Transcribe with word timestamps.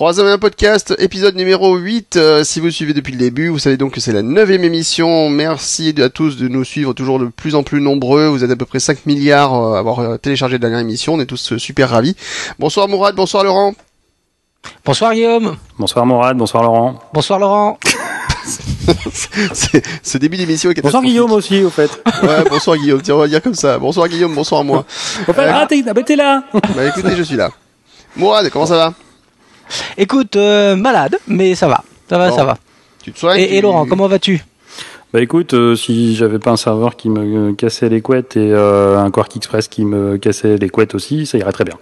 Troisième 0.00 0.38
podcast, 0.38 0.94
épisode 0.98 1.36
numéro 1.36 1.76
8. 1.76 2.16
Euh, 2.16 2.42
si 2.42 2.58
vous 2.58 2.70
suivez 2.70 2.94
depuis 2.94 3.12
le 3.12 3.18
début, 3.18 3.50
vous 3.50 3.58
savez 3.58 3.76
donc 3.76 3.92
que 3.92 4.00
c'est 4.00 4.14
la 4.14 4.22
neuvième 4.22 4.64
émission. 4.64 5.28
Merci 5.28 5.94
à 6.00 6.08
tous 6.08 6.38
de 6.38 6.48
nous 6.48 6.64
suivre 6.64 6.94
toujours 6.94 7.18
de 7.18 7.26
plus 7.26 7.54
en 7.54 7.62
plus 7.62 7.82
nombreux. 7.82 8.26
Vous 8.28 8.42
êtes 8.42 8.50
à 8.50 8.56
peu 8.56 8.64
près 8.64 8.80
5 8.80 9.04
milliards 9.04 9.52
à 9.52 9.78
avoir 9.78 9.98
euh, 9.98 10.16
téléchargé 10.16 10.54
la 10.54 10.60
dernière 10.60 10.78
émission. 10.78 11.12
On 11.16 11.20
est 11.20 11.26
tous 11.26 11.52
euh, 11.52 11.58
super 11.58 11.90
ravis. 11.90 12.16
Bonsoir 12.58 12.88
Mourad, 12.88 13.14
bonsoir 13.14 13.44
Laurent. 13.44 13.74
Bonsoir 14.86 15.12
Guillaume. 15.12 15.58
Bonsoir 15.78 16.06
Mourad, 16.06 16.34
bonsoir 16.34 16.62
Laurent. 16.62 16.98
Bonsoir 17.12 17.38
Laurent. 17.38 17.78
C'est- 19.52 19.84
ce 20.02 20.16
début 20.16 20.38
d'émission 20.38 20.70
est 20.70 20.80
Bonsoir. 20.80 21.02
Guillaume 21.02 21.32
aussi, 21.32 21.62
au 21.62 21.68
fait. 21.68 21.90
Ouais, 22.22 22.42
bonsoir 22.48 22.78
Guillaume. 22.78 23.02
Tiens, 23.02 23.16
on 23.16 23.18
va 23.18 23.28
dire 23.28 23.42
comme 23.42 23.54
ça. 23.54 23.78
Bonsoir 23.78 24.08
Guillaume, 24.08 24.34
bonsoir 24.34 24.64
moi. 24.64 24.86
Au 25.28 25.32
fait, 25.34 25.46
ah, 25.46 25.60
ah, 25.60 25.66
t'es 25.66 26.16
là 26.16 26.42
Bah 26.74 26.86
écoutez, 26.86 27.14
je 27.14 27.22
suis 27.22 27.36
là. 27.36 27.50
Mourad, 28.16 28.48
comment 28.48 28.64
ça 28.64 28.76
va? 28.76 28.94
Écoute, 29.96 30.36
euh, 30.36 30.76
malade, 30.76 31.18
mais 31.26 31.54
ça 31.54 31.68
va. 31.68 31.82
Ça 32.08 32.18
va, 32.18 32.30
Bon. 32.30 32.36
ça 32.36 32.44
va. 32.44 32.58
Tu 33.02 33.12
te 33.12 33.18
soignes 33.18 33.40
Et, 33.40 33.60
Laurent, 33.60 33.86
comment 33.86 34.08
vas-tu? 34.08 34.42
Bah 35.12 35.20
écoute, 35.20 35.54
euh, 35.54 35.74
si 35.74 36.14
j'avais 36.14 36.38
pas 36.38 36.50
un 36.52 36.56
serveur 36.56 36.96
qui 36.96 37.08
me 37.08 37.52
cassait 37.52 37.88
les 37.88 38.00
couettes 38.00 38.36
et 38.36 38.52
euh, 38.52 38.98
un 38.98 39.10
Quark 39.10 39.34
Express 39.36 39.66
qui 39.68 39.84
me 39.84 40.18
cassait 40.18 40.56
les 40.56 40.68
couettes 40.68 40.94
aussi, 40.94 41.26
ça 41.26 41.36
irait 41.38 41.50
très 41.52 41.64
bien. 41.64 41.74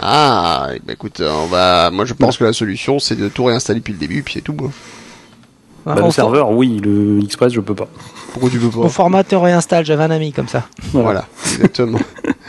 Ah, 0.00 0.68
bah 0.84 0.92
écoute, 0.92 1.20
on 1.24 1.46
va. 1.46 1.90
Moi, 1.90 2.04
je 2.04 2.14
pense 2.14 2.38
que 2.38 2.44
la 2.44 2.52
solution, 2.52 2.98
c'est 2.98 3.16
de 3.16 3.28
tout 3.28 3.44
réinstaller 3.44 3.80
depuis 3.80 3.92
le 3.92 3.98
début, 3.98 4.22
puis 4.22 4.34
c'est 4.34 4.40
tout. 4.42 4.56
hein. 4.64 4.70
Bah, 5.84 5.94
le 5.96 6.00
for- 6.02 6.12
serveur, 6.12 6.50
oui, 6.50 6.80
le 6.82 7.20
Express, 7.24 7.52
je 7.52 7.60
peux 7.60 7.74
pas. 7.74 7.88
Pourquoi 8.32 8.50
tu 8.50 8.58
peux 8.58 8.68
pas 8.68 8.78
on 8.78 8.88
formate 8.88 9.32
et 9.32 9.36
on 9.36 9.42
réinstalle. 9.42 9.84
J'avais 9.84 10.04
un 10.04 10.10
ami 10.10 10.32
comme 10.32 10.48
ça. 10.48 10.66
Voilà, 10.92 11.26
exactement. 11.54 11.98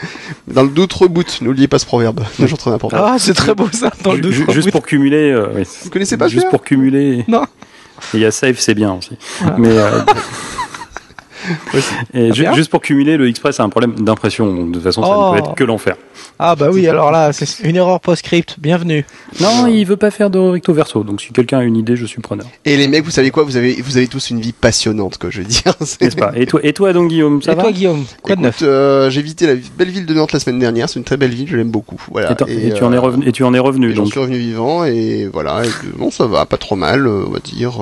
Dans 0.48 0.62
le 0.62 0.68
doute, 0.68 0.92
reboot. 0.92 1.40
N'oubliez 1.42 1.66
pas 1.68 1.78
ce 1.78 1.86
proverbe. 1.86 2.20
C'est 2.36 2.42
toujours 2.42 2.58
très 2.58 2.70
important. 2.70 2.98
Ah, 3.00 3.16
c'est 3.18 3.34
très 3.34 3.54
beau 3.54 3.68
ça. 3.72 3.90
Dans 4.02 4.12
le 4.12 4.20
doute, 4.20 4.50
juste 4.52 4.70
pour 4.70 4.82
cumuler. 4.82 5.30
euh, 5.32 5.48
oui. 5.54 5.62
Vous 5.84 5.90
connaissez 5.90 6.16
pas 6.16 6.28
Juste 6.28 6.48
pour 6.50 6.62
cumuler. 6.62 7.24
Non. 7.28 7.42
Et 8.12 8.18
il 8.18 8.20
y 8.20 8.24
a 8.24 8.30
Save, 8.30 8.56
c'est 8.58 8.74
bien 8.74 8.92
aussi. 8.92 9.16
Mais 9.58 9.68
euh, 9.70 10.00
et 12.14 12.32
ju- 12.32 12.42
bien. 12.42 12.52
juste 12.54 12.70
pour 12.70 12.80
cumuler, 12.80 13.16
le 13.16 13.28
Express 13.28 13.60
a 13.60 13.64
un 13.64 13.68
problème 13.68 13.94
d'impression. 13.96 14.66
De 14.66 14.72
toute 14.74 14.82
façon, 14.82 15.02
ça 15.02 15.08
Oh. 15.14 15.34
ne 15.34 15.38
peut 15.40 15.44
être 15.46 15.54
que 15.54 15.64
l'enfer. 15.64 15.96
Ah 16.38 16.54
bah 16.56 16.68
oui, 16.72 16.86
alors 16.88 17.10
là, 17.10 17.32
c'est 17.32 17.46
une 17.68 17.76
erreur 17.76 18.00
post-script. 18.00 18.56
Bienvenue. 18.58 19.04
Non, 19.40 19.66
il 19.66 19.84
veut 19.84 19.96
pas 19.96 20.10
faire 20.10 20.30
de 20.30 20.38
recto 20.38 20.72
verso. 20.72 21.02
Donc 21.04 21.20
si 21.20 21.32
quelqu'un 21.32 21.58
a 21.58 21.62
une 21.62 21.76
idée, 21.76 21.96
je 21.96 22.06
suis 22.06 22.20
preneur. 22.20 22.46
Et 22.64 22.76
les 22.76 22.88
mecs, 22.88 23.04
vous 23.04 23.10
savez 23.10 23.30
quoi? 23.30 23.42
Vous 23.44 23.56
avez, 23.56 23.74
vous 23.80 23.96
avez 23.96 24.08
tous 24.08 24.30
une 24.30 24.40
vie 24.40 24.52
passionnante, 24.52 25.18
quoi, 25.18 25.30
je 25.30 25.38
veux 25.42 25.46
dire. 25.46 25.74
C'est- 25.80 26.00
N'est-ce 26.02 26.16
pas? 26.16 26.32
Et 26.34 26.46
toi, 26.46 26.60
et 26.62 26.72
toi 26.72 26.92
donc 26.92 27.08
Guillaume, 27.08 27.42
ça 27.42 27.52
et 27.52 27.54
va? 27.54 27.62
Toi 27.62 27.72
Guillaume, 27.72 28.04
quoi 28.22 28.36
de 28.36 28.40
neuf? 28.42 28.60
euh, 28.62 29.10
j'ai 29.10 29.22
visité 29.22 29.46
la 29.46 29.54
belle 29.78 29.90
ville 29.90 30.06
de 30.06 30.14
Nantes 30.14 30.32
la 30.32 30.40
semaine 30.40 30.58
dernière. 30.58 30.88
C'est 30.88 30.98
une 30.98 31.04
très 31.04 31.16
belle 31.16 31.34
ville, 31.34 31.48
je 31.48 31.56
l'aime 31.56 31.70
beaucoup. 31.70 32.00
Voilà. 32.10 32.32
et, 32.32 32.72
tu 32.72 32.82
en 32.84 32.92
euh, 32.92 32.96
es 32.96 32.98
revenu, 32.98 33.28
et 33.28 33.32
tu 33.32 33.44
en 33.44 33.54
es 33.54 33.58
revenu 33.58 33.92
donc. 33.94 34.08
suis 34.08 34.18
revenu 34.20 34.36
vivant 34.38 34.84
et 34.84 35.28
voilà. 35.32 35.64
Et, 35.64 35.68
euh, 35.68 35.92
bon, 35.96 36.10
ça 36.10 36.26
va, 36.26 36.46
pas 36.46 36.56
trop 36.56 36.76
mal, 36.76 37.06
euh, 37.06 37.24
on 37.26 37.30
va 37.30 37.38
dire. 37.40 37.74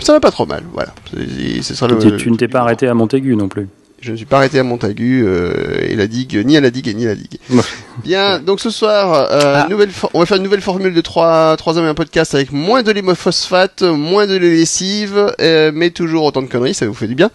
Ça 0.00 0.12
va 0.12 0.20
pas 0.20 0.30
trop 0.30 0.46
mal, 0.46 0.62
voilà. 0.72 0.94
C'est- 1.10 1.62
Ce 1.62 1.74
sera 1.74 1.88
le. 1.88 1.98
Tu, 1.98 2.16
tu 2.16 2.30
ne 2.30 2.36
t'es 2.36 2.48
pas 2.48 2.60
arrêté 2.60 2.86
à 2.88 2.94
Montaigu 2.94 3.34
non 3.36 3.48
plus. 3.48 3.68
Je 3.98 4.12
ne 4.12 4.16
suis 4.16 4.26
pas 4.26 4.36
arrêté 4.36 4.58
à 4.58 4.62
Montagu 4.62 5.24
euh, 5.26 5.78
et 5.80 5.96
la 5.96 6.06
digue, 6.06 6.40
ni 6.44 6.56
à 6.56 6.60
la 6.60 6.70
digue 6.70 6.86
et 6.86 6.94
ni 6.94 7.06
à 7.06 7.08
la 7.08 7.14
digue. 7.14 7.38
Bien, 8.04 8.38
donc 8.40 8.60
ce 8.60 8.68
soir, 8.68 9.14
euh, 9.32 9.62
Ah. 9.64 9.66
nouvelle 9.70 9.88
on 10.12 10.20
va 10.20 10.26
faire 10.26 10.36
une 10.36 10.42
nouvelle 10.42 10.60
formule 10.60 10.92
de 10.92 11.00
trois, 11.00 11.56
trois 11.56 11.78
hommes 11.78 11.86
et 11.86 11.88
un 11.88 11.94
podcast 11.94 12.34
avec 12.34 12.52
moins 12.52 12.82
de 12.82 12.92
phosphate, 13.14 13.82
moins 13.82 14.26
de 14.26 14.36
lessive, 14.36 15.34
euh, 15.40 15.70
mais 15.74 15.90
toujours 15.90 16.24
autant 16.24 16.42
de 16.42 16.46
conneries, 16.46 16.74
ça 16.74 16.86
vous 16.86 16.92
fait 16.94 17.06
du 17.08 17.14
bien. 17.14 17.30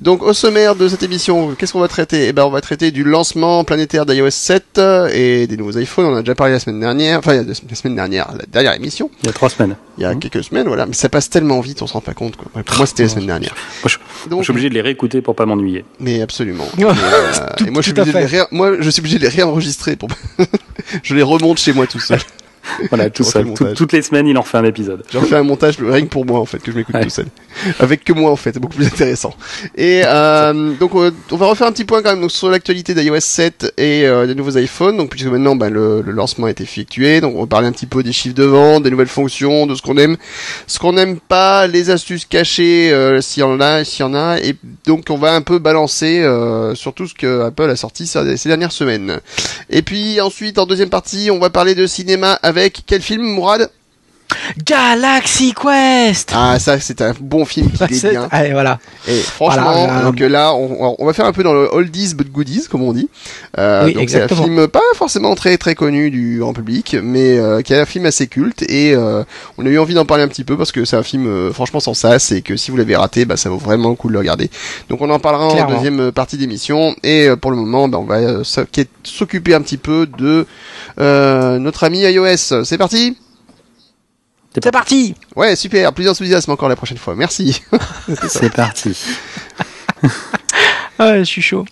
Donc 0.00 0.22
au 0.22 0.32
sommaire 0.32 0.74
de 0.74 0.88
cette 0.88 1.04
émission, 1.04 1.54
qu'est-ce 1.56 1.72
qu'on 1.72 1.80
va 1.80 1.88
traiter? 1.88 2.26
Eh 2.28 2.32
ben, 2.32 2.44
on 2.44 2.50
va 2.50 2.60
traiter 2.60 2.90
du 2.90 3.04
lancement 3.04 3.62
planétaire 3.64 4.04
d'iOS 4.04 4.30
7 4.30 4.64
euh, 4.78 5.08
et 5.14 5.46
des 5.46 5.56
nouveaux 5.56 5.78
iPhones. 5.78 6.06
On 6.06 6.12
en 6.12 6.16
a 6.16 6.22
déjà 6.22 6.34
parlé 6.34 6.52
la 6.54 6.58
semaine 6.60 6.80
dernière, 6.80 7.20
enfin 7.20 7.34
il 7.34 7.36
y 7.36 7.40
a 7.40 7.44
deux- 7.44 7.54
la 7.68 7.76
semaine 7.76 7.94
dernière, 7.94 8.30
la 8.36 8.46
dernière 8.46 8.74
émission, 8.74 9.10
Il 9.22 9.26
y 9.26 9.30
a 9.30 9.32
trois 9.32 9.48
semaines. 9.48 9.76
il 9.96 10.02
y 10.02 10.06
a 10.06 10.12
Mhm. 10.14 10.18
quelques 10.20 10.42
semaines, 10.44 10.66
voilà. 10.66 10.86
Mais 10.86 10.92
ça 10.94 11.08
passe 11.08 11.30
tellement 11.30 11.60
vite, 11.60 11.82
on 11.82 11.86
se 11.86 11.92
rend 11.92 12.00
pas 12.00 12.14
compte. 12.14 12.34
Quoi. 12.36 12.62
Pour 12.64 12.76
moi, 12.78 12.86
c'était 12.86 13.04
la 13.04 13.08
semaine 13.10 13.26
dernière. 13.26 13.54
Moi, 13.84 13.88
je, 13.90 14.28
Donc, 14.28 14.40
je 14.40 14.44
suis 14.44 14.50
obligé 14.50 14.68
de 14.68 14.74
les 14.74 14.80
réécouter 14.82 15.22
pour 15.22 15.34
pas 15.36 15.46
m'ennuyer. 15.46 15.84
Mais 16.00 16.20
absolument. 16.22 16.66
Et, 16.78 16.84
euh, 16.84 16.92
et 17.66 17.70
moi, 17.70 17.82
je 17.82 17.90
suis 17.90 18.00
obligé 18.00 18.12
de 18.12 18.18
les 18.18 18.26
ré- 18.26 18.46
moi, 18.50 18.72
je 18.80 18.90
suis 18.90 19.00
obligé 19.00 19.18
de 19.18 19.22
les 19.22 19.28
réenregistrer 19.28 19.96
pour. 19.96 20.08
je 21.02 21.14
les 21.14 21.22
remonte 21.22 21.58
chez 21.58 21.72
moi 21.72 21.86
tout 21.86 22.00
seul. 22.00 22.18
Voilà, 22.90 23.10
tout 23.10 23.24
seul. 23.24 23.42
le 23.46 23.54
Tout- 23.54 23.62
montage. 23.64 23.76
toutes 23.78 23.92
les 23.92 24.02
semaines, 24.02 24.26
il 24.26 24.36
en 24.38 24.42
refait 24.42 24.58
un 24.58 24.64
épisode. 24.64 25.02
J'ai 25.10 25.18
refait 25.18 25.36
un 25.36 25.42
montage 25.42 25.76
rien 25.80 26.02
que 26.02 26.06
pour 26.08 26.24
moi 26.26 26.40
en 26.40 26.44
fait 26.46 26.58
que 26.58 26.70
je 26.72 26.76
m'écoute 26.76 26.94
Ouais. 26.94 27.04
tout 27.04 27.10
seul, 27.10 27.26
avec 27.78 28.04
que 28.04 28.12
moi 28.12 28.30
en 28.30 28.36
fait, 28.36 28.52
c'est 28.54 28.60
beaucoup 28.60 28.76
plus 28.76 28.86
intéressant. 28.86 29.34
Et 29.76 30.02
euh, 30.04 30.72
donc 30.78 30.94
euh, 30.94 31.10
on 31.30 31.36
va 31.36 31.46
refaire 31.46 31.66
un 31.66 31.72
petit 31.72 31.84
point 31.84 32.02
quand 32.02 32.10
même 32.10 32.20
donc, 32.20 32.30
sur 32.32 32.50
l'actualité 32.50 32.94
d'iOS 32.94 33.20
7 33.20 33.74
et 33.78 34.06
euh, 34.06 34.26
des 34.26 34.34
nouveaux 34.34 34.56
iPhones. 34.58 34.96
Donc 34.96 35.10
puisque 35.10 35.26
maintenant 35.28 35.56
ben, 35.56 35.68
le, 35.70 36.02
le 36.02 36.12
lancement 36.12 36.46
a 36.46 36.50
été 36.50 36.62
effectué, 36.64 37.20
donc 37.20 37.34
on 37.36 37.40
va 37.40 37.46
parler 37.46 37.68
un 37.68 37.72
petit 37.72 37.86
peu 37.86 38.02
des 38.02 38.12
chiffres 38.12 38.34
de 38.34 38.44
vente, 38.44 38.82
des 38.82 38.90
nouvelles 38.90 39.06
fonctions, 39.08 39.66
de 39.66 39.74
ce 39.74 39.82
qu'on 39.82 39.96
aime, 39.96 40.16
ce 40.66 40.78
qu'on 40.78 40.92
n'aime 40.92 41.18
pas, 41.20 41.66
les 41.66 41.90
astuces 41.90 42.24
cachées 42.24 42.92
euh, 42.92 43.20
s'il 43.20 43.40
y 43.40 43.44
en 43.44 43.60
a, 43.60 43.84
s'il 43.84 44.00
y 44.00 44.08
en 44.08 44.14
a. 44.14 44.38
Et 44.38 44.56
donc 44.86 45.04
on 45.10 45.16
va 45.18 45.34
un 45.34 45.42
peu 45.42 45.58
balancer 45.58 46.20
euh, 46.20 46.74
sur 46.74 46.92
tout 46.94 47.06
ce 47.06 47.14
que 47.14 47.42
Apple 47.42 47.68
a 47.70 47.76
sorti 47.76 48.06
ces 48.06 48.48
dernières 48.48 48.72
semaines. 48.72 49.20
Et 49.70 49.82
puis 49.82 50.20
ensuite 50.20 50.58
en 50.58 50.66
deuxième 50.66 50.90
partie, 50.90 51.30
on 51.30 51.38
va 51.38 51.50
parler 51.50 51.74
de 51.74 51.86
cinéma 51.86 52.38
avec 52.42 52.59
quel 52.68 53.02
film 53.02 53.34
Mourad? 53.34 53.70
Galaxy 54.64 55.54
Quest. 55.54 56.32
Ah 56.34 56.58
ça 56.58 56.78
c'est 56.80 57.00
un 57.02 57.14
bon 57.20 57.44
film 57.44 57.70
qui 57.70 57.94
est 58.06 58.10
bien. 58.10 58.28
Allez, 58.30 58.52
voilà. 58.52 58.78
Et 59.08 59.18
franchement, 59.18 59.86
Voilà, 59.86 60.02
donc 60.02 60.20
euh, 60.20 60.28
là, 60.28 60.54
on, 60.54 60.96
on 60.98 61.06
va 61.06 61.12
faire 61.12 61.26
un 61.26 61.32
peu 61.32 61.42
dans 61.42 61.52
le 61.52 61.68
oldies 61.72 62.14
but 62.14 62.30
goodies, 62.30 62.66
comme 62.70 62.82
on 62.82 62.92
dit. 62.92 63.08
Euh, 63.58 63.86
Oui, 63.86 63.94
donc 63.94 64.10
c'est 64.10 64.22
un 64.22 64.28
film 64.28 64.68
pas 64.68 64.80
forcément 64.94 65.34
très 65.34 65.56
très 65.58 65.74
connu 65.74 66.10
du 66.10 66.38
grand 66.40 66.52
public, 66.52 66.96
mais 67.02 67.38
euh, 67.38 67.62
qui 67.62 67.72
est 67.72 67.78
un 67.80 67.86
film 67.86 68.06
assez 68.06 68.26
culte 68.26 68.62
et 68.62 68.94
euh, 68.94 69.22
on 69.58 69.66
a 69.66 69.68
eu 69.68 69.78
envie 69.78 69.94
d'en 69.94 70.04
parler 70.04 70.22
un 70.24 70.28
petit 70.28 70.44
peu 70.44 70.56
parce 70.56 70.72
que 70.72 70.84
c'est 70.84 70.96
un 70.96 71.02
film 71.02 71.26
euh, 71.26 71.52
franchement 71.52 71.80
sans 71.80 71.94
sas 71.94 72.32
et 72.32 72.42
que 72.42 72.56
si 72.56 72.70
vous 72.70 72.76
l'avez 72.76 72.96
raté, 72.96 73.24
bah 73.24 73.36
ça 73.36 73.48
vaut 73.50 73.58
vraiment 73.58 73.88
le 73.90 73.94
coup 73.96 74.08
de 74.08 74.12
le 74.12 74.18
regarder. 74.18 74.50
Donc 74.88 75.00
on 75.00 75.10
en 75.10 75.18
parlera 75.18 75.46
en 75.46 75.54
deuxième 75.74 76.12
partie 76.12 76.36
d'émission 76.36 76.94
et 77.02 77.28
euh, 77.28 77.36
pour 77.36 77.50
le 77.50 77.56
moment, 77.56 77.88
bah, 77.88 77.98
on 77.98 78.04
va 78.04 78.42
s'oc- 78.44 78.86
s'occuper 79.04 79.54
un 79.54 79.62
petit 79.62 79.76
peu 79.78 80.06
de 80.06 80.46
euh, 81.00 81.58
notre 81.58 81.84
ami 81.84 82.00
iOS. 82.00 82.64
C'est 82.64 82.78
parti 82.78 83.16
C'est 84.52 84.70
parti. 84.72 85.14
Ouais, 85.36 85.54
super, 85.54 85.92
plus 85.92 86.04
d'enthousiasme 86.04 86.50
encore 86.50 86.68
la 86.68 86.76
prochaine 86.76 86.98
fois. 86.98 87.14
Merci. 87.14 87.62
C'est 88.28 88.52
parti. 88.52 88.96
Ah, 91.02 91.16
je 91.18 91.24
suis 91.24 91.40
chaud. 91.40 91.64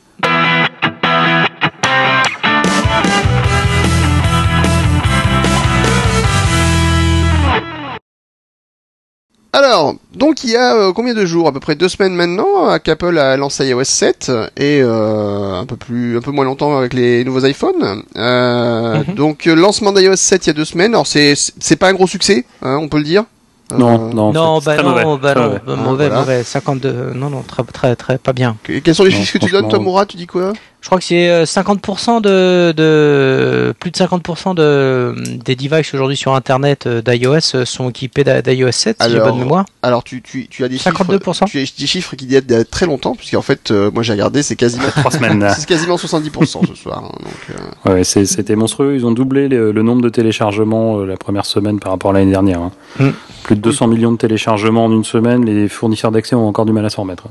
Alors, 9.78 9.94
donc 10.12 10.42
il 10.42 10.50
y 10.50 10.56
a 10.56 10.74
euh, 10.74 10.92
combien 10.92 11.14
de 11.14 11.24
jours? 11.24 11.46
À 11.46 11.52
peu 11.52 11.60
près 11.60 11.76
deux 11.76 11.88
semaines 11.88 12.12
maintenant 12.14 12.68
euh, 12.68 12.78
qu'Apple 12.78 13.16
a 13.16 13.36
lancé 13.36 13.64
iOS 13.68 13.84
7 13.84 14.32
et 14.56 14.80
euh, 14.82 15.54
un 15.54 15.66
peu 15.66 15.76
plus, 15.76 16.16
un 16.16 16.20
peu 16.20 16.32
moins 16.32 16.44
longtemps 16.44 16.76
avec 16.76 16.94
les 16.94 17.24
nouveaux 17.24 17.44
iPhones. 17.46 18.02
Euh, 18.16 19.02
Mhm. 19.06 19.14
Donc 19.14 19.46
euh, 19.46 19.54
lancement 19.54 19.92
d'iOS 19.92 20.16
7 20.16 20.46
il 20.46 20.48
y 20.48 20.50
a 20.50 20.54
deux 20.54 20.64
semaines. 20.64 20.94
Alors 20.94 21.06
c'est 21.06 21.34
c'est 21.36 21.76
pas 21.76 21.88
un 21.88 21.94
gros 21.94 22.08
succès, 22.08 22.44
hein, 22.62 22.78
on 22.82 22.88
peut 22.88 22.98
le 22.98 23.04
dire. 23.04 23.24
Non, 23.70 24.08
Euh, 24.10 24.14
non, 24.14 24.32
Non, 24.32 24.60
c'est- 24.60 24.76
bah 24.76 24.82
non, 24.82 24.88
mauvais, 25.04 25.04
bah 25.22 25.34
très 25.34 25.40
non, 25.42 25.46
mauvais. 25.46 25.58
bah, 25.64 25.74
Ah, 25.76 25.76
mauvais, 25.76 26.06
voilà. 26.08 26.20
mauvais. 26.22 26.42
52, 26.42 27.12
non, 27.14 27.28
non, 27.30 27.42
très, 27.42 27.62
très, 27.64 27.94
très, 27.96 28.16
pas 28.18 28.32
bien. 28.32 28.56
que- 28.64 28.78
Quels 28.80 28.94
sont 28.94 29.04
les 29.04 29.10
Non, 29.10 29.16
chiffres 29.18 29.38
que 29.38 29.44
tu 29.44 29.52
donnes, 29.52 29.68
toi, 29.68 29.78
Moura 29.78 30.06
Tu 30.06 30.16
dis 30.16 30.26
quoi? 30.26 30.54
Je 30.80 30.86
crois 30.86 30.98
que 31.00 31.04
c'est 31.04 31.28
euh, 31.28 31.44
50% 31.44 32.20
de, 32.22 32.72
de 32.72 33.74
plus 33.80 33.90
de 33.90 33.96
50% 33.96 34.54
de 34.54 35.12
des 35.44 35.56
devices 35.56 35.92
aujourd'hui 35.92 36.16
sur 36.16 36.34
Internet 36.34 36.86
euh, 36.86 37.02
d'iOS 37.02 37.56
euh, 37.56 37.64
sont 37.64 37.90
équipés 37.90 38.22
d'iOS 38.22 38.70
7, 38.70 38.96
si 39.02 39.08
j'ai 39.10 39.16
Alors, 39.16 39.28
bonne 39.30 39.38
mémoire. 39.40 39.66
Alors 39.82 40.04
tu, 40.04 40.22
tu, 40.22 40.46
tu 40.48 40.62
as 40.64 40.69
des 40.69 40.76
52%. 40.78 40.78
chiffres, 40.78 41.44
tu 41.50 41.58
as 41.58 41.62
des 41.80 41.86
chiffres 41.86 42.14
qui 42.14 42.26
datent 42.26 42.46
d'il 42.46 42.56
y 42.56 42.60
a 42.60 42.64
très 42.64 42.86
longtemps, 42.86 43.16
puisqu'en 43.16 43.42
fait, 43.42 43.72
euh, 43.72 43.90
moi 43.92 44.04
j'ai 44.04 44.12
regardé, 44.12 44.42
c'est 44.44 44.54
quasiment, 44.54 44.84
Trois 44.96 45.10
semaines. 45.10 45.48
c'est 45.58 45.66
quasiment 45.66 45.96
70% 45.96 46.66
ce 46.69 46.75
soir. 46.76 47.02
hein, 47.04 47.19
donc, 47.24 47.56
euh, 47.88 47.92
Ouais, 47.94 48.04
c'est- 48.04 48.24
c'était 48.24 48.54
monstrueux. 48.56 48.94
Ils 48.94 49.04
ont 49.04 49.10
doublé 49.12 49.48
le, 49.48 49.72
le 49.72 49.82
nombre 49.82 50.00
de 50.02 50.08
téléchargements 50.08 51.00
euh, 51.00 51.06
la 51.06 51.16
première 51.16 51.44
semaine 51.44 51.81
par 51.81 51.90
rapport 51.90 52.12
à 52.12 52.14
l'année 52.14 52.31
dernière. 52.31 52.60
hein. 52.60 52.72
Mm. 53.00 53.08
Plus 53.42 53.56
de 53.56 53.60
200 53.60 53.88
millions 53.88 54.12
de 54.12 54.16
téléchargements 54.19 54.84
en 54.84 54.92
une 54.92 55.04
semaine. 55.04 55.44
Les 55.44 55.69
fournisseurs 55.69 56.12
d'accès 56.12 56.36
ont 56.36 56.46
encore 56.46 56.66
du 56.66 56.72
mal 56.72 56.86
à 56.86 56.90
s'en 56.90 57.02
remettre. 57.02 57.24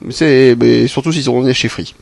mais 0.00 0.12
c'est, 0.12 0.56
mais 0.60 0.86
surtout 0.86 1.10
s'ils 1.12 1.24
sont 1.24 1.52
chez 1.52 1.68
Free. 1.68 1.92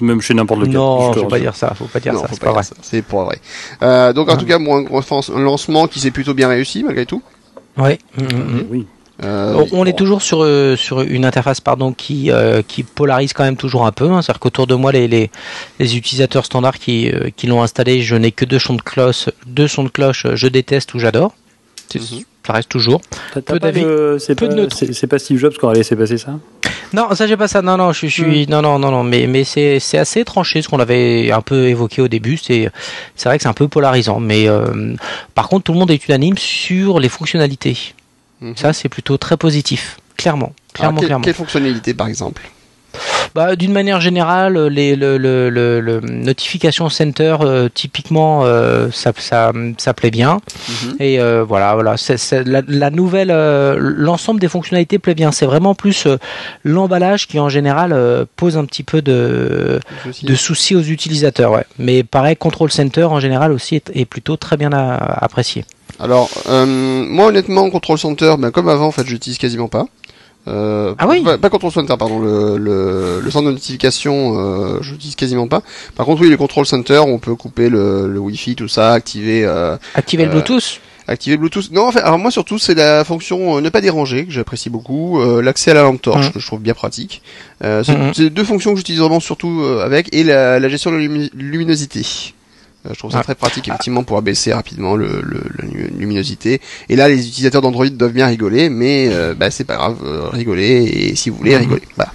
Même 0.00 0.20
chez 0.20 0.34
n'importe 0.34 0.60
lequel. 0.60 0.74
Non, 0.74 1.12
je 1.12 1.20
faut 1.20 1.26
pas 1.26 1.38
dire 1.38 1.54
ça, 1.56 1.74
faut 1.74 1.84
pas 1.86 2.00
dire 2.00 2.12
non, 2.14 2.22
ça, 2.22 2.28
c'est 2.32 2.40
pas 2.42 2.52
vrai. 2.52 2.62
C'est 2.82 3.02
pas 3.02 3.24
vrai. 3.24 3.38
Euh, 3.82 4.12
donc 4.12 4.28
en 4.30 4.34
Ah. 4.34 4.36
tout 4.36 4.46
cas, 4.46 4.58
bon, 4.58 4.86
un, 4.86 5.40
lancement 5.40 5.86
qui 5.86 6.00
s'est 6.00 6.10
plutôt 6.10 6.34
bien 6.34 6.48
réussi 6.48 6.82
malgré 6.84 7.04
tout. 7.06 7.22
Oui. 7.76 7.98
Mm, 8.16 8.22
mm, 8.22 8.26
mm. 8.38 8.66
Oui. 8.70 8.86
Euh, 9.24 9.64
On, 9.72 9.80
on 9.80 9.84
est 9.86 9.96
toujours 9.96 10.20
sur 10.20 10.42
euh, 10.44 10.76
sur 10.76 11.00
une 11.00 11.24
interface 11.24 11.60
pardon 11.62 11.92
qui 11.92 12.30
euh, 12.30 12.60
qui 12.66 12.82
polarise 12.82 13.32
quand 13.32 13.44
même 13.44 13.56
toujours 13.56 13.86
un 13.86 13.92
peu. 13.92 14.10
hein. 14.10 14.20
C'est-à-dire 14.20 14.40
qu'autour 14.40 14.66
de 14.66 14.74
moi 14.74 14.92
les, 14.92 15.08
les 15.08 15.30
les 15.78 15.96
utilisateurs 15.96 16.44
standards 16.44 16.78
qui 16.78 17.10
euh, 17.10 17.30
qui 17.34 17.46
l'ont 17.46 17.62
installé, 17.62 18.02
je 18.02 18.14
n'ai 18.14 18.30
que 18.30 18.44
deux 18.44 18.58
sons 18.58 18.74
de 18.74 18.82
cloche, 18.82 19.30
deux 19.46 19.68
sons 19.68 19.84
de 19.84 19.88
cloche, 19.88 20.26
euh, 20.26 20.36
je 20.36 20.48
déteste 20.48 20.92
ou 20.94 20.98
j'adore. 20.98 21.34
Mhm. 21.94 22.00
Ça 22.46 22.52
reste 22.52 22.68
toujours. 22.68 23.00
T'as- 23.34 23.40
t'as 23.42 23.52
Peu 23.54 23.58
d'avis, 23.58 23.82
de- 23.82 24.18
C'est 24.20 24.34
peu 24.36 24.46
pas, 24.48 24.54
de 24.54 24.60
neutres. 24.60 24.76
c'est- 24.76 24.92
c'est 24.92 25.06
pas 25.08 25.18
Steve 25.18 25.38
Jobs 25.38 25.54
qui 25.54 25.64
aurait 25.64 25.74
laissé 25.76 25.96
passer 25.96 26.16
ça? 26.18 26.38
Non, 26.92 27.14
ça 27.14 27.26
j'ai 27.26 27.36
pas 27.36 27.48
ça. 27.48 27.62
Non, 27.62 27.76
non, 27.76 27.92
je 27.92 28.06
suis, 28.06 28.46
non, 28.46 28.62
non, 28.62 28.78
non, 28.78 28.90
non. 28.90 29.02
Mais, 29.02 29.26
mais 29.26 29.44
c'est, 29.44 29.80
c'est 29.80 29.98
assez 29.98 30.24
tranché 30.24 30.62
ce 30.62 30.68
qu'on 30.68 30.78
avait 30.78 31.30
un 31.32 31.40
peu 31.42 31.68
évoqué 31.68 32.02
au 32.02 32.08
début. 32.08 32.36
C'est, 32.36 32.70
c'est 33.14 33.28
vrai 33.28 33.38
que 33.38 33.42
c'est 33.42 33.48
un 33.48 33.52
peu 33.54 33.68
polarisant. 33.68 34.20
Mais 34.20 34.48
euh, 34.48 34.94
par 35.34 35.48
contre, 35.48 35.64
tout 35.64 35.72
le 35.72 35.78
monde 35.78 35.90
est 35.90 36.06
unanime 36.06 36.38
sur 36.38 36.98
les 37.00 37.08
fonctionnalités. 37.08 37.94
Mhm. 38.40 38.56
Ça, 38.56 38.72
c'est 38.72 38.88
plutôt 38.88 39.16
très 39.16 39.36
positif. 39.36 39.98
Clairement, 40.16 40.52
clairement, 40.72 40.90
Alors, 40.92 41.00
quelle, 41.00 41.06
clairement. 41.08 41.24
quelle 41.24 41.34
fonctionnalité 41.34 41.92
par 41.94 42.06
exemple? 42.08 42.42
Bah, 43.34 43.54
d'une 43.56 43.72
manière 43.72 44.00
générale, 44.00 44.58
les 44.68 44.96
le, 44.96 45.18
le, 45.18 45.50
le, 45.50 45.80
le 45.80 46.00
notification 46.00 46.88
center, 46.88 47.36
euh, 47.42 47.68
typiquement, 47.72 48.42
euh, 48.44 48.88
ça, 48.92 49.12
ça, 49.16 49.52
ça 49.78 49.92
plaît 49.94 50.10
bien. 50.10 50.40
Mhm. 50.68 50.96
Et 51.00 51.20
euh, 51.20 51.44
voilà, 51.46 51.74
voilà, 51.74 51.96
la, 52.46 52.62
la 52.66 52.90
nouvelle, 52.90 53.28
l'ensemble 53.78 54.40
des 54.40 54.48
fonctionnalités 54.48 54.98
plaît 54.98 55.14
bien. 55.14 55.32
C'est 55.32 55.46
vraiment 55.46 55.74
plus 55.74 56.06
l'emballage 56.64 57.26
qui 57.26 57.38
en 57.38 57.48
général 57.48 57.94
pose 58.36 58.56
un 58.56 58.64
petit 58.64 58.82
peu 58.82 59.02
de, 59.02 59.80
soucis 60.34 60.74
aux 60.74 60.82
utilisateurs. 60.82 61.52
Ouais. 61.52 61.64
Mais 61.78 62.02
pareil, 62.04 62.36
Control 62.36 62.70
Center 62.70 63.04
en 63.04 63.20
général 63.20 63.52
aussi 63.52 63.76
est, 63.76 63.90
est 63.94 64.04
plutôt 64.04 64.36
très 64.36 64.56
bien 64.56 64.72
à- 64.72 64.96
apprécié. 65.24 65.64
Alors, 65.98 66.28
moi 66.46 67.26
honnêtement, 67.26 67.70
Control 67.70 67.98
Center, 67.98 68.34
ben, 68.38 68.50
comme 68.50 68.68
avant, 68.68 68.86
en 68.86 68.92
fait, 68.92 69.06
j'utilise 69.06 69.38
quasiment 69.38 69.68
pas. 69.68 69.86
Euh, 70.48 70.94
Ah 70.98 71.08
oui 71.08 71.22
pas, 71.22 71.38
pas 71.38 71.50
Control 71.50 71.72
Center, 71.72 71.94
pardon, 71.98 72.20
le, 72.20 72.56
le, 72.56 73.20
le 73.20 73.30
centre 73.30 73.46
de 73.46 73.52
notification, 73.52 74.38
euh, 74.38 74.78
je 74.80 74.92
l'utilise 74.92 75.16
quasiment 75.16 75.48
pas. 75.48 75.62
Par 75.96 76.06
contre, 76.06 76.22
oui, 76.22 76.28
le 76.30 76.36
Control 76.36 76.66
Center, 76.66 76.98
on 77.06 77.18
peut 77.18 77.34
couper 77.34 77.68
le, 77.68 78.06
le 78.08 78.18
Wi-Fi, 78.18 78.54
tout 78.54 78.68
ça, 78.68 78.92
activer, 78.92 79.44
euh, 79.44 79.76
Activer 79.94 80.24
le 80.24 80.28
Euh, 80.30 80.32
Bluetooth. 80.32 80.80
activer 81.08 81.36
Bluetooth. 81.36 81.70
Non, 81.72 81.88
en 81.88 81.92
fait, 81.92 82.00
alors 82.00 82.18
moi 82.18 82.30
surtout, 82.30 82.58
c'est 82.58 82.74
la 82.74 83.04
fonction 83.04 83.56
euh, 83.56 83.60
ne 83.60 83.68
pas 83.70 83.80
déranger 83.80 84.24
que 84.26 84.30
j'apprécie 84.32 84.70
beaucoup, 84.70 85.20
euh, 85.20 85.40
l'accès 85.42 85.70
à 85.72 85.74
la 85.74 85.82
lampe 85.82 86.00
torche 86.02 86.26
Mhm. 86.26 86.32
que 86.32 86.38
je 86.40 86.46
trouve 86.46 86.60
bien 86.60 86.74
pratique. 86.74 87.22
Euh, 87.64 87.82
c'est 87.84 87.96
c'est 88.14 88.30
deux 88.30 88.44
fonctions 88.44 88.70
que 88.72 88.76
j'utilise 88.78 89.00
vraiment 89.00 89.20
surtout 89.20 89.60
euh, 89.62 89.84
avec 89.84 90.14
et 90.14 90.22
la, 90.24 90.60
la 90.60 90.68
gestion 90.68 90.90
de 90.92 90.96
la 90.96 91.02
lumi- 91.02 91.30
luminosité. 91.34 92.34
Euh, 92.86 92.90
je 92.92 92.98
trouve 92.98 93.10
ça 93.12 93.18
Ah. 93.20 93.24
très 93.24 93.34
pratique 93.34 93.68
effectivement 93.68 94.04
pour 94.04 94.16
abaisser 94.18 94.52
rapidement 94.52 94.96
le, 94.96 95.20
le- 95.22 95.42
luminosité. 95.98 96.60
Et 96.88 96.96
là, 96.96 97.08
les 97.08 97.26
utilisateurs 97.28 97.62
d'Android 97.62 97.88
doivent 97.88 98.12
bien 98.12 98.26
rigoler, 98.26 98.68
mais 98.70 99.08
euh, 99.10 99.34
bah, 99.34 99.50
c'est 99.50 99.64
pas 99.64 99.76
grave, 99.76 99.98
euh, 100.04 100.28
rigoler 100.28 100.84
et 100.84 101.16
si 101.16 101.30
vous 101.30 101.36
voulez 101.36 101.54
Mhm. 101.54 101.60
rigoler. 101.60 101.82
Voilà. 101.96 102.12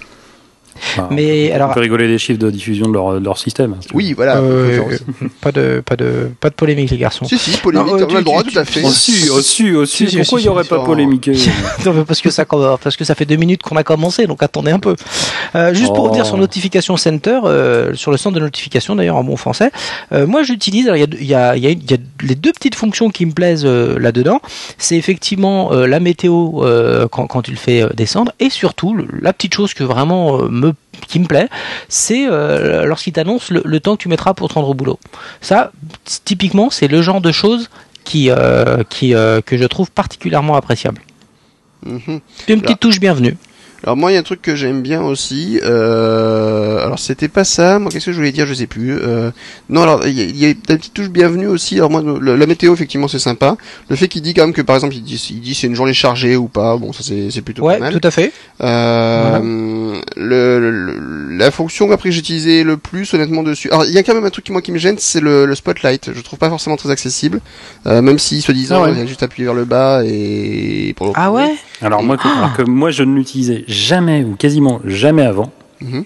Enfin, 0.84 1.08
Mais 1.10 1.50
on 1.52 1.54
alors- 1.56 1.74
peut 1.74 1.80
rigoler 1.80 2.08
des 2.08 2.18
chiffres 2.18 2.38
de 2.40 2.50
diffusion 2.50 2.88
de 2.88 2.92
leur, 2.92 3.20
de 3.20 3.24
leur 3.24 3.38
système. 3.38 3.76
Oui, 3.94 4.12
voilà. 4.14 4.38
Euh, 4.38 4.80
aussi. 4.88 4.98
pas 5.40 5.52
de, 5.52 5.80
pas 5.84 5.96
de, 5.96 6.30
pas 6.40 6.50
de 6.50 6.54
polémique 6.54 6.90
les 6.90 6.98
garçons. 6.98 7.24
Si 7.24 7.38
si, 7.38 7.56
polémique, 7.58 7.86
Non, 7.88 7.94
euh, 7.94 8.00
on 8.00 8.04
a 8.04 8.06
tu- 8.06 8.14
le 8.16 8.22
droit, 8.22 8.42
tu- 8.42 8.52
tout 8.52 8.58
à 8.58 8.64
fait. 8.64 8.82
Aussi, 8.84 9.30
aussi, 9.30 9.72
aussi. 9.72 10.06
Si, 10.06 10.10
si, 10.10 10.16
Pourquoi 10.18 10.38
si, 10.38 10.44
il 10.44 10.48
n'y 10.48 10.52
aurait 10.52 10.64
si, 10.64 10.70
pas 10.70 10.84
polémiqué 10.84 11.32
Non, 11.86 11.92
mais 11.94 12.04
parce 12.04 12.20
que 12.20 12.30
ça, 12.30 12.44
parce 12.44 12.96
que 12.96 13.04
ça 13.04 13.14
fait 13.14 13.24
deux 13.24 13.36
minutes 13.36 13.62
qu'on 13.62 13.76
a 13.76 13.84
commencé, 13.84 14.26
donc 14.26 14.42
attendez 14.42 14.70
un 14.72 14.78
peu. 14.80 14.96
Euh, 15.54 15.72
juste 15.72 15.94
pour 15.94 16.10
Oh. 16.10 16.14
dire 16.14 16.26
sur 16.26 16.36
Notification 16.36 16.96
Center, 16.96 17.40
euh, 17.44 17.94
sur 17.94 18.10
le 18.10 18.16
centre 18.16 18.34
de 18.34 18.40
notification 18.40 18.96
d'ailleurs 18.96 19.16
en 19.16 19.24
bon 19.24 19.36
français, 19.36 19.70
euh, 20.12 20.26
moi 20.26 20.42
j'utilise, 20.42 20.90
il 20.94 20.98
y 21.00 21.02
a, 21.02 21.06
il 21.20 21.24
y, 21.26 21.34
a, 21.34 21.56
il 21.56 21.62
y, 21.62 21.66
a, 21.68 21.70
y 21.70 21.94
a 21.94 21.96
les 22.22 22.34
deux 22.34 22.52
petites 22.52 22.74
fonctions 22.74 23.08
qui 23.10 23.24
me 23.24 23.32
plaisent 23.32 23.64
euh, 23.64 23.98
là-dedans, 23.98 24.40
c'est 24.78 24.96
effectivement 24.96 25.72
euh, 25.72 25.86
la 25.86 26.00
météo 26.00 26.64
euh, 26.64 27.06
quand, 27.08 27.26
quand 27.28 27.42
tu 27.42 27.50
le 27.52 27.56
fais 27.56 27.82
euh, 27.82 27.88
descendre, 27.94 28.32
et 28.40 28.50
surtout 28.50 28.94
le- 28.94 29.06
la 29.20 29.32
petite 29.32 29.54
chose 29.54 29.74
que 29.74 29.84
vraiment 29.84 30.38
euh, 30.42 30.48
me 30.72 30.92
qui 31.06 31.20
me 31.20 31.26
plaît, 31.26 31.48
c'est 31.88 32.26
euh, 32.26 32.84
lorsqu'il 32.84 33.12
t'annonce 33.12 33.50
le, 33.50 33.62
le 33.64 33.80
temps 33.80 33.96
que 33.96 34.02
tu 34.02 34.08
mettras 34.08 34.34
pour 34.34 34.48
te 34.48 34.54
rendre 34.54 34.68
au 34.68 34.74
boulot. 34.74 34.98
Ça, 35.40 35.72
typiquement, 36.24 36.70
c'est 36.70 36.88
le 36.88 37.02
genre 37.02 37.20
de 37.20 37.32
choses 37.32 37.68
qui, 38.04 38.30
euh, 38.30 38.82
qui 38.88 39.14
euh, 39.14 39.40
que 39.40 39.56
je 39.56 39.64
trouve 39.64 39.90
particulièrement 39.90 40.56
appréciable. 40.56 41.02
Mhm. 41.84 42.20
Une 42.48 42.62
petite 42.62 42.80
touche 42.80 43.00
bienvenue. 43.00 43.36
Alors 43.84 43.96
moi, 43.96 44.12
il 44.12 44.14
y 44.14 44.16
a 44.16 44.20
un 44.20 44.24
truc 44.24 44.40
que 44.42 44.54
j'aime 44.54 44.80
bien 44.80 45.02
aussi. 45.02 45.58
Euh, 45.64 46.84
alors 46.84 46.98
c'était 47.00 47.26
pas 47.28 47.42
ça. 47.42 47.78
Moi, 47.80 47.90
qu'est-ce 47.90 48.06
que 48.06 48.12
je 48.12 48.16
voulais 48.16 48.30
dire? 48.30 48.46
Je 48.46 48.54
sais 48.54 48.68
plus. 48.68 48.96
Euh, 48.96 49.30
non, 49.70 49.82
alors 49.82 50.06
il 50.06 50.12
y 50.18 50.38
y 50.38 50.44
a 50.44 50.50
une 50.50 50.54
petite 50.54 50.94
touche 50.94 51.08
bienvenue 51.08 51.48
aussi. 51.48 51.76
Alors 51.78 51.90
moi, 51.90 52.00
le- 52.02 52.36
la 52.36 52.46
météo, 52.46 52.72
effectivement, 52.74 53.08
c'est 53.08 53.18
sympa. 53.18 53.56
Le 53.88 53.96
fait 53.96 54.06
qu'il 54.06 54.22
dit 54.22 54.34
quand 54.34 54.42
même 54.42 54.52
que, 54.54 54.62
par 54.62 54.76
exemple, 54.76 54.94
il 54.94 55.02
dit, 55.02 55.20
il 55.32 55.40
dit 55.40 55.54
c'est 55.54 55.66
une 55.66 55.74
journée 55.74 55.94
chargée 55.94 56.36
ou 56.36 56.46
pas. 56.46 56.76
Bon, 56.76 56.92
ça 56.92 57.02
c'est 57.02 57.42
plutôt 57.42 57.64
Ouais, 57.64 57.78
pas 57.78 57.90
mal. 57.90 57.92
tout 58.00 58.06
à 58.06 58.10
fait. 58.12 58.32
Euh, 58.60 60.00
le, 60.16 60.70
le- 60.70 61.31
la 61.36 61.50
fonction 61.50 61.90
après 61.90 62.08
que 62.08 62.14
j'ai 62.14 62.20
utilisée 62.20 62.64
le 62.64 62.76
plus 62.76 63.12
honnêtement 63.14 63.42
dessus. 63.42 63.70
Alors 63.70 63.84
il 63.84 63.92
y 63.92 63.98
a 63.98 64.02
quand 64.02 64.14
même 64.14 64.24
un 64.24 64.30
truc 64.30 64.44
qui 64.44 64.52
moi 64.52 64.62
qui 64.62 64.72
me 64.72 64.78
gêne, 64.78 64.96
c'est 64.98 65.20
le, 65.20 65.46
le 65.46 65.54
spotlight. 65.54 66.10
Je 66.14 66.20
trouve 66.20 66.38
pas 66.38 66.48
forcément 66.48 66.76
très 66.76 66.90
accessible, 66.90 67.40
euh, 67.86 68.02
même 68.02 68.18
si 68.18 68.40
soi-disant 68.42 68.82
Ah 68.82 68.86
ouais. 68.86 68.92
il 68.92 68.98
y 68.98 69.02
a 69.02 69.06
juste 69.06 69.22
appuyé 69.22 69.44
vers 69.46 69.54
le 69.54 69.64
bas 69.64 70.02
et 70.04 70.92
pour 70.96 71.06
le 71.08 71.12
Ah 71.16 71.32
ouais 71.32 71.54
Alors 71.80 72.02
moi, 72.02 72.16
que, 72.16 72.28
alors 72.28 72.54
que 72.56 72.62
moi, 72.62 72.90
je 72.90 73.02
ne 73.02 73.14
l'utilisais 73.14 73.64
jamais 73.68 74.24
ou 74.24 74.34
quasiment 74.36 74.80
jamais 74.84 75.22
avant 75.22 75.52
Mhm. 75.80 76.04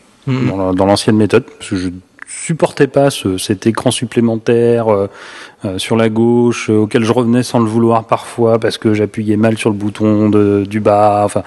Dans 0.49 0.57
la- 0.57 0.73
dans 0.73 0.87
l'ancienne 0.87 1.17
méthode, 1.17 1.45
parce 1.45 1.71
que 1.71 1.77
je 1.77 1.89
supportais 2.51 2.87
pas 2.87 3.11
ce, 3.11 3.39
cet 3.39 3.67
écran 3.67 3.91
supplémentaire 3.91 4.87
euh, 4.89 5.09
euh, 5.65 5.79
sur 5.79 5.97
la 5.97 6.09
gauche 6.09 6.71
euh, 6.71 6.75
auquel 6.77 7.03
je 7.03 7.11
revenais 7.13 7.43
sans 7.43 7.59
le 7.59 7.65
vouloir 7.67 8.07
parfois 8.07 8.61
parce 8.61 8.79
que 8.79 8.95
j'appuyais 8.95 9.37
mal 9.37 9.59
sur 9.59 9.69
le 9.71 9.77
bouton 9.77 10.29
de, 10.31 10.65
du 10.69 10.79
bas. 10.79 11.23
Enfin, 11.25 11.43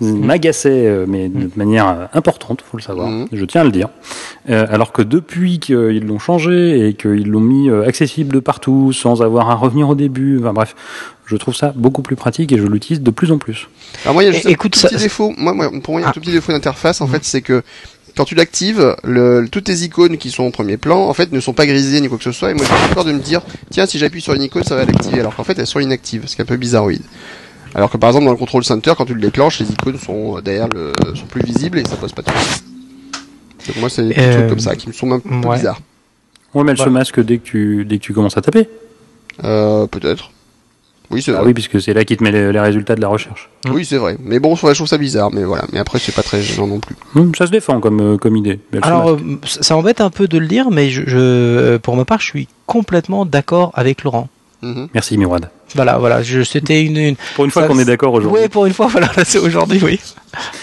m'agaçait, 0.00 0.86
euh, 0.86 1.06
mais 1.08 1.28
de 1.28 1.50
manière 1.56 1.88
euh, 1.88 2.04
importante, 2.12 2.62
faut 2.70 2.76
le 2.76 2.82
savoir. 2.82 3.08
Mhm. 3.08 3.28
Je 3.32 3.44
tiens 3.46 3.62
à 3.62 3.64
le 3.64 3.70
dire. 3.70 3.88
Euh, 4.50 4.66
alors 4.70 4.92
que 4.92 5.00
depuis 5.02 5.58
qu'ils 5.60 6.06
l'ont 6.06 6.18
changé 6.18 6.88
et 6.88 6.94
qu'ils 6.94 7.26
l'ont 7.28 7.40
mis 7.40 7.70
accessible 7.70 8.34
de 8.34 8.40
partout 8.40 8.92
sans 8.92 9.22
avoir 9.22 9.48
à 9.50 9.54
revenir 9.54 9.88
au 9.88 9.94
début, 9.94 10.38
enfin 10.40 10.52
bref, 10.52 10.74
je 11.26 11.36
trouve 11.36 11.54
ça 11.54 11.72
beaucoup 11.74 12.02
plus 12.02 12.16
pratique 12.16 12.52
et 12.52 12.58
je 12.58 12.66
l'utilise 12.66 13.00
de 13.00 13.10
plus 13.10 13.32
en 13.32 13.38
plus. 13.38 13.68
Alors 14.04 14.12
moi, 14.12 14.22
il 14.22 14.26
y 14.26 14.28
a 14.28 14.32
juste 14.32 14.44
É- 14.44 14.48
un 14.48 14.52
écoute, 14.52 14.72
tout 14.72 14.80
ça- 14.80 14.88
petit 14.88 14.98
défaut. 15.02 15.32
Moi, 15.38 15.54
moi, 15.54 15.70
pour 15.82 15.94
moi, 15.94 16.00
il 16.00 16.02
y 16.02 16.04
a 16.04 16.08
un 16.08 16.10
Ah. 16.10 16.12
tout 16.12 16.20
petit 16.20 16.32
défaut 16.32 16.52
d'interface. 16.52 17.00
En 17.00 17.06
fait, 17.06 17.24
c'est 17.24 17.40
que 17.40 17.62
quand 18.16 18.24
tu 18.24 18.34
l'actives, 18.34 18.94
le, 19.04 19.46
toutes 19.50 19.64
tes 19.64 19.74
icônes 19.82 20.18
qui 20.18 20.30
sont 20.30 20.44
au 20.44 20.50
premier 20.50 20.76
plan, 20.76 21.08
en 21.08 21.14
fait, 21.14 21.32
ne 21.32 21.40
sont 21.40 21.52
pas 21.52 21.66
grisées 21.66 22.00
ni 22.00 22.08
quoi 22.08 22.18
que 22.18 22.24
ce 22.24 22.32
soit. 22.32 22.50
Et 22.50 22.54
moi, 22.54 22.64
j'ai 22.88 22.94
peur 22.94 23.04
de 23.04 23.12
me 23.12 23.18
dire, 23.18 23.42
tiens, 23.70 23.86
si 23.86 23.98
j'appuie 23.98 24.20
sur 24.20 24.34
une 24.34 24.42
icône, 24.42 24.62
ça 24.64 24.76
va 24.76 24.84
l'activer. 24.84 25.20
Alors 25.20 25.34
qu'en 25.34 25.44
fait, 25.44 25.58
elles 25.58 25.66
sont 25.66 25.80
inactives, 25.80 26.26
ce 26.26 26.34
qui 26.36 26.40
est 26.40 26.44
un 26.44 26.46
peu 26.46 26.56
bizarroïde. 26.56 27.02
Alors 27.74 27.90
que 27.90 27.96
par 27.96 28.10
exemple, 28.10 28.26
dans 28.26 28.30
le 28.32 28.36
control 28.38 28.64
center, 28.64 28.92
quand 28.96 29.04
tu 29.06 29.14
le 29.14 29.20
déclenches, 29.20 29.58
les 29.58 29.70
icônes 29.72 29.98
sont 29.98 30.36
euh, 30.36 30.40
derrière 30.40 30.68
le, 30.68 30.92
sont 31.16 31.26
plus 31.26 31.42
visibles 31.42 31.78
et 31.80 31.84
ça 31.84 31.96
pose 31.96 32.12
pas 32.12 32.22
de 32.22 32.30
soucis. 32.30 32.62
Donc 33.66 33.76
moi, 33.78 33.88
c'est 33.90 34.02
des 34.06 34.14
petits 34.14 34.20
Euh, 34.20 34.36
trucs 34.38 34.48
comme 34.50 34.60
ça 34.60 34.76
qui 34.76 34.86
me 34.88 34.92
sont 34.92 35.10
un 35.10 35.18
peu 35.18 35.28
ouais. 35.48 35.56
bizarres. 35.56 35.80
Ouais, 36.54 36.62
mais 36.62 36.70
elle 36.70 36.78
se 36.78 36.84
Bah. 36.84 36.90
masque 36.90 37.20
dès 37.20 37.38
que 37.38 37.44
tu 37.44 37.84
dès 37.84 37.98
que 37.98 38.02
tu 38.04 38.12
commences 38.12 38.36
à 38.36 38.42
taper. 38.42 38.68
Euh, 39.42 39.86
peut-être. 39.88 40.30
Oui, 41.10 41.22
c'est 41.22 41.32
Ah 41.32 41.36
vrai. 41.36 41.46
oui, 41.46 41.54
puisque 41.54 41.80
c'est 41.80 41.92
là 41.92 42.04
qui 42.04 42.16
te 42.16 42.24
met 42.24 42.32
les, 42.32 42.50
les 42.52 42.60
résultats 42.60 42.94
de 42.96 43.00
la 43.00 43.08
recherche. 43.08 43.48
Oui, 43.70 43.84
c'est 43.84 43.98
vrai. 43.98 44.16
Mais 44.20 44.38
bon, 44.38 44.56
je 44.56 44.72
trouve 44.72 44.86
ça 44.86 44.98
bizarre. 44.98 45.30
Mais 45.32 45.44
voilà. 45.44 45.64
Mais 45.72 45.78
après, 45.78 45.98
c'est 45.98 46.14
pas 46.14 46.22
très 46.22 46.42
gênant 46.42 46.66
non 46.66 46.80
plus. 46.80 46.96
Hum, 47.14 47.34
ça 47.34 47.46
se 47.46 47.50
défend 47.50 47.80
comme, 47.80 48.00
euh, 48.00 48.16
comme 48.16 48.36
idée. 48.36 48.58
Alors, 48.82 49.10
euh, 49.10 49.18
ça 49.44 49.76
embête 49.76 50.00
un 50.00 50.10
peu 50.10 50.26
de 50.28 50.38
le 50.38 50.46
dire, 50.46 50.70
mais 50.70 50.90
je, 50.90 51.02
je, 51.06 51.16
euh, 51.18 51.78
pour 51.78 51.96
ma 51.96 52.04
part, 52.04 52.20
je 52.20 52.26
suis 52.26 52.48
complètement 52.66 53.26
d'accord 53.26 53.70
avec 53.74 54.02
Laurent. 54.02 54.28
Mhm. 54.62 54.88
Merci 54.94 55.18
Mirwad. 55.18 55.50
Voilà, 55.74 55.98
voilà, 55.98 56.22
je- 56.22 56.42
c'était 56.42 56.82
une, 56.82 56.96
une, 56.96 57.16
Pour 57.34 57.44
une 57.44 57.50
fois 57.50 57.62
Ça, 57.62 57.68
qu'on 57.68 57.78
est 57.78 57.84
d'accord 57.84 58.14
aujourd'hui. 58.14 58.40
Oui, 58.42 58.48
pour 58.48 58.64
une 58.64 58.72
fois, 58.72 58.86
voilà, 58.90 59.10
là, 59.14 59.24
c'est 59.24 59.38
aujourd'hui, 59.38 59.80
oui. 59.82 60.00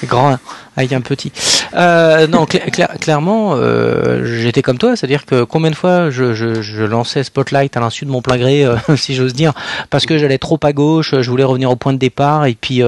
Grand 0.05 0.37
avec 0.77 0.93
un 0.93 1.01
petit. 1.01 1.31
Euh, 1.73 2.27
non, 2.27 2.45
cla- 2.45 2.69
cla- 2.69 2.97
clairement, 2.97 3.51
euh, 3.55 4.23
j'étais 4.41 4.61
comme 4.61 4.77
toi, 4.77 4.95
c'est-à-dire 4.95 5.25
que 5.25 5.43
combien 5.43 5.69
de 5.71 5.75
fois 5.75 6.09
je, 6.09 6.33
je, 6.33 6.61
je 6.61 6.83
lançais 6.83 7.23
Spotlight 7.23 7.75
à 7.77 7.79
l'insu 7.79 8.05
de 8.05 8.09
mon 8.11 8.21
plein 8.21 8.37
gré, 8.37 8.65
euh, 8.65 8.75
si 8.95 9.13
j'ose 9.15 9.33
dire, 9.33 9.53
parce 9.89 10.05
que 10.05 10.17
j'allais 10.17 10.37
trop 10.37 10.59
à 10.63 10.73
gauche, 10.73 11.15
je 11.19 11.29
voulais 11.29 11.43
revenir 11.43 11.69
au 11.71 11.75
point 11.75 11.93
de 11.93 11.97
départ, 11.97 12.45
et 12.45 12.55
puis 12.59 12.81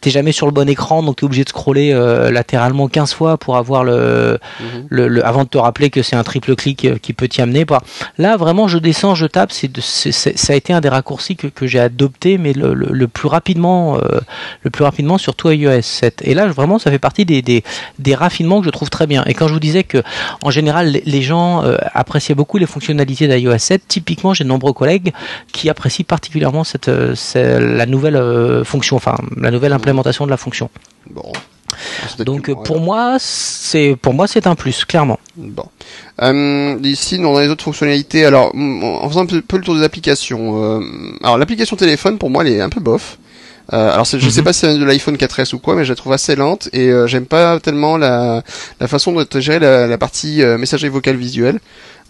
t'es 0.00 0.10
jamais 0.10 0.32
sur 0.32 0.46
le 0.46 0.52
bon 0.52 0.68
écran, 0.68 1.02
donc 1.02 1.16
t'es 1.16 1.24
obligé 1.24 1.44
de 1.44 1.48
scroller 1.48 1.92
latéralement 2.30 2.88
15 2.88 3.12
fois 3.14 3.36
pour 3.38 3.56
avoir 3.56 3.84
le, 3.84 4.38
Mhm. 4.60 4.86
le, 4.88 5.08
le- 5.08 5.26
avant 5.26 5.44
de 5.44 5.48
te 5.48 5.58
rappeler 5.58 5.90
que 5.90 6.02
c'est 6.02 6.16
un 6.16 6.22
triple 6.22 6.54
clic 6.54 7.00
qui 7.00 7.12
peut 7.12 7.28
t'y 7.28 7.40
amener. 7.42 7.64
Bah, 7.64 7.82
Là, 8.18 8.36
vraiment, 8.36 8.68
je 8.68 8.78
descends, 8.78 9.14
je 9.14 9.26
tape. 9.26 9.50
C'est, 9.52 9.70
ça 10.12 10.52
a 10.52 10.56
été 10.56 10.72
un 10.72 10.80
des 10.80 10.88
raccourcis 10.88 11.36
que, 11.36 11.46
que 11.48 11.66
j'ai 11.66 11.80
adopté, 11.80 12.38
mais 12.38 12.52
le, 12.52 12.74
le, 12.74 12.86
le 12.90 13.08
plus 13.08 13.28
rapidement, 13.28 13.98
le 14.62 14.70
plus 14.70 14.84
rapidement, 14.84 15.18
surtout 15.18 15.48
à 15.48 15.54
iOS 15.54 15.82
7. 15.82 16.22
Et 16.24 16.34
là, 16.34 16.46
vraiment, 16.46 16.78
ça 16.78 16.90
fait 16.90 16.98
partie 16.98 17.23
des, 17.24 17.42
des, 17.42 17.62
des 17.98 18.14
raffinements 18.14 18.60
que 18.60 18.66
je 18.66 18.70
trouve 18.70 18.90
très 18.90 19.06
bien. 19.06 19.24
Et 19.26 19.34
quand 19.34 19.48
je 19.48 19.54
vous 19.54 19.60
disais 19.60 19.84
que, 19.84 20.02
en 20.42 20.50
général, 20.50 21.00
les, 21.04 21.22
gens 21.22 21.64
euh, 21.64 21.76
appréciaient 21.92 22.34
beaucoup 22.34 22.58
les 22.58 22.66
fonctionnalités 22.66 23.28
d'iOS 23.28 23.58
7, 23.58 23.82
typiquement, 23.88 24.34
j'ai 24.34 24.44
de 24.44 24.48
nombreux 24.48 24.72
collègues 24.72 25.12
qui 25.52 25.68
apprécient 25.68 26.04
particulièrement 26.06 26.64
cette, 26.64 26.88
euh, 26.88 27.14
la 27.34 27.86
nouvelle 27.86 28.16
euh, 28.16 28.64
fonction, 28.64 28.96
enfin, 28.96 29.16
la 29.36 29.50
nouvelle 29.50 29.72
implémentation 29.72 30.24
de 30.24 30.30
la 30.30 30.36
fonction. 30.36 30.70
Bon. 31.10 31.32
Donc, 32.18 32.50
pour 32.64 32.80
moi, 32.80 33.16
c'est, 33.18 33.96
pour 34.00 34.14
moi, 34.14 34.26
c'est 34.26 34.46
un 34.46 34.54
plus, 34.54 34.84
clairement. 34.84 35.18
Bon. 35.36 35.64
Euh, 36.22 36.78
ici, 36.82 37.18
dans 37.18 37.38
les 37.38 37.48
autres 37.48 37.64
fonctionnalités, 37.64 38.24
alors, 38.24 38.54
en 38.54 39.08
faisant 39.08 39.22
un 39.22 39.26
peu, 39.26 39.42
peu 39.42 39.56
le 39.56 39.64
tour 39.64 39.74
des 39.74 39.82
applications, 39.82 40.62
euh, 40.62 40.80
alors 41.22 41.38
l'application 41.38 41.76
téléphone, 41.76 42.18
pour 42.18 42.30
moi, 42.30 42.44
elle 42.44 42.52
est 42.52 42.60
un 42.60 42.68
peu 42.68 42.80
bof. 42.80 43.18
Euh, 43.72 43.92
alors 43.92 44.04
je 44.04 44.18
sais 44.28 44.40
Mhm. 44.40 44.44
pas 44.44 44.52
si 44.52 44.60
c'est 44.60 44.76
de 44.78 44.84
l'iPhone 44.84 45.16
4S 45.16 45.54
ou 45.54 45.58
quoi, 45.58 45.74
mais 45.74 45.84
je 45.86 45.88
la 45.90 45.96
trouve 45.96 46.12
assez 46.12 46.36
lente 46.36 46.68
et 46.74 46.90
euh, 46.90 47.06
j'aime 47.06 47.24
pas 47.24 47.58
tellement 47.60 47.96
la, 47.96 48.42
la 48.78 48.88
façon 48.88 49.12
de 49.12 49.24
te 49.24 49.40
gérer 49.40 49.58
la, 49.58 49.86
la 49.86 49.96
partie 49.96 50.42
euh, 50.42 50.58
messagerie 50.58 50.90
vocale 50.90 51.16
visuelle. 51.16 51.60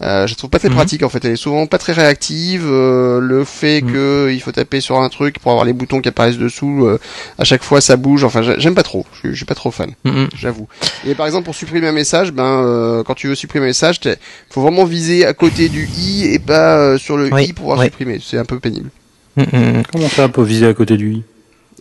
Euh, 0.01 0.27
je 0.27 0.33
la 0.33 0.35
trouve 0.35 0.49
pas 0.49 0.59
très 0.59 0.67
Mhm. 0.67 0.75
pratique 0.75 1.03
en 1.03 1.07
fait. 1.07 1.23
Elle 1.23 1.31
est 1.31 1.35
souvent 1.37 1.65
pas 1.67 1.77
très 1.77 1.93
réactive. 1.93 2.65
euh, 2.65 3.21
le 3.21 3.45
fait 3.45 3.81
Mhm. 3.81 3.91
que 3.93 4.29
il 4.33 4.41
faut 4.41 4.51
taper 4.51 4.81
sur 4.81 4.97
un 4.99 5.07
truc 5.07 5.39
pour 5.39 5.51
avoir 5.53 5.63
les 5.65 5.71
boutons 5.71 6.01
qui 6.01 6.09
apparaissent 6.09 6.37
dessous, 6.37 6.85
euh, 6.87 6.99
à 7.39 7.45
chaque 7.45 7.63
fois 7.63 7.79
ça 7.79 7.95
bouge. 7.95 8.25
Enfin, 8.25 8.41
j'ai- 8.41 8.55
j'aime 8.59 8.75
pas 8.75 8.83
trop. 8.83 9.05
Je, 9.23 9.31
suis- 9.33 9.45
pas 9.45 9.55
trop 9.55 9.71
fan, 9.71 9.91
Mhm. 10.03 10.27
j'avoue. 10.37 10.67
Et 11.07 11.15
par 11.15 11.25
exemple 11.25 11.45
pour 11.45 11.55
supprimer 11.55 11.87
un 11.87 11.93
message, 11.93 12.33
ben 12.33 12.43
euh, 12.65 13.03
quand 13.03 13.13
tu 13.13 13.27
veux 13.29 13.35
supprimer 13.35 13.63
un 13.63 13.69
message, 13.69 14.01
t'es- 14.01 14.17
faut 14.49 14.59
vraiment 14.61 14.83
viser 14.83 15.25
à 15.25 15.33
côté 15.33 15.69
du 15.69 15.87
i 15.97 16.25
et 16.33 16.39
pas 16.39 16.77
euh, 16.77 16.97
sur 16.97 17.15
le 17.15 17.31
Oui, 17.33 17.45
i 17.45 17.53
pour 17.53 17.61
pouvoir 17.63 17.79
oui. 17.79 17.85
supprimer. 17.85 18.19
C'est 18.21 18.37
un 18.37 18.43
peu 18.45 18.59
pénible. 18.59 18.89
Comment 19.37 20.09
ça 20.09 20.27
peut 20.27 20.43
viser 20.43 20.67
à 20.67 20.73
côté 20.73 20.97
du 20.97 21.13
i? 21.13 21.23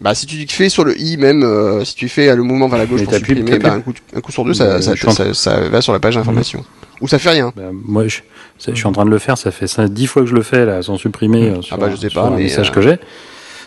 Bah 0.01 0.15
si 0.15 0.27
tu 0.27 0.45
fais 0.49 0.69
sur 0.69 0.85
le 0.85 1.01
i 1.01 1.17
même, 1.17 1.45
euh, 1.45 1.85
si 1.85 1.95
tu 1.95 2.09
fais 2.09 2.29
euh, 2.29 2.35
le 2.35 2.43
mouvement 2.43 2.67
vers 2.69 2.79
la 2.79 2.87
gauche 2.87 3.01
Mais 3.01 3.07
pour 3.07 3.15
supprimer, 3.15 3.59
bah, 3.61 3.75
un, 3.75 3.81
coup, 3.81 3.93
un 4.15 4.21
coup 4.21 4.33
sur 4.33 4.45
deux, 4.45 4.53
ça, 4.53 4.75
Bah, 4.79 4.83
ça, 4.83 4.97
ça, 4.97 5.35
ça 5.35 5.61
va 5.69 5.81
sur 5.81 5.93
la 5.93 6.01
page 6.01 6.17
d'information. 6.17 6.65
Ou 7.01 7.07
ça 7.07 7.19
fait 7.21 7.31
rien. 7.31 7.53
Bah, 7.57 7.63
moi, 7.73 8.09
je, 8.09 8.21
je 8.67 8.75
suis 8.75 8.87
en 8.87 8.93
train 8.93 9.05
de 9.05 9.11
le 9.11 9.19
faire. 9.19 9.39
Ça 9.39 9.53
fait 9.53 9.69
ça, 9.69 9.87
dix 9.89 10.07
fois 10.09 10.23
que 10.23 10.29
je 10.29 10.35
le 10.35 10.43
fais 10.43 10.65
là, 10.67 10.83
sans 10.83 10.97
supprimer. 10.99 11.49
euh, 11.51 11.63
sur, 11.63 11.79
bah, 11.79 11.91
je 11.91 11.97
sais 11.97 12.11
pas, 12.11 12.29
mais, 12.31 12.43
message 12.45 12.71
euh, 12.71 12.73
que 12.73 12.81
j'ai. 12.83 12.97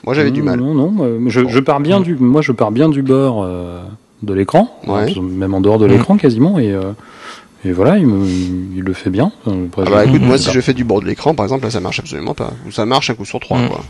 Moi 0.03 0.13
j'avais 0.13 0.31
du 0.31 0.39
Non, 0.41 0.45
mal. 0.45 0.59
Non, 0.59 0.73
non, 0.75 0.95
euh, 1.01 1.19
je, 1.27 1.47
je 1.47 1.59
pars 1.59 1.79
bien 1.79 1.99
du, 2.01 2.15
moi 2.15 2.41
je 2.41 2.51
pars 2.51 2.71
bien 2.71 2.87
du 2.87 3.01
bord 3.01 3.43
euh, 3.43 3.81
de 4.21 4.33
l'écran, 4.33 4.79
Ouais. 4.85 5.11
euh, 5.17 5.21
même 5.21 5.53
en 5.55 5.59
dehors 5.61 5.79
de 5.79 5.85
l'écran 5.87 6.17
quasiment, 6.17 6.59
et, 6.59 6.71
euh, 6.71 6.91
et 7.65 7.71
voilà, 7.71 7.97
il, 7.97 8.05
me, 8.05 8.25
il 8.75 8.83
le 8.83 8.93
fait 8.93 9.09
bien. 9.09 9.31
Ah 9.47 9.51
bah 9.89 10.05
écoute, 10.05 10.21
moi 10.21 10.37
si 10.37 10.51
je 10.51 10.61
fais 10.61 10.73
du 10.73 10.83
bord 10.83 11.01
de 11.01 11.07
l'écran 11.07 11.33
par 11.33 11.45
exemple, 11.45 11.63
là 11.63 11.71
ça 11.71 11.79
marche 11.79 11.99
absolument 11.99 12.35
pas. 12.35 12.51
Ou 12.67 12.71
ça 12.71 12.85
marche 12.85 13.09
un 13.09 13.15
coup 13.15 13.25
sur 13.25 13.39
trois 13.39 13.57
Mm. 13.59 13.69
quoi. 13.69 13.81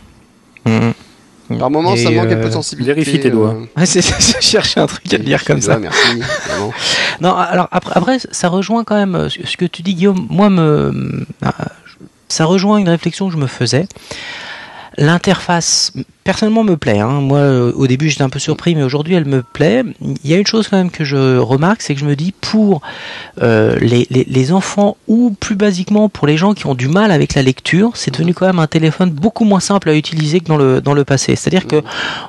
Mhm. 1.49 1.59
Par 1.59 1.69
moment 1.69 1.95
ça 1.95 2.09
manque 2.11 2.31
un 2.31 2.35
peu 2.35 2.41
euh, 2.43 2.47
de 2.47 2.51
sensibilité. 2.51 2.93
vérifie 2.93 3.19
tes 3.19 3.29
doigts. 3.29 3.55
Ouais, 3.75 3.85
c'est 3.85 4.01
ça, 4.01 4.15
je 4.19 4.45
cherchais 4.45 4.79
un 4.79 4.87
truc 4.87 5.13
à 5.13 5.17
dire 5.17 5.43
comme 5.45 5.61
ça. 5.61 5.75
Ouais, 5.75 5.79
merci. 5.81 6.19
Non, 7.21 7.33
alors 7.35 7.67
après, 7.71 7.93
après, 7.95 8.17
ça 8.19 8.49
rejoint 8.49 8.83
quand 8.83 8.95
même 8.95 9.15
euh, 9.15 9.29
ce 9.29 9.57
que 9.57 9.65
tu 9.65 9.81
dis, 9.81 9.95
Guillaume. 9.95 10.27
Moi, 10.29 10.49
me, 10.49 10.61
euh, 10.61 11.51
ça 12.27 12.45
rejoint 12.45 12.77
une 12.77 12.89
réflexion 12.89 13.27
que 13.27 13.33
je 13.33 13.37
me 13.39 13.47
faisais. 13.47 13.87
L'interface, 14.97 15.93
personnellement, 16.27 16.65
me 16.65 16.75
plaît. 16.75 16.99
hein. 16.99 17.21
Moi, 17.21 17.37
euh, 17.37 17.71
au 17.77 17.87
début, 17.87 18.09
j'étais 18.09 18.21
un 18.21 18.29
peu 18.29 18.37
surpris, 18.37 18.75
mais 18.75 18.83
aujourd'hui, 18.83 19.13
elle 19.13 19.23
me 19.23 19.41
plaît. 19.41 19.83
Il 20.01 20.29
y 20.29 20.33
a 20.33 20.37
une 20.37 20.45
chose 20.45 20.67
quand 20.67 20.75
même 20.75 20.91
que 20.91 21.05
je 21.05 21.37
remarque, 21.37 21.81
c'est 21.81 21.93
que 21.93 22.01
je 22.01 22.05
me 22.05 22.17
dis 22.17 22.33
pour 22.41 22.81
euh, 23.41 23.77
les, 23.79 24.51
enfants 24.51 24.97
ou 25.07 25.33
plus 25.39 25.55
basiquement 25.55 26.09
pour 26.09 26.27
les 26.27 26.35
gens 26.35 26.53
qui 26.53 26.65
ont 26.67 26.75
du 26.75 26.89
mal 26.89 27.11
avec 27.11 27.33
la 27.33 27.41
lecture, 27.41 27.91
c'est 27.95 28.11
devenu 28.11 28.33
quand 28.33 28.45
même 28.45 28.59
un 28.59 28.67
téléphone 28.67 29.09
beaucoup 29.09 29.45
moins 29.45 29.61
simple 29.61 29.89
à 29.89 29.95
utiliser 29.95 30.41
que 30.41 30.79
dans 30.79 30.93
le 30.93 31.05
passé. 31.05 31.37
C'est-à-dire 31.37 31.65
que 31.65 31.81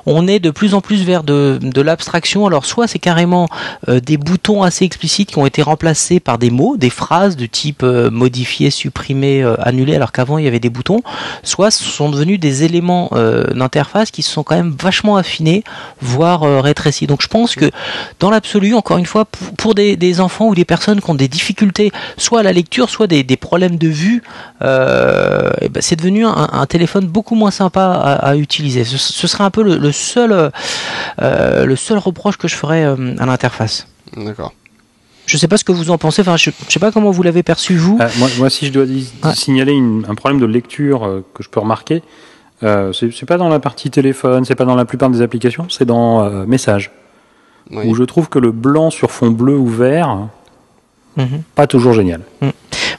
on 0.05 0.27
est 0.27 0.39
de 0.39 0.49
plus 0.49 0.73
en 0.73 0.81
plus 0.81 1.03
vers 1.03 1.23
de, 1.23 1.59
l'abstraction. 1.81 2.45
Alors 2.45 2.65
soit 2.65 2.87
c'est 2.87 2.99
carrément 2.99 3.47
euh, 3.89 3.99
des 3.99 4.17
boutons 4.17 4.63
assez 4.63 4.85
explicites 4.85 5.31
qui 5.31 5.37
ont 5.39 5.45
été 5.45 5.61
remplacés 5.61 6.21
par 6.21 6.37
des 6.37 6.51
mots, 6.51 6.77
des 6.77 6.89
phrases 6.89 7.35
de 7.35 7.45
type 7.45 7.83
euh, 7.83 8.09
modifier, 8.09 8.69
supprimer, 8.69 9.43
annuler, 9.59 9.95
alors 9.95 10.13
qu'avant 10.13 10.37
il 10.37 10.45
y 10.45 10.47
avait 10.47 10.59
des 10.61 10.69
boutons, 10.69 11.01
soit 11.43 11.71
ce 11.71 11.83
sont 11.83 12.09
devenus 12.09 12.39
des 12.39 12.63
éléments 12.63 13.09
qui 14.11 14.21
se 14.21 14.31
sont 14.31 14.43
quand 14.43 14.55
même 14.55 14.75
vachement 14.81 15.17
affinés, 15.17 15.63
voire 16.01 16.43
euh, 16.43 16.61
rétrécis. 16.61 17.07
Donc 17.07 17.21
je 17.21 17.27
pense 17.27 17.55
que 17.55 17.69
dans 18.19 18.29
l'absolu, 18.29 18.73
encore 18.75 18.97
une 18.97 19.05
fois, 19.05 19.25
pour, 19.25 19.47
pour 19.55 19.75
des, 19.75 19.95
des 19.95 20.19
enfants 20.21 20.47
ou 20.47 20.55
des 20.55 20.65
personnes 20.65 21.01
qui 21.01 21.09
ont 21.09 21.15
des 21.15 21.27
difficultés, 21.27 21.91
soit 22.17 22.39
à 22.41 22.43
la 22.43 22.53
lecture, 22.53 22.89
soit 22.89 23.07
des, 23.07 23.23
des 23.23 23.37
problèmes 23.37 23.77
de 23.77 23.87
vue, 23.87 24.21
euh, 24.61 25.49
eh 25.61 25.69
ben, 25.69 25.81
c'est 25.81 25.95
devenu 25.95 26.25
un, 26.25 26.49
un 26.51 26.65
téléphone 26.65 27.05
beaucoup 27.07 27.35
moins 27.35 27.51
sympa 27.51 27.83
à, 27.85 28.13
à 28.29 28.35
utiliser. 28.35 28.83
Ce, 28.83 28.97
ce 28.97 29.27
serait 29.27 29.43
un 29.43 29.51
peu 29.51 29.63
le, 29.63 29.77
le 29.77 29.91
seul, 29.91 30.51
euh, 31.21 31.65
le 31.65 31.75
seul 31.75 31.97
reproche 31.97 32.37
que 32.37 32.47
je 32.47 32.55
ferais 32.55 32.83
euh, 32.85 33.15
à 33.19 33.25
l'interface. 33.25 33.87
D'accord. 34.15 34.53
Je 35.25 35.37
sais 35.37 35.47
pas 35.47 35.57
ce 35.57 35.63
que 35.63 35.71
vous 35.71 35.91
en 35.91 35.97
pensez. 35.99 36.21
Enfin, 36.23 36.37
je, 36.37 36.49
je 36.67 36.71
sais 36.73 36.79
pas 36.79 36.91
comment 36.91 37.11
vous 37.11 37.21
l'avez 37.21 37.43
perçu 37.43 37.75
vous. 37.77 37.99
Moi, 38.17 38.27
moi, 38.39 38.49
si 38.49 38.65
je 38.65 38.71
dois 38.71 38.85
Ouais. 38.85 39.35
signaler 39.35 39.73
une- 39.73 40.05
un 40.09 40.15
problème 40.15 40.39
de 40.41 40.47
lecture 40.47 41.05
euh, 41.05 41.23
que 41.35 41.43
je 41.43 41.49
peux 41.49 41.59
remarquer, 41.59 42.01
euh, 42.63 42.91
c'est 42.93 43.25
pas 43.25 43.37
dans 43.37 43.49
la 43.49 43.59
partie 43.59 43.89
téléphone, 43.89 44.45
c'est 44.45 44.55
pas 44.55 44.65
dans 44.65 44.75
la 44.75 44.85
plupart 44.85 45.09
des 45.09 45.21
applications, 45.21 45.67
c'est 45.69 45.85
dans 45.85 46.23
euh, 46.23 46.45
messages, 46.45 46.91
Oui. 47.71 47.83
où 47.87 47.95
je 47.95 48.03
trouve 48.03 48.29
que 48.29 48.39
le 48.39 48.51
blanc 48.51 48.89
sur 48.89 49.11
fond 49.11 49.31
bleu 49.31 49.55
ou 49.57 49.67
vert, 49.67 50.27
Mhm. 51.17 51.41
pas 51.55 51.67
toujours 51.67 51.93
génial. 51.93 52.21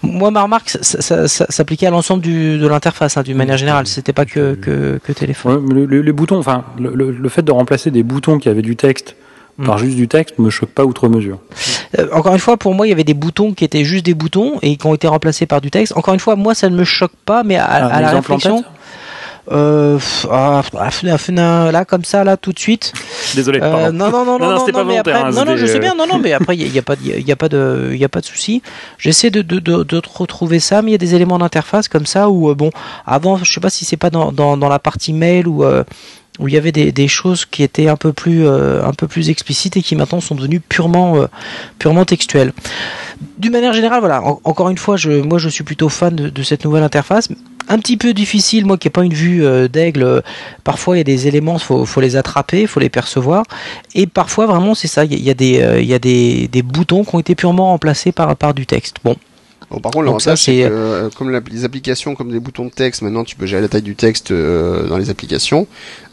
Moi, 0.02 0.31
ma 0.31 0.43
remarque, 0.43 0.71
ça, 0.71 1.00
ça- 1.00 1.29
ça 1.29 1.47
s'appliquait 1.49 1.87
à 1.87 1.90
l'ensemble 1.90 2.23
de 2.23 2.67
l'interface, 2.67 3.17
hein, 3.17 3.23
d'une 3.23 3.37
manière 3.37 3.57
générale. 3.57 3.87
C'était 3.87 4.12
pas 4.12 4.25
que, 4.25 4.55
que, 4.55 4.99
que 5.02 5.12
téléphone. 5.12 5.55
Ouais, 5.57 5.61
mais 5.67 5.75
le- 5.75 5.87
le- 5.87 6.02
les 6.02 6.12
boutons, 6.12 6.38
enfin, 6.38 6.64
le, 6.79 6.90
le- 6.95 7.11
le 7.12 7.29
fait 7.29 7.43
de 7.43 7.52
remplacer 7.52 7.90
des 7.90 8.02
boutons 8.02 8.38
qui 8.38 8.49
avaient 8.49 8.62
du 8.62 8.76
texte 8.76 9.14
Mm. 9.59 9.67
par 9.67 9.79
juste 9.79 9.97
du 9.97 10.09
texte 10.09 10.38
me 10.38 10.49
choque 10.49 10.71
pas 10.71 10.85
outre 10.85 11.09
mesure. 11.09 11.38
Euh, 11.99 12.07
encore 12.12 12.33
une 12.33 12.38
fois, 12.40 12.57
pour 12.57 12.75
moi, 12.75 12.87
il 12.87 12.90
y 12.90 12.93
avait 12.93 13.05
des 13.05 13.14
boutons 13.14 13.52
qui 13.52 13.64
étaient 13.64 13.85
juste 13.85 14.07
des 14.07 14.14
boutons 14.14 14.55
et 14.62 14.76
qui 14.76 14.87
ont 14.87 14.95
été 14.95 15.07
remplacés 15.07 15.45
par 15.47 15.61
du 15.61 15.71
texte. 15.71 15.93
Encore 15.97 16.14
une 16.14 16.21
fois, 16.21 16.35
moi, 16.37 16.55
ça 16.55 16.71
ne 16.71 16.76
me 16.76 16.85
choque 16.85 17.12
pas, 17.26 17.43
mais 17.43 17.57
à, 17.57 17.64
à 17.67 18.00
la 18.00 18.11
réflexion, 18.11 18.59
tête 18.59 18.67
euh, 19.50 19.99
ah, 20.30 20.62
là, 21.73 21.85
comme 21.85 22.04
ça, 22.04 22.25
là, 22.25 22.37
tout 22.37 22.52
de 22.52 22.59
suite. 22.59 22.92
Désolé, 23.35 23.61
Euh, 23.61 23.90
non, 23.90 24.11
non, 24.11 24.25
non, 24.25 24.38
Non, 24.38 24.54
non, 24.54 24.66
non, 24.73 24.85
mais 24.85 24.99
après, 24.99 25.12
hein, 25.12 25.30
non, 25.33 25.45
non, 25.45 25.57
je 25.57 25.66
sais 25.66 25.78
bien, 25.78 25.92
euh, 25.92 25.97
non, 25.97 26.07
non, 26.07 26.19
mais 26.19 26.33
après, 26.40 26.57
il 26.57 26.71
n'y 26.71 26.78
a, 26.78 26.83
pas 26.83 26.95
il 27.02 27.26
y 27.26 27.33
a 27.33 27.37
pas 27.37 27.49
de, 27.49 27.90
il 27.92 27.99
y 27.99 28.04
a 28.04 28.09
pas 28.09 28.21
de 28.21 28.26
souci. 28.26 28.62
J'essaie 28.99 29.30
de, 29.30 29.42
de, 29.42 29.59
de, 29.59 29.83
de 29.83 30.02
retrouver 30.14 30.61
ça, 30.61 30.83
mais 30.83 30.90
il 30.90 30.92
y 30.92 30.95
a 30.95 30.99
des 30.99 31.14
éléments 31.14 31.38
d'interface 31.38 31.88
comme 31.88 32.07
ça 32.07 32.28
où, 32.30 32.50
euh, 32.50 32.54
bon, 32.54 32.71
avant, 33.07 33.37
je 33.38 33.52
sais 33.52 33.61
pas 33.61 33.71
si 33.71 33.85
c'est 33.85 33.97
pas 33.97 34.11
dans, 34.11 34.30
dans, 34.33 34.57
dans 34.57 34.69
la 34.69 34.78
partie 34.78 35.12
mail 35.12 35.47
euh, 35.49 35.85
où 36.40 36.49
il 36.49 36.54
y 36.54 36.56
avait 36.56 36.73
des, 36.73 37.09
choses 37.09 37.44
qui 37.44 37.62
étaient 37.62 37.88
un 37.88 37.97
peu 37.97 38.12
plus, 38.12 38.47
euh, 38.47 38.85
un 38.85 38.92
peu 38.92 39.06
plus 39.06 39.28
explicites 39.30 39.76
et 39.76 39.82
qui 39.82 39.94
maintenant 39.94 40.20
sont 40.20 40.35
devenues 40.35 40.61
purement, 40.61 41.16
euh, 41.16 42.04
textuelles. 42.04 42.52
D'une 43.38 43.52
manière 43.52 43.75
générale, 43.75 44.00
voilà, 44.00 44.23
en- 44.23 44.40
encore 44.44 44.70
une 44.70 44.78
fois, 44.78 44.97
je, 44.97 45.11
moi, 45.11 45.38
je 45.38 45.49
suis 45.49 45.64
plutôt 45.64 45.88
fan 45.88 46.14
de, 46.14 46.42
cette 46.42 46.64
nouvelle 46.64 46.82
interface. 46.82 47.28
Un 47.68 47.78
petit 47.78 47.97
peu 47.97 48.14
difficile, 48.14 48.64
moi 48.66 48.78
qui 48.78 48.88
n'ai 48.88 48.90
pas 48.90 49.04
une 49.04 49.12
vue 49.12 49.44
euh, 49.44 49.68
d'aigle, 49.68 50.23
parfois 50.64 50.97
il 50.97 50.99
y 50.99 51.02
a 51.02 51.04
des 51.04 51.28
éléments, 51.28 51.54
il 51.54 51.61
faut, 51.62 51.85
faut 51.85 52.00
les 52.00 52.16
attraper, 52.16 52.62
il 52.62 52.66
faut 52.66 52.80
les 52.80 52.88
percevoir. 52.88 53.44
Et 53.94 54.06
parfois, 54.06 54.47
vraiment, 54.47 54.75
c'est 54.75 54.88
ça, 54.88 55.04
il 55.04 55.12
y, 55.23 55.30
a- 55.30 55.35
des 55.35 56.62
boutons 56.62 57.04
qui 57.04 57.14
ont 57.14 57.20
été 57.20 57.35
purement 57.35 57.66
remplacés 57.66 58.12
par, 58.12 58.35
par 58.37 58.54
du 58.54 58.66
texte. 58.66 58.97
Bon, 59.04 59.16
Bon, 59.71 59.79
par 59.79 59.93
contre, 59.93 60.05
l'avantage, 60.07 60.43
c'est 60.43 60.52
que, 60.57 60.69
euh, 60.69 61.11
comme 61.17 61.31
la- 61.31 61.40
les 61.49 61.64
applications, 61.64 62.17
comme 62.17 62.33
les 62.33 62.40
boutons 62.40 62.64
de 62.64 62.71
texte, 62.71 63.02
maintenant, 63.02 63.23
tu 63.23 63.37
peux 63.37 63.47
gérer 63.47 63.62
la 63.62 63.69
taille 63.69 63.83
du 63.83 63.95
texte 63.95 64.33
euh, 64.33 64.88
dans 64.88 64.97
les 64.99 65.11
applications. 65.11 65.69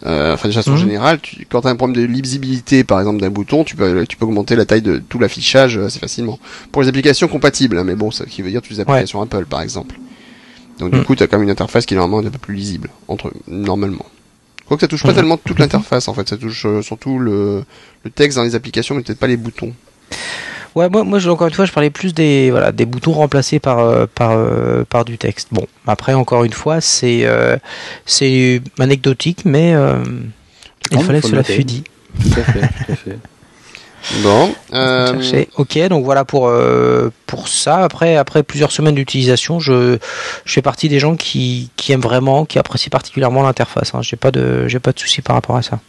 Euh, 0.05 0.33
enfin, 0.35 0.47
de 0.47 0.53
façon 0.53 0.71
Mhm. 0.73 0.77
générale, 0.77 1.19
tu, 1.21 1.45
quand 1.49 1.61
tu 1.61 1.67
as 1.67 1.71
un 1.71 1.75
problème 1.75 1.95
de 1.99 2.05
lisibilité, 2.11 2.83
par 2.83 2.99
exemple, 2.99 3.19
d'un 3.19 3.31
bouton, 3.31 3.63
tu 3.63 3.75
peux, 3.75 4.05
tu 4.05 4.15
peux 4.15 4.25
augmenter 4.25 4.55
la 4.55 4.65
taille 4.65 4.83
de 4.83 4.99
tout 4.99 5.17
l'affichage 5.17 5.77
euh, 5.77 5.85
assez 5.87 5.97
facilement. 5.99 6.37
Pour 6.71 6.83
les 6.83 6.87
applications 6.87 7.27
compatibles, 7.27 7.79
hein, 7.79 7.83
mais 7.83 7.95
bon, 7.95 8.11
ça 8.11 8.25
qui 8.25 8.43
veut 8.43 8.51
dire 8.51 8.61
toutes 8.61 8.71
les 8.71 8.79
applications 8.79 9.21
Apple, 9.23 9.45
par 9.45 9.61
exemple. 9.61 9.95
Donc, 10.77 10.91
du 10.91 10.97
Mhm. 10.99 11.05
coup, 11.05 11.15
tu 11.15 11.23
as 11.23 11.27
quand 11.27 11.37
même 11.37 11.45
une 11.45 11.49
interface 11.51 11.87
qui 11.87 11.95
est 11.95 11.97
normalement 11.97 12.27
un 12.27 12.29
peu 12.31 12.37
plus 12.37 12.53
lisible, 12.53 12.89
entre 13.07 13.31
normalement. 13.47 14.05
Quoique 14.67 14.81
ça 14.81 14.87
touche 14.87 15.01
pas 15.01 15.09
Mhm. 15.09 15.15
tellement 15.15 15.37
toute 15.37 15.57
l'interface, 15.57 16.07
en 16.09 16.13
fait. 16.13 16.29
Ça 16.29 16.37
touche 16.37 16.65
euh, 16.67 16.83
surtout 16.83 17.17
le, 17.17 17.63
le 18.03 18.11
texte 18.11 18.37
dans 18.37 18.43
les 18.43 18.53
applications, 18.53 18.93
mais 18.93 19.01
peut-être 19.01 19.17
pas 19.17 19.25
les 19.27 19.37
boutons. 19.37 19.73
Ouais, 20.77 20.89
moi, 20.89 21.03
moi 21.03 21.19
je- 21.19 21.29
encore 21.29 21.47
une 21.47 21.53
fois, 21.53 21.65
je 21.65 21.71
parlais 21.71 21.89
plus 21.89 22.13
des, 22.13 22.51
voilà, 22.51 22.71
des 22.71 22.85
boutons 22.85 23.13
remplacés 23.13 23.59
par, 23.59 23.79
euh, 23.79 24.05
par, 24.13 24.31
euh, 24.33 24.83
par 24.89 25.05
du 25.05 25.17
texte. 25.17 25.47
Bon, 25.51 25.65
après, 25.87 26.13
encore 26.13 26.43
une 26.43 26.53
fois, 26.53 26.81
c'est 26.81 27.21
euh, 27.25 27.57
c'est 28.05 28.61
anecdotique, 28.79 29.39
mais 29.45 29.73
il 30.91 30.97
fallait 31.03 31.21
que 31.21 31.27
cela 31.31 31.43
fût 31.55 31.63
dit. 31.63 31.83
Tout 32.21 32.39
à 32.39 32.43
fait, 32.43 32.59
tout 32.61 32.91
à 32.91 32.95
fait. 32.95 33.17
Bon. 34.23 34.53
Euh. 34.73 35.13
Ok, 35.57 35.77
donc 35.89 36.05
voilà 36.05 36.23
pour, 36.23 36.47
euh, 36.47 37.09
pour 37.25 37.49
ça. 37.49 37.83
Après, 37.83 38.15
après 38.15 38.41
plusieurs 38.41 38.71
semaines 38.71 38.95
d'utilisation, 38.95 39.59
je, 39.59 39.97
je 40.45 40.53
fais 40.53 40.61
partie 40.61 40.87
des 40.87 40.99
gens 40.99 41.15
qui, 41.17 41.71
qui 41.75 41.91
aiment 41.91 41.99
vraiment, 42.01 42.45
qui 42.45 42.57
apprécient 42.57 42.89
particulièrement 42.89 43.43
l'interface. 43.43 43.93
Hein. 43.93 44.01
J'ai 44.03 44.15
pas 44.15 44.31
de, 44.31 44.67
j'ai 44.67 44.79
pas 44.79 44.93
de 44.93 44.99
souci 44.99 45.21
par 45.21 45.35
rapport 45.35 45.57
à 45.57 45.61
ça. 45.61 45.79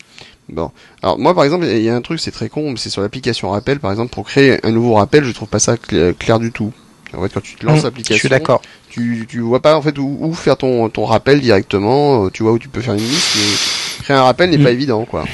Bon. 0.49 0.71
Alors 1.02 1.19
moi 1.19 1.35
par 1.35 1.45
exemple, 1.45 1.67
il 1.67 1.83
y 1.83 1.90
a 1.90 1.95
un 1.95 2.00
truc, 2.00 2.21
c'est 2.21 2.31
très 2.31 2.49
con, 2.49 2.71
mais 2.71 2.76
c'est 2.78 2.90
sur 2.90 3.02
l'application 3.02 3.50
rappel 3.50 3.81
par 3.81 3.90
exemple 3.90 4.12
pour 4.12 4.25
créer 4.26 4.64
un 4.67 4.71
nouveau 4.71 4.95
rappel, 4.95 5.25
je 5.25 5.33
trouve 5.33 5.49
pas 5.49 5.59
ça 5.59 5.75
cla- 5.75 6.14
clair 6.14 6.38
du 6.38 6.52
tout. 6.52 6.73
En 7.17 7.23
fait, 7.23 7.31
quand 7.33 7.40
tu 7.43 7.55
te 7.57 7.64
lances 7.67 7.78
Hum, 7.81 7.85
l'application, 7.85 8.14
Je 8.17 8.21
suis 8.21 8.28
d'accord. 8.28 8.61
tu 8.90 9.26
tu 9.28 9.40
vois 9.40 9.61
pas 9.61 9.76
en 9.76 9.83
fait 9.83 9.99
où, 9.99 10.19
où 10.21 10.33
faire 10.35 10.57
ton 10.57 10.88
ton 10.88 11.05
rappel 11.05 11.40
directement, 11.40 12.25
euh, 12.26 12.31
tu 12.31 12.43
vois 12.43 12.52
où 12.52 12.59
tu 12.59 12.69
peux 12.69 12.81
faire 12.81 12.95
une 12.95 13.00
liste 13.00 13.37
mais 13.37 14.05
créer 14.05 14.17
un 14.17 14.23
rappel 14.25 14.50
n'est 14.50 14.57
Hum. 14.57 14.64
pas 14.64 14.71
évident 14.73 15.05
quoi. 15.05 15.25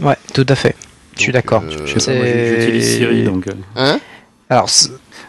Ouais, 0.00 0.16
tout 0.34 0.46
à 0.48 0.54
fait. 0.54 0.76
Je 1.16 1.22
suis 1.22 1.32
d'accord. 1.32 1.62
euh, 1.64 1.84
j'utilise 2.60 2.96
Siri, 2.96 3.24
donc 3.24 3.48
euh, 3.48 3.52
Hein? 3.74 3.98
Alors, 4.50 4.68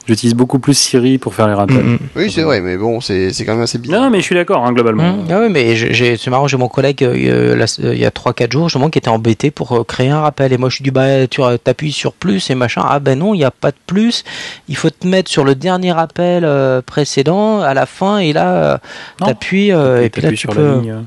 j'utilise 0.09 0.33
beaucoup 0.35 0.59
plus 0.59 0.73
Siri 0.73 1.17
pour 1.17 1.33
faire 1.33 1.47
les 1.47 1.53
rappels. 1.53 1.77
Mm, 1.83 1.93
mm. 1.93 1.99
Oui, 2.15 2.31
c'est 2.31 2.41
vrai, 2.41 2.59
mais 2.61 2.75
bon, 2.77 2.99
c'est 3.01 3.31
quand 3.45 3.53
même 3.53 3.61
assez 3.63 3.77
bizarre. 3.77 4.01
Non, 4.01 4.09
mais 4.09 4.19
je 4.19 4.23
suis 4.23 4.35
d'accord, 4.35 4.65
hein, 4.65 4.73
globalement. 4.73 5.13
Mmh. 5.13 5.27
Ah 5.31 5.39
oui, 5.41 5.49
mais 5.49 5.75
c'est 6.17 6.27
marrant, 6.29 6.47
j'ai 6.47 6.57
mon 6.57 6.67
collègue 6.67 7.03
euh, 7.03 7.55
là, 7.55 7.65
euh, 7.83 7.93
il 7.93 7.99
y 7.99 8.05
a 8.05 8.09
3-4 8.09 8.51
jours 8.51 8.67
justement 8.69 8.89
qui 8.89 8.97
était 8.97 9.09
embêté 9.09 9.51
pour 9.51 9.71
euh, 9.73 9.83
créer 9.83 10.09
un 10.09 10.19
rappel. 10.21 10.51
Et 10.51 10.57
moi 10.57 10.69
je 10.69 10.77
lui 10.77 10.83
dis 10.83 10.91
bah 10.91 11.27
tu 11.27 11.41
appuies 11.43 11.91
sur 11.91 12.13
plus 12.13 12.49
et 12.49 12.55
machin. 12.55 12.83
Ah 12.87 12.99
ben 12.99 13.17
non, 13.19 13.33
il 13.33 13.37
n'y 13.37 13.43
a 13.45 13.51
pas 13.51 13.71
de 13.71 13.77
plus. 13.87 14.23
Il 14.67 14.75
faut 14.75 14.89
te 14.89 15.07
mettre 15.07 15.29
sur 15.31 15.43
le 15.45 15.55
dernier 15.55 15.91
rappel 15.91 16.43
euh, 16.45 16.81
précédent 16.81 17.61
à 17.61 17.73
la 17.73 17.85
fin 17.85 18.17
et 18.17 18.33
là 18.33 18.79
Non. 19.21 19.27
t'appuies 19.27 19.71
euh, 19.71 20.03
et 20.03 20.09
puis 20.09 20.21
là 20.21 20.29
tu 20.29 20.37
sur 20.37 20.49
peux. 20.51 20.61
la 20.65 20.75
ligne. 20.75 20.91
euh. 20.91 21.01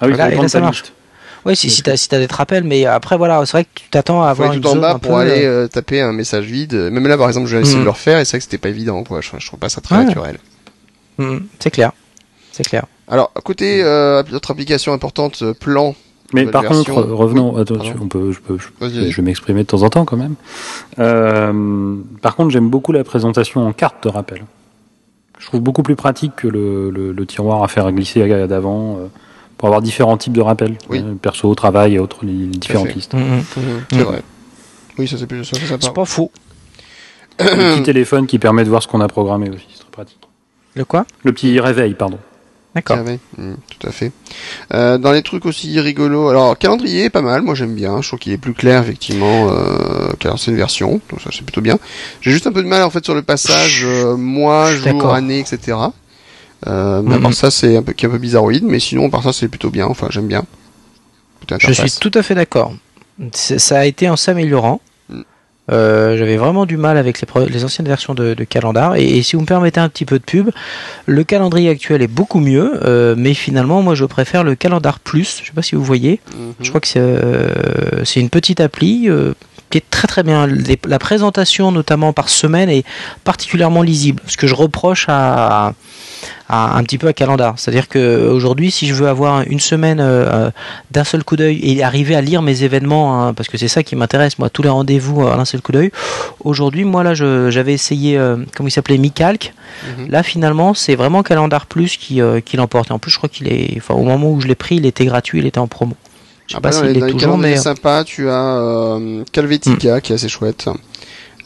Ah 0.00 0.06
oui, 0.06 0.14
Voilà, 0.14 0.24
ça 0.30 0.32
et 0.34 0.42
là, 0.42 0.48
ça 0.48 0.60
marche. 0.60 0.82
liste. 0.82 0.92
Oui, 1.44 1.56
si, 1.56 1.70
si 1.70 1.82
t'as 1.82 1.96
si 1.96 2.08
t'as 2.08 2.18
des 2.18 2.26
rappels, 2.32 2.62
mais 2.64 2.86
après 2.86 3.16
voilà, 3.16 3.44
c'est 3.46 3.52
vrai 3.52 3.64
que 3.64 3.70
tu 3.74 3.88
t'attends 3.90 4.22
à 4.22 4.28
avoir 4.30 4.52
une 4.52 4.60
tout 4.60 4.68
en 4.68 4.72
zone 4.72 4.80
bas 4.80 4.90
un 4.94 4.98
pour 4.98 5.12
peu, 5.12 5.16
aller 5.18 5.44
euh, 5.44 5.64
euh, 5.64 5.68
taper 5.68 6.00
un 6.00 6.12
message 6.12 6.44
vide. 6.46 6.74
Même 6.74 7.06
là, 7.08 7.18
par 7.18 7.26
exemple, 7.28 7.48
j'ai 7.48 7.58
essayé 7.58 7.76
Mm. 7.76 7.80
de 7.80 7.84
le 7.84 7.90
refaire 7.90 8.18
et 8.20 8.24
c'est 8.24 8.32
vrai 8.32 8.38
que 8.38 8.44
c'était 8.44 8.58
pas 8.58 8.68
évident. 8.68 9.02
Quoi. 9.02 9.20
Je, 9.20 9.30
je 9.38 9.46
trouve 9.46 9.58
pas 9.58 9.68
ça 9.68 9.80
très 9.80 9.96
Ouais. 9.96 10.04
naturel. 10.04 10.38
hmm, 11.18 11.38
c'est 11.58 11.70
clair, 11.70 11.92
c'est 12.52 12.64
clair. 12.64 12.84
Alors, 13.08 13.32
à 13.34 13.40
côté, 13.40 13.82
euh, 13.82 14.22
autre 14.32 14.50
application 14.52 14.92
importante, 14.92 15.40
euh, 15.42 15.52
plan. 15.52 15.94
Mais 16.34 16.46
par 16.46 16.62
version. 16.62 16.94
contre, 16.94 17.08
revenons, 17.10 17.58
attends, 17.58 17.74
pardon. 17.76 17.92
on 18.02 18.08
peut, 18.08 18.32
je, 18.32 18.40
peux, 18.40 18.56
je, 18.58 19.10
je 19.10 19.16
vais 19.16 19.22
m'exprimer 19.22 19.64
de 19.64 19.66
temps 19.66 19.82
en 19.82 19.90
temps 19.90 20.06
quand 20.06 20.16
même. 20.16 20.36
Euh, 20.98 21.96
par 22.22 22.36
contre, 22.36 22.50
j'aime 22.50 22.68
beaucoup 22.70 22.92
la 22.92 23.04
présentation 23.04 23.66
en 23.66 23.72
carte 23.72 24.02
de 24.04 24.08
rappel. 24.08 24.42
Je 25.38 25.46
trouve 25.46 25.60
beaucoup 25.60 25.82
plus 25.82 25.96
pratique 25.96 26.36
que 26.36 26.46
le, 26.48 26.90
le, 26.90 27.12
le 27.12 27.26
tiroir 27.26 27.62
à 27.64 27.68
faire 27.68 27.90
glisser 27.92 28.22
à- 28.30 28.46
d'avant 28.46 28.96
euh, 28.98 29.06
pour 29.62 29.68
avoir 29.68 29.80
différents 29.80 30.16
types 30.16 30.32
de 30.32 30.40
rappels. 30.40 30.76
Oui. 30.88 30.98
Euh, 30.98 31.14
perso, 31.14 31.54
travail 31.54 31.94
et 31.94 32.00
autres, 32.00 32.24
les, 32.24 32.32
les 32.32 32.46
différentes 32.48 32.92
listes. 32.96 33.14
Hmm, 33.14 33.18
hmm. 33.18 33.42
Mhm, 33.56 33.84
c'est 33.92 34.02
vrai. 34.02 34.22
Oui, 34.98 35.06
ça 35.06 35.16
c'est 35.16 35.28
plus 35.28 35.44
ça, 35.44 35.56
c'est 35.56 35.66
sympa. 35.66 35.86
C'est 35.86 35.94
pas 35.94 36.04
faux. 36.04 36.32
Le 37.38 37.76
petit 37.76 37.82
téléphone 37.84 38.26
qui 38.26 38.40
permet 38.40 38.64
de 38.64 38.68
voir 38.70 38.82
ce 38.82 38.88
qu'on 38.88 39.00
a 39.00 39.06
programmé 39.06 39.50
aussi, 39.50 39.64
c'est 39.72 39.82
très 39.82 39.90
pratique. 39.92 40.18
Le 40.74 40.84
quoi? 40.84 41.06
Le 41.22 41.32
petit 41.32 41.60
réveil, 41.60 41.94
pardon. 41.94 42.18
D'accord. 42.74 42.96
Ah 42.98 43.04
ouais, 43.04 43.20
mm, 43.38 43.54
tout 43.78 43.86
à 43.86 43.92
fait. 43.92 44.10
Euh, 44.74 44.98
dans 44.98 45.12
les 45.12 45.22
trucs 45.22 45.46
aussi 45.46 45.78
rigolos, 45.78 46.28
alors 46.30 46.58
calendrier 46.58 47.08
pas 47.08 47.22
mal, 47.22 47.42
moi 47.42 47.54
j'aime 47.54 47.76
bien, 47.76 48.02
je 48.02 48.08
trouve 48.08 48.18
qu'il 48.18 48.32
est 48.32 48.38
plus 48.38 48.54
clair 48.54 48.82
effectivement 48.82 49.48
euh, 49.48 50.10
qu'à 50.18 50.30
l'ancienne 50.30 50.56
version, 50.56 51.00
donc 51.08 51.20
ça 51.22 51.30
c'est 51.32 51.42
plutôt 51.42 51.60
bien. 51.60 51.78
J'ai 52.20 52.32
juste 52.32 52.48
un 52.48 52.52
peu 52.52 52.64
de 52.64 52.68
mal 52.68 52.82
en 52.82 52.90
fait 52.90 53.04
sur 53.04 53.14
le 53.14 53.22
passage 53.22 53.84
euh, 53.84 54.16
mois, 54.16 54.72
jour, 54.72 55.14
année, 55.14 55.38
etc. 55.38 55.76
Euh, 56.66 57.02
mais 57.02 57.14
à 57.14 57.16
Mhm. 57.18 57.22
part 57.22 57.34
ça 57.34 57.50
c'est 57.50 57.76
un 57.76 57.82
peu, 57.82 57.92
qui 57.92 58.04
est 58.06 58.08
un 58.08 58.12
peu 58.12 58.18
bizarroïde, 58.18 58.64
mais 58.64 58.78
sinon 58.78 59.10
par 59.10 59.22
ça 59.22 59.32
c'est 59.32 59.48
plutôt 59.48 59.70
bien, 59.70 59.86
enfin 59.86 60.06
j'aime 60.10 60.28
bien. 60.28 60.44
Je 61.58 61.72
suis 61.72 61.90
tout 62.00 62.10
à 62.14 62.22
fait 62.22 62.34
d'accord. 62.36 62.72
Ça 63.32 63.78
a 63.80 63.84
été 63.84 64.08
en 64.08 64.16
s'améliorant. 64.16 64.80
Mm. 65.08 65.20
Euh, 65.70 66.16
J'avais 66.16 66.36
vraiment 66.36 66.66
du 66.66 66.76
mal 66.76 66.96
avec 66.96 67.20
les, 67.48 67.64
anciennes 67.64 67.86
versions 67.88 68.14
de, 68.14 68.34
de 68.34 68.44
Calendar. 68.44 68.96
Et, 68.96 69.04
et 69.18 69.22
si 69.22 69.36
vous 69.36 69.42
me 69.42 69.46
permettez 69.46 69.80
un 69.80 69.88
petit 69.88 70.04
peu 70.04 70.18
de 70.18 70.24
pub, 70.24 70.50
le 71.06 71.24
calendrier 71.24 71.68
actuel 71.68 72.00
est 72.02 72.06
beaucoup 72.08 72.40
mieux. 72.40 72.80
euh, 72.84 73.14
mais 73.16 73.34
finalement, 73.34 73.82
moi, 73.82 73.94
je 73.94 74.04
préfère 74.04 74.44
le 74.44 74.54
Calendar 74.54 74.98
Plus. 75.00 75.40
Je 75.42 75.48
sais 75.48 75.52
pas 75.52 75.62
si 75.62 75.74
vous 75.74 75.84
voyez. 75.84 76.20
Mhm. 76.36 76.54
Je 76.60 76.68
crois 76.68 76.80
que 76.80 76.88
c'est 76.88 77.00
euh, 77.00 78.04
une 78.16 78.30
petite 78.30 78.60
appli 78.60 79.08
qui 79.70 79.78
est 79.78 79.90
très 79.90 80.06
très 80.08 80.22
bien. 80.22 80.46
Les- 80.46 80.78
la 80.86 80.98
présentation, 80.98 81.70
notamment 81.72 82.12
par 82.12 82.28
semaine, 82.28 82.68
est 82.68 82.84
particulièrement 83.24 83.82
lisible. 83.82 84.22
Ce 84.26 84.36
que 84.36 84.46
je 84.46 84.54
reproche 84.54 85.06
à, 85.08 85.74
à- 86.52 86.76
un 86.76 86.82
petit 86.84 86.98
peu 86.98 87.08
à 87.08 87.12
Calendar. 87.14 87.54
C'est-à-dire 87.56 87.88
que 87.88 88.28
aujourd'hui, 88.28 88.70
si 88.70 88.86
je 88.86 88.94
veux 88.94 89.08
avoir 89.08 89.42
une 89.48 89.58
semaine 89.58 90.00
euh, 90.00 90.26
euh, 90.30 90.50
d'un 90.90 91.02
seul 91.04 91.24
coup 91.24 91.34
d'œil 91.36 91.58
et 91.62 91.82
arriver 91.82 92.14
à 92.14 92.20
lire 92.20 92.42
mes 92.42 92.62
événements, 92.62 93.20
hein, 93.26 93.32
parce 93.34 93.48
que 93.48 93.56
c'est 93.56 93.68
ça 93.68 93.82
qui 93.82 93.96
m'intéresse, 93.96 94.38
moi, 94.38 94.50
tous 94.50 94.62
les 94.62 94.68
rendez-vous 94.68 95.26
à 95.26 95.36
un 95.40 95.44
seul 95.46 95.62
coup 95.62 95.72
d'œil. 95.72 95.90
Aujourd'hui, 96.44 96.84
moi 96.84 97.02
là, 97.02 97.14
j'avais 97.14 97.72
essayé, 97.72 98.18
euh, 98.18 98.36
comment 98.54 98.68
il 98.68 98.72
s'appelait, 98.72 98.98
Micalc. 98.98 99.54
Mhm. 99.98 100.10
Là, 100.10 100.22
finalement, 100.22 100.74
c'est 100.74 100.94
vraiment 100.94 101.22
Calendar 101.22 101.64
Plus 101.66 101.96
qui, 101.96 102.20
euh, 102.20 102.40
qui 102.40 102.56
l'emporte. 102.58 102.90
En 102.90 102.98
plus, 102.98 103.10
je 103.10 103.16
crois 103.16 103.30
qu'il 103.30 103.48
est, 103.48 103.72
enfin, 103.78 103.94
au 103.94 104.02
moment 104.04 104.30
où 104.30 104.40
je 104.40 104.46
l'ai 104.46 104.54
pris, 104.54 104.76
il 104.76 104.84
était 104.84 105.06
gratuit, 105.06 105.38
il 105.38 105.46
était 105.46 105.58
en 105.58 105.66
promo. 105.68 105.94
Je 106.48 106.52
sais 106.52 106.58
Après, 106.58 106.70
pas 106.72 106.82
les, 106.82 106.94
s'il 106.94 107.04
est 107.04 107.10
toujours, 107.12 107.38
mais 107.38 107.54
Hmm. 107.54 107.62
sympas, 107.62 108.04
tu 108.04 108.28
as 108.28 108.56
euh, 108.58 109.24
Calvetica 109.32 110.00
qui 110.02 110.12
est 110.12 110.16
assez 110.16 110.28
chouette. 110.28 110.68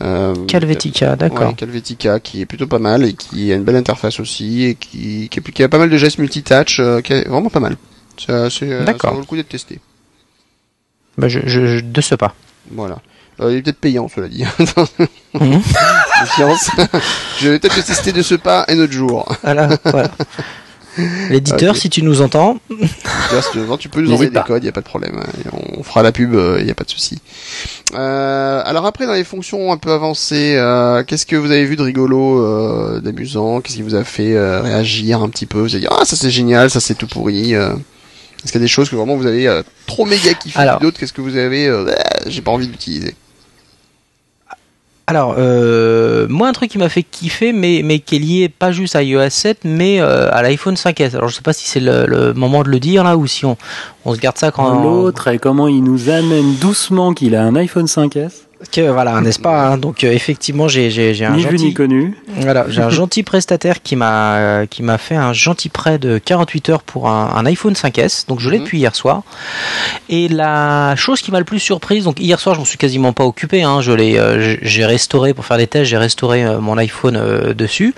Euh, 0.03 0.35
Calvetica, 0.47 1.17
d'accord. 1.17 1.49
Ouais, 1.49 1.55
Calvetica 1.55 2.21
qui 2.21 2.43
est 2.43 2.47
plutôt 2.47 2.67
pas 2.67 2.79
mal 2.79 3.05
et 3.05 3.15
qui 3.15 3.51
a 3.53 3.57
une 3.57 3.65
belle 3.65 3.77
interface 3.77 4.21
aussi 4.21 4.65
et 4.65 4.75
qui, 4.75 5.29
qui, 5.31 5.41
qui 5.41 5.63
a 5.63 5.69
pas 5.69 5.79
mal 5.79 5.89
de 5.91 5.97
gestes 5.97 6.19
multitouch, 6.19 6.81
euh, 6.81 7.01
qui 7.01 7.15
est 7.15 7.27
vraiment 7.29 7.49
pas 7.51 7.61
mal. 7.61 7.77
Ça, 8.19 8.51
c'est, 8.51 8.71
euh, 8.71 8.85
D'accord. 8.85 9.11
ça 9.11 9.15
vaut 9.15 9.21
le 9.21 9.27
coup 9.27 9.37
d'être 9.37 9.49
testé. 9.49 9.81
Bah, 11.17 11.29
je, 11.29 11.41
je, 11.47 11.79
je- 11.79 11.81
de 11.85 12.01
ce 12.03 12.15
pas. 12.15 12.35
Voilà. 12.71 12.99
Euh, 13.41 13.53
il 13.53 13.59
est 13.59 13.63
peut-être 13.63 13.81
payant, 13.81 14.09
cela 14.09 14.29
dit. 14.29 14.45
Confiance. 15.33 16.71
je 17.41 17.49
vais 17.49 17.59
peut-être 17.59 17.77
le 17.77 17.83
tester 17.83 18.13
de 18.13 18.23
ce 18.23 18.35
pas 18.35 18.65
un 18.69 18.79
autre 18.79 18.93
jour. 18.93 19.27
Voilà, 19.43 19.69
voilà. 19.85 20.11
L'éditeur, 21.31 21.77
si 21.77 21.91
tu 21.91 22.03
nous 22.03 22.21
entends, 22.23 22.59
si 22.71 23.51
tu, 23.53 23.59
veux, 23.59 23.77
tu 23.79 23.89
peux 23.89 24.01
nous 24.01 24.13
envoyer 24.13 24.31
des 24.31 24.41
codes, 24.47 24.63
il 24.63 24.67
n'y 24.67 24.71
a 24.71 24.73
pas 24.73 24.81
de 24.81 24.87
problème. 24.87 25.19
hein. 25.19 25.51
On 25.77 25.83
fera 25.83 26.03
la 26.03 26.13
pub, 26.13 26.35
il 26.59 26.65
n'y 26.65 26.71
a 26.71 26.75
pas 26.75 26.85
de 26.85 26.91
souci. 26.91 27.19
Euh, 27.95 28.63
alors 28.65 28.87
après, 28.87 29.07
dans 29.07 29.13
les 29.13 29.25
fonctions 29.25 29.73
un 29.73 29.77
peu 29.77 29.91
avancées, 29.93 30.55
euh, 30.57 31.03
qu'est-ce 31.05 31.27
que 31.27 31.37
vous 31.37 31.51
avez 31.51 31.65
vu 31.67 31.77
de 31.77 31.83
rigolo, 31.83 32.41
euh, 32.45 33.01
d'amusant? 33.01 33.61
Qu'est-ce 33.61 33.77
qui 33.77 33.83
vous 33.83 33.95
a 33.95 34.05
fait 34.05 34.35
euh, 34.35 34.61
réagir 34.61 35.23
un 35.23 35.29
petit 35.29 35.47
peu? 35.47 35.61
Vous 35.61 35.75
avez 35.75 35.81
dit, 35.81 35.89
ah, 35.91 36.05
ça 36.05 36.17
c'est 36.17 36.31
génial, 36.31 36.71
ça 36.71 36.81
c'est 36.81 36.95
tout 36.95 37.07
pourri. 37.07 37.55
euh. 37.55 37.71
Est-ce 38.45 38.53
qu'il 38.53 38.61
y 38.61 38.65
a 38.65 38.67
des 38.67 38.69
choses 38.69 38.89
que 38.91 38.97
vraiment 38.97 39.17
vous 39.17 39.27
avez 39.27 39.49
euh, 39.49 39.63
trop 39.87 40.05
méga 40.05 40.33
kiffé. 40.35 40.59
D'autres, 40.81 40.99
qu'est-ce 40.99 41.13
que 41.13 41.21
vous 41.21 41.37
avez 41.37 41.67
euh, 41.67 41.85
ah, 41.99 42.19
J'ai 42.27 42.43
pas 42.43 42.51
envie 42.53 42.69
d'utiliser? 42.69 43.15
Alors, 45.09 45.37
euh, 45.39 46.27
moi, 46.29 46.49
un 46.49 46.53
truc 46.53 46.71
qui 46.71 46.79
m'a 46.79 46.89
fait 46.89 47.05
kiffer, 47.05 47.53
mais, 47.53 47.83
mais 47.85 48.01
qui 48.01 48.17
est 48.17 48.19
lié 48.19 48.49
pas 48.49 48.73
juste 48.73 48.97
à 48.97 49.05
iOS 49.05 49.31
7, 49.31 49.59
mais 49.63 50.01
euh, 50.01 50.29
à 50.33 50.43
l'iPhone 50.43 50.75
5S. 50.75 51.15
Alors, 51.15 51.29
je 51.29 51.37
sais 51.37 51.43
pas 51.43 51.53
si 51.53 51.69
c'est 51.69 51.79
le, 51.79 52.07
le 52.07 52.35
moment 52.35 52.65
de 52.65 52.71
le 52.71 52.81
dire 52.81 53.05
là, 53.05 53.17
ou 53.17 53.29
si 53.29 53.45
on, 53.45 53.57
on 54.05 54.15
se 54.15 54.19
garde 54.19 54.37
ça 54.37 54.51
quand 54.51 54.83
L'autre, 54.83 55.29
et 55.29 55.39
comment 55.39 55.69
il 55.69 55.85
nous 55.85 56.11
amène 56.11 56.57
doucement 56.57 57.15
qu'il 57.15 57.37
a 57.37 57.45
un 57.45 57.55
iPhone 57.55 57.87
5S, 57.87 58.46
Que, 58.73 58.81
voilà, 58.91 59.21
n'est-ce 59.21 59.39
pas 59.39 59.67
hein, 59.69 59.77
Donc, 59.77 60.03
euh, 60.03 60.11
effectivement, 60.13 60.67
j'ai 60.67 60.91
j'ai 60.91 61.13
j'ai 61.13 61.27
un 61.27 61.37
ni 61.37 61.43
vu 61.45 61.51
gentil, 61.53 61.65
ni 61.67 61.75
connu. 61.75 62.15
voilà, 62.39 62.65
j'ai 62.69 62.81
un 62.81 62.89
gentil 63.01 63.23
prestataire 63.23 63.83
qui 63.83 63.97
m'a 63.97 64.37
euh, 64.37 64.67
qui 64.67 64.83
m'a 64.83 64.97
fait 64.97 65.15
un 65.15 65.35
gentil 65.35 65.69
prêt 65.69 65.99
de 65.99 66.17
48 66.17 66.71
heures 66.71 66.83
pour 66.83 67.07
un, 67.11 67.33
un 67.37 67.45
iPhone 67.45 67.75
5S. 67.75 68.27
Donc, 68.29 68.41
je 68.41 68.49
l'ai 68.49 68.57
Mhm. 68.59 68.65
depuis 68.65 68.79
hier 68.79 68.97
soir. 68.97 69.23
Et 70.09 70.29
la 70.29 70.95
chose 70.97 71.21
qui 71.21 71.31
m'a 71.33 71.39
le 71.39 71.45
plus 71.45 71.59
surprise, 71.61 72.05
donc 72.05 72.19
hier 72.19 72.41
soir, 72.41 72.55
je 72.55 72.61
m'en 72.61 72.65
suis 72.65 72.79
quasiment 72.79 73.13
pas 73.13 73.25
occupé. 73.25 73.63
Hein, 73.63 73.83
je 73.83 73.93
l'ai, 73.93 74.19
euh, 74.19 74.57
j'ai- 74.63 74.87
restauré 74.87 75.35
pour 75.35 75.45
faire 75.45 75.59
des 75.59 75.67
tests, 75.67 75.91
j'ai 75.91 75.99
restauré 75.99 76.45
euh, 76.45 76.59
mon 76.59 76.79
iPhone 76.79 77.17
euh, 77.17 77.53
dessus. 77.53 77.95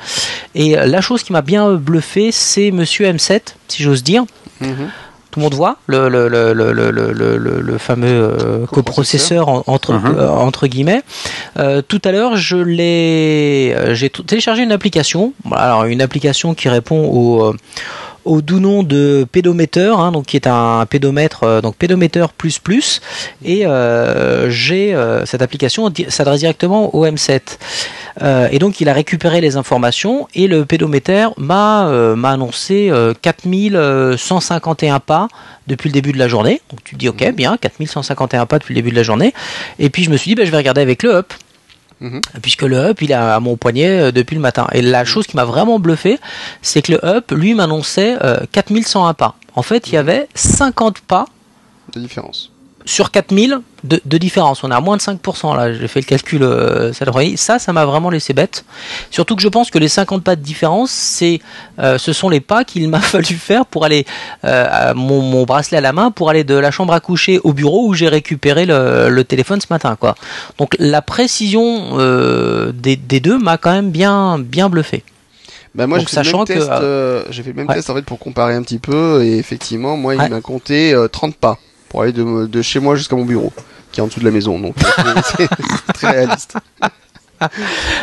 Et 0.56 0.74
la 0.74 1.00
chose 1.00 1.22
qui 1.22 1.32
m'a 1.32 1.42
bien 1.42 1.74
bluffé, 1.74 2.32
c'est 2.32 2.72
Monsieur 2.72 3.06
M7, 3.06 3.54
si 3.68 3.82
j'ose 3.84 4.02
dire. 4.02 4.24
Mhm. 4.60 4.90
Le 5.38 5.42
monde 5.44 5.54
voit 5.54 5.76
le, 5.86 6.08
le, 6.08 6.28
le, 6.28 6.52
le, 6.52 7.78
fameux 7.78 8.08
euh, 8.08 8.66
coprocesseur 8.66 9.48
en- 9.48 9.62
entre, 9.66 9.92
Mhm. 9.94 10.14
euh, 10.18 10.28
entre 10.28 10.66
guillemets. 10.66 11.02
Euh, 11.58 11.80
tout 11.80 12.02
à 12.04 12.12
l'heure, 12.12 12.36
je 12.36 12.56
l'ai, 12.56 13.94
j'ai 13.94 14.10
téléchargé 14.10 14.62
une 14.62 14.72
application. 14.72 15.32
Alors 15.52 15.84
une 15.84 16.02
application 16.02 16.54
qui 16.54 16.68
répond 16.68 17.04
au 17.06 17.54
au 18.24 18.42
doux 18.42 18.60
nom 18.60 18.82
de 18.82 19.26
pédomètre, 19.32 19.78
hein, 19.98 20.12
donc 20.12 20.26
qui 20.26 20.36
est 20.36 20.46
un 20.46 20.84
pédomètre, 20.84 21.44
euh, 21.44 21.60
donc 21.62 21.76
pédomètre 21.76 22.28
plus 22.30 22.58
plus, 22.58 23.00
et 23.42 23.64
euh, 23.64 24.50
j'ai 24.50 24.94
euh, 24.94 25.24
cette 25.24 25.40
application 25.40 25.90
s'adresse 26.08 26.40
directement 26.40 26.94
au 26.94 27.06
M7. 27.06 27.40
Euh, 28.22 28.48
et 28.50 28.58
donc 28.58 28.80
il 28.80 28.88
a 28.88 28.92
récupéré 28.92 29.40
les 29.40 29.56
informations 29.56 30.28
et 30.34 30.48
le 30.48 30.64
pédomètre 30.64 31.32
m'a 31.36 31.88
euh, 31.88 32.16
m'a 32.16 32.30
annoncé 32.30 32.88
euh, 32.90 33.14
4151 33.20 35.00
pas 35.00 35.28
depuis 35.66 35.88
le 35.88 35.92
début 35.92 36.12
de 36.12 36.18
la 36.18 36.28
journée. 36.28 36.60
Donc 36.70 36.82
tu 36.84 36.94
te 36.94 37.00
dis 37.00 37.08
ok 37.08 37.32
bien 37.32 37.56
4151 37.56 38.46
pas 38.46 38.58
depuis 38.58 38.74
le 38.74 38.80
début 38.80 38.90
de 38.90 38.96
la 38.96 39.02
journée. 39.02 39.34
Et 39.78 39.90
puis 39.90 40.04
je 40.04 40.10
me 40.10 40.16
suis 40.16 40.30
dit 40.30 40.34
bah, 40.34 40.44
je 40.44 40.50
vais 40.50 40.56
regarder 40.56 40.80
avec 40.80 41.02
le 41.02 41.14
up. 41.14 41.32
Mhm. 42.00 42.20
Puisque 42.42 42.62
le 42.62 42.76
up 42.76 43.02
il 43.02 43.10
est 43.10 43.14
à 43.14 43.40
mon 43.40 43.56
poignet 43.56 44.00
euh, 44.00 44.12
depuis 44.12 44.34
le 44.34 44.40
matin. 44.40 44.68
Et 44.72 44.82
la 44.82 45.04
chose 45.04 45.26
qui 45.26 45.36
m'a 45.36 45.44
vraiment 45.44 45.78
bluffé, 45.78 46.18
c'est 46.62 46.82
que 46.82 46.92
le 46.92 47.04
up 47.04 47.32
lui 47.32 47.54
m'annonçait 47.54 48.16
euh, 48.22 48.40
4101 48.52 49.14
pas. 49.14 49.34
En 49.54 49.62
fait 49.62 49.88
il 49.88 49.94
y 49.94 49.96
avait 49.96 50.28
50 50.34 51.00
pas 51.00 51.26
De 51.92 52.00
différence. 52.00 52.52
Sur 52.88 53.10
4000 53.10 53.60
de, 53.84 54.00
de 54.04 54.18
différence. 54.18 54.64
On 54.64 54.70
est 54.70 54.74
à 54.74 54.80
moins 54.80 54.96
de 54.96 55.02
5% 55.02 55.56
là, 55.56 55.72
j'ai 55.74 55.88
fait 55.88 56.00
le 56.00 56.06
calcul 56.06 56.42
euh. 56.42 56.92
Ça, 57.36 57.58
ça 57.58 57.72
m'a 57.72 57.84
vraiment 57.84 58.10
laissé 58.10 58.32
bête. 58.32 58.64
Surtout 59.10 59.36
que 59.36 59.42
je 59.42 59.48
pense 59.48 59.70
que 59.70 59.78
les 59.78 59.88
50 59.88 60.24
pas 60.24 60.36
de 60.36 60.40
différence, 60.40 60.90
c'est, 60.90 61.40
euh, 61.78 61.98
ce 61.98 62.12
sont 62.12 62.28
les 62.28 62.40
pas 62.40 62.64
qu'il 62.64 62.88
m'a 62.88 63.00
fallu 63.14 63.34
faire 63.34 63.66
pour 63.66 63.84
aller, 63.84 64.06
euh, 64.44 64.66
à 64.70 64.94
mon, 64.94 65.20
mon 65.20 65.44
bracelet 65.44 65.78
à 65.78 65.80
la 65.82 65.92
main, 65.92 66.10
pour 66.10 66.30
aller 66.30 66.44
de 66.44 66.54
la 66.54 66.70
chambre 66.70 66.94
à 66.94 67.00
coucher 67.00 67.38
au 67.44 67.52
bureau 67.52 67.86
où 67.88 67.94
j'ai 67.94 68.08
récupéré 68.08 68.64
le, 68.64 69.08
le 69.10 69.24
téléphone 69.24 69.60
ce 69.60 69.66
matin. 69.70 69.96
Quoi. 70.00 70.14
Donc 70.58 70.74
la 70.78 71.02
précision 71.02 71.98
des, 72.72 72.96
des 72.96 73.20
deux 73.20 73.38
m'a 73.38 73.58
quand 73.58 73.72
même 73.72 73.90
bien, 73.90 74.38
bien 74.38 74.68
bluffé. 74.68 75.04
Bah 75.74 75.86
moi 75.86 75.98
j'ai 75.98 76.06
fait, 76.06 76.16
le 76.16 76.24
sachant 76.24 76.38
même 76.38 76.46
que, 76.46 76.52
test, 76.54 77.32
j'ai 77.32 77.42
fait 77.42 77.50
le 77.50 77.54
même 77.56 77.68
ouais. 77.68 77.74
test 77.74 77.90
en 77.90 77.94
fait 77.94 78.02
pour 78.02 78.18
comparer 78.18 78.54
un 78.54 78.62
petit 78.62 78.78
peu 78.78 79.22
et 79.22 79.36
effectivement 79.38 79.96
moi 79.96 80.14
Ouais. 80.14 80.24
il 80.26 80.30
m'a 80.30 80.40
compté 80.40 80.94
euh, 80.94 81.06
30 81.08 81.36
pas 81.36 81.58
pour 81.88 82.02
aller 82.02 82.12
de, 82.12 82.46
de 82.46 82.62
chez 82.62 82.80
moi 82.80 82.96
jusqu'à 82.96 83.16
mon 83.16 83.24
bureau 83.24 83.52
qui 83.92 84.00
est 84.00 84.02
en 84.02 84.06
dessous 84.06 84.20
de 84.20 84.24
la 84.26 84.30
maison 84.30 84.58
donc 84.58 84.74
euh, 84.98 85.20
c'est 85.36 85.48
très 85.94 86.10
réaliste. 86.10 86.54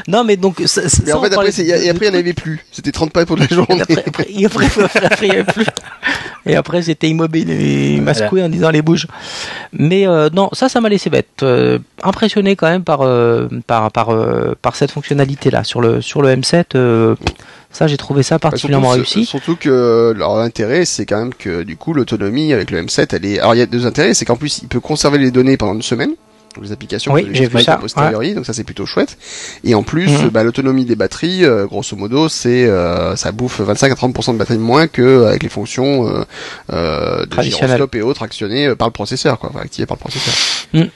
Non 0.07 0.23
mais 0.23 0.37
donc... 0.37 0.61
ça- 0.65 0.87
ça- 0.87 1.01
Mais 1.03 1.11
ça, 1.11 1.17
en 1.17 1.19
on 1.19 1.23
fait 1.23 1.29
parlait 1.35 1.49
après 1.49 1.63
et 1.85 1.89
après 1.89 2.05
il 2.07 2.11
n'y 2.11 2.15
en 2.17 2.19
avait 2.19 2.33
plus. 2.33 2.65
C'était 2.71 2.91
30 2.93 3.11
pas 3.11 3.25
pour 3.25 3.35
la 3.37 3.47
journée. 3.47 3.81
Après, 3.81 4.03
après, 4.07 4.25
et 4.29 4.45
après, 4.45 4.65
après, 5.03 5.27
il 5.27 5.27
y 5.27 5.31
avait 5.31 5.43
plus. 5.43 5.65
Et 6.45 6.55
après, 6.55 6.81
j'étais 6.81 7.09
immobile 7.09 7.49
et 7.49 7.95
il 7.95 8.01
m'a 8.01 8.13
Voilà. 8.13 8.27
secoué 8.27 8.43
en 8.43 8.49
disant 8.49 8.69
les 8.69 8.81
bouges. 8.81 9.07
Mais 9.73 10.07
euh, 10.07 10.29
non, 10.31 10.49
ça, 10.53 10.69
ça 10.69 10.79
m'a 10.79 10.87
laissé 10.89 11.09
bête. 11.09 11.43
Euh, 11.43 11.79
impressionné 12.03 12.55
quand 12.55 12.67
même 12.69 12.83
par, 12.83 13.01
euh, 13.01 13.49
par, 13.67 13.91
par, 13.91 14.09
euh, 14.11 14.53
par 14.61 14.75
cette 14.77 14.91
fonctionnalité-là. 14.91 15.63
Sur 15.65 15.81
le, 15.81 16.01
sur 16.01 16.21
le 16.21 16.29
M7, 16.33 16.63
euh, 16.75 17.15
Ça, 17.75 17.87
j'ai 17.87 17.97
trouvé 17.97 18.23
ça 18.23 18.39
particulièrement 18.39 18.93
surtout, 18.93 18.97
réussi. 19.13 19.25
Surtout 19.25 19.55
que 19.57 20.13
leur 20.15 20.37
intérêt, 20.37 20.85
c'est 20.85 21.05
quand 21.05 21.17
même 21.19 21.33
que 21.33 21.63
du 21.63 21.75
coup, 21.75 21.93
l'autonomie 21.93 22.53
avec 22.53 22.71
le 22.71 22.81
M7, 22.81 23.07
elle 23.13 23.25
est. 23.25 23.39
Alors, 23.39 23.53
il 23.53 23.57
y 23.57 23.61
a 23.61 23.65
deux 23.65 23.85
intérêts, 23.85 24.13
c'est 24.13 24.23
qu'en 24.23 24.37
plus, 24.37 24.59
il 24.61 24.69
peut 24.69 24.79
conserver 24.79 25.17
les 25.17 25.29
données 25.29 25.57
pendant 25.57 25.73
une 25.73 25.81
semaine. 25.81 26.11
Les 26.61 26.71
applications, 26.71 27.11
Oui, 27.11 27.27
j'ai 27.33 27.47
vu 27.49 27.61
ça, 27.61 27.73
a 27.73 27.77
posteriori, 27.77 28.33
donc 28.33 28.45
ça 28.45 28.53
c'est 28.53 28.63
plutôt 28.63 28.85
chouette. 28.85 29.17
Et 29.65 29.75
en 29.75 29.83
plus, 29.83 30.07
Mhm. 30.09 30.29
bah, 30.29 30.41
l'autonomie 30.45 30.85
des 30.85 30.95
batteries, 30.95 31.43
euh, 31.43 31.65
grosso 31.65 31.97
modo, 31.97 32.29
c'est 32.29 32.63
euh, 32.65 33.17
ça 33.17 33.33
bouffe 33.33 33.59
25 33.59 33.91
à 33.91 33.95
30% 33.95 34.31
de 34.31 34.37
batterie 34.37 34.55
de 34.55 34.61
moins 34.61 34.87
que 34.87 35.01
euh, 35.01 35.27
avec 35.27 35.43
les 35.43 35.49
fonctions 35.49 36.07
euh, 36.07 36.23
euh, 36.71 37.23
de 37.23 37.29
Traditionnelles. 37.29 37.71
gyroscope 37.75 37.95
et 37.95 38.01
autres 38.01 38.23
actionnées 38.23 38.67
euh, 38.67 38.75
par 38.75 38.87
le 38.87 38.93
processeur, 38.93 39.37
quoi, 39.37 39.49
enfin, 39.49 39.59
activées 39.65 39.85
par 39.85 39.97
le 39.97 39.99
processeur. 39.99 40.33
Mhm. 40.73 40.89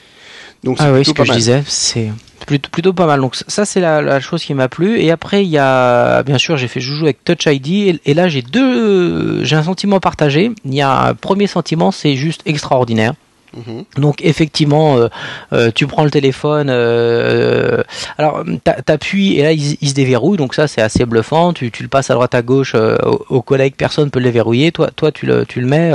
Donc 0.63 0.77
Ah 0.79 0.91
oui, 0.91 1.05
ce 1.05 1.11
que 1.11 1.17
pas 1.17 1.23
je 1.23 1.33
disais, 1.33 1.63
c'est 1.67 2.11
plutôt, 2.45 2.69
plutôt 2.69 2.93
pas 2.93 3.05
mal. 3.05 3.21
Donc 3.21 3.35
ça, 3.35 3.65
c'est 3.65 3.79
la, 3.79 4.01
la 4.01 4.19
chose 4.19 4.43
qui 4.43 4.53
m'a 4.53 4.67
plu. 4.67 4.99
Et 4.99 5.11
après, 5.11 5.43
il 5.43 5.49
y 5.49 5.57
a, 5.57 6.23
bien 6.23 6.37
sûr, 6.37 6.57
j'ai 6.57 6.67
fait 6.67 6.81
joujou 6.81 7.05
avec 7.05 7.23
Touch 7.23 7.45
ID. 7.45 7.67
Et, 7.67 7.99
et 8.05 8.13
là, 8.13 8.27
j'ai 8.27 8.41
deux, 8.41 9.43
j'ai 9.43 9.55
un 9.55 9.63
sentiment 9.63 9.99
partagé. 9.99 10.51
Il 10.65 10.73
y 10.73 10.81
a 10.81 11.07
un 11.07 11.13
premier 11.13 11.47
sentiment, 11.47 11.91
c'est 11.91 12.15
juste 12.15 12.41
extraordinaire. 12.45 13.13
Mhm. 13.55 13.85
Donc 13.97 14.23
effectivement, 14.23 14.97
euh, 14.97 15.07
euh, 15.53 15.71
tu 15.73 15.87
prends 15.87 16.03
le 16.03 16.11
téléphone, 16.11 16.67
euh, 16.69 17.81
alors 18.17 18.43
t'a- 18.63 18.81
t'appuies 18.81 19.37
et 19.39 19.43
là 19.43 19.51
il, 19.53 19.75
il 19.81 19.89
se 19.89 19.93
déverrouille, 19.95 20.37
donc 20.37 20.53
ça 20.53 20.67
c'est 20.67 20.81
assez 20.81 21.03
bluffant. 21.05 21.53
Tu, 21.53 21.71
tu 21.71 21.81
le 21.81 21.89
passes 21.89 22.11
à 22.11 22.13
droite 22.13 22.35
à 22.35 22.41
gauche 22.43 22.73
euh, 22.75 22.95
aux, 23.05 23.25
aux 23.37 23.41
collègues, 23.41 23.73
personne 23.75 24.11
peut 24.11 24.19
le 24.19 24.25
déverrouiller. 24.25 24.71
Toi, 24.71 24.89
toi 24.95 25.11
tu 25.11 25.25
le, 25.25 25.45
tu 25.45 25.61
le 25.61 25.67
mets, 25.67 25.93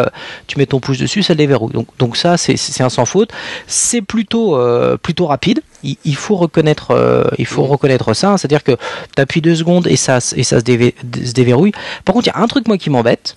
tu 0.49 0.59
mets 0.59 0.67
ton 0.67 0.81
pouce 0.81 0.99
dessus, 0.99 1.23
ça 1.23 1.35
le 1.35 1.39
déverrouille. 1.39 1.73
Donc, 1.73 1.87
donc 1.99 2.17
ça 2.17 2.37
c'est 2.37 2.81
un 2.83 2.89
sans 2.89 3.05
faute. 3.07 3.31
C'est 3.67 4.03
plutôt 4.03 4.59
plutôt 5.03 5.27
rapide. 5.27 5.61
Il, 5.85 5.97
il 6.05 6.17
faut 6.17 6.37
reconnaître, 6.37 7.31
il 7.39 7.47
faut 7.47 7.65
reconnaître 7.65 8.15
ça. 8.15 8.37
C'est-à-dire 8.37 8.65
que 8.65 8.73
tu 9.15 9.23
appuies 9.23 9.41
deux 9.43 9.55
secondes 9.55 9.87
et 9.87 9.97
ça 9.97 10.19
et 10.37 10.43
ça 10.43 10.59
se, 10.59 10.65
dévé- 10.65 10.95
se 11.25 11.33
déverrouille. 11.33 11.73
Par 12.05 12.15
contre, 12.15 12.27
il 12.27 12.33
y 12.35 12.39
a 12.39 12.43
un 12.43 12.47
truc 12.49 12.67
moi 12.67 12.79
qui 12.79 12.91
m'embête 12.91 13.37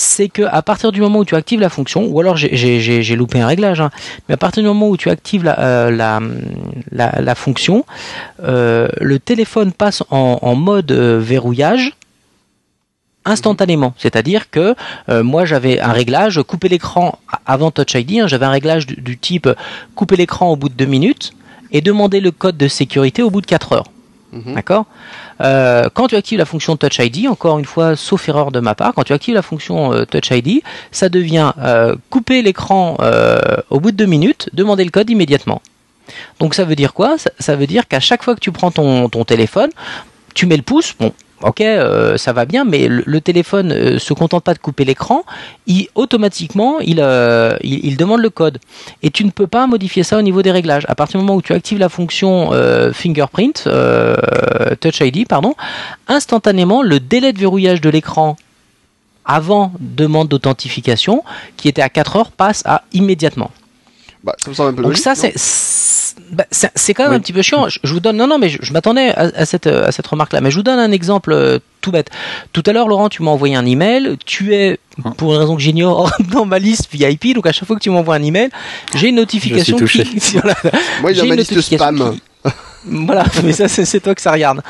c'est 0.00 0.28
que 0.28 0.42
à 0.42 0.62
partir 0.62 0.92
du 0.92 1.00
moment 1.00 1.18
où 1.18 1.24
tu 1.24 1.34
actives 1.34 1.58
la 1.58 1.68
fonction, 1.68 2.06
ou 2.06 2.20
alors 2.20 2.36
j'ai- 2.36 3.16
loupé 3.16 3.40
un 3.40 3.48
réglage, 3.48 3.80
hein, 3.80 3.90
mais 4.28 4.34
à 4.34 4.36
partir 4.36 4.62
du 4.62 4.68
moment 4.68 4.88
où 4.88 4.96
tu 4.96 5.10
actives 5.10 5.42
la, 5.42 5.58
euh, 5.58 5.90
la, 5.90 6.20
la, 6.92 7.20
la 7.20 7.34
fonction, 7.34 7.84
euh, 8.44 8.88
le 9.00 9.18
téléphone 9.18 9.72
passe 9.72 10.04
en, 10.10 10.38
en 10.40 10.54
mode 10.54 10.92
euh, 10.92 11.18
verrouillage 11.20 11.94
instantanément. 13.24 13.92
C'est-à-dire 13.98 14.50
que 14.50 14.76
euh, 15.08 15.24
moi 15.24 15.44
j'avais 15.44 15.80
un 15.80 15.90
réglage, 15.92 16.40
couper 16.46 16.68
l'écran 16.68 17.18
avant 17.44 17.72
Touch 17.72 17.94
ID, 17.94 18.20
hein, 18.20 18.26
j'avais 18.28 18.46
un 18.46 18.50
réglage 18.50 18.86
du, 18.86 18.94
du 19.00 19.18
type 19.18 19.48
couper 19.96 20.14
l'écran 20.14 20.50
au 20.52 20.56
bout 20.56 20.68
de 20.68 20.74
deux 20.74 20.86
minutes 20.86 21.32
et 21.72 21.80
demander 21.80 22.20
le 22.20 22.30
code 22.30 22.56
de 22.56 22.68
sécurité 22.68 23.22
au 23.22 23.30
bout 23.30 23.40
de 23.40 23.46
4 23.46 23.72
heures. 23.72 23.90
Mhm. 24.32 24.54
D'accord? 24.54 24.86
Euh, 25.40 25.88
Quand 25.92 26.08
tu 26.08 26.16
actives 26.16 26.38
la 26.38 26.44
fonction 26.44 26.76
Touch 26.76 26.98
ID, 26.98 27.28
encore 27.28 27.58
une 27.58 27.64
fois, 27.64 27.96
sauf 27.96 28.28
erreur 28.28 28.50
de 28.52 28.60
ma 28.60 28.74
part, 28.74 28.94
quand 28.94 29.04
tu 29.04 29.12
actives 29.12 29.34
la 29.34 29.42
fonction 29.42 29.92
euh, 29.92 30.04
Touch 30.04 30.30
ID, 30.30 30.62
ça 30.90 31.08
devient 31.08 31.52
euh, 31.58 31.96
couper 32.10 32.42
l'écran 32.42 32.96
au 33.70 33.80
bout 33.80 33.90
de 33.90 33.96
deux 33.96 34.06
minutes, 34.06 34.48
demander 34.52 34.84
le 34.84 34.90
code 34.90 35.10
immédiatement. 35.10 35.62
Donc 36.40 36.54
ça 36.54 36.64
veut 36.64 36.76
dire 36.76 36.94
quoi? 36.94 37.18
Ça, 37.18 37.30
ça 37.38 37.56
veut 37.56 37.66
dire 37.66 37.86
qu'à 37.86 38.00
chaque 38.00 38.22
fois 38.22 38.34
que 38.34 38.40
tu 38.40 38.50
prends 38.52 38.70
ton, 38.70 39.08
ton 39.08 39.24
téléphone, 39.24 39.70
tu 40.34 40.46
mets 40.46 40.56
le 40.56 40.62
pouce, 40.62 40.94
bon, 40.98 41.12
ok, 41.42 41.60
euh, 41.60 42.16
ça 42.16 42.32
va 42.32 42.44
bien, 42.44 42.64
mais 42.64 42.88
le, 42.88 43.02
le 43.06 43.20
téléphone 43.20 43.72
euh, 43.72 43.98
se 43.98 44.12
contente 44.14 44.44
pas 44.44 44.54
de 44.54 44.58
couper 44.58 44.84
l'écran, 44.84 45.24
il 45.66 45.88
automatiquement 45.94 46.80
il, 46.80 46.98
euh, 47.00 47.56
il, 47.62 47.84
il 47.84 47.96
demande 47.96 48.20
le 48.20 48.30
code. 48.30 48.58
Et 49.02 49.10
tu 49.10 49.24
ne 49.24 49.30
peux 49.30 49.46
pas 49.46 49.66
modifier 49.66 50.02
ça 50.02 50.18
au 50.18 50.22
niveau 50.22 50.42
des 50.42 50.50
réglages. 50.50 50.84
À 50.88 50.94
partir 50.94 51.20
du 51.20 51.24
moment 51.26 51.36
où 51.36 51.42
tu 51.42 51.52
actives 51.52 51.78
la 51.78 51.88
fonction 51.88 52.50
euh, 52.52 52.92
fingerprint, 52.92 53.68
Touch 54.80 55.00
ID, 55.00 55.26
pardon, 55.26 55.54
instantanément 56.08 56.82
le 56.82 57.00
délai 57.00 57.32
de 57.32 57.38
verrouillage 57.38 57.80
de 57.80 57.90
l'écran 57.90 58.36
avant 59.24 59.72
demande 59.78 60.28
d'authentification, 60.28 61.22
qui 61.56 61.68
était 61.68 61.82
à 61.82 61.90
4 61.90 62.16
heures, 62.16 62.30
passe 62.32 62.62
à 62.64 62.82
immédiatement. 62.92 63.50
Bah, 64.24 64.34
ça 64.38 64.50
me 64.50 64.54
semble 64.54 64.70
un 64.70 64.72
peu 64.72 64.82
Donc 64.82 64.92
logique, 64.92 65.04
ça, 65.04 65.14
c'est 65.14 65.32
bah, 66.30 66.44
c'est- 66.50 66.70
c'est 66.74 66.94
quand 66.94 67.04
même 67.04 67.12
Oui. 67.12 67.16
un 67.16 67.20
petit 67.20 67.32
peu 67.32 67.42
chiant. 67.42 67.68
Je, 67.68 67.78
je 67.82 67.92
vous 67.92 68.00
donne 68.00 68.16
non 68.16 68.26
non 68.26 68.38
mais 68.38 68.48
je, 68.48 68.58
je 68.60 68.72
m'attendais 68.72 69.10
à, 69.10 69.30
à 69.34 69.44
cette 69.46 69.66
à 69.66 69.92
cette 69.92 70.06
remarque 70.06 70.32
là, 70.32 70.40
mais 70.40 70.50
je 70.50 70.56
vous 70.56 70.62
donne 70.62 70.78
un 70.78 70.92
exemple 70.92 71.32
euh, 71.32 71.58
tout 71.80 71.90
bête. 71.92 72.10
Tout 72.52 72.62
à 72.66 72.72
l'heure, 72.72 72.88
Laurent, 72.88 73.08
tu 73.08 73.22
m'as 73.22 73.30
envoyé 73.30 73.54
un 73.54 73.64
email. 73.66 74.16
Tu 74.26 74.54
es 74.54 74.78
pour 75.16 75.32
une 75.34 75.38
raison 75.40 75.54
que 75.56 75.62
j'ignore 75.62 76.10
dans 76.32 76.44
ma 76.44 76.58
liste 76.58 76.88
VIP. 76.92 77.34
Donc 77.34 77.46
à 77.46 77.52
chaque 77.52 77.66
fois 77.66 77.76
que 77.76 77.82
tu 77.82 77.90
m'envoies 77.90 78.16
un 78.16 78.22
email, 78.22 78.50
j'ai 78.94 79.08
une 79.08 79.16
notification 79.16 79.78
Je 79.78 79.86
suis 79.86 80.04
qui 80.04 80.36
Moi, 81.02 81.12
j'ai 81.12 81.22
ma 81.22 81.34
une 81.34 81.40
liste 81.40 81.60
spam. 81.60 82.12
qui- 82.14 82.22
voilà, 82.90 83.24
mais 83.44 83.52
ça 83.52 83.68
c'est 83.68 84.00
toi 84.00 84.14
que 84.14 84.20
ça 84.20 84.32
regarde. 84.32 84.62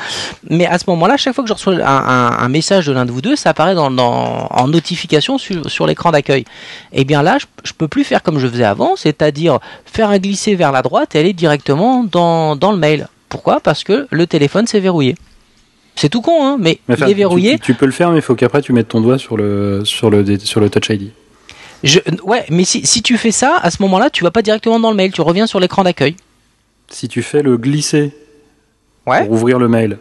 Mais 0.49 0.65
à 0.65 0.77
ce 0.77 0.85
moment-là, 0.87 1.17
chaque 1.17 1.33
fois 1.35 1.43
que 1.43 1.47
je 1.47 1.53
reçois 1.53 1.73
un, 1.75 1.79
un- 1.85 2.37
un 2.39 2.49
message 2.49 2.85
de 2.87 2.91
l'un 2.93 3.05
de 3.05 3.11
vous 3.11 3.21
deux, 3.21 3.35
ça 3.35 3.51
apparaît 3.51 3.75
dans, 3.75 3.89
dans- 3.91 4.47
en 4.49 4.67
notification 4.67 5.37
sur, 5.37 5.69
sur 5.69 5.87
l'écran 5.87 6.11
d'accueil. 6.11 6.45
Et 6.93 7.05
bien 7.05 7.21
là, 7.23 7.37
je, 7.39 7.45
je 7.63 7.73
peux 7.73 7.87
plus 7.87 8.03
faire 8.03 8.21
comme 8.23 8.39
je 8.39 8.47
faisais 8.47 8.63
avant, 8.63 8.95
c'est-à-dire 8.95 9.59
faire 9.85 10.09
un 10.09 10.17
glisser 10.19 10.55
vers 10.55 10.71
la 10.71 10.81
droite 10.81 11.15
et 11.15 11.19
aller 11.19 11.33
directement 11.33 12.03
dans, 12.03 12.55
dans 12.55 12.71
le 12.71 12.77
mail. 12.77 13.07
Pourquoi? 13.29 13.59
Parce 13.59 13.83
que 13.83 14.07
le 14.09 14.27
téléphone 14.27 14.65
s'est 14.67 14.79
verrouillé. 14.79 15.15
C'est 15.95 16.09
tout 16.09 16.21
con, 16.21 16.45
hein, 16.45 16.57
mais, 16.59 16.79
il 16.87 16.93
est 17.11 17.13
verrouillé. 17.13 17.51
Tu, 17.59 17.65
tu 17.65 17.73
peux 17.73 17.85
le 17.85 17.91
faire, 17.91 18.09
mais 18.11 18.19
il 18.19 18.21
faut 18.21 18.33
qu'après 18.35 18.61
tu 18.61 18.71
mettes 18.73 18.87
ton 18.87 19.01
doigt 19.01 19.17
sur 19.17 19.35
le, 19.37 19.81
sur 19.85 20.09
le, 20.09 20.39
sur 20.39 20.61
le 20.61 20.69
Touch 20.69 20.89
ID. 20.89 21.11
Je, 21.83 21.99
ouais, 22.23 22.45
mais 22.49 22.63
si, 22.65 22.85
si 22.85 23.01
tu 23.01 23.17
fais 23.17 23.31
ça, 23.31 23.57
à 23.61 23.69
ce 23.71 23.81
moment-là, 23.83 24.09
tu 24.09 24.23
vas 24.23 24.31
pas 24.31 24.41
directement 24.41 24.79
dans 24.79 24.89
le 24.91 24.97
mail, 24.97 25.11
tu 25.11 25.21
reviens 25.21 25.45
sur 25.47 25.59
l'écran 25.59 25.83
d'accueil. 25.83 26.15
Si 26.89 27.07
tu 27.07 27.21
fais 27.21 27.41
le 27.41 27.57
glisser 27.57 28.11
Ouais. 29.07 29.21
pour 29.23 29.31
ouvrir 29.31 29.57
le 29.59 29.67
mail, 29.67 29.97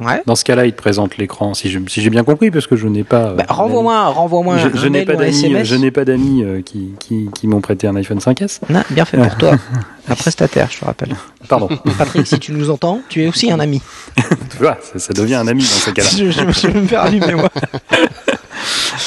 Ouais. 0.00 0.22
dans 0.26 0.34
ce 0.34 0.44
cas-là, 0.44 0.64
il 0.64 0.72
te 0.72 0.78
présente 0.78 1.18
l'écran. 1.18 1.52
Si 1.54 1.68
j'ai 1.68 2.10
bien 2.10 2.24
compris, 2.24 2.50
parce 2.50 2.66
que 2.66 2.74
je 2.74 2.88
n'ai 2.88 3.04
pas. 3.04 3.34
Bah, 3.34 3.44
euh, 3.48 3.52
renvoie-moi, 3.52 4.06
renvoie-moi 4.06 4.56
Je, 4.74 4.88
n'ai 4.88 5.04
pas 5.04 5.14
d'amis, 5.14 5.54
je 5.62 5.74
n'ai 5.76 5.90
pas 5.90 6.04
d'amis 6.06 6.42
euh, 6.42 6.62
qui, 6.62 6.94
qui, 6.98 7.28
qui 7.34 7.46
m'ont 7.46 7.60
prêté 7.60 7.86
un 7.86 7.94
iPhone 7.96 8.18
5S. 8.18 8.60
Non, 8.70 8.82
bien 8.90 9.04
fait 9.04 9.18
pour 9.18 9.36
toi. 9.36 9.52
Un 10.08 10.14
prestataire, 10.14 10.68
je 10.72 10.80
te 10.80 10.84
rappelle. 10.86 11.14
Pardon. 11.48 11.68
Patrick, 11.98 12.26
si 12.26 12.38
tu 12.40 12.52
nous 12.52 12.70
entends, 12.70 13.00
tu 13.10 13.22
es 13.22 13.28
aussi 13.28 13.52
un 13.52 13.60
ami. 13.60 13.80
tu 14.16 14.56
vois, 14.58 14.78
ça, 14.80 14.98
ça 14.98 15.12
devient 15.12 15.34
un 15.36 15.46
ami 15.46 15.60
dans 15.62 15.68
ce 15.68 15.90
cas-là. 15.90 16.08
je, 16.10 16.30
je- 16.30 16.66
vais 16.68 16.80
me 16.80 16.86
faire 16.86 17.02
allumer, 17.02 17.34
moi. 17.34 17.50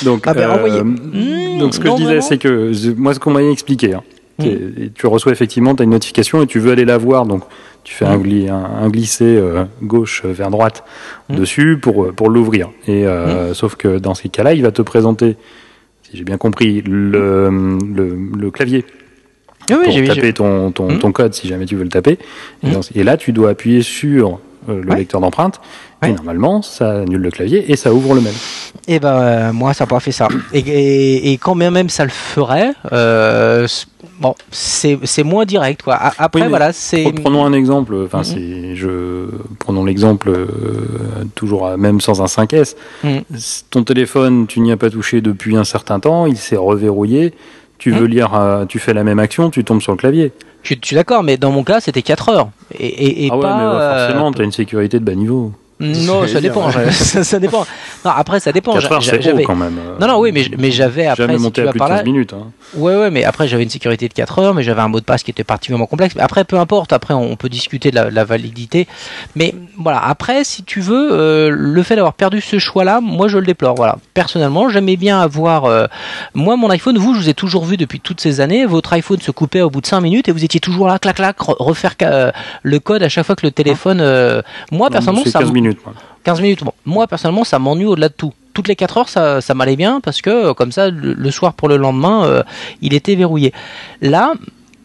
Donc, 0.03 0.23
Ah 0.27 0.33
ben, 0.33 0.49
euh, 0.49 0.83
Mmh, 0.83 1.57
donc 1.59 1.73
ce 1.73 1.79
que 1.79 1.87
non, 1.87 1.97
je 1.97 2.01
disais, 2.03 2.21
c'est 2.21 2.37
que 2.37 2.71
moi, 2.95 3.13
ce 3.13 3.19
qu'on 3.19 3.31
m'a 3.31 3.43
expliqué, 3.43 3.93
hein, 3.93 4.03
Mmh. 4.39 4.43
c'est- 4.43 4.93
tu 4.95 5.07
reçois 5.07 5.31
effectivement, 5.31 5.75
tu 5.75 5.81
as 5.81 5.85
une 5.85 5.91
notification 5.91 6.41
et 6.41 6.47
tu 6.47 6.59
veux 6.59 6.71
aller 6.71 6.85
la 6.85 6.97
voir, 6.97 7.25
donc 7.25 7.43
tu 7.83 7.93
fais 7.93 8.05
un, 8.05 8.17
gli- 8.17 8.49
un, 8.49 8.55
un 8.63 8.89
glissé 8.89 9.25
euh, 9.25 9.65
gauche 9.81 10.23
vers 10.25 10.49
droite 10.49 10.83
Mmh. 11.29 11.35
dessus 11.35 11.77
pour, 11.81 12.11
pour 12.13 12.29
l'ouvrir. 12.29 12.69
Et 12.87 13.05
euh, 13.05 13.53
sauf 13.53 13.75
que 13.75 13.99
dans 13.99 14.13
ces 14.15 14.29
cas-là, 14.29 14.53
il 14.53 14.61
va 14.63 14.71
te 14.71 14.81
présenter, 14.81 15.37
si 16.03 16.17
j'ai 16.17 16.23
bien 16.23 16.37
compris, 16.37 16.81
le, 16.81 17.49
le, 17.95 18.17
le 18.37 18.51
clavier 18.51 18.85
Oui, 19.69 19.75
oui, 19.77 19.83
pour 19.85 19.93
j'ai 19.93 20.01
vu. 20.01 20.07
taper 20.07 20.33
ton, 20.33 20.71
ton, 20.71 20.97
ton 20.97 21.11
code 21.11 21.33
si 21.33 21.47
jamais 21.47 21.65
tu 21.65 21.75
veux 21.75 21.83
le 21.83 21.89
taper. 21.89 22.17
Et, 22.63 22.71
dans- 22.71 22.81
et 22.95 23.03
là, 23.03 23.17
tu 23.17 23.31
dois 23.33 23.51
appuyer 23.51 23.81
sur 23.81 24.39
euh, 24.69 24.81
le 24.81 24.89
Ouais. 24.89 24.97
lecteur 24.97 25.19
d'empreinte. 25.21 25.59
Et 26.03 26.07
Ouais. 26.07 26.13
normalement, 26.13 26.61
ça 26.61 27.01
annule 27.01 27.21
le 27.21 27.31
clavier 27.31 27.71
et 27.71 27.75
ça 27.75 27.93
ouvre 27.93 28.13
le 28.15 28.21
mail. 28.21 28.33
Et 28.87 28.99
ben, 28.99 29.13
euh, 29.15 29.53
moi, 29.53 29.73
ça 29.73 29.83
n'a 29.85 29.87
pas 29.87 29.99
fait 29.99 30.11
ça. 30.11 30.27
Et, 30.53 30.59
et, 30.59 31.31
et 31.31 31.37
quand 31.37 31.55
même 31.55 31.87
ça 31.89 32.03
le 32.03 32.09
ferait, 32.09 32.71
euh, 32.91 33.67
bon, 34.19 34.35
c'est 34.51 35.23
moins 35.23 35.45
direct, 35.45 35.83
quoi. 35.83 35.97
Après, 36.17 36.41
Oui, 36.41 36.47
voilà, 36.49 36.73
c'est. 36.73 37.03
Pre- 37.05 37.21
Prenons 37.21 37.45
un 37.45 37.53
exemple. 37.53 37.95
Enfin, 38.05 38.19
Mhm. 38.19 38.23
c'est 38.23 38.75
je 38.75 39.27
prenons 39.59 39.85
l'exemple 39.85 40.29
euh, 40.29 40.47
toujours 41.35 41.69
même 41.77 42.01
sans 42.01 42.21
un 42.21 42.25
5S. 42.27 42.75
Mhm. 43.03 43.21
Si 43.35 43.63
Ton 43.69 43.83
téléphone, 43.83 44.47
tu 44.47 44.59
n'y 44.59 44.71
as 44.71 44.77
pas 44.77 44.89
touché 44.89 45.21
depuis 45.21 45.55
un 45.55 45.63
certain 45.63 45.99
temps, 45.99 46.25
il 46.25 46.37
s'est 46.37 46.57
reverrouillé. 46.57 47.33
Tu 47.77 47.91
veux 47.91 48.01
Mhm. 48.05 48.07
lire, 48.11 48.33
euh, 48.35 48.65
tu 48.65 48.79
fais 48.79 48.93
la 48.93 49.03
même 49.03 49.19
action, 49.19 49.49
tu 49.49 49.63
tombes 49.63 49.81
sur 49.81 49.91
le 49.93 49.97
clavier. 49.97 50.31
Je, 50.63 50.75
je 50.75 50.79
suis 50.87 50.95
d'accord, 50.95 51.23
mais 51.23 51.35
dans 51.37 51.51
mon 51.51 51.63
cas, 51.65 51.81
c'était 51.81 52.01
4 52.01 52.29
heures. 52.29 52.49
Et, 52.79 52.85
et, 52.87 53.25
et 53.25 53.29
ah 53.31 53.35
ouais, 53.35 53.41
pas, 53.41 53.57
mais 53.57 53.63
bah, 53.63 53.81
euh, 53.81 54.07
forcément, 54.07 54.31
tu 54.31 54.41
as 54.41 54.45
une 54.45 54.51
sécurité 54.53 54.99
de 54.99 55.03
bas 55.05 55.15
niveau. 55.15 55.51
Non, 55.83 56.21
ça 56.27 56.39
dire, 56.39 56.41
dépend. 56.41 56.67
ouais. 56.69 56.91
ça, 56.91 57.23
ça 57.23 57.39
dépend. 57.39 57.65
Non, 58.05 58.11
après, 58.15 58.39
ça 58.39 58.51
dépend. 58.51 58.73
4 58.73 58.91
heures, 58.91 59.01
J'a- 59.01 59.11
c'est 59.11 59.17
haut 59.19 59.21
J'avais. 59.21 59.43
quand 59.43 59.55
même. 59.55 59.75
Non, 59.99 60.07
non, 60.07 60.19
oui, 60.19 60.31
mais, 60.33 60.45
mais 60.57 60.71
j'avais 60.71 61.05
après. 61.07 61.23
Jamais 61.23 61.37
si 61.37 61.43
monté 61.43 61.61
tu 61.61 61.67
à 61.67 61.71
plus 61.71 61.77
de 61.77 61.79
par 61.79 61.89
là- 61.89 61.95
15 61.97 62.05
minutes. 62.05 62.33
hein. 62.33 62.47
Ouais, 62.75 62.95
ouais, 62.95 63.11
mais 63.11 63.23
après 63.23 63.47
j'avais 63.47 63.63
une 63.63 63.69
sécurité 63.69 64.07
de 64.07 64.13
4 64.13 64.39
heures, 64.39 64.53
mais 64.53 64.63
j'avais 64.63 64.81
un 64.81 64.87
mot 64.87 64.99
de 64.99 65.05
passe 65.05 65.21
qui 65.23 65.29
était 65.31 65.43
particulièrement 65.43 65.85
complexe. 65.85 66.15
Mais 66.15 66.23
après, 66.23 66.43
peu 66.43 66.57
importe, 66.57 66.91
après 66.93 67.13
on 67.13 67.35
peut 67.35 67.49
discuter 67.49 67.91
de 67.91 67.95
la, 67.95 68.09
de 68.09 68.15
la 68.15 68.23
validité. 68.25 68.87
Mais 69.35 69.53
voilà, 69.77 70.03
après, 70.03 70.43
si 70.43 70.63
tu 70.63 70.81
veux, 70.81 71.09
euh, 71.11 71.49
le 71.51 71.83
fait 71.83 71.95
d'avoir 71.95 72.13
perdu 72.13 72.41
ce 72.41 72.57
choix-là, 72.59 72.99
moi 73.01 73.27
je 73.27 73.37
le 73.37 73.45
déplore. 73.45 73.75
Voilà, 73.75 73.97
personnellement, 74.13 74.69
j'aimais 74.69 74.95
bien 74.95 75.19
avoir. 75.19 75.65
euh, 75.65 75.85
moi, 76.33 76.55
mon 76.57 76.69
iPhone, 76.71 76.97
vous, 76.97 77.13
je 77.13 77.19
vous 77.19 77.29
ai 77.29 77.33
toujours 77.33 77.65
vu 77.65 77.77
depuis 77.77 77.99
toutes 77.99 78.21
ces 78.21 78.41
années, 78.41 78.65
votre 78.65 78.91
iPhone 78.93 79.19
se 79.21 79.31
coupait 79.31 79.61
au 79.61 79.69
bout 79.69 79.81
de 79.81 79.85
5 79.87 80.01
minutes 80.01 80.27
et 80.27 80.31
vous 80.31 80.43
étiez 80.43 80.59
toujours 80.59 80.87
là, 80.87 80.97
clac, 80.99 81.15
clac, 81.17 81.37
re- 81.39 81.55
refaire 81.59 81.93
euh, 82.01 82.31
le 82.63 82.79
code 82.79 83.03
à 83.03 83.09
chaque 83.09 83.25
fois 83.25 83.35
que 83.35 83.45
le 83.45 83.51
téléphone. 83.51 83.99
euh, 84.01 84.41
moi, 84.71 84.87
Non, 84.87 84.91
personnellement, 84.93 85.23
ça. 85.25 85.39
15 85.39 85.49
m- 85.55 85.72
minutes. 85.73 85.85
moi. 85.85 85.95
15 86.23 86.41
minutes. 86.41 86.63
Bon, 86.63 86.73
moi 86.85 87.07
personnellement, 87.07 87.43
ça 87.43 87.59
m'ennuie 87.59 87.85
au-delà 87.85 88.09
de 88.09 88.13
tout. 88.13 88.33
Toutes 88.53 88.67
les 88.67 88.75
4 88.75 88.97
heures, 88.97 89.09
ça, 89.09 89.41
ça 89.41 89.55
m'allait 89.55 89.75
bien 89.75 89.99
parce 89.99 90.21
que 90.21 90.29
euh, 90.29 90.53
comme 90.53 90.71
ça, 90.71 90.89
le, 90.89 91.13
le 91.13 91.31
soir 91.31 91.53
pour 91.53 91.67
le 91.67 91.77
lendemain, 91.77 92.25
euh, 92.25 92.43
il 92.81 92.93
était 92.93 93.15
verrouillé. 93.15 93.51
Là, 94.01 94.33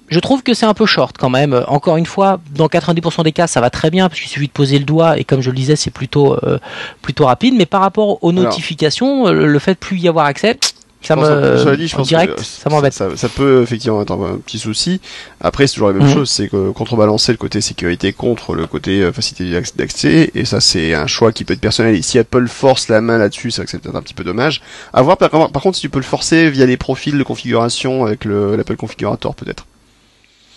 je 0.08 0.20
trouve 0.20 0.42
que 0.42 0.54
c'est 0.54 0.64
un 0.64 0.72
peu 0.72 0.86
short 0.86 1.16
quand 1.18 1.28
même. 1.28 1.64
Encore 1.68 1.98
une 1.98 2.06
fois, 2.06 2.40
dans 2.54 2.66
90% 2.66 3.24
des 3.24 3.32
cas, 3.32 3.46
ça 3.46 3.60
va 3.60 3.68
très 3.68 3.90
bien 3.90 4.08
parce 4.08 4.20
qu'il 4.20 4.30
suffit 4.30 4.46
de 4.46 4.52
poser 4.52 4.78
le 4.78 4.86
doigt 4.86 5.18
et 5.18 5.24
comme 5.24 5.42
je 5.42 5.50
le 5.50 5.56
disais, 5.56 5.76
c'est 5.76 5.90
plutôt 5.90 6.34
euh, 6.44 6.58
plutôt 7.02 7.26
rapide. 7.26 7.54
Mais 7.56 7.66
par 7.66 7.82
rapport 7.82 8.22
aux 8.24 8.32
notifications, 8.32 9.30
le 9.30 9.58
fait 9.58 9.74
de 9.74 9.78
plus 9.78 9.98
y 9.98 10.08
avoir 10.08 10.24
accès, 10.24 10.58
ça 11.00 11.16
me 11.16 11.76
dit, 11.76 11.88
je 11.88 11.96
pense 11.96 12.08
direct, 12.08 12.40
ça 12.40 12.70
m'embête. 12.70 12.92
Ça, 12.92 13.16
ça, 13.16 13.28
peut 13.28 13.62
effectivement 13.62 14.02
être 14.02 14.12
un, 14.12 14.38
petit 14.38 14.58
souci. 14.58 15.00
Après, 15.40 15.66
c'est 15.66 15.74
toujours 15.74 15.88
la 15.88 15.94
même 15.94 16.08
mhm. 16.08 16.14
chose, 16.14 16.30
c'est 16.30 16.48
que 16.48 16.70
contrebalancer 16.72 17.32
le 17.32 17.38
côté 17.38 17.60
sécurité 17.60 18.12
contre 18.12 18.54
le 18.54 18.66
côté 18.66 19.02
euh, 19.02 19.12
facilité 19.12 19.60
d'accès, 19.76 20.30
et 20.34 20.44
ça 20.44 20.60
c'est 20.60 20.94
un 20.94 21.06
choix 21.06 21.32
qui 21.32 21.44
peut 21.44 21.54
être 21.54 21.60
personnel. 21.60 21.94
Et 21.94 22.02
si 22.02 22.18
Apple 22.18 22.48
force 22.48 22.88
la 22.88 23.00
main 23.00 23.18
là-dessus, 23.18 23.50
c'est 23.50 23.64
peut-être 23.64 23.94
un 23.94 24.02
petit 24.02 24.14
peu 24.14 24.24
dommage. 24.24 24.60
À 24.92 25.02
voir 25.02 25.16
par, 25.16 25.30
par, 25.30 25.62
contre 25.62 25.76
si 25.76 25.82
tu 25.82 25.88
peux 25.88 26.00
le 26.00 26.04
forcer 26.04 26.50
via 26.50 26.66
les 26.66 26.76
profils 26.76 27.16
de 27.16 27.22
configuration 27.22 28.04
avec 28.04 28.24
l'Apple 28.24 28.76
Configurator 28.76 29.34
peut-être. 29.34 29.66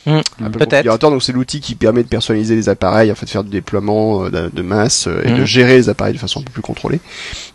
Mmh, 0.05 0.49
Peut-être. 0.57 0.97
Donc 0.97 1.21
c'est 1.21 1.31
l'outil 1.31 1.59
qui 1.59 1.75
permet 1.75 2.01
de 2.01 2.07
personnaliser 2.07 2.55
les 2.55 2.69
appareils, 2.69 3.11
en 3.11 3.15
fait, 3.15 3.25
de 3.25 3.29
faire 3.29 3.43
du 3.43 3.51
déploiement 3.51 4.25
euh, 4.25 4.49
de, 4.51 4.61
masse 4.61 5.07
euh, 5.07 5.21
et 5.23 5.29
de 5.29 5.41
mmh. 5.41 5.45
gérer 5.45 5.73
les 5.75 5.89
appareils 5.89 6.13
de 6.13 6.19
façon 6.19 6.39
un 6.39 6.43
peu 6.43 6.51
plus 6.51 6.61
contrôlée. 6.63 6.99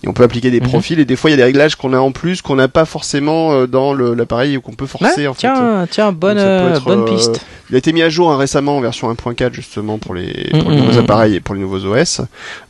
Et 0.04 0.08
on 0.08 0.12
peut 0.12 0.22
appliquer 0.22 0.50
des 0.50 0.60
mmh. 0.60 0.68
profils 0.68 1.00
et 1.00 1.04
des 1.04 1.16
fois 1.16 1.30
il 1.30 1.32
y 1.32 1.34
a 1.34 1.38
des 1.38 1.44
réglages 1.44 1.74
qu'on 1.74 1.92
a 1.92 1.98
en 1.98 2.12
plus 2.12 2.42
qu'on 2.42 2.54
n'a 2.54 2.68
pas 2.68 2.84
forcément 2.84 3.52
euh, 3.52 3.66
dans 3.66 3.94
l'appareil 3.94 4.56
ou 4.56 4.60
qu'on 4.60 4.74
peut 4.74 4.86
forcer 4.86 5.26
en 5.26 5.34
tiens, 5.34 5.82
fait. 5.82 5.90
Tiens, 5.90 6.12
bonne 6.12 6.78
bonne 6.84 7.04
piste. 7.04 7.44
Il 7.68 7.74
a 7.74 7.78
été 7.78 7.92
mis 7.92 8.02
à 8.02 8.08
jour 8.08 8.30
hein, 8.30 8.36
récemment 8.36 8.76
en 8.76 8.80
version 8.80 9.12
1.4 9.12 9.52
justement 9.52 9.98
pour 9.98 10.14
les, 10.14 10.50
pour 10.60 10.70
les 10.70 10.80
nouveaux 10.80 10.98
appareils 10.98 11.34
et 11.34 11.40
pour 11.40 11.56
les 11.56 11.60
nouveaux 11.60 11.84
OS. 11.84 12.20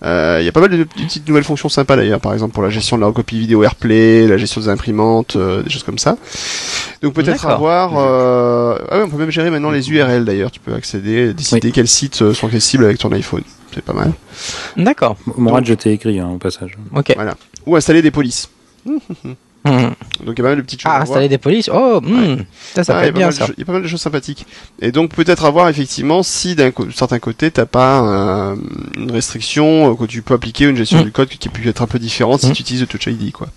il 0.03 0.45
y 0.45 0.49
a 0.49 0.53
pas 0.53 0.61
mal 0.61 0.71
de, 0.71 0.85
petites 0.85 1.29
nouvelles 1.29 1.45
fonctions 1.45 1.69
sympas 1.69 1.97
d'ailleurs, 1.97 2.21
par 2.21 2.33
exemple 2.33 2.55
pour 2.55 2.63
la 2.63 2.71
gestion 2.71 2.97
de 2.97 3.03
la 3.03 3.09
recopie 3.09 3.39
vidéo 3.39 3.63
AirPlay, 3.63 4.27
la 4.27 4.39
gestion 4.39 4.63
des 4.63 4.69
imprimantes, 4.71 5.37
des 5.37 5.71
choses 5.71 5.83
comme 5.83 5.99
ça. 5.99 6.17
Donc 7.03 7.13
peut-être 7.13 7.45
avoir. 7.47 7.95
Ah 7.97 8.97
ouais, 8.97 9.03
on 9.05 9.11
peut 9.11 9.19
même 9.19 9.31
gérer 9.31 9.51
maintenant 9.51 9.66
les 9.71 9.91
URL 9.91 10.25
d'ailleurs 10.25 10.51
tu 10.51 10.61
peux 10.61 10.75
accéder, 10.75 11.35
décider 11.35 11.71
quels 11.73 11.89
sites 11.89 12.23
euh, 12.23 12.35
sont 12.35 12.47
accessibles 12.47 12.85
avec 12.85 12.99
ton 12.99 13.11
iPhone. 13.13 13.43
C'est 13.75 13.85
pas 13.85 13.93
mal. 13.93 14.13
D'accord. 14.77 15.17
Moi, 15.37 15.61
je 15.63 15.75
t'ai 15.75 15.93
écrit 15.93 16.19
hein, 16.19 16.31
au 16.35 16.39
passage. 16.39 16.79
Ok. 16.95 17.13
Voilà. 17.15 17.37
Ou 17.67 17.77
installer 17.77 18.01
des 18.01 18.11
polices. 18.11 18.49
Hmm. 19.67 19.91
donc 20.25 20.37
il 20.37 20.39
y 20.39 20.41
a 20.41 20.45
pas 20.45 20.51
mal 20.51 20.57
de 20.59 20.63
petites 20.63 20.81
choses. 20.81 20.93
Ah, 20.95 21.03
installer 21.03 21.29
des 21.29 21.39
polices. 21.39 21.69
Oh, 21.73 22.01
hmm. 22.01 22.45
ça, 22.75 22.85
ça 22.85 22.95
peut 22.95 23.07
être 23.07 23.15
bien 23.15 23.33
ça. 23.33 23.47
Il 23.57 23.61
y 23.61 23.63
a 23.63 23.65
pas 23.65 23.73
mal 23.73 23.83
de 23.83 23.89
choses 23.89 24.01
sympathiques. 24.01 24.47
Et 24.81 24.93
donc 24.93 25.13
peut-être 25.13 25.45
avoir 25.45 25.69
effectivement 25.69 26.23
si 26.23 26.55
d'un 26.55 26.71
certain 26.95 27.19
côté 27.19 27.51
t'as 27.51 27.67
pas 27.67 28.55
une 28.97 29.11
restriction 29.11 29.91
euh, 29.91 29.95
que 29.97 30.05
tu 30.05 30.23
peux 30.23 30.35
appliquer 30.35 30.67
une 30.67 30.77
gestion 30.77 31.01
hmm. 31.01 31.05
du 31.05 31.13
code 31.13 31.29
qui 31.29 31.49
peut 31.49 31.69
être 31.69 31.83
un 31.83 31.89
peu 31.89 31.99
différente 31.99 32.43
si 32.43 32.53
tu 32.53 32.63
utilises 32.63 32.83
le 32.83 32.87
Touch 32.87 33.07
ID 33.07 33.33
quoi. 33.33 33.49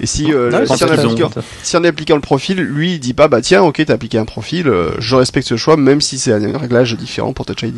Et 0.00 0.06
si, 0.06 0.32
euh, 0.32 0.64
si, 0.66 0.84
en 0.84 0.88
appliquant, 0.88 1.30
si, 1.62 1.76
en 1.76 1.84
appliquant, 1.84 2.14
le 2.14 2.20
profil, 2.20 2.60
lui 2.60 2.94
il 2.94 3.00
dit 3.00 3.14
pas 3.14 3.28
bah 3.28 3.40
tiens 3.40 3.62
ok 3.62 3.84
t'as 3.84 3.94
appliqué 3.94 4.18
un 4.18 4.24
profil, 4.24 4.68
euh, 4.68 4.92
je 4.98 5.16
respecte 5.16 5.48
ce 5.48 5.56
choix 5.56 5.76
même 5.76 6.00
si 6.00 6.18
c'est 6.18 6.32
un 6.32 6.58
réglage 6.58 6.96
différent 6.96 7.32
pour 7.32 7.46
Touch 7.46 7.62
ID. 7.62 7.76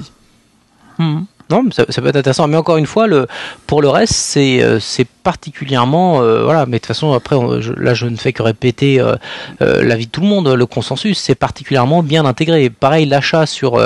Hmm. 0.98 1.20
Non, 1.50 1.64
ça, 1.72 1.84
ça, 1.88 2.00
peut 2.00 2.08
être 2.08 2.16
intéressant. 2.16 2.46
Mais 2.46 2.56
encore 2.56 2.76
une 2.76 2.86
fois, 2.86 3.06
le, 3.06 3.26
pour 3.66 3.82
le 3.82 3.88
reste, 3.88 4.14
c'est 4.14 4.62
euh, 4.62 4.78
particulièrement 5.22 6.22
euh, 6.22 6.44
voilà. 6.44 6.64
Mais 6.66 6.76
de 6.76 6.78
toute 6.78 6.86
façon, 6.86 7.12
après, 7.12 7.36
là, 7.76 7.94
je 7.94 8.06
ne 8.06 8.16
fais 8.16 8.32
que 8.32 8.42
répéter 8.42 9.00
euh, 9.00 9.16
l'avis 9.60 10.06
de 10.06 10.10
tout 10.10 10.20
le 10.20 10.28
monde. 10.28 10.48
Le 10.48 10.66
consensus, 10.66 11.18
c'est 11.18 11.34
particulièrement 11.34 12.02
bien 12.02 12.24
intégré. 12.24 12.70
Pareil, 12.70 13.06
l'achat 13.06 13.46
sur 13.46 13.80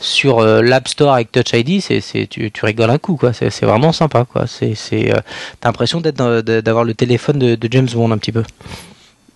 sur 0.00 0.42
l'App 0.42 0.88
Store 0.88 1.14
avec 1.14 1.32
Touch 1.32 1.52
ID, 1.52 1.80
c'est 1.80 2.26
tu, 2.28 2.50
tu 2.50 2.64
rigoles 2.64 2.90
un 2.90 2.98
coup 2.98 3.16
quoi. 3.16 3.32
C'est 3.32 3.64
vraiment 3.64 3.92
sympa 3.92 4.24
quoi. 4.30 4.44
T'as 4.46 5.68
l'impression 5.68 6.00
d'avoir 6.00 6.84
le 6.84 6.94
téléphone 6.94 7.38
de, 7.38 7.54
de 7.54 7.68
James 7.70 7.88
Bond 7.92 8.10
un 8.10 8.18
petit 8.18 8.32
peu. 8.32 8.42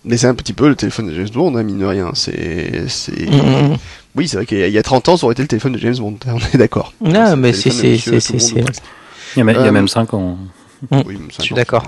Mais 0.05 0.17
c'est 0.17 0.27
un 0.27 0.35
petit 0.35 0.53
peu 0.53 0.67
le 0.67 0.75
téléphone 0.75 1.07
de 1.07 1.13
James 1.13 1.29
Bond, 1.33 1.55
hein, 1.55 1.63
mine 1.63 1.79
de 1.79 1.85
rien. 1.85 2.11
C'est, 2.13 2.89
Mm, 4.15 4.19
mm, 4.19 4.19
mm. 4.19 4.19
Oui, 4.19 4.27
c'est 4.27 4.37
vrai 4.37 4.45
qu'il 4.45 4.69
y 4.69 4.77
a 4.77 4.83
30 4.83 5.09
ans, 5.09 5.17
ça 5.17 5.25
aurait 5.25 5.33
été 5.33 5.41
le 5.41 5.47
téléphone 5.47 5.73
de 5.73 5.79
James 5.79 5.95
Bond. 5.97 6.17
On 6.27 6.37
est 6.37 6.57
d'accord. 6.57 6.93
Non, 7.01 7.35
mais 7.35 7.53
c'est, 7.53 7.71
c'est, 7.71 7.97
c'est, 7.97 8.37
Il 9.35 9.37
y 9.37 9.41
a, 9.41 9.45
euh, 9.45 9.71
même 9.71 9.87
5 9.87 10.13
ans. 10.13 10.37
Oui, 10.91 11.17
je 11.37 11.43
suis 11.43 11.55
d'accord. 11.55 11.83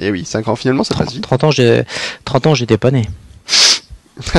Et 0.00 0.06
eh 0.06 0.10
oui, 0.10 0.24
5 0.24 0.46
ans 0.48 0.56
finalement, 0.56 0.84
ça 0.84 0.94
passe 0.94 1.12
vite. 1.12 1.22
30 1.22 1.44
ans, 1.44 1.50
j'ai, 1.50 1.82
30 2.24 2.46
ans, 2.48 2.54
j'étais 2.54 2.78
pas 2.78 2.90
né. 2.90 3.08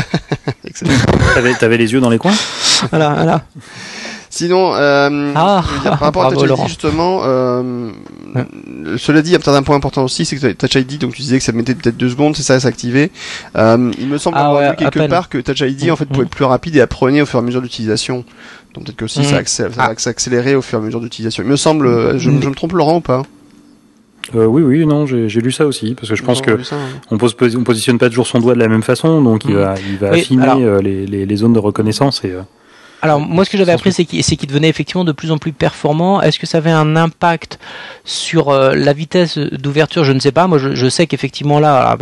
t'avais, 1.34 1.54
t'avais 1.54 1.78
les 1.78 1.94
yeux 1.94 2.00
dans 2.02 2.10
les 2.10 2.18
coins? 2.18 2.36
Voilà, 2.90 3.14
voilà. 3.14 3.46
Sinon, 4.30 4.74
euh, 4.76 5.32
ah, 5.36 5.64
par 5.84 6.00
rapport 6.00 6.26
à 6.26 6.32
Touch 6.32 6.48
ID 6.48 6.68
justement, 6.68 7.22
euh, 7.24 7.92
cela 8.98 9.24
dit, 9.24 9.32
il 9.32 9.34
y 9.34 9.50
a 9.50 9.56
un 9.56 9.64
point 9.64 9.76
important 9.76 10.04
aussi, 10.04 10.24
c'est 10.24 10.38
que 10.38 10.52
Touch 10.52 10.76
ID, 10.76 11.00
donc 11.00 11.16
tu 11.16 11.24
disais 11.24 11.40
que 11.40 11.44
ça 11.44 11.52
mettait 11.52 11.74
peut-être 11.74 11.98
deux 11.98 12.10
secondes, 12.10 12.36
c'est 12.36 12.44
ça, 12.44 12.54
à 12.54 12.60
s'activer. 12.60 13.12
Euh, 13.58 13.92
il 14.00 14.08
me 14.08 14.20
semble 14.20 14.38
ah 14.38 14.48
avoir 14.48 14.70
vu 14.70 14.76
quelque 14.78 15.08
part 15.08 15.30
que 15.30 15.40
Touch 15.40 15.62
ID 15.62 15.90
en 15.90 15.96
fait 15.96 16.06
pouvait 16.06 16.26
être 16.26 16.30
plus 16.30 16.46
rapide 16.46 16.76
et 16.76 16.82
apprenait 16.82 17.22
au 17.22 17.26
fur 17.26 17.40
et 17.40 17.42
à 17.42 17.46
mesure 17.46 17.62
d'utilisation. 17.62 18.24
Donc 18.76 18.86
peut-être 18.86 18.98
que 18.98 19.06
aussi 19.06 19.24
ça, 19.24 19.42
mm. 19.42 19.72
va 19.72 19.86
ah. 19.86 19.94
s'accélérer 19.98 20.56
au 20.56 20.62
fur 20.62 20.78
et 20.78 20.82
à 20.82 20.86
mesure 20.86 21.02
d'utilisation. 21.02 21.44
Il 21.44 21.50
me 21.50 21.56
semble, 21.56 21.88
euh, 21.88 22.20
je, 22.20 22.30
mm. 22.30 22.42
je 22.44 22.50
me 22.50 22.56
trompe 22.56 22.74
Laurent 22.74 22.98
ou 22.98 23.02
pas? 23.02 23.24
Euh, 24.36 24.46
oui, 24.46 24.62
oui, 24.62 24.86
non, 24.86 25.08
j'ai 25.08 25.28
lu 25.42 25.52
ça 25.52 25.66
aussi, 25.66 25.96
parce 25.96 26.10
que 26.10 26.16
je 26.16 26.22
pense 26.22 26.42
que 26.42 26.52
hein. 26.52 26.78
on, 27.10 27.18
pose, 27.18 27.36
on 27.58 27.64
positionne 27.64 27.98
pas 27.98 28.10
toujours 28.10 28.28
son 28.28 28.40
doigt 28.40 28.54
de 28.54 28.60
la 28.60 28.68
même 28.68 28.84
façon, 28.84 29.24
donc 29.24 29.46
il 29.46 29.56
mm. 29.56 29.58
va, 29.58 29.74
il 29.90 29.98
va 29.98 30.10
affiner 30.10 30.64
euh, 30.64 30.82
les, 30.82 31.08
les, 31.08 31.26
les, 31.26 31.36
zones 31.36 31.54
de 31.54 31.60
reconnaissance 31.60 32.24
et. 32.24 32.34
Alors 33.02 33.20
moi 33.20 33.46
ce 33.46 33.50
que 33.50 33.58
j'avais 33.58 33.72
appris 33.72 33.94
c'est 33.94 34.06
qu'il 34.06 34.50
devenait 34.50 34.68
effectivement 34.68 35.06
de 35.06 35.12
plus 35.12 35.32
en 35.32 35.38
plus 35.38 35.54
performant. 35.54 36.22
Est-ce 36.22 36.38
que 36.38 36.46
ça 36.46 36.58
avait 36.58 36.72
un 36.72 36.96
impact 36.96 37.60
sur 38.04 38.50
euh, 38.50 38.76
la 38.76 38.92
vitesse 38.92 39.38
d'ouverture? 39.38 40.04
Je 40.04 40.12
ne 40.12 40.20
sais 40.20 40.34
pas. 40.34 40.48
Moi 40.48 40.58
je, 40.58 40.90
sais 40.90 41.08
qu'effectivement 41.08 41.60
là, 41.60 41.96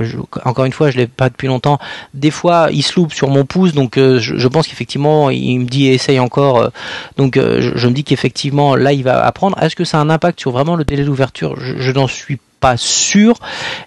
encore 0.46 0.66
une 0.66 0.72
fois 0.72 0.90
je 0.90 0.98
l'ai 0.98 1.08
pas 1.08 1.30
depuis 1.30 1.48
longtemps. 1.48 1.78
Des 2.14 2.32
fois 2.32 2.70
il 2.72 2.82
se 2.82 3.00
loupe 3.00 3.14
sur 3.14 3.30
mon 3.30 3.46
pouce, 3.46 3.74
donc 3.74 3.98
euh, 3.98 4.20
je, 4.20 4.48
pense 4.48 4.68
qu'effectivement 4.68 5.30
il 5.30 5.60
me 5.60 5.66
dit 5.66 5.88
essaye 5.88 6.20
encore. 6.20 6.58
Euh, 6.58 6.70
donc 7.18 7.36
je, 7.36 7.88
me 7.88 7.94
dis 7.94 8.04
qu'effectivement 8.04 8.76
là 8.76 8.92
il 8.92 9.04
va 9.04 9.24
apprendre. 9.24 9.62
Est-ce 9.62 9.76
que 9.76 9.84
ça 9.84 10.00
a 10.00 10.02
un 10.02 10.10
impact 10.10 10.40
sur 10.40 10.52
vraiment 10.52 10.76
le 10.76 10.84
délai 10.84 11.04
d'ouverture? 11.04 11.56
Je, 11.60 11.92
n'en 11.92 12.08
suis 12.08 12.40
pas 12.60 12.76
sûr. 12.76 13.36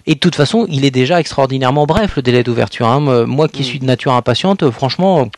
Et 0.07 0.13
de 0.13 0.19
toute 0.19 0.35
façon, 0.35 0.65
il 0.69 0.85
est 0.85 0.91
déjà 0.91 1.19
extraordinairement 1.19 1.85
bref 1.85 2.15
le 2.15 2.21
délai 2.21 2.41
d'ouverture. 2.43 2.87
Hein. 2.87 3.25
Moi 3.25 3.49
qui 3.49 3.61
mm. 3.61 3.65
suis 3.65 3.79
de 3.79 3.85
nature 3.85 4.13
impatiente, 4.13 4.69
franchement, 4.71 5.29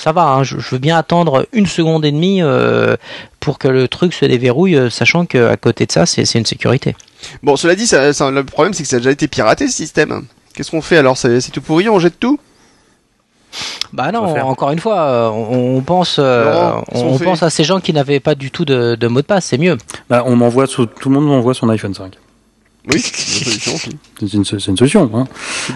ça 0.00 0.12
va, 0.12 0.28
hein, 0.28 0.42
je, 0.44 0.56
veux 0.56 0.78
bien 0.78 0.96
attendre 0.96 1.46
une 1.52 1.66
seconde 1.66 2.06
et 2.06 2.10
demie 2.10 2.40
euh, 2.40 2.96
pour 3.38 3.58
que 3.58 3.68
le 3.68 3.86
truc 3.86 4.14
se 4.14 4.24
déverrouille, 4.24 4.74
euh, 4.74 4.88
sachant 4.88 5.26
qu'à 5.26 5.58
côté 5.58 5.84
de 5.84 5.92
ça, 5.92 6.06
c'est 6.06 6.24
une 6.34 6.46
sécurité. 6.46 6.96
Bon, 7.42 7.56
cela 7.56 7.74
dit, 7.74 7.86
ça, 7.86 8.10
le 8.30 8.44
problème, 8.44 8.72
c'est 8.72 8.82
que 8.82 8.88
ça 8.88 8.96
a 8.96 9.00
déjà 9.00 9.10
été 9.10 9.28
piraté 9.28 9.68
ce 9.68 9.74
système. 9.74 10.22
Qu'est-ce 10.54 10.70
qu'on 10.70 10.80
fait 10.80 10.96
alors? 10.96 11.18
C'est 11.18 11.50
tout 11.50 11.60
pourri, 11.60 11.90
on 11.90 11.98
jette 11.98 12.18
tout? 12.18 12.40
Bah 13.92 14.10
non, 14.10 14.20
encore 14.40 14.70
une 14.70 14.78
fois, 14.78 15.00
euh, 15.00 15.28
on, 15.28 15.82
pense, 15.82 16.18
on, 16.18 17.18
pense 17.18 17.42
à 17.42 17.50
ces 17.50 17.64
gens 17.64 17.80
qui 17.80 17.92
n'avaient 17.92 18.20
pas 18.20 18.34
du 18.34 18.50
tout 18.50 18.64
de, 18.64 19.06
mot 19.06 19.20
de 19.20 19.26
passe, 19.26 19.46
c'est 19.46 19.58
mieux. 19.58 19.76
Bah, 20.08 20.22
on 20.24 20.34
m'envoie, 20.34 20.66
tout 20.66 20.88
le 21.04 21.10
monde 21.10 21.26
m'envoie 21.26 21.52
son 21.52 21.68
iPhone 21.68 21.92
5. 21.92 22.14
Oui, 22.88 23.00
c'est 23.00 23.38
une 23.38 23.44
solution 23.44 23.74
aussi. 23.74 23.98
C'est 24.18 24.32
une, 24.68 24.76
solution. 24.76 25.10
Hein. 25.12 25.26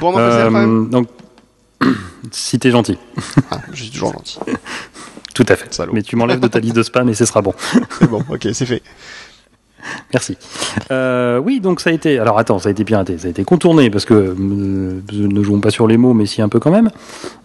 Euh, 0.02 0.84
donc, 0.86 1.08
si 2.30 2.58
t'es 2.58 2.70
gentil. 2.70 2.98
Ah, 3.50 3.58
je 3.72 3.82
suis 3.84 3.92
toujours 3.92 4.12
gentil. 4.14 4.38
Tout 5.34 5.46
à 5.48 5.56
fait. 5.56 5.80
Mais 5.92 6.02
tu 6.02 6.16
m'enlèves 6.16 6.40
de 6.40 6.48
ta 6.48 6.60
liste 6.60 6.76
de 6.76 6.82
spam 6.82 7.08
et 7.08 7.14
ce 7.14 7.24
sera 7.24 7.42
bon. 7.42 7.54
c'est 7.98 8.08
bon, 8.08 8.22
ok, 8.28 8.48
c'est 8.52 8.66
fait. 8.66 8.82
Merci. 10.12 10.38
Euh, 10.90 11.38
oui, 11.38 11.60
donc 11.60 11.80
ça 11.80 11.90
a 11.90 11.92
été. 11.92 12.18
Alors 12.18 12.38
attends, 12.38 12.58
ça 12.58 12.68
a 12.68 12.72
été 12.72 12.84
piraté, 12.84 13.18
ça 13.18 13.26
a 13.26 13.30
été 13.30 13.44
contourné 13.44 13.90
parce 13.90 14.04
que 14.06 14.14
euh, 14.14 14.34
ne 15.12 15.42
jouons 15.42 15.60
pas 15.60 15.70
sur 15.70 15.86
les 15.86 15.98
mots, 15.98 16.14
mais 16.14 16.24
si 16.24 16.40
un 16.40 16.48
peu 16.48 16.58
quand 16.58 16.70
même. 16.70 16.90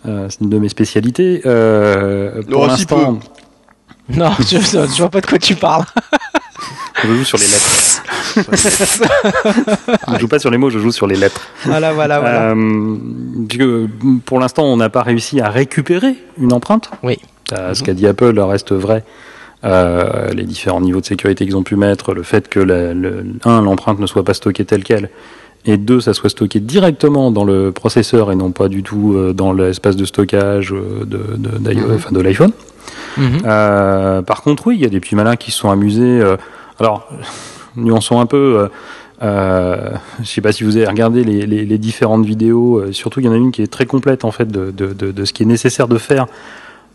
Euh, 0.06 0.28
c'est 0.30 0.42
une 0.42 0.50
de 0.50 0.60
mes 0.60 0.70
spécialités. 0.70 1.42
Euh, 1.46 2.42
pour 2.44 2.68
l'instant. 2.68 3.20
Non, 4.08 4.32
je, 4.40 4.58
je 4.58 4.98
vois 4.98 5.10
pas 5.10 5.22
de 5.22 5.26
quoi 5.26 5.38
tu 5.38 5.56
parles. 5.56 5.86
Je 7.04 7.08
joue 7.08 7.24
sur 7.24 7.38
les 7.38 7.46
lettres. 7.46 8.04
je 10.14 10.20
joue 10.20 10.28
pas 10.28 10.40
sur 10.40 10.52
les 10.52 10.58
mots, 10.58 10.70
je 10.70 10.80
joue 10.80 10.92
sur 10.92 11.08
les 11.08 11.16
lettres. 11.16 11.42
Voilà, 11.66 11.94
voilà, 11.94 12.20
voilà. 12.20 12.52
Euh, 12.52 13.88
pour 14.26 14.40
l'instant, 14.40 14.64
on 14.64 14.78
n'a 14.78 14.90
pas 14.90 15.04
réussi 15.04 15.42
à 15.42 15.50
récupérer 15.50 16.16
une 16.38 16.54
empreinte. 16.54 16.92
Oui. 17.04 17.20
Euh, 17.54 17.74
ce 17.74 17.84
qu'a 17.84 17.94
dit 17.94 18.08
Apple 18.08 18.40
reste 18.40 18.74
vrai. 18.74 19.04
Euh, 19.66 20.30
les 20.30 20.44
différents 20.44 20.80
niveaux 20.80 21.02
de 21.02 21.06
sécurité 21.06 21.46
qu'ils 21.46 21.58
ont 21.58 21.64
pu 21.64 21.76
mettre, 21.76 22.14
le 22.14 22.24
fait 22.24 22.48
que 22.48 22.62
le, 22.62 23.26
un, 23.44 23.62
l'empreinte 23.62 24.00
ne 24.00 24.08
soit 24.08 24.24
pas 24.24 24.34
stockée 24.34 24.64
telle 24.64 24.84
qu'elle, 24.84 25.10
et 25.66 25.76
deux, 25.76 26.00
ça 26.00 26.14
soit 26.14 26.30
stocké 26.30 26.62
directement 26.62 27.32
dans 27.32 27.44
le 27.44 27.74
processeur 27.74 28.32
et 28.32 28.36
non 28.36 28.52
pas 28.52 28.70
du 28.70 28.84
tout 28.84 29.16
euh, 29.16 29.34
dans 29.34 29.52
l'espace 29.52 29.98
de 29.98 30.06
stockage 30.06 30.70
de, 30.70 31.06
de, 31.06 31.60
mhm. 31.60 32.00
de 32.12 32.22
l'iPhone. 32.22 32.52
Mhm. 33.18 33.42
par 34.24 34.42
contre, 34.44 34.68
oui, 34.68 34.76
il 34.76 34.82
y 34.82 34.86
a 34.86 34.90
des 34.90 35.02
petits 35.02 35.16
malins 35.16 35.36
qui 35.36 35.52
se 35.52 35.58
sont 35.58 35.70
amusés. 35.70 36.24
Alors, 36.80 37.10
nuançons 37.76 38.20
un 38.20 38.26
peu. 38.26 38.58
Euh, 38.58 38.68
euh, 39.22 39.92
je 40.22 40.26
sais 40.26 40.42
pas 40.42 40.52
si 40.52 40.64
vous 40.64 40.78
avez 40.78 40.88
regardé 40.88 41.24
les, 41.24 41.78
différentes 41.78 42.26
vidéos. 42.26 42.78
Euh, 42.78 42.92
surtout, 42.94 43.20
il 43.20 43.26
y 43.26 43.30
en 43.30 43.34
a 43.34 43.38
une 43.38 43.52
qui 43.52 43.62
est 43.62 43.68
très 43.68 43.86
complète 43.86 44.24
en 44.24 44.32
fait 44.32 44.50
de, 44.50 44.72
de, 44.72 45.26
ce 45.26 45.34
qui 45.34 45.44
est 45.44 45.46
nécessaire 45.46 45.88
de 45.88 45.98
faire 45.98 46.28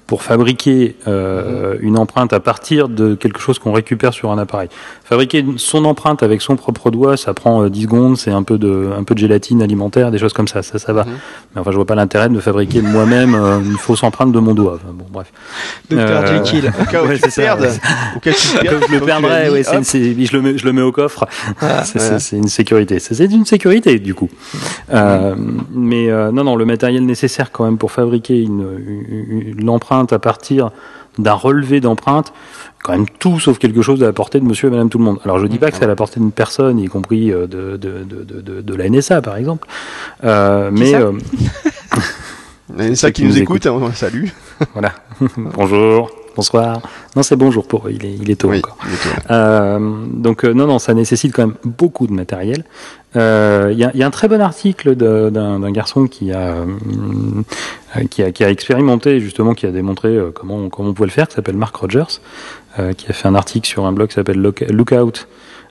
pour 0.06 0.22
fabriquer 0.22 0.96
euh, 1.08 1.76
une 1.80 1.96
empreinte 1.96 2.32
à 2.34 2.40
partir 2.40 2.88
de 2.90 3.14
quelque 3.14 3.40
chose 3.40 3.58
qu'on 3.58 3.72
récupère 3.72 4.12
sur 4.12 4.30
un 4.30 4.36
appareil. 4.38 4.68
Fabriquer 5.02 5.44
son 5.56 5.84
empreinte 5.86 6.22
avec 6.22 6.42
son 6.42 6.56
propre 6.56 6.90
doigt, 6.90 7.16
ça 7.16 7.32
prend 7.32 7.62
euh, 7.62 7.70
10 7.70 7.82
secondes, 7.84 8.16
c'est 8.18 8.30
un 8.30 8.42
peu 8.42 8.58
de 8.58 8.90
un 8.98 9.02
peu 9.02 9.14
de 9.14 9.20
gélatine 9.20 9.62
alimentaire, 9.62 10.10
des 10.10 10.18
choses 10.18 10.34
comme 10.34 10.46
ça, 10.48 10.62
ça 10.62 10.78
ça 10.78 10.92
va. 10.92 11.04
Mhm. 11.04 11.12
Mais 11.54 11.60
enfin, 11.62 11.70
je 11.70 11.76
vois 11.76 11.86
pas 11.86 11.94
l'intérêt 11.94 12.28
de 12.28 12.38
fabriquer 12.40 12.82
moi-même 12.82 13.34
euh, 13.34 13.60
une 13.60 13.78
fausse 13.78 14.02
empreinte 14.02 14.30
de 14.32 14.38
mon 14.40 14.54
doigt. 14.54 14.74
Enfin, 14.76 14.92
bon, 14.92 15.06
bref. 15.10 15.32
Docteur 15.88 16.22
Euh, 16.22 16.36
Jekyll. 16.44 16.70
Au 16.80 16.84
cas 16.84 17.02
où 17.02 17.06
Ouais, 17.08 17.18
tu 17.18 17.30
perdes, 17.30 17.68
au 18.16 18.20
cas 18.20 18.30
où 18.30 18.86
je 18.88 18.92
le 18.94 19.00
perdrais, 19.00 19.48
ouais, 19.50 19.62
je, 19.62 20.36
le 20.36 20.42
mets, 20.42 20.58
je 20.58 20.64
le 20.66 20.72
mets 20.72 20.82
au 20.82 20.92
coffre. 20.92 21.26
C'est- 21.84 21.98
Voilà. 21.98 22.18
c'est 22.18 22.36
une 22.36 22.48
sécurité. 22.48 22.98
C'est 22.98 23.14
c'est 23.14 23.24
une 23.24 23.46
sécurité, 23.46 23.98
du 23.98 24.14
coup. 24.14 24.28
Mais 25.72 26.08
non, 26.32 26.44
non, 26.44 26.56
le 26.56 26.64
matériel 26.64 27.04
nécessaire 27.06 27.50
quand 27.52 27.64
même 27.64 27.78
pour 27.78 27.92
fabriquer 27.92 28.40
une, 28.42 28.66
une- 28.86 29.54
une 29.58 29.68
à 30.00 30.18
partir 30.18 30.70
d'un 31.18 31.34
relevé 31.34 31.80
d'empreinte, 31.80 32.32
quand 32.82 32.92
même 32.92 33.08
tout 33.18 33.38
sauf 33.40 33.58
quelque 33.58 33.82
chose 33.82 34.02
à 34.02 34.06
la 34.06 34.12
portée 34.12 34.40
de 34.40 34.44
monsieur 34.44 34.68
et 34.68 34.70
madame 34.70 34.90
tout 34.90 34.98
le 34.98 35.04
monde. 35.04 35.18
Alors 35.24 35.38
je 35.38 35.46
dis 35.46 35.58
pas 35.58 35.70
que 35.70 35.76
c'est 35.76 35.84
à 35.84 35.88
la 35.88 35.96
portée 35.96 36.20
d'une 36.20 36.32
personne, 36.32 36.78
y 36.78 36.86
compris 36.86 37.32
euh, 37.32 37.46
de, 37.46 37.76
de, 37.76 38.04
de, 38.04 38.40
de, 38.40 38.60
de, 38.60 38.74
la 38.74 38.88
NSA 38.88 39.22
par 39.22 39.36
exemple. 39.36 39.68
Euh, 40.24 40.70
mais 40.72 40.90
ça 40.90 40.98
euh, 40.98 41.12
Il 42.78 42.88
y 42.88 42.92
a 42.92 42.96
ça 42.96 43.12
qui 43.12 43.24
nous 43.24 43.38
écoute, 43.38 43.66
hein, 43.66 43.78
salut. 43.94 44.32
voilà. 44.72 44.92
bonjour, 45.36 46.10
bonsoir. 46.34 46.80
Non, 47.16 47.22
c'est 47.22 47.36
bonjour 47.36 47.66
pour 47.66 47.86
eux, 47.88 47.92
il 47.92 48.04
est, 48.04 48.14
il 48.14 48.30
est 48.30 48.36
tôt 48.36 48.48
Oui, 48.50 48.58
encore. 48.58 48.76
il 48.86 48.92
est. 48.92 49.30
Euh, 49.30 49.78
donc 50.08 50.44
euh, 50.44 50.52
non, 50.52 50.66
non, 50.66 50.78
ça 50.78 50.94
nécessite 50.94 51.32
quand 51.34 51.46
même 51.46 51.56
beaucoup 51.64 52.06
de 52.06 52.12
matériel. 52.12 52.64
Euh, 53.16 53.70
Il 53.72 53.78
y, 53.78 53.84
a, 53.84 53.90
il 53.94 54.00
y 54.00 54.02
a 54.02 54.06
un 54.06 54.10
très 54.10 54.26
bon 54.28 54.40
article 54.40 54.96
d'un 54.96 55.70
garçon 55.70 56.06
qui 56.06 56.32
a, 56.32 56.54
qui 58.10 58.22
a 58.22 58.32
qui 58.32 58.42
a 58.44 58.50
expérimenté 58.50 59.20
justement, 59.20 59.54
qui 59.54 59.66
a 59.66 59.70
démontré 59.70 60.18
comment 60.34 60.68
comment 60.68 60.90
on 60.90 60.94
pouvait 60.94 61.06
le 61.06 61.12
faire, 61.12 61.28
qui 61.28 61.34
s'appelle 61.36 61.56
Mark 61.56 61.74
Rogers, 61.76 62.20
euh, 62.78 62.92
qui 62.92 63.08
a 63.08 63.12
fait 63.12 63.28
un 63.28 63.34
article 63.36 63.68
sur 63.68 63.86
un 63.86 63.92
blog 63.92 64.08
qui 64.08 64.14
s'appelle 64.14 64.38
Look- 64.40 64.64
Lookout. 64.68 65.26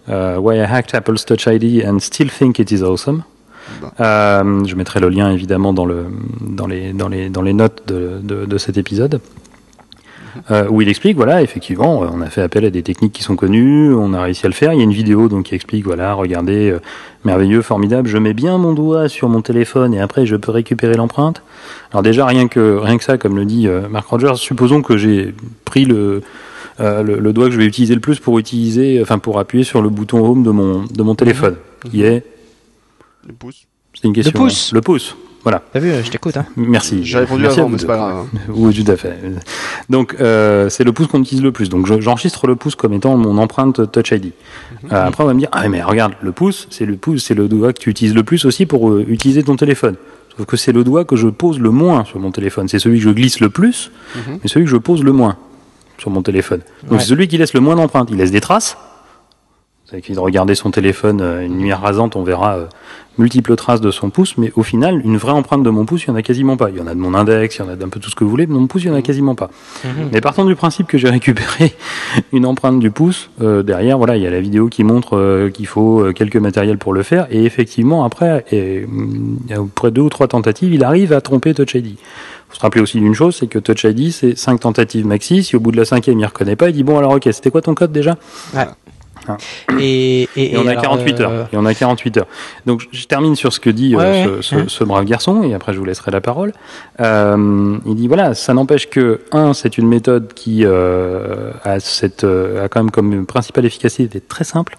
Why 0.08 0.58
I 0.58 0.62
hacked 0.62 0.94
Apple's 0.96 1.26
Touch 1.26 1.46
ID 1.48 1.86
and 1.86 2.00
still 2.00 2.30
think 2.30 2.60
it 2.60 2.72
is 2.72 2.82
awesome. 2.84 3.24
Euh, 4.02 4.66
je 4.66 4.76
mettrai 4.76 5.00
le 5.00 5.08
lien 5.10 5.32
évidemment 5.32 5.72
dans 5.74 5.86
le 5.86 6.06
dans 6.42 6.68
les 6.68 6.92
dans 6.92 7.08
les 7.08 7.30
dans 7.30 7.42
les 7.42 7.54
notes 7.54 7.84
de, 7.88 8.20
de, 8.22 8.46
de 8.46 8.58
cet 8.58 8.78
épisode. 8.78 9.22
Euh, 10.52 10.68
où 10.70 10.82
il 10.82 10.90
explique, 10.90 11.16
voilà, 11.16 11.42
effectivement, 11.42 12.00
on 12.00 12.22
a 12.22 12.30
fait 12.30 12.42
appel 12.42 12.66
à 12.66 12.70
des 12.70 12.82
techniques 12.84 13.14
qui 13.14 13.24
sont 13.24 13.36
connues, 13.36 13.94
on 13.94 14.14
a 14.14 14.22
réussi 14.22 14.46
à 14.46 14.50
le 14.50 14.56
faire. 14.56 14.74
Il 14.74 14.78
y 14.78 14.82
a 14.82 14.84
une 14.84 14.92
vidéo 14.94 15.28
donc 15.30 15.46
qui 15.46 15.56
explique, 15.56 15.86
voilà, 15.86 16.14
regardez, 16.14 16.72
euh, 16.72 16.80
merveilleux, 17.24 17.62
formidable. 17.62 18.08
Je 18.08 18.18
mets 18.18 18.34
bien 18.34 18.58
mon 18.58 18.74
doigt 18.74 19.10
sur 19.10 19.30
mon 19.30 19.42
téléphone 19.42 19.94
et 19.94 20.00
après 20.02 20.26
je 20.26 20.36
peux 20.36 20.52
récupérer 20.52 20.96
l'empreinte. 20.96 21.44
Alors 21.92 22.04
déjà 22.04 22.26
rien 22.26 22.48
que 22.48 22.78
rien 22.78 22.98
que 22.98 23.04
ça, 23.04 23.18
comme 23.18 23.36
le 23.36 23.46
dit 23.46 23.68
euh, 23.68 23.88
Mark 23.90 24.08
Rogers, 24.08 24.36
supposons 24.36 24.82
que 24.82 24.98
j'ai 24.98 25.34
pris 25.66 25.86
le, 25.86 26.22
euh, 26.80 27.04
le 27.04 27.20
le 27.20 27.34
doigt 27.34 27.46
que 27.46 27.52
je 27.52 27.58
vais 27.60 27.66
utiliser 27.66 27.94
le 27.94 28.02
plus 28.02 28.20
pour 28.20 28.40
utiliser, 28.40 29.02
enfin 29.02 29.20
pour 29.20 29.40
appuyer 29.40 29.64
sur 29.64 29.82
le 29.82 29.90
bouton 29.90 30.26
home 30.26 30.44
de 30.44 30.52
mon 30.52 30.84
de 30.84 31.04
mon 31.04 31.16
téléphone, 31.16 31.58
qui 31.90 32.02
est, 32.04 32.26
Le 33.28 33.34
pouce. 33.34 33.66
c'est 33.94 34.08
une 34.08 34.14
question. 34.14 34.32
pouce. 34.40 34.70
hein. 34.72 34.76
Le 34.76 34.82
pouce. 34.82 35.16
Voilà. 35.44 35.62
T'as 35.74 35.80
vu, 35.80 35.92
je 36.04 36.10
t'écoute. 36.10 36.38
Hein. 36.38 36.46
Merci. 36.56 37.04
J'ai 37.04 37.18
répondu 37.20 37.42
Merci 37.44 37.60
à 37.60 37.62
avant, 37.64 37.70
vous 37.70 37.76
mais 37.76 37.80
c'est 37.82 37.86
pas 37.88 37.98
grave. 37.98 38.26
Oui, 38.50 38.74
tout 38.74 38.90
à 38.92 38.96
fait. 38.96 39.14
Donc, 39.90 40.16
euh, 40.22 40.70
c'est 40.70 40.84
le 40.86 40.94
pouce 40.94 41.08
qu'on 41.08 41.22
utilise 41.22 41.44
le 41.44 41.52
plus. 41.52 41.68
Donc, 41.70 41.86
je- 41.86 42.00
j'enregistre 42.00 42.48
le 42.48 42.56
pouce 42.56 42.76
comme 42.76 42.94
étant 42.94 43.18
mon 43.18 43.38
empreinte 43.38 43.92
Touch 43.92 44.12
ID. 44.12 44.32
Euh, 44.92 45.06
après, 45.08 45.24
on 45.24 45.28
va 45.28 45.34
me 45.34 45.40
dire, 45.40 45.50
ah 45.52 45.68
mais 45.68 45.84
regarde, 45.84 46.14
le 46.22 46.32
pouce, 46.32 46.68
c'est 46.70 46.86
le 46.86 46.96
pouce, 46.96 47.24
c'est 47.26 47.34
le 47.34 47.48
doigt 47.50 47.74
que 47.74 47.80
tu 47.80 47.90
utilises 47.90 48.16
le 48.16 48.24
plus 48.24 48.46
aussi 48.46 48.66
pour 48.66 48.90
euh, 48.90 49.04
utiliser 49.08 49.44
ton 49.44 49.56
téléphone. 49.58 49.96
Sauf 50.38 50.46
que 50.46 50.56
c'est 50.58 50.72
le 50.72 50.84
doigt 50.84 51.04
que 51.06 51.16
je 51.18 51.28
pose 51.28 51.60
le 51.60 51.70
moins 51.72 52.06
sur 52.06 52.20
mon 52.20 52.32
téléphone. 52.32 52.68
C'est 52.70 52.80
celui 52.80 52.98
que 53.00 53.04
je 53.04 53.10
glisse 53.10 53.40
le 53.42 53.50
plus, 53.50 53.92
Mhm. 54.16 54.40
mais 54.44 54.50
celui 54.50 54.66
que 54.66 54.72
je 54.72 54.78
pose 54.78 55.04
le 55.04 55.12
moins 55.12 55.36
sur 55.98 56.10
mon 56.10 56.22
téléphone. 56.24 56.62
Donc, 56.84 56.94
Ouais. 56.94 57.00
c'est 57.00 57.06
celui 57.10 57.28
qui 57.28 57.38
laisse 57.38 57.54
le 57.54 57.60
moins 57.60 57.76
d'empreintes. 57.76 58.08
Il 58.12 58.18
laisse 58.18 58.32
des 58.32 58.42
traces. 58.42 58.78
Ça 59.94 60.00
suffit 60.00 60.14
de 60.14 60.20
regarder 60.20 60.56
son 60.56 60.72
téléphone, 60.72 61.22
euh, 61.22 61.46
une 61.46 61.56
lumière 61.56 61.80
rasante, 61.80 62.16
on 62.16 62.24
verra 62.24 62.56
euh, 62.56 62.66
multiples 63.18 63.56
traces 63.56 63.82
de 63.82 63.92
son 63.92 64.10
pouce, 64.10 64.38
mais 64.38 64.52
au 64.56 64.64
final, 64.64 65.02
une 65.06 65.18
vraie 65.18 65.34
empreinte 65.34 65.64
de 65.64 65.70
mon 65.70 65.86
pouce, 65.86 66.06
il 66.06 66.08
y 66.08 66.12
en 66.12 66.16
a 66.16 66.22
quasiment 66.22 66.58
pas. 66.58 66.70
Il 66.70 66.78
y 66.78 66.82
en 66.82 66.88
a 66.88 66.96
de 66.96 67.00
mon 67.00 67.14
index, 67.14 67.58
il 67.58 67.60
y 67.60 67.66
en 67.66 67.70
a 67.70 67.76
d'un 67.76 67.90
peu 67.90 68.00
tout 68.00 68.10
ce 68.10 68.16
que 68.16 68.24
vous 68.24 68.30
voulez, 68.30 68.48
mais 68.48 68.56
de 68.56 68.60
mon 68.60 68.68
pouce, 68.68 68.84
il 68.84 68.88
y 68.88 68.90
en 68.90 68.96
a 68.96 69.02
quasiment 69.02 69.36
pas. 69.36 69.50
Mais 70.12 70.22
partant 70.22 70.46
du 70.46 70.56
principe 70.56 70.88
que 70.88 70.98
j'ai 70.98 71.10
récupéré 71.10 71.74
une 72.34 72.46
empreinte 72.46 72.80
du 72.80 72.90
pouce, 72.92 73.30
euh, 73.42 73.62
derrière, 73.62 73.98
voilà, 73.98 74.18
il 74.18 74.24
y 74.24 74.28
a 74.28 74.32
la 74.32 74.42
vidéo 74.42 74.68
qui 74.68 74.84
montre 74.84 75.16
euh, 75.16 75.50
qu'il 75.50 75.68
faut 75.68 76.02
euh, 76.02 76.12
quelques 76.12 76.38
matériels 76.38 76.78
pour 76.78 76.94
le 76.94 77.04
faire, 77.04 77.28
et 77.30 77.46
effectivement, 77.46 78.04
après, 78.04 78.46
et, 78.52 78.86
hum, 78.86 79.38
après 79.56 79.92
deux 79.92 80.02
ou 80.02 80.10
trois 80.10 80.28
tentatives, 80.28 80.74
il 80.74 80.84
arrive 80.84 81.14
à 81.14 81.22
tromper 81.22 81.54
Touch 81.54 81.76
ID. 81.76 81.98
Faut 82.50 82.56
se 82.56 82.62
rappeler 82.62 82.82
aussi 82.82 83.00
d'une 83.00 83.14
chose, 83.14 83.36
c'est 83.36 83.48
que 83.48 83.60
Touch 83.60 83.84
ID, 83.84 84.12
c'est 84.12 84.38
cinq 84.38 84.62
tentatives 84.62 85.06
maxi. 85.06 85.44
Si 85.44 85.56
au 85.56 85.60
bout 85.60 85.72
de 85.72 85.78
la 85.78 85.86
cinquième, 85.86 86.20
il 86.20 86.26
reconnaît 86.26 86.56
pas, 86.56 86.70
il 86.70 86.74
dit 86.74 86.84
bon 86.84 86.98
alors 86.98 87.14
ok, 87.14 87.28
c'était 87.32 87.52
quoi 87.52 87.62
ton 87.62 87.74
code 87.76 87.92
déjà? 87.92 88.18
Et, 89.80 90.24
et, 90.36 90.54
et 90.54 90.58
on 90.58 90.68
a 90.68 90.72
alors, 90.72 90.84
48 90.84 91.20
euh, 91.20 91.24
heures. 91.24 91.48
Et 91.54 91.58
on 91.58 91.66
a 91.66 91.74
48 91.74 92.18
heures. 92.18 92.28
Donc 92.66 92.84
je- 92.92 93.06
termine 93.06 93.36
sur 93.36 93.54
ce 93.54 93.60
que 93.60 93.70
dit 93.70 93.96
euh, 93.96 93.98
Ouais, 93.98 94.24
ce, 94.24 94.30
ouais, 94.30 94.38
ce- 94.42 94.56
ouais. 94.56 94.64
ce 94.68 94.84
brave 94.84 95.06
garçon, 95.06 95.44
et 95.44 95.54
après 95.54 95.74
je 95.74 95.80
vous 95.80 95.86
laisserai 95.86 96.12
la 96.12 96.22
parole. 96.22 96.54
Euh, 97.00 97.78
il 97.86 97.96
dit 97.96 98.08
voilà, 98.08 98.34
ça 98.34 98.54
n'empêche 98.54 98.90
que 98.90 99.22
un, 99.32 99.54
c'est 99.54 99.78
une 99.78 99.88
méthode 99.88 100.34
qui 100.34 100.62
euh, 100.66 101.52
a 101.64 101.80
cette 101.80 102.24
euh, 102.24 102.66
a 102.66 102.68
quand 102.70 102.82
même 102.82 102.92
comme 102.92 103.26
principale 103.26 103.66
efficacité 103.66 104.08
d'être 104.08 104.28
très 104.28 104.44
simple. 104.44 104.78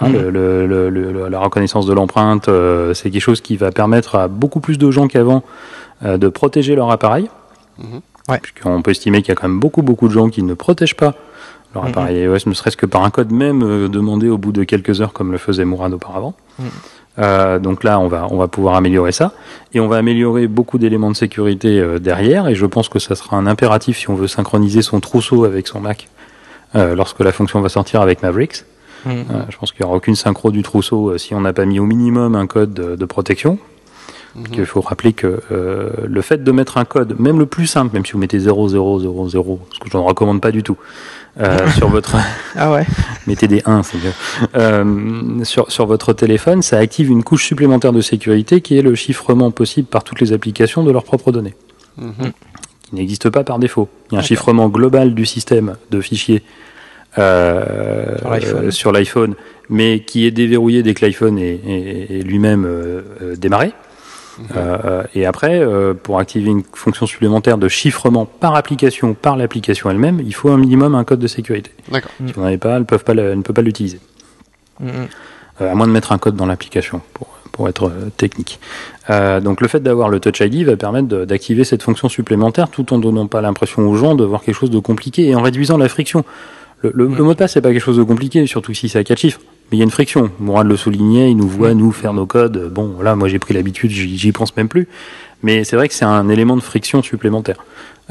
Hein, 0.00 0.08
Mhm. 0.08 0.12
le- 0.28 0.66
le- 0.66 0.90
le- 0.90 1.12
le- 1.12 1.28
la 1.28 1.38
reconnaissance 1.38 1.86
de 1.86 1.92
l'empreinte, 1.92 2.48
euh, 2.48 2.94
c'est 2.94 3.10
quelque 3.10 3.22
chose 3.22 3.40
qui 3.40 3.56
va 3.56 3.70
permettre 3.70 4.16
à 4.16 4.26
beaucoup 4.28 4.58
plus 4.60 4.76
de 4.76 4.90
gens 4.90 5.06
qu'avant 5.06 5.44
euh, 6.04 6.18
de 6.18 6.28
protéger 6.28 6.74
leur 6.74 6.90
appareil. 6.90 7.30
Mhm. 7.78 8.00
Ouais. 8.28 8.38
Puisqu'on 8.42 8.82
peut 8.82 8.90
estimer 8.90 9.22
qu'il 9.22 9.28
y 9.28 9.32
a 9.32 9.34
quand 9.36 9.46
même 9.48 9.60
beaucoup 9.60 9.82
beaucoup 9.82 10.08
de 10.08 10.12
gens 10.12 10.28
qui 10.30 10.42
ne 10.42 10.54
protègent 10.54 10.96
pas 10.96 11.14
leur 11.74 11.84
Mhm. 11.84 11.90
appareil 11.90 12.22
iOS, 12.22 12.38
ne 12.46 12.54
serait-ce 12.54 12.76
que 12.76 12.86
par 12.86 13.04
un 13.04 13.10
code 13.10 13.32
même 13.32 13.62
euh, 13.62 13.88
demandé 13.88 14.28
au 14.28 14.38
bout 14.38 14.52
de 14.52 14.64
quelques 14.64 15.00
heures, 15.00 15.12
comme 15.12 15.32
le 15.32 15.38
faisait 15.38 15.64
Mourad 15.64 15.92
auparavant. 15.92 16.34
Mhm. 16.58 16.66
Euh, 17.20 17.58
donc 17.60 17.84
là, 17.84 18.00
on 18.00 18.08
va, 18.08 18.26
on 18.30 18.36
va 18.36 18.48
pouvoir 18.48 18.74
améliorer 18.74 19.12
ça. 19.12 19.32
Et 19.72 19.80
on 19.80 19.86
va 19.88 19.96
améliorer 19.98 20.46
beaucoup 20.48 20.78
d'éléments 20.78 21.10
de 21.10 21.16
sécurité 21.16 21.78
euh, 21.78 21.98
derrière. 21.98 22.48
Et 22.48 22.54
je 22.54 22.66
pense 22.66 22.88
que 22.88 22.98
ça 22.98 23.14
sera 23.14 23.36
un 23.36 23.46
impératif 23.46 23.98
si 23.98 24.10
on 24.10 24.14
veut 24.14 24.26
synchroniser 24.28 24.82
son 24.82 25.00
trousseau 25.00 25.44
avec 25.44 25.66
son 25.68 25.80
Mac 25.80 26.08
lorsque 26.74 27.20
la 27.20 27.30
fonction 27.30 27.60
va 27.60 27.68
sortir 27.68 28.00
avec 28.00 28.20
Mavericks. 28.24 28.64
Mhm. 29.06 29.12
Euh, 29.12 29.42
je 29.48 29.56
pense 29.58 29.70
qu'il 29.70 29.84
n'y 29.84 29.86
aura 29.86 29.96
aucune 29.96 30.16
synchro 30.16 30.50
du 30.50 30.62
trousseau 30.64 31.10
euh, 31.10 31.18
si 31.18 31.34
on 31.34 31.40
n'a 31.40 31.52
pas 31.52 31.66
mis 31.66 31.78
au 31.78 31.84
minimum 31.84 32.34
un 32.34 32.46
code 32.48 32.74
de, 32.74 32.96
de 32.96 33.04
protection. 33.04 33.58
Parce 34.34 34.48
qu'il 34.48 34.66
faut 34.66 34.80
rappeler 34.80 35.12
que 35.12 35.40
euh, 35.52 35.90
le 36.08 36.20
fait 36.20 36.42
de 36.42 36.50
mettre 36.52 36.76
un 36.76 36.84
code, 36.84 37.18
même 37.20 37.38
le 37.38 37.46
plus 37.46 37.66
simple, 37.68 37.94
même 37.94 38.04
si 38.04 38.12
vous 38.12 38.18
mettez 38.18 38.40
0000, 38.40 38.48
ce 38.50 39.78
que 39.78 39.88
je 39.90 39.96
ne 39.96 40.02
recommande 40.02 40.40
pas 40.40 40.50
du 40.50 40.62
tout, 40.64 40.76
euh, 41.40 41.68
sur 41.76 41.88
votre 41.88 42.16
Ah 42.56 42.72
ouais. 42.72 42.84
mettez 43.28 43.46
des 43.46 43.62
1, 43.64 43.84
c'est 43.84 43.96
mieux. 43.98 44.12
Euh, 44.56 45.44
sur, 45.44 45.70
sur 45.70 45.86
votre 45.86 46.12
téléphone, 46.12 46.62
ça 46.62 46.78
active 46.78 47.10
une 47.10 47.22
couche 47.22 47.44
supplémentaire 47.46 47.92
de 47.92 48.00
sécurité 48.00 48.60
qui 48.60 48.76
est 48.76 48.82
le 48.82 48.96
chiffrement 48.96 49.52
possible 49.52 49.86
par 49.86 50.02
toutes 50.02 50.20
les 50.20 50.32
applications 50.32 50.82
de 50.82 50.90
leurs 50.90 51.04
propres 51.04 51.30
données, 51.30 51.54
Mhm. 51.98 52.32
qui 52.88 52.94
n'existe 52.96 53.30
pas 53.30 53.44
par 53.44 53.60
défaut. 53.60 53.88
Il 54.10 54.14
y 54.14 54.16
a 54.16 54.20
un 54.20 54.24
chiffrement 54.24 54.68
global 54.68 55.14
du 55.14 55.26
système 55.26 55.76
de 55.92 56.00
fichiers 56.00 56.42
euh, 57.18 58.70
Sur 58.70 58.90
l'iPhone. 58.92 59.34
mais 59.68 60.00
qui 60.00 60.26
est 60.26 60.30
déverrouillé 60.32 60.82
dès 60.82 60.94
que 60.94 61.04
l'iPhone 61.04 61.38
est, 61.38 61.60
est- 61.66 62.18
est 62.18 62.22
lui-même 62.22 62.64
euh, 62.66 63.36
euh. 64.56 64.78
Euh, 64.84 65.02
et 65.14 65.26
après, 65.26 65.58
euh, 65.60 65.94
pour 65.94 66.18
activer 66.18 66.50
une 66.50 66.62
fonction 66.72 67.06
supplémentaire 67.06 67.58
de 67.58 67.68
chiffrement 67.68 68.26
par 68.26 68.54
application, 68.56 69.14
par 69.14 69.36
l'application 69.36 69.90
elle-même, 69.90 70.20
il 70.24 70.34
faut 70.34 70.50
un 70.50 70.58
minimum 70.58 70.94
un 70.94 71.04
code 71.04 71.20
de 71.20 71.26
sécurité. 71.26 71.70
D'accord. 71.90 72.10
Si 72.26 72.32
vous 72.32 72.40
n'en 72.40 72.46
avez 72.46 72.58
pas, 72.58 72.76
elles, 72.76 72.84
peuvent 72.84 73.04
pas, 73.04 73.14
le- 73.14 73.22
elles 73.30 73.38
ne 73.38 73.42
peuvent 73.42 73.54
pas 73.54 73.62
l'utiliser. 73.62 74.00
Mhm. 74.80 74.88
Euh, 75.60 75.70
à 75.70 75.74
moins 75.74 75.86
de 75.86 75.92
mettre 75.92 76.10
un 76.12 76.18
code 76.18 76.34
dans 76.34 76.46
l'application 76.46 77.00
pour, 77.12 77.28
pour 77.52 77.68
être 77.68 77.92
technique. 78.16 78.58
Donc 79.08 79.60
le 79.60 79.68
fait 79.68 79.80
d'avoir 79.80 80.08
le 80.08 80.18
Touch 80.18 80.40
ID 80.40 80.64
va 80.64 80.76
permettre 80.76 81.06
d'activer 81.26 81.62
cette 81.62 81.82
fonction 81.82 82.08
supplémentaire 82.08 82.68
tout 82.70 82.92
en 82.92 82.98
donnant 82.98 83.26
pas 83.28 83.40
l'impression 83.42 83.82
aux 83.88 83.94
gens 83.96 84.14
de 84.16 84.24
voir 84.24 84.42
quelque 84.42 84.56
chose 84.56 84.70
de 84.70 84.78
compliqué 84.80 85.28
et 85.28 85.34
en 85.36 85.42
réduisant 85.42 85.76
la 85.76 85.88
friction. 85.88 86.24
Le, 86.80 86.90
le- 86.94 87.06
le 87.06 87.22
mot 87.22 87.34
de 87.34 87.38
passe 87.38 87.52
c'est 87.52 87.60
pas 87.60 87.70
quelque 87.72 87.82
chose 87.82 87.98
de 87.98 88.02
compliqué, 88.02 88.44
surtout 88.46 88.74
si 88.74 88.88
c'est 88.88 88.98
à 88.98 89.04
quatre 89.04 89.18
chiffres. 89.20 89.40
Mais 89.74 89.78
il 89.78 89.80
y 89.80 89.82
a 89.82 89.84
une 89.86 89.90
friction. 89.90 90.30
Mourad 90.38 90.68
le 90.68 90.76
soulignait, 90.76 91.32
il 91.32 91.36
nous 91.36 91.48
voit 91.48 91.74
nous 91.74 91.90
faire 91.90 92.12
nos 92.12 92.26
codes. 92.26 92.70
Bon, 92.72 92.92
voilà, 92.94 93.16
moi 93.16 93.26
j'ai 93.26 93.40
pris 93.40 93.54
l'habitude, 93.54 93.90
j'y 93.90 94.30
pense 94.30 94.56
même 94.56 94.68
plus. 94.68 94.86
Mais 95.42 95.64
c'est 95.64 95.74
vrai 95.74 95.88
que 95.88 95.94
c'est 95.94 96.04
un 96.04 96.28
élément 96.28 96.54
de 96.54 96.60
friction 96.62 97.02
supplémentaire 97.02 97.56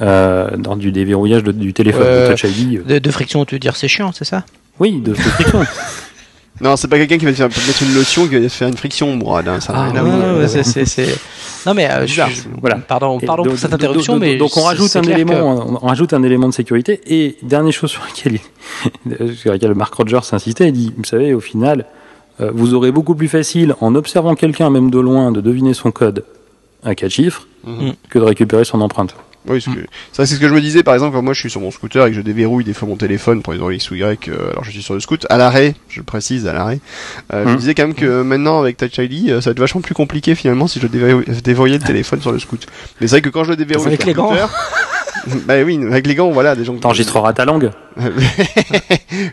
euh, 0.01 0.57
dans 0.57 0.75
du 0.75 0.91
déverrouillage 0.91 1.41
de- 1.41 1.53
du 1.53 1.71
téléphone, 1.71 2.01
Euh, 2.05 2.29
le 2.29 2.35
Touch 2.35 2.43
ID. 2.49 2.85
De, 2.85 2.99
de 2.99 3.11
friction, 3.11 3.45
tu 3.45 3.55
veux 3.55 3.59
dire 3.59 3.77
c'est 3.77 3.87
chiant, 3.87 4.11
c'est 4.11 4.25
ça? 4.25 4.43
Oui, 4.79 4.99
de, 4.99 5.11
de 5.11 5.13
friction. 5.15 5.61
Non, 6.63 6.75
c'est 6.77 6.87
pas 6.87 6.97
quelqu'un 6.97 7.17
qui 7.17 7.25
va 7.25 7.31
te 7.31 7.37
faire 7.37 7.47
mettre 7.49 7.83
une 7.83 7.93
lotion 7.93 8.27
qui 8.27 8.35
va 8.35 8.41
te 8.41 8.47
faire 8.47 8.67
une 8.69 8.77
friction, 8.77 9.15
Mourad. 9.15 9.47
hein, 9.47 9.59
ça 9.59 9.73
rien 9.73 9.95
à 9.95 10.03
ouais, 10.39 10.47
c'est- 10.47 10.63
c'est- 10.63 10.85
c'est- 10.85 11.15
Non 11.65 11.73
mais 11.73 11.89
euh, 11.89 12.01
je- 12.01 12.05
Bizarre, 12.05 12.29
je- 12.29 12.41
voilà. 12.61 12.77
pardon, 12.77 13.19
pardon 13.19 13.43
donc- 13.43 13.51
pour 13.53 13.59
cette 13.59 13.73
interruption, 13.73 14.13
donc- 14.13 14.21
mais 14.21 14.37
donc 14.37 14.55
on 14.57 14.63
rajoute 14.63 14.95
un 14.95 15.01
élément, 15.03 15.79
on 15.81 15.87
rajoute 15.87 16.13
un 16.13 16.23
élément 16.23 16.47
de 16.47 16.53
sécurité. 16.53 17.01
Et 17.07 17.37
dernière 17.43 17.73
chose 17.73 17.89
sur 17.91 18.01
laquelle, 18.03 18.39
sur 19.35 19.51
laquelle 19.51 19.75
Mark 19.75 19.93
Rogers 19.93 20.19
insistait, 20.31 20.67
il 20.69 20.73
dit, 20.73 20.93
vous 20.97 21.03
savez, 21.03 21.33
au 21.33 21.39
final, 21.39 21.85
euh, 22.41 22.49
vous 22.53 22.73
aurez 22.73 22.91
beaucoup 22.91 23.15
plus 23.15 23.27
facile 23.27 23.75
en 23.81 23.93
observant 23.95 24.35
quelqu'un, 24.35 24.69
même 24.69 24.89
de 24.89 24.99
loin, 24.99 25.31
de 25.31 25.41
deviner 25.41 25.73
son 25.73 25.91
code 25.91 26.23
à 26.83 26.95
quatre 26.95 27.11
chiffres, 27.11 27.47
Mhm. 27.65 27.93
que 28.09 28.19
de 28.19 28.23
récupérer 28.23 28.65
son 28.65 28.81
empreinte. 28.81 29.15
Oui, 29.45 29.61
c'est 29.61 29.71
que- 29.71 29.85
ça, 30.13 30.25
c'est 30.25 30.35
ce 30.35 30.39
que 30.39 30.47
je 30.47 30.53
me 30.53 30.61
disais, 30.61 30.83
par 30.83 30.93
exemple, 30.93 31.13
quand 31.17 31.21
moi 31.21 31.33
je 31.33 31.39
suis 31.41 31.49
sur 31.49 31.59
mon 31.59 31.69
scooter 31.69 32.05
et 32.05 32.11
que 32.11 32.15
je 32.15 32.21
déverrouille 32.21 32.63
des 32.63 32.73
fois 32.73 32.87
mon 32.87 32.95
téléphone 32.95 33.41
pour 33.41 33.51
les 33.51 33.59
raisons 33.59 33.71
X 33.71 33.91
ou 33.91 33.95
Y, 33.95 34.29
euh, 34.29 34.51
alors 34.51 34.63
je 34.63 34.71
suis 34.71 34.81
sur 34.81 34.93
le 34.93 35.01
scoot, 35.01 35.25
à 35.29 35.37
l'arrêt, 35.37 35.75
je 35.89 35.99
le 35.99 36.05
précise, 36.05 36.47
à 36.47 36.53
l'arrêt, 36.53 36.79
euh, 37.33 37.43
je 37.43 37.49
me 37.49 37.53
Mm. 37.55 37.57
disais 37.57 37.75
quand 37.75 37.83
même 37.87 37.93
que 37.93 38.21
maintenant 38.21 38.61
avec 38.61 38.77
Touch 38.77 38.97
ID, 38.99 39.31
euh, 39.31 39.41
ça 39.41 39.49
va 39.49 39.51
être 39.51 39.59
vachement 39.59 39.81
plus 39.81 39.93
compliqué 39.95 40.33
finalement 40.35 40.67
si 40.67 40.79
je 40.79 40.87
déverrouillais 40.87 41.77
le 41.77 41.83
téléphone 41.83 42.21
sur 42.21 42.31
le 42.31 42.39
scoot. 42.39 42.65
Mais 43.01 43.07
c'est 43.07 43.15
vrai 43.15 43.21
que 43.21 43.27
quand 43.29 43.43
je 43.43 43.49
le 43.49 43.57
déverrouille 43.57 43.87
Avec 43.87 43.99
sur 43.99 44.07
les 44.07 44.13
le 44.13 44.17
gants. 44.17 44.27
scooter, 44.29 44.49
bah 45.47 45.55
oui, 45.63 45.79
avec 45.89 46.07
les 46.07 46.15
gants, 46.15 46.31
voilà, 46.31 46.55
des 46.55 46.63
gens 46.65 46.73
qui- 46.73 46.79
T'enregistreras 46.81 47.33
ta 47.33 47.45
langue. 47.45 47.71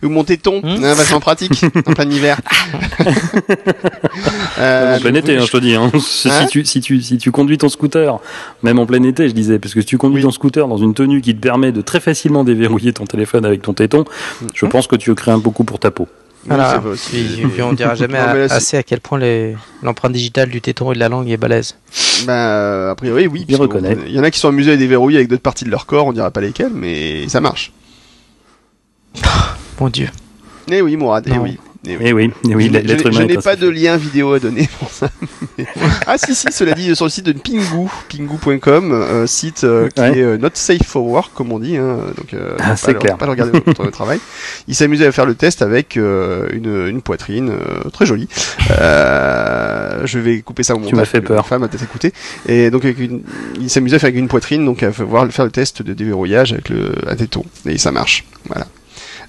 ou 0.03 0.09
mon 0.09 0.23
téton, 0.25 0.61
Hmm. 0.63 0.85
hein, 0.85 0.95
vachement 0.95 1.21
pratique, 1.21 1.65
en 1.87 1.93
plein 1.93 2.09
hiver. 2.11 2.41
Euh, 4.59 4.97
en 4.97 5.01
plein 5.01 5.13
je- 5.13 5.19
été, 5.19 5.37
hein, 5.39 5.45
je 5.47 5.51
te 5.53 5.57
dis. 5.57 5.75
Hein. 5.75 5.91
Si, 6.01 6.29
Hein 6.31 6.47
tu, 6.51 6.65
si, 6.65 6.81
tu, 6.81 7.01
si 7.01 7.17
tu 7.19 7.31
conduis 7.31 7.57
ton 7.57 7.69
scooter, 7.69 8.19
même 8.63 8.79
en 8.79 8.85
plein 8.87 9.03
été, 9.03 9.29
je 9.29 9.33
disais, 9.35 9.59
parce 9.59 9.73
que 9.75 9.81
si 9.81 9.87
tu 9.87 9.97
conduis 9.99 10.23
ton 10.23 10.31
scooter 10.31 10.69
dans 10.69 10.77
une 10.77 10.93
tenue 10.95 11.21
qui 11.23 11.35
te 11.35 11.41
permet 11.41 11.73
de 11.73 11.81
très 11.81 12.01
facilement 12.01 12.45
déverrouiller 12.45 12.93
ton 12.93 13.05
téléphone 13.07 13.45
avec 13.47 13.63
ton 13.63 13.73
téton, 13.73 14.05
je 14.55 14.67
pense 14.67 14.87
que 14.87 14.97
tu 14.97 15.15
crains 15.15 15.39
beaucoup 15.39 15.65
pour 15.65 15.79
ta 15.79 15.91
peau. 15.91 16.09
Oui, 16.43 16.49
Voilà. 16.49 16.81
Puis, 17.11 17.43
puis 17.53 17.63
on 17.63 17.73
dira 17.75 17.95
jamais 17.95 18.19
Non, 18.19 18.33
là, 18.35 18.45
assez 18.51 18.77
à 18.79 18.83
quel 18.83 19.01
point 19.01 19.19
les- 19.19 19.57
l'empreinte 19.83 20.13
digitale 20.13 20.49
du 20.49 20.61
téton 20.63 20.91
et 20.91 20.95
de 20.95 21.01
la 21.01 21.09
langue 21.11 21.29
est 21.29 21.37
balèze. 21.37 21.77
Bah, 22.27 22.91
a 22.91 22.95
priori, 22.95 23.27
oui. 23.27 23.41
Il 23.41 23.47
puisque 23.47 23.61
reconnaît. 23.61 23.97
Il 24.07 24.13
y 24.13 24.19
en 24.19 24.23
a 24.23 24.31
qui 24.31 24.39
sont 24.39 24.49
amusés 24.49 24.73
à 24.73 24.77
déverrouiller 24.77 25.19
avec 25.19 25.29
d'autres 25.29 25.43
parties 25.43 25.65
de 25.67 25.71
leur 25.71 25.85
corps, 25.87 26.07
on 26.07 26.13
dira 26.13 26.31
pas 26.31 26.41
lesquelles, 26.41 26.73
mais 26.75 27.29
ça 27.29 27.41
marche. 27.41 27.73
Mon 29.81 29.89
dieu. 29.89 30.09
Eh 30.71 30.81
oui, 30.83 30.97
Mourad, 30.97 31.25
eh 31.27 31.39
oui. 31.39 31.59
Eh 31.87 31.97
oui. 31.97 32.09
Eh 32.09 32.13
oui, 32.13 32.31
eh 32.51 32.55
oui, 32.55 32.67
je 32.67 32.79
l'être 32.79 33.11
je 33.11 33.17
humain 33.17 33.25
est 33.25 33.37
n'ai 33.37 33.43
pas 33.43 33.57
de 33.57 33.67
lien 33.67 33.97
vidéo 33.97 34.35
à 34.35 34.39
donner 34.39 34.69
pour 34.79 34.91
ça. 34.91 35.09
ah 36.07 36.19
si 36.19 36.35
si, 36.35 36.47
cela 36.53 36.73
dit 36.75 36.95
sur 36.95 37.07
le 37.07 37.11
site 37.11 37.25
de 37.25 37.33
Pingu, 37.33 37.89
pingu.com, 38.11 38.93
euh, 38.93 39.27
site 39.27 39.65
euh, 39.65 39.89
qui 39.89 40.01
Ouais. 40.03 40.19
est 40.19 40.23
euh, 40.23 40.37
not 40.37 40.51
safe 40.53 40.83
for 40.85 41.07
work 41.07 41.33
comme 41.35 41.53
on 41.53 41.59
dit, 41.59 41.79
hein, 41.79 41.97
donc 42.19 42.35
euh, 42.35 42.55
Ah, 42.59 42.77
c'est 42.77 42.93
clair. 42.99 43.17
pas 43.17 43.25
le 43.25 43.31
regarder 43.31 43.59
de 43.61 43.73
travail. 43.91 44.21
Il 44.69 44.75
s'amusait 44.75 45.07
à 45.07 45.13
faire 45.13 45.25
le 45.25 45.35
test 45.35 45.63
avec 45.63 45.97
une, 45.97 46.87
une 46.89 47.01
poitrine 47.01 47.49
euh, 47.51 47.89
très 47.91 48.05
jolie. 48.05 48.29
Euh, 48.79 50.03
je 50.05 50.19
vais 50.19 50.43
couper 50.43 50.63
ça 50.63 50.75
au 50.75 50.79
montage. 50.79 50.95
m'as 50.99 51.05
fait 51.07 51.23
peur. 51.23 51.47
Femme 51.47 51.63
a 51.63 51.69
peut-être 51.69 51.85
écouté. 51.85 52.13
Et 52.47 52.71
donc 52.71 52.85
avec 52.85 52.99
une, 52.99 53.23
il 53.59 53.71
s'amusait 53.71 53.97
à 53.97 53.99
faire 53.99 54.09
avec 54.09 54.19
une 54.19 54.29
poitrine, 54.29 54.67
donc 54.67 54.83
à 54.83 54.91
voir 54.91 55.27
faire 55.33 55.47
le 55.47 55.51
test 55.51 55.81
de 55.83 55.95
déverrouillage 55.95 56.53
avec 56.53 56.69
le 56.69 56.93
à 57.07 57.17
téton 57.17 57.43
et 57.67 57.79
ça 57.79 57.91
marche. 57.91 58.25
Voilà. 58.49 58.67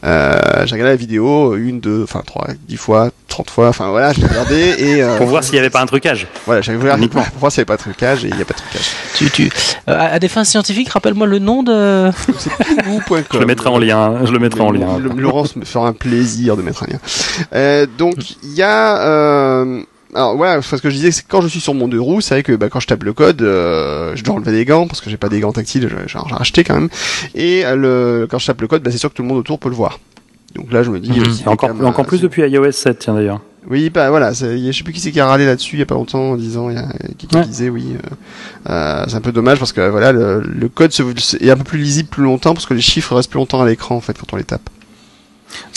Euh, 0.04 0.66
j'ai 0.66 0.74
regardé 0.74 0.94
la 0.94 0.96
vidéo 0.96 1.56
une, 1.56 1.80
deux, 1.80 2.04
enfin 2.04 2.24
trois, 2.26 2.48
dix 2.68 2.78
fois, 2.78 3.12
trente 3.28 3.50
fois, 3.52 3.70
enfin 3.70 3.90
voilà, 3.90 4.14
j'ai 4.14 4.26
regardé 4.26 4.56
et 4.80 5.04
euh, 5.04 5.18
Pour 5.18 5.28
voir 5.28 5.44
s'il 5.44 5.54
n'y 5.54 5.60
avait 5.60 5.70
pas 5.70 5.82
un 5.82 5.86
trucage. 5.86 6.28
voilà, 6.46 6.62
j'avais 6.62 6.80
regardé 6.80 7.04
Uniquement. 7.04 7.22
pour 7.24 7.40
voir 7.40 7.52
s'il 7.52 7.60
n'y 7.60 7.62
avait 7.70 7.78
pas 7.78 7.78
de 7.78 7.82
trucage 7.92 8.26
et 8.26 8.30
il 8.30 8.36
n'y 8.36 8.42
a 8.42 8.46
pas 8.46 8.54
de 8.54 8.60
trucage. 8.60 8.86
Tu, 9.16 9.30
tu, 9.30 9.52
euh, 9.90 9.98
à 10.16 10.18
des 10.20 10.28
fins 10.28 10.44
scientifiques, 10.44 10.90
rappelle-moi 10.90 11.28
le 11.28 11.38
nom 11.40 11.62
de. 11.64 12.10
Je 13.32 13.38
le 13.38 13.46
mettrai 13.46 13.70
en 13.70 13.78
lien. 13.78 14.26
Je 14.26 14.32
le 14.32 14.40
mettrai 14.40 14.62
en 14.62 14.72
lien. 14.72 14.98
Laurence 15.00 15.56
me 15.56 15.66
fera 15.66 15.88
un 15.88 15.94
plaisir 15.94 16.58
de 16.58 16.62
mettre 16.62 16.84
un 16.84 16.88
lien. 16.88 17.00
Euh, 17.54 17.86
donc 17.98 18.16
il 18.44 18.54
y 18.54 18.64
a 18.64 19.02
euh, 19.06 19.82
alors 20.14 20.36
voilà, 20.36 20.56
parce 20.56 20.82
que 20.82 20.90
je 20.90 20.96
disais, 20.96 21.12
c'est 21.12 21.24
que 21.24 21.28
quand 21.30 21.42
je 21.42 21.48
suis 21.48 21.60
sur 21.62 21.74
mon 21.74 21.88
deux 21.88 22.00
roues, 22.00 22.22
c'est 22.22 22.34
vrai 22.36 22.44
que 22.44 22.54
bah, 22.54 22.68
quand 22.70 22.80
je 22.80 22.88
tape 22.88 23.04
le 23.04 23.14
code, 23.14 23.42
euh, 23.42 24.14
je 24.16 24.24
dois 24.24 24.36
enlever 24.36 24.52
des 24.52 24.66
gants 24.66 24.88
parce 24.88 25.02
que 25.02 25.10
j'ai 25.10 25.18
pas 25.18 25.30
des 25.30 25.40
gants 25.40 25.54
tactiles, 25.54 25.90
j'ai 26.08 26.18
racheté 26.18 26.64
quand 26.64 26.76
même. 26.76 26.90
Et 27.36 27.66
euh, 27.66 27.76
le, 27.76 28.28
quand 28.30 28.40
je 28.40 28.48
tape 28.48 28.62
le 28.62 28.68
code, 28.68 28.84
bah, 28.84 28.92
c'est 28.92 28.98
sûr 28.98 29.10
que 29.10 29.16
tout 29.16 29.22
le 29.22 29.28
monde 29.28 29.38
autour 29.38 29.60
peut 29.60 29.70
le 29.70 29.76
voir. 29.76 30.00
Donc 30.56 30.72
là, 30.74 30.84
je 30.84 30.90
me 30.92 31.00
dis, 31.00 31.12
Et 31.18 31.48
encore, 31.48 31.74
même, 31.74 31.86
encore 31.86 32.06
plus 32.06 32.20
depuis 32.22 32.42
iOS 32.42 32.72
7, 32.74 33.00
tiens 33.00 33.14
d'ailleurs. 33.14 33.40
Oui, 33.70 33.92
bah 33.92 34.10
voilà, 34.10 34.34
je 34.34 34.72
sais 34.72 34.84
plus 34.84 34.92
qui 34.92 35.00
c'est 35.00 35.12
qui 35.12 35.20
a 35.20 35.28
râlé 35.28 35.46
là-dessus 35.46 35.76
il 35.76 35.80
y 35.80 35.84
a 35.84 35.86
pas 35.86 35.94
longtemps 35.94 36.32
en 36.32 36.36
disant, 36.36 36.72
il 36.72 36.76
y 36.78 36.80
a 36.80 36.88
qui, 37.18 37.28
qui 37.28 37.36
Ouais. 37.38 37.46
disait 37.46 37.70
oui, 37.70 37.96
euh, 37.96 38.72
euh, 38.72 39.06
c'est 39.08 39.16
un 39.16 39.22
peu 39.22 39.32
dommage 39.32 39.60
parce 39.60 39.72
que 39.72 39.88
voilà, 39.88 40.12
le, 40.12 40.42
le 40.42 40.68
code 40.68 40.92
se- 40.92 41.04
est 41.44 41.52
un 41.52 41.58
peu 41.58 41.64
plus 41.64 41.78
lisible 41.78 42.10
plus 42.10 42.24
longtemps 42.24 42.54
parce 42.56 42.66
que 42.66 42.74
les 42.74 42.82
chiffres 42.82 43.16
restent 43.16 43.30
plus 43.30 43.38
longtemps 43.38 43.62
à 43.62 43.68
l'écran 43.68 43.96
en 43.96 44.02
fait 44.02 44.18
quand 44.18 44.34
on 44.34 44.36
les 44.36 44.44
tape. 44.46 44.68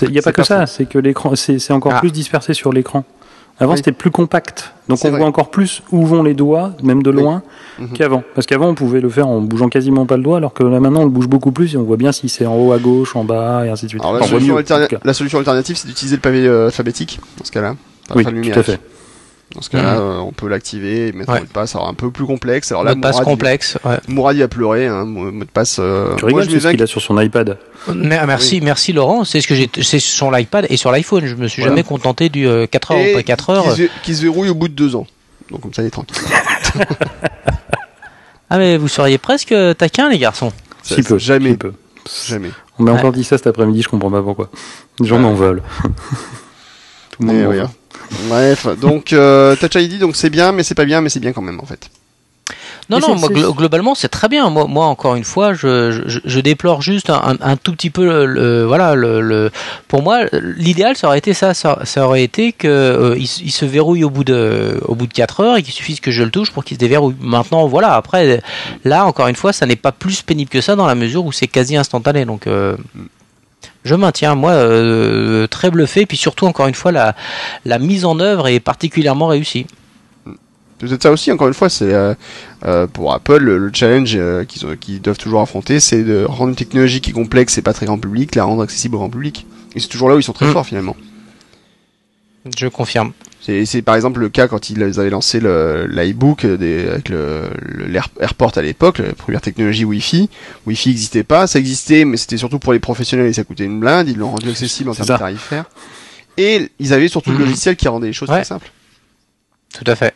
Il 0.01 0.09
n'y 0.09 0.19
a 0.19 0.23
C'est 0.23 0.33
pas 0.33 0.33
que 0.33 0.43
ça, 0.45 0.67
c'est 0.67 0.87
que 0.87 0.99
l'écran, 0.99 1.37
c'est 1.37 1.59
c'est 1.59 1.75
encore 1.75 1.93
Ah. 1.97 2.01
plus 2.01 2.11
dispersé 2.11 2.55
sur 2.55 2.73
l'écran. 2.73 3.05
Avant, 3.61 3.73
Oui. 3.73 3.77
c'était 3.79 3.93
plus 3.93 4.11
compact. 4.11 4.75
Donc, 4.89 4.99
on 5.05 5.09
vrai. 5.11 5.19
voit 5.19 5.29
encore 5.29 5.51
plus 5.51 5.83
où 5.93 6.05
vont 6.05 6.23
les 6.25 6.35
doigts, 6.35 6.73
même 6.83 7.03
de 7.05 7.11
loin, 7.11 7.43
Mhm. 7.79 7.91
qu'avant. 7.93 8.23
Parce 8.35 8.47
qu'avant, 8.49 8.69
on 8.69 8.75
pouvait 8.75 9.01
le 9.01 9.09
faire 9.09 9.29
en 9.29 9.41
bougeant 9.41 9.69
quasiment 9.69 10.07
pas 10.07 10.17
le 10.17 10.25
doigt, 10.25 10.39
alors 10.39 10.53
que 10.53 10.65
là, 10.65 10.81
maintenant, 10.81 11.03
on 11.03 11.05
le 11.05 11.11
bouge 11.11 11.29
beaucoup 11.29 11.53
plus 11.53 11.73
et 11.75 11.77
on 11.77 11.85
voit 11.85 11.97
bien 11.97 12.11
si 12.11 12.29
c'est 12.29 12.47
en 12.47 12.57
haut 12.57 12.73
à 12.73 12.79
gauche, 12.79 13.15
en 13.15 13.23
bas, 13.25 13.65
et 13.65 13.71
ainsi 13.71 13.85
de 13.85 13.91
suite. 13.91 14.03
Alors 14.03 14.15
la 14.15 14.21
Enfin, 14.21 14.29
solution, 14.31 14.55
mieux, 14.57 14.65
la 15.05 15.39
alternative, 15.39 15.77
c'est 15.77 15.87
d'utiliser 15.87 16.17
le 16.17 16.21
pavé 16.21 16.47
euh, 16.47 16.67
alphabétique 16.67 17.21
dans 17.39 17.45
ce 17.45 17.53
cas-là. 17.53 17.77
Enfin, 18.11 18.31
Oui, 18.35 18.51
tout 18.51 18.59
à 18.59 18.63
fait. 18.65 18.81
Dans 19.55 19.61
ce 19.63 19.71
cas-là, 19.71 19.95
Mhm. 19.95 20.01
euh, 20.01 20.19
on 20.19 20.33
peut 20.33 20.49
l'activer 20.49 21.09
et 21.09 21.13
mettre 21.13 21.31
Ouais. 21.31 21.37
un 21.37 21.41
mot 21.43 21.47
de 21.47 21.51
passe. 21.53 21.77
Alors 21.77 21.87
un 21.89 21.95
peu 21.95 22.11
plus 22.11 22.27
complexe. 22.27 22.73
Alors 22.73 22.83
là, 22.83 22.91
mot 22.91 22.97
de 22.97 23.01
passe 23.03 23.13
Mourad, 23.13 23.27
il- 23.27 23.31
complexe. 23.31 23.79
Ouais. 23.85 23.99
Mourad, 24.09 24.37
il 24.37 24.43
a 24.43 24.49
pleuré. 24.49 24.87
Hein, 24.89 25.05
mot 25.05 25.31
de 25.31 25.45
passe. 25.45 25.77
Euh, 25.79 26.17
Tu 26.17 26.23
moi, 26.25 26.27
rigoles, 26.27 26.45
je 26.45 26.51
c'est 26.59 26.61
ce 26.61 26.69
qu'il 26.73 26.83
a 26.83 26.87
sur 26.89 27.01
son 27.01 27.21
iPad. 27.21 27.57
Mais- 27.95 28.27
Merci, 28.27 28.61
merci 28.61 28.93
Laurent. 28.93 29.25
C'est 29.25 29.41
ce 29.41 29.47
que 29.47 29.55
j'ai, 29.55 29.71
c'est 29.83 30.01
sur 30.01 30.31
l'iPad 30.33 30.67
et 30.71 30.77
sur 30.77 30.91
l'iPhone. 30.91 31.25
Je 31.27 31.37
me 31.37 31.47
suis 31.47 31.63
Voilà. 31.63 31.77
jamais 31.77 31.85
contenté 31.85 32.29
du 32.31 32.49
euh, 32.49 32.67
4 32.67 32.91
heures 32.93 32.99
et 32.99 33.13
ou 33.13 33.17
pas 33.17 33.23
4 33.23 33.51
heures. 33.51 33.65
Qui 33.65 33.71
se, 33.71 33.83
vé- 33.83 33.91
qui 34.03 34.15
se 34.17 34.23
verrouille 34.23 34.49
au 34.49 34.55
bout 34.55 34.67
de 34.69 34.75
deux 34.75 34.97
ans. 34.97 35.07
Donc 35.51 35.61
comme 35.61 35.73
ça, 35.75 35.83
il 35.83 35.87
est 35.87 35.91
tranquille. 35.91 36.17
Ah 38.51 38.59
mais 38.59 38.77
vous 38.77 38.89
seriez 38.89 39.19
presque 39.19 39.55
taquin 39.79 40.09
les 40.11 40.19
garçons. 40.19 40.53
Si 40.83 41.03
peu. 41.03 41.19
Jamais. 41.19 41.51
si 41.53 41.57
peu. 41.57 41.73
Jamais. 42.29 42.51
On 42.79 42.83
m'a 42.85 42.93
Ouais. 42.93 42.99
encore 42.99 43.13
dit 43.13 43.25
ça 43.25 43.37
cet 43.39 43.47
après-midi, 43.47 43.83
je 43.83 43.89
comprends 43.89 44.11
pas 44.11 44.23
pourquoi. 44.23 44.51
Les 45.01 45.07
gens 45.07 45.17
Ouais. 45.17 45.23
m'en 45.23 45.35
veulent. 45.35 45.63
Tout 47.17 47.23
le 47.23 47.27
monde 47.33 47.47
oui, 47.49 47.57
veut. 47.57 47.63
hein. 47.63 47.71
Bref, 48.29 48.67
donc 48.81 49.13
euh, 49.13 49.57
Touch 49.57 49.75
ID, 49.77 49.99
donc 49.99 50.17
c'est 50.17 50.31
bien, 50.31 50.53
mais 50.53 50.63
c'est 50.63 50.75
pas 50.75 50.85
bien, 50.85 51.01
mais 51.01 51.09
c'est 51.09 51.21
bien 51.21 51.33
quand 51.33 51.43
même 51.43 51.61
en 51.61 51.67
fait. 51.67 51.89
Non, 52.91 52.99
Mais 53.01 53.09
non, 53.15 53.19
moi, 53.19 53.31
globalement, 53.53 53.95
c'est 53.95 54.11
très 54.11 54.29
bien. 54.29 54.51
Moi, 54.51 54.67
moi, 54.67 54.85
encore 54.85 55.15
une 55.15 55.25
fois, 55.25 55.55
je, 55.55 56.03
je, 56.07 56.19
je 56.23 56.41
déplore 56.41 56.83
juste 56.83 57.09
un, 57.09 57.57
tout 57.57 57.73
petit 57.73 57.89
peu, 57.89 58.05
le, 58.05 58.27
le- 58.27 58.65
voilà, 58.67 58.95
le, 58.95 59.23
le- 59.23 59.51
pour 59.89 60.03
moi, 60.03 60.25
l'idéal, 60.35 60.95
ça 60.95 61.07
aurait 61.07 61.17
été 61.17 61.33
ça, 61.33 61.55
ça, 61.55 61.79
ça 61.85 62.05
aurait 62.07 62.23
été 62.23 62.53
que 62.53 62.69
euh, 62.69 63.17
il, 63.17 63.27
se- 63.27 63.41
il 63.43 63.51
se 63.53 63.65
verrouille 63.65 64.05
au 64.05 64.11
bout 64.11 64.25
de, 64.25 64.79
au 64.87 64.95
bout 64.95 65.07
de 65.07 65.15
4 65.15 65.41
heures 65.41 65.57
et 65.57 65.63
qu'il 65.63 65.73
suffise 65.73 65.99
que 66.01 66.11
je 66.11 66.23
le 66.23 66.31
touche 66.31 66.51
pour 66.51 66.63
qu'il 66.63 66.75
se 66.75 66.81
déverrouille. 66.81 67.15
Maintenant, 67.21 67.67
voilà. 67.69 67.95
Après, 67.95 68.43
là, 68.85 69.07
encore 69.07 69.29
une 69.29 69.37
fois, 69.37 69.55
ça 69.55 69.65
n'est 69.65 69.77
pas 69.77 69.93
plus 69.93 70.21
pénible 70.21 70.51
que 70.51 70.61
ça 70.61 70.77
dans 70.77 70.87
la 70.87 70.95
mesure 70.95 71.25
où 71.25 71.33
c'est 71.33 71.47
quasi 71.49 71.77
instantané. 71.79 72.27
Donc, 72.27 72.47
euh, 72.47 72.77
je 73.85 73.95
maintiens, 73.95 74.35
moi, 74.35 74.53
euh, 74.53 75.47
très 75.47 75.71
bluffé. 75.71 76.07
Puis 76.07 76.17
surtout, 76.17 76.47
encore 76.47 76.67
une 76.67 76.75
fois, 76.75 76.93
la, 76.93 77.15
la 77.65 77.79
mise 77.79 78.05
en 78.05 78.19
œuvre 78.21 78.49
est 78.49 78.61
particulièrement 78.61 79.27
réussie. 79.29 79.67
Peut-être 80.79 81.03
ça 81.03 81.13
aussi, 81.13 81.31
encore 81.31 81.49
une 81.49 81.55
fois, 81.55 81.69
c'est 81.71 81.93
euh, 81.95 82.15
euh, 82.67 82.87
pour 82.87 83.13
Apple 83.15 83.39
le, 83.39 83.59
le 83.59 83.71
challenge 83.73 84.19
qu'ils 84.79 85.01
doivent 85.01 85.17
toujours 85.19 85.41
affronter, 85.41 85.81
c'est 85.81 86.03
de 86.03 86.25
rendre 86.25 86.51
une 86.51 86.57
technologie 86.57 87.01
qui 87.01 87.11
est 87.11 87.15
complexe 87.15 87.57
et 87.59 87.63
pas 87.63 87.73
très 87.73 87.87
grand 87.87 87.99
public, 87.99 88.35
la 88.35 88.45
rendre 88.45 88.63
accessible 88.63 88.97
au 88.97 88.99
grand 88.99 89.11
public. 89.11 89.47
Et 89.75 89.81
c'est 89.81 89.89
toujours 89.89 90.09
là 90.09 90.17
où 90.17 90.19
ils 90.19 90.23
sont 90.25 90.33
très 90.33 90.47
Mm. 90.47 90.53
forts 90.53 90.67
finalement. 90.67 90.97
Je 92.59 92.67
confirme. 92.69 93.13
C'est 93.47 93.83
par 93.83 93.95
exemple 93.95 94.21
le 94.21 94.31
cas 94.31 94.49
quand 94.49 94.71
ils 94.71 94.83
avaient 94.83 95.11
lancé 95.11 95.39
l'iBook 95.39 96.47
euh, 96.47 96.91
avec 96.93 97.11
le, 97.11 97.51
le- 97.61 97.85
l'Air- 97.87 98.09
AirPort 98.19 98.53
à 98.57 98.63
l'époque, 98.63 98.99
la 98.99 99.13
première 99.13 99.43
technologie 99.43 99.85
Wi-Fi. 99.85 100.31
Wi-Fi 100.67 100.89
n'existait 100.89 101.25
pas, 101.25 101.47
ça 101.47 101.59
existait, 101.59 102.07
mais 102.07 102.17
c'était 102.17 102.39
surtout 102.39 102.59
pour 102.59 102.73
les 102.73 102.79
professionnels 102.79 103.27
et 103.27 103.33
ça 103.35 103.45
coûtait 103.45 103.65
une 103.65 103.81
blinde. 103.81 104.09
Ils 104.09 104.17
l'ont 104.17 104.31
rendu 104.31 104.49
accessible 104.49 104.89
en 104.89 104.95
termes 104.95 105.09
ça. 105.09 105.19
tarifaires. 105.19 105.67
Et 106.39 106.71
ils 106.79 106.93
avaient 106.95 107.09
surtout 107.09 107.31
le 107.33 107.37
Mhm. 107.37 107.45
logiciel 107.45 107.77
qui 107.77 107.87
rendait 107.87 108.07
les 108.07 108.13
choses 108.15 108.31
Ouais. 108.31 108.37
très 108.37 108.45
simples. 108.45 108.71
Tout 109.77 109.85
à 109.91 109.95
fait. 109.95 110.15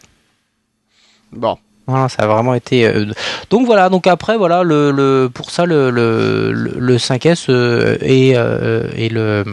Bon, 1.33 1.59
Voilà, 1.87 2.09
ça 2.09 2.23
a 2.23 2.27
vraiment 2.27 2.55
été. 2.55 2.87
euh, 2.87 3.07
Donc 3.51 3.67
voilà, 3.67 3.89
donc 3.91 4.07
après 4.07 4.37
voilà 4.39 4.63
le, 4.63 4.91
le 4.91 5.29
pour 5.33 5.51
ça 5.51 5.67
le 5.67 5.91
le, 5.91 6.53
le, 6.53 6.75
le 6.79 6.97
5S 6.99 7.47
euh, 7.51 7.97
et 8.01 8.33
euh, 8.37 8.89
et 8.97 9.09
le 9.11 9.45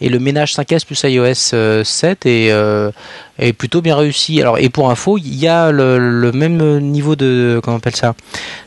et 0.00 0.08
le 0.08 0.18
ménage 0.18 0.54
5S 0.54 0.84
plus 0.84 1.02
iOS 1.04 1.54
euh, 1.54 1.84
7 1.84 2.26
est, 2.26 2.50
euh, 2.50 2.90
est 3.38 3.52
plutôt 3.52 3.80
bien 3.82 3.96
réussi. 3.96 4.40
Alors 4.40 4.58
et 4.58 4.68
pour 4.68 4.90
info, 4.90 5.18
il 5.18 5.34
y 5.34 5.48
a 5.48 5.70
le, 5.70 5.98
le 5.98 6.32
même 6.32 6.78
niveau 6.80 7.16
de 7.16 7.60
comment 7.62 7.76
on 7.76 7.78
appelle 7.78 7.96
ça 7.96 8.14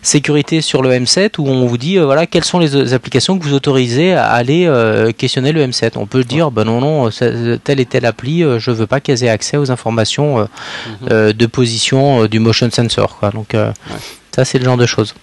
sécurité 0.01 0.61
sur 0.61 0.81
le 0.81 0.89
M7 0.91 1.31
où 1.39 1.47
on 1.47 1.65
vous 1.65 1.77
dit 1.77 1.97
euh, 1.97 2.05
voilà 2.05 2.25
quelles 2.25 2.45
sont 2.45 2.59
les 2.59 2.75
euh, 2.75 2.93
applications 2.93 3.37
que 3.37 3.43
vous 3.43 3.53
autorisez 3.53 4.13
à 4.13 4.27
aller 4.27 4.65
euh, 4.67 5.11
questionner 5.11 5.51
le 5.51 5.65
M7. 5.65 5.91
On 5.95 6.05
peut 6.05 6.23
dire 6.23 6.51
bah 6.51 6.63
non 6.63 6.79
non 6.81 7.09
telle 7.63 7.79
et 7.79 7.85
telle 7.85 8.05
appli 8.05 8.43
euh, 8.43 8.59
je 8.59 8.71
veux 8.71 8.87
pas 8.87 8.99
qu'elles 8.99 9.23
aient 9.23 9.29
accès 9.29 9.57
aux 9.57 9.71
informations 9.71 10.39
euh, 10.39 10.45
euh, 11.11 11.33
de 11.33 11.45
position 11.45 12.23
euh, 12.23 12.27
du 12.27 12.39
motion 12.39 12.69
sensor 12.71 13.17
quoi. 13.17 13.31
Donc 13.31 13.53
euh, 13.53 13.71
ça 14.35 14.45
c'est 14.45 14.59
le 14.59 14.65
genre 14.65 14.77
de 14.77 14.85
choses. 14.85 15.13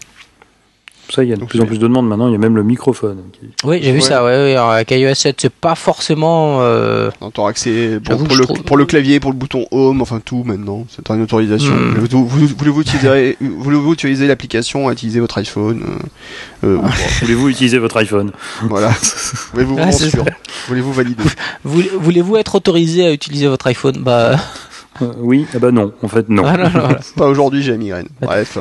Ça, 1.10 1.22
il 1.22 1.28
y 1.28 1.32
a 1.32 1.36
de 1.36 1.40
Donc, 1.40 1.50
plus 1.50 1.60
en 1.60 1.66
plus 1.66 1.78
de 1.78 1.82
demandes 1.86 2.08
maintenant. 2.08 2.28
Il 2.28 2.32
y 2.32 2.34
a 2.34 2.38
même 2.38 2.56
le 2.56 2.62
microphone. 2.62 3.18
qui- 3.32 3.40
Oui, 3.64 3.80
j'ai 3.82 3.92
vu 3.92 3.98
Ouais. 3.98 4.04
ça. 4.04 4.24
Ouais, 4.24 4.30
ouais, 4.30 4.52
alors, 4.52 4.70
avec 4.70 4.90
iOS 4.90 5.14
7, 5.14 5.36
c'est 5.40 5.52
pas 5.52 5.74
forcément. 5.74 6.58
euh, 6.60 7.10
on 7.20 7.30
t'aura 7.30 7.50
accès 7.50 8.00
pour, 8.02 8.20
le, 8.22 8.34
je 8.34 8.42
trouve- 8.42 8.62
pour 8.62 8.76
le 8.76 8.84
clavier, 8.86 9.20
pour 9.20 9.30
le 9.30 9.36
bouton 9.36 9.66
Home, 9.70 10.00
enfin 10.02 10.20
tout 10.24 10.42
maintenant. 10.44 10.86
C'est 10.88 11.08
une 11.10 11.22
autorisation. 11.22 11.74
Hmm. 11.74 11.94
Voulez-vous, 11.94 12.26
vous- 12.26 12.46
voulez-vous 12.56 12.80
utiliser, 12.80 13.36
utiliser 13.92 14.26
l'application 14.26 14.88
à 14.88 14.92
utiliser 14.92 15.20
votre 15.20 15.38
iPhone 15.38 15.82
euh, 16.64 16.66
euh, 16.66 16.78
Voulez-vous 17.20 17.48
utiliser 17.50 17.78
votre 17.78 17.96
iPhone 17.98 18.32
Voilà. 18.62 18.90
Voulez-vous 19.52 19.76
Ah, 19.80 19.90
Voulez-vous 20.68 20.92
valider 20.92 21.22
voulez- 21.64 21.90
Voulez-vous 21.98 22.36
être 22.36 22.54
autorisé 22.54 23.06
à 23.06 23.12
utiliser 23.12 23.46
votre 23.46 23.66
iPhone? 23.66 23.96
Bah, 24.00 24.36
Euh, 25.02 25.06
oui, 25.18 25.46
ah 25.54 25.58
bah 25.58 25.70
non, 25.72 25.92
en 26.02 26.08
fait 26.08 26.28
non. 26.28 26.42
Ah, 26.46 26.56
non, 26.56 26.64
non, 26.64 26.70
voilà. 26.80 26.98
Pas 27.16 27.26
aujourd'hui, 27.26 27.62
j'ai 27.62 27.72
la 27.72 27.78
migraine. 27.78 28.08
Bref. 28.20 28.58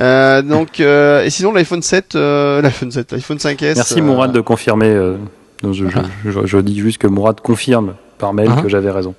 Euh, 0.00 0.42
donc, 0.42 0.80
euh, 0.80 1.24
et 1.24 1.30
sinon 1.30 1.52
l'iPhone 1.52 1.82
7, 1.82 2.14
euh, 2.16 2.60
l'iPhone 2.62 2.90
7, 2.90 3.12
l'iPhone 3.12 3.36
5S. 3.38 3.74
Merci 3.76 4.00
euh, 4.00 4.02
Mourad 4.02 4.32
de 4.32 4.40
confirmer. 4.40 4.88
euh, 4.88 5.16
donc 5.62 5.74
je, 5.74 5.86
je- 5.88 5.98
Ah. 5.98 6.02
je- 6.24 6.46
je 6.46 6.58
dis 6.58 6.78
juste 6.78 6.98
que 6.98 7.06
Mourad 7.06 7.40
confirme 7.40 7.94
par 8.18 8.32
mail 8.34 8.50
Ah. 8.56 8.62
que 8.62 8.68
j'avais 8.68 8.90
raison. 8.90 9.14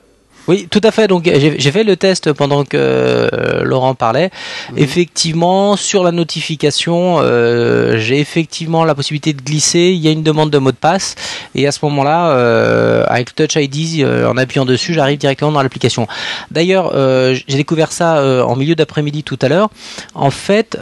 Oui, 0.47 0.67
tout 0.69 0.81
à 0.83 0.91
fait. 0.91 1.07
Donc 1.07 1.25
j'ai 1.25 1.71
fait 1.71 1.83
le 1.83 1.95
test 1.95 2.33
pendant 2.33 2.63
que 2.63 2.77
euh, 2.77 3.63
Laurent 3.63 3.93
parlait. 3.95 4.31
Mhm. 4.71 4.77
Effectivement, 4.79 5.75
sur 5.75 6.03
la 6.03 6.11
notification, 6.11 7.17
euh, 7.19 7.97
j'ai 7.97 8.19
effectivement 8.19 8.83
la 8.83 8.95
possibilité 8.95 9.33
de 9.33 9.41
glisser. 9.41 9.91
Il 9.93 9.99
y 9.99 10.07
a 10.07 10.11
une 10.11 10.23
demande 10.23 10.49
de 10.49 10.57
mot 10.57 10.71
de 10.71 10.77
passe 10.77 11.15
et 11.53 11.67
à 11.67 11.71
ce 11.71 11.79
moment-là, 11.83 12.31
euh, 12.31 13.03
avec 13.07 13.35
Touch 13.35 13.55
ID, 13.55 14.01
euh, 14.01 14.27
en 14.27 14.37
appuyant 14.37 14.65
dessus, 14.65 14.93
j'arrive 14.93 15.17
directement 15.17 15.51
dans 15.51 15.61
l'application. 15.61 16.07
D'ailleurs, 16.49 16.91
j'ai 17.47 17.57
découvert 17.57 17.91
ça 17.91 18.45
en 18.45 18.55
milieu 18.55 18.75
d'après-midi 18.75 19.23
tout 19.23 19.37
à 19.41 19.47
l'heure. 19.47 19.69
En 20.15 20.31
fait, 20.31 20.77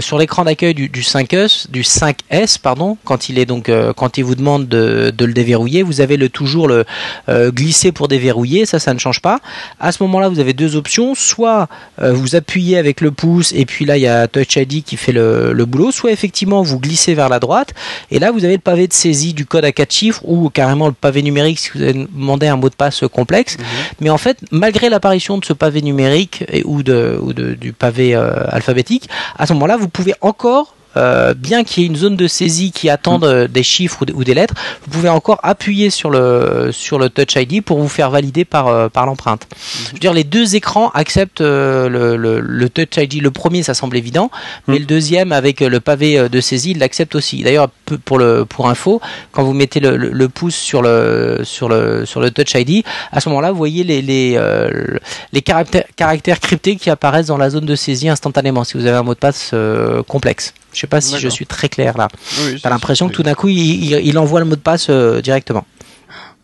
sur 0.00 0.18
l'écran 0.18 0.44
d'accueil 0.44 0.74
du, 0.74 0.88
du 0.88 1.02
5S, 1.02 1.70
du 1.70 1.82
5S, 1.82 2.58
pardon, 2.60 2.96
quand 3.04 3.28
il 3.28 3.38
est 3.38 3.46
donc 3.46 3.70
quand 3.96 4.18
il 4.18 4.24
vous 4.24 4.34
demande 4.34 4.68
de, 4.68 5.12
de 5.16 5.24
le 5.24 5.32
déverrouiller, 5.32 5.82
vous 5.82 6.00
avez 6.00 6.16
le 6.16 6.28
toujours 6.28 6.68
le 6.68 6.84
glisser 7.28 7.92
pour 7.92 8.08
déverrouiller, 8.08 8.55
ça, 8.64 8.78
ça 8.78 8.94
ne 8.94 8.98
change 8.98 9.20
pas. 9.20 9.40
À 9.80 9.92
ce 9.92 10.02
moment-là, 10.04 10.28
vous 10.28 10.38
avez 10.38 10.52
deux 10.54 10.76
options. 10.76 11.14
Soit 11.14 11.68
euh, 12.00 12.12
vous 12.12 12.36
appuyez 12.36 12.78
avec 12.78 13.00
le 13.00 13.10
pouce 13.10 13.52
et 13.52 13.66
puis 13.66 13.84
là, 13.84 13.96
il 13.96 14.02
y 14.02 14.06
a 14.06 14.28
Touch 14.28 14.56
ID 14.56 14.82
qui 14.84 14.96
fait 14.96 15.12
le, 15.12 15.52
le 15.52 15.64
boulot. 15.66 15.90
Soit 15.90 16.12
effectivement, 16.12 16.62
vous 16.62 16.78
glissez 16.78 17.14
vers 17.14 17.28
la 17.28 17.40
droite 17.40 17.74
et 18.10 18.18
là, 18.18 18.30
vous 18.30 18.44
avez 18.44 18.54
le 18.54 18.60
pavé 18.60 18.86
de 18.86 18.92
saisie 18.92 19.34
du 19.34 19.44
code 19.44 19.64
à 19.64 19.72
quatre 19.72 19.92
chiffres 19.92 20.22
ou 20.24 20.48
carrément 20.48 20.86
le 20.86 20.92
pavé 20.94 21.22
numérique 21.22 21.58
si 21.58 21.70
vous 21.74 21.82
avez 21.82 21.92
demandé 21.92 22.46
un 22.46 22.56
mot 22.56 22.70
de 22.70 22.74
passe 22.76 23.02
complexe. 23.12 23.56
Mais 24.00 24.10
en 24.10 24.18
fait, 24.18 24.38
malgré 24.52 24.88
l'apparition 24.88 25.38
de 25.38 25.44
ce 25.44 25.52
pavé 25.52 25.82
numérique 25.82 26.44
et, 26.52 26.62
ou, 26.64 26.82
de, 26.84 27.18
ou 27.20 27.32
de- 27.32 27.54
du 27.54 27.72
pavé 27.72 28.14
euh, 28.14 28.30
alphabétique, 28.48 29.08
à 29.36 29.46
ce 29.46 29.52
moment-là, 29.54 29.76
vous 29.76 29.88
pouvez 29.88 30.14
encore 30.20 30.75
euh, 30.96 31.34
bien 31.34 31.62
qu'il 31.64 31.82
y 31.82 31.86
ait 31.86 31.88
une 31.88 31.96
zone 31.96 32.16
de 32.16 32.26
saisie 32.26 32.72
qui 32.72 32.88
attende 32.90 33.24
euh, 33.24 33.46
des 33.48 33.62
chiffres 33.62 33.98
ou, 34.02 34.04
de- 34.06 34.12
ou 34.14 34.24
des 34.24 34.34
lettres, 34.34 34.54
vous 34.84 34.90
pouvez 34.90 35.08
encore 35.08 35.38
appuyer 35.42 35.90
sur 35.90 36.10
le 36.10 36.70
sur 36.72 36.98
le 36.98 37.10
Touch 37.10 37.34
ID 37.36 37.62
pour 37.62 37.78
vous 37.80 37.88
faire 37.88 38.10
valider 38.10 38.44
par 38.44 38.68
euh, 38.68 38.88
par 38.88 39.06
l'empreinte. 39.06 39.46
Je 39.88 39.92
veux 39.92 39.98
dire, 39.98 40.12
les 40.14 40.24
deux 40.24 40.56
écrans 40.56 40.90
acceptent 40.94 41.40
le, 41.40 42.16
le, 42.16 42.40
le 42.40 42.68
Touch 42.68 42.96
ID. 42.96 43.22
Le 43.22 43.30
premier, 43.30 43.62
ça 43.62 43.74
semble 43.74 43.96
évident, 43.96 44.30
mais 44.68 44.76
Mm. 44.76 44.80
le 44.80 44.84
deuxième, 44.86 45.32
avec 45.32 45.60
le 45.60 45.80
pavé 45.80 46.28
de 46.28 46.40
saisie, 46.40 46.72
il 46.72 46.78
l'accepte 46.78 47.14
aussi. 47.14 47.42
D'ailleurs, 47.42 47.68
pour 48.04 48.18
le 48.18 48.44
pour 48.44 48.68
info, 48.68 49.00
quand 49.32 49.42
vous 49.44 49.52
mettez 49.52 49.80
le, 49.80 49.96
le, 49.96 50.10
le 50.10 50.28
pouce 50.28 50.54
sur 50.54 50.82
le 50.82 51.40
sur 51.44 51.68
le 51.68 52.04
sur 52.06 52.20
le 52.20 52.30
Touch 52.30 52.54
ID, 52.54 52.84
à 53.12 53.20
ce 53.20 53.28
moment-là, 53.28 53.50
vous 53.52 53.58
voyez 53.58 53.84
les 53.84 54.02
les, 54.02 54.34
euh, 54.36 54.96
les 55.32 55.42
caractères 55.42 55.84
caractères 55.96 56.40
cryptés 56.40 56.76
qui 56.76 56.90
apparaissent 56.90 57.26
dans 57.26 57.36
la 57.38 57.50
zone 57.50 57.66
de 57.66 57.74
saisie 57.76 58.08
instantanément 58.08 58.64
si 58.64 58.76
vous 58.76 58.86
avez 58.86 58.96
un 58.96 59.02
mot 59.02 59.14
de 59.14 59.18
passe 59.18 59.50
euh, 59.54 60.02
complexe. 60.02 60.54
Je 60.76 60.80
sais 60.82 60.86
pas 60.86 61.00
si 61.00 61.14
je 61.18 61.28
suis 61.28 61.46
très 61.46 61.68
clair 61.68 61.96
là. 61.96 62.08
Oui, 62.44 62.60
T'as 62.62 62.68
l'impression 62.70 63.08
que 63.08 63.14
tout 63.14 63.22
d'un 63.22 63.34
coup, 63.34 63.48
il, 63.48 63.58
il, 63.84 63.92
il 64.06 64.18
envoie 64.18 64.40
le 64.40 64.46
mot 64.46 64.54
de 64.56 64.60
passe 64.60 64.86
euh, 64.90 65.20
directement. 65.22 65.66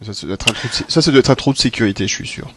Ça, 0.04 0.12
ça 0.14 0.26
doit 0.26 0.34
être 0.34 0.48
un 0.48 0.52
trou 0.54 0.68
de 0.68 0.72
sé- 0.72 0.84
ça, 0.88 1.02
ça 1.02 1.10
doit 1.10 1.20
être 1.20 1.30
un 1.30 1.34
trou 1.36 1.52
de 1.52 1.58
sécurité, 1.58 2.08
je 2.08 2.14
suis 2.14 2.26
sûr. 2.26 2.50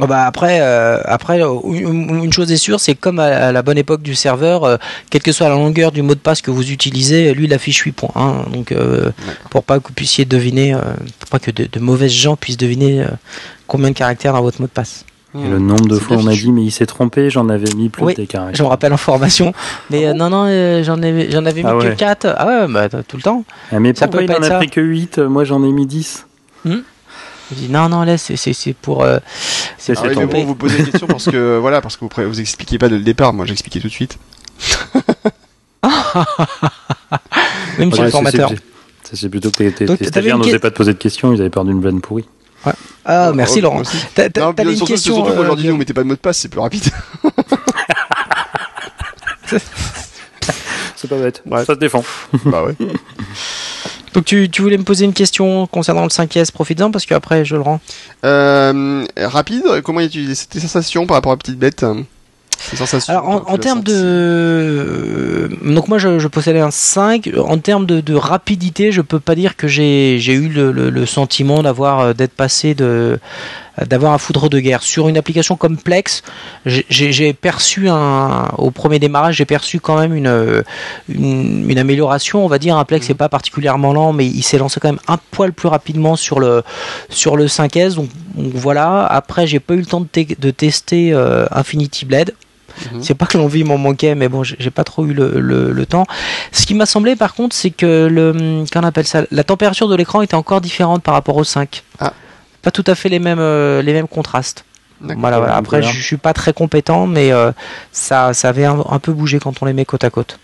Oh 0.00 0.06
bah 0.06 0.24
après, 0.24 0.60
euh, 0.62 1.00
après 1.04 1.42
euh, 1.42 1.54
une 1.74 2.32
chose 2.32 2.50
est 2.50 2.56
sûre, 2.56 2.80
c'est 2.80 2.94
comme 2.94 3.18
à, 3.18 3.52
la 3.52 3.60
bonne 3.62 3.76
époque 3.76 4.00
du 4.02 4.14
serveur, 4.14 4.64
euh, 4.64 4.76
quelle 5.10 5.20
que 5.20 5.32
soit 5.32 5.48
la 5.50 5.56
longueur 5.56 5.92
du 5.92 6.00
mot 6.00 6.14
de 6.14 6.20
passe 6.20 6.40
que 6.40 6.50
vous 6.50 6.70
utilisez, 6.70 7.34
lui 7.34 7.44
il 7.44 7.52
affiche 7.52 7.80
8 7.80 7.92
points. 7.92 8.10
hein. 8.14 8.44
donc 8.52 8.72
euh, 8.72 9.10
pour 9.50 9.62
pas 9.64 9.78
que 9.78 9.88
vous 9.88 9.92
puissiez 9.94 10.24
deviner, 10.24 10.74
pour 11.18 11.28
pas 11.28 11.38
que 11.38 11.50
de, 11.50 11.68
de 11.70 11.80
mauvaises 11.80 12.12
gens 12.12 12.36
puissent 12.36 12.56
deviner 12.56 13.04
combien 13.66 13.90
de 13.90 13.94
caractères 13.94 14.32
dans 14.32 14.42
votre 14.42 14.60
mot 14.62 14.68
de 14.68 14.72
passe. 14.72 15.04
Et 15.34 15.46
le 15.48 15.58
nombre 15.60 15.86
de 15.86 15.96
fois 15.96 16.16
on 16.16 16.22
m'a 16.24 16.32
dit 16.32 16.50
mais 16.50 16.64
il 16.64 16.70
s'est 16.72 16.86
trompé, 16.86 17.30
j'en 17.30 17.48
avais 17.48 17.72
mis 17.74 17.88
plus 17.88 18.02
Oui, 18.04 18.14
des 18.14 18.26
caractères. 18.26 18.56
Je 18.56 18.62
me 18.64 18.68
rappelle 18.68 18.92
en 18.92 18.96
formation, 18.96 19.52
mais 19.90 20.06
euh, 20.06 20.12
non 20.12 20.28
non, 20.28 20.46
euh, 20.48 20.82
j'en 20.82 21.00
avais 21.02 21.30
j'en 21.30 21.46
avais 21.46 21.62
mis 21.62 21.68
Ah 21.68 21.74
que 21.80 21.86
ouais. 21.88 21.94
4 21.94 22.34
Ah 22.36 22.46
ouais, 22.46 22.66
bah 22.68 22.88
tout 23.06 23.16
le 23.16 23.22
temps. 23.22 23.44
Ah, 23.70 23.78
mais 23.78 23.94
Ça 23.94 24.06
pourquoi 24.08 24.18
peut 24.18 24.24
il 24.24 24.26
pas 24.26 24.40
en 24.40 24.42
être 24.42 24.52
a 24.52 24.58
pris 24.58 24.70
que 24.70 24.80
8 24.80 25.18
Moi 25.18 25.44
j'en 25.44 25.62
ai 25.62 25.70
mis 25.70 25.86
10. 25.86 26.26
Je 26.64 26.72
dis 27.52 27.68
non 27.68 27.88
non 27.88 28.02
laisse, 28.02 28.32
c'est- 28.34 28.74
pour 28.74 29.02
euh, 29.04 29.18
c'est 29.78 29.94
C'est 29.96 30.06
Ah 30.06 30.10
oui, 30.16 30.26
bon, 30.26 30.44
vous 30.44 30.54
posez 30.56 30.78
la 30.78 30.84
question 30.84 31.06
parce 31.06 31.26
que 31.30 31.58
voilà, 31.60 31.80
parce 31.80 31.96
que 31.96 32.04
vous, 32.04 32.10
vous 32.28 32.40
expliquez 32.40 32.78
pas 32.78 32.88
dès 32.88 32.96
le 32.98 33.04
départ. 33.04 33.32
Moi, 33.32 33.46
j'expliquais 33.46 33.78
tout 33.80 33.88
de 33.88 33.92
suite. 33.92 34.18
même 37.78 37.90
sur 37.92 38.00
Ouais, 38.00 38.06
le 38.06 38.10
formateur. 38.10 38.50
c'est- 38.50 38.56
ça, 39.10 39.16
c'est 39.16 39.28
plutôt 39.28 39.50
que 39.50 39.68
t'avais 39.70 40.04
stagiaires 40.06 40.38
n'osaient 40.38 40.58
pas 40.58 40.70
te 40.70 40.76
poser 40.76 40.92
de 40.92 40.98
questions, 40.98 41.32
ils 41.32 41.40
avaient 41.40 41.50
peur 41.50 41.64
d'une 41.64 41.80
blague 41.80 42.00
pourrie. 42.00 42.26
Ah 43.04 43.32
merci 43.34 43.58
Oh, 43.58 43.62
Laurent. 43.62 43.82
T'avais 44.14 44.30
une 44.70 44.76
surtout, 44.76 44.92
question. 44.92 45.14
surtout 45.16 45.30
euh, 45.30 45.36
qu'aujourd'hui, 45.36 45.68
vous 45.70 45.76
mettez 45.76 45.94
pas 45.94 46.02
de 46.02 46.08
mot 46.08 46.14
de 46.14 46.20
passe, 46.20 46.38
c'est 46.38 46.48
plus 46.48 46.60
rapide. 46.60 46.84
C'est 50.96 51.08
pas 51.08 51.16
bête. 51.18 51.42
Ouais. 51.46 51.64
Ça 51.64 51.74
se 51.74 51.78
défend. 51.78 52.04
bah 52.44 52.62
ouais. 52.64 52.74
Donc 54.12 54.24
tu, 54.24 54.50
tu 54.50 54.60
voulais 54.60 54.76
me 54.76 54.82
poser 54.84 55.04
une 55.06 55.12
question 55.14 55.66
concernant 55.66 56.02
le 56.02 56.08
5S, 56.08 56.52
profites-en 56.52 56.90
parce 56.90 57.06
qu'après 57.06 57.44
je 57.44 57.56
le 57.56 57.62
rends. 57.62 57.80
Euh, 58.24 59.06
rapide, 59.16 59.62
comment 59.82 60.00
utiliser 60.00 60.34
C'était 60.34 60.60
sensations 60.60 61.06
par 61.06 61.16
rapport 61.16 61.32
à 61.32 61.36
Petite 61.36 61.58
Bête? 61.58 61.86
Alors 63.08 63.26
en, 63.26 63.36
termes 63.58 63.82
de... 63.82 65.50
Donc 65.64 65.88
moi 65.88 65.98
je, 65.98 66.18
je 66.18 66.28
possédais 66.28 66.60
un 66.60 66.70
5. 66.70 67.30
En 67.38 67.58
termes 67.58 67.86
de, 67.86 68.00
de 68.00 68.14
rapidité, 68.14 68.92
je 68.92 69.00
peux 69.00 69.20
pas 69.20 69.34
dire 69.34 69.56
que 69.56 69.66
j'ai 69.68 70.16
eu 70.18 70.48
le, 70.48 70.70
le- 70.72 70.90
le 70.90 71.06
sentiment 71.06 71.62
d'avoir 71.62 72.00
euh, 72.00 72.12
d'être 72.12 72.34
passé 72.34 72.74
de 72.74 73.18
d'avoir 73.86 74.12
un 74.12 74.18
foudre 74.18 74.50
de 74.50 74.60
guerre. 74.60 74.82
Sur 74.82 75.08
une 75.08 75.16
application 75.16 75.56
comme 75.56 75.78
Plex, 75.78 76.22
j'ai- 76.66 77.32
perçu 77.32 77.88
un... 77.88 78.48
Au 78.58 78.70
premier 78.70 78.98
démarrage, 78.98 79.36
j'ai 79.36 79.46
perçu 79.46 79.80
quand 79.80 79.98
même 79.98 80.14
une, 80.14 80.62
une, 81.08 81.70
une 81.70 81.78
amélioration, 81.78 82.44
on 82.44 82.48
va 82.48 82.58
dire. 82.58 82.76
Un 82.76 82.84
Plex 82.84 83.08
n'est 83.08 83.14
pas 83.14 83.30
particulièrement 83.30 83.94
lent, 83.94 84.12
mais 84.12 84.26
il 84.26 84.42
s'est 84.42 84.58
lancé 84.58 84.80
quand 84.80 84.88
même 84.88 85.00
un 85.08 85.16
poil 85.30 85.54
plus 85.54 85.68
rapidement 85.68 86.14
sur 86.16 86.40
le, 86.40 86.62
sur 87.08 87.36
le 87.38 87.46
5S. 87.46 87.94
Donc, 87.94 88.10
donc 88.34 88.52
voilà. 88.54 89.06
Après, 89.06 89.46
j'ai 89.46 89.60
pas 89.60 89.72
eu 89.72 89.78
le 89.78 89.86
temps 89.86 90.00
de, 90.02 90.06
te- 90.08 90.38
de 90.38 90.50
tester 90.50 91.14
euh, 91.14 91.46
Infinity 91.50 92.04
Blade. 92.04 92.34
Mhm. 92.92 93.02
C'est 93.02 93.14
pas 93.14 93.26
que 93.26 93.36
l'envie 93.38 93.64
m'en 93.64 93.78
manquait, 93.78 94.14
mais 94.14 94.28
bon, 94.28 94.42
j'ai 94.44 94.70
pas 94.70 94.84
trop 94.84 95.04
eu 95.06 95.12
le, 95.12 95.40
le- 95.40 95.72
le 95.72 95.86
temps. 95.86 96.04
Ce 96.52 96.66
qui 96.66 96.74
m'a 96.74 96.86
semblé, 96.86 97.16
par 97.16 97.34
contre, 97.34 97.54
c'est 97.54 97.70
que 97.70 98.08
le, 98.10 98.64
qu'on 98.72 98.82
appelle 98.84 99.06
ça, 99.06 99.24
la 99.30 99.44
température 99.44 99.88
de 99.88 99.94
l'écran 99.96 100.22
était 100.22 100.34
encore 100.34 100.60
différente 100.60 101.02
par 101.02 101.14
rapport 101.14 101.36
au 101.36 101.44
5. 101.44 101.82
Ah. 101.98 102.12
Pas 102.62 102.70
tout 102.70 102.84
à 102.86 102.94
fait 102.94 103.08
les 103.08 103.18
mêmes, 103.18 103.38
euh, 103.40 103.82
les 103.82 103.92
mêmes 103.92 104.08
contrastes. 104.08 104.64
Voilà, 105.00 105.38
voilà. 105.38 105.56
Après, 105.56 105.82
je, 105.82 105.92
je 105.96 106.02
suis 106.02 106.16
pas 106.18 106.34
très 106.34 106.52
compétent, 106.52 107.06
mais 107.06 107.32
euh, 107.32 107.52
ça, 107.90 108.34
ça 108.34 108.50
avait 108.50 108.66
un, 108.66 108.84
un 108.90 108.98
peu 108.98 109.12
bougé 109.12 109.38
quand 109.38 109.54
on 109.62 109.64
les 109.66 109.72
met 109.72 109.86
côte 109.86 110.04
à 110.04 110.10
côte. 110.10 110.38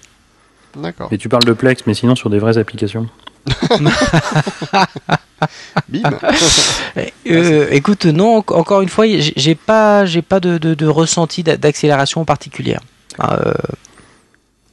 D'accord. 0.75 1.09
Et 1.11 1.19
tu 1.19 1.29
parles 1.29 1.45
de 1.45 1.53
Plex, 1.53 1.83
mais 1.87 1.93
sinon 1.95 2.15
sur 2.17 2.31
des 2.31 2.39
vraies 2.39 2.57
applications. 2.59 3.07
Bim. 5.89 6.03
Euh, 7.29 7.69
écoute, 7.71 8.07
non, 8.07 8.39
en- 8.39 8.55
encore 8.55 8.81
une 8.81 8.89
fois, 8.89 9.07
j'ai 9.09 9.55
pas, 9.55 10.07
j'ai 10.07 10.23
pas 10.23 10.41
de, 10.41 10.59
de, 10.59 10.75
de 10.75 10.87
ressenti 10.87 11.43
d'a- 11.43 11.57
d'accélération 11.57 12.25
particulière. 12.25 12.81
Euh, 13.23 13.53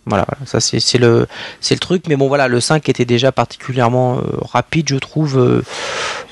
voilà, 0.05 0.25
ça 0.45 0.59
c'est 0.59 0.79
c'est 0.79 0.97
le, 0.97 1.27
c'est 1.61 1.75
le 1.75 1.79
truc. 1.79 2.05
Mais 2.07 2.15
bon, 2.15 2.27
voilà, 2.27 2.47
le 2.47 2.59
5 2.59 2.89
était 2.89 3.05
déjà 3.05 3.31
particulièrement 3.31 4.17
euh, 4.17 4.21
rapide, 4.51 4.87
je 4.89 4.95
trouve. 4.95 5.37
euh, 5.37 5.61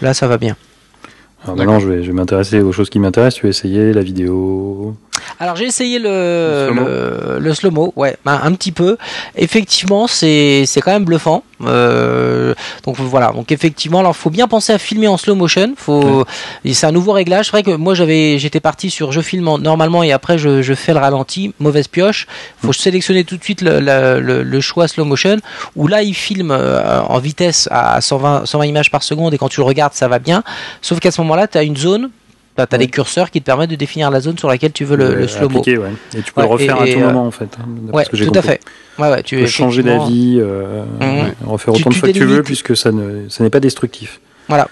là, 0.02 0.14
ça 0.14 0.28
va 0.28 0.38
bien. 0.38 0.56
Alors 1.44 1.56
maintenant, 1.58 1.80
je 1.80 1.88
vais, 1.90 2.04
je 2.04 2.08
vais 2.08 2.14
m'intéresser 2.14 2.62
aux 2.62 2.72
choses 2.72 2.90
qui 2.90 3.00
m'intéressent. 3.00 3.40
Tu 3.42 3.48
as 3.48 3.50
essayé 3.50 3.94
la 3.94 4.02
vidéo. 4.02 4.96
Alors 5.40 5.56
j'ai 5.56 5.66
essayé 5.66 6.00
le 6.00 6.72
Le 7.40 7.54
slow-mo. 7.54 7.94
ouais, 7.96 8.18
ben, 8.26 8.40
un 8.44 8.54
petit 8.54 8.72
peu. 8.72 8.98
Effectivement, 9.36 10.08
c'est 10.08 10.66
quand 10.84 10.92
même 10.92 11.06
bluffant. 11.06 11.44
Euh, 11.64 12.54
donc 12.86 12.96
voilà, 13.00 13.32
donc 13.34 13.52
effectivement, 13.52 14.00
alors 14.00 14.16
faut 14.16 14.30
bien 14.32 14.48
penser 14.48 14.74
à 14.74 14.78
filmer 14.80 15.08
en 15.08 15.18
slow 15.18 15.36
motion. 15.36 15.74
Faut, 15.78 16.26
c'est 16.66 16.88
un 16.88 16.92
nouveau 16.92 17.12
réglage. 17.14 17.46
C'est 17.46 17.52
vrai 17.52 17.64
que 17.64 17.72
moi 17.76 17.94
j'avais, 17.94 18.40
j'étais 18.40 18.60
parti 18.60 18.90
sur 18.90 19.12
je 19.12 19.22
filme 19.22 19.48
en- 19.48 19.58
normalement 19.60 20.02
et 20.04 20.12
après 20.12 20.38
je, 20.40 20.62
je 20.64 20.74
fais 20.74 20.94
le 20.94 21.00
ralenti, 21.00 21.54
mauvaise 21.60 21.88
pioche. 21.88 22.26
Faut 22.64 22.74
sélectionner 22.74 23.24
tout 23.26 23.38
de 23.38 23.44
suite 23.44 23.62
le, 23.62 23.80
le, 23.80 24.20
le- 24.20 24.44
le 24.44 24.62
choix 24.62 24.88
slow 24.88 25.06
motion. 25.06 25.38
Où 25.76 25.88
là 25.88 26.02
il 26.02 26.16
filme 26.16 26.52
euh, 26.52 27.02
en 27.02 27.20
vitesse 27.20 27.68
à 27.72 28.02
120 28.02 28.46
120 28.48 28.66
images 28.66 28.90
par 28.92 29.04
seconde 29.04 29.34
et 29.34 29.38
quand 29.38 29.50
tu 29.50 29.60
le 29.60 29.66
regardes 29.66 29.94
ça 29.94 30.08
va 30.08 30.18
bien. 30.20 30.44
Sauf 30.82 31.00
qu'à 31.00 31.12
ce 31.12 31.22
moment-là, 31.22 31.48
tu 31.48 31.58
as 31.58 31.64
une 31.64 31.78
zone. 31.78 32.10
T'as 32.68 32.76
as 32.78 32.80
Ouais. 32.80 32.86
des 32.86 32.92
curseurs 32.92 33.30
qui 33.32 33.40
te 33.42 33.46
permettent 33.46 33.70
de 33.70 33.76
définir 33.76 34.10
la 34.12 34.20
zone 34.20 34.38
sur 34.38 34.48
laquelle 34.48 34.72
tu 34.72 34.86
veux 34.86 34.96
le, 34.98 35.16
le 35.16 35.28
slow-mo. 35.28 35.62
ouais. 35.66 35.76
Et 36.18 36.22
tu 36.22 36.32
peux 36.34 36.42
Ouais, 36.42 36.48
le 36.48 36.54
refaire 36.54 36.78
et- 36.86 36.92
à 36.92 36.94
tout 36.94 37.00
euh, 37.02 37.06
moment, 37.08 37.26
en 37.28 37.32
fait. 37.32 37.50
hein, 37.60 37.66
Ouais, 37.94 38.06
que 38.06 38.16
tout 38.18 38.32
à 38.38 38.42
fait. 38.42 38.60
Ouais, 39.00 39.10
ouais, 39.10 39.24
tu 39.24 39.38
peux 39.38 39.46
changer 39.48 39.84
d'avis, 39.84 40.38
euh, 40.40 40.84
Mhm. 41.00 41.34
refaire 41.48 41.74
Tu- 41.74 41.82
autant 41.82 41.90
de 41.90 41.96
fois 41.96 42.10
que 42.10 42.14
tu 42.14 42.26
veux, 42.26 42.44
puisque 42.44 42.76
ça 42.78 42.92
ne, 42.92 43.28
ça 43.30 43.44
n'est 43.44 43.50
pas 43.50 43.60
destructif. 43.60 44.20
Voilà. 44.48 44.68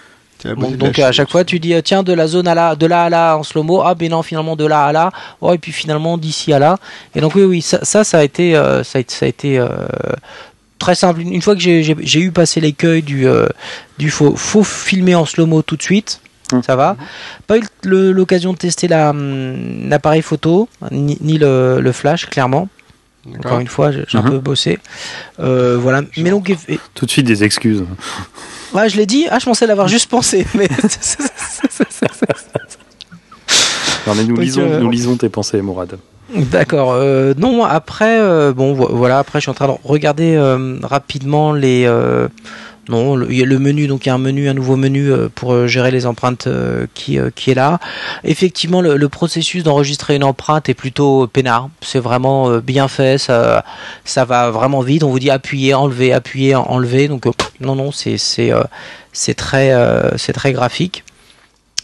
Bon, 0.56 0.72
donc 0.72 0.98
à 1.00 1.12
chaque 1.12 1.30
fois, 1.30 1.44
tu 1.44 1.60
dis 1.60 1.74
euh, 1.74 1.82
tiens 1.82 2.02
de 2.02 2.14
la 2.14 2.26
zone 2.26 2.48
à 2.48 2.56
là, 2.56 2.74
de 2.74 2.86
là 2.86 3.04
à 3.04 3.10
là 3.10 3.36
en 3.38 3.44
slow 3.44 3.62
mo. 3.64 3.82
Ah 3.84 3.94
ben 3.94 4.10
non, 4.10 4.24
finalement 4.24 4.56
de 4.56 4.66
là 4.66 4.86
à 4.86 4.92
là. 4.94 5.12
Oh 5.42 5.52
et 5.54 5.58
puis 5.58 5.74
finalement 5.74 6.18
d'ici 6.18 6.54
à 6.54 6.60
là. 6.60 6.78
Et 7.14 7.20
donc 7.20 7.36
oui, 7.36 7.44
oui, 7.44 7.62
ça, 7.62 7.80
ça, 7.84 8.06
ça 8.06 8.20
a 8.20 8.24
été, 8.24 8.56
euh, 8.56 8.82
ça 8.86 9.00
a 9.00 9.02
été, 9.02 9.14
ça 9.14 9.26
a 9.26 9.30
été 9.30 9.60
euh, 9.60 9.68
très 10.78 10.96
simple. 10.96 11.20
Une 11.20 11.42
fois 11.42 11.56
que 11.56 11.60
j'ai- 11.62 12.20
eu 12.22 12.32
passé 12.32 12.62
l'écueil 12.62 13.02
du, 13.02 13.28
euh, 13.28 13.48
du 13.98 14.10
faut, 14.10 14.34
faut 14.38 14.64
filmer 14.64 15.14
en 15.14 15.26
slow 15.26 15.46
mo 15.46 15.62
tout 15.62 15.76
de 15.76 15.82
suite. 15.84 16.22
Hum. 16.52 16.64
ça 16.64 16.76
va. 16.76 16.96
Pas 17.48 17.58
eu 17.58 17.64
l'occasion 17.84 18.54
de 18.54 18.58
tester 18.58 18.88
la, 18.88 19.12
hum, 19.12 19.88
l'appareil 19.90 20.22
photo, 20.22 20.68
ni, 20.92 21.18
ni 21.22 21.38
le, 21.38 21.80
le 21.82 21.92
flash, 21.92 22.26
clairement. 22.28 22.68
Encore 23.38 23.60
une 23.60 23.68
fois, 23.68 23.92
j'ai 23.92 24.06
un 24.14 24.22
Mhm. 24.22 24.30
peu 24.32 24.40
bossé. 24.40 24.80
Euh, 25.40 25.78
voilà. 25.80 26.02
Mais 26.18 26.30
donc, 26.32 26.52
Tout 26.96 27.06
de 27.06 27.12
suite 27.12 27.28
des 27.28 27.44
excuses. 27.44 27.84
ouais, 28.74 28.90
je 28.90 28.98
l'ai 28.98 29.06
dit. 29.06 29.28
Ah, 29.30 29.38
je 29.40 29.46
pensais 29.46 29.68
l'avoir 29.68 29.88
juste 29.88 30.10
pensé. 30.10 30.48
Mais 30.56 30.68
Non, 34.08 34.16
mais 34.16 34.24
nous, 34.24 34.36
Donc, 34.36 34.44
lisons, 34.44 34.62
euh, 34.62 34.80
nous 34.80 34.90
lisons 34.90 35.18
tes 35.18 35.30
pensées, 35.30 35.62
Mourad. 35.62 35.98
D'accord. 36.34 36.94
euh, 36.94 37.34
non, 37.38 37.64
après, 37.64 38.20
euh, 38.20 38.54
bon, 38.54 38.74
vo- 38.74 38.90
voilà. 38.92 39.20
Après, 39.20 39.40
je 39.40 39.44
suis 39.44 39.52
en 39.52 39.54
train 39.56 39.68
de 39.68 39.74
regarder 39.84 40.38
rapidement 40.84 41.54
les. 41.54 41.86
Non, 42.90 43.22
il 43.30 43.38
y 43.38 43.44
a 43.44 43.46
le 43.46 43.60
menu. 43.60 43.88
Donc, 43.88 44.08
un 44.08 44.18
menu, 44.18 44.50
un 44.50 44.56
nouveau 44.56 44.76
menu 44.76 45.12
euh, 45.12 45.30
pour 45.34 45.54
euh, 45.54 45.68
gérer 45.68 45.92
les 45.92 46.08
empreintes 46.08 46.48
euh, 46.48 46.88
qui 46.96 47.18
est 47.18 47.54
là. 47.54 47.80
Effectivement, 48.24 48.82
le, 48.82 49.10
processus 49.10 49.64
d'enregistrer 49.64 50.16
une 50.16 50.24
empreinte 50.24 50.70
est 50.70 50.74
plutôt 50.74 51.28
peinard. 51.28 51.70
C'est 51.82 52.00
vraiment 52.00 52.58
bien 52.60 52.88
fait. 52.88 53.18
Ça 53.18 53.64
va 54.26 54.50
vraiment 54.50 54.82
vite. 54.82 55.04
On 55.04 55.10
vous 55.10 55.20
dit 55.20 55.30
appuyer, 55.30 55.74
enlever, 55.74 56.14
appuyer, 56.14 56.56
enlever. 56.56 57.08
Donc, 57.08 57.26
non, 57.60 57.76
non, 57.76 57.92
c'est 57.92 59.36
très 59.36 60.54
graphique. 60.54 61.04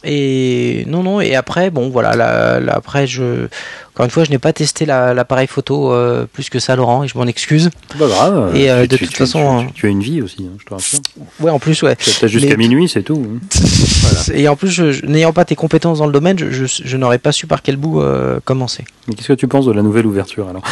Et 0.06 0.84
non, 0.88 1.04
non. 1.04 1.20
Et 1.22 1.36
après, 1.36 1.70
bon, 1.72 1.90
voilà. 1.90 2.16
Là, 2.16 2.60
là, 2.60 2.74
après, 2.76 3.08
je 3.08 3.48
encore 3.94 4.04
une 4.06 4.12
fois, 4.12 4.26
je 4.26 4.30
n'ai 4.30 4.38
pas 4.40 4.52
testé 4.52 4.86
la- 4.86 5.14
l'appareil 5.14 5.48
photo 5.48 5.94
euh, 5.94 6.26
plus 6.32 6.50
que 6.50 6.60
ça, 6.60 6.76
Laurent, 6.76 7.04
et 7.04 7.08
je 7.08 7.18
m'en 7.18 7.26
excuse. 7.28 7.70
C'est 7.92 7.98
pas 7.98 8.08
grave. 8.08 8.54
Et, 8.54 8.70
euh, 8.70 8.82
Tu- 8.82 8.88
de 8.90 8.98
tu- 8.98 9.06
toute 9.06 9.14
tu- 9.14 9.20
façon, 9.20 9.66
tu, 9.68 9.74
tu 9.74 9.86
as 9.86 9.90
une 9.90 10.02
vie 10.02 10.22
aussi, 10.22 10.44
hein, 10.44 10.58
je 10.60 10.66
te 10.66 10.74
rassure. 10.74 11.00
Ouais, 11.40 11.50
en 11.50 11.60
plus, 11.60 11.82
ouais. 11.82 11.96
Tu 11.96 12.10
as 12.10 12.14
peut-être 12.14 12.28
jusqu'à 12.32 12.50
Mais- 12.50 12.56
minuit, 12.58 12.90
c'est 12.90 13.04
tout. 13.04 13.26
hein. 13.26 13.40
Et 14.34 14.50
en 14.50 14.58
plus, 14.58 14.70
je- 14.70 14.92
je- 14.92 15.06
n'ayant 15.06 15.32
pas 15.32 15.46
tes 15.46 15.56
compétences 15.56 16.00
dans 16.00 16.08
le 16.08 16.12
domaine, 16.12 16.38
je, 16.38 16.50
je, 16.52 16.66
je 16.84 16.98
n'aurais 16.98 17.20
pas 17.20 17.32
su 17.32 17.48
par 17.48 17.62
quel 17.62 17.78
bout 17.78 18.02
euh, 18.02 18.40
commencer. 18.44 18.84
Mais 19.08 19.16
qu'est-ce 19.16 19.30
que 19.30 19.34
tu 19.34 19.48
penses 19.48 19.66
de 19.66 19.72
la 19.72 19.82
nouvelle 19.82 20.06
ouverture 20.06 20.50
alors? 20.50 20.64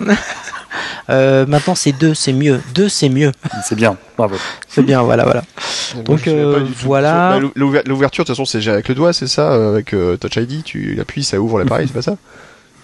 Euh, 1.08 1.46
maintenant, 1.46 1.74
c'est 1.74 1.92
deux, 1.92 2.14
c'est 2.14 2.32
mieux. 2.32 2.60
Deux, 2.74 2.88
c'est 2.88 3.08
mieux. 3.08 3.32
C'est 3.64 3.74
bien, 3.74 3.96
bravo. 4.16 4.36
C'est 4.68 4.82
bien, 4.82 5.02
voilà, 5.02 5.24
voilà. 5.24 5.42
Donc, 6.04 6.26
euh, 6.28 6.64
voilà. 6.82 7.30
Bah, 7.34 7.38
l'ou- 7.40 7.52
l'ouver- 7.56 7.82
L'ouverture, 7.86 8.24
de 8.24 8.26
toute 8.28 8.36
façon, 8.36 8.44
c'est 8.44 8.60
géré 8.60 8.74
avec 8.74 8.88
le 8.88 8.94
doigt, 8.94 9.12
c'est 9.12 9.26
ça 9.26 9.52
euh, 9.52 9.72
Avec 9.72 9.92
euh, 9.94 10.16
Touch 10.16 10.36
ID, 10.36 10.62
tu 10.64 10.98
appuies, 11.00 11.24
ça 11.24 11.38
ouvre 11.40 11.58
l'appareil, 11.58 11.86
c'est 11.88 11.94
pas 11.94 12.02
ça? 12.02 12.16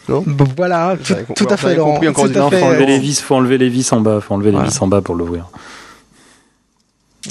Bon, 0.09 0.24
Voilà, 0.57 0.95
tout, 1.34 1.47
à 1.51 1.57
fait, 1.57 1.74
Laurent. 1.74 1.95
compris 1.95 2.09
encore 2.09 2.26
Tout 2.26 2.30
à 2.37 2.39
Non, 2.39 2.51
fait. 2.51 2.61
faut 2.61 2.66
enlever 2.66 2.87
les 2.87 2.99
vis, 3.01 3.20
faut 3.20 3.34
enlever 3.34 3.59
les 3.59 3.68
vis 3.68 3.93
en 3.93 4.01
bas, 4.01 4.20
faut 4.20 4.34
enlever 4.34 4.51
les 4.51 4.57
Voilà. 4.57 4.70
vis 4.70 4.80
en 4.82 4.87
bas 4.87 5.01
pour 5.01 5.16
l'ouvrir. 5.16 5.47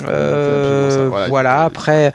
Euh, 0.07 1.09
voilà, 1.29 1.63
après. 1.63 2.13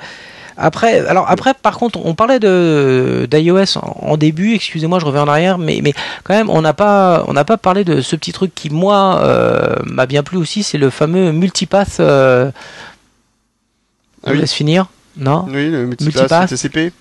Après, 0.62 1.00
alors 1.06 1.24
après, 1.28 1.54
par 1.54 1.78
contre, 1.78 1.98
on 2.04 2.14
parlait 2.14 2.38
de 2.38 3.26
d'iOS 3.30 3.78
en, 3.78 4.10
en 4.12 4.16
début. 4.18 4.54
Excusez-moi, 4.54 4.98
je 4.98 5.06
reviens 5.06 5.22
en 5.22 5.28
arrière, 5.28 5.56
mais 5.56 5.80
mais 5.82 5.94
quand 6.22 6.34
même, 6.34 6.50
on 6.50 6.60
n'a 6.60 6.74
pas 6.74 7.24
on 7.28 7.32
n'a 7.32 7.44
pas 7.44 7.56
parlé 7.56 7.82
de 7.82 8.02
ce 8.02 8.14
petit 8.14 8.32
truc 8.32 8.54
qui 8.54 8.68
moi 8.68 9.20
euh, 9.22 9.76
m'a 9.86 10.04
bien 10.06 10.22
plu 10.22 10.36
aussi. 10.36 10.62
C'est 10.62 10.78
le 10.78 10.90
fameux 10.90 11.32
multipath. 11.32 11.98
Euh, 12.00 12.50
Ah 14.26 14.34
laisse 14.34 14.52
finir, 14.52 14.86
non 15.16 15.46
Oui, 15.48 15.70
le 15.70 15.86
le 15.86 15.96
TCP. 16.46 16.92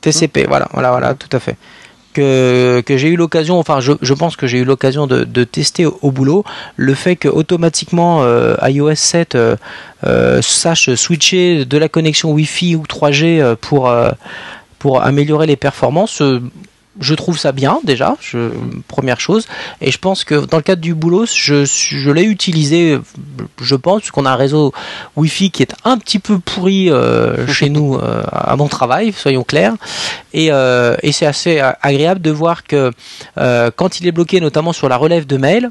TCP, 0.00 0.46
voilà, 0.48 0.66
voilà, 0.72 0.90
voilà, 0.90 1.14
tout 1.14 1.28
à 1.36 1.38
fait. 1.38 1.56
Que, 2.12 2.82
j'ai 2.88 3.08
eu 3.08 3.16
l'occasion, 3.16 3.58
enfin, 3.58 3.78
je, 3.80 4.14
pense 4.14 4.36
que 4.36 4.46
j'ai 4.46 4.58
eu 4.58 4.64
l'occasion 4.64 5.06
de, 5.06 5.44
tester 5.44 5.86
au, 5.86 6.10
boulot 6.10 6.44
le 6.76 6.94
fait 6.94 7.16
que 7.16 7.28
automatiquement 7.28 8.22
euh, 8.22 8.56
iOS 8.62 8.94
7 8.94 9.34
euh, 9.34 9.56
euh, 10.04 10.42
sache 10.42 10.94
switcher 10.94 11.64
de 11.64 11.78
la 11.78 11.88
connexion 11.88 12.32
Wi-Fi 12.32 12.76
ou 12.76 12.82
3G 12.82 13.40
euh, 13.40 13.54
pour, 13.60 13.92
pour 14.78 15.02
améliorer 15.02 15.46
les 15.46 15.56
performances. 15.56 16.22
Je 16.98 17.14
trouve 17.14 17.38
ça 17.38 17.52
bien 17.52 17.78
déjà, 17.84 18.16
je, 18.20 18.50
première 18.88 19.20
chose. 19.20 19.46
Et 19.80 19.90
je 19.90 19.98
pense 19.98 20.24
que 20.24 20.46
dans 20.46 20.56
le 20.56 20.62
cadre 20.62 20.82
du 20.82 20.94
boulot, 20.94 21.26
je, 21.26 21.64
je 21.64 22.10
l'ai 22.10 22.24
utilisé. 22.24 22.98
Je 23.60 23.76
pense 23.76 24.10
qu'on 24.10 24.26
a 24.26 24.32
un 24.32 24.36
réseau 24.36 24.72
Wi-Fi 25.16 25.50
qui 25.50 25.62
est 25.62 25.74
un 25.84 25.98
petit 25.98 26.18
peu 26.18 26.38
pourri 26.38 26.90
euh, 26.90 27.46
chez 27.52 27.68
nous 27.68 27.94
euh, 27.94 28.22
à 28.32 28.56
mon 28.56 28.66
travail, 28.66 29.12
soyons 29.12 29.44
clairs. 29.44 29.74
Et, 30.32 30.48
euh, 30.50 30.96
et 31.02 31.12
c'est 31.12 31.26
assez 31.26 31.60
agréable 31.60 32.20
de 32.20 32.30
voir 32.30 32.64
que 32.64 32.90
quand 33.36 34.00
il 34.00 34.06
est 34.06 34.12
bloqué, 34.12 34.40
notamment 34.40 34.72
sur 34.72 34.88
la 34.88 34.96
relève 34.96 35.26
de 35.26 35.36
mail, 35.36 35.70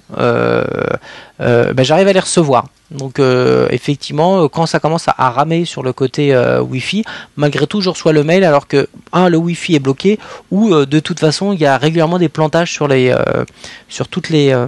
euh, 1.42 1.74
ben, 1.74 1.84
j'arrive 1.84 2.08
à 2.08 2.14
les 2.14 2.20
recevoir. 2.20 2.66
Donc 2.92 3.20
euh, 3.20 3.68
effectivement, 3.72 4.44
euh, 4.44 4.48
quand 4.48 4.66
ça 4.66 4.80
commence 4.80 5.08
à, 5.08 5.16
à 5.18 5.30
ramer 5.30 5.64
sur 5.66 5.84
le 5.84 5.94
côté 5.94 6.34
euh, 6.34 6.60
Wi-Fi, 6.62 7.04
malgré 7.38 7.68
tout, 7.68 7.82
je 7.82 7.90
reçois 7.90 8.14
le 8.14 8.24
mail 8.24 8.44
alors 8.44 8.68
que 8.68 8.88
un, 9.14 9.30
le 9.30 9.38
Wi-Fi 9.38 9.76
est 9.76 9.80
bloqué, 9.80 10.18
ou 10.52 10.74
euh, 10.74 10.86
de 10.86 11.00
toute 11.00 11.20
façon, 11.20 11.54
il 11.54 11.60
y 11.60 11.66
a 11.66 11.78
régulièrement 11.78 12.18
des 12.18 12.30
plantages 12.30 12.72
sur 12.74 12.88
les, 12.88 13.10
euh, 13.10 13.46
sur 13.90 14.08
toutes 14.08 14.30
les, 14.30 14.50
euh, 14.52 14.66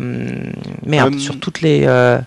merde, 0.85 1.15
Euh, 1.15 1.19
sur 1.19 1.39
toutes 1.39 1.61
les, 1.61 1.83
euh, 1.85 2.19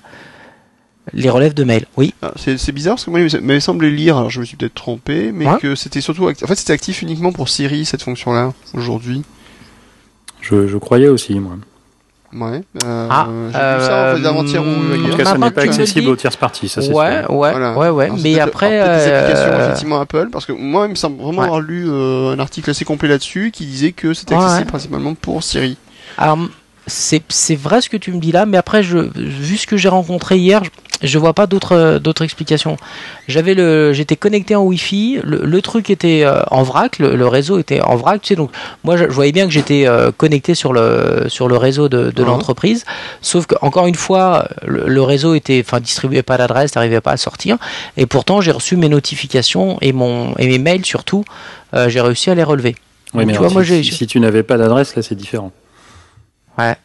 les 1.12 1.30
relèves 1.30 1.54
de 1.54 1.62
mail. 1.64 1.86
Oui. 1.96 2.12
Ah, 2.22 2.32
c'est 2.36 2.58
c'est 2.58 2.72
bizarre 2.72 2.94
parce 2.96 3.04
que 3.04 3.10
moi, 3.10 3.20
il 3.20 3.40
m'avait 3.42 3.60
semblé 3.60 3.90
lire, 3.90 4.16
alors 4.16 4.30
je 4.30 4.40
me 4.40 4.44
suis 4.44 4.56
peut-être 4.56 4.74
trompé, 4.74 5.30
mais 5.32 5.46
Ouais. 5.46 5.58
que 5.60 5.74
c'était 5.76 6.00
surtout, 6.00 6.26
acti- 6.28 6.42
en 6.44 6.48
fait, 6.48 6.56
c'était 6.56 6.72
actif 6.72 7.02
uniquement 7.02 7.30
pour 7.30 7.48
Siri 7.48 7.84
cette 7.84 8.02
fonction-là 8.02 8.52
aujourd'hui. 8.74 9.22
Je, 10.40 10.66
je 10.66 10.76
croyais 10.78 11.08
aussi, 11.08 11.38
moi. 11.38 11.56
Ouais. 12.34 12.62
Euh, 12.84 13.08
Ah, 13.10 13.26
j'ai 13.28 13.46
vu 13.46 13.84
ça 13.84 14.12
en 14.12 14.16
fait 14.16 14.26
avant-hier 14.26 14.62
ou 14.62 14.66
euh, 14.66 15.04
En 15.06 15.10
tout 15.10 15.16
cas, 15.16 15.24
ça 15.24 15.38
n'est 15.38 15.50
pas 15.52 15.62
accessible 15.62 16.08
aux 16.08 16.16
tierces 16.16 16.36
parties, 16.36 16.68
ça 16.68 16.82
c'est 16.82 16.92
ouais, 16.92 17.22
sûr. 17.22 17.30
ouais, 17.30 17.50
Voilà. 17.52 17.72
ouais, 17.78 17.88
ouais. 17.90 18.04
Alors, 18.06 18.18
Mais 18.22 18.40
après, 18.40 18.78
alors, 18.80 18.96
des 18.96 19.12
applications 19.12 19.52
euh, 19.52 19.64
effectivement 19.66 20.00
Apple, 20.00 20.28
parce 20.32 20.44
que 20.46 20.52
moi, 20.52 20.86
il 20.86 20.90
me 20.90 20.94
semble 20.96 21.22
vraiment 21.22 21.38
Ouais. 21.42 21.44
avoir 21.46 21.60
lu 21.60 21.86
euh, 21.88 22.34
un 22.34 22.38
article 22.40 22.70
assez 22.70 22.84
complet 22.84 23.08
là-dessus 23.08 23.50
qui 23.52 23.66
disait 23.66 23.92
que 23.92 24.14
c'était 24.14 24.34
Ouais, 24.34 24.40
accessible 24.42 24.64
ouais. 24.64 24.68
principalement 24.70 25.14
pour 25.14 25.42
Siri. 25.44 25.76
Alors, 26.18 26.38
c'est 26.86 27.56
vrai 27.56 27.80
ce 27.80 27.88
que 27.88 27.96
tu 27.96 28.12
me 28.12 28.20
dis 28.20 28.32
là, 28.32 28.46
mais 28.46 28.56
après, 28.56 28.82
je, 28.82 28.98
vu 29.14 29.56
ce 29.56 29.66
que 29.66 29.76
j'ai 29.76 29.88
rencontré 29.88 30.36
hier, 30.38 30.62
je, 30.64 30.70
je 31.06 31.18
vois 31.18 31.32
pas 31.32 31.46
d'autres 31.46 31.98
d'autres 31.98 32.22
explications. 32.22 32.76
J'avais 33.28 33.54
le, 33.54 33.92
j'étais 33.92 34.16
connecté 34.16 34.54
en 34.54 34.62
Wi-Fi, 34.64 35.20
le, 35.24 35.38
le 35.44 35.62
truc 35.62 35.90
était 35.90 36.22
euh, 36.24 36.42
en 36.50 36.62
vrac, 36.62 36.98
le, 36.98 37.16
le 37.16 37.26
réseau 37.26 37.58
était 37.58 37.80
en 37.80 37.96
vrac, 37.96 38.20
tu 38.22 38.28
sais, 38.28 38.36
donc 38.36 38.50
moi 38.84 38.96
je, 38.96 39.04
je 39.04 39.10
voyais 39.14 39.32
bien 39.32 39.44
que 39.46 39.52
j'étais 39.52 39.86
euh, 39.86 40.12
connecté 40.16 40.54
sur 40.54 40.72
le 40.72 41.24
sur 41.28 41.48
le 41.48 41.56
réseau 41.56 41.88
de, 41.88 42.10
de 42.10 42.22
Mhm. 42.22 42.28
l'entreprise, 42.28 42.84
sauf 43.22 43.46
que 43.46 43.54
encore 43.60 43.86
une 43.86 43.94
fois, 43.96 44.48
le, 44.66 44.84
le 44.86 45.02
réseau 45.02 45.34
était, 45.34 45.62
enfin, 45.66 45.80
distribuait 45.80 46.22
pas 46.22 46.36
d'adresse, 46.38 46.74
n'arrivait 46.76 47.00
pas 47.00 47.12
à 47.12 47.16
sortir, 47.16 47.56
et 47.96 48.06
pourtant 48.06 48.40
j'ai 48.40 48.52
reçu 48.52 48.76
mes 48.76 48.88
notifications 48.88 49.78
et 49.80 49.92
mon 49.92 50.34
et 50.36 50.46
mes 50.46 50.58
mails 50.58 50.84
surtout, 50.84 51.24
euh, 51.74 51.88
j'ai 51.88 52.00
réussi 52.00 52.30
à 52.30 52.34
les 52.34 52.44
relever. 52.44 52.76
Oui, 53.14 53.20
Donc, 53.20 53.26
mais 53.26 53.32
tu 53.32 53.38
alors, 53.38 53.50
vois, 53.52 53.62
moi, 53.64 53.82
si 53.82 54.06
tu 54.06 54.20
n'avais 54.20 54.42
pas 54.42 54.56
d'adresse, 54.56 54.94
là 54.96 55.02
c'est 55.02 55.14
différent. 55.14 55.50
Ouais. 56.58 56.76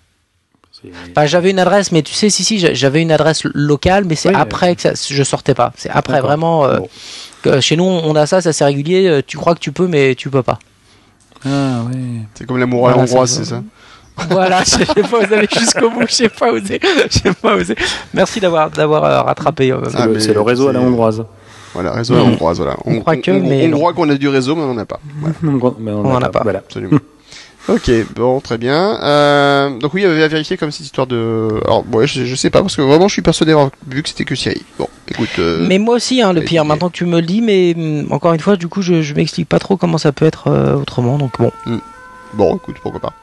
Enfin, 1.11 1.25
j'avais 1.25 1.51
une 1.51 1.59
adresse, 1.59 1.91
mais 1.91 2.01
tu 2.03 2.13
sais, 2.13 2.29
si, 2.29 2.43
si, 2.45 2.57
j'a- 2.57 2.73
j'avais 2.73 3.01
une 3.01 3.11
adresse 3.11 3.43
locale, 3.43 4.05
mais 4.05 4.15
c'est 4.15 4.29
Oui, 4.29 4.35
après 4.37 4.75
que 4.77 4.81
ça, 4.81 4.91
je 4.93 5.23
sortais 5.23 5.53
pas. 5.53 5.73
C'est 5.75 5.89
après 5.89 6.21
vraiment. 6.21 6.65
euh, 6.65 6.77
Bon. 6.77 6.89
que 7.41 7.59
chez 7.59 7.75
nous, 7.75 7.83
on 7.83 8.15
a 8.15 8.25
ça, 8.25 8.39
ça 8.41 8.53
c'est 8.53 8.63
régulier. 8.63 9.07
euh, 9.07 9.21
Tu 9.25 9.35
crois 9.37 9.55
que 9.55 9.59
tu 9.59 9.73
peux, 9.73 9.87
mais 9.87 10.15
tu 10.15 10.29
peux 10.29 10.41
pas. 10.43 10.57
Ah 11.45 11.81
ouais. 11.87 11.99
C'est 12.33 12.45
comme 12.45 12.57
la 12.59 12.65
morale 12.65 12.93
Voilà, 12.93 13.09
hongroise, 13.09 13.29
c'est 13.31 13.45
ça. 13.45 13.61
Voilà, 14.29 14.63
j'ai 14.65 14.85
pas 15.03 15.17
osé 15.19 15.35
aller 15.35 15.47
jusqu'au 15.51 15.89
bout, 15.89 16.05
j'ai 16.09 16.27
pas 16.29 16.51
osé, 16.51 16.77
j'ai 17.09 17.33
pas 17.33 17.55
osé. 17.55 17.75
Merci 18.13 18.39
d'avoir 18.41 18.69
d'avoir 18.69 19.03
euh, 19.05 19.21
rattrapé. 19.21 19.71
euh, 19.71 19.79
C'est 19.89 19.97
Ah, 19.97 20.07
c'est 20.19 20.33
le 20.33 20.41
réseau 20.41 20.67
à 20.69 20.73
la 20.73 20.81
hongroise. 20.81 21.23
Voilà, 21.73 21.91
réseau 21.93 22.15
Mhm. 22.15 22.33
hongroise, 22.33 22.57
voilà. 22.57 22.75
On 22.85 22.99
croit 22.99 23.15
que, 23.17 23.31
mais 23.31 23.65
on 23.65 23.69
non. 23.69 23.77
croit 23.77 23.93
qu'on 23.93 24.09
a 24.09 24.15
du 24.15 24.27
réseau, 24.27 24.55
mais 24.55 24.63
on 24.63 24.73
n'en 24.73 24.77
a 24.81 24.85
pas. 24.85 24.99
Mais 25.79 25.91
On 25.91 26.05
en 26.05 26.21
a 26.21 26.29
pas. 26.29 26.41
Voilà. 26.43 26.59
absolument. 26.59 26.99
Ok, 27.73 27.91
bon, 28.15 28.39
très 28.41 28.57
bien. 28.57 28.99
Euh, 29.01 29.69
donc 29.79 29.93
oui, 29.93 30.01
il 30.01 30.07
y 30.07 30.11
avait 30.11 30.23
à 30.23 30.27
vérifier 30.27 30.57
comme 30.57 30.71
cette 30.71 30.85
histoire 30.85 31.07
de. 31.07 31.47
Alors, 31.65 31.83
ouais, 31.93 32.07
je, 32.07 32.25
je 32.25 32.35
sais 32.35 32.49
pas 32.49 32.61
parce 32.61 32.75
que 32.75 32.81
vraiment, 32.81 33.07
je 33.07 33.13
suis 33.13 33.21
persuadé 33.21 33.51
d'avoir 33.51 33.69
vu 33.87 34.03
que 34.03 34.09
c'était 34.09 34.25
que 34.25 34.35
Siri. 34.35 34.61
Bon, 34.77 34.87
écoute. 35.07 35.29
euh, 35.39 35.65
Mais 35.67 35.77
moi 35.79 35.95
aussi, 35.95 36.21
hein, 36.21 36.33
le 36.33 36.41
pire, 36.41 36.65
maintenant 36.65 36.89
que 36.89 36.95
tu 36.95 37.05
me 37.05 37.19
le 37.19 37.25
dis, 37.25 37.41
mais 37.41 37.73
hum, 37.77 38.07
encore 38.11 38.33
une 38.33 38.39
fois, 38.39 38.55
du 38.55 38.67
coup, 38.67 38.81
je, 38.81 39.01
je 39.01 39.13
m'explique 39.13 39.47
pas 39.49 39.59
trop 39.59 39.77
comment 39.77 39.97
ça 39.97 40.11
peut 40.11 40.25
être 40.25 40.47
euh, 40.47 40.75
autrement. 40.75 41.17
Donc 41.17 41.31
bon. 41.39 41.51
Bon, 42.33 42.55
écoute, 42.57 42.75
pourquoi 42.81 42.99
pas. 43.01 43.13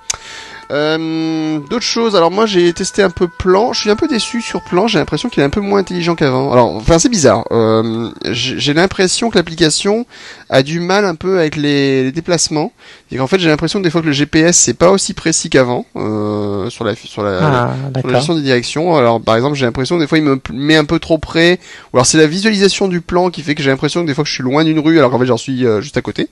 Euh, 0.73 1.61
D'autres 1.71 1.85
choses. 1.85 2.17
Alors 2.17 2.33
moi, 2.33 2.45
j'ai 2.47 2.73
testé 2.73 3.01
un 3.03 3.11
peu 3.11 3.29
Plan. 3.29 3.73
Je 3.73 3.81
suis 3.83 3.91
un 3.91 3.95
peu 3.95 4.09
déçu 4.09 4.43
sur 4.43 4.63
Plan. 4.63 4.89
J'ai 4.89 4.99
l'impression 4.99 5.29
qu'il 5.29 5.41
est 5.43 5.47
un 5.47 5.51
peu 5.51 5.61
moins 5.61 5.79
intelligent 5.79 6.17
qu'avant. 6.17 6.51
Alors, 6.53 6.75
enfin, 6.75 6.99
c'est 6.99 7.09
bizarre. 7.09 7.45
Euh, 7.53 8.11
j'ai 8.31 8.59
j'ai 8.59 8.75
l'impression 8.75 9.31
que 9.31 9.39
l'application 9.39 10.07
a 10.51 10.65
du 10.65 10.81
mal 10.81 11.05
un 11.05 11.15
peu 11.15 11.39
avec 11.39 11.55
les, 11.55 12.03
les 12.03 12.11
déplacements. 12.13 12.73
Et 13.13 13.17
qu'en 13.19 13.27
fait, 13.27 13.39
j'ai 13.39 13.49
l'impression 13.49 13.79
que 13.79 13.85
des 13.85 13.91
fois 13.91 14.01
que 14.01 14.07
le 14.07 14.13
GPS 14.13 14.57
c'est 14.57 14.75
pas 14.75 14.91
aussi 14.91 15.15
précis 15.15 15.49
qu'avant 15.49 15.87
euh, 15.95 16.69
sur 16.71 16.85
la 16.85 16.95
sur 16.97 17.23
la, 17.23 17.39
Ah, 17.41 17.75
sur 18.01 18.09
la 18.09 18.19
gestion 18.19 18.35
des 18.35 18.43
directions. 18.43 18.97
Alors, 18.97 19.21
par 19.21 19.37
exemple, 19.37 19.57
j'ai 19.57 19.65
l'impression 19.65 19.97
que 19.97 20.01
des 20.01 20.07
fois 20.07 20.19
il 20.19 20.25
me 20.25 20.41
met 20.53 20.77
un 20.77 20.85
peu 20.85 20.99
trop 20.99 21.19
près. 21.19 21.61
Ou 21.93 21.97
alors 21.97 22.07
c'est 22.07 22.19
la 22.19 22.27
visualisation 22.27 22.89
du 22.89 23.01
plan 23.01 23.31
qui 23.31 23.43
fait 23.43 23.55
que 23.55 23.63
j'ai 23.63 23.71
l'impression 23.71 24.03
que 24.03 24.07
des 24.09 24.15
fois 24.15 24.25
que 24.25 24.31
je 24.31 24.35
suis 24.35 24.43
loin 24.43 24.65
d'une 24.65 24.81
rue 24.81 24.99
alors 24.99 25.11
qu'en 25.11 25.19
fait 25.19 25.27
j'en 25.27 25.37
suis 25.37 25.65
euh, 25.65 25.81
juste 25.81 25.97
à 25.97 26.03
côté. 26.03 26.29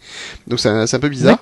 Donc 0.48 0.58
c'est 0.58 0.68
un, 0.68 0.98
peu 0.98 1.08
bizarre. 1.08 1.38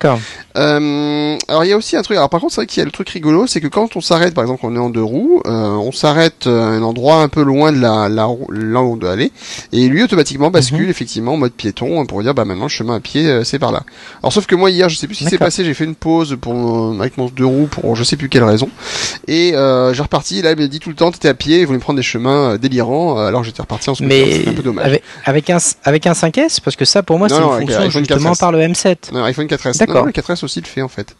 Euh, 0.57 1.37
alors 1.47 1.63
il 1.63 1.69
y 1.69 1.73
a 1.73 1.77
aussi 1.77 1.97
un 1.97 2.03
truc. 2.03 2.17
Alors 2.17 2.29
par 2.29 2.39
contre 2.39 2.53
c'est 2.53 2.61
vrai 2.61 2.67
qu'il 2.67 2.79
y 2.79 2.81
a 2.81 2.85
le 2.85 2.91
truc 2.91 3.09
rigolo, 3.09 3.47
c'est 3.47 3.61
que 3.61 3.67
quand 3.67 3.95
on 3.95 4.01
s'arrête, 4.01 4.33
par 4.33 4.43
exemple, 4.43 4.61
on 4.63 4.75
est 4.75 4.79
en 4.79 4.89
deux 4.89 5.03
roues, 5.03 5.41
euh, 5.45 5.49
on 5.51 5.91
s'arrête 5.91 6.45
à 6.45 6.49
un 6.49 6.83
endroit 6.83 7.21
un 7.21 7.27
peu 7.27 7.41
loin 7.41 7.71
de 7.71 7.79
la, 7.79 8.07
la 8.09 8.27
là 8.49 8.81
où 8.81 8.93
on 8.93 8.97
doit 8.97 9.11
aller, 9.11 9.31
et 9.71 9.87
lui 9.87 10.03
automatiquement 10.03 10.51
bascule 10.51 10.89
effectivement 10.89 11.33
en 11.33 11.37
mode 11.37 11.53
piéton 11.53 12.05
pour 12.05 12.21
dire 12.21 12.33
bah 12.33 12.45
maintenant 12.45 12.65
le 12.65 12.69
chemin 12.69 12.95
à 12.95 12.99
pied 12.99 13.27
euh, 13.27 13.43
c'est 13.43 13.59
par 13.59 13.71
là. 13.71 13.83
Alors 14.21 14.31
sauf 14.31 14.45
que 14.45 14.55
moi 14.55 14.69
hier, 14.69 14.89
je 14.89 14.95
sais 14.95 15.07
plus 15.07 15.22
qui 15.23 15.29
s'est 15.29 15.37
passé, 15.37 15.63
j'ai 15.65 15.73
fait 15.73 15.85
une 15.85 15.95
pause 15.95 16.37
pour 16.39 16.95
avec 16.99 17.17
mon 17.17 17.27
deux 17.27 17.45
roues 17.45 17.67
pour 17.67 17.95
je 17.95 18.03
sais 18.03 18.17
plus 18.17 18.29
quelle 18.29 18.43
raison, 18.43 18.69
et 19.27 19.55
euh, 19.55 19.93
j'ai 19.93 20.01
reparti. 20.03 20.41
Là, 20.41 20.51
il 20.51 20.59
m'a 20.59 20.67
dit 20.67 20.79
tout 20.79 20.89
le 20.89 20.95
temps 20.95 21.11
t'étais 21.11 21.29
à 21.29 21.33
pied, 21.33 21.61
il 21.61 21.65
voulait 21.65 21.77
me 21.77 21.81
prendre 21.83 21.97
des 21.97 22.03
chemins 22.03 22.53
euh, 22.53 22.57
délirants, 22.57 23.19
euh, 23.19 23.27
alors 23.27 23.43
j'étais 23.43 23.61
reparti 23.61 23.89
en 23.89 23.95
scooter. 23.95 24.07
Mais 24.07 24.43
C'est 24.43 24.49
un 24.49 24.53
peu 24.53 24.63
dommage. 24.63 24.85
avec, 24.85 25.03
avec 25.25 25.49
un 25.49 25.57
avec 25.83 26.07
un 26.07 26.13
5S 26.13 26.59
parce 26.63 26.75
que 26.75 26.85
ça 26.85 27.03
pour 27.03 27.17
moi 27.17 27.29
c'est 27.29 27.35
une 27.35 27.67
fonction 27.69 27.89
justement 27.89 28.31
4S. 28.33 28.39
par 28.39 28.51
le 28.51 28.59
M7. 28.59 29.13
Non, 29.13 29.23
iPhone 29.23 29.47
4S. 29.47 29.77
D'accord. 29.79 30.05
Le 30.05 30.11
4S 30.11 30.43
aussi 30.43 30.61
le 30.61 30.67
fait 30.67 30.81
en 30.81 30.87
fait. 30.87 31.15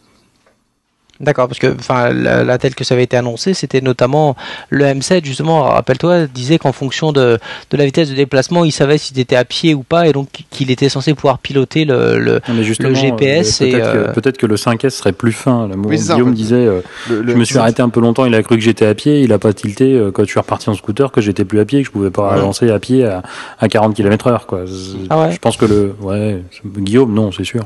D'accord, 1.23 1.47
parce 1.47 1.59
que 1.59 1.67
enfin 1.79 2.09
la, 2.11 2.43
la 2.43 2.57
telle 2.57 2.75
que 2.75 2.83
ça 2.83 2.93
avait 2.93 3.03
été 3.03 3.17
annoncé, 3.17 3.53
c'était 3.53 3.81
notamment 3.81 4.35
le 4.69 4.85
M7 4.85 5.23
justement. 5.25 5.63
Rappelle-toi, 5.63 6.27
disait 6.27 6.57
qu'en 6.59 6.71
fonction 6.73 7.11
de, 7.11 7.39
de 7.71 7.77
la 7.77 7.85
vitesse 7.85 8.09
de 8.09 8.15
déplacement, 8.15 8.65
il 8.65 8.71
savait 8.71 8.97
si 8.97 9.13
était 9.19 9.35
à 9.35 9.45
pied 9.45 9.73
ou 9.73 9.83
pas, 9.83 10.07
et 10.07 10.11
donc 10.13 10.27
qu'il 10.49 10.69
était 10.69 10.89
censé 10.89 11.13
pouvoir 11.13 11.39
piloter 11.39 11.85
le. 11.85 12.19
le 12.19 12.41
Le 12.47 12.93
GPS 12.93 13.61
euh, 13.61 13.65
et, 13.65 13.71
peut-être 13.71 13.85
euh, 13.87 14.07
que, 14.07 14.11
peut-être 14.19 14.37
que 14.37 14.45
le 14.45 14.55
5S 14.55 14.89
serait 14.89 15.13
plus 15.13 15.31
fin. 15.31 15.67
Là, 15.67 15.75
Oui, 15.77 15.97
ça, 15.97 16.13
Guillaume 16.15 16.33
disait, 16.33 16.55
euh, 16.55 16.81
Le- 17.09 17.31
je 17.31 17.37
me 17.37 17.43
suis 17.45 17.55
M7. 17.55 17.59
arrêté 17.59 17.81
un 17.81 17.89
peu 17.89 17.99
longtemps, 18.01 18.25
il 18.25 18.35
a 18.35 18.43
cru 18.43 18.55
que 18.57 18.61
j'étais 18.63 18.85
à 18.85 18.93
pied, 18.93 19.21
il 19.21 19.31
a 19.33 19.39
pas 19.39 19.53
tilté 19.53 19.93
euh, 19.93 20.11
quand 20.11 20.23
je 20.23 20.29
suis 20.29 20.39
reparti 20.39 20.69
en 20.69 20.73
scooter 20.73 21.11
que 21.11 21.21
j'étais 21.21 21.45
plus 21.45 21.59
à 21.59 21.65
pied, 21.65 21.81
que 21.81 21.87
je 21.87 21.91
pouvais 21.91 22.11
pas 22.11 22.29
Ouais. 22.33 22.39
avancer 22.39 22.69
à 22.69 22.79
pied 22.79 23.05
à, 23.05 23.21
à 23.59 23.67
40 23.69 23.95
km 23.95 24.27
heure. 24.27 24.45
Quoi. 24.45 24.61
C'est- 24.67 25.07
Ah 25.09 25.21
ouais. 25.21 25.31
Je 25.31 25.37
pense 25.39 25.55
que 25.57 25.65
le... 25.65 25.95
Ouais, 26.01 26.41
Guillaume, 26.77 27.13
non, 27.13 27.31
c'est 27.31 27.43
sûr. 27.45 27.63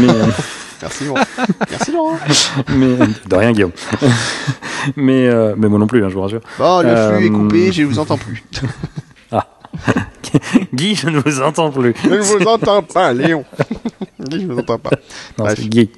Mais, 0.00 0.08
euh, 0.08 0.12
Merci 0.82 1.04
Laurent. 1.04 1.20
Merci 1.70 1.92
Laurent. 1.92 2.18
mais 2.74 2.96
de 3.28 3.34
rien, 3.36 3.52
Guillaume. 3.52 3.70
mais, 4.96 5.28
euh, 5.28 5.54
mais 5.56 5.68
moi 5.68 5.78
non 5.78 5.86
plus, 5.86 6.04
hein, 6.04 6.08
je 6.08 6.14
vous 6.14 6.22
rassure. 6.22 6.40
Bon, 6.58 6.82
le 6.82 6.88
flux 6.88 7.26
est 7.26 7.30
Euh, 7.30 7.32
coupé, 7.32 7.72
je 7.72 7.82
vous 7.84 7.98
entends 7.98 8.18
plus. 8.18 8.42
Guy, 10.74 10.94
je 10.94 11.08
ne 11.08 11.18
vous 11.18 11.40
entends 11.42 11.70
plus. 11.70 11.94
Je 12.02 12.08
ne 12.08 12.20
vous 12.20 12.44
entends 12.46 12.82
pas, 12.82 13.12
Léon. 13.12 13.44
Dis, 14.18 14.40
je 14.40 14.46
ne 14.46 14.52
vous 14.52 14.58
entends 14.60 14.78
pas. 14.78 14.90
Non, 15.38 15.46
c'est 15.48 15.68
Guy. 15.68 15.90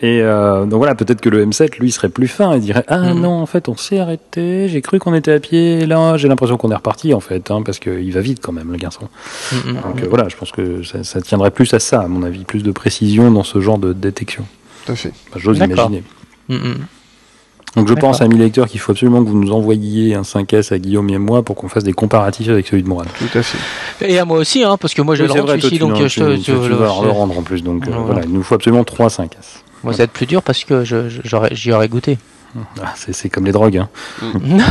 Et 0.00 0.20
euh, 0.22 0.64
donc 0.64 0.78
voilà, 0.78 0.94
peut-être 0.94 1.20
que 1.20 1.28
le 1.28 1.44
M7, 1.46 1.78
lui, 1.78 1.92
serait 1.92 2.08
plus 2.08 2.28
fin. 2.28 2.54
Il 2.56 2.60
dirait 2.62 2.84
ah 2.88 2.98
Mhm. 3.12 3.20
non, 3.20 3.40
en 3.40 3.46
fait, 3.46 3.68
on 3.68 3.76
s'est 3.76 3.98
arrêté. 3.98 4.68
J'ai 4.68 4.80
cru 4.80 4.98
qu'on 4.98 5.14
était 5.14 5.32
à 5.32 5.38
pied. 5.40 5.80
et 5.80 5.86
Là, 5.86 6.16
j'ai 6.16 6.28
l'impression 6.28 6.56
qu'on 6.56 6.70
est 6.70 6.74
reparti 6.74 7.12
en 7.14 7.20
fait, 7.20 7.50
hein, 7.50 7.62
parce 7.64 7.78
qu'il 7.78 8.12
va 8.12 8.20
vite 8.20 8.40
quand 8.42 8.52
même, 8.52 8.72
le 8.72 8.78
garçon. 8.78 9.08
Mm, 9.52 9.56
mm. 9.56 9.74
Donc 9.74 10.02
euh, 10.02 10.06
voilà, 10.08 10.28
je 10.28 10.36
pense 10.36 10.50
que 10.50 10.82
ça, 10.82 11.04
ça 11.04 11.20
tiendrait 11.20 11.50
plus 11.50 11.72
à 11.74 11.78
ça, 11.78 12.00
à 12.00 12.08
mon 12.08 12.22
avis, 12.22 12.44
plus 12.44 12.62
de 12.62 12.72
précision 12.72 13.30
dans 13.30 13.44
ce 13.44 13.60
genre 13.60 13.78
de 13.78 13.92
détection. 13.92 14.44
Tout 14.86 14.92
à 14.92 14.96
fait. 14.96 15.12
J'ose 15.36 15.58
D'accord. 15.58 15.90
imaginer. 15.90 16.02
Mm. 16.48 16.72
Donc 17.76 17.88
je 17.88 17.94
pense, 17.94 18.20
amis 18.20 18.36
lecteurs, 18.36 18.68
qu'il 18.68 18.80
faut 18.80 18.92
absolument 18.92 19.24
que 19.24 19.28
vous 19.30 19.38
nous 19.42 19.50
envoyiez 19.52 20.14
un 20.14 20.22
5S 20.22 20.74
à 20.74 20.78
Guillaume 20.78 21.08
et 21.08 21.16
moi 21.18 21.42
pour 21.42 21.56
qu'on 21.56 21.68
fasse 21.68 21.84
des 21.84 21.94
comparatifs 21.94 22.48
avec 22.50 22.66
celui 22.66 22.82
de 22.82 22.88
Morad. 22.88 23.08
Tout 23.18 23.38
à 23.38 23.42
fait. 23.42 23.58
Et 24.12 24.18
à 24.18 24.24
moi 24.26 24.36
aussi, 24.38 24.62
hein, 24.62 24.76
parce 24.78 24.92
que 24.92 25.00
moi 25.00 25.14
j'ai 25.14 25.22
Oui, 25.22 25.34
le 25.34 25.46
celui-ci, 25.46 25.68
tu, 25.70 25.78
donc 25.78 25.92
euh, 25.92 26.06
tu- 26.06 26.20
je 26.20 26.24
tu- 26.34 26.36
je- 26.38 26.42
tu 26.44 26.50
le- 26.68 26.74
vas 26.74 26.92
je- 27.00 27.04
le 27.06 27.10
rendre 27.10 27.38
en 27.38 27.42
plus. 27.42 27.62
Donc 27.62 27.88
euh, 27.88 27.92
Voilà. 27.96 28.22
il 28.24 28.30
nous 28.32 28.42
faut 28.42 28.54
absolument 28.56 28.84
3 28.84 29.08
5S. 29.08 29.62
Moi, 29.84 29.94
ça 29.94 29.98
va 29.98 30.04
être 30.04 30.12
plus 30.12 30.26
dur 30.26 30.42
parce 30.42 30.64
que 30.64 30.84
je, 30.84 31.08
je- 31.08 31.20
j'aurais, 31.24 31.54
j'y 31.54 31.72
aurais 31.72 31.88
goûté. 31.88 32.18
Ah, 32.82 32.92
c'est 32.94 33.30
comme 33.30 33.46
les 33.46 33.52
drogues. 33.52 33.78
Hein. 33.78 33.88
Absolument. 34.20 34.66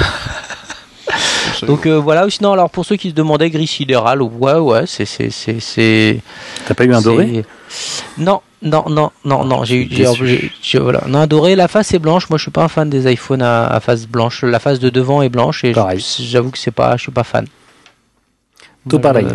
Donc 1.68 1.86
euh, 1.86 1.98
voilà. 2.00 2.30
Sinon, 2.30 2.54
alors 2.54 2.70
pour 2.70 2.86
ceux 2.86 2.96
qui 2.96 3.10
se 3.10 3.16
demandaient 3.16 3.50
gris 3.50 3.68
sidéral, 3.68 4.22
ouais, 4.22 4.54
ouais, 4.56 4.84
c'est, 4.86 5.06
c'est, 5.06 5.30
c'est, 5.32 5.60
c'est. 5.60 6.20
T'as 6.68 6.74
pas 6.76 6.86
eu 6.86 6.94
un 6.94 7.02
doré? 7.02 7.44
Non, 8.18 8.42
non, 8.62 8.86
non, 8.90 9.12
non, 9.26 9.46
non. 9.46 9.64
J'ai 9.64 9.84
eu, 9.84 9.88
j'ai, 9.92 10.04
Déçu. 10.06 10.28
j'ai- 10.28 10.52
j'ai- 10.62 10.80
voilà. 10.80 11.04
Non, 11.08 11.20
un 11.20 11.28
doré. 11.28 11.56
La 11.56 11.68
face 11.68 11.94
est 11.94 12.00
blanche. 12.00 12.30
Moi, 12.30 12.38
je 12.38 12.44
suis 12.44 12.52
pas 12.52 12.64
un 12.64 12.68
fan 12.68 12.90
des 12.90 13.12
iPhones 13.12 13.42
à, 13.42 13.68
à 13.68 13.80
face 13.80 14.06
blanche. 14.08 14.44
La 14.44 14.60
face 14.60 14.80
de 14.80 14.90
devant 14.90 15.22
est 15.22 15.30
blanche 15.30 15.64
et 15.64 15.74
j'avoue 16.20 16.52
que 16.52 16.58
c'est 16.58 16.72
pas, 16.72 16.98
je 16.98 17.04
suis 17.04 17.12
pas 17.12 17.24
fan. 17.24 17.46
Tout 18.90 18.96
Moi, 18.98 19.02
pareil. 19.02 19.28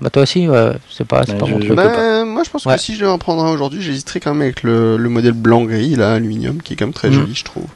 bah 0.00 0.08
toi 0.08 0.22
aussi, 0.22 0.48
ouais, 0.48 0.72
c'est 0.90 1.06
pas, 1.06 1.24
c'est 1.26 1.32
Ouais, 1.32 1.38
pas 1.38 1.44
je- 1.46 1.50
mon 1.52 1.58
truc. 1.58 1.74
Ben, 1.74 2.24
moi, 2.24 2.42
je 2.42 2.48
pense 2.48 2.64
Ouais. 2.64 2.74
que 2.76 2.80
si 2.80 2.94
je 2.94 3.00
devais 3.00 3.10
en 3.10 3.18
prendre 3.18 3.44
un 3.44 3.52
aujourd'hui, 3.52 3.82
j'hésiterais 3.82 4.18
quand 4.18 4.32
même 4.32 4.40
avec 4.40 4.62
le, 4.62 4.96
le 4.96 5.08
modèle 5.10 5.34
blanc-gris, 5.34 5.94
là, 5.94 6.14
aluminium, 6.14 6.62
qui 6.62 6.72
est 6.72 6.76
quand 6.76 6.86
même 6.86 6.94
très 6.94 7.08
Mhm. 7.08 7.14
joli, 7.14 7.34
je 7.34 7.44
trouve. 7.44 7.66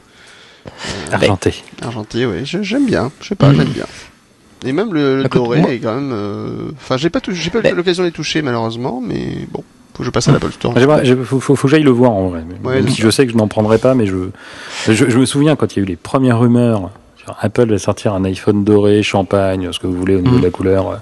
Argenté. 1.11 1.53
Argenté, 1.83 2.25
ouais, 2.25 2.45
je- 2.45 2.63
j'aime 2.63 2.85
bien. 2.87 3.11
Je 3.21 3.27
sais 3.27 3.35
pas, 3.35 3.49
Mhm. 3.49 3.55
j'aime 3.57 3.69
bien. 3.69 3.85
Et 4.65 4.71
même 4.73 4.91
le, 4.93 5.17
le 5.17 5.25
Écoute, 5.25 5.33
doré 5.43 5.61
moi- 5.61 5.71
est 5.71 5.77
quand 5.79 5.93
même. 5.95 6.11
euh, 6.13 6.71
Enfin, 6.75 6.97
j'ai 6.97 7.09
pas, 7.11 7.21
tou- 7.21 7.31
j'ai 7.31 7.49
pas 7.51 7.59
eu 7.69 7.75
l'occasion 7.75 8.01
de 8.03 8.07
les 8.07 8.11
toucher 8.13 8.41
malheureusement, 8.41 8.99
mais 8.99 9.47
bon, 9.51 9.63
faut 9.99 10.03
que 10.03 10.05
je 10.05 10.11
passe 10.11 10.29
à 10.29 10.31
l'Apple 10.31 10.51
Store. 10.53 10.73
J'ai- 11.03 11.15
faut, 11.17 11.41
faut, 11.41 11.55
faut 11.57 11.67
que 11.67 11.71
j'aille 11.71 11.83
le 11.83 11.91
voir 11.91 12.11
en 12.11 12.29
vrai. 12.29 12.43
Ouais, 12.63 12.81
si 12.89 13.01
je 13.01 13.09
sais 13.09 13.25
que 13.25 13.33
je 13.33 13.37
n'en 13.37 13.49
prendrai 13.49 13.77
pas, 13.79 13.95
mais 13.95 14.05
je, 14.05 14.15
je, 14.87 14.93
je 14.93 15.19
me 15.19 15.25
souviens 15.25 15.57
quand 15.57 15.75
il 15.75 15.79
y 15.79 15.81
a 15.81 15.83
eu 15.83 15.85
les 15.87 15.97
premières 15.97 16.39
rumeurs 16.39 16.89
sur 17.17 17.35
Apple 17.41 17.69
va 17.69 17.77
sortir 17.77 18.13
un 18.13 18.23
iPhone 18.23 18.63
doré, 18.63 19.03
champagne, 19.03 19.67
ce 19.73 19.79
que 19.79 19.87
vous 19.87 19.97
voulez 19.97 20.15
au 20.15 20.21
niveau 20.21 20.35
Mhm. 20.35 20.39
de 20.41 20.45
la 20.45 20.51
couleur. 20.51 20.89
euh, 20.89 20.95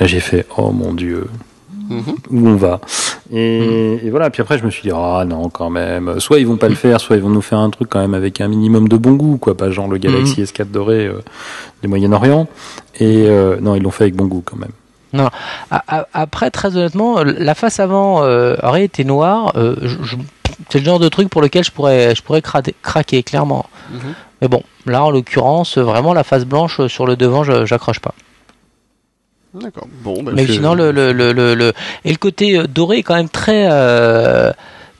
Là, 0.00 0.06
j'ai 0.06 0.20
fait 0.20 0.46
oh 0.56 0.70
mon 0.70 0.94
dieu, 0.94 1.26
Mhm. 1.90 2.02
où 2.30 2.48
on 2.48 2.56
va 2.56 2.80
et, 3.30 4.00
et 4.06 4.10
voilà. 4.10 4.30
Puis 4.30 4.40
après, 4.42 4.56
je 4.58 4.64
me 4.64 4.70
suis 4.70 4.82
dit 4.82 4.90
ah 4.94 5.24
non 5.26 5.50
quand 5.50 5.68
même. 5.70 6.18
Soit 6.18 6.38
ils 6.38 6.46
vont 6.46 6.56
pas 6.56 6.68
le 6.70 6.74
faire, 6.76 6.98
soit 7.00 7.16
ils 7.16 7.22
vont 7.22 7.28
nous 7.28 7.42
faire 7.42 7.58
un 7.58 7.68
truc 7.68 7.88
quand 7.90 8.00
même 8.00 8.14
avec 8.14 8.40
un 8.40 8.48
minimum 8.48 8.88
de 8.88 8.96
bon 8.96 9.12
goût, 9.12 9.36
quoi. 9.36 9.54
Pas 9.54 9.70
genre 9.70 9.86
le 9.88 9.98
Galaxy 9.98 10.42
S4 10.42 10.64
doré 10.70 11.06
euh, 11.06 11.20
du 11.82 11.88
Moyen-Orient. 11.88 12.48
Et 13.00 13.26
euh, 13.28 13.56
non, 13.60 13.74
ils 13.74 13.82
l'ont 13.82 13.90
fait 13.90 14.04
avec 14.04 14.16
bon 14.16 14.24
goût 14.26 14.42
quand 14.44 14.56
même. 14.56 14.70
A- 15.70 16.06
Après, 16.12 16.50
très 16.50 16.76
honnêtement, 16.76 17.22
la 17.24 17.54
face 17.54 17.80
avant 17.80 18.22
euh, 18.24 18.56
aurait 18.62 18.84
été 18.84 19.04
noire. 19.04 19.52
euh, 19.56 19.76
c'est 20.70 20.78
le 20.78 20.84
genre 20.84 20.98
de 21.00 21.08
truc 21.08 21.28
pour 21.28 21.42
lequel 21.42 21.64
je 21.64 21.70
pourrais, 21.70 22.14
je 22.14 22.22
pourrais 22.22 22.42
craquer 22.82 23.22
clairement. 23.22 23.66
Mhm. 23.90 24.14
Mais 24.42 24.48
bon, 24.48 24.62
là 24.86 25.02
en 25.04 25.10
l'occurrence, 25.10 25.78
vraiment 25.78 26.12
la 26.14 26.24
face 26.24 26.44
blanche 26.44 26.80
euh, 26.80 26.88
sur 26.88 27.06
le 27.06 27.16
devant, 27.16 27.44
je- 27.44 27.64
j'accroche 27.66 27.98
pas. 28.00 28.14
D'accord. 29.54 29.86
Bon, 30.02 30.22
ben, 30.22 30.34
Mais 30.34 30.46
sinon, 30.46 30.74
le, 30.74 30.90
le, 30.90 31.12
le, 31.12 31.32
le, 31.32 31.72
et 32.04 32.10
le 32.10 32.16
côté 32.18 32.58
euh, 32.58 32.66
doré 32.66 32.98
est 32.98 33.02
quand 33.04 33.14
même 33.14 33.28
très 33.28 33.68
euh, 33.70 34.50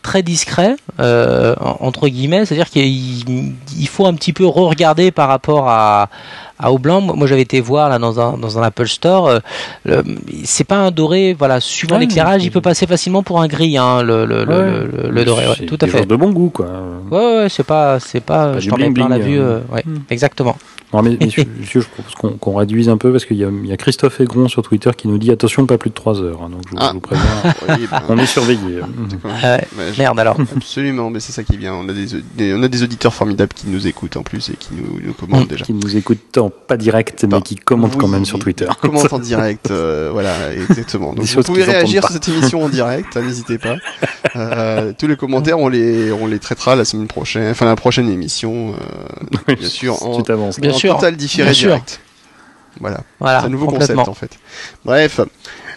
très 0.02 0.22
discret 0.22 0.76
euh, 1.00 1.56
en- 1.60 1.78
entre 1.86 2.06
guillemets, 2.08 2.46
c'est-à-dire 2.46 2.70
qu'il 2.70 3.54
il 3.76 3.88
faut 3.88 4.06
un 4.06 4.14
petit 4.14 4.32
peu 4.32 4.46
re-regarder 4.46 5.10
par 5.10 5.28
rapport 5.28 5.68
à, 5.68 6.08
à 6.64 6.72
au 6.72 6.78
blanc. 6.78 7.00
Moi, 7.00 7.26
j'avais 7.26 7.42
été 7.42 7.60
voir 7.60 7.88
là 7.88 7.98
dans 7.98 8.18
un 8.20 8.38
dans 8.38 8.58
un 8.58 8.62
Apple 8.62 8.86
Store. 8.88 9.40
euh, 9.88 10.02
c'est 10.44 10.64
pas 10.64 10.76
un 10.76 10.90
doré, 10.90 11.34
voilà. 11.38 11.60
Suivant 11.60 11.96
Ouais, 11.96 12.00
l'éclairage, 12.02 12.44
il 12.44 12.50
peut 12.50 12.60
passer 12.60 12.86
facilement 12.86 13.22
pour 13.22 13.40
un 13.40 13.46
gris, 13.46 13.76
hein, 13.76 14.02
le, 14.02 14.24
le, 14.24 14.44
le, 14.44 14.54
Ouais. 14.54 14.70
le, 15.04 15.10
le 15.10 15.24
doré. 15.24 15.46
Ouais, 15.46 15.54
C'est 15.58 15.66
tout 15.66 15.78
à 15.80 15.86
fait. 15.86 16.06
de 16.06 16.16
bon 16.16 16.30
goût 16.32 16.50
quoi. 16.50 16.66
Ouais, 17.10 17.46
c'est 17.48 17.64
pas, 17.66 18.00
c'est 18.00 18.20
pas, 18.20 18.52
Pas 18.54 18.60
je 18.60 18.70
mets 18.70 18.90
plein 18.90 19.08
la 19.08 19.18
vue. 19.18 19.38
euh. 19.38 19.58
euh, 19.72 19.80
Hmm. 19.84 19.98
exactement. 20.10 20.56
Non, 20.94 21.02
mais 21.02 21.16
messieurs, 21.20 21.44
messieurs, 21.60 21.80
je 21.82 21.88
propose 21.88 22.38
qu'on 22.38 22.54
réduise 22.56 22.88
un 22.88 22.96
peu 22.96 23.10
parce 23.12 23.24
qu'il 23.24 23.36
y, 23.36 23.44
a- 23.44 23.50
il 23.50 23.68
y 23.68 23.72
a 23.72 23.76
Christophe 23.76 24.20
Aigron 24.20 24.48
sur 24.48 24.62
Twitter 24.62 24.90
qui 24.96 25.08
nous 25.08 25.18
dit 25.18 25.30
attention, 25.30 25.66
pas 25.66 25.76
plus 25.76 25.90
de 25.90 25.94
3 25.94 26.20
heures. 26.22 26.40
hein, 26.42 26.50
donc 26.50 26.62
je, 26.66 26.70
vous- 26.70 26.76
Ah. 26.80 26.88
je 26.90 26.94
vous 26.94 27.00
préviens, 27.00 27.24
Oui, 27.68 27.88
ben, 27.90 28.02
on 28.08 28.18
est 28.18 28.26
surveillé. 28.26 28.60
Euh, 29.44 29.56
ouais, 29.56 29.92
je- 29.92 29.98
merde 30.00 30.18
alors. 30.20 30.36
Absolument, 30.56 31.10
mais 31.10 31.18
c'est 31.20 31.32
ça 31.32 31.42
qui 31.42 31.54
est 31.54 31.58
bien. 31.58 31.74
On 31.74 31.88
a 31.88 31.92
des, 31.92 32.06
des- 32.36 32.54
on 32.54 32.62
a 32.62 32.68
des 32.68 32.82
auditeurs 32.82 33.12
formidables 33.12 33.52
qui 33.54 33.66
nous 33.68 33.86
écoutent 33.86 34.16
en 34.16 34.22
plus 34.22 34.48
et 34.50 34.54
qui 34.56 34.70
nous, 34.74 35.00
nous 35.04 35.12
commandent 35.12 35.48
déjà. 35.48 35.64
Qui 35.64 35.72
nous 35.72 35.96
écoute 35.96 36.38
en 36.38 36.50
pas 36.50 36.76
direct, 36.76 37.24
mais 37.24 37.30
Non. 37.30 37.40
qui 37.40 37.56
commente 37.56 37.96
quand 37.96 38.08
même 38.08 38.24
sur 38.24 38.38
Twitter. 38.38 38.66
Commente 38.80 39.12
en 39.12 39.18
direct, 39.18 39.70
euh, 39.70 40.10
voilà, 40.12 40.52
exactement. 40.54 41.12
Donc 41.14 41.24
Des 41.26 41.32
vous 41.34 41.42
pouvez 41.42 41.64
réagir 41.64 42.02
sur 42.04 42.12
cette 42.12 42.28
émission 42.28 42.62
en 42.64 42.68
direct, 42.68 43.16
hein, 43.16 43.22
n'hésitez 43.22 43.58
pas. 43.58 43.76
Euh, 44.36 44.92
tous 44.98 45.06
les 45.06 45.16
commentaires, 45.16 45.58
on 45.58 45.68
les, 45.68 46.12
on 46.12 46.26
les 46.26 46.38
traitera 46.38 46.76
la 46.76 46.84
semaine 46.84 47.06
prochaine, 47.08 47.50
enfin 47.50 47.66
la 47.66 47.76
prochaine 47.76 48.08
émission, 48.08 48.74
euh, 49.48 49.54
bien 49.54 49.68
sûr, 49.68 50.02
en, 50.02 50.16
Tu 50.16 50.22
t'avances. 50.22 50.60
Sûr, 50.84 50.94
total 50.96 51.16
différé 51.16 51.54
sûr. 51.54 51.68
direct. 51.68 52.00
Voilà. 52.80 53.00
Voilà, 53.20 53.40
c'est 53.40 53.46
un 53.46 53.50
nouveau 53.50 53.66
concept 53.66 53.98
en 53.98 54.14
fait. 54.14 54.38
Bref. 54.84 55.20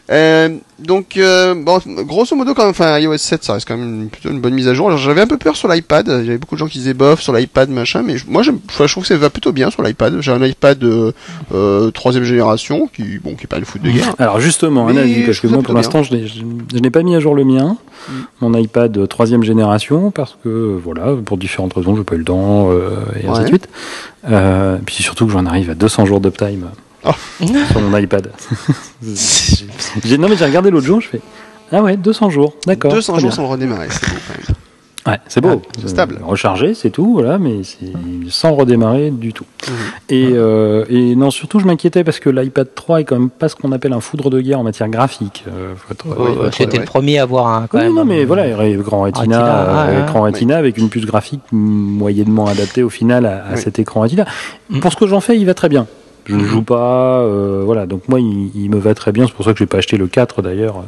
Euh, 0.10 0.50
donc, 0.80 1.18
euh, 1.18 1.54
bon, 1.54 1.80
grosso 2.06 2.34
modo, 2.36 2.54
quand 2.54 2.62
même, 2.62 2.70
enfin, 2.72 2.98
iOS 2.98 3.18
7, 3.18 3.44
ça 3.44 3.54
reste 3.54 3.68
quand 3.68 3.76
même 3.76 4.04
une, 4.04 4.10
plutôt 4.10 4.30
une 4.30 4.40
bonne 4.40 4.54
mise 4.54 4.68
à 4.70 4.74
jour. 4.74 4.88
Alors, 4.88 4.98
J'avais 5.00 5.20
un 5.22 5.28
peu 5.28 5.38
peur 5.38 5.56
sur 5.58 5.68
l'iPad. 5.68 6.08
Il 6.08 6.26
y 6.26 6.30
avait 6.30 6.38
beaucoup 6.38 6.56
de 6.56 6.60
gens 6.60 6.68
qui 6.68 6.78
disaient 6.78 6.94
bof 6.94 7.20
sur 7.22 7.34
l'iPad, 7.34 7.70
machin, 7.70 8.04
mais 8.06 8.18
je- 8.18 8.26
moi, 8.30 8.42
je 8.44 8.52
trouve 8.86 9.04
que 9.04 9.08
ça 9.08 9.18
va 9.18 9.30
plutôt 9.30 9.52
bien 9.52 9.70
sur 9.70 9.82
l'iPad. 9.84 10.22
J'ai 10.22 10.32
un 10.32 10.42
iPad 10.44 10.82
euh, 10.84 11.12
euh, 11.54 11.92
troisième 11.92 12.24
génération, 12.24 12.88
qui, 12.96 13.20
bon, 13.20 13.36
qui 13.36 13.44
est 13.44 13.48
pas 13.48 13.58
une 13.58 13.66
foot 13.66 13.82
de 13.82 13.90
guerre. 13.92 14.14
Alors 14.18 14.40
justement, 14.40 14.88
un 14.88 14.94
Mais 14.94 15.02
avis, 15.02 15.24
parce 15.24 15.38
je 15.38 15.42
que 15.42 15.48
moi 15.48 15.62
pour 15.62 15.74
l'instant 15.74 16.04
je 16.04 16.14
n'ai- 16.16 16.28
je, 16.28 16.36
je 16.74 16.78
n'ai 16.80 16.90
pas 16.90 17.04
mis 17.04 17.16
à 17.16 17.20
jour 17.20 17.36
le 17.36 17.44
mien, 17.44 17.76
Mm. 18.10 18.14
mon 18.42 18.54
iPad 18.58 18.96
euh, 18.98 19.08
troisième 19.08 19.44
génération, 19.44 20.12
parce 20.12 20.38
que 20.44 20.48
euh, 20.50 20.80
voilà, 20.82 21.16
pour 21.26 21.38
différentes 21.38 21.74
raisons, 21.74 21.96
j'ai 21.98 22.04
pas 22.04 22.16
eu 22.16 22.20
le 22.20 22.24
temps, 22.24 22.70
euh, 22.72 22.92
et 23.22 23.28
ainsi 23.28 23.42
de 23.42 23.48
suite. 23.48 23.68
Euh, 24.30 24.78
puis 24.86 24.96
surtout 25.04 25.26
que 25.26 25.32
j'en 25.34 25.46
arrive 25.46 25.70
à 25.72 25.76
200 25.76 26.06
jours 26.06 26.20
d'uptime 26.22 26.68
Oh. 27.06 27.12
sur 27.72 27.80
mon 27.82 27.98
iPad. 27.98 28.32
Non 30.20 30.28
mais 30.30 30.36
j'ai 30.36 30.46
regardé 30.46 30.72
l'autre 30.72 30.86
jour, 30.88 31.02
je 31.02 31.08
fais 31.08 31.22
ah 31.72 31.82
ouais 31.84 31.98
200 31.98 32.30
jours, 32.30 32.54
d'accord. 32.66 32.92
200 32.94 33.14
très 33.14 33.20
jours 33.22 33.30
bien. 33.30 33.36
sans 33.36 33.42
le 33.44 33.48
redémarrer, 33.50 33.88
c'est 33.92 34.08
beau 34.10 34.16
quand 34.28 34.34
même. 34.48 34.56
Ouais, 35.06 35.20
c'est 35.28 35.42
beau. 35.42 35.62
Ah, 35.66 35.70
c'est 35.82 35.88
stable. 35.90 36.18
Euh, 36.22 36.26
recharger, 36.26 36.74
c'est 36.74 36.90
tout, 36.90 37.14
voilà, 37.14 37.38
mais 37.38 37.64
c'est 37.64 37.92
sans 38.30 38.54
redémarrer 38.56 39.10
du 39.12 39.32
tout. 39.34 39.46
Mhm. 39.68 39.74
Et, 40.10 40.30
euh, 40.34 40.86
et 40.90 41.16
non, 41.16 41.30
surtout, 41.32 41.60
je 41.60 41.66
m'inquiétais 41.66 42.04
parce 42.06 42.20
que 42.20 42.30
l'iPad 42.30 42.68
3 42.76 43.02
est 43.02 43.04
quand 43.06 43.18
même 43.20 43.30
pas 43.30 43.48
ce 43.50 43.56
qu'on 43.56 43.72
appelle 43.74 43.92
un 43.94 44.00
foudre 44.02 44.30
de 44.30 44.40
guerre 44.42 44.60
en 44.60 44.64
matière 44.64 44.88
graphique. 44.90 45.44
Euh, 45.48 45.74
Euh, 46.06 46.44
ouais, 46.46 46.50
C'était 46.52 46.74
ouais. 46.74 46.80
le 46.80 46.86
premier 46.86 47.20
à 47.20 47.24
avoir 47.24 47.48
un 47.48 47.68
quand 47.68 47.78
Oui, 47.80 47.86
même. 47.86 47.96
non, 47.96 48.06
mais 48.06 48.24
un- 48.24 48.26
voilà, 48.26 48.48
grand 48.78 49.02
Retina, 49.02 49.22
Retina, 49.22 49.46
euh, 49.46 49.98
ouais, 49.98 50.04
écran 50.04 50.22
Retina 50.24 50.58
avec 50.58 50.78
une 50.78 50.90
puce 50.90 51.06
graphique 51.06 51.42
moyennement 51.52 52.48
adaptée 52.48 52.84
au 52.84 52.90
final 52.90 53.26
à, 53.26 53.46
à 53.46 53.54
Oui. 53.56 53.62
cet 53.62 53.80
écran 53.80 54.02
Retina. 54.02 54.26
Mm. 54.70 54.80
Pour 54.80 54.92
ce 54.92 54.98
que 54.98 55.08
j'en 55.08 55.20
fais, 55.22 55.38
il 55.38 55.46
va 55.46 55.54
très 55.54 55.68
bien. 55.70 55.86
Je 56.28 56.36
ne 56.36 56.44
joue 56.44 56.62
pas, 56.62 57.22
euh, 57.22 57.62
voilà. 57.66 57.86
Donc 57.86 58.08
moi, 58.08 58.20
il, 58.20 58.52
il 58.56 58.70
me 58.70 58.78
va 58.78 58.94
très 58.94 59.12
bien. 59.12 59.26
C'est 59.28 59.34
pour 59.34 59.46
ça 59.46 59.54
que 59.54 59.60
j'ai 59.60 59.66
pas 59.66 59.78
acheté 59.78 59.98
le 59.98 60.08
4 60.08 60.42
d'ailleurs 60.42 60.84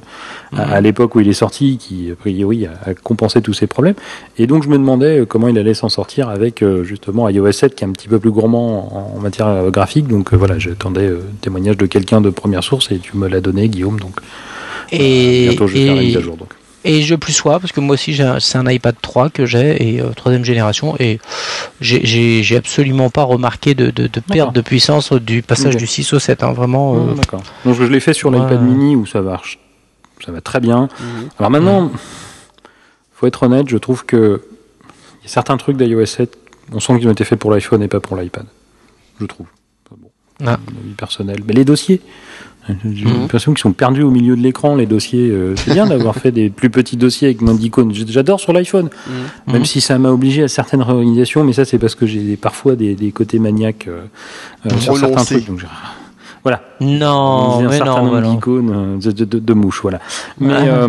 à, 0.56 0.62
à 0.64 0.82
l'époque 0.82 1.16
où 1.16 1.20
il 1.20 1.28
est 1.28 1.34
sorti, 1.34 1.78
qui 1.78 2.12
a 2.12 2.16
priori 2.16 2.66
a, 2.66 2.72
a 2.86 2.94
compensé 2.94 3.42
tous 3.42 3.54
ces 3.54 3.68
problèmes. 3.68 3.96
Et 4.38 4.48
donc 4.48 4.64
je 4.64 4.70
me 4.70 4.78
demandais 4.78 5.20
euh, 5.22 5.26
comment 5.26 5.48
il 5.48 5.58
allait 5.58 5.74
s'en 5.74 5.90
sortir 5.90 6.30
avec 6.30 6.62
euh, 6.62 6.84
justement 6.84 7.30
iOS 7.30 7.52
7 7.52 7.76
qui 7.76 7.84
est 7.84 7.88
un 7.88 7.92
petit 7.92 8.08
peu 8.08 8.20
plus 8.20 8.32
gourmand 8.32 9.14
en, 9.14 9.18
en 9.18 9.20
matière 9.22 9.48
euh, 9.48 9.70
graphique. 9.70 10.08
Donc 10.08 10.34
voilà, 10.34 10.60
j'attendais 10.60 11.08
euh, 11.08 11.22
témoignage 11.42 11.78
de 11.78 11.86
quelqu'un 11.86 12.22
de 12.22 12.30
première 12.30 12.64
source 12.64 12.92
et 12.92 13.00
tu 13.00 13.18
me 13.18 13.28
l'as 13.28 13.42
donné, 13.42 13.70
Guillaume. 13.70 14.00
Donc 14.00 14.20
Et, 14.92 15.48
bientôt 15.50 15.68
je 15.68 15.74
vais 15.76 15.86
faire 15.86 15.96
la 15.96 16.02
mise 16.02 16.18
à 16.18 16.22
jour. 16.22 16.38
Donc. 16.38 16.50
Et 16.86 17.02
je 17.02 17.16
plus 17.16 17.34
sois 17.34 17.60
parce 17.60 17.72
que 17.74 17.80
moi 17.80 17.94
aussi 17.96 18.18
c'est 18.40 18.58
un 18.58 18.70
iPad 18.70 18.96
3 19.02 19.30
que 19.30 19.46
j'ai 19.46 19.96
et 19.96 20.02
euh, 20.02 20.10
troisième 20.16 20.46
génération 20.46 20.96
et 21.00 21.20
j'ai- 21.82 22.56
absolument 22.56 23.10
pas 23.10 23.24
remarqué 23.24 23.74
de, 23.76 23.92
de, 23.92 24.08
de 24.08 24.20
perte 24.22 24.54
de 24.56 24.62
puissance 24.62 25.12
du 25.14 25.42
passage 25.42 25.76
du 25.78 25.88
6 25.88 26.14
au 26.14 26.20
7 26.20 26.44
hein, 26.44 26.54
vraiment 26.54 26.96
euh, 26.96 27.00
Ah, 27.12 27.16
D'accord. 27.16 27.44
Donc 27.66 27.76
je 27.76 27.84
l'ai 27.84 28.00
fait 28.00 28.14
sur 28.14 28.30
Ouais. 28.32 28.40
l'iPad 28.40 28.62
mini 28.62 28.96
où 28.96 29.06
ça 29.06 29.22
marche, 29.22 29.60
ça 30.26 30.32
va 30.32 30.42
très 30.42 30.60
bien. 30.60 30.90
Mhm. 31.00 31.30
Alors 31.38 31.52
maintenant, 31.52 31.92
faut 33.14 33.28
être 33.28 33.44
honnête, 33.44 33.68
je 33.70 33.78
trouve 33.78 34.06
que 34.06 34.42
y 35.24 35.26
a 35.26 35.30
certains 35.30 35.58
trucs 35.58 35.76
d'iOS 35.78 36.06
7, 36.06 36.38
on 36.72 36.80
sent 36.80 36.98
qu'ils 37.00 37.08
ont 37.08 37.12
été 37.12 37.26
faits 37.26 37.40
pour 37.40 37.52
l'iPhone 37.52 37.82
et 37.84 37.88
pas 37.88 38.00
pour 38.00 38.16
l'iPad. 38.16 38.46
Je 39.20 39.26
trouve. 39.26 39.48
Bon, 39.92 40.10
Ah. 40.46 40.58
mon 40.72 40.80
avis 40.80 40.94
personnel. 40.96 41.42
Mais 41.46 41.54
les 41.54 41.66
dossiers, 41.66 42.00
j'ai 42.94 43.06
Mhm. 43.06 43.22
l'impression 43.22 43.52
qu'ils 43.54 43.62
sont 43.62 43.72
perdus 43.74 44.04
au 44.04 44.12
milieu 44.12 44.36
de 44.36 44.42
l'écran. 44.42 44.76
Les 44.76 44.86
dossiers, 44.86 45.30
euh, 45.30 45.56
c'est 45.56 45.74
bien 45.74 45.88
d'avoir 45.88 46.16
fait 46.16 46.32
des 46.32 46.50
plus 46.50 46.70
petits 46.70 46.98
dossiers 46.98 47.28
avec 47.30 47.42
moins 47.42 47.54
d'icônes. 47.56 47.92
J'adore 47.94 48.40
sur 48.40 48.54
l'iPhone, 48.54 48.90
Mhm. 49.08 49.54
même 49.54 49.62
Mhm. 49.62 49.66
si 49.66 49.82
ça 49.82 49.98
m'a 50.00 50.10
obligé 50.12 50.44
à 50.44 50.48
certaines 50.48 50.82
réorganisations. 50.82 51.44
Mais 51.44 51.54
ça, 51.54 51.66
c'est 51.66 51.78
parce 51.80 51.96
que 51.96 52.06
j'ai 52.06 52.38
parfois 52.38 52.76
des, 52.76 52.96
des 52.96 53.12
côtés 53.12 53.40
maniaques 53.40 53.88
euh, 53.88 54.02
euh, 54.66 54.78
sur 54.80 54.98
certains 54.98 55.24
trucs. 55.24 55.48
Donc, 55.48 55.62
voilà. 56.44 56.62
non 56.82 57.60
Utiliser 57.60 57.66
un 57.66 57.70
mais 57.70 57.78
certain 57.78 57.92
non, 58.02 58.06
nombre 58.06 58.22
mais 58.22 58.30
d'icônes, 58.36 58.72
euh, 58.74 58.98
de, 58.98 59.12
de, 59.12 59.26
de- 59.26 59.40
de 59.40 59.54
mouches, 59.54 59.82
voilà. 59.82 60.00
Mais, 60.40 60.54
Ah. 60.56 60.64
euh, 60.84 60.88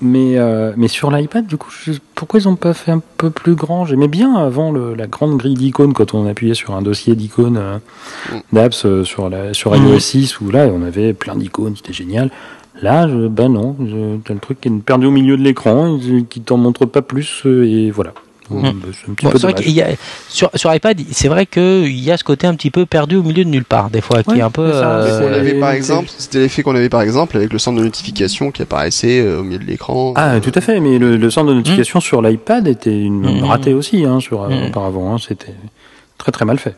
mais, 0.00 0.38
euh, 0.38 0.72
mais 0.76 0.88
sur 0.88 1.10
l'iPad, 1.10 1.46
du 1.46 1.56
coup, 1.56 1.70
je- 1.70 1.92
pourquoi 2.14 2.40
ils 2.40 2.46
n'ont 2.48 2.56
pas 2.56 2.74
fait 2.74 2.90
un 2.92 3.00
peu 3.16 3.30
plus 3.30 3.54
grand? 3.54 3.84
J'aimais 3.86 4.08
bien 4.08 4.34
avant 4.34 4.70
le, 4.72 4.94
la 4.94 5.06
grande 5.06 5.36
grille 5.38 5.54
d'icônes 5.54 5.92
quand 5.94 6.14
on 6.14 6.26
appuyait 6.26 6.54
sur 6.54 6.74
un 6.74 6.82
dossier 6.82 7.14
d'icônes 7.14 7.56
euh, 7.56 7.78
Mm. 8.32 8.36
d'apps 8.52 8.86
sur, 9.04 9.28
la, 9.30 9.54
sur 9.54 9.74
iOS 9.76 9.98
6 10.00 10.40
où 10.40 10.50
là 10.50 10.66
on 10.72 10.82
avait 10.82 11.12
plein 11.14 11.36
d'icônes, 11.36 11.74
c'était 11.76 11.92
génial. 11.92 12.30
Là, 12.80 13.08
je, 13.08 13.26
ben 13.26 13.48
non, 13.52 13.74
t'as 14.24 14.34
le 14.34 14.38
truc 14.40 14.60
qui 14.60 14.68
est 14.68 14.72
perdu 14.82 15.06
au 15.06 15.10
milieu 15.10 15.36
de 15.36 15.42
l'écran, 15.42 15.98
qui 16.30 16.40
t'en 16.42 16.56
montre 16.58 16.86
pas 16.86 17.02
plus, 17.02 17.42
et 17.44 17.90
voilà. 17.90 18.12
Bon, 18.50 18.60
Mm. 18.60 18.80
ben, 18.80 18.92
c'est 18.92 19.22
Bon, 19.24 19.30
vrai 19.52 19.54
y 19.66 19.82
a, 19.82 19.88
sur, 20.28 20.50
sur 20.54 20.74
iPad, 20.74 20.98
c'est 21.12 21.28
vrai 21.28 21.44
qu'il 21.46 21.98
y 21.98 22.10
a 22.10 22.16
ce 22.16 22.24
côté 22.24 22.46
un 22.46 22.54
petit 22.54 22.70
peu 22.70 22.86
perdu 22.86 23.16
au 23.16 23.22
milieu 23.22 23.44
de 23.44 23.50
nulle 23.50 23.64
part, 23.64 23.90
des 23.90 24.00
fois, 24.00 24.22
qui 24.22 24.38
est 24.38 24.40
un 24.42 24.50
peu. 24.50 24.70
euh, 24.72 25.28
On 25.30 25.32
avait 25.34 25.54
par 25.54 25.70
exemple, 25.72 26.08
c'était 26.16 26.38
l'effet 26.40 26.62
qu'on 26.62 26.74
avait 26.74 26.88
par 26.88 27.02
exemple 27.02 27.36
avec 27.36 27.52
le 27.52 27.58
centre 27.58 27.78
de 27.78 27.84
notification 27.84 28.50
qui 28.50 28.62
apparaissait 28.62 29.20
euh, 29.20 29.40
au 29.40 29.42
milieu 29.42 29.58
de 29.58 29.64
l'écran. 29.64 30.14
Ah, 30.16 30.40
tout 30.40 30.52
à 30.54 30.60
fait, 30.60 30.80
mais 30.80 30.98
le, 30.98 31.16
le 31.16 31.30
centre 31.30 31.48
de 31.50 31.54
notification 31.54 32.00
sur 32.00 32.22
l'iPad 32.22 32.66
était 32.68 32.98
une 32.98 33.40
Mm. 33.40 33.44
raté 33.44 33.74
aussi, 33.74 34.04
hein, 34.04 34.20
sur, 34.20 34.42
euh, 34.44 34.68
auparavant, 34.68 35.14
hein, 35.14 35.18
c'était 35.18 35.54
très 36.16 36.32
très 36.32 36.44
mal 36.44 36.58
fait. 36.58 36.74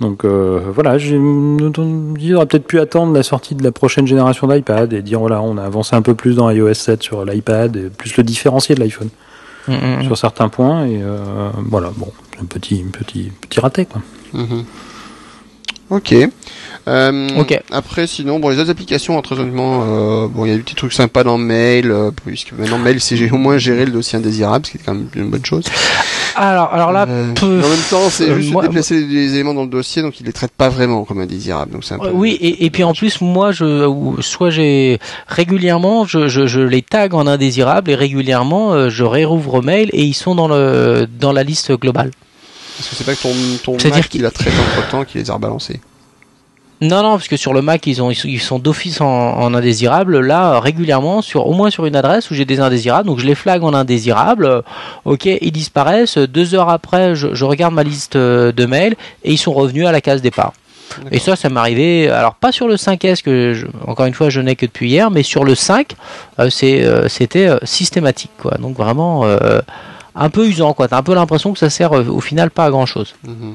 Donc 0.00 0.24
euh, 0.24 0.60
voilà, 0.72 0.96
j'ai- 0.96 1.16
il 1.16 2.34
aurait 2.34 2.46
peut-être 2.46 2.66
pu 2.66 2.78
attendre 2.80 3.12
la 3.12 3.22
sortie 3.22 3.54
de 3.54 3.62
la 3.62 3.70
prochaine 3.72 4.06
génération 4.06 4.46
d'iPad 4.46 4.92
et 4.94 5.02
dire 5.02 5.18
voilà, 5.20 5.42
on 5.42 5.58
a 5.58 5.62
avancé 5.62 5.94
un 5.94 6.00
peu 6.02 6.14
plus 6.14 6.36
dans 6.36 6.48
iOS 6.50 6.72
7 6.74 7.02
sur 7.02 7.24
l'iPad, 7.24 7.76
et 7.76 7.90
plus 7.90 8.16
le 8.16 8.22
différencier 8.22 8.74
de 8.74 8.80
l'iPhone 8.80 9.08
mm, 9.68 9.72
mm. 9.72 10.02
sur 10.04 10.16
certains 10.16 10.48
points 10.48 10.86
et 10.86 11.00
euh, 11.02 11.50
voilà, 11.66 11.90
bon, 11.96 12.12
c'est 12.32 12.40
un 12.40 12.44
petit 12.44 12.82
petit 12.84 13.32
petit 13.40 13.60
raté 13.60 13.86
quoi. 13.86 14.00
Mhm. 14.32 14.64
Ok. 15.90 16.14
Euh, 16.88 17.28
Ok. 17.38 17.60
Après, 17.70 18.06
sinon, 18.06 18.38
bon, 18.40 18.48
les 18.48 18.58
autres 18.58 18.70
applications, 18.70 19.20
honnêtement, 19.30 19.84
euh, 19.86 20.28
bon, 20.28 20.44
il 20.44 20.50
y 20.50 20.52
a 20.52 20.56
des 20.56 20.62
petits 20.62 20.74
trucs 20.74 20.92
sympas 20.92 21.22
dans 21.24 21.38
Mail, 21.38 21.90
euh, 21.90 22.10
puisque 22.24 22.52
maintenant 22.52 22.78
Mail, 22.78 23.00
c'est 23.00 23.30
au 23.30 23.36
moins 23.36 23.58
géré 23.58 23.84
le 23.84 23.92
dossier 23.92 24.18
indésirable, 24.18 24.66
ce 24.66 24.70
qui 24.72 24.78
est 24.78 24.80
quand 24.84 24.94
même 24.94 25.08
une 25.14 25.30
bonne 25.30 25.44
chose. 25.44 25.64
Alors, 26.36 26.72
alors 26.72 26.92
là, 26.92 27.06
Euh, 27.08 27.32
peu- 27.34 27.60
en 27.62 27.68
même 27.68 27.78
temps, 27.90 28.08
c'est 28.08 28.32
juste 28.34 28.52
moi- 28.52 28.62
déplacer 28.62 28.94
les, 29.00 29.06
les 29.06 29.34
éléments 29.34 29.52
dans 29.52 29.64
le 29.64 29.68
dossier, 29.68 30.00
donc 30.00 30.20
il 30.20 30.26
les 30.26 30.32
traite 30.32 30.52
pas 30.52 30.68
vraiment 30.68 31.04
comme 31.04 31.20
indésirables. 31.20 31.72
Donc 31.72 31.84
c'est 31.84 31.94
un 31.94 31.98
peu. 31.98 32.10
Oui, 32.12 32.38
et, 32.40 32.64
et 32.64 32.70
puis 32.70 32.82
en 32.84 32.94
plus, 32.94 33.20
moi, 33.20 33.52
je, 33.52 34.16
soit 34.20 34.50
j'ai 34.50 34.98
régulièrement, 35.28 36.06
je, 36.06 36.28
je, 36.28 36.46
je 36.46 36.60
les 36.60 36.82
tag 36.82 37.14
en 37.14 37.26
indésirables 37.26 37.90
et 37.90 37.94
régulièrement, 37.94 38.88
je 38.88 39.04
réouvre 39.04 39.62
mail 39.62 39.90
et 39.92 40.02
ils 40.04 40.14
sont 40.14 40.34
dans 40.34 40.48
le 40.48 41.06
dans 41.20 41.32
la 41.32 41.42
liste 41.42 41.72
globale. 41.78 42.10
Parce 42.78 42.88
que 42.88 42.96
c'est 42.96 43.04
pas 43.04 43.14
que 43.14 43.20
ton, 43.22 43.34
ton 43.62 43.78
C'est-à-dire 43.78 43.98
Mac, 43.98 44.08
qu'il- 44.08 44.20
il 44.22 44.26
a 44.26 44.30
traité 44.30 44.52
entre 44.78 44.88
temps, 44.88 45.04
qu'il 45.04 45.20
les 45.20 45.30
a 45.30 45.34
rebalancés. 45.34 45.80
Non, 46.80 47.02
non, 47.02 47.10
parce 47.12 47.28
que 47.28 47.36
sur 47.36 47.52
le 47.52 47.60
Mac, 47.60 47.86
ils 47.86 48.02
ont 48.02 48.10
ils 48.10 48.40
sont- 48.40 48.58
d'office 48.58 49.00
en, 49.02 49.06
en 49.06 49.52
indésirable. 49.54 50.20
Là, 50.20 50.58
régulièrement, 50.60 51.20
sur 51.20 51.46
au 51.46 51.52
moins 51.52 51.68
sur 51.70 51.84
une 51.86 51.94
adresse 51.96 52.30
où 52.30 52.34
j'ai 52.34 52.46
des 52.46 52.60
indésirables, 52.60 53.06
donc 53.06 53.18
je 53.18 53.26
les 53.26 53.34
flag 53.34 53.62
en 53.62 53.74
indésirables. 53.74 54.46
euh, 54.46 54.62
Ok, 55.04 55.26
ils 55.26 55.52
disparaissent. 55.52 56.16
Deux 56.16 56.54
heures 56.54 56.70
après, 56.70 57.14
je, 57.14 57.34
je 57.34 57.44
regarde 57.44 57.74
ma 57.74 57.82
liste 57.82 58.16
euh, 58.16 58.50
de 58.52 58.64
mails 58.66 58.94
et 59.24 59.32
ils 59.32 59.38
sont 59.38 59.52
revenus 59.52 59.86
à 59.86 59.92
la 59.92 60.00
case 60.00 60.22
départ. 60.22 60.52
Et 61.12 61.18
ça, 61.20 61.36
ça 61.36 61.48
m'est 61.50 61.60
arrivé. 61.60 62.08
Alors 62.08 62.34
pas 62.34 62.50
sur 62.50 62.66
le 62.66 62.76
5S 62.76 63.22
que 63.22 63.52
je- 63.54 63.66
encore 63.86 64.06
une 64.06 64.14
fois 64.14 64.28
je 64.30 64.40
n'ai 64.40 64.56
que 64.56 64.66
depuis 64.66 64.88
hier, 64.90 65.10
mais 65.10 65.22
sur 65.22 65.44
le 65.44 65.54
5, 65.54 65.92
euh, 66.40 66.48
euh, 66.62 67.08
c'était 67.08 67.46
euh, 67.46 67.58
systématique 67.62 68.32
quoi. 68.40 68.56
Donc 68.58 68.76
vraiment 68.76 69.24
un 70.16 70.30
peu 70.30 70.46
usant 70.48 70.72
quoi. 70.72 70.88
T'as 70.88 70.96
un 70.98 71.02
peu 71.02 71.14
l'impression 71.14 71.52
que 71.52 71.58
ça 71.58 71.70
sert 71.70 71.92
au 71.92 72.20
final 72.20 72.50
pas 72.50 72.64
à 72.64 72.70
grand 72.70 72.86
chose. 72.86 73.14
Mhm. 73.24 73.54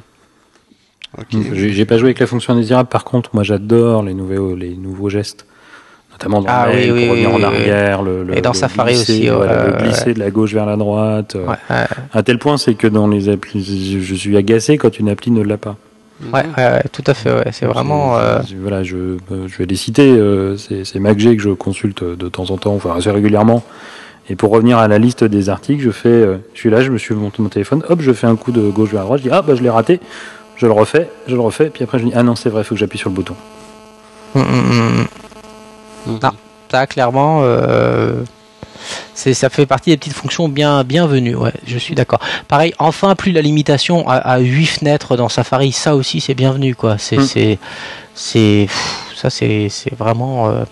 J'ai 1.53 1.85
pas 1.85 1.97
joué 1.97 2.07
avec 2.09 2.19
la 2.19 2.27
fonction 2.27 2.53
indésirable, 2.53 2.89
par 2.89 3.03
contre, 3.03 3.29
moi 3.33 3.43
j'adore 3.43 4.03
les 4.03 4.13
nouveaux 4.13 4.55
les 4.55 4.75
nouveaux 4.75 5.09
gestes. 5.09 5.45
Notamment 6.11 6.41
dans 6.41 6.47
Ah 6.49 6.67
Mail, 6.67 6.91
oui, 6.93 6.97
oui, 6.97 7.01
pour 7.07 7.09
revenir 7.11 7.29
oui, 7.29 7.35
en 7.35 7.37
oui, 7.39 7.43
arrière, 7.43 8.01
le, 8.01 8.23
le- 8.23 8.37
Et 8.37 8.41
dans 8.41 8.51
le 8.51 8.55
Safari 8.55 8.93
glisser, 8.93 9.11
aussi, 9.13 9.27
voilà, 9.27 9.65
le 9.67 9.73
glisser 9.83 10.13
de 10.13 10.19
la 10.19 10.31
gauche 10.31 10.53
vers 10.53 10.65
la 10.65 10.77
droite. 10.77 11.35
euh, 11.35 11.45
Ouais, 11.45 11.55
ouais, 11.69 11.83
À 12.13 12.23
tel 12.23 12.39
point, 12.39 12.55
c'est 12.57 12.75
que 12.75 12.87
dans 12.87 13.07
les 13.09 13.27
applis, 13.27 13.99
je 14.01 14.15
suis 14.15 14.37
agacé 14.37 14.77
quand 14.77 14.97
une 14.97 15.09
appli 15.09 15.31
ne 15.31 15.41
l'a 15.43 15.57
pas. 15.57 15.75
ouais, 16.33 16.43
ouais, 16.57 16.63
ouais, 16.71 16.83
tout 16.93 17.03
à 17.07 17.13
fait. 17.13 17.33
Ouais. 17.33 17.49
C'est 17.51 17.65
vraiment. 17.65 18.17
euh, 18.17 18.39
Je- 18.49 18.55
Voilà, 18.55 18.81
je, 18.83 18.95
euh, 18.95 19.17
je 19.47 19.57
vais 19.57 19.65
les 19.65 19.75
citer. 19.75 20.09
euh, 20.09 20.55
C'est 20.55 20.85
c'est 20.85 20.99
MacG 21.01 21.35
que 21.35 21.41
je 21.41 21.49
consulte 21.49 22.01
de 22.05 22.29
temps 22.29 22.49
en 22.49 22.55
temps, 22.57 22.73
enfin 22.75 22.95
assez 22.97 23.11
régulièrement. 23.11 23.61
Et 24.29 24.37
pour 24.37 24.51
revenir 24.51 24.77
à 24.77 24.87
la 24.87 24.97
liste 24.99 25.25
des 25.25 25.49
articles, 25.49 25.83
je 25.83 25.91
fais, 25.91 26.07
euh, 26.07 26.37
je 26.53 26.59
suis 26.61 26.69
là, 26.69 26.79
je 26.81 26.91
me 26.91 26.97
suis 26.97 27.13
monté 27.13 27.41
mon 27.43 27.49
téléphone, 27.49 27.83
hop, 27.89 27.99
je 28.01 28.13
fais 28.13 28.25
un 28.27 28.37
coup 28.37 28.53
de 28.53 28.69
gauche 28.71 28.91
vers 28.91 29.01
la 29.01 29.05
droite, 29.05 29.19
je 29.21 29.27
dis 29.27 29.33
ah 29.33 29.41
bah 29.41 29.53
je 29.53 29.61
l'ai 29.61 29.69
raté, 29.69 29.99
je 30.57 30.65
le 30.65 30.71
refais, 30.71 31.09
je 31.27 31.35
le 31.35 31.41
refais, 31.41 31.69
puis 31.69 31.83
après 31.83 31.99
je 31.99 32.05
dis 32.05 32.11
ah 32.15 32.23
non 32.23 32.35
c'est 32.35 32.49
vrai, 32.49 32.61
il 32.61 32.65
faut 32.65 32.75
que 32.75 32.79
j'appuie 32.79 32.99
sur 32.99 33.09
le 33.09 33.15
bouton. 33.15 33.35
hum, 34.35 34.43
hum. 34.43 35.07
Mhm. 36.07 36.19
Ah. 36.23 36.31
Ça, 36.71 36.87
clairement, 36.87 37.39
euh, 37.43 38.23
ça 39.13 39.49
fait 39.49 39.65
partie 39.65 39.91
des 39.91 39.97
petites 39.97 40.13
fonctions 40.13 40.49
bien, 40.49 40.83
bienvenues. 40.83 41.35
Ouais, 41.35 41.53
je 41.65 41.77
suis 41.77 41.95
d'accord. 41.95 42.19
Pareil, 42.47 42.73
enfin, 42.79 43.15
plus 43.15 43.31
la 43.31 43.41
limitation 43.41 44.07
à, 44.09 44.15
à 44.15 44.39
8 44.39 44.65
fenêtres 44.65 45.15
dans 45.15 45.29
Safari, 45.29 45.71
ça 45.71 45.95
aussi, 45.95 46.21
c'est 46.21 46.33
bienvenu, 46.33 46.75
quoi. 46.75 46.97
C'est, 46.97 47.17
Mm. 47.17 47.57
c'est, 48.15 48.67
ça, 49.15 49.29
c'est, 49.29 49.69
c'est 49.69 49.93
vraiment. 49.95 50.49
euh, 50.49 50.63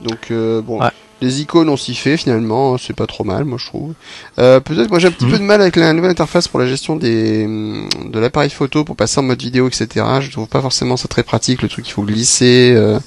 Donc 0.00 0.30
euh, 0.30 0.62
bon, 0.62 0.80
Ouais. 0.80 0.90
Les 1.20 1.40
icônes 1.40 1.68
on 1.68 1.76
s'y 1.76 1.94
fait 1.94 2.16
finalement, 2.16 2.78
c'est 2.78 2.94
pas 2.94 3.06
trop 3.06 3.24
mal, 3.24 3.44
moi 3.44 3.58
je 3.60 3.66
trouve. 3.66 3.92
Euh, 4.38 4.60
Peut-être 4.60 4.90
moi 4.90 4.98
j'ai 4.98 5.08
un 5.08 5.10
petit 5.10 5.24
Mhm. 5.24 5.30
peu 5.32 5.38
de 5.38 5.42
mal 5.44 5.60
avec 5.60 5.76
la 5.76 5.92
nouvelle 5.92 6.10
interface 6.12 6.46
pour 6.48 6.60
la 6.60 6.66
gestion 6.66 6.96
des 6.96 7.44
hum, 7.44 7.88
de 8.12 8.18
l'appareil 8.18 8.50
photo 8.50 8.84
pour 8.84 8.94
passer 8.96 9.18
en 9.20 9.22
mode 9.24 9.40
vidéo, 9.40 9.66
etc. 9.68 10.04
Je 10.20 10.30
trouve 10.30 10.46
pas 10.48 10.60
forcément 10.60 10.96
ça 10.96 11.08
très 11.08 11.22
pratique, 11.22 11.62
le 11.62 11.68
truc 11.68 11.88
il 11.88 11.92
faut 11.92 12.02
glisser. 12.02 12.72
Euh... 12.76 12.98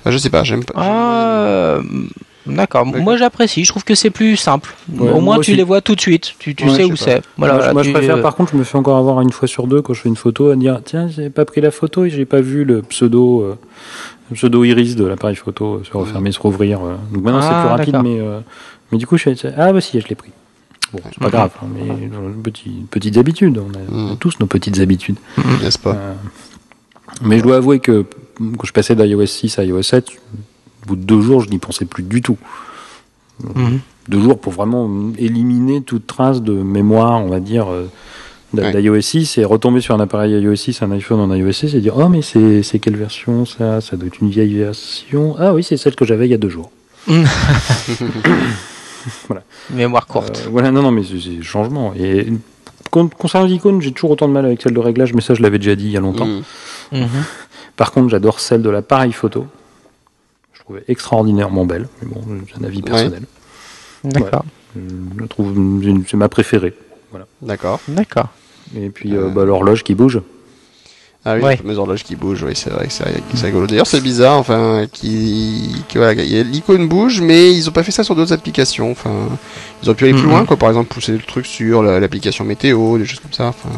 Enfin, 0.00 0.10
je 0.10 0.18
sais 0.18 0.30
pas, 0.30 0.44
j'aime 0.44 0.64
pas. 0.64 0.74
Ah, 0.76 1.78
d'accord. 2.46 2.86
D'accord. 2.86 2.86
Moi, 2.86 3.18
j'apprécie. 3.18 3.62
Je 3.64 3.68
trouve 3.70 3.84
que 3.84 3.94
c'est 3.94 4.08
plus 4.08 4.36
simple. 4.38 4.74
Ouais, 4.90 5.10
Au 5.10 5.20
moins, 5.20 5.20
moi 5.20 5.34
tu 5.36 5.40
aussi. 5.40 5.54
les 5.56 5.62
vois 5.62 5.82
tout 5.82 5.94
de 5.94 6.00
suite. 6.00 6.32
Tu, 6.38 6.54
tu 6.54 6.64
Ouais, 6.64 6.74
sais 6.76 6.84
où 6.84 6.96
c'est. 6.96 7.20
Voilà, 7.36 7.36
moi, 7.36 7.46
je- 7.52 7.56
voilà, 7.58 7.72
moi, 7.74 7.82
je 7.82 7.88
tu- 7.88 7.92
préfère, 7.94 8.16
euh, 8.16 8.22
par 8.22 8.34
contre, 8.36 8.52
je 8.52 8.56
me 8.56 8.64
fais 8.64 8.78
encore 8.78 8.96
avoir 8.96 9.20
une 9.20 9.32
fois 9.32 9.46
sur 9.46 9.66
deux 9.66 9.82
quand 9.82 9.92
je 9.92 10.00
fais 10.00 10.08
une 10.08 10.16
photo 10.16 10.48
à 10.50 10.56
dire 10.56 10.80
tiens 10.82 11.08
j'ai 11.08 11.28
pas 11.28 11.44
pris 11.44 11.60
la 11.60 11.70
photo 11.70 12.06
et 12.06 12.10
j'ai 12.10 12.24
pas 12.24 12.40
vu 12.40 12.64
le 12.64 12.80
pseudo 12.80 13.42
euh, 13.42 13.54
le 14.30 14.34
pseudo 14.36 14.64
iris 14.64 14.96
de 14.96 15.04
l'appareil 15.04 15.36
photo 15.36 15.76
euh, 15.76 15.84
se 15.84 15.96
refermer, 15.96 16.32
se 16.32 16.38
rouvrir. 16.40 16.80
euh. 16.84 16.96
Donc 17.12 17.22
maintenant 17.24 17.42
c'est 17.42 17.48
Ah, 17.52 17.60
plus 17.60 17.68
rapide, 17.68 17.96
mais 18.02 18.20
euh, 18.20 18.40
mais 18.92 18.98
du 18.98 19.06
coup 19.06 19.16
je 19.16 19.22
fais 19.24 19.34
ah 19.56 19.72
bah 19.72 19.80
si 19.80 20.00
je 20.00 20.06
l'ai 20.08 20.14
pris. 20.14 20.30
Bon 20.92 21.00
c'est 21.04 21.18
pas 21.18 21.30
grave, 21.30 21.52
hein, 21.62 21.66
mais 21.74 22.08
petit, 22.42 22.86
petites 22.90 23.16
habitudes, 23.18 23.58
on 23.58 23.70
a, 23.74 23.82
on 23.92 24.06
a 24.08 24.10
Mhm. 24.12 24.16
tous 24.18 24.38
nos 24.40 24.46
petites 24.46 24.78
habitudes. 24.80 25.16
N'est-ce 25.62 25.78
pas? 25.78 25.94
Euh, 25.94 26.14
mais 27.22 27.38
je 27.38 27.42
dois 27.42 27.56
avouer 27.56 27.78
que 27.80 28.04
quand 28.38 28.64
je 28.64 28.72
passais 28.72 28.94
d'iOS 28.94 29.26
6 29.26 29.58
à 29.58 29.64
iOS 29.64 29.82
7, 29.82 30.08
au 30.10 30.86
bout 30.88 30.96
de 30.96 31.02
deux 31.02 31.20
jours, 31.20 31.40
je 31.42 31.50
n'y 31.50 31.58
pensais 31.58 31.84
plus 31.84 32.02
du 32.02 32.22
tout. 32.22 32.38
mhm. 33.42 33.80
deux 34.08 34.20
jours 34.20 34.40
pour 34.40 34.52
vraiment 34.52 34.88
éliminer 35.18 35.82
toute 35.82 36.06
trace 36.06 36.42
de 36.42 36.52
mémoire, 36.52 37.22
on 37.22 37.28
va 37.28 37.40
dire, 37.40 37.66
euh, 38.56 38.56
d'a- 38.56 38.62
Ouais. 38.74 38.82
d'iOS 38.82 39.00
6 39.00 39.38
et 39.38 39.44
retomber 39.44 39.80
sur 39.80 39.94
un 39.94 40.00
appareil 40.00 40.32
iOS 40.40 40.56
6, 40.56 40.82
un 40.82 40.90
iPhone 40.92 41.20
en 41.20 41.34
iOS 41.34 41.52
6 41.52 41.74
et 41.74 41.80
dire 41.80 41.96
oh 41.96 42.08
mais 42.08 42.22
c'est 42.22 42.62
c'est 42.62 42.78
quelle 42.78 42.96
version 42.96 43.44
ça? 43.44 43.80
Ça 43.80 43.96
doit 43.96 44.06
être 44.08 44.20
une 44.22 44.30
vieille 44.30 44.54
version. 44.56 45.34
Ah 45.38 45.52
oui, 45.54 45.62
c'est 45.62 45.76
celle 45.76 45.94
que 45.94 46.04
j'avais 46.04 46.26
il 46.26 46.30
y 46.30 46.34
a 46.34 46.38
deux 46.38 46.48
jours. 46.48 46.70
Mémoire 49.70 50.06
courte. 50.06 50.44
Euh, 50.46 50.50
voilà, 50.50 50.70
non, 50.70 50.82
non, 50.82 50.90
mais 50.90 51.02
c'est 51.04 51.42
changement. 51.42 51.92
Et 51.94 52.26
con- 52.90 53.08
concernant 53.08 53.46
les 53.46 53.54
icônes, 53.54 53.80
j'ai 53.80 53.92
toujours 53.92 54.10
autant 54.12 54.28
de 54.28 54.32
mal 54.32 54.44
avec 54.46 54.60
celle 54.62 54.74
de 54.74 54.80
réglage, 54.80 55.12
mais 55.14 55.20
ça 55.20 55.34
je 55.34 55.42
l'avais 55.42 55.58
déjà 55.58 55.74
dit 55.76 55.86
il 55.86 55.92
y 55.92 55.96
a 55.96 56.00
longtemps. 56.00 56.26
Mm. 56.26 56.42
Mhm. 56.92 57.08
Par 57.76 57.92
contre, 57.92 58.08
j'adore 58.08 58.40
celle 58.40 58.62
de 58.62 58.70
l'appareil 58.70 59.12
photo. 59.12 59.46
Je 60.52 60.60
trouvais 60.60 60.84
extraordinairement 60.88 61.64
belle, 61.64 61.88
mais 62.02 62.08
bon, 62.08 62.20
c'est 62.52 62.60
un 62.62 62.64
avis 62.66 62.82
personnel. 62.82 63.22
D'accord. 64.04 64.44
Je 64.76 65.24
trouve, 65.26 65.54
c'est 66.06 66.16
ma 66.16 66.28
préférée. 66.28 66.74
D'accord. 67.42 67.80
D'accord. 67.88 68.28
Et 68.76 68.90
puis 68.90 69.14
euh, 69.16 69.28
bah, 69.28 69.44
l'horloge 69.44 69.82
qui 69.84 69.94
bouge. 69.94 70.20
Ah 71.24 71.34
oui, 71.34 71.42
Ouais. 71.42 71.58
les 71.64 71.76
horloges 71.76 72.04
qui 72.04 72.14
bougent, 72.16 72.44
oui, 72.44 72.52
c'est 72.54 72.70
vrai 72.70 72.86
que 72.86 72.92
c'est 72.92 73.44
rigolo. 73.44 73.66
D'ailleurs, 73.66 73.86
c'est 73.88 74.00
bizarre, 74.00 74.36
enfin, 74.38 74.86
qui, 74.90 75.74
voilà, 75.94 76.14
l'icône 76.14 76.86
bouge, 76.88 77.20
mais 77.20 77.52
ils 77.52 77.68
ont 77.68 77.72
pas 77.72 77.82
fait 77.82 77.90
ça 77.90 78.04
sur 78.04 78.14
d'autres 78.14 78.32
applications. 78.32 78.90
Enfin, 78.92 79.28
ils 79.82 79.88
auraient 79.88 79.96
pu 79.96 80.04
aller 80.04 80.14
plus 80.14 80.22
loin, 80.22 80.44
quoi. 80.46 80.56
Par 80.56 80.68
exemple, 80.68 80.88
pousser 80.94 81.12
le 81.12 81.18
truc 81.18 81.44
sur 81.44 81.82
la- 81.82 81.98
l'application 81.98 82.44
météo, 82.44 82.98
des 82.98 83.04
choses 83.04 83.20
comme 83.20 83.32
ça. 83.32 83.46
Enfin, 83.48 83.68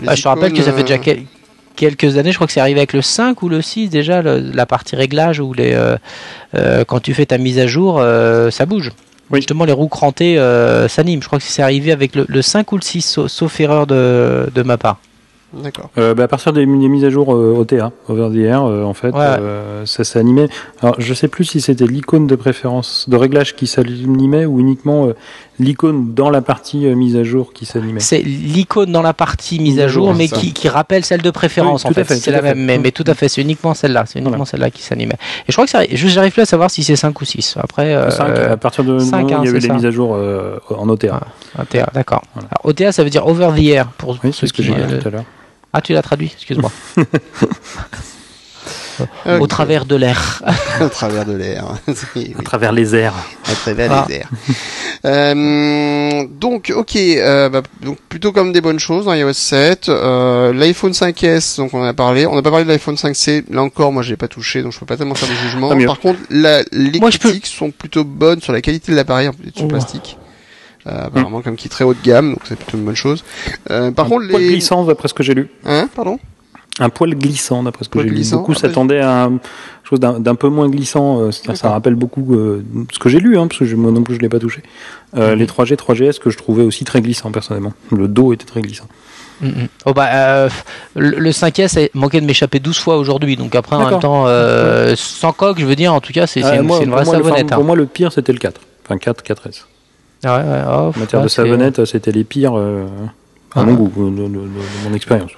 les 0.00 0.08
Ah, 0.08 0.14
je 0.14 0.22
te 0.22 0.28
rappelle 0.28 0.52
que 0.52 0.62
ça 0.62 0.72
fait 0.72 0.82
déjà 0.82 0.98
quel- 0.98 1.24
quelques 1.76 2.16
années, 2.16 2.30
je 2.32 2.36
crois 2.36 2.46
que 2.46 2.52
c'est 2.54 2.60
arrivé 2.60 2.80
avec 2.80 2.94
le 2.94 3.02
5 3.02 3.42
ou 3.42 3.48
le 3.48 3.60
6 3.62 3.88
déjà, 3.88 4.22
le- 4.22 4.38
la 4.40 4.66
partie 4.66 4.96
réglage 4.96 5.40
où 5.40 5.52
les, 5.52 5.72
euh, 5.74 5.96
euh, 6.54 6.84
quand 6.84 7.00
tu 7.00 7.12
fais 7.14 7.26
ta 7.26 7.38
mise 7.38 7.58
à 7.58 7.66
jour, 7.66 7.98
euh, 8.00 8.50
ça 8.50 8.64
bouge. 8.66 8.92
Oui. 9.30 9.38
Justement, 9.38 9.64
les 9.64 9.72
roues 9.72 9.88
crantées 9.88 10.38
euh, 10.38 10.88
s'animent. 10.88 11.22
Je 11.22 11.26
crois 11.26 11.38
que 11.38 11.44
c'est 11.44 11.62
arrivé 11.62 11.92
avec 11.92 12.14
le, 12.16 12.26
le 12.28 12.42
5 12.42 12.70
ou 12.72 12.76
le 12.76 12.82
6, 12.82 13.02
sauf, 13.02 13.26
sauf 13.30 13.60
erreur 13.60 13.86
de, 13.86 14.50
de 14.54 14.62
ma 14.62 14.76
part. 14.76 14.98
D'accord. 15.52 15.90
Euh, 15.98 16.14
bah, 16.14 16.24
à 16.24 16.28
partir 16.28 16.52
des, 16.52 16.60
des 16.64 16.66
mises 16.66 17.04
à 17.04 17.10
jour 17.10 17.34
euh, 17.34 17.56
OTA, 17.58 17.90
over 18.08 18.28
the 18.32 18.38
air, 18.44 18.64
euh, 18.64 18.84
en 18.84 18.94
fait, 18.94 19.08
Ouais. 19.08 19.18
euh, 19.20 19.84
ça 19.84 20.04
s'est 20.04 20.20
animé. 20.20 20.46
Alors, 20.80 20.94
je 21.00 21.12
sais 21.12 21.26
plus 21.26 21.44
si 21.44 21.60
c'était 21.60 21.86
l'icône 21.86 22.28
de 22.28 22.36
préférence, 22.36 23.06
de 23.08 23.16
réglage 23.16 23.56
qui 23.56 23.66
s'animait 23.66 24.46
ou 24.46 24.60
uniquement 24.60 25.06
euh, 25.08 25.14
l'icône 25.60 26.14
dans 26.14 26.30
la 26.30 26.40
partie 26.42 26.86
euh, 26.86 26.94
mise 26.94 27.16
à 27.16 27.22
jour 27.22 27.52
qui 27.52 27.66
s'animait. 27.66 28.00
C'est 28.00 28.22
l'icône 28.22 28.90
dans 28.90 29.02
la 29.02 29.12
partie 29.12 29.60
mise 29.60 29.78
à 29.78 29.86
jour, 29.88 30.14
mais 30.14 30.28
qui, 30.28 30.52
qui 30.52 30.68
rappelle 30.68 31.04
celle 31.04 31.22
de 31.22 31.30
préférence 31.30 31.84
Oui, 31.84 31.90
en 31.90 31.92
tout 31.94 32.00
à 32.00 32.04
fait. 32.04 32.14
fait, 32.14 32.20
C'est 32.20 32.30
la 32.32 32.42
même, 32.42 32.58
mais, 32.58 32.78
mais 32.78 32.90
tout 32.90 33.04
à 33.06 33.14
fait, 33.14 33.28
c'est 33.28 33.40
uniquement 33.42 33.74
celle-là. 33.74 34.04
C'est 34.06 34.18
uniquement 34.18 34.36
Voilà. 34.38 34.44
celle-là 34.50 34.70
qui 34.70 34.82
s'animait. 34.82 35.14
Et 35.46 35.46
je 35.48 35.52
crois 35.52 35.64
que 35.66 35.70
ça, 35.70 35.82
je- 35.90 36.08
j'arrive 36.08 36.32
plus 36.32 36.42
à 36.42 36.46
savoir 36.46 36.70
si 36.70 36.82
c'est 36.82 36.96
5 36.96 37.20
ou 37.20 37.24
6. 37.24 37.56
Après, 37.60 37.94
euh, 37.94 38.08
à 38.52 38.56
partir 38.56 38.84
de 38.84 38.98
cinq, 38.98 39.22
moment 39.22 39.28
où 39.28 39.34
hein, 39.36 39.40
il 39.42 39.46
y 39.46 39.48
avait 39.50 39.60
les 39.60 39.68
mises 39.68 39.86
à 39.86 39.90
jour 39.90 40.14
euh, 40.16 40.58
en 40.70 40.88
OTA. 40.88 41.20
Ah. 41.56 41.62
OTA, 41.62 41.88
d'accord. 41.94 42.22
Voilà. 42.34 42.48
OTA, 42.64 42.92
ça 42.92 43.04
veut 43.04 43.10
dire 43.10 43.26
over 43.26 43.50
the 43.56 43.62
air 43.66 43.86
pour, 43.98 44.18
oui, 44.24 44.32
ceux 44.32 44.46
ce 44.46 44.52
que 44.52 44.62
qui. 44.62 44.64
j'ai 44.64 44.74
dit 44.74 44.98
tout 45.00 45.08
à 45.08 45.10
l'heure. 45.10 45.24
Ah, 45.72 45.80
tu 45.80 45.92
l'as 45.92 46.02
traduit, 46.02 46.32
excuse-moi. 46.34 46.70
Au 49.40 49.46
travers 49.46 49.84
de 49.84 49.96
l'air. 49.96 50.42
à 50.80 50.88
travers 50.88 51.24
de 51.24 51.34
l'air. 51.34 51.64
Oui, 52.16 52.34
À 52.38 52.42
travers 52.42 52.72
les 52.72 52.94
airs. 52.94 53.14
à 53.50 53.54
travers 53.54 53.92
Ah. 53.92 54.06
les 54.08 54.16
airs. 54.16 54.28
Euh, 55.04 56.24
donc, 56.30 56.72
ok, 56.74 56.96
euh, 56.96 57.48
bah, 57.48 57.62
donc 57.82 57.98
plutôt 58.08 58.32
comme 58.32 58.52
des 58.52 58.60
bonnes 58.60 58.78
choses 58.78 59.06
dans 59.06 59.14
iOS 59.14 59.32
7. 59.32 59.88
Euh, 59.88 60.52
L'iPhone 60.52 60.92
5S, 60.92 61.56
donc 61.58 61.72
on 61.74 61.80
en 61.80 61.84
a 61.86 61.94
parlé. 61.94 62.26
On 62.26 62.34
n'a 62.34 62.42
pas 62.42 62.50
parlé 62.50 62.64
de 62.64 62.70
l'iPhone 62.70 62.96
5C. 62.96 63.44
Là 63.50 63.62
encore, 63.62 63.92
moi, 63.92 64.02
je 64.02 64.10
l'ai 64.10 64.16
pas 64.16 64.28
touché, 64.28 64.62
donc 64.62 64.72
je 64.72 64.78
peux 64.78 64.86
pas 64.86 64.96
tellement 64.96 65.14
faire 65.14 65.28
de 65.28 65.34
jugement. 65.34 65.68
Tant 65.70 65.76
mieux. 65.76 65.86
Par 65.86 66.00
contre, 66.00 66.18
la, 66.30 66.62
les 66.72 66.98
Moi, 67.00 67.10
peux- 67.10 67.18
critiques 67.18 67.46
sont 67.46 67.70
plutôt 67.70 68.04
bonnes 68.04 68.40
sur 68.40 68.52
la 68.52 68.60
qualité 68.60 68.92
de 68.92 68.96
l'appareil 68.96 69.28
en 69.28 69.32
plus 69.32 69.50
sur 69.54 69.64
Oh. 69.64 69.68
plastique. 69.68 70.16
Euh, 70.86 71.06
apparemment, 71.06 71.42
comme 71.42 71.56
qui 71.56 71.66
est 71.68 71.70
très 71.70 71.84
haut 71.84 71.92
de 71.94 72.02
gamme, 72.02 72.30
donc 72.30 72.40
c'est 72.48 72.56
plutôt 72.56 72.78
une 72.78 72.84
bonne 72.84 72.96
chose. 72.96 73.22
Euh, 73.70 73.90
par 73.90 74.06
un 74.06 74.08
contre, 74.08 74.28
poil 74.28 74.42
les... 74.42 74.48
glissant, 74.48 74.84
d'après 74.84 75.08
ce 75.08 75.14
que 75.14 75.22
j'ai 75.22 75.34
lu. 75.34 75.48
Hein, 75.66 75.88
pardon? 75.94 76.18
Un 76.80 76.88
poil 76.88 77.14
glissant, 77.14 77.62
d'après 77.62 77.84
ce 77.84 77.88
que 77.90 78.00
j'ai 78.02 78.08
lu. 78.08 78.24
Beaucoup 78.32 78.52
ah 78.52 78.54
bah, 78.54 78.60
s'attendaient 78.68 79.00
à 79.00 79.24
un 79.24 79.38
chose 79.84 80.00
d'un 80.00 80.34
peu 80.34 80.48
moins 80.48 80.68
glissant. 80.68 81.20
euh, 81.20 81.30
ça 81.30 81.70
rappelle 81.70 81.94
beaucoup 81.94 82.34
euh, 82.34 82.64
ce 82.92 82.98
que 82.98 83.08
j'ai 83.08 83.20
lu, 83.20 83.38
hein, 83.38 83.46
parce 83.46 83.58
que 83.60 83.64
je- 83.66 83.76
moi 83.76 83.90
non 83.92 84.02
plus 84.02 84.14
je 84.16 84.20
l'ai 84.20 84.28
pas 84.28 84.38
touché. 84.38 84.62
Euh, 85.16 85.34
Les 85.34 85.46
3G, 85.46 85.76
3GS 85.76 86.18
que 86.18 86.30
je 86.30 86.38
trouvais 86.38 86.62
aussi 86.62 86.84
très 86.84 87.00
glissant 87.02 87.30
personnellement. 87.32 87.72
Le 87.92 88.08
dos 88.08 88.32
était 88.32 88.44
très 88.46 88.62
glissant. 88.62 88.86
Mhm. 89.42 89.68
Oh 89.86 89.92
bah, 89.94 90.08
euh, 90.12 90.48
le, 90.96 91.18
le 91.18 91.30
5S 91.32 91.78
a 91.78 91.88
manqué 91.94 92.20
de 92.20 92.26
m'échapper 92.26 92.60
12 92.60 92.78
fois 92.78 92.98
aujourd'hui, 92.98 93.36
donc 93.36 93.54
après 93.54 93.74
en 93.76 93.88
même 93.90 93.98
temps, 94.00 94.24
euh, 94.26 94.94
sans 94.96 95.32
coque, 95.32 95.58
je 95.58 95.64
veux 95.66 95.76
dire, 95.76 95.94
en 95.94 96.00
tout 96.00 96.12
cas, 96.12 96.26
c'est 96.26 96.44
Euh, 96.44 96.60
une, 96.60 96.68
vraie 96.68 96.84
moi, 96.86 97.00
le, 97.00 97.04
savonnette. 97.04 97.44
enfin, 97.46 97.54
pour 97.56 97.64
moi, 97.64 97.74
le 97.76 97.86
pire 97.86 98.12
c'était 98.12 98.32
le 98.32 98.38
4. 98.38 98.60
Enfin 98.84 98.98
4, 98.98 99.22
4S. 99.24 99.62
hein. 100.24 100.36
Ouais, 100.42 100.50
ouais, 100.50 100.62
oh, 100.68 100.92
En 100.94 101.00
matière 101.00 101.20
ouais, 101.20 101.24
de 101.24 101.30
savonnette, 101.30 101.84
c'était 101.86 102.12
les 102.12 102.24
pires 102.24 102.52
euh, 102.56 102.84
à 103.54 103.60
Ah. 103.60 103.64
mon 103.64 103.72
goût, 103.74 104.10
de, 104.10 104.10
de- 104.10 104.28
de- 104.28 104.28
de 104.28 104.88
mon 104.88 104.94
expérience. 104.94 105.30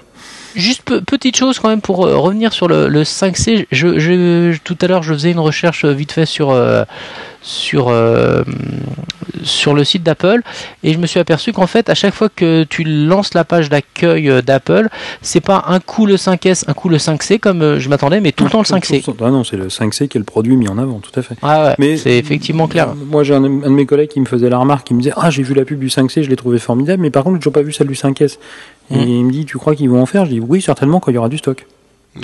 Juste 0.55 0.83
pe- 0.83 1.01
petite 1.01 1.37
chose 1.37 1.59
quand 1.59 1.69
même 1.69 1.81
pour 1.81 2.07
euh, 2.07 2.17
revenir 2.17 2.53
sur 2.53 2.69
le, 2.69 2.89
le 2.89 3.03
5C. 3.05 3.67
Je, 3.71 3.99
je, 3.99 4.57
tout 4.65 4.77
à 4.81 4.87
l'heure, 4.87 5.03
je 5.03 5.15
faisais 5.15 5.31
une 5.31 5.39
recherche 5.39 5.85
euh, 5.85 5.93
vite 5.93 6.13
fait 6.13 6.27
sur 6.27 6.51
euh, 6.51 6.85
sur 7.43 7.89
euh, 7.89 8.43
sur 9.45 9.75
le 9.75 9.83
site 9.83 10.03
d'Apple 10.05 10.41
et 10.85 10.93
je 10.93 10.99
me 10.99 11.07
suis 11.07 11.19
aperçu 11.19 11.53
qu'en 11.53 11.67
fait, 11.67 11.91
à 11.91 11.95
chaque 11.95 12.15
fois 12.15 12.29
que 12.29 12.63
tu 12.65 12.85
lances 12.85 13.35
la 13.35 13.45
page 13.45 13.69
d'accueil 13.69 14.31
euh, 14.31 14.43
d'Apple, 14.43 14.89
c'est 15.23 15.41
pas 15.41 15.65
un 15.67 15.81
coup 15.81 16.07
le 16.07 16.15
5S, 16.17 16.65
un 16.69 16.75
coup 16.75 16.89
le 16.89 16.99
5C 16.99 17.39
comme 17.41 17.63
euh, 17.63 17.81
je 17.81 17.89
m'attendais, 17.89 18.21
mais 18.21 18.31
tout 18.33 18.45
le 18.45 18.51
temps 18.51 18.61
le 18.61 18.65
5C. 18.65 19.03
Ah 19.21 19.31
non, 19.31 19.43
c'est 19.43 19.57
le 19.57 19.67
5C 19.69 20.07
qui 20.09 20.19
est 20.19 20.21
le 20.21 20.25
produit 20.25 20.57
mis 20.57 20.69
en 20.69 20.79
avant, 20.79 21.01
tout 21.01 21.19
à 21.19 21.23
fait. 21.23 21.35
Ah 21.43 21.65
ouais, 21.65 21.75
Mais- 21.79 21.97
c'est 21.97 22.17
effectivement 22.17 22.69
clair. 22.69 22.95
Moi, 22.95 23.25
j'ai 23.25 23.35
un, 23.35 23.43
un 23.45 23.49
de 23.49 23.69
mes 23.69 23.87
collègues 23.87 24.11
qui 24.11 24.21
me 24.21 24.27
faisait 24.27 24.49
la 24.49 24.59
remarque, 24.59 24.87
qui 24.87 24.95
me 24.95 25.01
disait 25.01 25.15
Ah, 25.17 25.31
j'ai 25.31 25.43
vu 25.43 25.55
la 25.55 25.65
pub 25.65 25.81
du 25.81 25.89
5C, 25.89 26.23
je 26.23 26.31
l'ai 26.31 26.37
trouvé 26.37 26.59
formidable, 26.59 27.03
mais 27.03 27.11
par 27.11 27.25
contre, 27.25 27.37
j'ai 27.37 27.41
toujours 27.41 27.53
pas 27.55 27.63
vu 27.63 27.73
celle 27.73 27.89
du 27.89 27.95
5S. 27.95 28.39
Et 28.91 28.97
Mm. 28.97 29.01
il 29.09 29.25
me 29.25 29.33
dit 29.33 29.45
Tu 29.47 29.59
crois 29.59 29.75
qu'ils 29.75 29.91
vont 29.91 30.01
en 30.03 30.07
faire? 30.07 30.27
Je 30.27 30.31
dis 30.31 30.41
Oui, 30.41 30.61
certainement, 30.63 31.01
quand 31.01 31.11
il 31.11 31.15
y 31.15 31.19
aura 31.19 31.29
du 31.29 31.39
stock. 31.39 31.67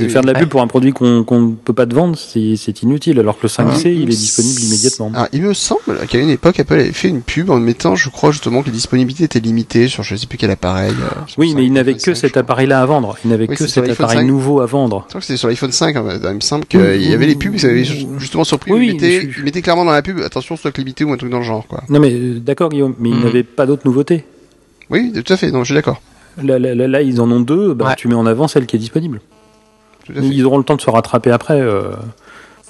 Et 0.00 0.08
Faire 0.08 0.22
de 0.22 0.26
la 0.28 0.34
pub 0.38 0.48
pour 0.48 0.62
un 0.62 0.66
produit 0.66 0.92
qu'on 0.92 1.22
qu'on 1.22 1.40
ne 1.40 1.52
peut 1.52 1.74
pas 1.74 1.84
te 1.86 1.94
vendre, 1.94 2.16
c'est 2.16 2.82
inutile, 2.82 3.18
alors 3.20 3.36
que 3.38 3.42
le 3.42 3.48
5C, 3.48 3.88
il 3.92 4.02
est 4.04 4.06
disponible 4.06 4.60
immédiatement. 4.62 5.12
Ah, 5.14 5.28
il 5.32 5.42
me 5.42 5.52
semble 5.52 5.98
qu'à 6.08 6.18
une 6.18 6.30
époque, 6.30 6.58
Apple 6.60 6.72
avait 6.74 6.92
fait 6.92 7.08
une 7.08 7.20
pub 7.20 7.50
en 7.50 7.60
mettant, 7.60 7.94
je 7.94 8.08
crois 8.08 8.30
justement 8.32 8.62
que 8.62 8.66
les 8.66 8.72
disponibilités 8.72 9.24
étaient 9.24 9.40
limitées 9.40 9.88
sur 9.88 10.02
je 10.02 10.16
sais 10.16 10.26
plus 10.26 10.38
quel 10.38 10.50
appareil. 10.50 10.92
euh, 10.98 11.20
Oui, 11.36 11.52
mais 11.54 11.62
il 11.64 11.68
5, 11.68 11.74
n'avait 11.74 11.94
que 11.94 12.00
5, 12.00 12.14
cet 12.16 12.36
appareil-là 12.38 12.80
à 12.80 12.86
vendre. 12.86 13.16
Il 13.24 13.30
n'avait 13.30 13.46
Oui, 13.48 13.54
que 13.56 13.66
cet 13.66 13.88
appareil 13.90 14.18
5. 14.20 14.24
nouveau 14.26 14.60
à 14.60 14.66
vendre. 14.66 15.02
Je 15.04 15.08
crois 15.10 15.20
que 15.20 15.26
c'était 15.26 15.36
sur 15.36 15.48
l'iPhone 15.48 15.72
5, 15.72 15.96
hein, 15.96 16.04
il 16.24 16.34
me 16.34 16.40
semble 16.40 16.64
qu'il 16.64 16.80
y 17.02 17.12
avait 17.12 17.26
les 17.26 17.34
pubs, 17.36 17.54
ils 17.54 17.66
avaient 17.66 17.84
justement 18.18 18.44
surpris, 18.44 18.72
Oui, 18.72 18.78
ils, 18.78 18.86
oui, 18.88 18.92
mettaient, 18.94 19.28
ils 19.38 19.44
mettaient 19.44 19.62
clairement 19.62 19.84
dans 19.84 19.92
la 19.92 20.02
pub, 20.02 20.18
attention, 20.20 20.56
stock 20.56 20.76
limité 20.78 21.04
ou 21.04 21.12
un 21.12 21.16
truc 21.18 21.30
dans 21.30 21.38
le 21.38 21.44
genre, 21.44 21.66
quoi. 21.66 21.82
Non, 21.90 22.00
mais 22.00 22.12
euh, 22.12 22.40
d'accord, 22.40 22.70
Guillaume, 22.70 22.94
mais 22.98 23.10
il 23.10 23.16
Mhm. 23.16 23.24
n'avait 23.24 23.42
pas 23.42 23.66
d'autres 23.66 23.82
nouveautés. 23.86 24.24
Oui, 24.90 25.12
tout 25.12 25.32
à 25.32 25.36
fait, 25.36 25.50
non, 25.50 25.60
je 25.60 25.66
suis 25.66 25.74
d'accord. 25.74 26.00
Là, 26.42 26.58
là, 26.58 26.74
là, 26.74 26.88
là, 26.88 27.02
ils 27.02 27.20
en 27.20 27.30
ont 27.30 27.40
deux, 27.40 27.74
bah, 27.74 27.88
Ouais. 27.88 27.94
tu 27.96 28.08
mets 28.08 28.14
en 28.14 28.24
avant 28.24 28.48
celle 28.48 28.64
qui 28.66 28.76
est 28.76 28.78
disponible. 28.78 29.20
Ils 30.14 30.44
auront 30.44 30.58
le 30.58 30.64
temps 30.64 30.76
de 30.76 30.80
se 30.80 30.90
rattraper 30.90 31.30
après 31.30 31.60
euh, 31.60 31.92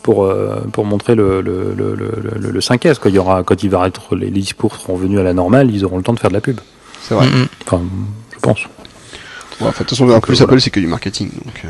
pour, 0.03 0.25
euh, 0.25 0.61
pour 0.73 0.85
montrer 0.85 1.15
le, 1.15 1.41
le, 1.41 1.75
le, 1.77 1.95
le, 1.95 2.13
le- 2.39 2.51
le 2.51 2.61
5S. 2.61 2.99
Quand 3.01 3.09
il, 3.09 3.15
y 3.15 3.19
aura, 3.19 3.43
quand 3.43 3.63
il 3.63 3.71
va 3.71 3.87
être, 3.87 4.15
les, 4.17 4.27
les 4.27 4.41
discours 4.41 4.77
seront 4.77 4.97
venus 4.97 5.19
à 5.19 5.23
la 5.23 5.33
normale, 5.35 5.71
ils 5.71 5.85
auront 5.85 5.97
le 5.97 6.03
temps 6.03 6.13
de 6.13 6.21
faire 6.21 6.31
de 6.31 6.35
la 6.35 6.41
pub. 6.41 6.61
C'est 7.03 7.15
vrai. 7.15 7.27
Enfin, 7.67 7.83
je 8.35 8.39
pense. 8.41 8.59
Ouais, 9.61 9.69
enfin, 9.69 9.71
de 9.71 9.89
toute 9.89 9.91
façon, 9.91 10.09
en 10.11 10.21
plus, 10.21 10.35
voilà. 10.39 10.45
Apple, 10.53 10.61
c'est 10.61 10.71
que 10.71 10.81
du 10.81 10.87
marketing, 10.87 11.31
donc, 11.45 11.63
euh, 11.65 11.69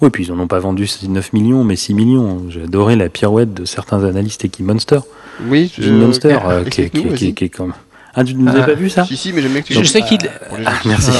Oui, 0.00 0.10
puis 0.10 0.24
ils 0.24 0.32
en 0.32 0.38
ont 0.38 0.46
pas 0.46 0.58
vendu 0.58 0.86
9 1.08 1.32
millions, 1.32 1.64
mais 1.64 1.76
6 1.76 1.94
millions. 1.94 2.42
J'ai 2.48 2.62
adoré 2.64 2.96
la 2.96 3.08
pirouette 3.08 3.54
de 3.54 3.64
certains 3.64 4.04
analystes 4.04 4.44
et 4.44 4.48
qui 4.48 4.62
Monster. 4.62 5.00
Oui, 5.46 5.72
Gene 5.78 5.98
Monster, 5.98 6.38
euh, 6.44 6.48
euh, 6.60 6.64
qui, 6.64 6.82
est- 6.82 6.90
qui, 6.90 6.98
est- 6.98 7.02
qui, 7.02 7.06
est- 7.06 7.10
vas-y. 7.10 7.34
qui 7.34 7.44
est 7.44 7.48
comme. 7.48 7.72
Ah, 8.14 8.24
tu 8.24 8.34
ne 8.34 8.42
nous 8.42 8.52
Ah. 8.54 8.60
as 8.62 8.66
pas 8.66 8.74
vu 8.74 8.90
ça 8.90 9.04
Si, 9.06 9.16
si, 9.16 9.32
mais 9.32 9.40
j'aime 9.42 9.52
bien 9.52 9.62
que 9.62 9.68
tu 9.68 9.74
Je 9.74 9.82
sais 9.84 10.02
qu'il. 10.02 10.18
Ah, 10.66 10.72
merci. 10.84 11.10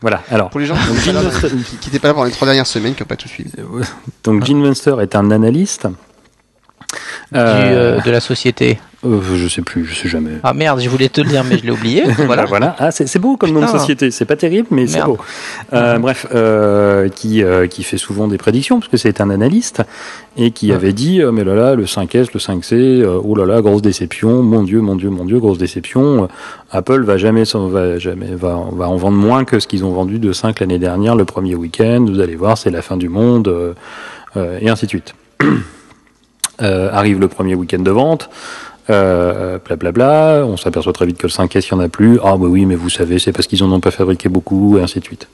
Voilà, 0.00 0.22
alors. 0.30 0.50
pour 0.50 0.60
les 0.60 0.66
gens 0.66 0.74
qui 0.76 0.86
Donc, 0.86 0.96
n'étaient 1.86 1.98
pas, 1.98 2.08
là- 2.08 2.14
pendant 2.14 2.24
les 2.26 2.30
trois 2.32 2.46
dernières 2.46 2.66
semaines, 2.66 2.94
qui 2.94 3.02
n'ont 3.02 3.06
pas 3.08 3.16
tout 3.16 3.28
suivi. 3.28 3.50
Donc 4.24 4.44
Gene 4.44 4.60
Munster 4.60 4.94
est 5.00 5.16
un 5.16 5.30
analyste. 5.30 5.86
du, 5.86 7.38
Euh, 7.38 7.96
euh, 7.98 8.00
de 8.00 8.10
la 8.10 8.20
société. 8.20 8.78
Euh, 9.04 9.20
je 9.36 9.46
sais 9.46 9.62
plus, 9.62 9.84
je 9.84 9.94
sais 9.94 10.08
jamais. 10.08 10.32
Ah 10.42 10.52
merde, 10.54 10.80
je 10.80 10.88
voulais 10.88 11.08
te 11.08 11.20
le 11.20 11.28
dire, 11.28 11.44
mais 11.44 11.56
je 11.58 11.62
l'ai 11.64 11.70
oublié. 11.70 12.02
Voilà, 12.04 12.24
Voilà. 12.26 12.44
voilà. 12.46 12.76
Ah, 12.78 12.90
c'est 12.90 13.18
beau 13.18 13.36
comme 13.36 13.52
nom 13.52 13.60
de 13.60 13.66
société. 13.66 14.10
C'est 14.10 14.24
pas 14.24 14.34
terrible, 14.36 14.66
mais 14.72 14.86
c'est 14.88 15.02
beau. 15.04 15.18
Euh, 15.72 15.98
Bref, 15.98 16.26
euh, 16.34 17.08
qui 17.08 17.42
qui 17.70 17.82
fait 17.84 17.98
souvent 17.98 18.26
des 18.26 18.38
prédictions 18.38 18.80
parce 18.80 18.90
que 18.90 18.96
c'est 18.96 19.20
un 19.20 19.30
analyste 19.30 19.82
et 20.36 20.50
qui 20.50 20.68
Ouais. 20.70 20.74
avait 20.74 20.92
dit 20.92 21.20
mais 21.32 21.44
là 21.44 21.54
là 21.54 21.74
le 21.76 21.84
5S, 21.84 22.28
le 22.34 22.40
5C, 22.40 22.74
euh, 22.74 23.20
oh 23.22 23.34
là 23.36 23.46
là 23.46 23.60
grosse 23.62 23.82
déception, 23.82 24.42
mon 24.42 24.62
dieu, 24.64 24.80
mon 24.80 24.96
dieu, 24.96 25.10
mon 25.10 25.24
dieu, 25.24 25.38
grosse 25.38 25.58
déception. 25.58 26.28
Apple 26.72 27.02
va 27.04 27.16
jamais 27.18 27.44
va 27.54 27.98
jamais 27.98 28.34
va 28.34 28.60
va 28.72 28.88
en 28.88 28.96
vendre 28.96 29.16
moins 29.16 29.44
que 29.44 29.60
ce 29.60 29.66
qu'ils 29.68 29.84
ont 29.84 29.92
vendu 29.92 30.18
de 30.18 30.32
5 30.32 30.58
l'année 30.60 30.78
dernière 30.80 31.14
le 31.14 31.24
premier 31.24 31.54
week-end. 31.54 32.04
Vous 32.08 32.20
allez 32.20 32.36
voir, 32.36 32.58
c'est 32.58 32.70
la 32.70 32.82
fin 32.82 32.96
du 32.96 33.08
monde 33.08 33.74
et 34.36 34.68
ainsi 34.68 34.86
de 34.86 34.90
suite. 34.90 35.14
Arrive 36.58 37.20
le 37.20 37.28
premier 37.28 37.54
week-end 37.54 37.78
de 37.78 37.90
vente. 37.92 38.28
Euh, 38.90 39.58
blablabla, 39.64 40.44
on 40.46 40.56
s'aperçoit 40.56 40.92
très 40.92 41.06
vite 41.06 41.18
que 41.18 41.26
le 41.26 41.32
5S, 41.32 41.68
il 41.70 41.74
n'y 41.74 41.80
en 41.82 41.84
a 41.84 41.88
plus. 41.88 42.18
Ah, 42.22 42.36
bah 42.38 42.46
oui, 42.48 42.64
mais 42.66 42.74
vous 42.74 42.88
savez, 42.90 43.18
c'est 43.18 43.32
parce 43.32 43.46
qu'ils 43.46 43.62
en 43.62 43.70
ont 43.70 43.80
pas 43.80 43.90
fabriqué 43.90 44.28
beaucoup, 44.28 44.78
et 44.78 44.82
ainsi 44.82 44.98
de 45.00 45.04
suite. 45.04 45.28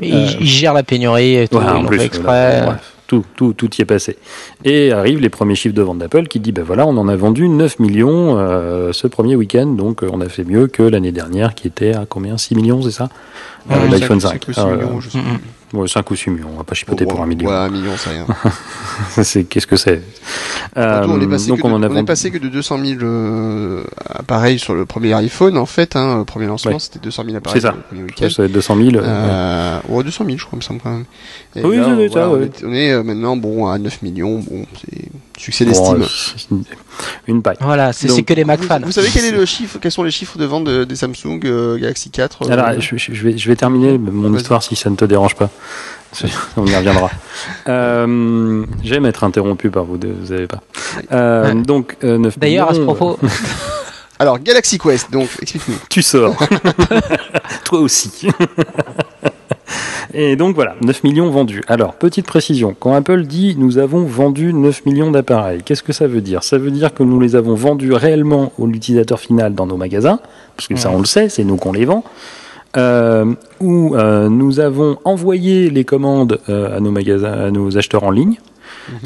Il, 0.00 0.14
il 0.40 0.46
gère 0.46 0.72
la 0.74 0.82
pénurie 0.82 1.36
et 1.36 1.48
tout, 1.48 1.56
Ouais, 1.58 1.64
ils 1.64 1.70
en 1.70 1.82
l'ont 1.82 1.84
plus, 1.86 1.98
fait 1.98 2.06
exprès. 2.06 2.24
voilà, 2.58 2.66
bref. 2.66 2.92
tout, 3.06 3.24
tout, 3.36 3.52
tout 3.52 3.70
y 3.76 3.82
est 3.82 3.84
passé. 3.84 4.18
Et 4.64 4.90
arrivent 4.92 5.20
les 5.20 5.28
premiers 5.28 5.54
chiffres 5.54 5.74
de 5.74 5.82
vente 5.82 5.98
d'Apple 5.98 6.26
qui 6.26 6.40
dit, 6.40 6.50
ben 6.52 6.64
voilà, 6.64 6.84
on 6.86 6.96
en 6.96 7.06
a 7.08 7.14
vendu 7.16 7.48
9 7.48 7.78
millions 7.78 8.36
euh, 8.38 8.92
ce 8.92 9.06
premier 9.06 9.36
week-end, 9.36 9.66
donc 9.66 10.02
euh, 10.02 10.10
on 10.12 10.20
a 10.20 10.28
fait 10.28 10.44
mieux 10.44 10.66
que 10.66 10.82
l'année 10.82 11.12
dernière 11.12 11.54
qui 11.54 11.68
était 11.68 11.94
à 11.94 12.06
combien? 12.08 12.36
6 12.36 12.56
millions, 12.56 12.82
c'est 12.82 12.90
ça? 12.90 13.08
Euh, 13.70 13.86
L'iPhone 13.88 14.20
5. 14.20 14.30
cinq 14.30 14.48
ou 14.48 14.52
six 14.52 14.60
Euh, 14.60 14.76
millions, 14.76 15.00
je 15.00 15.10
sais 15.10 15.18
mm, 15.18 15.22
plus. 15.22 15.30
Ouais, 15.76 15.88
5 15.88 16.10
ou 16.10 16.16
6 16.16 16.30
millions, 16.30 16.48
on 16.54 16.56
va 16.56 16.64
pas 16.64 16.74
chipoter 16.74 17.04
pour 17.04 17.20
un 17.22 17.26
million. 17.26 17.48
Ouais, 17.50 17.54
un 17.56 17.68
million, 17.68 17.92
c'est 17.96 18.10
rien. 18.10 18.26
c'est 19.22 19.44
qu'est-ce 19.44 19.66
que 19.66 19.76
c'est? 19.76 20.02
Euh, 20.76 20.98
Surtout, 21.02 21.16
on 21.18 21.20
est 21.20 21.26
passé, 21.26 21.48
Donc 21.48 21.60
que 21.62 21.66
on 21.66 21.78
de, 21.78 21.86
on 21.88 21.96
est 21.96 22.04
passé 22.04 22.30
que 22.30 22.38
de 22.38 22.48
200 22.48 22.78
000 22.84 23.00
euh, 23.02 23.84
appareils 24.08 24.58
sur 24.58 24.74
le 24.74 24.86
premier 24.86 25.12
iPhone, 25.14 25.56
en 25.58 25.66
fait. 25.66 25.96
Hein, 25.96 26.18
le 26.18 26.24
premier 26.24 26.46
lancement, 26.46 26.72
Ouais. 26.72 26.78
c'était 26.78 26.98
200 26.98 27.24
000 27.24 27.36
appareils 27.36 27.60
C'est 27.60 27.66
ça. 27.66 27.74
le 27.92 28.06
premier. 28.06 28.30
Ça 28.30 28.42
va 28.42 28.46
être 28.46 28.52
200 28.52 28.76
000. 28.76 28.88
euh, 28.96 29.00
Euh, 29.04 29.78
ouais, 29.88 30.04
200 30.04 30.24
000, 30.24 30.38
je 30.38 30.44
crois, 30.44 30.56
il 30.56 30.58
me 30.58 30.62
semble 30.62 30.80
quand 30.80 30.90
même. 30.90 31.04
Et 31.54 31.64
Oui, 31.64 31.76
là, 31.76 31.84
ça 31.84 31.90
doit 31.94 32.04
être 32.04 32.12
voilà, 32.12 32.26
ça, 32.26 32.32
on, 32.32 32.38
ouais. 32.38 32.46
est, 32.46 32.64
on 32.64 32.72
est, 32.72 32.90
euh, 32.92 33.02
maintenant 33.02 33.36
bon 33.36 33.66
à 33.68 33.78
9 33.78 34.02
millions. 34.02 34.38
Bon, 34.40 34.66
c'est 34.80 35.08
succès 35.40 35.64
bon, 35.66 35.94
d'estime. 35.94 36.62
Une- 37.26 37.42
paille. 37.42 37.56
Voilà, 37.60 37.92
c'est 37.92 38.22
que 38.22 38.34
les 38.34 38.44
Mac 38.44 38.60
vous, 38.60 38.66
fans. 38.66 38.80
vous 38.82 38.92
savez 38.92 39.08
quel 39.12 39.24
est 39.24 39.30
le 39.32 39.44
chiffre 39.44 39.78
Quels 39.80 39.92
sont 39.92 40.02
les 40.02 40.10
chiffres 40.10 40.38
de 40.38 40.44
vente 40.44 40.64
de- 40.64 40.84
des 40.84 40.96
Samsung 40.96 41.40
euh, 41.44 41.76
Galaxy 41.78 42.10
4 42.10 42.42
euh, 42.48 42.52
Alors, 42.52 42.80
je, 42.80 42.96
je- 42.96 43.12
je 43.12 43.22
vais, 43.22 43.36
je 43.36 43.48
vais 43.48 43.56
terminer 43.56 43.98
mon 43.98 44.34
histoire 44.36 44.62
si 44.62 44.76
ça 44.76 44.90
ne 44.90 44.96
te 44.96 45.04
dérange 45.04 45.34
pas. 45.34 45.50
On 46.56 46.64
y 46.66 46.74
reviendra. 46.74 47.10
Euh, 47.68 48.64
J'aime 48.82 49.04
être 49.06 49.24
interrompu 49.24 49.70
par 49.70 49.84
vous 49.84 49.98
deux, 49.98 50.14
vous 50.20 50.26
savez 50.28 50.46
pas. 50.46 50.60
Euh, 51.12 51.52
Ouais. 51.52 51.54
Donc, 51.62 51.96
euh, 52.04 52.16
9 52.18 52.38
D'ailleurs, 52.38 52.70
à 52.70 52.74
ce 52.74 52.80
propos, 52.80 53.18
Alors, 54.18 54.38
Galaxy 54.38 54.78
Quest, 54.78 55.10
donc, 55.12 55.28
explique-nous. 55.42 55.76
tu 55.90 56.00
sors. 56.00 56.34
Toi 57.64 57.80
aussi. 57.80 58.28
Et 60.14 60.36
donc 60.36 60.54
voilà, 60.54 60.74
9 60.82 61.04
millions 61.04 61.30
vendus. 61.30 61.62
Alors, 61.68 61.94
petite 61.94 62.26
précision, 62.26 62.74
quand 62.78 62.94
Apple 62.94 63.22
dit 63.22 63.56
nous 63.58 63.78
avons 63.78 64.04
vendu 64.04 64.52
9 64.52 64.86
millions 64.86 65.10
d'appareils, 65.10 65.62
qu'est-ce 65.62 65.82
que 65.82 65.92
ça 65.92 66.06
veut 66.06 66.20
dire? 66.20 66.42
Ça 66.42 66.58
veut 66.58 66.70
dire 66.70 66.94
que 66.94 67.02
nous 67.02 67.20
les 67.20 67.36
avons 67.36 67.54
vendus 67.54 67.92
réellement 67.92 68.52
à 68.60 68.66
l'utilisateur 68.66 69.18
final 69.18 69.54
dans 69.54 69.66
nos 69.66 69.76
magasins, 69.76 70.20
parce 70.56 70.68
que 70.68 70.76
ça 70.76 70.90
on 70.90 70.98
le 70.98 71.06
sait, 71.06 71.28
c'est 71.28 71.44
nous 71.44 71.56
qu'on 71.56 71.72
les 71.72 71.84
vend, 71.84 72.04
euh, 72.76 73.34
ou 73.60 73.94
euh, 73.94 74.28
nous 74.28 74.60
avons 74.60 74.98
envoyé 75.04 75.70
les 75.70 75.84
commandes 75.84 76.38
euh, 76.48 76.76
à 76.76 76.80
nos 76.80 76.90
magasins, 76.90 77.32
à 77.32 77.50
nos 77.50 77.76
acheteurs 77.78 78.04
en 78.04 78.10
ligne, 78.10 78.36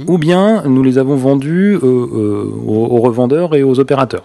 ou 0.07 0.19
bien 0.19 0.63
nous 0.67 0.83
les 0.83 0.99
avons 0.99 1.17
vendus 1.17 1.75
euh, 1.75 1.79
euh, 1.83 2.45
aux, 2.67 2.97
aux 2.97 3.01
revendeurs 3.01 3.55
et 3.55 3.63
aux 3.63 3.79
opérateurs. 3.81 4.25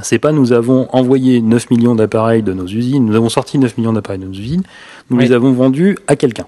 C'est 0.00 0.18
pas 0.18 0.32
nous 0.32 0.52
avons 0.52 0.88
envoyé 0.92 1.42
9 1.42 1.70
millions 1.70 1.94
d'appareils 1.94 2.42
de 2.42 2.52
nos 2.54 2.66
usines, 2.66 3.04
nous 3.04 3.14
avons 3.14 3.28
sorti 3.28 3.58
9 3.58 3.76
millions 3.76 3.92
d'appareils 3.92 4.20
de 4.20 4.26
nos 4.26 4.32
usines, 4.32 4.62
nous 5.10 5.18
Oui. 5.18 5.24
les 5.26 5.32
avons 5.32 5.52
vendus 5.52 5.98
à 6.06 6.16
quelqu'un. 6.16 6.46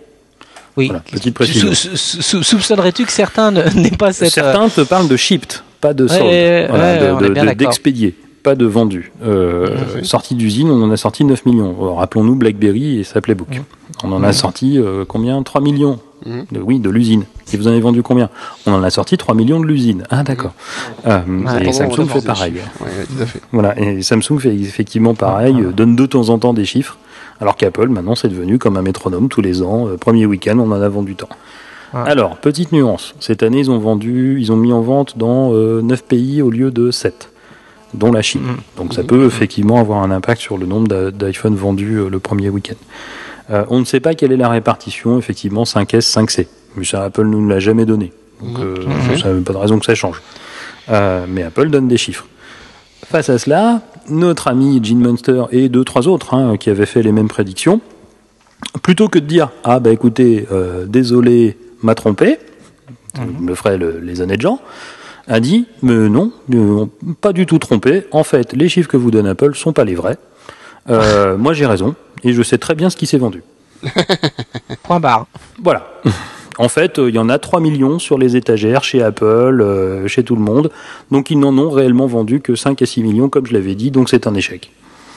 oui. 0.76 0.86
Voilà, 0.86 1.03
petite 1.11 1.34
précision. 1.34 1.72
Sou- 1.74 1.97
sou- 1.97 2.22
sou- 2.22 2.42
Soupçonnerais-tu 2.42 3.05
que 3.05 3.12
certains 3.12 3.51
n'aient 3.74 3.90
pas 3.90 4.12
cette. 4.12 4.28
euh, 4.38 4.42
Certains 4.42 4.68
te 4.70 4.80
parlent 4.80 5.09
de 5.09 5.16
shipped, 5.16 5.62
pas 5.80 5.92
de 5.92 6.07
sold, 6.09 6.22
ouais, 6.22 6.66
Voilà, 6.70 6.84
ouais, 6.95 7.01
de- 7.07 7.12
on 7.12 7.18
de- 7.20 7.26
est 7.26 7.30
bien 7.30 7.42
de- 7.42 7.49
d'accord. 7.49 7.66
d'expédié, 7.68 8.14
pas 8.42 8.55
de 8.55 8.64
vendu. 8.64 9.12
Euh. 9.24 9.68
Sortie 10.03 10.34
d'usine, 10.34 10.70
on 10.70 10.82
en 10.82 10.90
a 10.90 10.97
sorti 10.97 11.24
9 11.24 11.45
millions. 11.45 11.95
Rappelons-nous 11.95 12.36
BlackBerry 12.36 13.01
et 13.01 13.05
sa 13.05 13.20
Playbook. 13.20 13.61
On 14.03 14.11
en 14.12 14.22
a 14.24 14.32
sorti 14.32 14.78
euh, 14.78 15.05
combien? 15.07 15.42
3 15.42 15.61
millions 15.61 15.99
De- 16.27 16.61
Oui, 16.61 16.79
de 16.79 16.89
l'usine. 16.91 17.25
Et 17.53 17.57
vous 17.57 17.66
en 17.68 17.70
avez 17.70 17.81
vendu 17.81 18.03
combien? 18.03 18.31
On 18.66 18.72
en 18.72 18.83
a 18.83 18.91
sorti 18.91 19.16
3 19.18 19.35
millions 19.35 19.61
de 19.61 19.66
l'usine. 19.66 20.05
Ah 20.11 20.22
d'accord. 20.22 20.53
Euh, 21.07 21.20
et 21.61 21.72
Samsung 21.72 22.07
fait 22.07 22.25
pareil. 22.25 22.55
chiffres. 22.55 22.70
Ouais, 22.81 22.87
ouais, 22.87 23.07
tout 23.07 23.22
à 23.22 23.27
fait. 23.27 23.41
Voilà, 23.53 23.79
et 23.79 24.03
Samsung 24.03 24.39
fait 24.39 24.55
effectivement 24.55 25.14
pareil, 25.14 25.55
donne 25.77 25.97
de 25.97 26.07
temps 26.07 26.29
en 26.31 26.39
temps 26.39 26.55
des 26.55 26.64
chiffres, 26.64 26.97
alors 27.41 27.57
qu'Apple 27.57 27.89
maintenant 27.89 28.14
c'est 28.14 28.29
devenu 28.29 28.59
comme 28.59 28.77
un 28.77 28.83
métronome 28.83 29.29
tous 29.29 29.43
les 29.43 29.62
ans. 29.62 29.87
euh, 29.89 29.97
premier 29.97 30.25
week-end, 30.27 30.59
on 30.59 30.70
en 30.72 30.81
a 30.81 30.89
vendu 30.89 31.14
tant. 31.14 31.29
Alors, 31.93 32.39
petite 32.39 32.72
nuance, 32.72 33.14
cette 33.20 33.45
année 33.45 33.61
ils 33.61 33.70
ont 33.70 33.79
vendu, 33.79 34.39
ils 34.41 34.51
ont 34.51 34.57
mis 34.57 34.72
en 34.72 34.81
vente 34.81 35.16
dans 35.16 35.53
euh, 35.53 35.81
9 35.81 36.03
pays 36.03 36.43
au 36.43 36.51
lieu 36.51 36.72
de 36.72 36.91
7, 36.91 37.31
dont 37.95 38.11
la 38.11 38.20
Chine. 38.20 38.41
Mhm. 38.43 38.57
Donc 38.79 38.95
ça 38.95 39.05
peut 39.05 39.25
effectivement 39.27 39.79
avoir 39.79 40.03
un 40.03 40.11
impact 40.11 40.41
sur 40.41 40.59
le 40.59 40.66
nombre 40.66 41.11
d'iPhone 41.12 41.55
vendus 41.55 41.99
euh, 42.01 42.09
le 42.09 42.18
premier 42.18 42.49
week-end. 42.49 42.75
Euh, 43.51 43.64
on 43.68 43.80
ne 43.80 43.84
sait 43.84 44.01
pas 44.01 44.14
quelle 44.14 44.32
est 44.32 44.36
la 44.36 44.49
répartition, 44.49 45.18
effectivement, 45.18 45.64
5S, 45.64 46.01
5C. 46.11 46.47
Mais 46.76 46.84
ça, 46.84 47.05
Apple 47.05 47.24
ne 47.26 47.30
nous 47.36 47.49
l'a 47.49 47.61
jamais 47.61 47.84
donné. 47.84 48.12
Donc, 48.42 48.59
euh, 48.59 48.74
Mhm. 48.86 49.18
ça 49.18 49.32
n'a 49.32 49.40
pas 49.42 49.53
de 49.53 49.59
raison 49.59 49.78
que 49.78 49.86
ça 49.86 49.95
change. 49.95 50.20
Euh, 50.90 51.24
mais 51.28 51.42
Apple 51.42 51.68
donne 51.70 51.88
des 51.88 51.97
chiffres. 51.97 52.26
Face 53.07 53.28
à 53.28 53.38
cela, 53.38 53.82
notre 54.09 54.49
ami 54.49 54.80
Gene 54.82 54.99
Munster 55.01 55.45
et 55.53 55.68
deux, 55.68 55.84
trois 55.84 56.09
autres 56.09 56.34
hein, 56.34 56.57
qui 56.57 56.70
avaient 56.70 56.86
fait 56.86 57.03
les 57.03 57.12
mêmes 57.12 57.28
prédictions, 57.28 57.80
plutôt 58.82 59.09
que 59.09 59.18
de 59.18 59.26
dire 59.26 59.51
Ah, 59.62 59.78
bah 59.78 59.90
écoutez, 59.90 60.47
désolé, 60.86 61.57
m'a 61.82 61.95
trompé, 61.95 62.38
il 63.16 63.42
me 63.45 63.55
ferait 63.55 63.76
le- 63.78 64.01
les 64.01 64.20
honnêtes 64.22 64.40
gens, 64.40 64.59
a 65.28 65.38
dit 65.40 65.66
Mais 65.82 66.09
non, 66.09 66.32
pas 67.20 67.32
du 67.34 67.45
tout 67.47 67.59
trompé. 67.59 68.05
En 68.11 68.24
fait, 68.24 68.53
les 68.55 68.68
chiffres 68.68 68.88
que 68.88 68.97
vous 68.97 69.11
donne 69.11 69.26
Apple 69.26 69.55
sont 69.55 69.72
pas 69.72 69.84
les 69.84 69.95
vrais. 69.95 70.16
Euh, 70.90 71.36
moi, 71.36 71.53
j'ai 71.53 71.66
raison 71.66 71.95
et 72.25 72.33
je 72.33 72.43
sais 72.43 72.59
très 72.59 72.75
bien 72.75 72.91
ce 72.91 72.97
qui 72.97 73.07
s'est 73.07 73.18
vendu. 73.18 73.43
Point 74.83 75.01
barre. 75.01 75.27
Voilà. 75.62 75.87
En 76.59 76.68
fait, 76.68 76.99
euh, 76.99 77.09
il 77.09 77.14
y 77.14 77.18
en 77.18 77.29
a 77.29 77.39
3 77.39 77.61
millions 77.61 77.99
sur 77.99 78.16
les 78.16 78.37
étagères 78.37 78.85
chez 78.85 79.03
Apple, 79.03 79.61
euh, 79.61 80.07
chez 80.09 80.22
tout 80.22 80.37
le 80.37 80.43
monde. 80.43 80.70
Donc 81.11 81.31
ils 81.31 81.39
n'en 81.39 81.57
ont 81.59 81.70
réellement 81.70 82.07
vendu 82.07 82.41
que 82.41 82.55
5 82.55 82.81
à 82.83 82.87
6 82.87 83.03
millions, 83.03 83.29
comme 83.29 83.47
je 83.47 83.53
l'avais 83.53 83.75
dit, 83.75 83.91
donc 83.91 84.09
c'est 84.09 84.27
un 84.27 84.35
échec. 84.35 84.70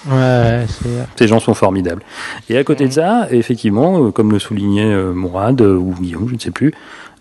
Ouais, 0.10 0.66
c'est. 0.68 0.90
Ces 1.18 1.28
gens 1.28 1.40
sont 1.40 1.54
formidables. 1.54 2.02
Et 2.50 2.58
à 2.58 2.64
côté 2.64 2.88
de 2.88 2.94
ça, 2.94 3.28
effectivement, 3.32 4.06
euh, 4.06 4.12
comme 4.12 4.32
le 4.32 4.40
soulignait 4.40 4.94
euh, 4.94 5.14
Mourad 5.14 5.60
euh, 5.62 5.76
ou 5.76 5.94
Guillaume, 6.00 6.28
je 6.30 6.36
ne 6.36 6.40
sais 6.40 6.52
plus, 6.52 6.74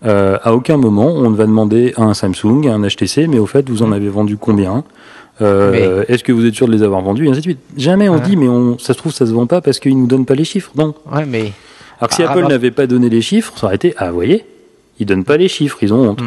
euh, 0.05 0.37
à 0.43 0.53
aucun 0.53 0.77
moment 0.77 1.07
on 1.07 1.29
ne 1.29 1.35
va 1.35 1.45
demander 1.45 1.93
à 1.97 2.03
un 2.03 2.13
Samsung, 2.13 2.67
à 2.67 2.73
un 2.73 2.87
HTC, 2.87 3.27
mais 3.27 3.39
au 3.39 3.47
fait, 3.47 3.69
vous 3.69 3.83
en 3.83 3.91
avez 3.91 4.09
vendu 4.09 4.37
combien? 4.37 4.83
Euh, 5.41 6.03
Est-ce 6.07 6.23
que 6.23 6.31
vous 6.31 6.45
êtes 6.45 6.55
sûr 6.55 6.67
de 6.67 6.71
les 6.71 6.83
avoir 6.83 7.01
vendus 7.01 7.25
Et 7.25 7.29
ainsi 7.29 7.37
de 7.39 7.43
suite. 7.43 7.59
Jamais 7.77 8.09
on 8.09 8.15
Ouais. 8.15 8.21
dit, 8.21 8.35
mais 8.37 8.47
on, 8.47 8.77
ça 8.79 8.93
se 8.93 8.97
trouve, 8.97 9.11
ça 9.13 9.25
se 9.25 9.31
vend 9.31 9.45
pas 9.45 9.61
parce 9.61 9.79
qu'ils 9.79 9.97
nous 9.97 10.07
donnent 10.07 10.25
pas 10.25 10.35
les 10.35 10.43
chiffres. 10.45 10.71
Non. 10.75 10.95
Ouais, 11.11 11.25
mais. 11.25 11.51
Alors 11.99 12.09
que 12.09 12.15
si 12.15 12.23
Ah, 12.23 12.31
Apple 12.31 12.47
n'avait 12.47 12.71
pas 12.71 12.87
donné 12.87 13.09
les 13.09 13.21
chiffres, 13.21 13.53
ça 13.57 13.67
aurait 13.67 13.75
été, 13.75 13.93
ah, 13.97 14.09
vous 14.09 14.15
voyez, 14.15 14.45
ils 14.99 15.05
donnent 15.05 15.23
pas 15.23 15.37
les 15.37 15.47
chiffres, 15.47 15.77
ils 15.81 15.93
ont 15.93 16.09
honte. 16.09 16.19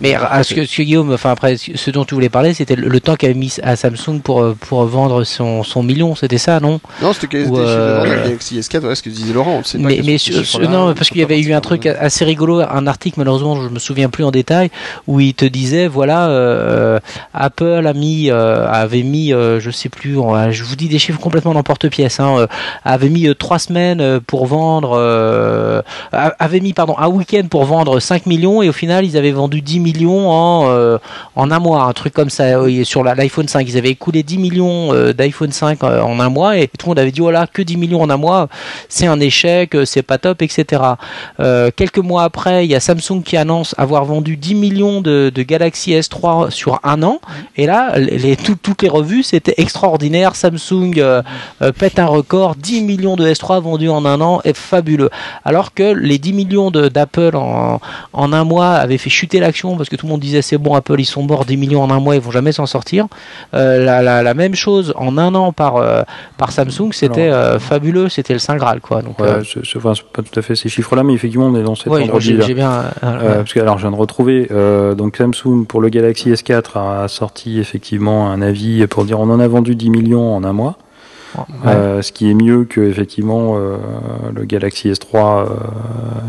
Mais 0.00 0.14
à 0.14 0.42
ce 0.42 0.54
que, 0.54 0.64
ce 0.64 0.76
que 0.76 0.82
Guillaume, 0.82 1.12
enfin 1.12 1.30
après, 1.30 1.56
ce 1.56 1.90
dont 1.90 2.04
tu 2.04 2.14
voulais 2.14 2.28
parler, 2.30 2.54
c'était 2.54 2.76
le, 2.76 2.88
le 2.88 3.00
temps 3.00 3.16
qu'avait 3.16 3.34
mis 3.34 3.54
à 3.62 3.76
Samsung 3.76 4.20
pour 4.22 4.40
euh, 4.42 4.56
pour 4.58 4.84
vendre 4.86 5.24
son, 5.24 5.62
son 5.62 5.82
million, 5.82 6.14
c'était 6.14 6.38
ça, 6.38 6.58
non? 6.60 6.80
Non, 7.02 7.12
c'était 7.12 7.44
euh, 7.46 8.04
la 8.04 8.22
Galaxy 8.24 8.58
S4, 8.58 8.78
voilà 8.80 8.94
ce 8.94 9.02
que 9.02 9.10
disait 9.10 9.32
Laurent. 9.32 9.58
on 9.60 9.64
sait 9.64 9.78
pas 9.78 9.88
mais 9.88 10.18
sur- 10.18 10.60
non 10.70 10.88
on 10.90 10.94
parce 10.94 11.08
qu'il 11.10 11.20
y 11.20 11.24
avait 11.24 11.40
eu 11.40 11.52
un 11.52 11.60
truc 11.60 11.86
assez 11.86 12.24
rigolo 12.24 12.60
un 12.60 12.86
article 12.86 13.18
malheureusement 13.18 13.56
je 13.62 13.68
me 13.68 13.78
souviens 13.78 14.08
plus 14.08 14.24
en 14.24 14.30
détail 14.30 14.70
où 15.06 15.20
il 15.20 15.34
te 15.34 15.44
disait 15.44 15.86
voilà 15.88 16.28
euh, 16.28 16.98
Apple 17.34 17.86
a 17.86 17.92
mis 17.92 18.30
avait 18.30 19.02
mis 19.02 19.30
je 19.30 19.70
sais 19.70 19.88
plus 19.88 20.14
je 20.50 20.62
vous 20.64 20.76
dis 20.76 20.88
des 20.88 20.98
chiffres 20.98 21.20
complètement 21.20 21.54
n'importe-pièce 21.54 22.20
hein, 22.20 22.36
euh, 22.38 22.46
avait 22.84 23.08
mis 23.08 23.28
trois 23.36 23.58
semaines 23.58 24.20
pour 24.20 24.46
vendre 24.46 24.96
avait 26.12 26.60
mis 26.60 26.72
pardon 26.72 26.94
un 26.98 27.08
week-end 27.08 27.42
pour 27.50 27.64
vendre 27.64 28.00
5 28.00 28.26
millions 28.26 28.62
et 28.62 28.68
au 28.68 28.72
final 28.72 29.04
ils 29.04 29.16
avaient 29.16 29.30
vendu 29.32 29.49
10 29.58 29.80
millions 29.80 30.30
en 30.30 30.66
euh, 30.70 30.98
en 31.36 31.50
un 31.50 31.58
mois 31.58 31.84
un 31.84 31.92
truc 31.92 32.12
comme 32.14 32.30
ça 32.30 32.60
oui, 32.62 32.84
sur 32.84 33.02
l'iPhone 33.02 33.48
5 33.48 33.66
ils 33.68 33.76
avaient 33.76 33.90
écoulé 33.90 34.22
10 34.22 34.38
millions 34.38 34.92
euh, 34.94 35.12
d'iPhone 35.12 35.50
5 35.52 35.82
euh, 35.82 36.00
en 36.02 36.20
un 36.20 36.28
mois 36.28 36.56
et 36.58 36.68
tout 36.68 36.86
le 36.86 36.90
monde 36.90 36.98
avait 36.98 37.10
dit 37.10 37.20
voilà 37.20 37.46
que 37.46 37.62
10 37.62 37.76
millions 37.76 38.02
en 38.02 38.10
un 38.10 38.16
mois 38.16 38.48
c'est 38.88 39.06
un 39.06 39.18
échec, 39.20 39.74
euh, 39.74 39.84
c'est 39.84 40.02
pas 40.02 40.18
top, 40.18 40.42
etc. 40.42 40.82
Euh, 41.40 41.70
quelques 41.74 41.98
mois 41.98 42.22
après, 42.24 42.64
il 42.66 42.70
y 42.70 42.74
a 42.74 42.80
Samsung 42.80 43.22
qui 43.24 43.36
annonce 43.36 43.74
avoir 43.78 44.04
vendu 44.04 44.36
10 44.36 44.54
millions 44.54 45.00
de, 45.00 45.32
Galaxy 45.36 45.92
S3 45.92 46.50
sur 46.50 46.78
un 46.84 47.02
an. 47.02 47.20
Et 47.56 47.66
là, 47.66 47.98
les, 47.98 48.18
les- 48.18 48.36
tout- 48.36 48.56
toutes 48.60 48.82
les 48.82 48.88
revues, 48.88 49.22
c'était 49.22 49.54
extraordinaire. 49.56 50.36
Samsung 50.36 50.92
euh, 50.98 51.22
euh, 51.62 51.72
pète 51.72 51.98
un 51.98 52.06
record, 52.06 52.54
10 52.56 52.82
millions 52.82 53.16
de 53.16 53.26
S3 53.28 53.60
vendus 53.62 53.88
en 53.88 54.04
un 54.04 54.20
an, 54.20 54.40
est 54.44 54.56
fabuleux. 54.56 55.10
Alors 55.44 55.72
que 55.74 55.92
les 55.94 56.18
10 56.18 56.32
millions 56.34 56.70
d'Apple 56.70 57.36
en, 57.36 57.80
en 58.12 58.32
un 58.32 58.44
mois 58.44 58.72
avaient 58.74 58.98
fait 58.98 59.10
chuter 59.10 59.39
l'action 59.40 59.76
parce 59.76 59.88
que 59.88 59.96
tout 59.96 60.06
le 60.06 60.10
monde 60.12 60.20
disait 60.20 60.42
c'est 60.42 60.58
bon, 60.58 60.74
Apple, 60.74 60.96
ils 60.98 61.04
sont 61.04 61.22
morts, 61.22 61.44
10 61.44 61.56
millions 61.56 61.82
en 61.82 61.90
un 61.90 62.00
mois, 62.00 62.14
ils 62.14 62.20
vont 62.20 62.30
jamais 62.30 62.52
s'en 62.52 62.66
sortir. 62.66 63.06
Euh, 63.54 63.84
la, 63.84 64.02
la- 64.02 64.22
la 64.22 64.34
même 64.34 64.54
chose 64.54 64.92
en 64.96 65.18
un 65.18 65.34
an 65.34 65.52
par, 65.52 65.76
euh, 65.76 66.02
par 66.36 66.52
Samsung, 66.52 66.92
c'était 66.92 67.30
euh, 67.30 67.58
fabuleux, 67.58 68.08
c'était 68.08 68.32
le 68.32 68.38
Saint 68.38 68.56
Graal, 68.56 68.80
quoi. 68.80 69.02
Donc, 69.02 69.18
Ouais, 69.18 69.26
euh, 69.28 69.42
enfin, 69.76 69.92
pas 70.12 70.22
tout 70.22 70.38
à 70.38 70.42
fait 70.42 70.54
ces 70.54 70.68
chiffres-là, 70.68 71.02
mais 71.02 71.14
effectivement, 71.14 71.46
on 71.46 71.56
est 71.56 71.62
dans 71.62 71.74
cet 71.74 71.88
ouais, 71.88 72.04
j'ai 72.18 72.54
bien. 72.54 72.84
parce 73.00 73.52
que 73.52 73.60
alors 73.60 73.78
je 73.78 73.82
viens 73.82 73.90
de 73.92 73.96
retrouver 73.96 74.48
donc 74.96 75.16
Samsung 75.16 75.64
pour 75.66 75.80
le 75.80 75.88
Galaxy 75.88 76.30
S4 76.30 76.78
a 77.04 77.08
sorti 77.08 77.58
effectivement 77.58 78.30
un 78.30 78.42
avis 78.42 78.86
pour 78.86 79.04
dire 79.04 79.18
on 79.20 79.30
en 79.30 79.40
a 79.40 79.48
vendu 79.48 79.74
10 79.74 79.90
millions 79.90 80.34
en 80.36 80.44
un 80.44 80.52
mois. 80.52 80.76
Euh, 81.66 82.02
ce 82.02 82.10
qui 82.12 82.30
est 82.30 82.34
mieux 82.34 82.64
que 82.64 82.80
effectivement 82.80 83.54
euh, 83.56 83.76
le 84.34 84.44
Galaxy 84.44 84.88
S3, 84.90 85.14
euh, 85.14 85.46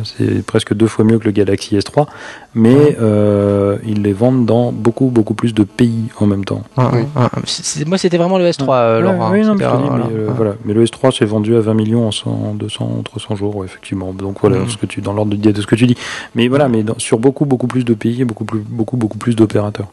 c'est 0.04 0.46
presque 0.46 0.74
deux 0.74 0.88
fois 0.88 1.06
mieux 1.06 1.18
que 1.20 1.26
le 1.26 1.32
Galaxy 1.32 1.76
S3, 1.78 2.06
mais 2.54 2.98
euh, 3.02 3.78
ils 3.86 4.02
les 4.04 4.14
vendent 4.14 4.46
dans 4.46 4.72
beaucoup 4.72 5.08
beaucoup 5.08 5.34
plus 5.34 5.54
de 5.54 5.64
pays 5.64 6.06
en 6.20 6.28
même 6.28 6.46
temps. 6.46 6.62
Moi, 6.78 7.98
c'était 7.98 8.18
vraiment 8.18 8.38
le 8.38 8.46
S3, 8.50 8.70
euh, 8.70 8.98
Ouais, 8.98 9.02
Laurent. 9.04 9.32
oui, 9.32 9.42
non, 9.42 9.56
mais, 9.56 9.66
voilà. 9.66 10.06
euh, 10.06 10.30
voilà. 10.36 10.54
Mais 10.66 10.74
le 10.74 10.84
S3 10.86 11.18
s'est 11.18 11.26
vendu 11.26 11.56
à 11.56 11.60
20 11.62 11.74
millions 11.74 12.08
en 12.08 12.12
100, 12.12 12.56
200, 12.56 13.02
300 13.04 13.36
jours, 13.36 13.56
ouais, 13.56 13.66
effectivement. 13.66 14.14
Donc 14.14 14.38
voilà, 14.42 14.58
Mhm. 14.60 14.70
ce 14.70 14.78
que 14.78 14.86
tu, 14.86 15.02
dans 15.02 15.14
l'ordre 15.14 15.36
de 15.36 15.62
ce 15.62 15.66
que 15.68 15.76
tu 15.76 15.88
dis. 15.88 15.98
Mais 16.36 16.48
voilà, 16.48 16.68
mais 16.68 16.84
dans- 16.84 17.00
sur 17.00 17.18
beaucoup, 17.20 17.46
beaucoup 17.46 17.68
plus 17.68 17.84
de 17.86 17.94
pays 17.94 18.22
et 18.22 18.26
beaucoup, 18.26 18.46
plus, 18.46 18.60
beaucoup, 18.60 18.98
beaucoup 18.98 19.18
plus 19.18 19.36
d'opérateurs. 19.36 19.88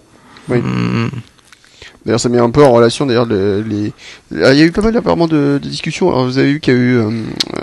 Oui. 0.48 0.58
Mm, 0.58 1.08
D'ailleurs, 2.08 2.20
ça 2.20 2.30
met 2.30 2.38
un 2.38 2.48
peu 2.48 2.64
en 2.64 2.72
relation 2.72 3.04
d'ailleurs 3.04 3.26
le- 3.26 3.60
les. 3.60 3.92
Ah, 4.42 4.54
Il 4.54 4.58
y 4.58 4.62
a 4.62 4.64
eu 4.64 4.72
pas 4.72 4.80
mal 4.80 4.96
apparemment 4.96 5.26
de, 5.28 5.60
de 5.62 5.68
discussions. 5.68 6.08
Alors, 6.08 6.24
vous 6.24 6.38
avez 6.38 6.52
vu 6.54 6.60
qu'il 6.60 6.72
y 6.72 6.76
a 6.76 6.80
eu 6.80 6.96
euh, 6.96 7.02
euh, 7.10 7.60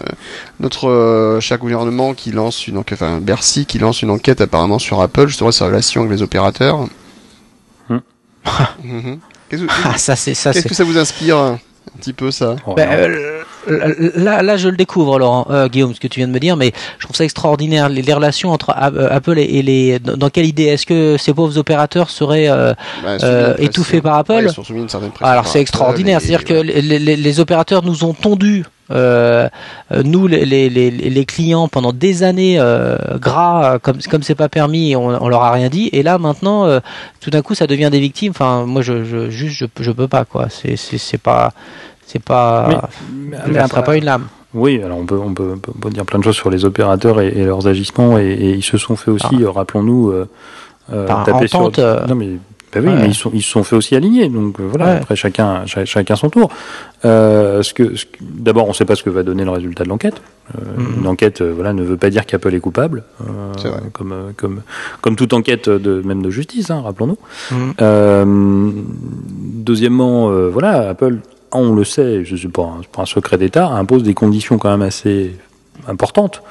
notre 0.60 0.88
euh, 0.88 1.40
cher 1.40 1.58
gouvernement 1.58 2.14
qui 2.14 2.32
lance 2.32 2.68
une 2.68 2.78
enquête, 2.78 3.02
enfin 3.02 3.18
Bercy 3.20 3.66
qui 3.66 3.80
lance 3.80 4.04
une 4.04 4.12
enquête 4.12 4.42
apparemment 4.42 4.78
sur 4.78 5.02
Apple 5.02 5.26
justement 5.30 5.52
sa 5.52 5.66
relation 5.66 6.02
avec 6.02 6.14
les 6.14 6.22
opérateurs. 6.22 6.88
Hmm. 7.90 7.98
Mhm. 8.84 9.18
Qu'est-ce 9.50 9.64
que, 9.64 9.68
Ah, 9.84 9.98
ça, 9.98 10.16
c'est 10.16 10.36
ça, 10.36 10.54
qu'est-ce 10.54 10.68
que 10.68 10.76
ça 10.76 10.84
vous 10.84 10.98
inspire 11.00 11.38
un 11.38 11.60
petit 12.00 12.14
peu 12.14 12.30
ça? 12.30 12.56
Oh, 12.68 12.76
euh, 12.78 13.42
là, 13.68 14.42
là, 14.42 14.58
je 14.58 14.70
le 14.70 14.78
découvre, 14.78 15.20
Laurent, 15.20 15.48
euh, 15.50 15.68
Guillaume, 15.68 15.94
ce 15.94 16.00
que 16.00 16.08
tu 16.08 16.20
viens 16.20 16.28
de 16.28 16.34
me 16.34 16.40
dire, 16.40 16.56
mais 16.58 16.72
je 17.00 17.06
trouve 17.06 17.16
ça 17.16 17.24
extraordinaire. 17.24 17.90
Les, 17.90 18.02
les 18.02 18.14
relations 18.14 18.52
entre 18.52 18.70
euh, 18.72 19.08
Apple 19.12 19.40
et, 19.40 19.62
les. 19.62 20.00
Dans, 20.00 20.30
quelle 20.30 20.46
idée? 20.46 20.64
Est-ce 20.66 20.86
que 20.86 21.18
ces 21.18 21.34
pauvres 21.34 21.58
opérateurs 21.58 22.10
seraient 22.10 22.50
euh, 22.50 22.74
Bah, 23.04 23.18
euh, 23.24 23.56
étouffés 23.60 24.02
par 24.02 24.16
Apple? 24.18 24.34
Ouais, 24.34 24.46
ils 24.46 24.90
sont 24.90 25.12
Alors 25.22 25.48
c'est 25.48 25.62
extraordinaire, 25.62 26.20
c'est-à-dire 26.22 26.44
que 26.46 26.54
les, 26.54 26.82
les- 27.00 27.16
les 27.16 27.40
opérateurs 27.40 27.84
nous 27.84 28.04
ont 28.04 28.14
tondu, 28.14 28.66
euh, 28.92 29.50
euh, 29.92 30.04
nous 30.04 30.28
les, 30.28 30.46
les, 30.46 30.70
les, 30.70 30.92
les 30.92 31.26
clients 31.26 31.68
pendant 31.68 31.92
des 31.92 32.24
années 32.24 32.58
euh, 32.60 32.98
gras, 33.20 33.80
comme 33.80 33.98
comme 34.10 34.22
c'est 34.24 34.36
pas 34.36 34.50
permis, 34.50 34.96
on, 34.96 35.08
on 35.08 35.28
leur 35.28 35.42
a 35.44 35.52
rien 35.52 35.70
dit, 35.70 35.90
et 35.92 36.04
là 36.04 36.18
maintenant, 36.18 36.66
euh, 36.66 36.80
tout 37.20 37.30
d'un 37.32 37.42
coup, 37.42 37.56
ça 37.56 37.66
devient 37.68 37.90
des 37.92 38.00
victimes. 38.00 38.32
Enfin, 38.32 38.66
moi, 38.66 38.82
je, 38.84 39.04
je 39.04 39.30
juste, 39.30 39.58
je, 39.58 39.84
je 39.84 39.92
peux 39.92 40.08
pas 40.08 40.26
quoi. 40.26 40.48
C'est 40.50 40.76
c'est 40.78 41.18
pas 41.22 41.52
c'est 42.06 42.24
pas. 42.24 42.90
Mais- 43.14 43.38
mettrai 43.52 43.84
pas 43.84 43.96
une 43.98 44.06
lame. 44.06 44.26
Oui, 44.54 44.82
alors 44.82 44.98
on 45.00 45.06
peut, 45.06 45.20
on 45.22 45.34
peut, 45.34 45.56
on 45.68 45.80
peut 45.80 45.90
dire 45.90 46.06
plein 46.06 46.20
de 46.20 46.24
choses 46.24 46.36
sur 46.38 46.50
les 46.50 46.64
opérateurs 46.64 47.20
et, 47.20 47.28
et 47.28 47.44
leurs 47.44 47.68
agissements, 47.68 48.18
et, 48.18 48.24
et 48.28 48.52
ils 48.54 48.64
se 48.64 48.78
sont 48.78 48.96
fait 48.96 49.12
aussi, 49.12 49.44
euh, 49.44 49.50
rappelons-nous, 49.50 50.12
euh, 50.12 50.30
euh, 50.94 51.06
Par 51.08 51.26
taper 51.26 51.48
sur. 51.48 51.60
entente, 51.60 51.80
euh, 51.80 52.06
Non 52.08 52.16
mais, 52.16 52.38
bah 52.74 52.80
oui, 52.82 52.88
ouais. 52.88 52.96
mais 53.02 53.08
ils 53.08 53.14
sont, 53.14 53.32
ils 53.34 53.42
se 53.42 53.52
sont 53.52 53.64
fait 53.66 53.76
aussi 53.76 53.98
aligner, 53.98 54.30
donc 54.30 54.62
voilà. 54.62 54.86
Ouais. 54.86 54.92
Après 55.02 55.16
chacun, 55.18 55.66
cha- 55.66 55.84
chacun 55.84 56.16
son 56.16 56.30
tour. 56.30 56.50
Euh, 57.04 57.64
ce 57.64 57.74
que, 57.74 57.96
ce 57.98 58.06
que- 58.06 58.12
d'abord, 58.22 58.64
on 58.66 58.70
ne 58.70 58.74
sait 58.74 58.86
pas 58.86 58.96
ce 58.96 59.04
que 59.04 59.10
va 59.10 59.24
donner 59.24 59.44
le 59.44 59.52
résultat 59.52 59.84
de 59.84 59.90
l'enquête. 59.90 60.22
Euh, 60.58 60.62
Mhm. 60.78 61.00
Une 61.02 61.08
enquête, 61.08 61.42
euh, 61.42 61.52
voilà, 61.54 61.74
ne 61.74 61.84
veut 61.84 61.98
pas 61.98 62.10
dire 62.10 62.26
qu'Apple 62.26 62.54
est 62.56 62.60
coupable, 62.62 63.04
euh, 63.22 63.26
C'est 63.62 63.68
vrai. 63.68 63.80
comme, 63.92 64.12
euh, 64.14 64.32
comme, 64.38 64.62
comme 65.02 65.16
toute 65.18 65.34
enquête 65.34 65.68
de 65.70 66.02
même 66.06 66.22
de 66.22 66.30
justice, 66.30 66.70
hein, 66.72 66.82
rappelons-nous. 66.82 67.18
Mhm. 67.52 67.74
Euh, 67.82 68.72
deuxièmement, 69.30 70.30
euh, 70.30 70.50
voilà, 70.50 70.90
Apple, 70.90 71.18
on 71.52 71.74
le 71.74 71.84
sait, 71.84 72.26
je 72.26 72.36
sais 72.36 72.48
pas, 72.48 72.64
hein, 72.64 72.78
c'est 72.82 72.90
pas 72.92 73.02
un 73.04 73.06
secret 73.06 73.38
d'État, 73.38 73.68
impose 73.70 74.04
des 74.04 74.14
conditions 74.14 74.58
quand 74.58 74.70
même 74.70 74.82
assez 74.82 75.36
importantes 75.88 76.42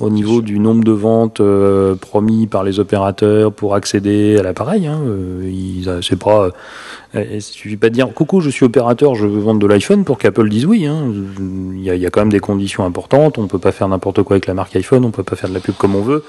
au 0.00 0.10
niveau 0.10 0.42
du 0.42 0.58
nombre 0.58 0.82
de 0.82 0.90
ventes 0.90 1.40
euh, 1.40 1.94
promis 1.94 2.48
par 2.48 2.64
les 2.64 2.80
opérateurs 2.80 3.52
pour 3.52 3.76
accéder 3.76 4.36
à 4.36 4.42
l'appareil. 4.42 4.88
Hein, 4.88 5.00
euh, 5.06 5.48
ils, 5.48 5.88
euh, 5.88 6.02
c'est 6.02 6.18
pas, 6.18 6.50
euh, 7.14 7.24
il 7.32 7.40
suffit 7.40 7.76
pas 7.76 7.90
de 7.90 7.94
dire 7.94 8.12
coucou, 8.12 8.40
je 8.40 8.50
suis 8.50 8.64
opérateur, 8.64 9.14
je 9.14 9.26
veux 9.26 9.40
vendre 9.40 9.60
de 9.60 9.66
l'iPhone 9.68 10.04
pour 10.04 10.18
qu'Apple 10.18 10.48
dise 10.48 10.66
oui. 10.66 10.86
hein. 10.86 11.12
Il 11.38 11.80
y, 11.80 11.90
a, 11.90 11.94
il 11.94 12.02
y 12.02 12.06
a 12.06 12.10
quand 12.10 12.22
même 12.22 12.32
des 12.32 12.40
conditions 12.40 12.84
importantes. 12.84 13.38
On 13.38 13.46
peut 13.46 13.60
pas 13.60 13.72
faire 13.72 13.88
n'importe 13.88 14.22
quoi 14.24 14.34
avec 14.34 14.46
la 14.46 14.54
marque 14.54 14.74
iPhone, 14.74 15.04
on 15.04 15.12
peut 15.12 15.22
pas 15.22 15.36
faire 15.36 15.48
de 15.48 15.54
la 15.54 15.60
pub 15.60 15.76
comme 15.76 15.94
on 15.94 16.02
veut. 16.02 16.24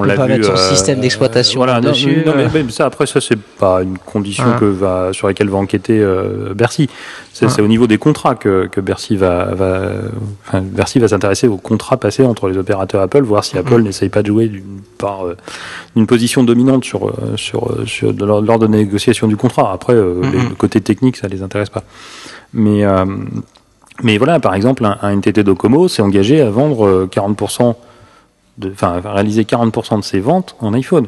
On 0.00 0.04
l'a 0.04 0.14
pas 0.14 0.26
vu, 0.26 0.32
mettre 0.34 0.46
son 0.46 0.52
euh, 0.52 0.70
système 0.70 1.00
d'exploitation 1.00 1.58
voilà, 1.58 1.80
non, 1.80 1.90
dessus, 1.90 2.22
non, 2.24 2.32
mais, 2.36 2.44
euh. 2.44 2.48
mais 2.64 2.70
ça 2.70 2.86
après 2.86 3.06
ça 3.06 3.20
c'est 3.20 3.38
pas 3.38 3.82
une 3.82 3.98
condition 3.98 4.44
Ah. 4.54 4.58
que 4.58 4.64
va 4.64 5.12
sur 5.12 5.26
laquelle 5.26 5.48
va 5.48 5.58
enquêter 5.58 6.00
euh, 6.00 6.54
Bercy. 6.54 6.88
C'est 7.32 7.46
Ah. 7.46 7.48
c'est 7.50 7.62
au 7.62 7.66
niveau 7.68 7.86
des 7.86 7.98
contrats 7.98 8.34
que, 8.34 8.66
que 8.66 8.80
Bercy 8.80 9.16
va, 9.16 9.54
va 9.54 9.82
enfin, 10.46 10.60
Bercy 10.62 10.98
va 11.00 11.08
s'intéresser 11.08 11.48
aux 11.48 11.56
contrats 11.56 11.96
passés 11.96 12.24
entre 12.24 12.48
les 12.48 12.56
opérateurs 12.56 13.00
Apple, 13.02 13.22
voir 13.22 13.44
si 13.44 13.58
Apple 13.58 13.82
n'essaye 13.82 14.08
pas 14.08 14.22
de 14.22 14.28
jouer 14.28 14.46
d'une 14.48 14.80
part 14.98 15.26
euh, 15.26 15.36
d'une 15.96 16.06
position 16.06 16.44
dominante 16.44 16.84
sur 16.84 17.12
sur 17.36 17.76
sur 17.86 18.12
de 18.14 18.24
lors, 18.24 18.58
de 18.58 18.66
négociation 18.66 19.26
du 19.28 19.36
contrat. 19.36 19.72
Après 19.72 19.94
euh, 19.94 20.20
les- 20.32 20.48
le 20.48 20.54
côté 20.54 20.80
technique 20.80 21.16
ça 21.16 21.28
les 21.28 21.42
intéresse 21.42 21.70
pas. 21.70 21.82
Mais 22.52 22.84
euh, 22.84 23.04
mais 24.04 24.16
voilà, 24.16 24.38
par 24.38 24.54
exemple, 24.54 24.84
un, 24.84 24.96
un 25.02 25.10
NTT 25.10 25.42
Docomo 25.42 25.88
s'est 25.88 26.02
engagé 26.02 26.40
à 26.40 26.50
vendre 26.50 26.86
euh, 26.86 27.08
40%, 27.12 27.74
de, 28.58 28.70
enfin, 28.70 29.00
réaliser 29.04 29.44
40% 29.44 29.98
de 30.00 30.04
ses 30.04 30.20
ventes 30.20 30.56
en 30.60 30.74
iPhone. 30.74 31.06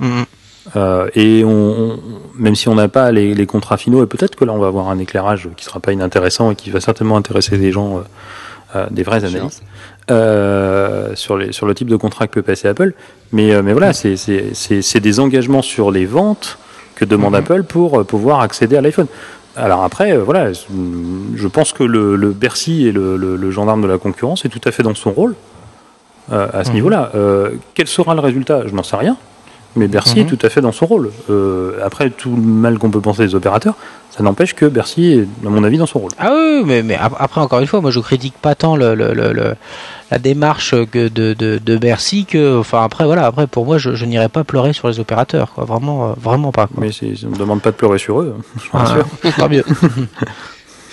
Mhm. 0.00 0.24
Euh, 0.76 1.08
et 1.14 1.44
on, 1.44 1.50
on- 1.50 1.98
même 2.38 2.54
si 2.54 2.68
on 2.68 2.74
n'a 2.74 2.88
pas 2.88 3.12
les, 3.12 3.34
les 3.34 3.46
contrats 3.46 3.76
finaux, 3.76 4.02
et 4.02 4.06
peut-être 4.06 4.34
que 4.34 4.44
là 4.46 4.52
on 4.52 4.58
va 4.58 4.66
avoir 4.68 4.88
un 4.88 4.98
éclairage 4.98 5.48
qui 5.56 5.64
sera 5.64 5.78
pas 5.78 5.92
inintéressant 5.92 6.52
et 6.52 6.54
qui 6.54 6.70
va 6.70 6.80
certainement 6.80 7.16
intéresser 7.18 7.58
des 7.58 7.70
gens, 7.70 7.98
euh, 7.98 8.00
euh, 8.76 8.86
des 8.90 9.02
vrais 9.02 9.24
analystes, 9.24 9.62
euh, 10.10 11.12
sur, 11.14 11.36
les, 11.36 11.52
sur 11.52 11.66
le 11.66 11.74
type 11.74 11.88
de 11.88 11.96
contrat 11.96 12.26
que 12.26 12.32
peut 12.32 12.42
passer 12.42 12.66
Apple. 12.68 12.94
Mais, 13.32 13.60
mais 13.62 13.72
voilà, 13.72 13.92
c'est- 13.92 14.16
c'est 14.16 15.00
des 15.00 15.20
engagements 15.20 15.62
sur 15.62 15.90
les 15.90 16.06
ventes 16.06 16.58
que 16.94 17.04
demande 17.04 17.32
Mhm. 17.34 17.40
Apple 17.40 17.62
pour 17.64 18.04
pouvoir 18.06 18.40
accéder 18.40 18.76
à 18.76 18.80
l'iPhone. 18.80 19.06
Alors 19.56 19.84
après, 19.84 20.16
voilà, 20.16 20.52
je 20.52 21.46
pense 21.48 21.72
que 21.72 21.84
le, 21.84 22.16
le 22.16 22.30
Bercy 22.30 22.86
et 22.88 22.92
le, 22.92 23.16
le- 23.16 23.36
le 23.36 23.50
gendarme 23.50 23.82
de 23.82 23.86
la 23.86 23.98
concurrence 23.98 24.44
est 24.44 24.48
tout 24.48 24.60
à 24.64 24.72
fait 24.72 24.82
dans 24.82 24.94
son 24.94 25.10
rôle 25.12 25.34
euh, 26.32 26.46
à 26.52 26.64
ce 26.64 26.68
Mhm. 26.70 26.74
niveau-là. 26.76 27.10
Euh, 27.14 27.50
quel 27.74 27.86
sera 27.86 28.14
le 28.14 28.20
résultat? 28.20 28.62
Je 28.66 28.74
n'en 28.74 28.82
sais 28.82 28.96
rien. 28.96 29.16
Mais 29.76 29.88
Bercy 29.88 30.20
Mhm. 30.20 30.26
est 30.26 30.28
tout 30.36 30.46
à 30.46 30.48
fait 30.50 30.60
dans 30.60 30.70
son 30.70 30.86
rôle. 30.86 31.10
Euh, 31.30 31.72
après, 31.84 32.08
tout 32.10 32.30
le 32.36 32.40
mal 32.42 32.78
qu'on 32.78 32.90
peut 32.90 33.00
penser 33.00 33.26
des 33.26 33.34
opérateurs, 33.34 33.74
ça 34.12 34.22
n'empêche 34.22 34.54
que 34.54 34.66
Bercy 34.66 35.10
est, 35.12 35.26
à 35.44 35.50
mon 35.50 35.64
avis, 35.64 35.78
dans 35.78 35.86
son 35.86 35.98
rôle. 35.98 36.12
Ah 36.16 36.30
oui, 36.32 36.62
mais, 36.64 36.84
mais 36.84 36.94
ap- 36.94 37.16
après 37.18 37.40
encore 37.40 37.58
une 37.58 37.66
fois, 37.66 37.80
moi 37.80 37.90
je 37.90 37.98
critique 37.98 38.34
pas 38.40 38.54
tant 38.54 38.76
le, 38.76 38.94
le, 38.94 39.12
le- 39.12 39.32
le- 39.32 39.54
la 40.12 40.18
démarche 40.20 40.76
que 40.92 41.08
de, 41.08 41.32
de, 41.34 41.58
de 41.58 41.76
Bercy 41.76 42.24
que, 42.24 42.60
enfin 42.60 42.84
après 42.84 43.04
voilà, 43.04 43.26
après 43.26 43.48
pour 43.48 43.64
moi 43.66 43.76
je, 43.78 43.96
je 43.96 44.04
n'irai 44.04 44.28
pas 44.28 44.44
pleurer 44.44 44.72
sur 44.72 44.86
les 44.86 45.00
opérateurs, 45.00 45.50
quoi, 45.52 45.64
vraiment, 45.64 46.10
euh, 46.10 46.12
vraiment 46.22 46.52
pas. 46.52 46.68
Quoi. 46.68 46.76
Mais 46.78 46.90
on 47.26 47.30
ne 47.30 47.36
demande 47.36 47.60
pas 47.60 47.72
de 47.72 47.76
pleurer 47.76 47.98
sur 47.98 48.20
eux, 48.20 48.36
hein, 48.38 48.42
je 48.58 48.70
vous 48.70 49.04
Ah, 49.24 49.30
tant 49.36 49.48
mieux. 49.48 49.64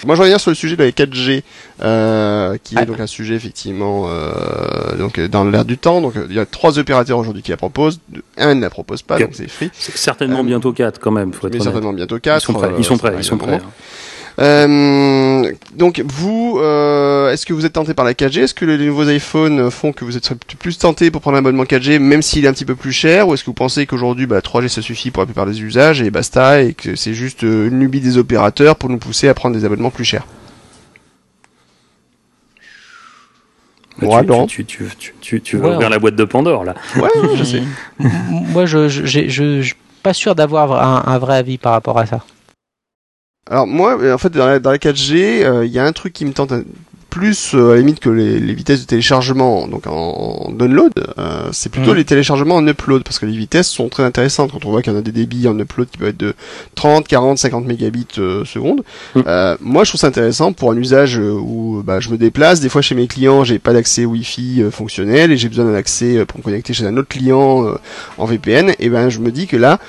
Moi, 0.05 0.15
je 0.15 0.21
reviens 0.21 0.37
sur 0.39 0.49
le 0.51 0.55
sujet 0.55 0.75
de 0.75 0.83
la 0.83 0.91
4G, 0.91 1.43
euh, 1.83 2.57
qui 2.63 2.75
Ah. 2.77 2.81
est 2.81 2.85
donc 2.85 2.99
un 2.99 3.07
sujet 3.07 3.35
effectivement 3.35 4.07
euh, 4.09 4.95
donc 4.97 5.19
euh, 5.19 5.27
dans 5.27 5.43
l'air 5.43 5.63
du 5.65 5.77
temps. 5.77 6.01
Donc, 6.01 6.15
euh, 6.17 6.25
il 6.29 6.35
y 6.35 6.39
a 6.39 6.45
trois 6.45 6.79
opérateurs 6.79 7.17
aujourd'hui 7.19 7.41
qui 7.43 7.51
la 7.51 7.57
proposent. 7.57 7.99
Un 8.37 8.55
ne 8.55 8.61
la 8.61 8.69
propose 8.69 9.01
pas, 9.03 9.19
donc 9.19 9.29
c'est 9.33 9.49
free. 9.49 9.69
Certainement 9.73 10.39
Euh, 10.39 10.43
bientôt 10.43 10.73
4 10.73 10.99
quand 10.99 11.11
même, 11.11 11.33
faut 11.33 11.47
être 11.47 11.53
Mais 11.53 11.59
honnête. 11.59 11.63
certainement 11.63 11.93
bientôt 11.93 12.17
Ils 12.17 12.21
quatre. 12.21 12.41
sont 12.41 12.53
prêts, 12.53 12.71
ils 12.77 12.83
sont 12.83 12.97
prêts, 12.97 13.13
ils 13.17 13.23
sont 13.23 13.37
prêts. 13.37 13.59
Euh, 14.39 15.51
donc 15.75 16.01
vous, 16.07 16.57
euh, 16.59 17.31
est-ce 17.31 17.45
que 17.45 17.53
vous 17.53 17.65
êtes 17.65 17.73
tenté 17.73 17.93
par 17.93 18.05
la 18.05 18.13
4G 18.13 18.41
Est-ce 18.43 18.53
que 18.53 18.65
les 18.65 18.77
nouveaux 18.85 19.07
iPhones 19.09 19.69
font 19.69 19.91
que 19.91 20.05
vous 20.05 20.17
êtes 20.17 20.33
plus 20.57 20.77
tenté 20.77 21.11
pour 21.11 21.21
prendre 21.21 21.35
un 21.37 21.39
abonnement 21.39 21.63
4G, 21.65 21.99
même 21.99 22.21
s'il 22.21 22.45
est 22.45 22.47
un 22.47 22.53
petit 22.53 22.65
peu 22.65 22.75
plus 22.75 22.93
cher, 22.93 23.27
ou 23.27 23.33
est-ce 23.33 23.43
que 23.43 23.47
vous 23.49 23.53
pensez 23.53 23.85
qu'aujourd'hui 23.85 24.25
bah, 24.27 24.39
3G 24.39 24.67
ça 24.69 24.81
suffit 24.81 25.11
pour 25.11 25.21
la 25.21 25.25
plupart 25.27 25.45
des 25.45 25.61
usages 25.61 26.01
et 26.01 26.09
basta, 26.11 26.61
et 26.61 26.73
que 26.73 26.95
c'est 26.95 27.13
juste 27.13 27.43
euh, 27.43 27.67
une 27.67 27.79
lubie 27.79 27.99
des 28.01 28.17
opérateurs 28.17 28.75
pour 28.77 28.89
nous 28.89 28.97
pousser 28.97 29.27
à 29.27 29.33
prendre 29.33 29.55
des 29.55 29.65
abonnements 29.65 29.91
plus 29.91 30.05
chers? 30.05 30.25
Bah, 33.99 34.07
Ouais, 34.07 34.21
tu, 34.21 34.27
Laurent? 34.27 34.45
tu, 34.47 34.65
tu, 34.65 34.85
tu, 34.97 35.13
tu, 35.19 35.41
tu 35.41 35.57
vas 35.57 35.67
Ouais, 35.67 35.73
ouvrir 35.75 35.89
la 35.89 35.99
boîte 35.99 36.15
de 36.15 36.23
Pandore, 36.23 36.63
là. 36.63 36.73
Ouais, 36.97 37.09
je 37.35 37.43
sais. 37.43 37.61
moi 37.99 38.65
je, 38.65 38.87
je, 38.87 39.05
j'ai- 39.05 39.29
je, 39.29 39.61
je 39.61 39.67
suis 39.67 39.75
pas 40.03 40.13
sûr 40.13 40.33
d'avoir 40.35 40.71
un, 40.81 41.13
un 41.13 41.17
vrai 41.19 41.37
avis 41.37 41.57
par 41.57 41.73
rapport 41.73 41.99
à 41.99 42.05
ça. 42.05 42.21
Alors 43.49 43.68
moi, 43.68 43.97
euh, 44.01 44.13
en 44.13 44.18
fait, 44.18 44.30
dans 44.30 44.45
la, 44.45 44.59
dans 44.59 44.72
la 44.72 44.77
4G, 44.77 45.43
euh, 45.43 45.65
il 45.65 45.72
y 45.72 45.80
a 45.80 45.85
un 45.85 45.91
truc 45.93 46.13
qui 46.13 46.26
me 46.26 46.31
tente 46.34 46.51
un- 46.51 46.63
plus 47.09 47.53
euh, 47.55 47.72
à 47.72 47.73
la 47.73 47.80
limite 47.80 47.99
que 47.99 48.09
les, 48.09 48.39
les 48.39 48.53
vitesses 48.53 48.80
de 48.81 48.85
téléchargement, 48.85 49.68
donc 49.68 49.85
en, 49.85 49.91
en 50.47 50.51
download, 50.51 50.93
euh, 51.18 51.49
c'est 51.51 51.69
plutôt 51.69 51.89
Mhm. 51.91 51.97
les 51.97 52.05
téléchargements 52.05 52.55
en 52.55 52.65
upload, 52.65 53.03
parce 53.03 53.19
que 53.19 53.26
les 53.26 53.35
vitesses 53.35 53.68
sont 53.68 53.89
très 53.89 54.03
intéressantes 54.03 54.53
quand 54.53 54.63
on 54.63 54.69
voit 54.69 54.81
qu'il 54.81 54.93
y 54.93 54.95
en 54.95 54.99
a 54.99 55.01
des 55.01 55.11
débits 55.11 55.45
en 55.49 55.59
upload 55.59 55.89
qui 55.89 55.97
peuvent 55.97 56.07
être 56.09 56.18
de 56.18 56.34
30, 56.76 57.05
40, 57.09 57.38
50 57.38 57.65
mégabits 57.65 58.07
euh, 58.19 58.45
seconde. 58.45 58.84
Mhm. 59.15 59.23
Moi, 59.59 59.84
je 59.84 59.89
trouve 59.91 59.99
ça 59.99 60.07
intéressant 60.07 60.53
pour 60.53 60.72
un 60.72 60.77
usage 60.77 61.18
où 61.18 61.81
bah, 61.84 61.99
je 61.99 62.09
me 62.11 62.18
déplace. 62.18 62.61
Des 62.61 62.69
fois, 62.69 62.81
chez 62.81 62.95
mes 62.95 63.07
clients, 63.07 63.43
j'ai 63.43 63.59
pas 63.59 63.73
d'accès 63.73 64.05
Wi-Fi 64.05 64.63
fonctionnel 64.72 65.31
et 65.34 65.38
j'ai 65.38 65.49
besoin 65.49 65.65
d'un 65.65 65.76
accès 65.76 66.23
pour 66.26 66.38
me 66.38 66.43
connecter 66.43 66.72
chez 66.73 66.85
un 66.85 66.95
autre 66.95 67.09
client 67.09 67.65
en 68.19 68.26
VPN. 68.26 68.72
Et 68.80 68.88
ben, 68.88 69.09
je 69.09 69.19
me 69.19 69.31
dis 69.31 69.47
que 69.47 69.57
là, 69.57 69.80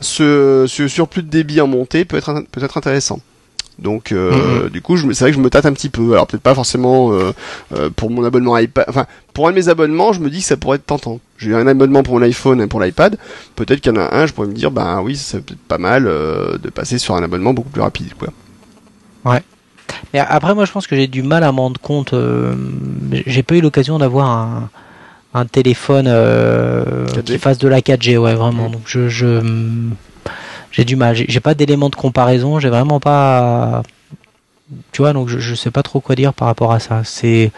ce, 0.00 0.64
ce 0.68 0.88
surplus 0.88 1.22
de 1.22 1.28
débit 1.28 1.60
en 1.60 1.66
montée 1.66 2.04
peut 2.04 2.16
être 2.16 2.44
peut 2.50 2.62
être 2.62 2.76
intéressant. 2.76 3.20
Donc 3.78 4.12
euh, 4.12 4.68
du 4.68 4.82
coup, 4.82 4.96
me- 5.06 5.12
c'est 5.14 5.24
vrai 5.24 5.30
que 5.30 5.36
je 5.38 5.42
me 5.42 5.48
tâte 5.48 5.64
un 5.64 5.72
petit 5.72 5.88
peu. 5.88 6.12
Alors 6.12 6.26
peut-être 6.26 6.42
pas 6.42 6.54
forcément 6.54 7.12
euh, 7.12 7.32
euh, 7.74 7.88
pour 7.88 8.10
mon 8.10 8.24
abonnement 8.24 8.58
iPad. 8.58 8.84
Enfin, 8.88 9.06
pour 9.32 9.48
un 9.48 9.52
de 9.52 9.56
mes 9.56 9.68
abonnements, 9.68 10.12
je 10.12 10.20
me 10.20 10.28
dis 10.28 10.40
que 10.40 10.44
ça 10.44 10.58
pourrait 10.58 10.76
être 10.76 10.84
tentant. 10.86 11.18
J'ai 11.38 11.54
un 11.54 11.66
abonnement 11.66 12.02
pour 12.02 12.14
mon 12.14 12.22
iPhone 12.22 12.60
et 12.60 12.66
pour 12.66 12.80
l'iPad. 12.80 13.16
Peut-être 13.56 13.80
qu'il 13.80 13.94
y 13.94 13.98
en 13.98 14.00
a 14.00 14.14
un, 14.14 14.26
je 14.26 14.34
pourrais 14.34 14.48
me 14.48 14.52
dire, 14.52 14.70
bah 14.70 15.00
oui, 15.02 15.16
c'est 15.16 15.40
peut-être 15.42 15.60
pas 15.60 15.78
mal 15.78 16.04
de 16.04 16.68
passer 16.68 16.98
sur 16.98 17.14
un 17.14 17.22
abonnement 17.22 17.54
beaucoup 17.54 17.70
plus 17.70 17.80
rapide, 17.80 18.12
quoi. 18.18 18.28
Mais 20.12 20.18
après, 20.20 20.54
moi, 20.54 20.64
je 20.66 20.72
pense 20.72 20.86
que 20.86 20.96
j'ai 20.96 21.06
du 21.06 21.22
mal 21.22 21.42
à 21.44 21.52
m'en 21.52 21.62
rendre 21.64 21.80
compte. 21.80 22.14
j'ai 23.26 23.42
pas 23.42 23.54
eu 23.56 23.60
l'occasion 23.60 23.98
d'avoir 23.98 24.28
un, 24.28 24.70
un 25.34 25.46
téléphone 25.46 26.06
euh, 26.08 27.06
4G. 27.06 27.22
qui 27.22 27.38
fasse 27.38 27.58
de 27.58 27.68
la 27.68 27.80
4G, 27.80 28.16
ouais, 28.16 28.34
vraiment. 28.34 28.68
Donc, 28.68 28.82
je, 28.86 29.08
je 29.08 29.40
j'ai 30.72 30.84
du 30.84 30.96
mal. 30.96 31.14
J'ai 31.14 31.26
j'ai 31.28 31.40
pas 31.40 31.54
d'éléments 31.54 31.90
de 31.90 31.96
comparaison. 31.96 32.58
J'ai 32.58 32.68
vraiment 32.68 33.00
pas. 33.00 33.82
Tu 34.92 35.02
vois, 35.02 35.12
donc 35.12 35.28
je, 35.28 35.38
je 35.40 35.54
sais 35.54 35.70
pas 35.72 35.82
trop 35.82 35.98
quoi 36.00 36.14
dire 36.14 36.32
par 36.32 36.46
rapport 36.46 36.70
à 36.72 36.78
ça. 36.78 37.02
C'est, 37.04 37.50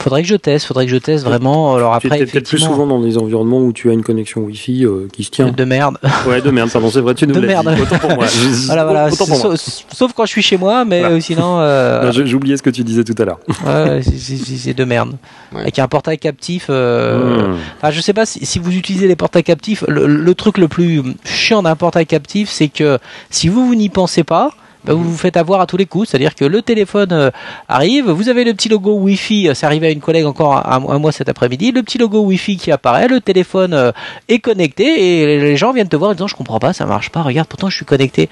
faudrait 0.00 0.22
que 0.22 0.28
je 0.28 0.36
teste, 0.36 0.66
faudrait 0.66 0.86
que 0.86 0.90
je 0.92 0.96
teste 0.96 1.24
vraiment. 1.24 1.74
Alors 1.74 1.98
Tu 1.98 2.06
après, 2.06 2.20
es 2.20 2.26
peut-être 2.26 2.48
plus 2.48 2.58
souvent 2.58 2.86
dans 2.86 3.00
des 3.00 3.18
environnements 3.18 3.58
où 3.60 3.72
tu 3.72 3.90
as 3.90 3.92
une 3.92 4.04
connexion 4.04 4.42
Wi-Fi 4.42 4.84
euh, 4.84 5.08
qui 5.12 5.24
se 5.24 5.30
tient. 5.30 5.48
de 5.50 5.64
merde. 5.64 5.98
Ouais, 6.28 6.40
de 6.40 6.50
merde, 6.50 6.70
pardon, 6.70 6.90
c'est 6.90 7.00
vrai, 7.00 7.14
tu 7.14 7.26
nous 7.26 7.34
De 7.34 7.40
merde. 7.46 7.74
dit. 7.74 7.82
Autant 7.82 7.98
pour 7.98 8.10
moi. 8.14 8.26
voilà, 8.66 8.84
voilà. 8.84 9.08
Autant 9.12 9.26
pour 9.26 9.38
moi. 9.38 9.56
Sauf, 9.56 9.84
sauf 9.92 10.12
quand 10.12 10.26
je 10.26 10.30
suis 10.30 10.42
chez 10.42 10.56
moi, 10.56 10.84
mais 10.84 11.00
Voilà. 11.00 11.14
euh, 11.16 11.20
sinon, 11.20 11.58
euh, 11.60 12.12
oublié 12.34 12.56
ce 12.56 12.62
que 12.62 12.70
tu 12.70 12.84
disais 12.84 13.02
tout 13.04 13.14
à 13.20 13.24
l'heure. 13.24 13.38
ouais, 13.66 14.00
c'est- 14.02 14.74
de 14.74 14.84
merde. 14.84 15.16
Ouais. 15.52 15.62
Avec 15.62 15.78
un 15.78 15.88
portail 15.88 16.18
captif. 16.18 16.66
Euh, 16.70 17.48
Mmh. 17.48 17.56
Enfin, 17.78 17.90
je 17.90 18.00
sais 18.00 18.12
pas 18.12 18.26
si, 18.26 18.44
si 18.46 18.58
vous 18.58 18.72
utilisez 18.76 19.06
les 19.08 19.16
portails 19.16 19.42
captifs. 19.42 19.82
Le, 19.88 20.06
le 20.06 20.34
truc 20.34 20.58
le 20.58 20.68
plus 20.68 21.02
chiant 21.24 21.62
d'un 21.62 21.74
portail 21.76 22.06
captif, 22.06 22.48
c'est 22.50 22.68
que 22.68 22.98
si 23.30 23.48
vous, 23.48 23.66
vous 23.66 23.74
n'y 23.74 23.88
pensez 23.88 24.22
pas, 24.24 24.50
bah, 24.88 24.94
vous 24.94 25.04
vous 25.04 25.16
faites 25.16 25.36
avoir 25.36 25.60
à 25.60 25.66
tous 25.66 25.76
les 25.76 25.86
coups. 25.86 26.08
C'est-à-dire 26.08 26.34
que 26.34 26.44
le 26.44 26.62
téléphone 26.62 27.12
euh, 27.12 27.30
arrive, 27.68 28.10
vous 28.10 28.28
avez 28.28 28.44
le 28.44 28.54
petit 28.54 28.68
logo 28.68 28.92
Wi-Fi. 28.94 29.48
euh, 29.48 29.54
C'est 29.54 29.66
arrivé 29.66 29.86
à 29.86 29.90
une 29.90 30.00
collègue 30.00 30.24
encore 30.26 30.54
à, 30.56 30.74
à 30.76 30.78
moi 30.98 31.12
cet 31.12 31.28
après-midi. 31.28 31.72
Le 31.72 31.82
petit 31.82 31.98
logo 31.98 32.20
Wi-Fi 32.20 32.56
qui 32.56 32.72
apparaît, 32.72 33.08
le 33.08 33.20
téléphone 33.20 33.74
euh, 33.74 33.92
est 34.28 34.38
connecté 34.38 34.84
et 35.22 35.38
les 35.40 35.56
gens 35.56 35.72
viennent 35.72 35.88
te 35.88 35.96
voir 35.96 36.10
en 36.10 36.14
disant 36.14 36.26
je 36.26 36.34
comprends 36.34 36.58
pas, 36.58 36.72
ça 36.72 36.86
marche 36.86 37.10
pas. 37.10 37.22
Regarde, 37.22 37.48
pourtant 37.48 37.68
je 37.70 37.76
suis 37.76 37.84
connecté. 37.86 38.28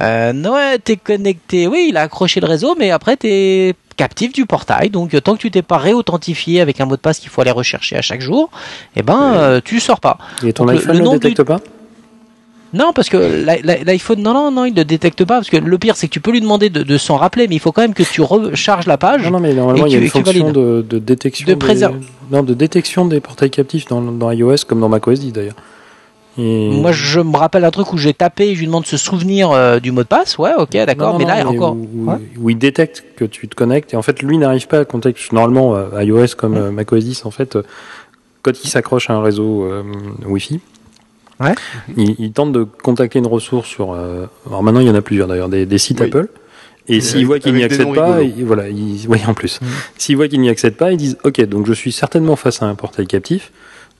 Euh, 0.00 0.32
non, 0.32 0.54
ouais, 0.54 0.78
t'es 0.78 0.96
connecté. 0.96 1.66
Oui, 1.66 1.86
il 1.90 1.96
a 1.96 2.02
accroché 2.02 2.40
le 2.40 2.46
réseau, 2.46 2.74
mais 2.78 2.90
après 2.90 3.16
t'es 3.16 3.74
captif 3.96 4.32
du 4.32 4.46
portail. 4.46 4.90
Donc 4.90 5.14
euh, 5.14 5.20
tant 5.20 5.34
que 5.34 5.38
tu 5.40 5.50
t'es 5.50 5.62
pas 5.62 5.76
réauthentifié 5.78 6.60
avec 6.60 6.80
un 6.80 6.86
mot 6.86 6.96
de 6.96 7.00
passe 7.00 7.18
qu'il 7.18 7.28
faut 7.30 7.40
aller 7.42 7.50
rechercher 7.50 7.96
à 7.96 8.02
chaque 8.02 8.20
jour, 8.20 8.50
eh 8.96 9.02
ben 9.02 9.34
euh, 9.34 9.60
tu 9.64 9.78
sors 9.80 10.00
pas. 10.00 10.18
Et 10.44 10.52
ton 10.52 10.64
Donc, 10.64 10.72
le- 10.74 10.80
iPhone 10.80 10.92
le 10.94 10.98
ne 11.00 11.04
nom 11.04 11.12
détecte 11.12 11.36
du- 11.40 11.44
pas? 11.44 11.60
Non, 12.72 12.92
parce 12.94 13.08
que 13.08 13.16
l'i- 13.16 13.62
l'i- 13.62 13.84
l'iPhone, 13.84 14.22
non, 14.22 14.32
non, 14.32 14.50
non, 14.52 14.64
il 14.64 14.74
ne 14.74 14.82
détecte 14.84 15.24
pas. 15.24 15.34
Parce 15.36 15.50
que 15.50 15.56
le 15.56 15.78
pire, 15.78 15.96
c'est 15.96 16.06
que 16.06 16.12
tu 16.12 16.20
peux 16.20 16.30
lui 16.30 16.40
demander 16.40 16.70
de, 16.70 16.82
de 16.84 16.98
s'en 16.98 17.16
rappeler, 17.16 17.48
mais 17.48 17.56
il 17.56 17.58
faut 17.60 17.72
quand 17.72 17.82
même 17.82 17.94
que 17.94 18.04
tu 18.04 18.20
recharges 18.22 18.86
la 18.86 18.96
page. 18.96 19.24
Non, 19.24 19.32
non, 19.32 19.40
mais 19.40 19.54
normalement, 19.54 19.86
il 19.86 19.92
y 19.92 19.96
a 19.96 19.98
une 19.98 20.08
fonction 20.08 20.52
de, 20.52 20.84
de 20.88 20.98
détection 20.98 21.46
De 21.48 21.54
des... 21.54 21.86
non, 22.30 22.42
de 22.44 22.54
détection 22.54 23.06
des 23.06 23.20
portails 23.20 23.50
captifs 23.50 23.86
dans, 23.86 24.00
dans 24.00 24.30
iOS 24.30 24.56
comme 24.68 24.80
dans 24.80 24.88
macOS 24.88 25.18
10 25.18 25.32
d'ailleurs. 25.32 25.56
Et- 26.38 26.70
Moi, 26.70 26.92
je 26.92 27.18
me 27.18 27.36
rappelle 27.36 27.64
un 27.64 27.72
truc 27.72 27.92
où 27.92 27.98
j'ai 27.98 28.14
tapé 28.14 28.50
et 28.50 28.54
je 28.54 28.60
lui 28.60 28.66
demande 28.66 28.84
de 28.84 28.88
se 28.88 28.96
souvenir 28.96 29.50
euh, 29.50 29.80
du 29.80 29.90
mot 29.90 30.02
de 30.04 30.08
passe. 30.08 30.38
Ouais, 30.38 30.52
ok, 30.56 30.70
d'accord. 30.70 31.18
Mais 31.18 31.24
non, 31.24 31.30
là, 31.34 31.48
encore. 31.48 31.74
Où, 31.74 32.08
Ouais. 32.08 32.16
où 32.38 32.50
il 32.50 32.56
détecte 32.56 33.02
que 33.16 33.24
tu 33.24 33.48
te 33.48 33.56
connectes 33.56 33.92
et 33.94 33.96
en 33.96 34.02
fait 34.02 34.22
lui 34.22 34.38
n'arrive 34.38 34.68
pas 34.68 34.78
à 34.78 34.84
contacter. 34.84 35.20
Normalement 35.32 35.74
euh, 35.74 36.04
iOS 36.04 36.36
comme 36.36 36.54
euh, 36.56 36.70
macOS 36.70 37.04
10 37.04 37.26
en 37.26 37.32
fait, 37.32 37.58
quand 38.42 38.52
il 38.62 38.68
s'accroche 38.68 39.10
à 39.10 39.14
un 39.14 39.22
réseau 39.22 39.64
euh, 39.64 39.82
Wi-Fi, 40.24 40.60
Ouais. 41.40 41.54
il, 41.96 42.14
il 42.18 42.32
tente 42.32 42.52
de 42.52 42.64
contacter 42.64 43.18
une 43.18 43.26
ressource 43.26 43.66
sur. 43.68 43.92
euh, 43.92 44.26
alors 44.46 44.62
maintenant 44.62 44.80
il 44.80 44.86
y 44.86 44.90
en 44.90 44.94
a 44.94 45.02
plusieurs 45.02 45.26
d'ailleurs 45.28 45.48
des, 45.48 45.64
des 45.66 45.78
sites 45.78 46.00
Oui. 46.00 46.06
Apple. 46.06 46.28
Et 46.88 46.96
Et 46.96 47.00
s'il 47.00 47.16
avec- 47.18 47.26
voit 47.26 47.38
qu'il 47.38 47.54
n'y 47.54 47.62
avec 47.62 47.70
des 47.70 47.80
accède 47.80 47.88
noms 47.88 47.94
pas, 47.94 48.16
rigolos. 48.16 48.34
il- 48.38 48.44
voilà, 48.44 48.68
il, 48.68 49.06
oui 49.08 49.20
en 49.26 49.34
plus. 49.34 49.60
Mhm. 49.60 49.68
S'il 49.96 50.16
voit 50.16 50.28
qu'il 50.28 50.40
n'y 50.40 50.48
accède 50.48 50.76
pas, 50.76 50.90
ils 50.92 50.96
disent 50.96 51.18
OK, 51.24 51.40
donc 51.42 51.66
je 51.66 51.72
suis 51.72 51.92
certainement 51.92 52.36
face 52.36 52.62
à 52.62 52.66
un 52.66 52.74
portail 52.74 53.06
captif. 53.06 53.52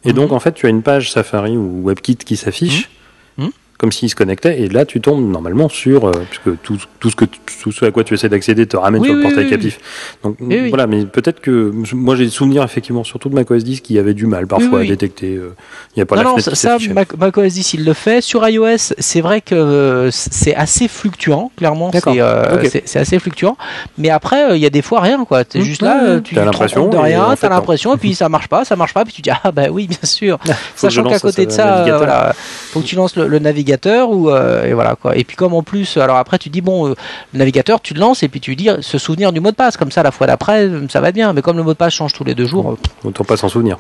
Et 0.04 0.12
donc 0.12 0.32
en 0.32 0.40
fait 0.40 0.52
tu 0.52 0.66
as 0.66 0.70
une 0.70 0.82
page 0.82 1.12
Safari 1.12 1.56
ou 1.56 1.82
WebKit 1.86 2.16
qui 2.16 2.36
s'affiche. 2.36 2.90
Mhm. 3.38 3.50
Comme 3.80 3.92
s'il 3.92 4.10
se 4.10 4.14
connectait, 4.14 4.60
et 4.60 4.68
là 4.68 4.84
tu 4.84 5.00
tombes 5.00 5.26
normalement 5.26 5.70
sur, 5.70 6.04
euh, 6.06 6.12
puisque 6.28 6.60
tout, 6.62 6.76
tout, 6.98 7.08
ce 7.08 7.16
que, 7.16 7.24
tout 7.24 7.72
ce 7.72 7.86
à 7.86 7.90
quoi 7.90 8.04
tu 8.04 8.12
essaies 8.12 8.28
d'accéder 8.28 8.66
te 8.66 8.76
ramène 8.76 9.00
Oui, 9.00 9.06
sur 9.08 9.14
le 9.14 9.20
oui, 9.22 9.26
portail 9.26 9.44
oui, 9.44 9.50
captif. 9.50 9.78
Donc 10.22 10.36
oui. 10.40 10.68
voilà, 10.68 10.86
mais 10.86 11.06
peut-être 11.06 11.40
que 11.40 11.72
moi 11.94 12.14
j'ai 12.14 12.24
des 12.24 12.30
souvenirs 12.30 12.62
effectivement, 12.62 13.04
surtout 13.04 13.30
de 13.30 13.34
macOS 13.34 13.64
10 13.64 13.80
qui 13.80 13.98
avait 13.98 14.12
du 14.12 14.26
mal 14.26 14.46
parfois 14.46 14.80
à 14.80 14.84
détecter. 14.84 15.34
euh, 15.36 15.54
Il 15.96 15.98
n'y 15.98 16.02
a 16.02 16.06
pas 16.06 16.16
non, 16.16 16.22
la 16.22 16.28
non, 16.30 16.38
ça. 16.38 16.76
Mac, 16.92 17.16
macOS 17.16 17.54
10, 17.54 17.72
il 17.72 17.84
le 17.86 17.94
fait. 17.94 18.20
Sur 18.20 18.46
iOS, 18.46 18.92
c'est 18.98 19.22
vrai 19.22 19.40
que 19.40 20.10
c'est 20.12 20.54
assez 20.54 20.86
fluctuant, 20.86 21.50
clairement. 21.56 21.90
C'est 21.90 22.02
euh, 22.06 22.56
Ok. 22.56 22.66
c'est- 22.70 22.82
c'est 22.84 22.98
assez 22.98 23.18
fluctuant. 23.18 23.56
Mais 23.96 24.10
après, 24.10 24.50
euh, 24.50 24.56
il 24.56 24.62
y 24.62 24.66
a 24.66 24.70
des 24.70 24.82
fois 24.82 25.00
rien, 25.00 25.24
quoi. 25.24 25.44
T'es 25.44 25.60
Mmh. 25.60 25.62
juste 25.62 25.80
là, 25.80 26.04
euh, 26.04 26.16
ouais. 26.16 26.22
tu 26.22 26.38
rends 26.38 26.44
l'impression, 26.44 26.88
de 26.88 26.98
rien, 26.98 27.34
t'as 27.40 27.48
l'impression, 27.48 27.94
et 27.94 27.98
puis 27.98 28.14
ça 28.14 28.28
marche 28.28 28.48
pas, 28.48 28.66
ça 28.66 28.76
marche 28.76 28.92
pas, 28.92 29.04
puis 29.06 29.14
tu 29.14 29.22
dis, 29.22 29.30
ah 29.42 29.50
bah 29.52 29.68
oui, 29.70 29.86
bien 29.86 29.98
sûr. 30.02 30.38
Sachant 30.76 31.04
qu'à 31.04 31.18
côté 31.18 31.46
de 31.46 31.50
ça, 31.50 31.64
navigateur. 31.64 31.96
voilà, 31.98 32.32
faut 32.36 32.80
que 32.80 32.84
tu 32.86 32.94
lances 32.96 33.16
le, 33.16 33.26
le 33.26 33.38
navigateur 33.70 34.10
ou 34.10 34.30
euh, 34.30 34.64
et 34.64 34.72
voilà 34.74 34.96
quoi. 34.96 35.16
Et 35.16 35.24
puis 35.24 35.36
comme 35.36 35.54
en 35.54 35.62
plus, 35.62 35.96
alors 35.96 36.16
après 36.16 36.38
tu 36.38 36.48
dis 36.48 36.60
bon, 36.60 36.88
euh, 36.88 36.94
le 37.32 37.38
navigateur 37.38 37.80
tu 37.80 37.94
le 37.94 38.00
lances 38.00 38.22
et 38.22 38.28
puis 38.28 38.40
tu 38.40 38.56
dis 38.56 38.68
se 38.80 38.98
souvenir 38.98 39.32
du 39.32 39.40
mot 39.40 39.50
de 39.50 39.56
passe 39.56 39.76
comme 39.76 39.90
ça 39.90 40.02
la 40.02 40.10
fois 40.10 40.26
d'après 40.26 40.64
euh, 40.66 40.86
ça 40.88 41.00
va 41.00 41.12
bien. 41.12 41.32
Mais 41.32 41.42
comme 41.42 41.56
le 41.56 41.62
mot 41.62 41.72
de 41.72 41.76
passe 41.78 41.92
change 41.94 42.12
tous 42.12 42.24
les 42.24 42.34
deux 42.34 42.46
jours, 42.46 42.76
Autant 43.04 43.24
pas 43.24 43.36
s'en 43.36 43.48
souvenir. 43.48 43.78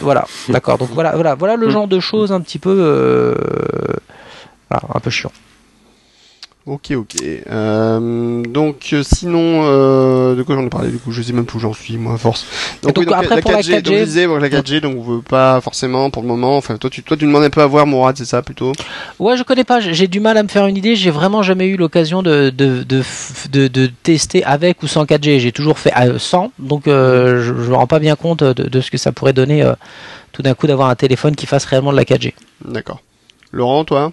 voilà, 0.00 0.24
d'accord. 0.48 0.78
Donc 0.78 0.88
voilà, 0.92 1.12
voilà, 1.14 1.34
voilà 1.34 1.56
le 1.56 1.68
Mm. 1.68 1.70
genre 1.70 1.88
de 1.88 2.00
choses 2.00 2.32
un 2.32 2.40
petit 2.40 2.58
peu, 2.58 3.34
voilà, 4.70 4.82
un 4.94 5.00
peu 5.00 5.10
chiant. 5.10 5.32
Ok, 6.68 6.90
ok. 6.90 7.14
Euh, 7.50 8.42
donc, 8.42 8.90
euh, 8.92 9.02
sinon, 9.02 9.62
euh, 9.64 10.34
de 10.34 10.42
quoi 10.42 10.54
j'en 10.54 10.66
ai 10.66 10.68
parlé 10.68 10.90
du 10.90 10.98
coup 10.98 11.12
Je 11.12 11.22
sais 11.22 11.32
même 11.32 11.46
plus 11.46 11.56
où 11.56 11.60
j'en 11.60 11.72
suis, 11.72 11.96
moi, 11.96 12.12
à 12.12 12.18
force. 12.18 12.44
donc, 12.82 12.98
oui, 12.98 13.06
après, 13.10 13.36
la 13.36 13.40
pour 13.40 13.52
la 13.52 13.60
4G, 13.62 13.80
donc 13.82 13.94
4G, 13.94 13.98
je 14.00 14.04
disais, 14.04 14.26
la 14.26 14.48
4G, 14.50 14.80
donc 14.80 14.96
on 14.98 15.00
veut 15.00 15.22
pas 15.22 15.62
forcément 15.62 16.10
pour 16.10 16.20
le 16.20 16.28
moment. 16.28 16.58
Enfin, 16.58 16.76
toi, 16.76 16.90
tu, 16.90 17.02
toi, 17.02 17.16
tu 17.16 17.24
demandes 17.24 17.44
un 17.44 17.48
peu 17.48 17.62
à 17.62 17.66
voir 17.66 17.86
Mourad, 17.86 18.18
c'est 18.18 18.26
ça 18.26 18.42
plutôt? 18.42 18.72
Ouais, 19.18 19.38
je 19.38 19.44
connais 19.44 19.64
pas. 19.64 19.80
J'ai 19.80 20.08
du 20.08 20.20
mal 20.20 20.36
à 20.36 20.42
me 20.42 20.48
faire 20.48 20.66
une 20.66 20.76
idée. 20.76 20.94
J'ai 20.94 21.10
vraiment 21.10 21.42
jamais 21.42 21.68
eu 21.68 21.78
l'occasion 21.78 22.22
de 22.22 22.50
de, 22.50 22.82
de, 22.82 23.02
de, 23.50 23.68
de 23.68 23.90
tester 24.02 24.44
avec 24.44 24.82
ou 24.82 24.88
sans 24.88 25.04
4G. 25.04 25.38
J'ai 25.38 25.52
toujours 25.52 25.78
fait 25.78 25.94
sans. 26.18 26.52
Donc, 26.58 26.86
euh, 26.86 27.40
je, 27.40 27.54
je 27.64 27.70
me 27.70 27.76
rends 27.76 27.86
pas 27.86 27.98
bien 27.98 28.14
compte 28.14 28.44
de, 28.44 28.52
de 28.52 28.80
ce 28.82 28.90
que 28.90 28.98
ça 28.98 29.10
pourrait 29.10 29.32
donner 29.32 29.64
tout 30.32 30.42
d'un 30.42 30.52
coup 30.52 30.66
d'avoir 30.66 30.90
un 30.90 30.96
téléphone 30.96 31.34
qui 31.34 31.46
fasse 31.46 31.64
réellement 31.64 31.92
de 31.92 31.96
la 31.96 32.04
4G. 32.04 32.34
D'accord. 32.62 33.00
Laurent, 33.52 33.84
toi? 33.84 34.12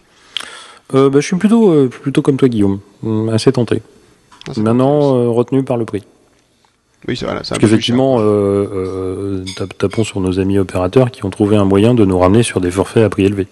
Bah, 0.93 1.09
je 1.19 1.25
suis 1.25 1.35
plutôt, 1.37 1.71
euh, 1.71 1.87
plutôt 1.89 2.21
comme 2.21 2.37
toi 2.37 2.47
Guillaume, 2.47 2.79
Hum, 3.03 3.29
assez 3.29 3.51
tenté. 3.51 3.81
Ah, 4.47 4.51
Maintenant 4.57 5.15
euh, 5.15 5.29
retenu 5.29 5.63
par 5.63 5.77
le 5.77 5.85
prix. 5.85 6.03
Oui, 7.07 7.15
c'est 7.17 7.25
voilà, 7.25 7.39
Parce 7.41 7.49
peu 7.49 7.55
plus 7.57 7.67
qu'effectivement, 7.67 8.17
euh, 8.19 8.23
euh, 8.23 9.45
tap- 9.55 9.77
tapons 9.77 10.03
sur 10.03 10.19
nos 10.21 10.39
amis 10.39 10.57
opérateurs 10.57 11.11
qui 11.11 11.23
ont 11.25 11.29
trouvé 11.29 11.55
un 11.55 11.65
moyen 11.65 11.93
de 11.93 12.03
nous 12.05 12.17
ramener 12.17 12.41
sur 12.43 12.61
des 12.61 12.71
forfaits 12.71 13.03
à 13.03 13.09
prix 13.09 13.25
élevé. 13.25 13.47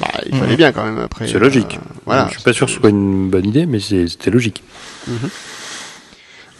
Bah, 0.00 0.08
il 0.26 0.34
fallait 0.34 0.56
bien 0.56 0.72
quand 0.72 0.84
même 0.84 0.98
après. 0.98 1.28
C'est 1.28 1.38
logique. 1.38 1.78
euh, 1.80 1.94
voilà. 2.06 2.26
je 2.28 2.34
suis 2.34 2.42
pas 2.42 2.52
sûr 2.52 2.66
que 2.66 2.72
ce 2.72 2.78
soit 2.80 2.88
une 2.90 3.28
bonne 3.30 3.46
idée, 3.46 3.66
mais 3.66 3.78
c'était 3.80 4.30
logique. 4.30 4.62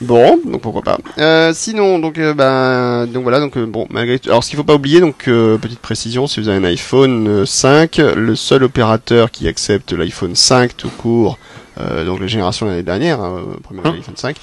Bon, 0.00 0.40
donc 0.46 0.62
pourquoi 0.62 0.82
pas. 0.82 0.98
Euh, 1.18 1.52
sinon, 1.54 1.98
donc, 1.98 2.16
euh, 2.18 2.32
ben, 2.32 3.06
donc 3.12 3.22
voilà, 3.22 3.38
donc 3.40 3.56
euh, 3.58 3.66
bon, 3.66 3.86
malgré 3.90 4.18
tout- 4.18 4.30
alors 4.30 4.42
ce 4.42 4.48
qu'il 4.48 4.56
faut 4.56 4.64
pas 4.64 4.74
oublier, 4.74 5.00
donc 5.00 5.28
euh, 5.28 5.58
petite 5.58 5.80
précision, 5.80 6.26
si 6.26 6.40
vous 6.40 6.48
avez 6.48 6.56
un 6.58 6.64
iPhone 6.64 7.28
euh, 7.28 7.44
5, 7.46 7.98
le 8.16 8.34
seul 8.34 8.64
opérateur 8.64 9.30
qui 9.30 9.46
accepte 9.46 9.92
l'iPhone 9.92 10.34
5 10.34 10.74
tout 10.76 10.88
court, 10.88 11.38
euh, 11.78 12.06
donc 12.06 12.18
la 12.20 12.26
génération 12.28 12.64
de 12.64 12.70
l'année 12.70 12.82
dernière, 12.82 13.20
hein, 13.20 13.40
euh, 13.46 13.56
première 13.62 13.86
Hein 13.86 13.94
iPhone 13.98 14.16
5, 14.16 14.36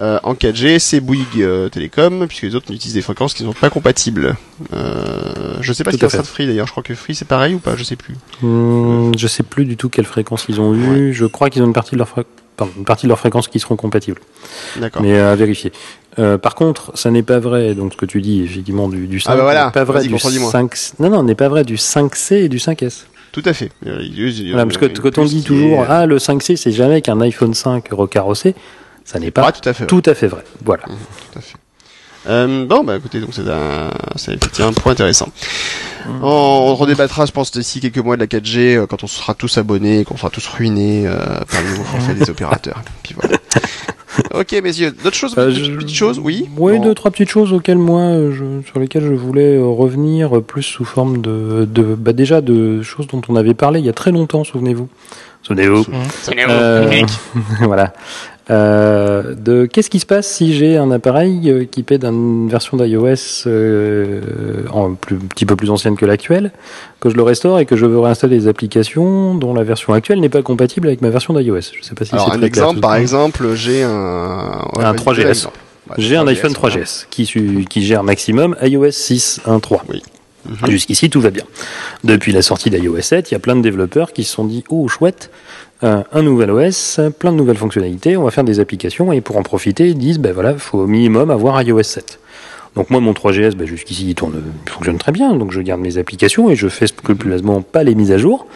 euh, 0.00 0.18
en 0.24 0.34
4G, 0.34 0.80
c'est 0.80 0.98
Bouygues 1.00 1.42
euh, 1.42 1.68
Télécom, 1.68 2.26
puisque 2.26 2.42
les 2.42 2.54
autres 2.56 2.72
utilisent 2.72 2.94
des 2.94 3.02
fréquences 3.02 3.34
qui 3.34 3.44
ne 3.44 3.48
sont 3.52 3.58
pas 3.58 3.70
compatibles. 3.70 4.34
Euh, 4.72 5.54
je 5.60 5.72
sais 5.72 5.84
pas 5.84 5.90
Tout 5.92 5.96
ce 5.96 6.00
qu'il 6.00 6.04
à 6.06 6.08
y 6.08 6.08
a 6.08 6.10
fait. 6.10 6.22
de 6.22 6.26
Free 6.26 6.46
d'ailleurs, 6.48 6.66
je 6.66 6.72
crois 6.72 6.82
que 6.82 6.94
Free 6.94 7.14
c'est 7.14 7.24
pareil 7.24 7.54
ou 7.54 7.58
pas, 7.60 7.76
je 7.76 7.84
sais 7.84 7.96
plus. 7.96 8.14
Hum, 8.42 9.12
je 9.16 9.26
sais 9.28 9.42
plus 9.44 9.64
du 9.64 9.76
tout 9.76 9.88
quelle 9.88 10.06
fréquence 10.06 10.46
ils 10.48 10.60
ont 10.60 10.74
eu. 10.74 11.12
Je 11.12 11.24
crois 11.26 11.50
qu'ils 11.50 11.62
ont 11.62 11.66
une 11.66 11.72
partie 11.72 11.92
de 11.92 11.98
leur 11.98 12.08
fré- 12.08 12.24
pardon, 12.56 12.72
une 12.76 12.84
partie 12.84 13.06
de 13.06 13.08
leurs 13.08 13.18
fréquences 13.18 13.48
qui 13.48 13.58
seront 13.60 13.76
compatibles. 13.76 14.20
D'accord. 14.80 15.02
Mais 15.02 15.18
à 15.18 15.34
vérifier. 15.34 15.72
Euh, 16.18 16.38
par 16.38 16.54
contre, 16.54 16.92
ça 16.96 17.10
n'est 17.10 17.22
pas 17.24 17.38
vrai, 17.40 17.74
donc 17.74 17.92
ce 17.92 17.96
que 17.98 18.06
tu 18.06 18.20
dis, 18.20 18.42
effectivement, 18.42 18.88
du, 18.88 19.06
du 19.08 19.20
5, 19.20 19.32
Ah 19.32 19.36
bah 19.36 19.42
voilà, 19.42 19.70
pas 19.70 19.84
vrai 19.84 20.02
du 20.02 20.10
contredis-moi. 20.10 20.50
5, 20.50 20.72
non, 21.00 21.10
non, 21.10 21.22
n'est 21.24 21.34
pas 21.34 21.48
vrai 21.48 21.64
du 21.64 21.76
5C 21.76 22.34
et 22.44 22.48
du 22.48 22.58
5S. 22.58 23.06
Tout 23.32 23.42
à 23.46 23.52
fait. 23.52 23.70
Euh, 23.86 24.00
Voilà, 24.50 24.64
parce 24.66 24.78
que 24.78 24.86
quand 24.86 25.18
on 25.18 25.24
dit 25.24 25.42
toujours, 25.42 25.82
est- 25.82 25.86
ah, 25.88 26.06
le 26.06 26.18
5C, 26.18 26.56
c'est 26.56 26.70
jamais 26.70 27.02
qu'un 27.02 27.20
iPhone 27.20 27.52
5 27.52 27.88
recarrossé, 27.90 28.54
ça 29.04 29.18
n'est 29.18 29.32
pas 29.32 29.42
Ah, 29.46 29.50
tout 29.52 29.68
à 29.68 29.72
fait. 29.72 29.86
tout 29.86 30.02
à 30.06 30.14
fait 30.14 30.28
vrai. 30.28 30.44
Voilà. 30.64 30.84
Tout 30.84 31.38
à 31.38 31.40
fait. 31.42 31.56
Euh, 32.26 32.64
bon, 32.66 32.84
bah 32.84 32.96
écoutez, 32.96 33.20
donc 33.20 33.30
c'est 33.32 33.48
un, 33.48 33.90
c'est 34.16 34.32
effectivement 34.32 34.70
un 34.70 34.72
point 34.72 34.92
intéressant. 34.92 35.28
On, 36.22 36.26
on 36.26 36.74
redébattra, 36.74 37.26
je 37.26 37.32
pense, 37.32 37.50
d'ici 37.50 37.80
quelques 37.80 37.98
mois 37.98 38.16
de 38.16 38.20
la 38.22 38.26
4G, 38.26 38.76
euh, 38.76 38.86
quand 38.86 39.04
on 39.04 39.06
sera 39.06 39.34
tous 39.34 39.58
abonnés, 39.58 40.00
et 40.00 40.04
qu'on 40.04 40.16
sera 40.16 40.30
tous 40.30 40.46
ruinés 40.48 41.04
euh, 41.06 41.16
par 41.50 41.62
le 41.62 41.70
nouveau 41.70 41.84
forfait 41.84 42.14
des 42.14 42.28
opérateurs. 42.30 42.80
Puis 43.02 43.14
voilà. 43.14 43.36
Ok, 44.32 44.52
messieurs, 44.62 44.92
d'autres 45.02 45.16
choses, 45.16 45.34
Euh, 45.36 45.48
petites, 45.50 45.64
je- 45.64 45.72
petites 45.72 45.96
choses, 45.96 46.18
oui? 46.22 46.48
Oui, 46.56 46.76
Bon. 46.78 46.84
deux, 46.84 46.94
trois 46.94 47.10
petites 47.10 47.30
choses 47.30 47.52
auxquelles 47.52 47.78
moi, 47.78 48.12
je- 48.30 48.60
sur 48.66 48.78
lesquelles 48.78 49.02
je 49.04 49.12
voulais 49.12 49.56
euh, 49.56 49.64
revenir 49.66 50.36
euh, 50.36 50.40
plus 50.40 50.62
sous 50.62 50.84
forme 50.84 51.20
de, 51.20 51.66
de 51.70 51.82
bah, 51.94 52.12
déjà 52.12 52.40
de 52.40 52.80
choses 52.82 53.06
dont 53.08 53.20
on 53.28 53.34
avait 53.36 53.54
parlé 53.54 53.80
il 53.80 53.86
y 53.86 53.88
a 53.88 53.92
très 53.92 54.12
longtemps, 54.12 54.44
souvenez-vous. 54.44 54.88
Souvenez-vous. 55.42 55.84
Euh, 56.48 57.02
voilà. 57.62 57.92
Euh, 58.50 59.34
de 59.34 59.64
qu'est-ce 59.64 59.88
qui 59.88 60.00
se 60.00 60.06
passe 60.06 60.26
si 60.26 60.54
j'ai 60.54 60.76
un 60.76 60.90
appareil 60.90 61.50
euh, 61.50 61.62
équipé 61.62 61.96
d'une 61.96 62.46
version 62.50 62.76
d'iOS 62.76 63.46
euh, 63.46 64.20
un 64.74 64.94
petit 64.94 65.46
peu 65.46 65.56
plus 65.56 65.70
ancienne 65.70 65.96
que 65.96 66.04
l'actuelle, 66.04 66.52
que 67.00 67.08
je 67.08 67.16
le 67.16 67.22
restaure 67.22 67.58
et 67.58 67.64
que 67.64 67.74
je 67.74 67.86
veux 67.86 67.98
réinstaller 67.98 68.38
des 68.38 68.48
applications 68.48 69.34
dont 69.34 69.54
la 69.54 69.62
version 69.62 69.94
actuelle 69.94 70.20
n'est 70.20 70.28
pas 70.28 70.42
compatible 70.42 70.88
avec 70.88 71.00
ma 71.00 71.08
version 71.08 71.32
d'iOS. 71.32 71.72
Je 71.72 71.82
sais 71.82 71.94
pas 71.94 72.04
si 72.04 72.10
c'est 72.10 72.18
un 72.18 72.42
exemple, 72.42 72.80
par 72.80 72.96
exemple, 72.96 73.54
j'ai 73.54 73.82
un 73.82 74.60
un 74.78 74.92
3GS. 74.92 75.48
J'ai 75.96 76.16
un 76.16 76.26
iPhone 76.26 76.52
3GS 76.52 77.06
qui, 77.10 77.26
qui 77.68 77.84
gère 77.84 78.02
maximum 78.02 78.56
iOS 78.62 78.88
6.1.3. 78.88 79.80
Oui. 79.88 80.02
Mhm. 80.46 80.70
Jusqu'ici, 80.70 81.08
tout 81.08 81.20
va 81.20 81.30
bien. 81.30 81.44
Depuis 82.04 82.32
la 82.32 82.42
sortie 82.42 82.68
d'iOS 82.68 83.00
7, 83.00 83.30
il 83.30 83.34
y 83.34 83.36
a 83.36 83.40
plein 83.40 83.56
de 83.56 83.62
développeurs 83.62 84.12
qui 84.12 84.24
se 84.24 84.32
sont 84.34 84.44
dit, 84.44 84.64
oh 84.68 84.88
chouette, 84.88 85.30
un 85.84 86.22
nouvel 86.22 86.50
OS, 86.50 86.98
plein 87.18 87.30
de 87.30 87.36
nouvelles 87.36 87.58
fonctionnalités, 87.58 88.16
on 88.16 88.24
va 88.24 88.30
faire 88.30 88.44
des 88.44 88.58
applications 88.58 89.12
et 89.12 89.20
pour 89.20 89.36
en 89.36 89.42
profiter, 89.42 89.88
ils 89.88 89.98
disent 89.98 90.18
ben 90.18 90.32
voilà, 90.32 90.52
il 90.52 90.58
faut 90.58 90.78
au 90.78 90.86
minimum 90.86 91.30
avoir 91.30 91.60
iOS 91.60 91.82
7. 91.82 92.18
Donc 92.74 92.90
moi 92.90 93.00
mon 93.00 93.12
3GS 93.12 93.54
ben 93.54 93.66
jusqu'ici 93.66 94.08
il 94.08 94.14
tourne 94.14 94.42
il 94.66 94.72
fonctionne 94.72 94.98
très 94.98 95.12
bien, 95.12 95.34
donc 95.34 95.52
je 95.52 95.60
garde 95.60 95.80
mes 95.80 95.98
applications 95.98 96.50
et 96.50 96.56
je 96.56 96.68
fais 96.68 96.86
scrupuleusement 96.86 97.62
pas 97.62 97.84
les 97.84 97.94
mises 97.94 98.10
à 98.10 98.18
jour 98.18 98.46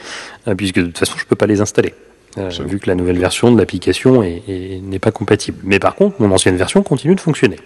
euh, 0.48 0.54
puisque 0.54 0.78
de 0.78 0.86
toute 0.86 0.98
façon 0.98 1.14
je 1.18 1.24
peux 1.24 1.36
pas 1.36 1.46
les 1.46 1.60
installer. 1.60 1.94
Euh, 2.36 2.50
vu 2.66 2.78
que 2.78 2.88
la 2.88 2.94
nouvelle 2.94 3.18
version 3.18 3.50
de 3.52 3.58
l'application 3.58 4.22
n'est 4.22 4.98
pas 4.98 5.10
compatible. 5.10 5.58
Mais 5.64 5.78
par 5.78 5.94
contre, 5.94 6.20
mon 6.20 6.30
ancienne 6.30 6.56
version 6.56 6.82
continue 6.82 7.14
de 7.14 7.20
fonctionner. 7.20 7.56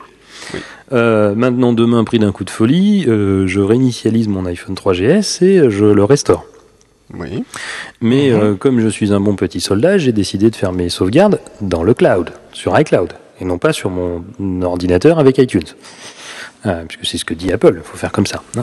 Euh, 0.93 1.35
maintenant, 1.35 1.73
demain, 1.73 2.05
pris 2.05 2.19
d'un 2.19 2.33
coup 2.33 2.45
de 2.45 2.51
folie, 2.51 3.03
je 3.03 3.61
réinitialise 3.61 4.29
mon 4.29 4.47
iPhone 4.47 4.75
3GS 4.75 5.45
et 5.45 5.69
je 5.69 5.85
le 5.85 6.05
restaure. 6.05 6.47
Oui. 7.19 7.45
Mais 8.01 8.31
mhm. 8.31 8.41
euh, 8.41 8.55
comme 8.55 8.81
je 8.81 8.89
suis 8.89 9.13
un 9.13 9.21
bon 9.21 9.37
petit 9.37 9.61
soldat, 9.61 9.99
j'ai 9.99 10.13
décidé 10.13 10.51
de 10.51 10.57
faire 10.57 10.73
mes 10.73 10.89
sauvegardes 10.89 11.41
dans 11.61 11.83
le 11.83 11.95
cloud, 11.95 12.31
sur 12.53 12.79
iCloud, 12.79 13.13
et 13.41 13.45
non 13.45 13.59
pas 13.59 13.73
sur 13.73 13.91
mon 13.91 14.23
ordinateur 14.63 15.19
avec 15.19 15.39
iTunes. 15.39 15.63
Euh, 16.65 16.85
puisque 16.87 17.07
c'est 17.07 17.19
ce 17.19 17.25
que 17.25 17.35
dit 17.35 17.53
Apple, 17.53 17.75
il 17.77 17.83
faut 17.83 17.97
faire 17.97 18.13
comme 18.13 18.27
ça. 18.27 18.43
Hein. 18.57 18.63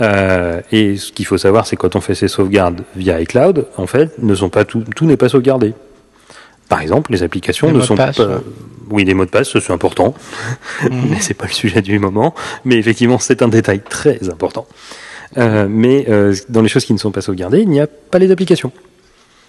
Euh, 0.00 0.60
et 0.70 0.96
ce 0.96 1.10
qu'il 1.10 1.26
faut 1.26 1.38
savoir, 1.38 1.66
c'est 1.66 1.74
quand 1.74 1.96
on 1.96 2.00
fait 2.00 2.14
ses 2.14 2.28
sauvegardes 2.28 2.82
via 2.94 3.20
iCloud, 3.20 3.66
en 3.76 3.86
fait, 3.86 4.16
ne 4.22 4.34
sont 4.34 4.48
pas 4.48 4.64
tout, 4.64 4.84
tout 4.94 5.06
n'est 5.06 5.16
pas 5.16 5.28
sauvegardé. 5.28 5.74
Par 6.68 6.80
exemple, 6.80 7.10
les 7.10 7.22
applications 7.22 7.72
ne 7.72 7.80
sont 7.80 7.96
pas. 7.96 8.12
Oui, 8.90 9.04
les 9.04 9.14
mots 9.14 9.24
de 9.24 9.30
passe, 9.30 9.58
c'est 9.58 9.72
important, 9.72 10.14
mhm. 10.82 10.90
mais 11.10 11.20
c'est 11.20 11.34
pas 11.34 11.46
le 11.46 11.52
sujet 11.52 11.82
du 11.82 11.98
moment. 11.98 12.34
Mais 12.64 12.76
effectivement, 12.76 13.18
c'est 13.18 13.42
un 13.42 13.48
détail 13.48 13.80
très 13.80 14.28
important. 14.28 14.66
Euh, 15.38 15.66
mais 15.68 16.06
euh, 16.08 16.34
dans 16.48 16.62
les 16.62 16.68
choses 16.68 16.84
qui 16.84 16.92
ne 16.92 16.98
sont 16.98 17.10
pas 17.10 17.20
sauvegardées, 17.22 17.60
il 17.60 17.68
n'y 17.68 17.80
a 17.80 17.86
pas 17.86 18.18
les 18.18 18.30
applications. 18.30 18.72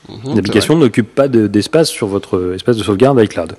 Mhm, 0.10 0.36
L'application 0.36 0.78
n'occupe 0.78 1.14
pas 1.14 1.28
d'espace 1.28 1.90
sur 1.90 2.08
votre 2.08 2.54
espace 2.56 2.78
de 2.78 2.84
sauvegarde 2.84 3.22
iCloud. 3.22 3.56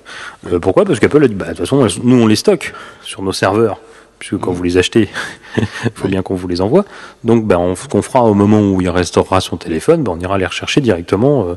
Euh, 0.51 0.59
pourquoi? 0.59 0.85
Parce 0.85 0.99
qu'Apple 0.99 1.23
a 1.23 1.27
dit, 1.27 1.33
bah, 1.33 1.45
de 1.45 1.49
toute 1.51 1.59
façon, 1.59 1.87
nous 2.03 2.21
on 2.21 2.27
les 2.27 2.35
stocke 2.35 2.73
sur 3.01 3.21
nos 3.21 3.33
serveurs, 3.33 3.79
puisque 4.19 4.37
quand 4.37 4.51
vous 4.51 4.63
les 4.63 4.77
achetez, 4.77 5.09
il 5.57 5.65
faut 5.95 6.07
bien 6.07 6.21
qu'on 6.21 6.35
vous 6.35 6.47
les 6.47 6.61
envoie. 6.61 6.85
Donc, 7.23 7.51
on, 7.51 7.75
ce 7.75 7.87
qu'on 7.87 8.01
fera 8.01 8.23
au 8.23 8.33
moment 8.33 8.61
où 8.61 8.81
il 8.81 8.89
restaurera 8.89 9.41
son 9.41 9.57
téléphone, 9.57 10.03
bah, 10.03 10.13
on 10.15 10.19
ira 10.19 10.37
les 10.37 10.45
rechercher 10.45 10.81
directement 10.81 11.47
euh, 11.47 11.55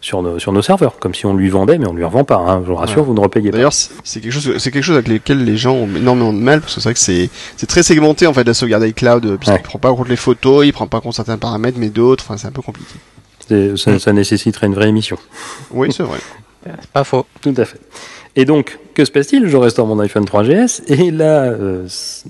sur 0.00 0.22
nos, 0.22 0.38
sur 0.38 0.52
nos 0.52 0.62
serveurs, 0.62 0.98
comme 0.98 1.14
si 1.14 1.26
on 1.26 1.34
lui 1.34 1.48
vendait, 1.48 1.78
mais 1.78 1.86
on 1.86 1.94
lui 1.94 2.04
revend 2.04 2.24
pas. 2.24 2.36
Hein. 2.36 2.62
Je 2.64 2.70
vous 2.70 2.76
rassure, 2.76 3.04
vous 3.04 3.14
ne 3.14 3.20
repayez 3.20 3.50
pas. 3.50 3.56
D'ailleurs, 3.56 3.72
c'est 3.72 4.20
quelque 4.20 4.32
chose, 4.32 4.58
c'est 4.58 4.70
quelque 4.70 4.84
chose 4.84 4.96
avec 4.96 5.08
lequel 5.08 5.44
les 5.44 5.56
gens 5.56 5.74
ont 5.74 5.88
énormément 5.94 6.32
de 6.32 6.38
mal, 6.38 6.60
parce 6.60 6.74
que 6.74 6.80
c'est 6.80 6.88
vrai 6.88 6.94
que 6.94 7.00
c'est, 7.00 7.30
c'est 7.56 7.66
très 7.66 7.82
segmenté 7.82 8.26
en 8.26 8.32
fait 8.32 8.44
la 8.44 8.54
sauvegarde 8.54 8.84
iCloud, 8.84 9.36
puisqu'il 9.36 9.58
ne 9.58 9.64
prend 9.64 9.78
pas 9.78 9.90
en 9.90 9.96
compte 9.96 10.08
les 10.08 10.16
photos, 10.16 10.66
il 10.66 10.72
prend 10.72 10.86
pas 10.86 10.98
en 10.98 11.02
compte 11.02 11.14
certains 11.14 11.38
paramètres, 11.38 11.78
mais 11.78 11.90
d'autres. 11.90 12.24
Enfin, 12.26 12.36
c'est 12.36 12.48
un 12.48 12.52
peu 12.52 12.62
compliqué. 12.62 12.94
Ça, 13.76 13.98
ça 13.98 14.12
nécessiterait 14.12 14.68
une 14.68 14.74
vraie 14.74 14.88
émission. 14.88 15.18
Oui, 15.72 15.92
c'est 15.92 16.04
vrai. 16.04 16.18
C'est 16.64 16.90
pas 16.90 17.04
faux. 17.04 17.24
Tout 17.40 17.54
à 17.56 17.64
fait. 17.64 17.80
Et 18.36 18.44
donc, 18.44 18.78
que 19.00 19.06
se 19.06 19.12
passe-t-il? 19.12 19.48
Je 19.48 19.56
restaure 19.56 19.86
mon 19.86 19.98
iPhone 20.00 20.24
3GS 20.24 20.82
et 20.86 21.10
là, 21.10 21.44
euh, 21.44 21.86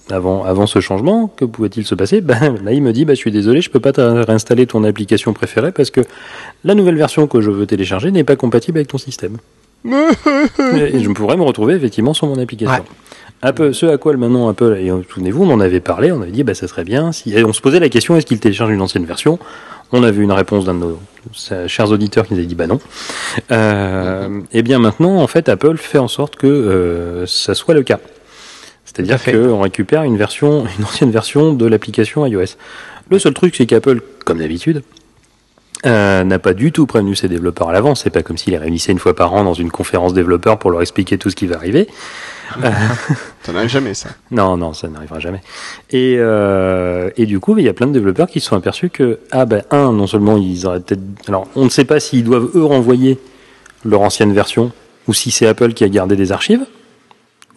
avant, 0.09 0.45
avant 0.45 0.69
ce 0.69 0.79
changement, 0.79 1.27
que 1.27 1.45
pouvait-il 1.45 1.85
se 1.85 1.97
passer? 1.97 2.21
Ben, 2.21 2.59
Là, 2.63 2.73
il 2.73 2.81
me 2.81 2.93
dit, 2.93 3.05
bah, 3.05 3.15
je 3.15 3.19
suis 3.19 3.33
désolé, 3.33 3.61
je 3.61 3.71
peux 3.71 3.81
pas 3.81 3.93
te 3.93 4.01
réinstaller 4.01 4.69
ton 4.69 4.85
application 4.85 5.33
préférée 5.33 5.73
parce 5.73 5.91
que 5.91 6.03
la 6.63 6.77
nouvelle 6.77 6.95
version 6.95 7.27
que 7.27 7.41
je 7.41 7.51
veux 7.51 7.67
télécharger 7.67 8.13
n'est 8.13 8.23
pas 8.23 8.37
compatible 8.37 8.79
avec 8.79 8.87
ton 8.87 8.99
système. 8.99 9.39
et 9.85 9.91
je 11.01 11.11
pourrais 11.11 11.37
me 11.37 11.43
retrouver 11.43 11.75
effectivement 11.75 12.15
sur 12.15 12.29
mon 12.29 12.39
application. 12.39 12.85
Un 13.43 13.53
peu, 13.53 13.73
ce 13.73 13.87
à 13.87 13.99
quoi 13.99 14.17
maintenant 14.17 14.49
Apple, 14.49 14.77
et 14.79 14.93
souvenez-vous, 15.13 15.43
on 15.43 15.51
en 15.51 15.61
avait 15.61 15.81
parlé, 15.81 16.13
on 16.13 16.23
avait 16.23 16.31
dit, 16.31 16.45
bah, 16.45 16.55
ça 16.55 16.69
serait 16.69 16.85
bien 16.85 17.11
si, 17.11 17.35
on 17.45 17.53
se 17.53 17.61
posait 17.61 17.81
la 17.81 17.89
question, 17.89 18.15
est-ce 18.17 18.27
qu'il 18.27 18.39
télécharge 18.39 18.71
une 18.71 18.83
ancienne 18.83 19.07
version? 19.07 19.41
On 19.93 20.03
a 20.03 20.11
vu 20.11 20.23
une 20.23 20.33
réponse 20.33 20.65
d'un 20.65 20.75
de 20.75 20.81
nos 20.81 20.99
chers 21.67 21.91
auditeurs 21.91 22.27
qui 22.27 22.35
nous 22.35 22.41
a 22.41 22.45
dit 22.45 22.55
bah 22.55 22.67
non. 22.67 22.81
Euh, 23.51 24.41
et 24.53 24.63
bien 24.63 24.79
maintenant, 24.79 25.17
en 25.17 25.27
fait, 25.27 25.49
Apple 25.49 25.77
fait 25.77 25.99
en 25.99 26.09
sorte 26.09 26.37
que 26.37 26.47
euh, 26.47 27.27
ça 27.27 27.55
soit 27.55 27.75
le 27.75 27.83
cas. 27.83 28.01
C'est-à-dire 28.85 29.23
qu'on 29.23 29.61
récupère 29.61 30.03
une 30.03 30.17
version, 30.17 30.67
une 30.79 30.85
ancienne 30.85 31.11
version 31.11 31.53
de 31.53 31.67
l'application 31.67 32.27
iOS. 32.27 32.57
Le 33.11 33.19
seul 33.19 33.35
truc, 33.35 33.55
c'est 33.57 33.67
qu'Apple, 33.67 34.01
comme 34.25 34.39
d'habitude, 34.39 34.83
euh, 35.87 36.25
n'a 36.25 36.39
pas 36.39 36.53
du 36.53 36.73
tout 36.73 36.87
prévenu 36.87 37.15
ses 37.17 37.29
développeurs 37.29 37.71
à 37.71 37.73
l'avance. 37.73 38.03
C'est 38.03 38.11
pas 38.11 38.23
comme 38.23 38.37
s'il 38.37 38.53
les 38.53 38.59
réunissait 38.59 38.93
une 38.93 38.99
fois 38.99 39.15
par 39.17 39.33
an 39.33 39.45
dans 39.45 39.55
une 39.55 39.71
conférence 39.71 40.13
développeur 40.13 40.59
pour 40.59 40.71
leur 40.71 40.83
expliquer 40.83 41.17
tout 41.17 41.31
ce 41.31 41.37
qui 41.37 41.47
va 41.47 41.57
arriver. 41.57 41.89
ça 43.43 43.53
n'arrive 43.53 43.71
jamais, 43.71 43.95
ça. 43.95 44.11
Non, 44.31 44.57
non, 44.57 44.73
ça 44.73 44.89
n'arrivera 44.89 45.21
jamais. 45.21 45.41
Et, 45.91 46.17
euh, 46.19 47.11
et 47.17 47.27
du 47.27 47.41
coup, 47.41 47.57
il 47.57 47.65
y 47.65 47.69
a 47.69 47.73
plein 47.73 47.87
de 47.87 47.93
développeurs 47.93 48.29
qui 48.29 48.41
se 48.41 48.49
sont 48.49 48.57
aperçus 48.57 48.91
que, 48.91 49.21
ah 49.31 49.47
ben, 49.47 49.63
un, 49.71 49.93
non 49.93 50.07
seulement 50.07 50.37
ils 50.37 50.67
auraient 50.67 50.81
peut-être. 50.81 51.03
Alors, 51.29 51.49
on 51.57 51.65
ne 51.65 51.71
sait 51.71 51.85
pas 51.85 52.01
s'ils 52.01 52.25
doivent 52.25 52.51
eux 52.55 52.65
renvoyer 52.65 53.19
leur 53.85 54.03
ancienne 54.03 54.33
version 54.33 54.73
ou 55.09 55.15
si 55.15 55.31
c'est 55.31 55.47
Apple 55.47 55.73
qui 55.73 55.85
a 55.85 55.89
gardé 55.89 56.17
des 56.17 56.33
archives. 56.33 56.67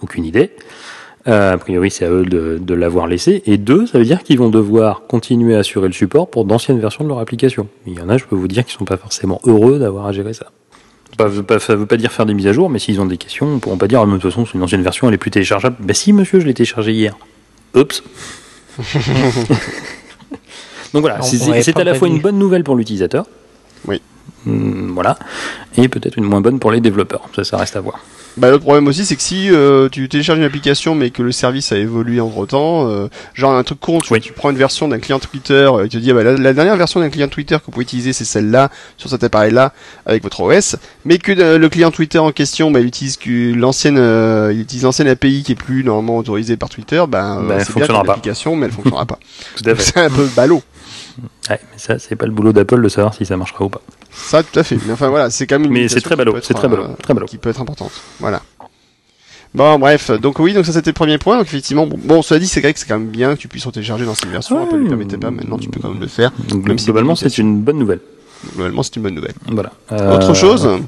Aucune 0.02 0.26
idée. 0.26 0.52
Euh, 1.28 1.54
a 1.54 1.58
priori, 1.58 1.90
c'est 1.90 2.04
à 2.06 2.10
eux 2.10 2.26
de, 2.26 2.58
de 2.62 2.74
l'avoir 2.74 3.08
laissé. 3.08 3.44
Et 3.46 3.58
deux, 3.58 3.88
ça 3.88 3.98
veut 3.98 4.04
dire 4.04 4.24
qu'ils 4.24 4.38
vont 4.38 4.50
devoir 4.50 5.04
continuer 5.08 5.56
à 5.56 5.60
assurer 5.60 5.88
le 5.88 5.94
support 5.94 6.30
pour 6.30 6.44
d'anciennes 6.44 6.80
versions 6.80 7.06
de 7.06 7.10
leur 7.10 7.20
application. 7.20 7.68
Il 7.88 7.94
y 7.94 8.02
en 8.02 8.10
a, 8.10 8.18
je 8.18 8.26
peux 8.26 8.36
vous 8.36 8.48
dire, 8.50 8.66
qui 8.66 8.74
sont 8.74 8.84
pas 8.86 8.98
forcément 8.98 9.40
heureux 9.46 9.80
d'avoir 9.80 10.06
à 10.06 10.12
gérer 10.12 10.34
ça. 10.34 10.48
Ça 11.18 11.28
veut 11.28 11.44
pas, 11.44 11.58
veut 11.58 11.86
pas 11.86 11.96
dire 11.98 12.12
faire 12.12 12.26
des 12.26 12.34
mises 12.34 12.48
à 12.48 12.54
jour, 12.54 12.70
mais 12.70 12.80
s'ils 12.80 13.00
ont 13.00 13.06
des 13.06 13.18
questions, 13.18 13.48
on 13.48 13.60
pourra 13.60 13.78
pas 13.78 13.88
dire, 13.88 14.02
ah, 14.02 14.06
de 14.06 14.12
toute 14.12 14.24
façon, 14.24 14.46
c'est 14.46 14.56
une 14.56 14.64
ancienne 14.64 14.82
version, 14.82 15.08
elle 15.08 15.14
est 15.14 15.20
plus 15.20 15.32
téléchargeable. 15.32 15.78
Ben 15.80 15.94
si, 15.94 16.12
monsieur, 16.12 16.40
je 16.40 16.46
l'ai 16.46 16.54
téléchargé 16.54 16.92
hier. 16.92 17.16
Oups. 17.76 18.04
Donc 20.94 21.02
voilà, 21.02 21.22
c'est 21.22 21.78
à 21.78 21.84
la 21.84 21.94
fois 21.94 22.08
une 22.08 22.20
bonne 22.20 22.38
nouvelle 22.38 22.64
pour 22.64 22.76
l'utilisateur. 22.76 23.26
Oui. 23.88 24.02
Hum, 24.46 24.92
voilà. 24.94 25.18
Et 25.78 25.88
peut-être 25.88 26.18
une 26.18 26.26
moins 26.26 26.42
bonne 26.42 26.60
pour 26.60 26.72
les 26.72 26.82
développeurs. 26.82 27.30
Ça, 27.36 27.44
ça 27.44 27.58
reste 27.58 27.76
à 27.76 27.82
voir. 27.82 28.00
Bah, 28.38 28.50
le 28.50 28.60
problème 28.60 28.88
aussi, 28.88 29.06
c'est 29.06 29.16
que 29.16 29.22
si 29.22 29.52
euh, 29.52 29.90
tu 29.90 30.10
télécharges 30.10 30.40
une 30.40 30.46
application 30.46 30.96
mais 30.96 31.12
que 31.12 31.22
le 31.22 31.32
service 31.32 31.72
a 31.72 31.78
évolué 31.78 32.20
entre 32.20 32.46
temps, 32.48 32.90
euh, 32.90 33.08
genre 33.36 33.54
un 33.54 33.64
truc 33.64 33.80
con, 33.80 34.00
tu, 34.00 34.20
tu 34.20 34.34
prends 34.34 34.50
une 34.50 34.58
version 34.58 34.88
d'un 34.88 35.00
client 35.00 35.20
Twitter 35.20 35.70
et 35.84 35.88
tu 35.88 35.98
te 35.98 36.02
dis 36.02 36.12
ah 36.12 36.16
bah, 36.16 36.24
la, 36.24 36.54
dernière 36.54 36.76
version 36.76 37.00
d'un 37.00 37.10
client 37.10 37.28
Twitter 37.28 37.58
que 37.58 37.66
vous 37.66 37.72
pouvez 37.72 37.84
utiliser 37.84 38.12
c'est 38.12 38.26
celle-là 38.26 38.72
sur 38.98 39.10
cet 39.10 39.24
appareil-là 39.24 39.72
avec 40.06 40.24
votre 40.24 40.42
OS, 40.42 40.78
mais 41.06 41.20
que 41.20 41.32
euh, 41.32 41.60
le 41.60 41.70
client 41.70 41.92
Twitter 41.92 42.18
en 42.18 42.32
question 42.32 42.72
bah, 42.72 42.80
il 42.80 42.88
utilise 42.88 43.18
que 43.18 43.54
l'ancienne 43.54 43.98
il 44.52 44.60
utilise 44.62 44.84
l'ancienne 44.84 45.08
API 45.08 45.44
qui 45.44 45.52
est 45.52 45.56
plus 45.56 45.84
normalement 45.84 46.18
autorisée 46.18 46.58
par 46.58 46.70
Twitter, 46.70 47.04
bah, 47.08 47.40
bah 47.48 47.64
c'est 47.64 47.76
bien 47.76 48.04
l'application 48.04 48.56
mais 48.56 48.66
elle 48.66 48.72
fonctionnera 48.72 49.06
pas. 49.06 49.20
C'est 49.78 49.98
un 49.98 50.10
peu 50.10 50.28
ballot. 50.36 50.64
Ouais, 51.50 51.60
mais 51.72 51.78
ça 51.78 52.00
c'est 52.00 52.16
pas 52.16 52.26
le 52.26 52.32
boulot 52.32 52.54
d'Apple 52.54 52.82
de 52.82 52.90
savoir 52.90 53.14
si 53.14 53.26
ça 53.26 53.38
marchera 53.38 53.66
ou 53.66 53.70
pas. 53.70 53.82
Ça, 54.12 54.44
tout 54.44 54.60
à 54.60 54.64
fait. 54.64 54.78
Mais 54.86 54.94
enfin 54.94 55.10
voilà, 55.10 55.30
c'est 55.30 55.48
quand 55.48 55.60
même 55.60 55.66
une. 55.66 55.74
Mais 55.74 55.88
c'est 55.88 56.02
très 56.02 56.16
ballot, 56.16 56.36
c'est 56.42 56.54
très 56.54 56.68
ballot, 56.68 56.84
euh, 56.84 56.96
très 57.02 57.14
ballot. 57.14 57.28
Qui 57.28 57.38
peut 57.38 57.50
être 57.50 57.62
importante. 57.62 57.92
Voilà. 58.20 58.42
Bon, 59.54 59.78
bref, 59.78 60.10
donc 60.10 60.40
oui, 60.40 60.54
donc 60.54 60.66
ça 60.66 60.72
c'était 60.72 60.90
le 60.90 60.96
premier 60.96 61.20
point. 61.20 61.38
Donc 61.38 61.46
effectivement, 61.46 61.86
bon, 61.86 62.00
bon 62.04 62.22
cela 62.24 62.40
dit, 62.40 62.48
c'est 62.48 62.62
vrai 62.62 62.74
que 62.74 62.80
c'est 62.80 62.88
quand 62.88 62.98
même 62.98 63.10
bien 63.10 63.36
que 63.36 63.40
tu 63.40 63.48
puisses 63.48 63.68
télécharger 63.72 64.06
dans 64.06 64.16
cette 64.16 64.30
version. 64.30 64.58
Ouais, 64.58 64.64
Apple 64.64 64.80
ne 64.80 64.88
permettait 64.88 65.18
pas, 65.18 65.30
maintenant 65.30 65.58
tu 65.58 65.70
peux 65.70 65.80
quand 65.80 65.90
même 65.90 66.02
le 66.02 66.08
faire. 66.08 66.32
Donc, 66.50 66.68
même 66.68 66.78
globalement, 66.78 67.16
c'est 67.16 67.38
une 67.38 67.62
bonne 67.62 67.78
nouvelle. 67.78 68.00
Globalement, 68.56 68.84
c'est 68.84 68.96
une 68.96 69.04
bonne 69.04 69.16
nouvelle. 69.16 69.36
Voilà. 69.48 69.72
autre 69.92 70.32
euh, 70.32 70.34
chose 70.34 70.66
euh, 70.66 70.80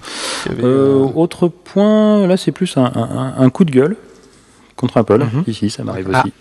euh, 0.63 1.07
Autre 1.15 1.47
point, 1.47 2.27
là 2.27 2.37
c'est 2.37 2.51
plus 2.51 2.75
un, 2.77 2.85
un, 2.85 3.35
un, 3.37 3.49
coup 3.49 3.63
de 3.65 3.71
gueule 3.71 3.95
contre 4.75 4.97
Apple. 4.97 5.19
Mhm. 5.19 5.43
Ici, 5.47 5.69
ça 5.69 5.83
m'arrive 5.83 6.09
ah. 6.13 6.21
aussi. 6.21 6.33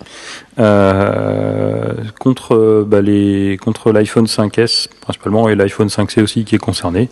Euh, 0.58 1.92
contre 2.18 2.84
bah, 2.86 3.00
les 3.00 3.58
contre 3.60 3.92
l'iPhone 3.92 4.26
5S 4.26 4.88
principalement 5.00 5.48
et 5.48 5.54
l'iPhone 5.54 5.88
5C 5.88 6.22
aussi 6.22 6.44
qui 6.44 6.54
est 6.54 6.58
concerné. 6.58 7.08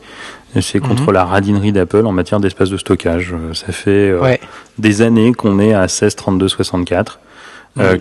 C'est 0.60 0.80
mhm. 0.80 0.88
contre 0.88 1.12
la 1.12 1.24
radinerie 1.24 1.72
d'Apple 1.72 2.06
en 2.06 2.12
matière 2.12 2.40
d'espace 2.40 2.70
de 2.70 2.76
stockage. 2.76 3.32
Euh, 3.32 3.54
ça 3.54 3.72
fait 3.72 4.10
euh, 4.10 4.36
des 4.78 5.02
années 5.02 5.32
qu'on 5.32 5.58
est 5.58 5.74
à 5.74 5.88
16, 5.88 6.16
32, 6.16 6.48
64. 6.48 7.20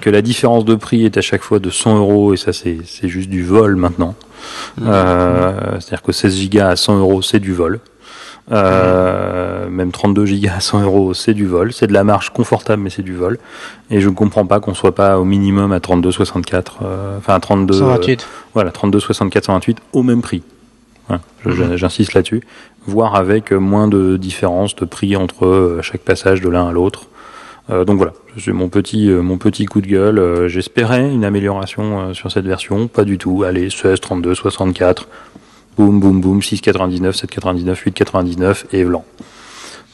que 0.02 0.10
la 0.10 0.22
différence 0.22 0.66
de 0.66 0.76
prix 0.76 1.06
est 1.06 1.18
à 1.18 1.22
chaque 1.22 1.44
fois 1.44 1.60
de 1.60 1.70
100 1.70 1.98
euros 1.98 2.34
et 2.34 2.38
ça 2.38 2.52
c'est 2.52 3.08
juste 3.08 3.30
du 3.30 3.44
vol 3.44 3.76
maintenant. 3.76 4.16
Mhm. 4.78 4.88
Euh, 4.88 5.80
C'est-à-dire 5.80 6.02
que 6.02 6.12
16 6.12 6.36
gigas 6.36 6.70
à 6.70 6.76
100 6.76 7.00
euros 7.00 7.22
c'est 7.22 7.40
du 7.40 7.54
vol. 7.54 7.80
Euh, 8.52 9.70
même 9.70 9.92
32 9.92 10.26
gigas 10.26 10.56
à 10.58 10.60
100 10.60 10.84
euros, 10.84 11.14
c'est 11.14 11.34
du 11.34 11.46
vol. 11.46 11.72
C'est 11.74 11.88
de 11.88 11.94
la 11.94 12.04
marche 12.04 12.30
confortable, 12.32 12.82
mais 12.84 12.90
c'est 12.90 13.02
du 13.04 13.14
vol. 13.16 13.38
Et 13.90 14.02
je 14.02 14.10
ne 14.10 14.14
comprends 14.14 14.46
pas 14.46 14.60
qu'on 14.60 14.74
soit 14.74 14.96
pas 14.96 15.20
au 15.20 15.24
minimum 15.26 15.72
à 15.72 15.80
32, 15.80 16.12
64, 16.12 16.80
euh, 16.84 17.18
enfin 17.18 17.36
à 17.36 17.40
32, 17.40 17.74
128. 17.80 18.28
voilà, 18.54 18.72
32, 18.72 19.00
64, 19.00 19.46
128 19.46 19.78
au 19.94 20.04
même 20.04 20.22
prix. 20.22 20.44
Voilà, 21.08 21.22
je- 21.46 21.78
J'insiste 21.78 22.14
là-dessus. 22.14 22.42
Voire 22.88 23.16
avec 23.16 23.52
moins 23.52 23.88
de 23.88 24.18
différence 24.18 24.76
de 24.76 24.86
prix 24.86 25.16
entre 25.16 25.46
euh, 25.46 25.82
chaque 25.82 26.02
passage 26.02 26.42
de 26.42 26.50
l'un 26.50 26.68
à 26.68 26.72
l'autre. 26.72 27.08
Donc 27.86 27.96
voilà, 27.98 28.12
c'est 28.38 28.52
mon 28.52 28.68
petit, 28.68 29.08
mon 29.10 29.38
petit 29.38 29.66
coup 29.66 29.80
de 29.80 29.88
gueule. 29.88 30.48
J'espérais 30.50 31.10
une 31.10 31.24
amélioration 31.24 32.14
sur 32.14 32.30
cette 32.30 32.44
version. 32.46 32.88
Pas 32.90 33.06
du 33.06 33.18
tout. 33.18 33.44
Allez, 33.48 33.70
16, 33.70 34.02
32, 34.02 34.36
64. 34.36 35.08
Boum, 35.78 36.00
boum, 36.00 36.22
boum. 36.22 36.40
6,99, 36.40 37.12
7,99, 37.26 37.76
8,99 37.84 38.66
et 38.74 38.84
blanc. 38.84 39.06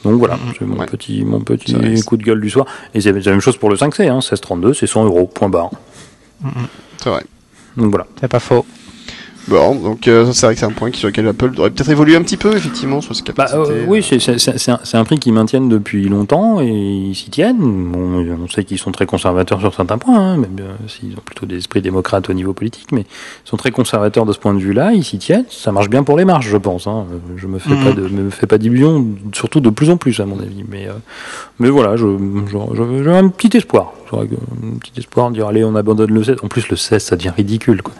Donc 0.04 0.14
voilà, 0.18 0.38
c'est 0.58 0.64
mon 0.64 0.76
Ouais. 0.78 0.86
petit, 0.86 1.24
mon 1.24 1.40
petit 1.40 1.74
coup 2.04 2.16
de 2.16 2.22
gueule 2.22 2.40
du 2.40 2.50
soir. 2.50 2.66
Et 2.94 3.00
c'est 3.00 3.12
la 3.12 3.30
même 3.32 3.40
chose 3.40 3.56
pour 3.56 3.68
le 3.68 3.76
5C, 3.76 4.08
hein, 4.08 4.20
16,32, 4.20 4.72
c'est 4.74 4.86
100 4.86 5.04
euros, 5.06 5.26
point 5.26 5.48
barre. 5.48 5.70
C'est 7.02 7.10
vrai. 7.10 7.24
Donc 7.76 7.90
voilà. 7.90 8.06
C'est 8.20 8.28
pas 8.28 8.38
faux. 8.40 8.64
Bon, 9.48 9.74
donc 9.76 10.06
euh, 10.08 10.30
c'est 10.32 10.44
vrai 10.44 10.54
que 10.54 10.60
c'est 10.60 10.66
un 10.66 10.70
point 10.72 10.90
sur 10.92 11.08
lequel 11.08 11.26
Apple 11.26 11.52
devrait 11.52 11.70
peut-être 11.70 11.88
évoluer 11.88 12.16
un 12.16 12.22
petit 12.22 12.36
peu, 12.36 12.54
effectivement, 12.54 13.00
sur 13.00 13.16
ses 13.16 13.22
Bah, 13.22 13.46
capacités. 13.46 13.58
euh, 13.58 13.84
oui, 13.88 14.02
c'est- 14.02 14.18
c'est 14.18 14.38
c'est 14.38 14.70
un, 14.70 14.78
c'est 14.84 14.98
un 14.98 15.04
prix 15.04 15.18
qu'ils 15.18 15.32
maintiennent 15.32 15.70
depuis 15.70 16.06
longtemps 16.08 16.60
et 16.60 16.66
ils 16.68 17.14
s'y 17.14 17.30
tiennent. 17.30 17.56
Bon, 17.58 18.22
on 18.44 18.48
sait 18.48 18.64
qu'ils 18.64 18.78
sont 18.78 18.92
très 18.92 19.06
conservateurs 19.06 19.58
sur 19.60 19.74
certains 19.74 19.96
points, 19.96 20.18
hein, 20.18 20.36
même 20.36 20.56
euh, 20.60 20.72
s'ils 20.86 21.12
ont 21.14 21.22
plutôt 21.24 21.46
des 21.46 21.56
esprits 21.56 21.80
démocrates 21.80 22.28
au 22.28 22.34
niveau 22.34 22.52
politique, 22.52 22.92
mais 22.92 23.02
ils 23.02 23.48
sont 23.48 23.56
très 23.56 23.70
conservateurs 23.70 24.26
de 24.26 24.34
ce 24.34 24.38
point 24.38 24.52
de 24.52 24.58
vue-là. 24.60 24.92
Ils 24.92 25.04
s'y 25.04 25.16
tiennent. 25.18 25.46
Ça 25.48 25.72
marche 25.72 25.88
bien 25.88 26.02
pour 26.02 26.18
les 26.18 26.26
marges, 26.26 26.48
je 26.50 26.56
pense. 26.58 26.86
Hein. 26.86 27.06
Je 27.36 27.46
me 27.46 27.58
fais 27.58 27.74
pas 27.74 27.92
de, 27.92 28.06
me 28.06 28.28
fais 28.28 28.46
pas 28.46 28.58
d'illusions, 28.58 29.02
surtout 29.32 29.60
de 29.60 29.70
plus 29.70 29.88
en 29.88 29.96
plus 29.96 30.20
à 30.20 30.26
mon 30.26 30.38
avis. 30.40 30.62
Mais 30.68 30.88
euh, 30.88 30.92
mais 31.58 31.70
voilà, 31.70 31.96
je 31.96 32.06
je- 32.06 33.02
j'ai 33.02 33.10
un 33.10 33.28
petit 33.28 33.56
espoir. 33.56 33.94
J'aurais 34.10 34.26
un 34.26 34.76
petit 34.78 34.92
espoir 34.98 35.30
de 35.30 35.36
dire 35.36 35.46
allez, 35.46 35.64
on 35.64 35.74
abandonne 35.74 36.12
le 36.12 36.22
16. 36.22 36.36
En 36.42 36.48
plus, 36.48 36.68
le 36.68 36.76
16, 36.76 37.02
ça 37.02 37.16
devient 37.16 37.32
ridicule, 37.34 37.80
quoi. 37.82 37.94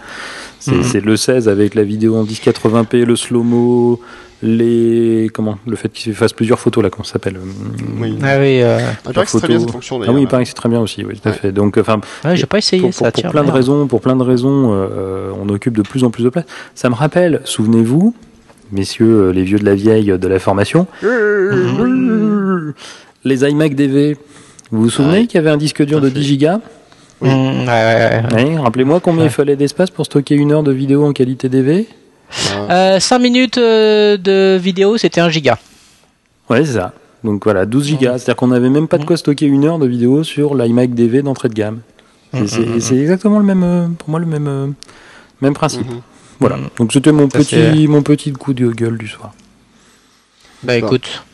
C'est 0.69 0.75
Mhm. 0.75 0.83
c'est 0.85 1.01
le 1.05 1.17
16 1.17 1.49
avec 1.49 1.75
la 1.75 1.83
vidéo 1.85 2.17
en 2.17 2.25
1080p, 2.25 3.05
le 3.05 3.17
slow-mo, 3.17 4.01
les 4.43 5.29
comment 5.33 5.59
le 5.67 5.77
fait 5.77 5.89
qu'il 5.89 6.15
fasse 6.15 6.33
plusieurs 6.33 6.61
photos 6.61 6.83
là 6.85 6.91
comment 6.91 7.05
ça 7.05 7.15
s'appelle 7.15 7.37
euh, 7.37 8.01
Oui. 8.01 8.17
Ah 8.23 8.37
oui, 8.39 8.61
euh, 8.63 8.79
il 9.09 9.13
paraît 9.13 9.25
que 9.27 9.31
c'est 9.33 9.39
très 9.39 9.49
bien 9.49 9.59
cette 9.59 9.71
fonction 9.73 10.01
ah 10.07 10.13
oui 10.13 10.21
il 10.23 10.29
paraît 10.29 10.45
que 10.45 10.49
c'est 10.49 10.55
très 10.55 10.69
bien 10.69 10.81
aussi 10.81 11.05
oui 11.05 11.15
tout 11.21 11.29
à 11.29 11.33
Ouais. 11.33 11.39
fait 11.39 11.51
donc 11.53 11.77
enfin 11.77 12.01
ouais, 12.25 12.37
j'ai 12.37 12.47
pas 12.47 12.59
essayé 12.59 12.81
pour, 12.83 12.91
pour- 12.91 12.99
ça. 13.07 13.11
pour 13.11 13.21
tiens, 13.21 13.31
plein 13.31 13.43
de 13.43 13.51
raisons 13.51 13.89
pour 13.89 14.01
plein 14.01 14.15
de 14.15 14.23
raisons 14.23 14.71
euh, 14.73 15.33
on 15.43 15.49
occupe 15.49 15.77
de 15.77 15.83
plus 15.83 16.05
en 16.05 16.11
plus 16.11 16.23
de 16.23 16.29
place 16.29 16.45
ça 16.77 16.89
me 16.89 16.95
rappelle 16.95 17.41
souvenez-vous 17.45 18.15
messieurs 18.71 19.31
les 19.31 19.43
vieux 19.43 19.59
de 19.59 19.65
la 19.65 19.75
vieille 19.75 20.17
de 20.17 20.29
la 20.29 20.39
formation 20.39 20.87
les 23.25 23.45
iMac 23.49 23.75
DV 23.75 24.17
vous 24.71 24.83
vous 24.83 24.91
souvenez 24.91 25.21
Ouais. 25.21 25.27
qu'il 25.27 25.37
y 25.37 25.39
avait 25.39 25.51
un 25.51 25.57
disque 25.57 25.83
dur 25.85 26.01
de 26.01 26.09
fait. 26.09 26.15
10 26.15 26.23
gigas? 26.25 26.61
Mm, 27.21 27.27
ouais, 27.27 27.67
ouais, 27.67 28.23
ouais. 28.33 28.45
Ouais, 28.45 28.57
rappelez-moi 28.59 29.01
combien 29.01 29.23
Ouais. 29.23 29.29
il 29.29 29.33
fallait 29.33 29.57
d'espace 29.57 29.91
pour 29.91 30.07
stocker 30.07 30.35
une 30.37 30.53
heure 30.53 30.63
de 30.63 30.73
vidéo 30.73 31.05
en 31.05 31.13
qualité 31.13 31.49
DV 31.49 31.87
Euh, 32.71 33.01
5 33.01 33.19
minutes 33.19 33.59
euh, 33.59 34.17
de 34.17 34.57
vidéo, 34.59 34.97
c'était 34.99 35.21
1 35.21 35.29
giga. 35.31 35.59
Ouais, 36.51 36.65
c'est 36.65 36.75
ça. 36.75 36.93
Donc 37.25 37.43
voilà, 37.45 37.67
12 37.67 37.87
gigas. 37.87 38.19
C'est-à-dire 38.19 38.37
qu'on 38.37 38.49
n'avait 38.49 38.71
même 38.71 38.87
pas 38.87 38.99
de 38.99 39.05
quoi 39.05 39.17
stocker 39.17 39.47
une 39.47 39.65
heure 39.65 39.79
de 39.79 39.87
vidéo 39.87 40.23
sur 40.23 40.55
l'iMac 40.55 40.95
DV 40.95 41.23
d'entrée 41.23 41.49
de 41.49 41.55
gamme. 41.55 41.81
Et 42.35 42.41
Mhm, 42.41 42.47
c'est 42.47 42.81
c'est 42.81 42.97
exactement 42.97 43.39
le 43.39 43.45
même, 43.45 43.63
euh, 43.65 43.89
pour 43.99 44.11
moi, 44.11 44.21
le 44.21 44.27
même, 44.27 44.47
euh, 44.47 44.67
même 45.41 45.55
principe. 45.55 45.87
Voilà. 46.39 46.57
Donc 46.79 46.93
c'était 46.93 47.11
mon 47.11 47.29
Ça, 47.31 47.39
petit, 47.39 47.89
mon 47.89 48.03
petit 48.03 48.33
coup 48.33 48.53
de 48.55 48.69
gueule 48.71 48.99
du 48.99 49.09
soir. 49.09 49.33
Bah 50.63 50.77
écoute, 50.77 51.25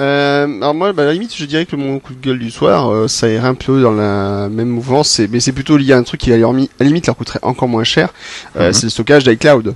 Euh, 0.00 0.46
alors 0.56 0.74
moi, 0.74 0.92
bah, 0.92 1.02
à 1.02 1.06
la 1.06 1.12
limite, 1.12 1.34
je 1.36 1.44
dirais 1.44 1.66
que 1.66 1.76
mon 1.76 1.98
coup 1.98 2.14
de 2.14 2.20
gueule 2.24 2.38
du 2.38 2.50
soir, 2.50 2.90
euh, 2.90 3.06
ça 3.06 3.28
irait 3.28 3.46
un 3.48 3.54
peu 3.54 3.82
dans 3.82 3.92
la 3.92 4.48
même 4.48 4.68
mouvance, 4.68 5.10
c'est- 5.10 5.28
mais 5.30 5.40
c'est 5.40 5.52
plutôt 5.52 5.76
lié 5.76 5.92
à 5.92 5.98
un 5.98 6.02
truc 6.02 6.20
qui 6.20 6.32
à 6.32 6.38
la 6.38 6.52
mi- 6.52 6.70
à 6.80 6.84
la 6.84 6.86
limite 6.86 7.06
leur 7.06 7.16
coûterait 7.16 7.40
encore 7.42 7.68
moins 7.68 7.84
cher, 7.84 8.08
euh, 8.56 8.68
Mhm. 8.68 8.72
c'est 8.72 8.86
le 8.86 8.90
stockage 8.90 9.24
d'iCloud. 9.24 9.74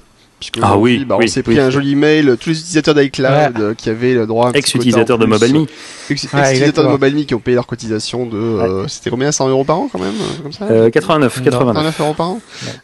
Puisque 0.53 0.67
Ah 0.67 0.77
oui, 0.77 1.05
bah, 1.05 1.17
on 1.17 1.21
oui, 1.21 1.29
s'est 1.29 1.41
oui. 1.47 1.55
pris 1.55 1.61
un 1.61 1.71
joli 1.71 1.95
mail, 1.95 2.37
tous 2.41 2.51
les 2.51 2.59
utilisateurs 2.59 2.95
d'iCloud 2.95 3.59
euh, 3.61 3.75
qui 3.75 3.89
avaient 3.89 4.15
le 4.15 4.27
droit 4.27 4.47
à 4.47 4.49
un 4.49 4.53
petit 4.53 4.59
Ex-utilisateur 4.61 5.17
de 5.19 5.27
MobileMe. 5.27 5.63
euh, 5.63 5.65
ex- 6.11 6.25
Ouais, 6.33 6.41
Ex-utilisateurs 6.41 6.85
de. 6.85 6.91
MobileMe 6.91 7.25
qui 7.25 7.35
ont 7.35 7.39
payé 7.41 7.55
leur 7.55 7.67
cotisation 7.67 8.27
de, 8.27 8.37
euh, 8.37 8.89
c'était 8.89 9.11
combien 9.11 9.33
100 9.33 9.49
euros 9.49 9.65
par 9.65 9.79
an 9.79 9.89
quand 9.91 9.99
même, 9.99 10.09
euh, 10.15 10.43
comme 10.43 10.53
ça 10.53 10.67
Euh, 10.71 10.91
89, 10.91 11.39
Non. 11.39 11.45
89. 11.45 11.77
109 11.77 12.01
euros 12.01 12.15
par 12.15 12.29
an? 12.29 12.41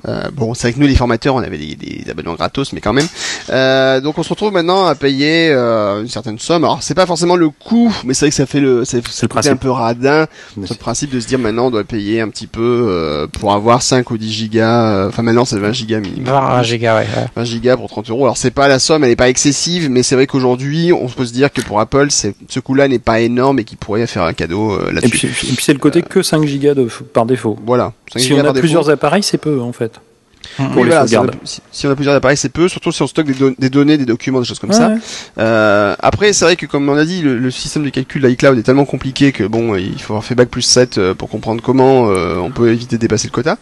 Euh, 0.09 0.23
bon, 0.33 0.55
c'est 0.55 0.69
vrai 0.69 0.73
que 0.75 0.81
nous, 0.81 0.87
les 0.87 0.95
formateurs, 0.95 1.35
on 1.35 1.39
avait 1.43 1.59
des, 1.59 1.75
des 1.77 2.11
abonnements 2.11 2.35
gratos, 2.35 2.73
mais 2.73 2.81
quand 2.81 2.93
même. 2.93 3.07
Euh, 3.51 4.01
donc, 4.01 4.19
on 4.19 4.23
se 4.23 4.31
retrouve 4.31 4.53
maintenant 4.53 4.87
à 4.87 4.95
payer 4.95 5.51
euh, 5.53 6.01
une 6.03 6.09
certaine 6.09 6.39
somme. 6.39 6.65
Alors, 6.65 6.83
c'est 6.83 6.95
pas 6.95 7.07
forcément 7.07 7.37
le 7.37 7.51
coût, 7.51 7.95
mais 8.05 8.15
c'est 8.15 8.27
vrai 8.27 8.31
que 8.31 8.37
ça 8.37 8.47
fait 8.47 8.61
le, 8.61 8.85
c'est, 8.85 9.03
le 9.23 9.29
principe. 9.29 9.53
un 9.53 9.57
peu 9.57 9.71
radin. 9.71 10.27
Le 10.57 10.75
principe 10.77 11.11
de 11.11 11.21
se 11.21 11.27
dire 11.27 11.39
maintenant, 11.39 11.67
on 11.67 11.71
doit 11.71 11.85
payer 11.85 12.21
un 12.21 12.29
petit 12.29 12.47
peu 12.47 12.87
euh, 12.89 13.27
pour 13.27 13.53
avoir 13.53 13.83
5 13.83 14.11
ou 14.11 14.19
10 14.19 14.33
gigas. 14.33 14.91
euh, 14.93 15.09
Enfin, 15.09 15.23
maintenant, 15.23 15.45
c'est 15.45 15.59
20 15.59 15.73
gigas 15.73 16.01
minimum. 16.01 16.29
1 16.35 16.63
giga, 16.63 16.95
ouais. 16.97 17.01
ouais. 17.17 17.27
20 17.37 17.45
gigas 17.51 17.77
pour 17.77 17.89
30 17.89 18.09
euros. 18.11 18.25
Alors, 18.25 18.37
c'est 18.37 18.51
pas 18.51 18.69
la 18.69 18.79
somme, 18.79 19.05
elle 19.05 19.11
est 19.11 19.17
pas 19.17 19.29
excessive, 19.29 19.91
mais 19.91 20.03
c'est 20.03 20.15
vrai 20.15 20.27
qu'aujourd'hui, 20.27 20.93
on 20.93 21.07
peut 21.09 21.27
se 21.27 21.33
dire 21.33 21.53
que 21.53 21.61
pour 21.61 21.81
Apple, 21.81 22.09
ce 22.11 22.61
coût-là 22.61 22.89
n'est 22.89 22.99
pas 22.99 23.21
énorme 23.21 23.59
et 23.59 23.65
qu'il 23.65 23.77
pourrait 23.79 24.07
faire 24.07 24.23
un 24.23 24.33
cadeau 24.33 24.73
euh, 24.73 24.91
Et 24.91 24.95
là-dessus. 24.95 25.29
puis, 25.29 25.49
et 25.51 25.53
puis 25.55 25.65
c'est 25.65 25.73
le 25.73 25.79
côté 25.79 26.03
que 26.03 26.23
5 26.23 26.45
gigas 26.47 26.75
de, 26.75 26.89
par 27.13 27.27
défaut. 27.27 27.59
Voilà. 27.67 27.93
5 28.13 28.21
Si 28.21 28.33
on 28.33 28.37
par 28.37 28.47
a 28.47 28.49
défaut. 28.53 28.61
plusieurs 28.61 28.89
appareils, 28.91 29.23
c'est 29.23 29.39
peu 29.39 29.61
en 29.61 29.73
fait. 29.73 30.01
Pour 30.57 30.67
Oui, 30.79 30.83
les 30.83 30.91
voilà, 30.91 31.07
si 31.07 31.17
on, 31.17 31.21
a, 31.21 31.23
sauvegardes. 31.27 31.37
si- 31.45 31.61
si 31.71 31.87
on 31.87 31.91
a 31.91 31.95
plusieurs 31.95 32.15
appareils, 32.15 32.37
c'est 32.37 32.49
peu, 32.49 32.69
surtout 32.69 32.93
si 32.93 33.03
on 33.03 33.07
stocke 33.07 33.27
des, 33.27 33.35
don- 33.35 33.55
des 33.59 33.71
données, 33.71 33.97
des 33.99 34.05
documents, 34.07 34.41
des 34.41 34.47
choses 34.47 34.59
comme 34.59 34.73
ça. 34.73 34.89
Ouais. 34.89 34.97
Euh, 35.39 35.95
après, 36.01 36.33
c'est 36.33 36.45
vrai 36.45 36.57
que 36.57 36.67
comme 36.67 36.89
on 36.89 36.97
a 36.97 37.05
dit, 37.05 37.23
le, 37.23 37.39
le 37.39 37.51
système 37.51 37.85
de 37.85 37.91
calcul 37.91 38.23
d'iCloud 38.23 38.59
est 38.59 38.63
tellement 38.63 38.85
compliqué 38.85 39.33
que 39.33 39.45
bon, 39.45 39.77
il 39.77 40.01
faut 40.01 40.15
avoir 40.15 40.25
fait 40.25 40.35
bac 40.35 40.49
plus 40.49 40.63
7 40.63 40.99
euh, 40.99 41.15
pour 41.15 41.29
comprendre 41.29 41.63
comment 41.63 42.11
euh, 42.11 42.37
on 42.37 42.51
peut 42.51 42.71
éviter 42.71 42.97
de 42.97 43.01
dépasser 43.01 43.29
le 43.29 43.33
quota. 43.33 43.59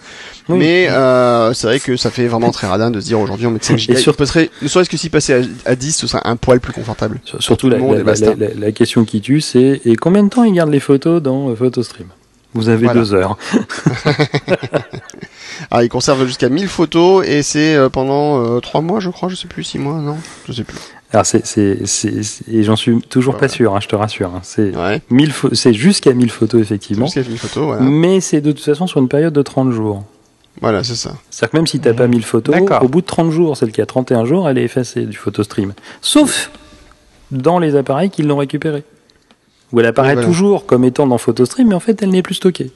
Oui. 0.49 0.59
Mais 0.59 0.87
euh, 0.89 1.53
c'est 1.53 1.67
vrai 1.67 1.81
que 1.81 1.97
ça 1.97 2.11
fait 2.11 2.27
vraiment 2.27 2.51
très 2.53 2.67
radin 2.67 2.91
de 2.91 3.01
se 3.01 3.07
dire 3.07 3.21
aujourd'hui 3.21 3.47
on 3.47 3.51
met 3.51 3.59
5 3.61 3.75
Et 3.75 3.79
gigas. 3.79 3.97
sur- 3.99 4.15
Il 4.19 4.27
serait, 4.27 4.51
ne 4.63 4.69
serait-ce 4.69 4.89
que 4.91 4.97
si 4.97 5.11
passer 5.11 5.35
à, 5.35 5.71
à 5.71 5.75
10, 5.77 5.93
ce 5.97 6.07
serait 6.07 6.23
un 6.25 6.37
poil 6.37 6.61
plus 6.61 6.73
confortable. 6.73 7.21
Sur- 7.25 7.43
Surtout 7.43 7.67
Tout 7.67 7.71
la, 7.71 7.77
le 7.79 7.83
monde 7.83 7.95
la- 7.97 8.01
et 8.01 8.05
basta. 8.05 8.27
la- 8.35 8.49
la- 8.49 8.55
la 8.55 8.73
question 8.73 9.05
qui 9.05 9.21
tue, 9.21 9.41
c'est 9.41 9.81
et 9.85 9.97
combien 9.97 10.23
de 10.23 10.29
temps 10.31 10.45
il 10.45 10.55
garde 10.55 10.71
les 10.71 10.81
photos 10.81 11.21
dans 11.23 11.51
euh, 11.51 11.55
PhotoStream? 11.55 12.07
Vous 12.55 12.69
avez 12.71 12.85
Voilà. 12.87 13.01
deux 13.01 13.15
heures. 13.15 13.37
Alors 15.71 15.83
il 15.83 15.89
conserve 15.89 16.25
jusqu'à 16.27 16.49
1000 16.49 16.69
photos 16.69 17.27
et 17.27 17.43
c'est 17.43 17.75
euh, 17.77 17.89
pendant 17.89 18.61
3 18.61 18.81
mois, 18.81 19.01
je 19.01 19.11
crois, 19.11 19.29
je 19.29 19.35
sais 19.37 19.49
plus, 19.49 19.65
6 19.65 19.79
mois, 19.79 19.95
non, 20.01 20.17
je 20.47 20.53
sais 20.53 20.65
plus. 20.65 20.77
Alors 21.13 21.25
c'est 21.27 21.47
c'est 21.47 21.87
c'est 21.87 22.23
c'est- 22.23 22.49
et 22.49 22.63
j'en 22.65 22.77
suis 22.77 23.01
toujours 23.03 23.37
pas 23.37 23.49
sûr, 23.49 23.75
hein, 23.75 23.81
je 23.83 23.89
te 23.89 23.97
rassure. 23.97 24.31
hein. 24.35 24.41
C'est 24.43 24.75
Ouais. 24.77 25.01
1000 25.11 25.31
pho- 25.33 25.55
c'est 25.55 25.73
jusqu'à 25.75 26.13
1000 26.13 26.31
photos 26.31 26.61
effectivement, 26.61 27.07
Jusqu'à 27.07 27.23
1000 27.23 27.39
photos, 27.39 27.65
voilà. 27.67 27.83
mais 27.83 28.21
c'est 28.21 28.41
de 28.41 28.53
toute 28.53 28.65
façon 28.65 28.87
sur 28.87 29.01
une 29.01 29.09
période 29.09 29.33
de 29.33 29.43
30 29.43 29.71
jours. 29.73 30.05
Voilà, 30.61 30.83
c'est 30.85 30.97
ça. 30.97 31.13
C'est-à-dire 31.31 31.53
que 31.53 31.57
même 31.57 31.67
si 31.67 31.79
t'as 31.81 31.95
pas 31.95 32.09
1000 32.09 32.25
photos, 32.25 32.55
D'accord. 32.55 32.83
au 32.83 32.89
bout 32.89 33.01
de 33.01 33.07
30 33.07 33.31
jours, 33.31 33.57
celle 33.57 33.71
qui 33.73 33.81
a 33.81 33.87
31 33.87 34.25
jours, 34.25 34.49
elle 34.49 34.59
est 34.59 34.65
effacée 34.65 35.03
du 35.07 35.17
PhotoStream. 35.17 35.73
Sauf 36.03 36.51
dans 37.31 37.59
les 37.59 37.77
appareils 37.77 38.11
qui 38.11 38.23
l'ont 38.23 38.39
récupérée. 38.39 38.83
Où 39.73 39.81
elle 39.81 39.87
apparaît 39.87 40.09
Oui, 40.11 40.15
voilà. 40.15 40.29
toujours 40.29 40.67
comme 40.67 40.85
étant 40.85 41.07
dans 41.07 41.19
PhotoStream, 41.19 41.69
mais 41.69 41.75
en 41.75 41.81
fait 41.81 42.01
elle 42.03 42.11
n'est 42.11 42.23
plus 42.23 42.35
stockée. 42.37 42.71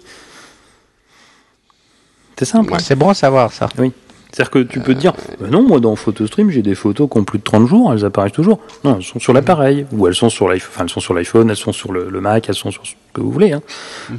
C'est 2.38 2.44
simple. 2.44 2.72
Ouais. 2.72 2.78
C'est 2.80 2.96
bon 2.96 3.08
à 3.08 3.14
savoir 3.14 3.52
ça. 3.52 3.68
C'est-à-dire 3.76 4.50
que 4.50 4.58
tu 4.60 4.80
peux 4.80 4.94
te 4.94 4.98
dire, 4.98 5.12
bah 5.38 5.46
non, 5.50 5.62
moi 5.62 5.78
dans 5.78 5.94
PhotoStream, 5.94 6.50
j'ai 6.50 6.62
des 6.62 6.74
photos 6.74 7.06
qui 7.10 7.18
ont 7.18 7.24
plus 7.24 7.38
de 7.38 7.44
30 7.44 7.68
jours, 7.68 7.92
elles 7.92 8.04
apparaissent 8.06 8.32
toujours. 8.32 8.60
Non, 8.82 8.96
elles 8.96 9.02
sont 9.04 9.18
sur 9.20 9.34
l'appareil, 9.34 9.84
ou 9.92 10.06
elles 10.08 10.14
sont 10.14 10.30
sur 10.30 10.48
l'iPhone, 10.48 10.70
enfin, 10.74 10.84
elles 10.84 10.90
sont 10.90 11.00
sur 11.00 11.12
l'iPhone, 11.12 11.50
elles 11.50 11.56
sont 11.56 11.72
sur 11.72 11.92
le, 11.92 12.08
le 12.08 12.20
Mac, 12.22 12.48
elles 12.48 12.54
sont 12.54 12.70
sur 12.70 12.84
ce 12.86 12.92
que 13.12 13.20
vous 13.20 13.30
voulez, 13.30 13.52
hein, 13.52 13.60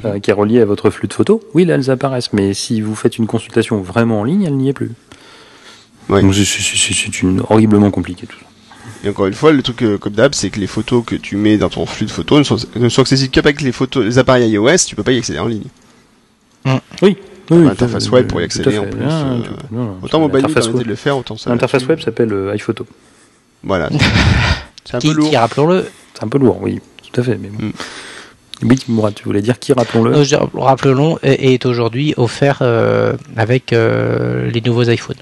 euh, 0.04 0.20
qui 0.20 0.30
est 0.30 0.34
relié 0.34 0.60
à 0.60 0.64
votre 0.66 0.90
flux 0.90 1.08
de 1.08 1.12
photos. 1.12 1.40
Oui, 1.54 1.64
là, 1.64 1.74
elles 1.74 1.90
apparaissent, 1.90 2.32
mais 2.32 2.54
si 2.54 2.80
vous 2.80 2.94
faites 2.94 3.18
une 3.18 3.26
consultation 3.26 3.80
vraiment 3.80 4.20
en 4.20 4.24
ligne, 4.24 4.44
elle 4.44 4.56
n'y 4.56 4.68
est 4.68 4.72
plus. 4.72 4.92
Ouais. 6.08 6.22
Donc 6.22 6.32
c'est- 6.34 7.24
horriblement 7.50 7.90
compliqué 7.90 8.26
tout 8.28 8.38
ça. 8.38 8.46
Et 9.04 9.08
encore 9.10 9.26
une 9.26 9.34
fois, 9.34 9.52
le 9.52 9.62
truc 9.62 9.82
euh, 9.82 9.98
comme 9.98 10.14
d'hab, 10.14 10.34
c'est 10.34 10.48
que 10.50 10.58
les 10.58 10.66
photos 10.66 11.04
que 11.04 11.14
tu 11.14 11.36
mets 11.36 11.58
dans 11.58 11.68
ton 11.68 11.84
flux 11.86 12.06
de 12.06 12.10
photos 12.10 12.38
ne 12.38 12.42
sont, 12.44 12.56
ne 12.76 12.88
sont 12.88 13.02
accessibles 13.02 13.30
qu'avec 13.30 13.60
les 13.60 13.70
photos, 13.72 14.04
les 14.04 14.18
appareils 14.18 14.50
iOS, 14.50 14.76
tu 14.86 14.96
peux 14.96 15.02
pas 15.02 15.12
y 15.12 15.18
accéder 15.18 15.38
en 15.38 15.46
ligne. 15.46 15.64
Oui. 17.02 17.16
Oui, 17.50 17.62
L'interface 17.62 18.08
web 18.10 18.26
pour 18.26 18.40
y 18.40 18.44
accéder 18.44 18.78
en 18.78 18.86
plus, 18.86 19.02
Ah, 19.06 19.24
euh, 19.24 19.38
peux- 19.42 19.76
non, 19.76 19.84
non, 19.84 19.98
Autant 20.02 20.18
mobile 20.20 20.40
permettait 20.46 20.66
web- 20.68 20.82
de 20.84 20.88
le 20.88 20.94
faire, 20.94 21.18
autant 21.18 21.36
ça. 21.36 21.50
L'interface 21.50 21.86
web 21.86 22.00
s'appelle 22.00 22.32
euh, 22.32 22.54
iPhoto. 22.54 22.86
Voilà. 23.62 23.90
C'est 24.86 24.94
un 24.96 24.98
Qui, 24.98 25.08
peu 25.08 25.12
lourd. 25.14 25.28
qui 25.30 25.36
rappelons-le, 25.36 25.84
C'est 26.14 26.24
un 26.24 26.28
peu 26.28 26.38
lourd, 26.38 26.58
oui, 26.62 26.80
tout 27.12 27.20
à 27.20 27.24
fait. 27.24 27.36
Mais 27.36 27.48
bon. 27.48 27.66
Mm. 27.66 27.72
Oui, 28.62 28.78
tu 29.14 29.24
voulais 29.24 29.42
dire 29.42 29.58
qui, 29.58 29.74
rappelons-le 29.74 30.14
euh, 30.14 30.24
je- 30.24 30.36
rappelons-le, 30.54 31.18
est 31.22 31.66
aujourd'hui 31.66 32.14
offert 32.16 32.60
euh, 32.62 33.12
avec 33.36 33.74
euh, 33.74 34.50
les 34.50 34.62
nouveaux 34.62 34.84
iPhones. 34.84 35.16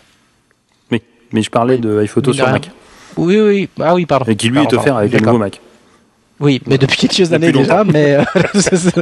Oui, 0.92 1.02
mais 1.32 1.42
je 1.42 1.50
parlais 1.50 1.78
de 1.78 2.02
iPhoto 2.04 2.32
sur 2.32 2.44
rien. 2.44 2.52
Mac. 2.52 2.70
Oui, 3.16 3.38
oui, 3.40 3.68
ah 3.80 3.94
oui, 3.94 4.06
pardon. 4.06 4.24
Et 4.30 4.36
qui 4.36 4.48
lui 4.48 4.54
Pardon, 4.56 4.70
est 4.70 4.74
offert 4.74 4.94
pardon. 4.94 4.98
avec 5.08 5.12
le 5.20 5.26
nouveau 5.26 5.38
Mac. 5.38 5.60
Oui, 6.40 6.60
mais 6.66 6.78
depuis 6.78 6.96
quelques 6.96 7.32
années 7.32 7.48
Depuis 7.48 7.60
déjà, 7.60 7.84
mais 7.84 8.14
euh, 8.16 8.24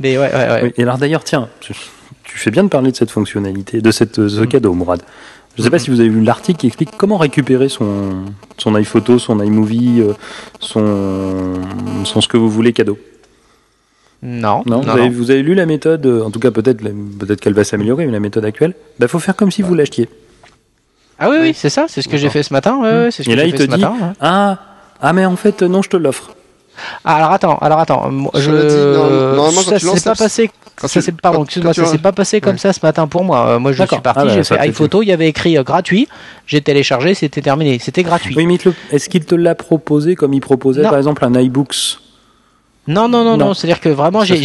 mais 0.00 0.16
ouais, 0.16 0.24
ouais, 0.32 0.32
ouais. 0.32 0.60
Oui, 0.64 0.72
Et 0.78 0.82
alors 0.82 0.96
d'ailleurs, 0.98 1.24
tiens, 1.24 1.48
tu- 1.60 1.74
fais 2.24 2.50
bien 2.50 2.64
de 2.64 2.68
parler 2.68 2.90
de 2.92 2.96
cette 2.96 3.10
fonctionnalité, 3.10 3.80
de 3.82 3.90
cette, 3.90 4.18
Mm. 4.18 4.28
ce 4.28 4.40
cadeau, 4.44 4.72
Mourad. 4.72 5.02
Je 5.54 5.60
ne 5.60 5.64
sais 5.64 5.70
pas 5.70 5.78
si 5.78 5.90
vous 5.90 6.00
avez 6.00 6.08
lu 6.08 6.22
l'article 6.22 6.58
qui 6.60 6.66
explique 6.66 6.88
comment 6.96 7.18
récupérer 7.18 7.68
son, 7.68 8.24
son 8.56 8.74
iPhoto, 8.74 9.18
son 9.18 9.38
iMovie, 9.40 10.00
euh, 10.00 10.14
son, 10.60 11.54
son 12.04 12.20
ce 12.22 12.28
que 12.28 12.38
vous 12.38 12.48
voulez 12.48 12.72
cadeau. 12.72 12.98
Non, 14.22 14.62
Non, 14.66 14.76
non, 14.78 14.80
vous, 14.82 14.88
avez, 14.90 15.02
non. 15.02 15.10
vous 15.10 15.30
avez 15.30 15.42
lu 15.42 15.54
la 15.54 15.66
méthode, 15.66 16.06
euh, 16.06 16.22
en 16.22 16.30
tout 16.30 16.38
cas 16.38 16.50
peut-être 16.52 16.80
peut-être 16.82 17.40
qu'elle 17.40 17.52
va 17.54 17.64
s'améliorer, 17.64 18.06
mais 18.06 18.12
la 18.12 18.20
méthode 18.20 18.44
actuelle, 18.46 18.72
il 19.00 19.08
faut 19.08 19.18
faire 19.18 19.36
comme 19.36 19.50
si 19.50 19.60
vous 19.62 19.74
l'achetiez. 19.74 20.08
Ah 21.22 21.30
oui, 21.30 21.36
oui, 21.40 21.52
c'est 21.56 21.70
ça, 21.70 21.86
c'est 21.88 22.02
ce 22.02 22.08
que 22.08 22.16
j'ai 22.16 22.28
fait 22.30 22.42
ce 22.42 22.52
matin. 22.52 22.78
Ouais, 22.82 23.10
ce 23.10 23.28
Et 23.28 23.36
là, 23.36 23.44
il 23.44 23.54
te 23.54 23.62
dit 23.62 23.68
matin, 23.68 24.14
ah 24.20 24.58
ah 25.00 25.12
mais 25.12 25.24
en 25.24 25.36
fait 25.36 25.62
non, 25.62 25.82
je 25.82 25.88
te 25.88 25.96
l'offre. 25.96 26.34
Ah, 27.04 27.16
alors 27.16 27.32
attends, 27.32 27.58
alors 27.58 27.78
attends. 27.80 28.10
moi, 28.10 28.30
Je... 28.34 28.50
Non, 28.50 29.36
normalement, 29.36 29.60
ça 29.62 29.78
s'est 29.78 30.00
pas 30.00 30.14
passé. 30.14 30.50
quand 30.74 30.88
Ça 30.88 31.00
s'est 31.02 31.12
pardon, 31.12 31.38
quand- 31.40 31.44
excuse-moi, 31.44 31.74
ça 31.74 31.84
s'est 31.86 31.98
pas 31.98 32.12
passé 32.12 32.40
comme 32.40 32.52
Ouais. 32.52 32.58
ça 32.58 32.72
ce 32.72 32.80
matin 32.82 33.06
pour 33.06 33.24
moi. 33.24 33.46
Euh, 33.46 33.58
moi, 33.58 33.72
je 33.72 33.82
suis 33.82 34.00
parti, 34.00 34.20
Ah 34.20 34.24
bah, 34.24 34.32
j'ai 34.34 34.42
fait 34.42 34.58
iPhoto, 34.68 35.02
il 35.02 35.08
y 35.08 35.12
avait 35.12 35.28
écrit 35.28 35.58
euh, 35.58 35.62
gratuit. 35.62 36.08
J'ai 36.46 36.60
téléchargé, 36.62 37.14
c'était 37.14 37.42
terminé, 37.42 37.78
c'était 37.78 38.02
gratuit. 38.02 38.34
Oui, 38.36 38.46
mais 38.46 38.58
est-ce 38.90 39.08
qu'il 39.08 39.24
te 39.24 39.34
l'a 39.34 39.54
proposé 39.54 40.16
comme 40.16 40.32
il 40.32 40.40
proposait 40.40 40.82
Non. 40.82 40.88
par 40.88 40.98
exemple 40.98 41.24
un 41.24 41.34
iBooks? 41.34 41.98
Non, 42.88 43.08
non, 43.08 43.22
non, 43.22 43.36
Non. 43.36 43.46
non, 43.46 43.54
c'est-à-dire 43.54 43.78
que 43.80 43.88
vraiment, 43.88 44.24
j'ai 44.24 44.40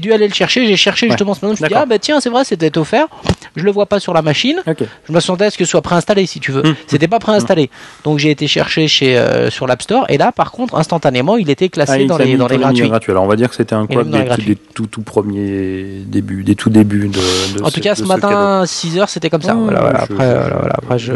dû 0.00 0.12
aller 0.12 0.26
le 0.26 0.34
chercher, 0.34 0.66
j'ai 0.66 0.76
cherché 0.76 1.06
Ouais. 1.06 1.10
justement 1.12 1.34
ce 1.34 1.38
matin, 1.44 1.54
je 1.56 1.62
me 1.62 1.66
suis 1.66 1.72
dit, 1.74 1.80
ah 1.80 1.86
bah 1.86 1.98
tiens, 2.00 2.18
c'est 2.20 2.28
vrai, 2.28 2.44
c'était 2.44 2.76
offert. 2.76 3.06
Je 3.54 3.62
le 3.64 3.70
vois 3.70 3.86
pas 3.86 4.00
sur 4.00 4.12
la 4.14 4.22
machine. 4.22 4.60
Je 4.66 5.12
m'attendais 5.12 5.44
à 5.44 5.50
ce 5.50 5.58
que 5.58 5.64
ce 5.64 5.70
soit 5.70 5.82
préinstallé, 5.82 6.26
si 6.26 6.40
tu 6.40 6.50
veux. 6.50 6.66
Hum. 6.66 6.74
C'était 6.88 7.06
pas 7.06 7.20
préinstallé. 7.20 7.70
Donc 8.02 8.18
j'ai 8.18 8.30
été 8.30 8.46
chercher 8.48 8.88
chez 8.88 9.16
euh, 9.16 9.48
sur 9.50 9.66
l'App 9.68 9.82
Store 9.82 10.06
et 10.08 10.18
là, 10.18 10.32
par 10.32 10.50
contre, 10.50 10.74
instantanément, 10.74 11.36
il 11.36 11.50
était 11.50 11.68
classé 11.68 11.92
Ah, 11.94 11.98
il 12.00 12.06
dans 12.08 12.18
les 12.18 12.36
dans 12.36 12.48
les 12.48 12.56
mis 12.56 12.62
gratuits. 12.62 13.10
Alors 13.12 13.22
on 13.24 13.28
va 13.28 13.36
dire 13.36 13.48
que 13.50 13.54
c'était 13.54 13.74
un 13.74 13.84
dans 13.84 14.00
les 14.00 14.24
des, 14.36 14.42
des 14.42 14.56
tout 14.56 14.86
tout 14.86 15.02
premiers 15.02 16.02
débuts, 16.06 16.42
des 16.44 16.54
tout 16.56 16.70
débuts 16.70 17.08
de. 17.08 17.58
de 17.58 17.62
En 17.62 17.68
ce- 17.68 17.74
tout 17.74 17.80
cas, 17.80 17.94
ce 17.94 18.02
matin, 18.04 18.28
cadeau. 18.60 18.66
6 18.66 18.98
heures, 18.98 19.08
c'était 19.08 19.30
comme 19.30 19.42
ça. 19.42 19.52
Ah, 19.52 19.60
voilà, 19.62 19.80
voilà. 19.80 20.74
Après, 20.78 20.98
je- 20.98 21.12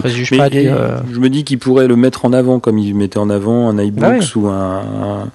préjuge 0.00 0.36
pas 0.36 0.48
euh, 0.52 0.98
Je 1.12 1.18
me 1.18 1.28
dis 1.30 1.44
qu'il 1.44 1.58
pourrait 1.58 1.86
le 1.86 1.96
mettre 1.96 2.24
en 2.24 2.32
avant 2.32 2.58
comme 2.60 2.78
il 2.78 2.94
mettait 2.94 3.18
en 3.18 3.30
avant 3.30 3.68
un 3.68 3.78
iBooks 3.78 4.36
ou 4.36 4.48
un- 4.48 5.28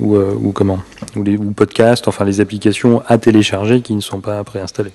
ou, 0.00 0.16
euh, 0.16 0.34
ou 0.40 0.52
comment 0.52 0.80
ou 1.16 1.22
les 1.22 1.36
ou 1.36 1.52
podcast, 1.52 2.08
enfin 2.08 2.24
les 2.24 2.40
applications 2.40 3.02
à 3.06 3.18
télécharger 3.18 3.80
qui 3.82 3.94
ne 3.94 4.00
sont 4.00 4.20
pas 4.20 4.42
préinstallées. 4.44 4.92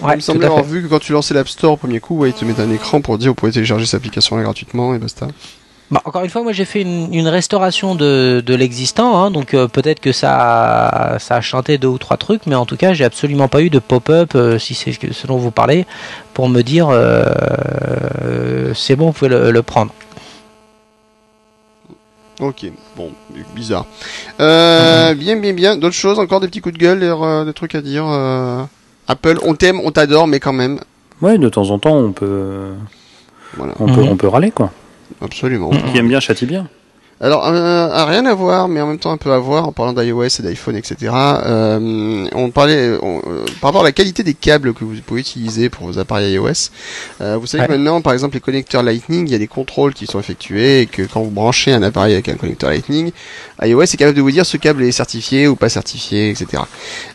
Ouais, 0.00 0.12
il 0.12 0.16
me 0.16 0.20
semblait 0.20 0.46
avoir 0.46 0.62
vu 0.62 0.82
que 0.82 0.88
quand 0.88 0.98
tu 0.98 1.12
lançais 1.12 1.32
l'App 1.32 1.48
Store 1.48 1.72
au 1.72 1.76
premier 1.76 2.00
coup, 2.00 2.18
ouais, 2.18 2.28
il 2.28 2.34
te 2.34 2.44
mettait 2.44 2.62
un 2.62 2.70
écran 2.70 3.00
pour 3.00 3.16
dire 3.16 3.30
vous 3.30 3.34
pouvez 3.34 3.52
télécharger 3.52 3.86
cette 3.86 3.98
application 3.98 4.36
là 4.36 4.42
gratuitement 4.42 4.94
et 4.94 4.98
basta. 4.98 5.26
Bah, 5.88 6.02
encore 6.04 6.24
une 6.24 6.30
fois, 6.30 6.42
moi 6.42 6.52
j'ai 6.52 6.64
fait 6.64 6.82
une, 6.82 7.14
une 7.14 7.28
restauration 7.28 7.94
de, 7.94 8.42
de 8.44 8.54
l'existant, 8.56 9.22
hein, 9.22 9.30
donc 9.30 9.54
euh, 9.54 9.68
peut-être 9.68 10.00
que 10.00 10.10
ça 10.10 10.34
a, 10.34 11.18
ça 11.20 11.36
a 11.36 11.40
chanté 11.40 11.78
deux 11.78 11.86
ou 11.86 11.96
trois 11.96 12.16
trucs, 12.16 12.44
mais 12.46 12.56
en 12.56 12.66
tout 12.66 12.76
cas, 12.76 12.92
j'ai 12.92 13.04
absolument 13.04 13.46
pas 13.46 13.62
eu 13.62 13.70
de 13.70 13.78
pop-up, 13.78 14.32
euh, 14.34 14.58
si 14.58 14.74
c'est 14.74 14.92
ce 14.92 15.26
dont 15.28 15.36
vous 15.36 15.52
parlez, 15.52 15.86
pour 16.34 16.48
me 16.48 16.62
dire 16.62 16.88
euh, 16.88 17.24
euh, 18.24 18.74
c'est 18.74 18.96
bon, 18.96 19.06
vous 19.06 19.12
pouvez 19.12 19.30
le, 19.30 19.52
le 19.52 19.62
prendre. 19.62 19.94
Ok, 22.40 22.66
bon, 22.96 23.10
bizarre. 23.54 23.86
Euh, 24.40 25.14
bien, 25.14 25.36
bien, 25.36 25.52
bien. 25.54 25.76
D'autres 25.76 25.94
choses, 25.94 26.18
encore 26.18 26.40
des 26.40 26.48
petits 26.48 26.60
coups 26.60 26.74
de 26.74 26.78
gueule, 26.78 27.00
des, 27.00 27.44
des 27.46 27.52
trucs 27.54 27.74
à 27.74 27.80
dire. 27.80 28.04
euh, 28.06 28.62
Apple, 29.08 29.38
on 29.42 29.54
t'aime, 29.54 29.80
on 29.84 29.90
t'adore, 29.90 30.26
mais 30.26 30.38
quand 30.40 30.52
même. 30.52 30.80
Ouais, 31.22 31.38
de 31.38 31.48
temps 31.48 31.70
en 31.70 31.78
temps, 31.78 31.96
on 31.96 32.12
peut, 32.12 32.72
Voilà, 33.56 33.72
on 33.78 33.86
peut, 33.86 34.02
Mhm. 34.02 34.08
on 34.08 34.16
peut 34.16 34.28
râler 34.28 34.50
quoi. 34.50 34.70
absolument. 35.22 35.70
Qui 35.70 35.96
aime 35.98 36.08
bien 36.08 36.20
châtie 36.20 36.44
bien. 36.46 36.68
Alors, 37.18 37.46
euh, 37.46 37.88
à 37.90 38.04
rien 38.04 38.26
à 38.26 38.34
voir, 38.34 38.68
mais 38.68 38.80
en 38.82 38.88
même 38.88 38.98
temps 38.98 39.10
un 39.10 39.16
peu 39.16 39.32
à 39.32 39.38
voir, 39.38 39.66
en 39.66 39.72
parlant 39.72 39.94
d'iOS 39.94 40.24
et 40.24 40.42
d'iPhone, 40.42 40.76
etc. 40.76 41.12
Euh, 41.14 42.26
on 42.34 42.50
parlait 42.50 42.98
on, 43.00 43.22
euh, 43.26 43.44
par 43.60 43.70
rapport 43.70 43.80
à 43.80 43.84
la 43.84 43.92
qualité 43.92 44.22
des 44.22 44.34
câbles 44.34 44.74
que 44.74 44.84
vous 44.84 44.94
pouvez 45.06 45.22
utiliser 45.22 45.70
pour 45.70 45.86
vos 45.86 45.98
appareils 45.98 46.34
iOS. 46.34 46.70
Euh, 47.22 47.38
vous 47.38 47.46
savez 47.46 47.66
que 47.66 47.72
maintenant, 47.72 48.02
par 48.02 48.12
exemple, 48.12 48.34
les 48.34 48.40
connecteurs 48.40 48.82
Lightning, 48.82 49.26
il 49.26 49.32
y 49.32 49.34
a 49.34 49.38
des 49.38 49.46
contrôles 49.46 49.94
qui 49.94 50.06
sont 50.06 50.20
effectués 50.20 50.82
et 50.82 50.86
que 50.86 51.02
quand 51.02 51.22
vous 51.22 51.30
branchez 51.30 51.72
un 51.72 51.82
appareil 51.82 52.12
avec 52.12 52.28
un 52.28 52.34
connecteur 52.34 52.68
Lightning, 52.68 53.12
iOS 53.62 53.82
est 53.82 53.96
capable 53.96 54.16
de 54.16 54.22
vous 54.22 54.30
dire 54.30 54.44
ce 54.44 54.58
câble 54.58 54.82
est 54.82 54.92
certifié 54.92 55.48
ou 55.48 55.56
pas 55.56 55.70
certifié, 55.70 56.28
etc. 56.28 56.64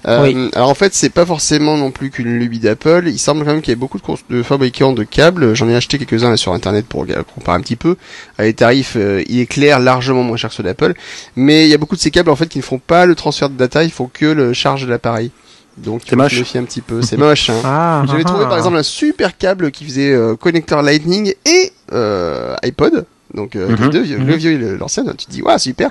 Euh, 0.07 0.23
Oui. 0.23 0.49
Alors 0.55 0.69
en 0.69 0.75
fait, 0.75 0.95
c'est 0.95 1.11
pas 1.11 1.27
forcément 1.27 1.77
non 1.77 1.91
plus 1.91 2.09
qu'une 2.09 2.39
lubie 2.39 2.59
d'Apple. 2.59 3.03
Il 3.05 3.19
semble 3.19 3.45
quand 3.45 3.51
même 3.51 3.61
qu'il 3.61 3.69
y 3.69 3.73
ait 3.73 3.75
beaucoup 3.75 3.99
de, 3.99 4.35
de 4.35 4.41
fabricants 4.41 4.93
de 4.93 5.03
câbles. 5.03 5.53
J'en 5.53 5.69
ai 5.69 5.75
acheté 5.75 5.99
quelques-uns 5.99 6.31
là 6.31 6.37
sur 6.37 6.53
internet 6.53 6.87
pour 6.87 7.05
comparer 7.35 7.57
un 7.57 7.61
petit 7.61 7.75
peu. 7.75 7.97
À 8.39 8.43
les 8.43 8.53
tarifs, 8.55 8.93
euh, 8.95 9.23
il 9.27 9.39
est 9.39 9.45
clair 9.45 9.79
largement 9.91 10.23
moins 10.23 10.37
cher 10.37 10.49
que 10.49 10.55
ceux 10.55 10.63
d'Apple. 10.63 10.93
Mais 11.35 11.65
il 11.65 11.69
y 11.69 11.73
a 11.73 11.77
beaucoup 11.77 11.95
de 11.95 12.01
ces 12.01 12.11
câbles 12.11 12.29
en 12.29 12.35
fait 12.35 12.47
qui 12.47 12.57
ne 12.59 12.63
font 12.63 12.79
pas 12.79 13.05
le 13.05 13.15
transfert 13.15 13.49
de 13.49 13.55
data, 13.57 13.83
ils 13.83 13.91
font 13.91 14.09
que 14.11 14.25
le 14.25 14.53
charge 14.53 14.83
de 14.85 14.89
l'appareil. 14.89 15.31
Donc 15.77 16.01
C'est 16.03 16.09
il 16.09 16.17
faut 16.17 16.23
moche. 16.23 16.33
se 16.33 16.39
méfier 16.39 16.59
un 16.59 16.63
petit 16.65 16.81
peu. 16.81 17.01
C'est 17.01 17.15
moche. 17.17 17.49
Hein. 17.49 17.61
Ah, 17.63 18.03
J'avais 18.07 18.23
ah, 18.25 18.27
trouvé 18.27 18.43
par 18.45 18.57
exemple 18.61 18.75
un 18.77 18.83
super 18.83 19.37
câble 19.37 19.71
qui 19.71 19.85
faisait 19.85 20.11
euh, 20.11 20.35
connecteur 20.35 20.81
Lightning 20.81 21.33
et 21.45 21.71
euh, 21.93 22.55
iPod. 22.63 23.05
Donc 23.33 23.55
euh, 23.55 23.69
les 23.77 23.85
Mhm, 23.85 23.89
deux, 23.89 24.03
mhm. 24.03 24.27
le 24.27 24.35
vieux 24.35 24.51
et 24.51 24.57
le- 24.57 24.75
l'ancien, 24.75 25.05
tu 25.17 25.25
te 25.25 25.31
dis 25.31 25.41
ouais 25.41 25.57
super. 25.57 25.89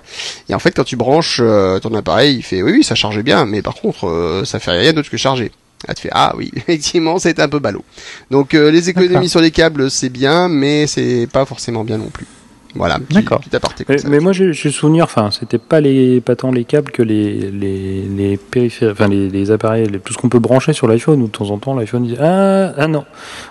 Et 0.50 0.54
en 0.54 0.58
fait 0.58 0.72
quand 0.72 0.84
tu 0.84 0.96
branches 0.96 1.40
euh, 1.42 1.78
ton 1.78 1.94
appareil, 1.94 2.36
il 2.36 2.42
fait 2.42 2.62
oui 2.62 2.72
oui 2.72 2.84
ça 2.84 2.94
chargeait 2.94 3.22
bien, 3.22 3.46
mais 3.46 3.62
par 3.62 3.74
contre 3.76 4.06
euh, 4.08 4.44
ça 4.44 4.58
fait 4.58 4.72
rien 4.72 4.92
d'autre 4.92 5.08
que 5.10 5.16
charger. 5.16 5.50
Ah 5.88 5.94
tu 5.94 6.02
fais 6.02 6.10
ah 6.12 6.34
oui 6.36 6.50
effectivement 6.56 7.18
c'était 7.18 7.40
un 7.40 7.48
peu 7.48 7.58
ballot. 7.58 7.82
Donc 8.30 8.52
euh, 8.52 8.70
les 8.70 8.90
économies 8.90 9.14
D'accord. 9.14 9.30
sur 9.30 9.40
les 9.40 9.50
câbles 9.50 9.90
c'est 9.90 10.10
bien, 10.10 10.48
mais 10.50 10.86
c'est 10.86 11.26
pas 11.32 11.46
forcément 11.46 11.82
bien 11.84 11.96
non 11.96 12.10
plus. 12.12 12.26
Voilà. 12.74 12.98
petit- 12.98 13.14
D'accord. 13.14 13.40
Mais, 13.88 13.98
ça. 13.98 14.08
mais 14.08 14.20
moi, 14.20 14.32
j'ai 14.32 14.52
j'ai 14.52 14.70
souvenir, 14.70 15.04
enfin, 15.04 15.30
c'était 15.30 15.58
pas 15.58 15.80
les, 15.80 16.20
pas 16.20 16.36
tant 16.36 16.52
les 16.52 16.64
câbles 16.64 16.90
que 16.92 17.02
les, 17.02 17.50
les, 17.50 18.02
les 18.02 18.36
périphériques, 18.36 18.92
enfin, 18.98 19.08
les, 19.08 19.28
les 19.28 19.50
appareils, 19.50 19.86
les- 19.88 19.98
tout 19.98 20.12
ce 20.12 20.18
qu'on 20.18 20.28
peut 20.28 20.38
brancher 20.38 20.72
sur 20.72 20.86
l'iPhone, 20.86 21.20
où 21.22 21.26
de 21.26 21.30
temps 21.32 21.50
en 21.50 21.58
temps, 21.58 21.74
l'iPhone 21.74 22.04
dit, 22.06 22.16
ah, 22.20 22.72
ah 22.78 22.86
non, 22.86 23.04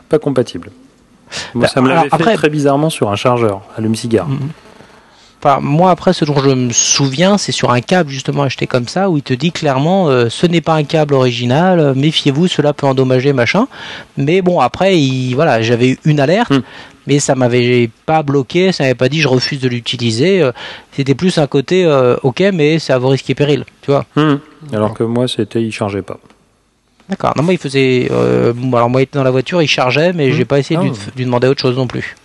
pas 0.08 0.20
compatible. 0.20 0.70
Moi, 1.54 1.64
Bah, 1.64 1.68
ça 1.68 1.82
me 1.82 1.90
l'avait 1.90 2.10
fait 2.10 2.16
après- 2.16 2.34
très 2.36 2.50
bizarrement 2.50 2.90
sur 2.90 3.10
un 3.12 3.16
chargeur, 3.16 3.62
allume-cigare. 3.78 4.28
Mhm. 4.28 4.40
Enfin, 5.42 5.60
moi, 5.62 5.90
après, 5.92 6.12
ce 6.12 6.26
dont 6.26 6.38
je 6.38 6.50
me 6.50 6.74
souviens, 6.74 7.38
c'est 7.38 7.54
sur 7.54 7.72
un 7.72 7.80
câble 7.80 8.10
justement 8.10 8.44
acheté 8.44 8.68
comme 8.68 8.90
ça, 8.90 9.10
où 9.10 9.16
il 9.16 9.24
te 9.24 9.34
dit 9.34 9.54
clairement, 9.54 10.10
euh, 10.10 10.28
ce 10.30 10.46
n'est 10.46 10.60
pas 10.60 10.74
un 10.74 10.84
câble 10.84 11.14
original, 11.14 11.80
euh, 11.80 11.94
méfiez-vous, 11.96 12.48
cela 12.48 12.74
peut 12.74 12.86
endommager, 12.88 13.32
machin. 13.32 13.68
Mais 14.18 14.42
bon, 14.42 14.60
après, 14.60 15.00
il, 15.00 15.36
voilà, 15.36 15.62
j'avais 15.62 15.92
eu 15.92 16.00
une 16.04 16.20
alerte, 16.20 16.52
Hmm. 16.52 16.62
Mais 17.10 17.20
ça 17.20 17.36
m'avait 17.36 17.90
pas 18.06 18.24
bloqué, 18.24 18.72
ça 18.72 18.84
m'avait 18.84 18.94
pas 18.96 19.10
dit 19.10 19.20
je 19.20 19.28
refuse 19.28 19.60
de 19.60 19.68
l'utiliser. 19.68 20.42
euh, 20.42 20.52
C'était 20.94 21.16
plus 21.16 21.38
un 21.40 21.48
côté, 21.48 21.84
euh, 21.86 22.16
ok, 22.24 22.42
mais 22.54 22.80
c'est 22.80 22.94
à 22.94 23.00
vos 23.00 23.10
risques 23.10 23.30
et 23.30 23.36
périls, 23.36 23.66
tu 23.82 23.92
vois. 23.92 24.06
Mhm. 24.16 24.40
Alors 24.72 24.94
que 24.94 25.04
moi, 25.04 25.28
c'était, 25.28 25.62
il 25.62 25.72
chargeait 25.74 26.04
pas. 26.04 26.20
D'accord. 27.10 27.34
Non, 27.36 27.42
moi, 27.44 27.54
il 27.54 27.58
faisait, 27.60 28.08
euh, 28.12 28.54
alors 28.74 28.90
moi, 28.90 29.02
il 29.02 29.06
était 29.06 29.18
dans 29.18 29.24
la 29.24 29.32
voiture, 29.32 29.62
il 29.64 29.68
chargeait, 29.68 30.14
mais 30.14 30.30
Hmm. 30.30 30.34
j'ai 30.34 30.46
pas 30.46 30.60
essayé 30.60 30.80
de, 30.80 30.86
Ah. 30.86 30.90
lui, 30.90 30.92
de 30.92 31.18
lui 31.18 31.26
demander 31.26 31.48
autre 31.48 31.62
chose 31.62 31.76
non 31.76 31.88
plus. 31.88 32.16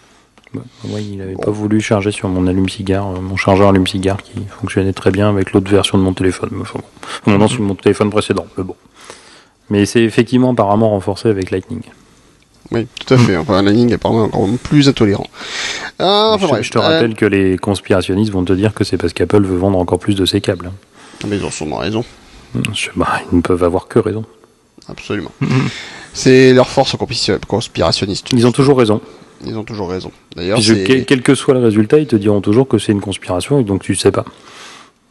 Bah, 0.53 0.61
moi, 0.85 1.01
il 1.01 1.21
avait 1.23 1.35
pas 1.35 1.51
voulu 1.51 1.81
charger 1.81 2.11
sur 2.13 2.29
mon 2.29 2.47
allume-cigare, 2.47 3.07
euh, 3.17 3.21
mon 3.21 3.37
chargeur 3.37 3.71
allume-cigare 3.71 4.23
qui 4.23 4.33
fonctionnait 4.61 4.93
très 4.93 5.11
bien 5.11 5.31
avec 5.31 5.53
l'autre 5.53 5.71
version 5.71 5.97
de 5.99 6.03
mon 6.03 6.13
téléphone. 6.13 6.51
Enfin, 6.61 6.81
bon. 7.27 7.39
Non, 7.39 7.49
sur 7.49 7.63
mon 7.63 7.75
téléphone 7.75 8.11
précédent, 8.11 8.47
mais 8.59 8.63
bon. 8.63 8.77
Mais 9.71 9.87
c'est 9.87 10.03
effectivement 10.03 10.53
apparemment 10.53 10.91
renforcé 10.91 11.29
avec 11.31 11.51
Lightning. 11.51 11.81
Oui, 12.71 12.87
tout 13.05 13.15
à 13.15 13.19
fait. 13.19 13.37
Enfin, 13.37 13.63
la 13.63 13.71
ligne 13.71 13.91
est 13.91 13.95
apparemment 13.95 14.25
encore 14.25 14.49
plus 14.63 14.89
intolérant. 14.89 15.27
Ah, 15.99 16.33
enfin 16.35 16.47
je, 16.47 16.51
bref. 16.53 16.67
je 16.67 16.71
te 16.71 16.79
Euh, 16.79 16.83
rappelle 16.83 17.15
que 17.15 17.27
les 17.27 17.57
conspirationnistes 17.59 18.33
vont 18.33 18.45
te 18.45 18.53
dire 18.53 18.73
que 18.75 18.85
c'est 18.85 18.97
parce 18.97 19.13
qu'Apple 19.13 19.43
veut 19.45 19.57
vendre 19.57 19.79
encore 19.79 19.99
plus 19.99 20.15
de 20.15 20.25
ses 20.25 20.41
câbles. 20.41 20.71
mais 21.29 21.37
ils 21.37 21.45
ont 21.45 21.51
sûrement 21.51 21.77
raison. 21.77 22.05
Je- 22.73 22.89
bah, 22.97 23.21
ils 23.33 23.37
ne 23.37 23.43
peuvent 23.43 23.63
avoir 23.65 23.87
que 23.89 23.99
raison. 23.99 24.25
Absolument. 24.89 25.31
C'est 26.13 26.53
leur 26.53 26.69
force 26.69 26.97
conspirationniste. 27.49 28.29
Ils 28.33 28.47
ont 28.47 28.53
toujours 28.53 28.79
raison. 28.79 29.01
Ils 29.47 29.57
ont 29.59 29.65
toujours 29.65 29.91
raison. 29.91 30.11
D'ailleurs, 30.37 30.59
quel, 30.87 31.05
quel 31.05 31.23
que 31.23 31.35
soit 31.35 31.55
le 31.55 31.61
résultat, 31.61 31.99
ils 31.99 32.07
te 32.07 32.17
diront 32.17 32.41
toujours 32.41 32.69
que 32.69 32.79
c'est 32.79 32.93
une 32.93 33.01
conspiration 33.01 33.61
et 33.61 33.65
donc 33.65 33.83
tu 33.83 33.95
sais 33.95 34.11
pas. 34.13 34.25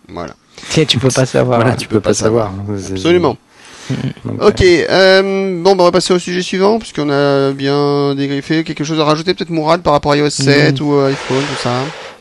Voilà. 0.09 0.33
Tiens, 0.69 0.85
tu 0.85 0.97
peux 0.99 1.09
pas 1.09 1.25
savoir. 1.25 1.59
Voilà, 1.59 1.75
tu 1.75 1.87
peux 1.87 1.99
pas 1.99 2.13
savoir. 2.13 2.51
Absolument. 2.91 3.37
Donc, 4.25 4.41
Ok, 4.43 4.61
euh, 4.63 5.61
bon, 5.61 5.75
bah, 5.75 5.83
on 5.83 5.85
va 5.85 5.91
passer 5.91 6.13
au 6.13 6.19
sujet 6.19 6.41
suivant, 6.41 6.79
puisqu'on 6.79 7.09
a 7.09 7.51
bien 7.51 8.15
dégriffé. 8.15 8.63
Quelque 8.63 8.83
chose 8.83 8.99
à 8.99 9.03
rajouter, 9.05 9.33
peut-être 9.33 9.49
Mourad, 9.49 9.81
par 9.81 9.93
rapport 9.93 10.11
à 10.13 10.17
iOS 10.17 10.29
7 10.29 10.79
ou 10.81 10.93
euh, 10.93 11.09
iPhone, 11.09 11.37
tout 11.41 11.61
ça 11.61 11.71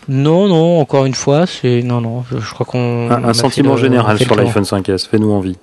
Non, 0.09 0.49
non, 0.49 0.81
encore 0.81 1.05
une 1.07 1.15
fois, 1.15 1.47
c'est 1.47 1.83
non, 1.83 2.01
non. 2.01 2.25
Je, 2.31 2.39
je 2.39 2.51
crois 2.55 2.67
qu'on. 2.67 3.11
Un, 3.11 3.33
sentiment 3.35 3.75
le- 3.75 3.81
général 3.81 4.19
sur 4.19 4.35
l'iPhone 4.35 4.65
5S, 4.65 5.09
fais-nous 5.09 5.31
envie. 5.33 5.57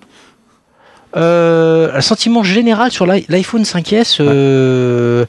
Euh, 1.17 1.89
un 1.95 2.01
sentiment 2.01 2.43
général 2.43 2.91
sur 2.91 3.05
l'i- 3.07 3.26
l'iPhone 3.30 3.63
5S. 3.63 4.17
euh, 4.21 5.26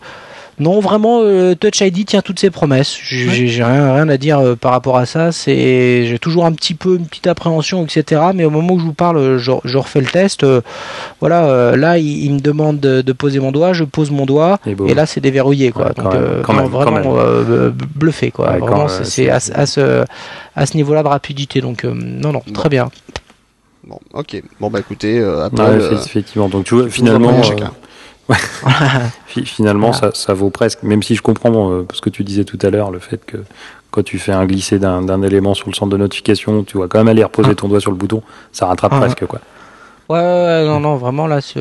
Non, 0.60 0.78
vraiment, 0.78 1.20
euh, 1.22 1.54
Touch 1.54 1.80
ID 1.80 2.04
tient 2.04 2.20
toutes 2.20 2.38
ses 2.38 2.50
promesses. 2.50 2.96
J'ai 3.02 3.64
rien, 3.64 3.94
rien 3.94 4.08
à 4.10 4.16
dire 4.18 4.38
euh, 4.38 4.54
par 4.56 4.72
rapport 4.72 4.98
à 4.98 5.06
ça. 5.06 5.32
C'est, 5.32 6.04
j'ai 6.06 6.18
toujours 6.18 6.44
un 6.44 6.52
petit 6.52 6.74
peu 6.74 6.96
une 6.96 7.06
petite 7.06 7.26
appréhension, 7.26 7.82
etc. 7.82 8.20
Mais 8.34 8.44
au 8.44 8.50
moment 8.50 8.74
où 8.74 8.78
je 8.78 8.84
vous 8.84 8.92
parle, 8.92 9.38
je, 9.38 9.50
je 9.64 9.78
refais 9.78 10.00
le 10.00 10.06
test. 10.06 10.44
euh, 10.44 10.60
voilà, 11.20 11.46
euh, 11.46 11.76
là, 11.76 11.96
il, 11.98 12.24
il 12.24 12.32
me 12.34 12.40
demande 12.40 12.78
de, 12.78 13.00
de 13.00 13.12
poser 13.12 13.40
mon 13.40 13.52
doigt, 13.52 13.72
je 13.72 13.84
pose 13.84 14.10
mon 14.10 14.26
doigt, 14.26 14.58
Et 14.66 14.94
là, 14.94 15.06
c'est 15.06 15.20
déverrouillé, 15.20 15.72
quoi. 15.72 15.86
Ouais, 15.86 15.92
quand 15.96 16.02
Donc, 16.04 16.12
même, 16.12 16.22
euh, 16.22 16.42
quand 16.42 16.52
non, 16.52 16.62
même, 16.62 16.70
quand 16.70 16.78
vraiment 16.78 17.14
même. 17.14 17.24
euh, 17.24 17.70
bluffé, 17.96 18.30
quoi. 18.30 18.52
Ouais, 18.52 18.58
quand 18.60 18.66
vraiment, 18.66 18.88
c'est, 18.88 19.30
à, 19.30 19.40
ce- 19.40 19.52
à 19.52 19.64
ce, 19.66 20.04
à 20.54 20.66
ce 20.66 20.76
niveau-là 20.76 21.02
de 21.02 21.08
rapidité. 21.08 21.60
Donc, 21.62 21.84
euh, 21.84 21.92
non, 21.94 22.32
non, 22.32 22.42
Bon. 22.46 22.52
très 22.52 22.68
bien. 22.68 22.90
Bon, 23.86 23.98
ok. 24.12 24.42
Bon, 24.60 24.68
bah 24.70 24.78
écoutez, 24.80 25.18
euh, 25.18 25.46
Apple... 25.46 25.56
Ouais, 25.56 25.68
euh, 25.68 25.92
effectivement. 26.04 26.48
Donc 26.50 26.64
tu 26.64 26.74
vois, 26.74 26.88
finalement, 26.90 27.30
euh, 27.30 27.42
fi- 29.26 29.44
finalement, 29.46 29.92
ça, 29.92 30.10
ça 30.14 30.34
vaut 30.34 30.50
presque. 30.50 30.82
Même 30.82 31.02
si 31.02 31.14
je 31.14 31.22
comprends 31.22 31.70
euh, 31.70 31.86
ce 31.92 32.00
que 32.00 32.10
tu 32.10 32.24
disais 32.24 32.44
tout 32.44 32.58
à 32.62 32.70
l'heure, 32.70 32.90
le 32.90 32.98
fait 32.98 33.24
que 33.24 33.38
quand 33.90 34.02
tu 34.04 34.18
fais 34.18 34.32
un 34.32 34.46
glisser 34.46 34.78
d'un 34.78 35.22
élément 35.22 35.54
sur 35.54 35.68
le 35.68 35.74
centre 35.74 35.90
de 35.90 35.96
notification, 35.96 36.62
tu 36.64 36.78
vas 36.78 36.86
quand 36.86 36.98
même 36.98 37.08
aller 37.08 37.24
reposer 37.24 37.50
Ah. 37.52 37.54
ton 37.56 37.68
doigt 37.68 37.80
sur 37.80 37.90
le 37.90 37.96
bouton, 37.96 38.22
ça 38.52 38.66
rattrape 38.66 38.92
Ah. 38.94 39.00
presque 39.00 39.26
quoi. 39.26 39.40
Ouais, 40.08 40.18
ouais, 40.18 40.22
ouais, 40.24 40.64
non, 40.66 40.80
non, 40.80 40.96
vraiment, 40.96 41.26
là, 41.26 41.40
c'est, 41.40 41.60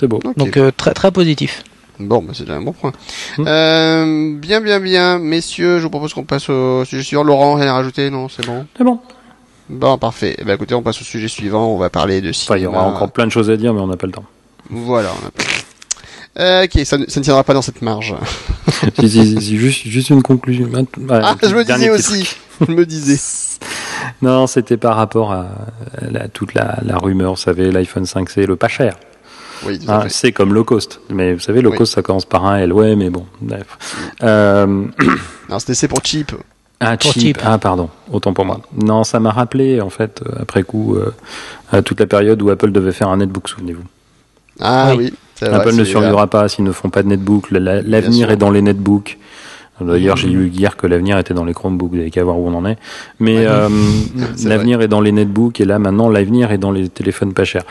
C'est 0.00 0.06
beau. 0.06 0.18
Ok. 0.24 0.36
donc, 0.38 0.56
euh, 0.56 0.70
très, 0.76 0.94
très 0.94 1.10
positif. 1.12 1.62
Bon, 1.98 2.22
bah, 2.22 2.32
c'est 2.34 2.44
déjà 2.44 2.56
un 2.56 2.62
bon 2.62 2.72
point. 2.72 2.92
Hmm. 3.36 3.44
Euh, 3.46 4.34
bien, 4.38 4.62
bien, 4.62 4.80
bien. 4.80 5.18
Messieurs, 5.18 5.78
je 5.78 5.82
vous 5.82 5.90
propose 5.90 6.14
qu'on 6.14 6.24
passe 6.24 6.48
au 6.48 6.84
sujet 6.86 7.02
suivant. 7.02 7.22
Laurent, 7.22 7.54
rien 7.56 7.66
à 7.66 7.74
rajouter 7.74 8.08
Non, 8.08 8.28
c'est 8.30 8.46
bon? 8.46 8.64
C'est 8.78 8.84
bon. 8.84 8.98
Bon, 9.68 9.98
parfait. 9.98 10.34
Eh 10.38 10.44
ben, 10.44 10.54
écoutez, 10.54 10.74
on 10.74 10.80
passe 10.82 11.02
au 11.02 11.04
sujet 11.04 11.28
suivant. 11.28 11.66
On 11.66 11.76
va 11.76 11.90
parler 11.90 12.22
de 12.22 12.30
Enfin, 12.30 12.56
il 12.56 12.60
y 12.60 12.62
cinéma. 12.64 12.78
aura 12.78 12.86
encore 12.88 13.12
plein 13.12 13.26
de 13.26 13.30
choses 13.30 13.50
à 13.50 13.56
dire, 13.58 13.74
mais 13.74 13.80
on 13.80 13.86
n'a 13.86 13.98
pas 13.98 14.06
le 14.06 14.12
temps. 14.12 14.24
Voilà. 14.70 15.10
Euh, 16.38 16.64
ok, 16.64 16.80
ça, 16.84 16.96
ne- 16.96 17.06
ça 17.08 17.20
ne 17.20 17.24
tiendra 17.24 17.42
pas 17.44 17.54
dans 17.54 17.62
cette 17.62 17.82
marge. 17.82 18.14
Si, 19.00 19.10
si, 19.10 19.26
si, 19.26 19.40
si, 19.42 19.56
juste, 19.58 19.86
juste 19.86 20.10
une 20.10 20.22
conclusion. 20.22 20.68
Ah, 21.10 21.34
je 21.42 21.54
me 21.54 21.64
disais 21.64 21.90
aussi. 21.90 22.34
Je 22.66 22.72
me 22.72 22.86
disais. 22.86 23.18
Non, 24.22 24.46
c'était 24.46 24.76
par 24.78 24.96
rapport 24.96 25.32
à, 25.32 25.48
la- 26.00 26.28
toute 26.28 26.54
la, 26.54 26.78
la 26.82 26.96
rumeur, 26.96 27.32
vous 27.32 27.36
savez, 27.40 27.70
l'iPhone 27.70 28.04
5C, 28.04 28.46
le 28.46 28.56
pas 28.56 28.68
cher. 28.68 28.96
Oui, 29.66 29.78
Hein, 29.88 30.04
c'est 30.08 30.32
comme 30.32 30.54
low 30.54 30.64
cost. 30.64 31.00
Mais 31.10 31.34
vous 31.34 31.40
savez, 31.40 31.60
low 31.60 31.72
Oui. 31.72 31.76
cost, 31.76 31.94
ça 31.94 32.00
commence 32.02 32.24
par 32.24 32.46
un 32.46 32.56
L. 32.58 32.72
Ouais, 32.72 32.96
mais 32.96 33.10
bon, 33.10 33.26
bref. 33.42 33.66
Euh, 34.22 34.66
Non, 35.50 35.58
c'était 35.58 35.74
c'est 35.74 35.88
pour 35.88 36.00
cheap. 36.04 36.32
ah, 36.80 36.96
cheap. 36.98 37.12
cheap. 37.12 37.38
Ah, 37.44 37.58
pardon. 37.58 37.90
Autant 38.10 38.32
pour 38.32 38.46
moi. 38.46 38.60
Non, 38.74 39.04
ça 39.04 39.20
m'a 39.20 39.30
rappelé, 39.32 39.80
en 39.82 39.90
fait, 39.90 40.22
euh, 40.26 40.40
après 40.42 40.62
coup, 40.62 40.96
euh, 40.96 41.12
à 41.72 41.82
toute 41.82 42.00
la 42.00 42.06
période 42.06 42.40
où 42.40 42.48
Apple 42.50 42.72
devait 42.72 42.92
faire 42.92 43.08
un 43.08 43.18
netbook, 43.18 43.48
souvenez-vous. 43.48 43.84
Ah 44.60 44.94
oui. 44.96 45.04
Oui. 45.06 45.12
c'est 45.34 45.46
vrai, 45.48 45.56
Apple 45.58 45.74
ne 45.74 45.84
survivra 45.84 46.26
pas 46.26 46.48
s'ils 46.48 46.64
ne 46.64 46.72
font 46.72 46.90
pas 46.90 47.02
de 47.02 47.08
netbook. 47.08 47.50
La- 47.50 47.60
la- 47.60 47.82
L'avenir 47.82 48.30
est 48.30 48.36
dans 48.36 48.50
les 48.50 48.62
netbooks. 48.62 49.18
D'ailleurs, 49.80 50.18
j'ai 50.18 50.28
lu 50.28 50.48
hier 50.50 50.76
que 50.76 50.86
l'avenir 50.86 51.16
était 51.16 51.32
dans 51.32 51.46
les 51.46 51.54
Chromebooks. 51.54 51.92
Vous 51.92 51.98
avez 51.98 52.10
qu'à 52.10 52.22
voir 52.22 52.38
où 52.38 52.46
on 52.46 52.52
en 52.54 52.66
est. 52.66 52.76
Mais 53.18 53.38
Ouais. 53.38 53.46
euh, 53.48 53.68
l'avenir 54.44 54.82
est 54.82 54.88
dans 54.88 55.00
les 55.00 55.10
netbooks 55.12 55.58
et 55.60 55.64
là, 55.64 55.78
maintenant, 55.78 56.10
l'avenir 56.10 56.52
est 56.52 56.58
dans 56.58 56.70
les 56.70 56.90
téléphones 56.90 57.32
pas 57.32 57.44
chers. 57.44 57.62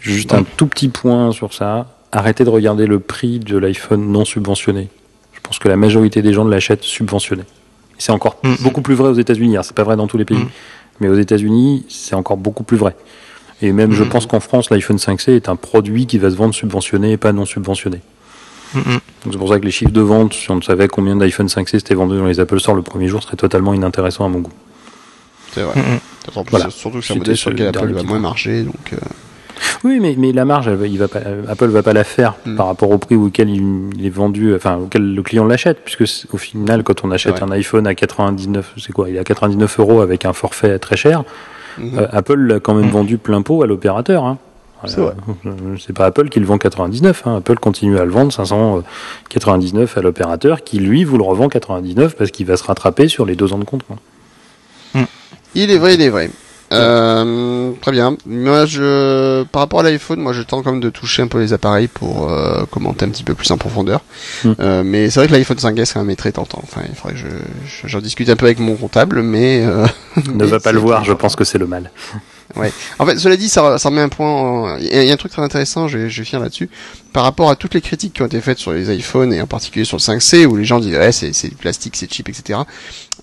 Juste 0.00 0.32
un 0.34 0.44
tout 0.56 0.66
petit 0.68 0.88
point 0.88 1.32
sur 1.32 1.52
ça. 1.52 1.88
Arrêtez 2.12 2.44
de 2.44 2.50
regarder 2.50 2.86
le 2.86 3.00
prix 3.00 3.40
de 3.40 3.56
l'iPhone 3.58 4.06
non 4.12 4.24
subventionné. 4.24 4.88
Je 5.32 5.40
pense 5.40 5.58
que 5.58 5.66
la 5.68 5.76
majorité 5.76 6.22
des 6.22 6.32
gens 6.32 6.44
l'achètent 6.44 6.84
subventionné. 6.84 7.42
C'est 7.98 8.12
encore 8.12 8.36
Mm. 8.44 8.54
beaucoup 8.62 8.82
plus 8.82 8.94
vrai 8.94 9.08
aux 9.08 9.14
États-Unis. 9.14 9.56
C'est 9.62 9.74
pas 9.74 9.82
vrai 9.82 9.96
dans 9.96 10.06
tous 10.06 10.18
les 10.18 10.24
pays, 10.24 10.38
Mm. 10.38 10.48
mais 11.00 11.08
aux 11.08 11.18
États-Unis, 11.18 11.84
c'est 11.88 12.14
encore 12.14 12.36
beaucoup 12.36 12.62
plus 12.62 12.76
vrai. 12.76 12.94
Et 13.62 13.72
même, 13.72 13.92
je 13.92 14.02
pense 14.02 14.26
qu'en 14.26 14.40
France, 14.40 14.70
l'iPhone 14.70 14.96
5C 14.96 15.36
est 15.36 15.48
un 15.48 15.56
produit 15.56 16.06
qui 16.06 16.18
va 16.18 16.30
se 16.30 16.36
vendre 16.36 16.54
subventionné 16.54 17.12
et 17.12 17.16
pas 17.16 17.32
non 17.32 17.44
subventionné. 17.44 18.00
Donc 18.74 18.84
C'est 19.30 19.38
pour 19.38 19.48
ça 19.48 19.60
que 19.60 19.64
les 19.64 19.70
chiffres 19.70 19.92
de 19.92 20.00
vente, 20.00 20.34
si 20.34 20.50
on 20.50 20.60
savait 20.62 20.88
combien 20.88 21.14
d'iPhone 21.16 21.46
5C 21.46 21.68
c'était 21.78 21.94
vendu 21.94 22.16
dans 22.16 22.26
les 22.26 22.40
Apple 22.40 22.58
Store 22.58 22.74
le 22.74 22.82
premier 22.82 23.06
jour, 23.08 23.22
serait 23.22 23.36
totalement 23.36 23.74
inintéressant 23.74 24.24
à 24.24 24.28
mon 24.28 24.40
goût. 24.40 24.52
C'est 25.52 25.62
vrai. 25.62 25.74
Mm, 25.76 25.80
mm. 25.80 26.38
En 26.38 26.44
plus, 26.44 26.50
Voilà. 26.50 26.70
Surtout 26.70 26.98
que 26.98 27.04
c'est 27.04 27.12
un 27.14 27.18
modèle 27.18 27.36
sur 27.36 27.50
lequel 27.50 27.68
Apple 27.68 27.92
va 27.92 28.02
moins 28.02 28.18
marcher. 28.18 28.62
Donc, 28.62 28.92
euh, 28.94 28.96
Oui, 29.84 29.98
mais, 30.00 30.14
mais 30.18 30.32
la 30.32 30.44
marge, 30.44 30.68
elle 30.68 30.78
il 30.90 30.98
va 30.98 31.08
pas, 31.08 31.20
Apple 31.48 31.66
va 31.68 31.82
pas 31.82 31.92
la 31.92 32.04
faire 32.04 32.34
Mm. 32.46 32.56
par 32.56 32.66
rapport 32.66 32.90
au 32.90 32.98
prix 32.98 33.14
auquel 33.14 33.50
il, 33.50 33.90
il 33.96 34.06
est 34.06 34.10
vendu, 34.10 34.54
enfin 34.54 34.76
auquel 34.78 35.14
le 35.14 35.22
client 35.22 35.44
l'achète, 35.44 35.80
puisque 35.84 36.32
au 36.32 36.38
final, 36.38 36.82
quand 36.82 37.04
on 37.04 37.10
achète 37.10 37.42
un 37.42 37.50
iPhone 37.50 37.86
à 37.86 37.94
99, 37.94 38.72
c'est 38.78 38.92
quoi? 38.92 39.10
Il 39.10 39.16
est 39.16 39.20
à 39.20 39.24
99 39.24 39.78
euros 39.80 40.00
avec 40.00 40.24
un 40.24 40.32
forfait 40.32 40.78
très 40.78 40.96
cher. 40.96 41.24
Mhm. 41.78 41.98
Euh, 41.98 42.06
Apple 42.12 42.38
l'a 42.38 42.60
quand 42.60 42.74
même 42.74 42.86
Mm. 42.88 42.92
vendu 42.92 43.18
plein 43.18 43.42
pot 43.42 43.62
à 43.62 43.66
l'opérateur. 43.66 44.24
Hein. 44.24 44.38
C'est 44.84 45.00
vrai. 45.00 45.14
Euh, 45.46 45.76
C'est 45.78 45.92
pas 45.92 46.06
Apple 46.06 46.28
qui 46.28 46.40
le 46.40 46.46
vend 46.46 46.58
99. 46.58 47.22
Hein. 47.26 47.36
Apple 47.36 47.58
continue 47.58 47.98
à 47.98 48.04
le 48.04 48.10
vendre 48.10 48.32
599 48.32 49.96
à 49.96 50.02
l'opérateur, 50.02 50.64
qui 50.64 50.80
lui 50.80 51.04
vous 51.04 51.16
le 51.18 51.22
revend 51.22 51.48
99 51.48 52.16
parce 52.16 52.30
qu'il 52.32 52.46
va 52.46 52.56
se 52.56 52.64
rattraper 52.64 53.06
sur 53.06 53.24
les 53.24 53.36
deux 53.36 53.52
ans 53.52 53.58
de 53.58 53.64
compte. 53.64 53.82
Il 55.54 55.70
est 55.70 55.76
vrai, 55.76 55.94
il 55.94 56.02
est 56.02 56.08
vrai. 56.08 56.30
Euh, 56.72 57.70
très 57.80 57.92
bien. 57.92 58.16
Moi, 58.26 58.66
je, 58.66 59.42
par 59.44 59.60
rapport 59.62 59.80
à 59.80 59.82
l'iPhone, 59.82 60.20
moi, 60.20 60.32
je 60.32 60.42
tente 60.42 60.64
quand 60.64 60.72
même 60.72 60.80
de 60.80 60.90
toucher 60.90 61.22
un 61.22 61.26
peu 61.28 61.38
les 61.40 61.52
appareils 61.52 61.88
pour 61.88 62.30
euh, 62.30 62.64
commenter 62.70 63.04
un 63.04 63.10
petit 63.10 63.24
peu 63.24 63.34
plus 63.34 63.50
en 63.50 63.58
profondeur. 63.58 64.00
Hmm. 64.44 64.52
Euh, 64.60 64.82
mais 64.84 65.10
c'est 65.10 65.20
vrai 65.20 65.28
que 65.28 65.32
l'iPhone 65.32 65.56
5S 65.58 65.92
quand 65.94 66.00
même 66.00 66.10
est 66.10 66.16
très 66.16 66.32
tentant. 66.32 66.60
Enfin, 66.62 66.82
il 66.88 66.94
faudrait 66.94 67.14
que 67.14 67.20
je, 67.20 67.26
je- 67.82 67.88
j'en 67.88 68.00
discute 68.00 68.28
un 68.28 68.36
peu 68.36 68.46
avec 68.46 68.58
mon 68.58 68.74
comptable, 68.76 69.22
mais 69.22 69.62
euh, 69.64 69.86
Ne 70.34 70.44
va 70.44 70.60
pas 70.60 70.72
le 70.72 70.78
voir, 70.78 71.04
je 71.04 71.12
pense 71.12 71.36
que 71.36 71.44
c'est 71.44 71.58
le 71.58 71.66
mal. 71.66 71.90
En 72.98 73.06
fait, 73.06 73.18
cela 73.18 73.36
dit, 73.38 73.48
ça, 73.48 73.78
ça 73.78 73.88
remet 73.88 74.02
un 74.02 74.10
point. 74.10 74.76
Il 74.78 74.84
y, 74.84 74.90
a- 74.90 75.02
il 75.02 75.08
y 75.08 75.10
a 75.10 75.14
un 75.14 75.16
truc 75.16 75.32
très 75.32 75.40
intéressant. 75.40 75.88
Je 75.88 76.08
je 76.08 76.20
vais 76.20 76.24
finir 76.26 76.42
là-dessus. 76.42 76.68
Par 77.14 77.22
rapport 77.24 77.48
à 77.48 77.56
toutes 77.56 77.72
les 77.72 77.80
critiques 77.80 78.12
qui 78.12 78.20
ont 78.22 78.26
été 78.26 78.42
faites 78.42 78.58
sur 78.58 78.72
les 78.72 78.94
iPhones 78.94 79.32
et 79.32 79.40
en 79.40 79.46
particulier 79.46 79.86
sur 79.86 79.96
le 79.96 80.02
5C, 80.02 80.44
où 80.44 80.56
les 80.56 80.64
gens 80.66 80.78
disent 80.78 80.94
ouais, 80.96 81.12
c'est 81.12 81.32
c'est 81.32 81.48
du 81.48 81.54
plastique, 81.54 81.96
c'est 81.96 82.12
cheap, 82.12 82.28
etc. 82.28 82.58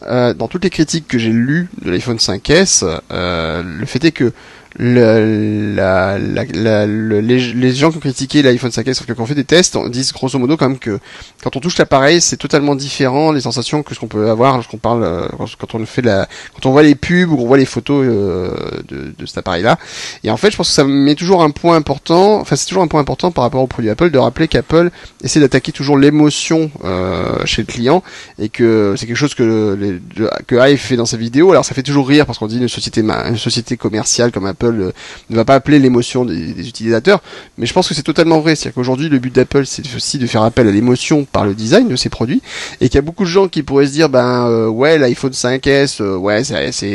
Euh, 0.03 0.34
dans 0.34 0.47
toutes 0.47 0.63
les 0.63 0.69
critiques 0.69 1.07
que 1.07 1.17
j'ai 1.17 1.31
lues 1.31 1.67
de 1.81 1.91
l'iPhone 1.91 2.17
5S, 2.17 2.85
euh, 3.11 3.63
le 3.63 3.85
fait 3.85 4.03
est 4.05 4.11
que 4.11 4.31
le, 4.78 5.74
la, 5.76 6.18
la, 6.20 6.86
le- 6.86 7.20
les, 7.22 7.72
gens 7.74 7.91
qui 7.91 7.98
ont 7.98 8.02
critiqué 8.02 8.41
l'iPhone 8.41 8.70
5S, 8.70 8.94
sauf 8.94 9.08
que 9.08 9.14
quand 9.14 9.24
on 9.24 9.26
fait 9.26 9.36
des 9.36 9.44
tests, 9.44 9.78
disent 9.90 10.14
grosso 10.14 10.38
modo 10.38 10.58
quand 10.58 10.70
même 10.70 10.80
que 10.80 11.00
quand 11.44 11.56
on 11.56 11.60
touche 11.60 11.78
l'appareil, 11.78 12.22
c'est 12.22 12.38
totalement 12.38 12.76
différent 12.76 13.32
les 13.32 13.41
sensations 13.41 13.82
que 13.84 13.96
ce 13.96 14.00
qu'on 14.00 14.08
peut 14.08 14.30
avoir 14.30 14.56
lorsqu'on 14.56 14.78
parle, 14.78 15.04
euh, 15.04 15.28
quand 15.58 15.76
on 15.76 15.86
fait 15.86 16.02
la, 16.02 16.28
quand 16.54 16.68
on 16.68 16.72
voit 16.72 16.84
les 16.84 16.96
pubs 16.96 17.32
ou 17.32 17.38
qu'on 17.38 17.48
voit 17.48 17.58
les 17.58 17.66
photos 17.66 18.06
euh, 18.08 18.52
de, 18.88 19.14
de 19.18 19.26
cet 19.26 19.40
appareil-là. 19.40 19.78
Et 20.24 20.30
en 20.32 20.38
fait, 20.38 20.52
je 20.52 20.58
pense 20.58 20.68
que 20.70 20.74
ça 20.76 20.84
met 20.84 21.16
toujours 21.16 21.41
un 21.41 21.50
point 21.52 21.76
important, 21.76 22.40
enfin 22.40 22.56
c'est 22.56 22.68
toujours 22.68 22.84
un 22.84 22.88
point 22.88 23.02
important 23.02 23.32
par 23.32 23.44
rapport 23.44 23.62
au 23.64 23.68
produit 23.68 23.90
Apple 23.90 24.12
de 24.12 24.18
rappeler 24.20 24.48
qu'Apple 24.48 24.91
essaie 25.24 25.40
d'attaquer 25.40 25.72
toujours 25.72 25.98
l'émotion 25.98 26.70
euh, 26.84 27.46
chez 27.46 27.62
le 27.64 27.68
client 27.68 28.04
et 28.38 28.50
que 28.50 28.94
c'est 28.98 29.08
quelque 29.08 29.16
chose 29.16 29.34
que 29.34 29.78
les, 29.80 30.00
que 30.46 30.56
Hive 30.56 30.78
fait 30.80 30.96
dans 30.96 31.06
sa 31.06 31.18
vidéo. 31.18 31.52
Alors 31.52 31.66
ça 31.66 31.74
fait 31.74 31.84
toujours 31.84 32.08
rire 32.08 32.26
parce 32.26 32.38
qu'on 32.38 32.48
dit 32.48 32.58
une 32.60 32.68
société 32.68 33.02
une 33.02 33.38
société 33.38 33.78
commerciale 33.78 34.32
comme 34.32 34.46
Apple 34.46 34.59
euh, 34.68 34.91
ne 35.30 35.36
va 35.36 35.45
pas 35.45 35.56
appeler 35.56 35.80
l'émotion 35.80 36.26
des, 36.26 36.68
utilisateurs, 36.68 37.22
mais 37.57 37.65
je 37.65 37.73
pense 37.73 37.88
que 37.88 37.94
c'est 37.94 38.03
totalement 38.03 38.40
vrai. 38.40 38.56
C'est-à-dire 38.56 38.76
qu'aujourd'hui 38.76 39.10
le 39.10 39.19
but 39.19 39.34
d'Apple 39.34 39.65
c'est 39.65 39.84
aussi 39.95 40.18
de 40.18 40.27
faire 40.27 40.44
appel 40.44 40.68
à 40.68 40.72
l'émotion 40.72 41.26
par 41.26 41.45
le 41.45 41.53
design 41.53 41.88
de 41.88 41.95
ses 41.95 42.10
produits 42.10 42.41
et 42.81 42.90
qu'il 42.90 42.95
y 42.95 42.99
a 42.99 43.02
beaucoup 43.02 43.23
de 43.23 43.30
gens 43.30 43.48
qui 43.48 43.64
pourraient 43.64 43.88
se 43.88 43.91
dire 43.91 44.10
ben 44.10 44.48
euh, 44.48 44.68
ouais 44.68 44.98
l'iPhone 44.98 45.31
5S 45.31 46.02
euh, 46.02 46.15
ouais 46.15 46.41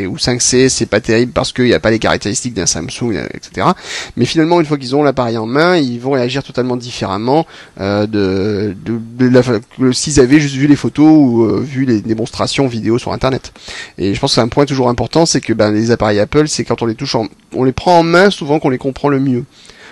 ou 0.06 0.16
5C 0.16 0.68
c'est 0.68 0.86
pas 0.86 1.00
terrible 1.00 1.32
parce 1.32 1.52
qu'il 1.52 1.64
n'y 1.64 1.74
a 1.74 1.80
pas 1.80 1.90
les 1.90 1.98
caractéristiques 1.98 2.54
d'un 2.54 2.66
Samsung 2.66 3.14
euh, 3.14 3.26
etc. 3.34 3.68
Mais 4.16 4.24
finalement 4.24 4.60
une 4.60 4.66
fois 4.66 4.78
qu'ils 4.78 4.94
ont 4.94 5.02
l'appareil 5.02 5.38
en 5.38 5.46
main 5.46 5.76
ils 5.76 6.00
vont 6.00 6.12
réagir 6.12 6.42
totalement 6.42 6.76
différemment 6.76 7.46
euh, 7.80 8.06
de, 8.06 8.76
de, 8.84 9.28
de 9.28 9.92
s'ils 9.92 10.20
avaient 10.20 10.40
juste 10.40 10.54
vu 10.54 10.66
les 10.66 10.76
photos 10.76 11.08
ou 11.08 11.44
euh, 11.44 11.60
vu 11.60 11.84
les 11.84 12.00
démonstrations 12.00 12.66
vidéo 12.66 12.98
sur 12.98 13.12
internet. 13.12 13.52
Et 13.98 14.14
je 14.14 14.20
pense 14.20 14.32
que 14.32 14.34
c'est 14.36 14.40
un 14.40 14.48
point 14.48 14.64
toujours 14.64 14.88
important, 14.88 15.26
c'est 15.26 15.40
que 15.40 15.52
ben, 15.52 15.72
les 15.72 15.90
appareils 15.90 16.20
Apple, 16.20 16.48
c'est 16.48 16.64
quand 16.64 16.82
on 16.82 16.86
les 16.86 16.94
touche, 16.94 17.14
en, 17.14 17.26
on 17.54 17.64
les 17.64 17.72
prend 17.72 17.98
en 17.98 18.02
main 18.02 18.30
souvent 18.30 18.58
qu'on 18.58 18.70
les 18.70 18.78
comprend 18.78 19.08
le 19.08 19.20
mieux. 19.20 19.44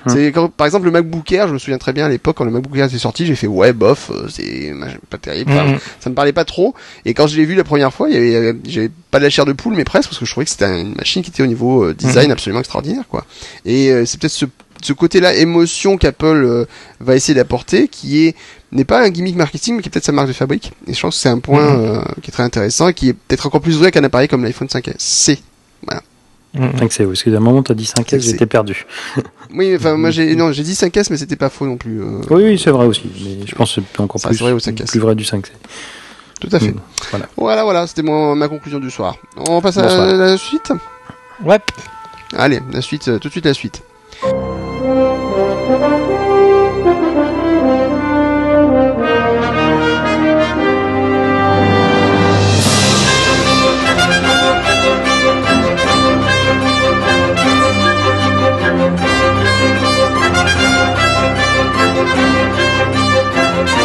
Hum. 0.07 0.13
C'est 0.13 0.33
quand, 0.33 0.49
par 0.49 0.67
exemple 0.67 0.87
le 0.87 0.91
MacBook 0.91 1.31
Air, 1.31 1.49
je 1.49 1.53
me 1.53 1.59
souviens 1.59 1.79
très 1.79 1.93
bien 1.93 2.07
à 2.07 2.09
l'époque 2.09 2.37
quand 2.37 2.45
le 2.45 2.51
MacBook 2.51 2.77
Air 2.77 2.87
était 2.87 2.99
sorti, 2.99 3.25
j'ai 3.25 3.37
fait 3.37 3.47
ouais 3.47 3.73
bof, 3.73 4.11
euh, 4.13 4.27
c'est 4.29 4.73
pas 5.11 5.19
terrible, 5.19 5.53
Enfin, 5.53 5.75
mm. 5.75 5.79
ça 6.01 6.11
me 6.11 6.15
parlait 6.15 6.33
pas 6.33 6.45
trop. 6.45 6.75
Et 7.05 7.15
quand 7.15 7.27
je 7.29 7.37
l'ai 7.37 7.45
vu 7.45 7.55
la 7.55 7.65
première 7.65 7.93
fois, 7.93 8.09
il 8.11 8.31
y 8.31 8.37
avait, 8.37 8.57
j'avais 8.67 8.91
pas 9.11 9.19
de 9.19 9.25
la 9.25 9.31
chair 9.31 9.45
de 9.45 9.53
poule, 9.53 9.75
mais 9.75 9.85
presque 9.85 10.09
parce 10.09 10.19
que 10.19 10.25
je 10.25 10.31
trouvais 10.31 10.45
que 10.45 10.51
c'était 10.51 10.81
une 10.81 10.95
machine 10.95 11.23
qui 11.23 11.31
était 11.31 11.43
au 11.43 11.47
niveau 11.47 11.85
euh, 11.85 11.95
design 11.95 12.27
Mhm. 12.27 12.33
absolument 12.33 12.61
extraordinaire, 12.61 13.05
quoi. 13.09 13.25
Et 13.65 13.91
euh, 13.91 14.05
c'est 14.05 14.19
peut-être 14.19 14.33
ce, 14.33 14.47
ce 14.83 14.93
côté-là 14.93 15.35
émotion 15.35 15.97
qu'Apple 15.97 16.27
euh, 16.45 16.65
va 16.99 17.15
essayer 17.15 17.35
d'apporter, 17.35 17.87
qui 17.87 18.27
est 18.27 18.35
n'est 18.73 18.85
pas 18.85 19.05
un 19.05 19.11
gimmick 19.11 19.37
marketing, 19.37 19.77
mais 19.77 19.83
qui 19.83 19.89
est 19.89 19.93
peut-être 19.93 20.07
sa 20.07 20.13
marque 20.13 20.29
de 20.29 20.33
fabrique. 20.33 20.73
Et 20.89 20.95
je 20.95 21.01
pense 21.01 21.15
que 21.15 21.21
c'est 21.21 21.29
un 21.29 21.39
point 21.39 22.03
qui 22.23 22.31
est 22.31 22.33
très 22.33 22.43
intéressant 22.43 22.89
et 22.89 22.95
qui 22.95 23.11
est 23.11 23.13
peut-être 23.13 23.47
encore 23.47 23.61
plus 23.61 23.77
vrai 23.77 23.91
qu'un 23.93 24.03
appareil 24.03 24.29
comme 24.29 24.43
l'iPhone 24.43 24.67
5S. 24.67 24.95
C'est. 24.97 25.39
Mm, 26.55 26.65
mm. 26.67 26.71
5C, 26.81 27.01
oui, 27.01 27.07
parce 27.07 27.23
qu'à 27.23 27.31
un 27.31 27.41
moment, 27.41 27.63
tu 27.63 27.73
as 27.73 27.75
dit 27.75 27.85
5S, 27.85 28.17
5C. 28.17 28.21
j'étais 28.21 28.47
perdu. 28.47 28.87
Oui, 29.55 29.75
enfin 29.77 29.99
moi 29.99 30.11
j'ai 30.11 30.35
non 30.35 30.51
j'ai 30.51 30.63
dit 30.63 30.73
5S, 30.73 31.09
mais 31.11 31.19
c'était 31.19 31.37
pas 31.37 31.51
faux 31.51 31.67
non 31.67 31.77
plus. 31.77 32.01
euh, 32.01 32.21
Oui, 32.31 32.43
oui, 32.45 32.59
c'est 32.59 32.71
vrai 32.71 32.87
aussi. 32.87 33.03
Mais 33.23 33.47
je 33.47 33.55
pense 33.55 33.75
que 33.75 33.83
c'est 33.95 34.01
encore 34.01 34.19
plus, 34.19 34.35
c'est 34.35 34.43
vrai 34.43 34.53
au 34.53 34.59
5S. 34.59 34.87
plus 34.87 34.99
vrai 35.01 35.15
du 35.15 35.25
5C. 35.25 35.51
Tout 36.41 36.49
à 36.53 36.59
fait. 36.59 36.69
Mm, 36.71 36.81
Voilà. 37.11 37.27
Voilà, 37.37 37.65
voilà, 37.65 37.87
c'était 37.87 38.03
mon- 38.03 38.35
ma 38.35 38.49
conclusion 38.49 38.79
du 38.81 38.91
soir. 38.91 39.17
On 39.37 39.61
passe 39.61 39.77
à 39.77 39.83
Bonsoir. 39.83 40.07
la 40.15 40.37
suite? 40.39 40.73
Ouais. 41.45 41.59
Allez, 42.35 42.61
la 42.73 42.81
suite, 42.81 43.09
euh, 43.09 43.19
tout 43.19 43.29
de 43.29 43.33
suite 43.33 43.45
la 43.45 43.53
suite. 43.55 43.83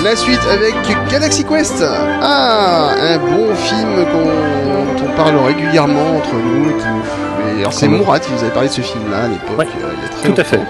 La 0.07 0.15
suite 0.15 0.39
avec 0.49 0.73
Galaxy 1.11 1.43
Quest. 1.43 1.83
Ah, 1.83 2.91
un 2.97 3.17
bon 3.17 3.53
film 3.55 4.05
qu'on- 4.05 5.03
dont 5.03 5.05
on 5.05 5.17
parle 5.17 5.35
régulièrement 5.45 6.15
entre 6.15 6.33
nous. 6.35 6.69
et 6.69 6.73
qui 6.77 7.59
Alors 7.59 7.73
c'est 7.73 7.89
Mourad 7.89 8.21
qui 8.21 8.31
nous 8.31 8.39
avait 8.39 8.53
parlé 8.53 8.69
de 8.69 8.73
ce 8.73 8.79
film-là 8.79 9.23
à 9.23 9.27
l'époque, 9.27 9.57
Ouais, 9.59 9.65
euh, 9.65 9.91
il 9.97 10.03
y 10.03 10.05
a 10.05 10.09
très 10.09 10.29
tout 10.29 10.39
à 10.39 10.43
fait. 10.45 10.61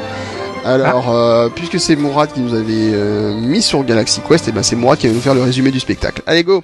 Alors, 0.66 1.14
euh, 1.14 1.50
puisque 1.54 1.80
c'est 1.80 1.96
Mourad 1.96 2.32
qui 2.34 2.40
nous 2.40 2.56
avait 2.56 2.64
euh, 2.96 3.36
mis 3.40 3.62
sur 3.62 3.84
Galaxy 3.84 4.22
Quest, 4.28 4.48
et 4.48 4.52
ben 4.52 4.64
c'est 4.64 4.76
Mourad 4.76 4.98
qui 4.98 5.08
va 5.08 5.14
nous 5.14 5.22
faire 5.22 5.36
le 5.36 5.44
résumé 5.44 5.70
du 5.70 5.80
spectacle. 5.80 6.24
Allez 6.26 6.44
go 6.44 6.64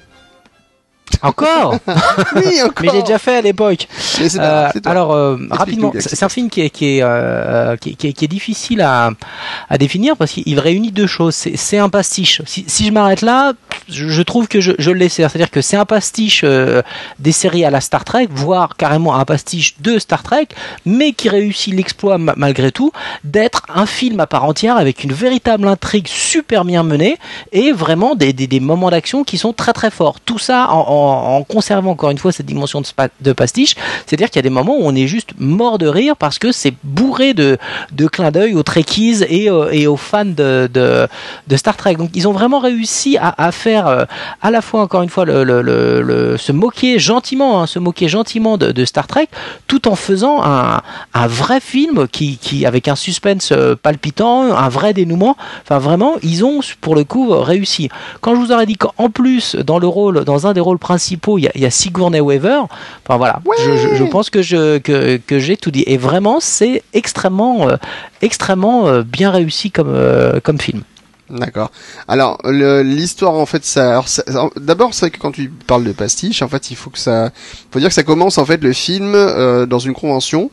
Encore 1.21 1.77
Oui, 2.35 2.61
encore. 2.63 2.73
Mais 2.81 2.89
j'ai 2.91 3.01
déjà 3.01 3.17
fait 3.19 3.38
à 3.38 3.41
l'époque. 3.41 3.88
Euh, 4.39 4.69
alors 4.85 5.13
euh, 5.13 5.38
rapidement, 5.51 5.91
c'est 5.99 6.23
un 6.23 6.30
film 6.30 6.49
qui 6.49 6.61
est 6.61 6.69
qui 6.69 6.97
est, 6.97 6.99
euh, 7.03 7.77
qui, 7.77 7.91
est- 7.91 7.93
qui 7.93 8.07
est- 8.07 8.13
qui 8.13 8.25
est 8.25 8.27
difficile 8.27 8.81
à, 8.81 9.11
à 9.69 9.77
définir 9.77 10.17
parce 10.17 10.31
qu'il 10.31 10.59
réunit 10.59 10.91
deux 10.91 11.07
choses. 11.07 11.35
C'est 11.35 11.77
un 11.77 11.89
pastiche. 11.89 12.41
Si, 12.45 12.65
si 12.67 12.85
je 12.88 12.91
m'arrête 12.91 13.21
là, 13.21 13.53
je, 13.89 14.07
je 14.09 14.21
trouve 14.21 14.47
que 14.47 14.59
je, 14.59 14.71
je 14.80 14.91
le 14.91 14.97
laisse. 14.99 15.13
C'est-à-dire 15.13 15.51
que 15.51 15.61
c'est 15.61 15.77
un 15.77 15.85
pastiche 15.85 16.43
des 17.19 17.31
séries 17.31 17.63
à 17.65 17.69
la 17.69 17.80
Star 17.81 18.03
Trek, 18.03 18.27
voire 18.31 18.75
carrément 18.75 19.15
un 19.15 19.25
pastiche 19.25 19.75
de 19.80 19.99
Star 19.99 20.23
Trek, 20.23 20.47
mais 20.85 21.13
qui 21.13 21.30
réussit 21.30 21.73
l'exploit 21.73 22.17
ma- 22.17 22.34
malgré 22.38 22.71
tout 22.71 22.91
d'être 23.23 23.63
un 23.73 23.85
film 23.85 24.19
à 24.19 24.27
part 24.27 24.45
entière 24.45 24.77
avec 24.77 25.03
une 25.03 25.13
véritable 25.13 25.67
intrigue 25.67 26.07
super 26.07 26.65
bien 26.65 26.84
menée 26.84 27.17
et 27.51 27.71
vraiment 27.71 28.15
des, 28.15 28.34
des, 28.34 28.47
des 28.47 28.59
moments 28.59 28.89
d'action 28.89 29.23
qui 29.23 29.38
sont 29.38 29.53
très 29.53 29.73
très 29.73 29.91
forts. 29.91 30.19
Tout 30.21 30.39
ça 30.39 30.67
en, 30.69 30.80
en, 30.80 30.92
en 30.93 31.43
conservant 31.43 31.91
encore 31.91 32.09
une 32.09 32.17
fois 32.17 32.31
cette 32.31 32.45
dimension 32.45 32.81
de, 33.21 33.33
pastiche, 33.33 33.75
c'est-à-dire 34.05 34.29
qu'il 34.29 34.37
y 34.37 34.39
a 34.39 34.43
des 34.43 34.49
moments 34.49 34.77
où 34.77 34.83
on 34.83 34.95
est 34.95 35.07
juste 35.07 35.31
mort 35.39 35.77
de 35.77 35.87
rire 35.87 36.15
parce 36.15 36.39
que 36.39 36.51
c'est 36.51 36.73
bourré 36.83 37.33
de, 37.33 37.57
de 37.91 38.07
clins 38.07 38.31
d'œil 38.31 38.55
aux 38.55 38.63
Trekkies 38.63 39.23
et, 39.27 39.49
euh, 39.49 39.89
aux 39.89 39.97
fans 39.97 40.25
de, 40.25 41.07
Star 41.55 41.77
Trek. 41.77 41.95
Donc 41.95 42.11
ils 42.13 42.27
ont 42.27 42.31
vraiment 42.31 42.59
réussi 42.59 43.17
à, 43.19 43.51
faire 43.51 43.87
euh, 43.87 44.05
à 44.41 44.51
la 44.51 44.61
fois 44.61 44.81
encore 44.81 45.01
une 45.03 45.09
fois 45.09 45.25
le, 45.25 46.35
se 46.37 46.51
moquer 46.51 46.99
gentiment, 46.99 47.61
hein, 47.61 47.67
se 47.67 47.79
moquer 47.79 48.07
gentiment 48.07 48.57
de, 48.57 48.85
Star 48.85 49.07
Trek, 49.07 49.27
tout 49.67 49.87
en 49.87 49.95
faisant 49.95 50.41
un, 50.43 50.81
vrai 51.27 51.59
film 51.59 52.07
qui, 52.07 52.37
qui 52.37 52.65
avec 52.65 52.87
un 52.87 52.95
suspense 52.95 53.51
euh, 53.51 53.75
palpitant, 53.75 54.55
un 54.55 54.69
vrai 54.69 54.93
dénouement. 54.93 55.37
Enfin 55.63 55.79
vraiment, 55.79 56.15
ils 56.21 56.43
ont 56.43 56.59
pour 56.81 56.95
le 56.95 57.03
coup 57.03 57.29
réussi. 57.29 57.89
Quand 58.21 58.35
je 58.35 58.39
vous 58.39 58.51
aurais 58.51 58.65
dit 58.65 58.75
qu'en 58.75 59.09
plus 59.09 59.55
dans 59.55 59.79
le 59.79 59.87
rôle, 59.87 60.23
dans 60.25 60.47
un 60.47 60.53
des 60.53 60.59
rôles 60.59 60.79
principaux, 60.84 61.38
il 61.39 61.45
y 61.45 61.47
a, 61.47 61.51
il 61.55 61.61
y 61.61 61.65
a 61.65 61.72
Sigourney 61.72 62.19
Weaver. 62.19 62.61
Enfin 63.03 63.18
voilà, 63.18 63.41
je, 63.65 63.72
je, 63.77 63.95
je 63.95 64.03
pense 64.03 64.30
que 64.30 64.41
je 64.43 64.77
que, 64.77 65.18
que 65.18 65.39
j'ai 65.39 65.57
tout 65.57 65.72
dit. 65.72 65.84
Et 65.88 65.97
vraiment, 65.97 66.38
c'est 66.39 66.84
extrêmement 66.93 67.69
euh, 67.69 67.77
extrêmement 68.22 68.88
euh, 68.88 69.01
bien 69.01 69.31
réussi 69.31 69.72
comme 69.72 69.93
euh, 69.95 70.39
comme 70.43 70.60
film. 70.60 70.84
D'accord. 71.29 71.71
Alors 72.07 72.37
l'histoire 72.49 73.33
en 73.35 73.45
fait 73.45 73.63
ça 73.65 74.03
d'abord 74.57 74.93
c'est 74.93 75.01
vrai 75.07 75.09
que 75.11 75.17
quand 75.19 75.31
tu 75.31 75.49
parles 75.67 75.83
de 75.83 75.91
pastiche 75.93 76.41
en 76.41 76.47
fait 76.47 76.69
il 76.69 76.75
faut 76.75 76.89
que 76.89 76.99
ça 76.99 77.31
faut 77.71 77.79
dire 77.79 77.87
que 77.89 77.95
ça 77.95 78.03
commence 78.03 78.37
en 78.37 78.45
fait 78.45 78.61
le 78.61 78.73
film 78.73 79.13
euh, 79.15 79.65
dans 79.65 79.79
une 79.79 79.93
convention. 79.93 80.51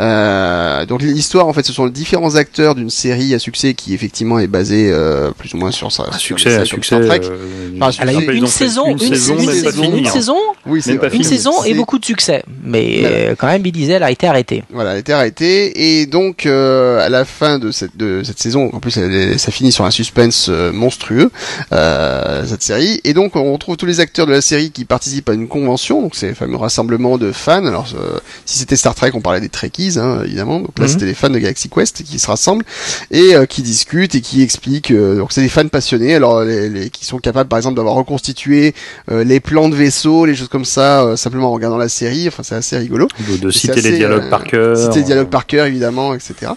Euh, 0.00 0.86
donc 0.86 1.02
l'histoire 1.02 1.46
en 1.46 1.52
fait 1.52 1.64
ce 1.64 1.72
sont 1.72 1.86
les 1.86 1.90
différents 1.90 2.34
acteurs 2.36 2.74
d'une 2.74 2.90
série 2.90 3.34
à 3.34 3.38
succès 3.38 3.74
qui 3.74 3.94
effectivement 3.94 4.38
est 4.38 4.46
basée 4.46 4.90
euh, 4.92 5.30
plus 5.36 5.54
ou 5.54 5.56
moins 5.56 5.70
sur 5.70 5.90
ça 5.92 6.04
Un 6.12 6.18
succès, 6.18 6.54
un 6.56 6.64
sur 6.64 6.76
succès. 6.76 6.96
Star 6.96 7.06
Trek. 7.06 7.20
euh, 7.24 7.70
Enfin, 7.80 7.90
je 7.90 8.02
Elle 8.02 8.08
a 8.08 8.12
eu 8.14 8.34
une 8.36 8.46
saison, 8.46 8.86
une, 8.86 8.98
saison, 8.98 9.36
une 9.38 9.50
saison, 9.50 9.82
une 9.96 10.06
saison, 10.06 10.36
Oui, 10.66 10.82
c'est 10.82 10.98
une 11.12 11.22
saison 11.24 11.62
et 11.64 11.74
beaucoup 11.74 11.98
de 11.98 12.04
succès. 12.04 12.42
Mais 12.64 13.00
Voilà. 13.00 13.36
quand 13.36 13.46
même, 13.46 13.64
il 13.64 13.72
disait, 13.72 13.94
elle 13.94 14.02
a 14.02 14.10
été 14.10 14.26
arrêtée. 14.26 14.64
Voilà, 14.70 14.92
elle 14.92 14.98
était 14.98 15.12
arrêtée 15.12 16.00
et 16.00 16.06
donc 16.06 16.44
euh, 16.46 16.98
à 17.04 17.08
la 17.08 17.24
fin 17.24 17.58
de 17.58 17.70
cette 17.70 17.96
de 17.96 18.22
cette 18.24 18.38
saison, 18.40 18.70
en 18.72 18.80
plus 18.80 18.96
elle 18.96 19.38
ça 19.38 19.50
finit 19.52 19.72
sur 19.72 19.84
un 19.84 19.90
suspense 20.08 20.46
euh, 20.48 20.72
monstrueux 20.72 21.30
euh, 21.72 22.44
cette 22.46 22.62
série 22.62 23.00
et 23.04 23.12
donc 23.12 23.36
on 23.36 23.52
retrouve 23.52 23.76
tous 23.76 23.84
les 23.86 24.00
acteurs 24.00 24.26
de 24.26 24.32
la 24.32 24.40
série 24.40 24.70
qui 24.70 24.84
participent 24.86 25.28
à 25.28 25.34
une 25.34 25.48
convention, 25.48 26.00
donc 26.00 26.14
c'est 26.14 26.28
le 26.28 26.34
fameux 26.34 26.56
rassemblement 26.56 27.18
de 27.18 27.30
fans. 27.32 27.64
Alors 27.66 27.86
euh, 27.94 28.18
si 28.46 28.58
c'était 28.58 28.76
Star 28.76 28.94
Trek, 28.94 29.10
on 29.14 29.20
parlait 29.20 29.40
des 29.40 29.48
Trekkies 29.50 29.98
hein, 29.98 30.22
évidemment, 30.24 30.60
donc 30.60 30.78
là 30.78 30.84
Mhm. 30.86 30.88
c'était 30.88 31.04
les 31.06 31.14
fans 31.14 31.28
de 31.30 31.38
Galaxy 31.38 31.68
Quest 31.68 32.02
qui 32.02 32.18
se 32.18 32.26
rassemblent 32.26 32.64
et 33.10 33.34
qui 33.48 33.62
discutent 33.62 34.14
et 34.14 34.20
qui 34.22 34.42
expliquent. 34.42 34.92
donc 34.92 35.32
c'est 35.32 35.42
des 35.42 35.48
fans 35.50 35.68
passionnés, 35.68 36.14
alors 36.14 36.42
les, 36.44 36.68
les- 36.70 36.90
qui 36.90 37.04
sont 37.04 37.18
capables 37.18 37.48
par 37.48 37.58
exemple 37.58 37.76
d'avoir 37.76 37.94
reconstitué 37.94 38.74
euh, 39.10 39.24
les 39.24 39.40
plans 39.40 39.68
de 39.68 39.74
vaisseaux, 39.74 40.24
les 40.24 40.34
choses 40.34 40.48
comme 40.48 40.64
ça, 40.64 41.02
euh, 41.04 41.16
simplement 41.16 41.48
en 41.48 41.52
regardant 41.52 41.76
la 41.78 41.88
série. 41.90 42.26
Enfin 42.28 42.42
c'est 42.42 42.54
assez 42.54 42.78
rigolo. 42.78 43.08
De, 43.28 43.36
de 43.36 43.50
citer 43.50 43.72
assez, 43.78 43.90
les 43.90 43.96
dialogues 43.98 44.30
par 44.30 44.44
cœur. 44.44 44.76
Citer 44.76 45.00
les 45.00 45.04
dialogues 45.04 45.28
par 45.28 45.46
cœur, 45.46 45.66
évidemment, 45.66 46.14
etc. 46.14 46.52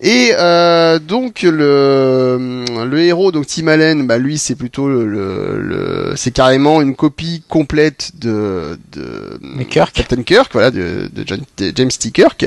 Et 0.00 0.32
euh, 0.38 0.98
donc 0.98 1.42
le 1.42 2.91
le 2.92 3.00
héros, 3.00 3.32
donc 3.32 3.46
Tim 3.46 3.66
Allen, 3.68 4.06
bah 4.06 4.18
lui 4.18 4.38
c'est 4.38 4.54
plutôt 4.54 4.88
le, 4.88 5.06
le, 5.06 5.60
le- 5.60 6.12
c'est 6.16 6.30
carrément 6.30 6.80
une 6.80 6.94
copie 6.94 7.42
complète 7.48 8.12
de 8.18 8.78
de 8.92 9.38
Kirk. 9.68 9.92
Captain 9.94 10.22
Kirk, 10.22 10.50
voilà, 10.52 10.70
de, 10.70 11.08
de, 11.12 11.24
John- 11.26 11.40
de 11.58 11.72
James 11.74 11.90
T. 11.90 12.10
Kirk. 12.10 12.46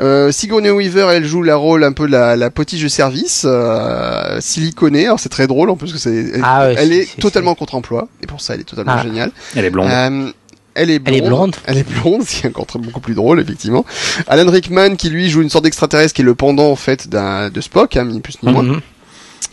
Euh, 0.00 0.32
Sigourney 0.32 0.70
Weaver, 0.70 1.08
elle 1.12 1.24
joue 1.24 1.42
la 1.42 1.56
rôle 1.56 1.84
un 1.84 1.92
peu 1.92 2.06
de 2.06 2.12
la, 2.12 2.36
la 2.36 2.50
potiche 2.50 2.82
de 2.82 2.88
service, 2.88 3.42
euh, 3.46 4.40
siliconée. 4.40 5.04
Alors 5.06 5.20
c'est 5.20 5.28
très 5.28 5.46
drôle 5.46 5.70
en 5.70 5.76
plus 5.76 5.92
que 5.92 5.98
c'est, 5.98 6.14
elle, 6.34 6.40
Ah 6.42 6.66
ouais, 6.66 6.74
elle 6.78 6.88
c'est- 6.88 6.96
est 6.96 7.04
c'est- 7.14 7.20
totalement 7.20 7.54
contre-emploi 7.54 8.08
et 8.22 8.26
pour 8.26 8.40
ça 8.40 8.54
elle 8.54 8.60
est 8.60 8.64
totalement 8.64 8.94
Ah. 8.96 9.02
géniale. 9.02 9.30
Elle 9.54 9.64
est 9.64 9.70
blonde. 9.70 9.88
Euh, 9.90 10.30
elle 10.76 10.90
est 10.90 10.98
blonde. 10.98 11.14
Elle 11.16 11.24
est 11.24 11.28
blonde. 11.28 11.56
Elle 11.66 11.78
est 11.78 11.88
blonde, 11.88 12.22
ce 12.24 12.40
qui 12.40 12.46
est 12.46 12.50
encore 12.50 12.66
très- 12.66 12.80
beaucoup 12.80 12.98
plus 13.00 13.14
drôle, 13.14 13.38
effectivement. 13.40 13.84
Alan 14.26 14.50
Rickman, 14.50 14.96
qui 14.96 15.08
lui 15.08 15.30
joue 15.30 15.40
une 15.40 15.48
sorte 15.50 15.62
d'extraterrestre, 15.64 16.14
qui 16.14 16.22
est 16.22 16.24
le 16.24 16.34
pendant, 16.34 16.68
en 16.68 16.74
fait, 16.74 17.08
d'un, 17.08 17.48
de 17.48 17.60
Spock, 17.60 17.96
hein, 17.96 18.06
ni 18.06 18.18
plus 18.20 18.34
ni 18.42 18.50
moins. 18.52 18.64
Mhm. 18.64 18.80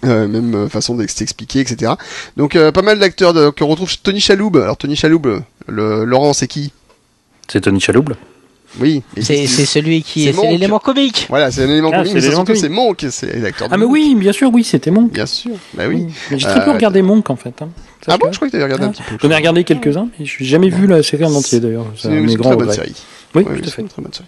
Euh, 0.03 0.28
même 0.28 0.56
euh, 0.56 0.68
façon 0.69 0.95
d'expliquer, 0.95 1.60
etc. 1.60 1.91
Donc, 2.36 2.56
euh, 2.56 2.72
pas 2.72 2.82
mal 2.82 2.98
d'acteurs 2.98 3.34
de- 3.34 3.49
qu'on 3.52 3.68
retrouve 3.68 3.95
Tony 4.02 4.19
Chaloub. 4.19 4.57
Alors, 4.57 4.76
Tony 4.78 4.95
Chaloub, 4.95 5.22
le, 5.68 6.06
Laurent, 6.06 6.34
c'est 6.34 6.48
qui? 6.48 6.72
C'est 7.48 7.61
Tony 7.61 7.80
Chalouble. 7.80 8.15
Oui. 8.80 9.03
C'est 9.19 9.45
c'est 9.48 9.65
celui 9.65 10.02
qui 10.02 10.23
C'est 10.23 10.30
est, 10.45 10.52
l'élément 10.52 10.80
comique. 10.80 11.26
Voilà, 11.30 11.52
c'est 11.52 11.64
Ah, 11.64 11.68
comique, 11.68 11.84
c'est 11.94 11.98
mais 11.99 12.06
c'est 12.07 12.14
l'élément 12.15 12.32
surtout, 12.32 12.45
comique. 12.45 12.61
c'est 12.61 12.69
Monk, 12.69 13.06
c'est 13.11 13.40
l'acteur 13.40 13.68
de 13.68 13.73
Ah 13.73 13.78
mais 13.78 13.84
Monk. 13.84 13.94
oui, 13.94 14.15
bien 14.15 14.32
sûr, 14.32 14.49
oui, 14.53 14.64
c'était 14.64 14.91
Monk. 14.91 15.11
Bien 15.11 15.26
sûr. 15.26 15.52
Bah 15.73 15.84
oui. 15.90 16.07
Mais 16.32 16.40
j'ai 16.40 16.48
très 16.48 16.64
peu 16.64 16.72
regardé 16.72 17.02
Monk 17.02 17.30
en 17.30 17.36
fait. 17.36 17.53
hein. 17.61 17.68
Ah 18.07 18.18
bon, 18.18 18.30
je 18.32 18.38
crois 18.38 18.48
que 18.48 18.53
t'avais 18.53 18.64
regardé 18.64 18.86
un 18.86 18.88
Ah. 18.88 18.91
petit 18.94 19.03
peu. 19.03 19.18
J'en 19.22 19.30
ai 19.30 19.36
regardé 19.36 19.64
quelques-uns, 19.65 20.07
mais 20.18 20.26
je 20.26 20.41
n'ai 20.41 20.49
jamais 20.49 20.69
vu 20.69 20.88
la 20.88 21.03
série 21.03 21.26
en 21.26 21.34
entier 21.34 21.60
d'ailleurs. 21.60 21.86
C'est 21.98 22.07
un 22.07 22.11
de 22.11 22.15
une, 22.15 22.38
très 22.40 22.56
bonne 22.56 22.72
série. 22.72 22.95
Oui, 23.34 23.44
tout 23.45 23.52
à 23.52 23.72
fait. 23.72 23.82
une 23.82 23.88
très 23.88 24.02
bonne 24.02 24.12
série. 24.14 24.28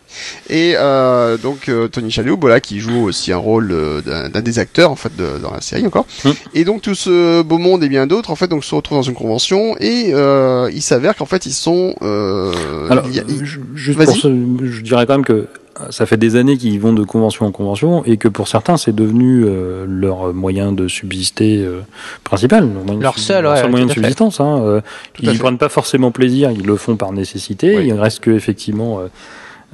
Et 0.49 0.73
euh, 0.77 1.37
donc 1.37 1.67
euh, 1.69 1.87
Tony 1.87 2.09
Shalhoub, 2.11 2.37
voilà, 2.39 2.59
qui 2.61 2.79
joue 2.79 3.03
aussi 3.03 3.31
un 3.33 3.37
rôle 3.37 3.69
euh, 3.71 4.29
d'un 4.29 4.41
des 4.41 4.59
acteurs 4.59 4.91
en 4.91 4.95
fait 4.95 5.15
de, 5.15 5.39
dans 5.41 5.51
la 5.51 5.61
série 5.61 5.85
encore. 5.85 6.05
Mm. 6.23 6.29
Et 6.53 6.63
donc 6.65 6.81
tout 6.81 6.95
ce 6.95 7.41
beau 7.41 7.57
monde 7.57 7.83
et 7.83 7.89
bien 7.89 8.07
d'autres 8.07 8.31
en 8.31 8.35
fait 8.35 8.47
donc 8.47 8.63
se 8.63 8.73
retrouvent 8.75 8.99
dans 8.99 9.01
une 9.03 9.13
convention 9.15 9.75
et 9.79 10.11
euh, 10.13 10.69
il 10.73 10.81
s'avère 10.81 11.15
qu'en 11.15 11.25
fait 11.25 11.45
ils 11.45 11.53
sont. 11.53 11.95
Euh, 12.01 12.53
Alors, 12.89 13.07
y 13.09 13.19
a- 13.19 13.23
ju- 13.43 13.61
juste 13.75 13.97
Vas-y. 13.97 14.05
pour 14.07 14.15
ce, 14.17 14.27
je 14.63 14.81
dirais 14.81 15.05
quand 15.05 15.13
même 15.13 15.25
que 15.25 15.47
ça 15.89 16.05
fait 16.05 16.17
des 16.17 16.35
années 16.35 16.57
qu'ils 16.57 16.79
vont 16.79 16.93
de 16.93 17.03
convention 17.03 17.45
en 17.45 17.51
convention 17.51 18.03
et 18.05 18.17
que 18.17 18.27
pour 18.27 18.47
certains 18.47 18.77
c'est 18.77 18.93
devenu 18.93 19.43
euh, 19.45 19.85
leur 19.87 20.33
moyen 20.33 20.71
de 20.71 20.87
subsister 20.87 21.63
euh, 21.63 21.81
principal, 22.23 22.69
leur, 22.99 23.17
seul, 23.17 23.47
ouais, 23.47 23.67
moyen 23.67 23.87
de 23.87 23.91
subsistance. 23.91 24.39
Hein, 24.39 24.61
euh, 24.61 24.81
ils 25.19 25.29
fait. 25.29 25.39
prennent 25.39 25.57
pas 25.57 25.69
forcément 25.69 26.11
plaisir, 26.11 26.51
ils 26.51 26.65
le 26.65 26.75
font 26.77 26.95
par 26.95 27.11
nécessité. 27.11 27.77
Oui. 27.77 27.87
Il 27.87 27.93
reste 27.93 28.19
que 28.19 28.31
effectivement, 28.31 28.99
euh, 28.99 29.07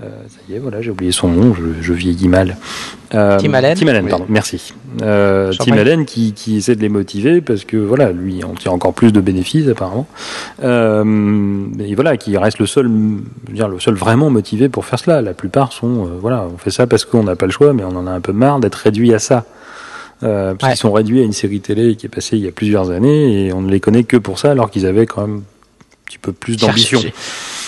ça 0.01 0.39
y 0.49 0.53
est, 0.55 0.59
voilà, 0.59 0.81
j'ai 0.81 0.91
oublié 0.91 1.11
son 1.11 1.27
nom, 1.27 1.53
je, 1.53 1.81
je 1.81 1.93
vieillis 1.93 2.27
mal. 2.27 2.57
Euh, 3.13 3.37
Tim 3.39 3.53
Allen. 3.53 3.75
Tim 3.77 3.87
Allen, 3.87 4.03
Oui. 4.05 4.09
pardon, 4.09 4.25
merci. 4.29 4.73
Euh, 5.01 5.51
Tim. 5.59 5.73
Allen 5.77 6.05
qui, 6.05 6.33
qui 6.33 6.57
essaie 6.57 6.75
de 6.75 6.81
les 6.81 6.89
motiver 6.89 7.41
parce 7.41 7.65
que 7.65 7.77
voilà, 7.77 8.11
lui 8.11 8.43
en 8.43 8.53
tire 8.53 8.71
encore 8.73 8.93
plus 8.93 9.11
de 9.11 9.19
bénéfices 9.21 9.67
apparemment. 9.67 10.07
Euh, 10.63 11.65
et 11.79 11.95
voilà, 11.95 12.17
qui 12.17 12.37
reste 12.37 12.59
le 12.59 12.65
seul, 12.65 12.85
je 12.87 13.49
veux 13.51 13.55
dire, 13.55 13.67
le 13.67 13.79
seul 13.79 13.95
vraiment 13.95 14.29
motivé 14.29 14.69
pour 14.69 14.85
faire 14.85 14.99
cela. 14.99 15.21
La 15.21 15.33
plupart 15.33 15.73
sont, 15.73 16.05
euh, 16.05 16.09
voilà, 16.19 16.45
on 16.53 16.57
fait 16.57 16.71
ça 16.71 16.87
parce 16.87 17.05
qu'on 17.05 17.23
n'a 17.23 17.35
pas 17.35 17.45
le 17.45 17.51
choix, 17.51 17.73
mais 17.73 17.83
on 17.83 17.95
en 17.95 18.07
a 18.07 18.11
un 18.11 18.21
peu 18.21 18.31
marre 18.31 18.59
d'être 18.59 18.75
réduit 18.75 19.13
à 19.13 19.19
ça. 19.19 19.45
Euh, 20.21 20.53
parce 20.53 20.63
Ouais. 20.71 20.75
qu'ils 20.75 20.79
sont 20.81 20.91
réduits 20.91 21.21
à 21.21 21.23
une 21.23 21.31
série 21.33 21.61
télé 21.61 21.95
qui 21.95 22.05
est 22.05 22.09
passée 22.09 22.35
il 22.37 22.43
y 22.43 22.47
a 22.47 22.51
plusieurs 22.51 22.89
années 22.91 23.45
et 23.47 23.53
on 23.53 23.61
ne 23.61 23.71
les 23.71 23.79
connaît 23.79 24.03
que 24.03 24.17
pour 24.17 24.37
ça, 24.37 24.51
alors 24.51 24.69
qu'ils 24.69 24.85
avaient 24.85 25.05
quand 25.05 25.25
même 25.27 25.41
petit 26.09 26.17
peu 26.17 26.33
plus 26.33 26.57
d'ambition. 26.57 27.01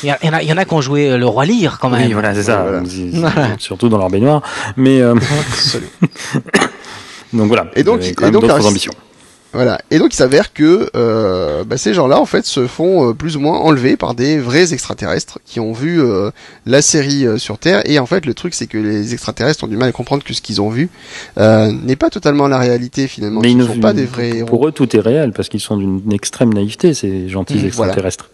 Il 0.04 0.10
y, 0.10 0.30
en 0.30 0.34
a- 0.34 0.42
il 0.42 0.50
y 0.50 0.54
en 0.54 0.58
qui 0.66 0.74
ont 0.74 0.82
joué 0.82 1.12
euh, 1.12 1.18
le 1.18 1.28
roi 1.28 1.46
Lyre 1.46 1.78
quand 1.80 1.90
même. 1.90 2.08
Oui, 2.08 2.14
voilà, 2.14 2.34
c'est 2.34 2.44
ça. 2.44 2.66
Voilà. 3.14 3.50
Surtout 3.60 3.88
dans 3.88 4.00
leur 4.00 4.10
baignoire. 4.10 4.42
Mais 4.76 5.00
euh, 5.02 5.14
donc 7.34 7.48
voilà. 7.48 7.68
Et 7.76 7.84
donc- 7.84 8.02
et 8.02 8.32
donc, 8.32 8.42
ambitions. 8.68 8.94
Voilà. 9.54 9.80
Et 9.92 10.00
donc 10.00 10.14
il 10.14 10.16
s'avère 10.16 10.54
que 10.54 10.90
euh, 10.96 11.64
bah, 11.64 11.78
ces 11.78 11.94
gens-là 11.94 12.20
en 12.20 12.26
fait 12.26 12.46
se 12.46 12.68
font 12.68 13.10
euh, 13.10 13.14
plus 13.14 13.36
ou 13.36 13.40
moins 13.40 13.60
enlever 13.60 13.98
par 13.98 14.14
des 14.16 14.40
vrais 14.40 14.74
extraterrestres 14.74 15.40
qui 15.46 15.60
ont 15.60 15.74
vu 15.74 16.02
euh, 16.02 16.32
la 16.66 16.82
série 16.82 17.26
euh, 17.26 17.38
sur 17.38 17.58
Terre. 17.58 17.82
Et 17.86 18.00
en 18.00 18.06
fait 18.06 18.26
le 18.26 18.34
truc 18.34 18.54
c'est 18.54 18.68
que 18.68 18.78
les 18.78 19.14
extraterrestres 19.14 19.64
ont 19.64 19.68
du 19.68 19.78
mal 19.78 19.90
à 19.90 19.92
comprendre 19.92 20.24
que 20.24 20.34
ce 20.34 20.42
qu'ils 20.42 20.62
ont 20.62 20.70
vu 20.70 20.90
euh, 21.38 21.72
n'est 21.84 21.96
pas 21.98 22.10
totalement 22.10 22.48
la 22.48 22.60
réalité 22.60 23.08
finalement. 23.08 23.42
Mais 23.42 23.52
ils 23.52 23.58
ne 23.58 23.66
sont 23.66 23.80
pas 23.80 23.94
des 23.94 24.06
vrais 24.06 24.30
héros. 24.38 24.48
Pour 24.48 24.68
eux, 24.68 24.72
tout 24.72 24.96
est 24.96 25.02
réel 25.02 25.32
parce 25.34 25.50
qu'ils 25.50 25.60
sont 25.60 25.78
d'une 25.78 26.14
extrême 26.14 26.54
naïveté, 26.54 26.94
ces 26.94 27.30
gentils 27.30 27.52
Mmh, 27.56 27.66
extraterrestres. 27.66 28.30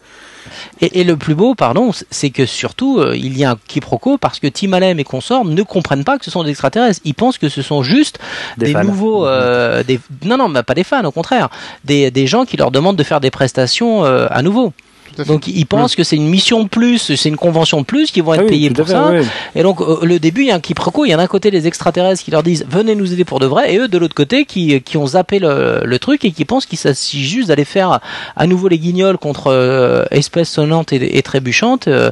Et, 0.82 1.02
et 1.02 1.03
le 1.03 1.18
plus 1.18 1.36
beau, 1.36 1.56
pardon, 1.56 1.91
c'est 2.10 2.30
que 2.30 2.45
surtout, 2.45 2.99
euh, 2.99 3.15
il 3.15 3.38
y 3.38 3.44
a 3.44 3.52
un 3.52 3.57
quiproquo 3.68 4.18
parce 4.18 4.40
que 4.40 4.48
Tim 4.48 4.74
Allen 4.74 4.99
et 4.99 5.03
consorts 5.03 5.45
ne 5.45 5.61
comprennent 5.64 6.03
pas 6.03 6.18
que 6.18 6.26
ce 6.26 6.32
sont 6.32 6.44
des 6.44 6.52
extraterrestres. 6.52 7.02
Ils 7.03 7.14
pensent 7.14 7.38
que 7.38 7.49
ce 7.49 7.61
sont 7.61 7.84
juste 7.84 8.19
Des 8.57 8.74
nouveaux, 8.74 9.26
euh, 9.26 9.84
des, 9.84 9.99
non, 10.26 10.38
non, 10.38 10.52
pas 10.64 10.74
des 10.74 10.84
fans, 10.84 11.03
au 11.03 11.11
contraire, 11.11 11.49
des, 11.86 12.11
des 12.11 12.28
gens 12.28 12.45
qui 12.45 12.57
leur 12.57 12.72
demandent 12.72 12.95
de 12.95 13.03
faire 13.03 13.19
des 13.19 13.32
prestations 13.32 14.06
euh, 14.06 14.28
à 14.30 14.41
nouveau. 14.41 14.74
Donc 15.26 15.48
ils 15.48 15.65
pensent 15.65 15.95
que 15.95 16.03
c'est 16.03 16.15
une 16.15 16.27
mission 16.27 16.64
de 16.64 16.68
plus, 16.68 17.15
c'est 17.15 17.30
une 17.30 17.38
convention 17.38 17.81
de 17.81 17.85
plus, 17.85 18.11
qu'ils 18.11 18.23
vont 18.23 18.34
être 18.34 18.41
Ah 18.41 18.44
oui, 18.45 18.49
payés 18.49 18.69
pour 18.69 18.85
fait, 18.88 18.91
ça. 18.94 19.11
Et 19.56 19.64
donc 19.64 19.81
euh, 19.81 19.99
le 20.03 20.19
début, 20.19 20.41
il 20.41 20.48
y 20.48 20.52
a 20.52 20.56
un 20.56 20.60
quiproquo. 20.60 21.06
Il 21.06 21.10
y 21.10 21.14
a 21.14 21.18
d'un 21.18 21.27
côté 21.27 21.52
les 21.52 21.68
extraterrestres 21.68 22.23
qui 22.23 22.31
leur 22.31 22.44
disent 22.44 22.65
venez 22.69 22.95
nous 22.95 23.14
aider 23.14 23.23
pour 23.26 23.39
de 23.39 23.45
vrai, 23.45 23.73
et 23.73 23.77
eux 23.77 23.88
de 23.88 23.98
l'autre 23.98 24.15
côté 24.15 24.45
qui, 24.45 24.81
qui 24.81 24.98
ont 24.98 25.07
zappé 25.07 25.39
le, 25.39 25.81
le 25.85 25.99
truc 25.99 26.26
et 26.26 26.31
qui 26.31 26.44
pensent 26.45 26.65
qu'il 26.65 26.77
s'agit 26.77 27.23
juste 27.23 27.48
d'aller 27.49 27.65
faire 27.65 27.99
à 28.35 28.48
nouveau 28.48 28.68
les 28.68 28.80
guignols 28.80 29.18
contre 29.18 29.48
euh, 29.48 30.06
espèces 30.11 30.49
sonnantes 30.49 30.94
et, 30.94 31.18
et 31.18 31.22
trébuchantes 31.22 31.88
euh, 31.88 32.11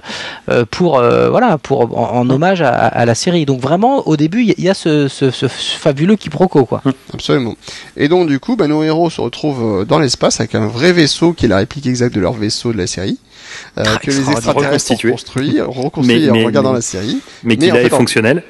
euh, 0.50 0.66
pour 0.70 1.00
euh, 1.00 1.30
voilà 1.30 1.58
pour 1.58 1.82
en, 1.98 2.18
en 2.20 2.30
hommage 2.30 2.62
à, 2.62 2.70
à 2.70 3.06
la 3.06 3.16
série. 3.16 3.46
Donc 3.46 3.60
vraiment 3.62 4.08
au 4.08 4.16
début 4.18 4.44
il 4.44 4.64
y 4.64 4.70
a- 4.70 4.74
ce, 4.76 5.08
ce, 5.08 5.32
ce 5.32 5.48
fabuleux 5.48 6.16
quiproquo 6.18 6.66
quoi. 6.66 6.82
Absolument. 7.14 7.56
Et 7.98 8.08
donc 8.10 8.28
du 8.28 8.40
coup, 8.40 8.56
bah, 8.56 8.68
nos 8.68 8.84
héros 8.84 9.10
se 9.10 9.22
retrouvent 9.22 9.82
euh, 9.82 9.86
dans 9.86 10.00
l'espace 10.00 10.40
avec 10.42 10.54
un 10.54 10.68
vrai 10.68 10.92
vaisseau 10.92 11.32
qui 11.34 11.46
est 11.46 11.48
la 11.50 11.58
réplique 11.58 11.86
exacte 11.88 12.14
de 12.14 12.20
leur 12.20 12.34
vaisseau 12.34 12.74
de 12.74 12.78
la 12.78 12.88
série, 12.88 12.95
euh, 13.02 13.84
Ah, 13.86 13.98
que 14.02 14.12
les 14.12 14.18
extraterrestres 14.30 14.92
ont 14.92 14.96
reconstruit, 14.96 15.62
reconstruit 15.62 16.22
Mais- 16.22 16.30
en 16.30 16.34
mais- 16.34 16.46
regardant 16.46 16.70
mais- 16.72 16.76
la 16.78 16.82
série, 16.82 17.20
Mais 17.44 17.56
Mais 17.56 17.58
qui 17.58 17.72
en 17.72 17.76
là 17.76 17.82
fait, 17.82 17.88
est 17.88 17.90
fonctionnel. 17.90 18.44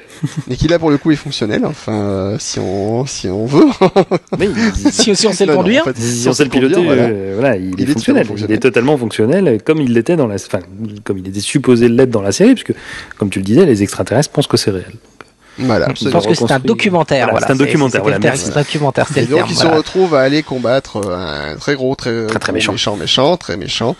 et 0.50 0.56
qui 0.56 0.68
là 0.68 0.78
pour 0.78 0.90
le 0.90 0.98
coup 0.98 1.10
est 1.10 1.16
fonctionnel. 1.16 1.64
Enfin, 1.66 1.92
euh, 1.92 2.36
si 2.38 2.58
on 2.58 3.04
si 3.06 3.28
on 3.28 3.44
veut. 3.46 3.66
Si, 4.92 5.14
si 5.16 5.26
on 5.26 5.32
sait 5.32 5.44
le 5.46 5.52
Non, 5.52 5.58
non, 5.58 5.62
conduire. 5.64 5.82
en 5.82 5.84
fait, 5.92 5.98
si 5.98 6.28
on 6.28 6.32
sait 6.32 6.44
le 6.44 6.50
piloter, 6.50 6.74
conduire, 6.76 6.94
voilà. 6.94 7.08
euh, 7.08 7.36
voilà, 7.38 7.56
il, 7.56 7.74
Il 7.74 7.80
est 7.80 7.82
est, 7.82 7.92
fonctionnel. 7.92 8.26
totalement 8.26 8.46
Il 8.48 8.52
est 8.54 8.58
totalement 8.58 8.96
fonctionnel, 8.98 9.58
comme 9.64 9.80
il 9.80 9.92
l'était 9.92 10.16
dans 10.16 10.26
la, 10.26 10.36
enfin, 10.36 10.60
comme 11.04 11.18
il 11.18 11.28
était 11.28 11.40
supposé 11.40 11.88
l'être 11.88 12.10
dans 12.10 12.22
la 12.22 12.32
série, 12.32 12.54
puisque, 12.54 12.72
comme 13.18 13.28
tu 13.30 13.38
le 13.40 13.44
disais, 13.44 13.66
les 13.66 13.82
extraterrestres 13.82 14.30
pensent 14.30 14.46
que 14.46 14.56
c'est 14.56 14.70
réel. 14.70 14.92
Voilà, 15.58 15.88
Je 15.98 16.08
pense 16.10 16.26
que 16.26 16.34
c'est 16.34 16.52
un 16.52 16.58
documentaire. 16.58 17.26
Voilà, 17.26 17.32
Voilà, 17.40 17.46
c'est 17.46 17.52
un 17.52 17.56
documentaire, 17.56 18.02
voilà, 18.02 18.18
merci. 18.18 18.44
C'est 18.46 18.56
un 18.56 18.60
documentaire, 18.60 19.06
le 19.16 19.22
donc 19.26 19.44
ils 19.48 19.54
voilà. 19.54 19.70
se 19.70 19.76
retrouvent 19.76 20.14
à 20.14 20.20
aller 20.20 20.42
combattre 20.42 20.98
euh, 21.06 21.52
un 21.52 21.56
très 21.56 21.74
gros, 21.74 21.94
très, 21.94 22.26
Très, 22.26 22.38
très 22.38 22.52
méchant. 22.52 22.72
méchant, 22.72 22.96
méchant, 22.96 23.36
très 23.36 23.56
méchant. 23.56 23.96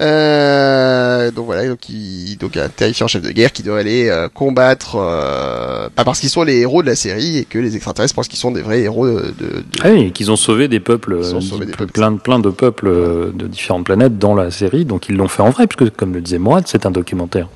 Euh, 0.00 1.30
donc 1.30 1.46
voilà, 1.46 1.66
donc 1.68 1.88
il, 1.88 2.36
donc 2.38 2.56
un 2.56 2.68
terrifiant 2.68 3.06
chef 3.06 3.22
de 3.22 3.30
guerre 3.30 3.52
qui 3.52 3.62
doit 3.62 3.78
aller 3.78 4.08
euh, 4.08 4.28
combattre, 4.28 4.96
euh, 4.96 5.88
pas 5.94 6.04
parce 6.04 6.20
qu'ils 6.20 6.30
sont 6.30 6.42
les 6.42 6.56
héros 6.58 6.82
de 6.82 6.88
la 6.88 6.96
série 6.96 7.38
et 7.38 7.44
que 7.44 7.58
les 7.58 7.76
extraterrestres 7.76 8.14
pensent 8.14 8.28
qu'ils 8.28 8.38
sont 8.38 8.50
des 8.50 8.62
vrais 8.62 8.80
héros 8.80 9.06
de, 9.06 9.12
de, 9.12 9.46
de- 9.46 9.64
Ah 9.82 9.88
oui, 9.92 10.12
qu'ils 10.12 10.30
ont 10.30 10.36
sauvé 10.36 10.68
des 10.68 10.80
peuples, 10.80 11.18
Ils 11.22 11.34
ont 11.34 11.40
sauvé 11.40 11.66
des 11.66 11.72
peuples. 11.72 11.92
plein, 11.92 12.12
de- 12.12 12.18
plein 12.18 12.38
de 12.38 12.50
peuples 12.50 12.90
de 13.32 13.46
différentes 13.46 13.84
planètes 13.84 14.18
dans 14.18 14.34
la 14.34 14.50
série, 14.50 14.84
donc 14.84 15.08
ils 15.08 15.16
l'ont 15.16 15.28
fait 15.28 15.42
en 15.42 15.50
vrai, 15.50 15.66
puisque, 15.66 15.94
comme 15.96 16.14
le 16.14 16.20
disait 16.20 16.38
Mourad, 16.38 16.64
c'est 16.66 16.86
un 16.86 16.90
documentaire. 16.90 17.48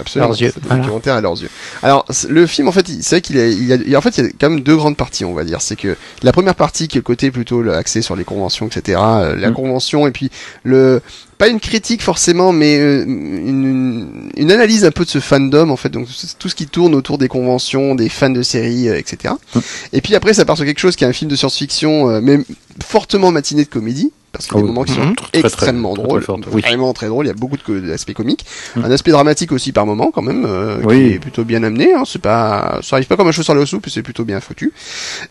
Absolument. 0.00 0.28
Leurs 0.28 0.40
yeux, 0.42 0.52
voilà. 0.62 0.82
documentaire 0.82 1.14
à 1.14 1.20
leurs 1.20 1.40
yeux. 1.40 1.48
Alors, 1.82 2.04
le 2.28 2.46
film, 2.46 2.68
en 2.68 2.72
fait, 2.72 2.86
c'est 2.88 3.10
vrai 3.16 3.20
qu'il 3.20 3.36
il 3.36 3.72
a, 3.72 3.76
il 3.76 3.88
y 3.88 3.94
a- 3.94 3.98
en 3.98 4.00
fait, 4.02 4.16
il 4.18 4.24
y 4.24 4.26
a 4.26 4.30
quand 4.40 4.50
même 4.50 4.60
deux 4.60 4.76
grandes 4.76 4.96
parties, 4.96 5.24
on 5.24 5.32
va 5.34 5.44
dire. 5.44 5.60
C'est 5.60 5.76
que 5.76 5.96
la 6.22 6.32
première 6.32 6.54
partie, 6.54 6.88
qui 6.88 6.98
est 6.98 7.00
le 7.00 7.04
côté 7.04 7.30
plutôt 7.30 7.62
le- 7.62 7.74
axé 7.74 8.02
sur 8.02 8.16
les 8.16 8.24
conventions, 8.24 8.66
etc. 8.66 8.98
euh, 9.02 9.36
la 9.36 9.50
Mm. 9.50 9.54
convention, 9.54 10.06
et 10.06 10.10
puis 10.10 10.30
le, 10.64 11.00
pas 11.38 11.48
une 11.48 11.60
critique 11.60 12.02
forcément, 12.02 12.52
mais 12.52 12.78
euh, 12.78 13.04
une, 13.04 14.30
une 14.36 14.52
analyse 14.52 14.84
un 14.84 14.90
peu 14.90 15.04
de 15.04 15.10
ce 15.10 15.20
fandom, 15.20 15.70
en 15.70 15.76
fait. 15.76 15.88
Donc, 15.90 16.06
tout 16.38 16.48
ce 16.48 16.54
qui 16.54 16.66
tourne 16.66 16.94
autour 16.94 17.18
des 17.18 17.28
conventions, 17.28 17.94
des 17.94 18.08
fans 18.08 18.30
de 18.30 18.42
séries, 18.42 18.88
euh, 18.88 18.98
etc. 18.98 19.34
Mm. 19.54 19.58
Et 19.94 20.00
puis 20.00 20.14
après, 20.14 20.34
ça 20.34 20.44
part 20.44 20.56
sur 20.56 20.64
quelque 20.66 20.80
chose 20.80 20.96
qui 20.96 21.04
est 21.04 21.08
un 21.08 21.12
film 21.12 21.30
de 21.30 21.36
science-fiction, 21.36 22.10
euh, 22.10 22.20
mais 22.22 22.38
fortement 22.84 23.30
matiné 23.30 23.64
de 23.64 23.68
comédie. 23.68 24.12
Parce 24.32 24.46
qu'il 24.46 24.54
y 24.56 24.58
a 24.58 24.60
Ah 24.60 24.62
des 24.62 24.68
oui. 24.68 24.74
moments 24.74 24.84
qui 24.84 24.92
Mhm. 24.92 25.08
sont 25.08 25.14
très, 25.14 25.40
extrêmement 25.40 25.94
drôles, 25.94 26.20
vraiment 26.22 26.92
très 26.92 27.08
drôles. 27.08 27.26
Il 27.26 27.28
y 27.28 27.32
a 27.32 27.34
beaucoup 27.34 27.56
d'aspects 27.80 28.12
comiques, 28.12 28.44
Mm. 28.76 28.84
un 28.84 28.90
aspect 28.92 29.10
dramatique 29.10 29.50
aussi 29.50 29.72
par 29.72 29.86
moment 29.86 30.10
quand 30.12 30.22
même, 30.22 30.44
euh, 30.46 30.80
qui 30.86 31.14
est 31.14 31.18
plutôt 31.18 31.44
bien 31.44 31.62
amené. 31.64 31.92
Hein, 31.94 32.04
c'est 32.06 32.22
pas, 32.22 32.78
ça 32.82 32.94
arrive 32.96 33.08
pas 33.08 33.16
comme 33.16 33.26
un 33.26 33.32
cheveu 33.32 33.42
sur 33.42 33.54
la 33.56 33.66
soupe, 33.66 33.88
c'est 33.88 34.02
plutôt 34.02 34.24
bien 34.24 34.40
foutu. 34.40 34.72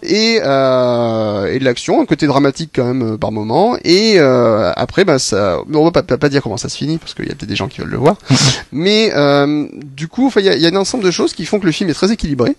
Et 0.04 0.40
euh, 0.44 1.46
et 1.54 1.60
de 1.60 1.64
l'action, 1.64 2.02
un 2.02 2.06
côté 2.06 2.28
dramatique 2.28 2.72
quand 2.76 2.86
même 2.86 3.14
euh, 3.14 3.18
par 3.18 3.32
moment. 3.32 3.78
Et 3.86 4.16
euh, 4.18 4.72
après, 4.76 5.06
bah 5.06 5.18
ça, 5.18 5.60
on 5.74 5.90
va 5.90 5.92
pas, 6.04 6.30
dire 6.30 6.42
comment 6.44 6.58
ça 6.58 6.68
se 6.70 6.76
finit 6.78 6.98
parce 6.98 7.14
qu'il 7.14 7.26
y 7.26 7.32
a 7.32 7.36
peut-être 7.36 7.50
des 7.50 7.56
gens 7.56 7.70
qui 7.70 7.80
veulent 7.80 7.90
le 7.90 7.98
voir. 7.98 8.18
Mais 8.74 9.12
euh, 9.16 9.66
du 9.96 10.08
coup, 10.10 10.28
enfin, 10.28 10.42
il 10.42 10.46
y 10.46 10.50
a, 10.50 10.56
il 10.56 10.62
y 10.62 10.66
a 10.66 10.70
un 10.70 10.76
ensemble 10.76 11.04
de 11.06 11.12
choses 11.12 11.34
qui 11.34 11.46
font 11.46 11.60
que 11.60 11.66
le 11.66 11.72
film 11.72 11.90
est 11.90 11.94
très 11.94 12.12
équilibré. 12.12 12.56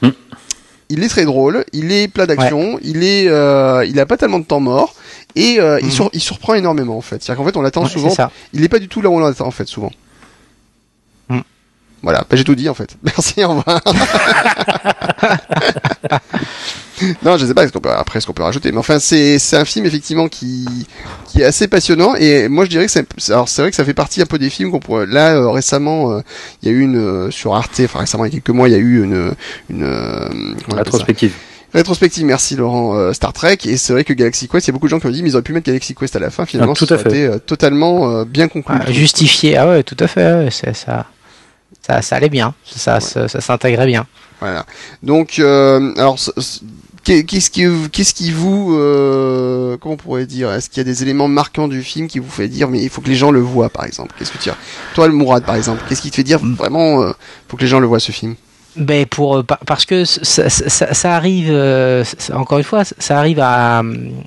Mm. 0.00 0.08
Il 0.90 1.02
est 1.02 1.08
très 1.08 1.24
drôle, 1.24 1.64
il 1.72 1.92
est 1.92 2.08
plat 2.08 2.26
d'action, 2.26 2.78
il 2.82 3.02
est, 3.04 3.26
euh, 3.28 3.84
il 3.86 3.98
a 4.00 4.06
pas 4.06 4.16
tellement 4.18 4.38
de 4.38 4.44
temps 4.44 4.60
mort 4.60 4.94
et 5.36 5.58
euh, 5.60 5.78
il, 5.80 5.86
Mhm. 5.86 5.90
sur- 5.92 6.10
il 6.12 6.20
surprend 6.20 6.54
énormément 6.54 6.96
en 6.96 7.00
fait. 7.00 7.22
C'est-à-dire 7.22 7.42
qu'en 7.42 7.48
fait 7.50 7.56
on 7.56 7.62
l'attend 7.62 7.82
Ouais, 7.84 7.88
souvent, 7.90 8.10
c'est 8.10 8.16
ça. 8.16 8.30
il 8.52 8.62
est 8.64 8.68
pas 8.68 8.78
du 8.78 8.88
tout 8.88 9.00
là 9.02 9.10
où 9.10 9.14
on 9.14 9.18
l'attend 9.20 9.46
en 9.46 9.50
fait 9.50 9.66
souvent. 9.66 9.90
Hmm. 11.28 11.40
Voilà, 12.02 12.20
bah, 12.28 12.36
j'ai 12.36 12.44
tout 12.44 12.54
dit 12.54 12.68
en 12.68 12.74
fait. 12.74 12.96
Merci, 13.02 13.42
au 13.44 13.48
revoir. 13.54 13.80
non, 17.24 17.36
je 17.38 17.46
sais 17.46 17.54
pas 17.54 17.66
ce 17.66 17.72
qu'on 17.72 17.80
peut, 17.80 17.90
après 17.90 18.20
ce 18.20 18.26
qu'on 18.26 18.32
peut 18.32 18.42
rajouter, 18.42 18.70
mais 18.72 18.78
enfin 18.78 18.98
c'est 18.98 19.38
c'est 19.38 19.56
un 19.56 19.64
film 19.64 19.86
effectivement 19.86 20.28
qui 20.28 20.66
qui 21.26 21.40
est 21.40 21.44
assez 21.44 21.68
passionnant 21.68 22.14
et 22.14 22.48
moi 22.48 22.64
je 22.64 22.70
dirais 22.70 22.86
que 22.86 22.92
c'est 22.92 23.06
c'est- 23.18 23.32
alors 23.32 23.48
c'est 23.48 23.62
vrai 23.62 23.70
que 23.70 23.76
ça 23.76 23.84
fait 23.84 23.94
partie 23.94 24.22
un 24.22 24.26
peu 24.26 24.38
des 24.38 24.50
films 24.50 24.70
qu'on 24.70 24.80
pourrait 24.80 25.06
là 25.06 25.34
euh, 25.34 25.50
récemment 25.50 26.12
euh, 26.12 26.20
il 26.62 26.68
y 26.68 26.72
a 26.72 26.74
eu 26.74 26.80
une 26.82 26.96
euh, 26.98 27.30
sur 27.30 27.54
Arte, 27.54 27.80
enfin 27.84 28.00
récemment 28.00 28.24
il 28.26 28.28
y 28.28 28.32
a 28.32 28.36
quelques 28.38 28.50
mois 28.50 28.68
il 28.68 28.72
y 28.72 28.76
a 28.76 28.78
eu 28.78 29.02
une 29.02 29.32
une 29.70 29.82
euh, 29.82 30.28
ça? 30.70 30.76
Rétrospective. 30.76 31.32
Rétrospective, 31.74 32.24
merci 32.24 32.54
Laurent, 32.56 32.94
euh, 32.96 33.12
Star 33.12 33.32
Trek, 33.32 33.58
et 33.64 33.76
c'est 33.76 33.92
vrai 33.92 34.04
que 34.04 34.12
Galaxy 34.12 34.46
Quest, 34.48 34.66
il 34.66 34.70
y 34.70 34.72
a 34.72 34.74
beaucoup 34.74 34.86
de 34.86 34.90
gens 34.90 35.00
qui 35.00 35.06
ont 35.06 35.10
dit, 35.10 35.22
mais 35.22 35.30
ils 35.30 35.34
auraient 35.34 35.42
pu 35.42 35.52
mettre 35.52 35.66
Galaxy 35.66 35.94
Quest 35.94 36.14
à 36.14 36.20
la 36.20 36.30
fin, 36.30 36.46
finalement, 36.46 36.72
Ah, 36.72 36.78
tout 36.78 36.86
ça 36.86 36.94
à 36.94 36.98
aurait 36.98 37.10
fait. 37.10 37.18
été 37.18 37.26
euh, 37.26 37.38
totalement 37.38 38.10
euh, 38.10 38.24
bien 38.24 38.46
conclu. 38.48 38.76
Ah, 38.80 38.90
justifié. 38.92 39.56
Ah 39.56 39.68
ouais, 39.68 39.82
tout 39.82 39.96
à 39.98 40.06
fait. 40.06 40.48
c'est 40.52 40.74
ça. 40.74 41.06
Ça, 41.86 42.00
ça 42.00 42.16
allait 42.16 42.28
bien. 42.30 42.54
Ça, 42.64 43.00
ça, 43.00 43.26
ça 43.28 43.40
s'intégrait 43.40 43.86
bien. 43.86 44.06
Voilà. 44.40 44.64
Donc, 45.02 45.38
alors, 45.38 46.16
qu'est-ce 47.04 47.50
qui, 47.50 47.66
qu'est-ce 47.92 48.14
qui 48.14 48.30
vous, 48.30 48.74
euh, 48.78 49.76
comment 49.78 49.94
on 49.94 49.98
pourrait 49.98 50.26
dire, 50.26 50.50
est-ce 50.52 50.70
qu'il 50.70 50.78
y 50.78 50.80
a 50.80 50.84
des 50.84 51.02
éléments 51.02 51.28
marquants 51.28 51.68
du 51.68 51.82
film 51.82 52.06
qui 52.08 52.18
vous 52.20 52.30
fait 52.30 52.48
dire, 52.48 52.68
mais 52.68 52.80
il 52.82 52.88
faut 52.88 53.00
que 53.00 53.08
les 53.08 53.14
gens 53.16 53.30
le 53.30 53.40
voient, 53.40 53.68
par 53.68 53.84
exemple? 53.84 54.14
Qu'est-ce 54.18 54.32
que 54.32 54.38
tu 54.38 54.48
as? 54.48 54.56
Toi, 54.94 55.08
le 55.08 55.12
Mourad, 55.12 55.44
par 55.44 55.56
exemple, 55.56 55.82
qu'est-ce 55.88 56.00
qui 56.02 56.10
te 56.10 56.16
fait 56.16 56.22
dire 56.22 56.38
vraiment, 56.42 57.02
euh, 57.02 57.12
faut 57.48 57.56
que 57.56 57.62
les 57.62 57.68
gens 57.68 57.80
le 57.80 57.86
voient 57.86 58.00
ce 58.00 58.12
film? 58.12 58.34
Ben 58.76 59.06
pour 59.06 59.36
euh, 59.36 59.42
pa- 59.44 59.60
parce 59.66 59.84
que 59.84 60.04
ça, 60.04 61.14
arrive 61.14 61.48
euh, 61.50 62.02
encore 62.32 62.58
une 62.58 62.64
fois 62.64 62.82
ça 62.84 63.18
arrive 63.18 63.38
à 63.40 63.82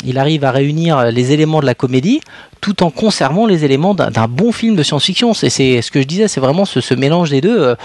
il 0.06 0.18
arrive 0.18 0.46
à 0.46 0.52
réunir 0.52 1.04
les 1.12 1.34
éléments 1.34 1.60
de 1.60 1.66
la 1.66 1.76
comédie 1.76 2.22
tout 2.62 2.84
en 2.84 2.90
conservant 2.90 3.46
les 3.46 3.66
éléments 3.66 3.94
d'un 3.94 4.28
bon 4.28 4.52
film 4.52 4.76
de 4.76 4.84
science-fiction. 4.84 5.34
C'est 5.34 5.50
ce 5.50 5.92
que 5.92 6.02
je 6.02 6.08
disais, 6.08 6.28
c'est 6.28 6.40
vraiment 6.40 6.66
ce, 6.66 6.94
mélange 6.94 7.30
des 7.30 7.42
deux. 7.42 7.62
Euh, 7.62 7.76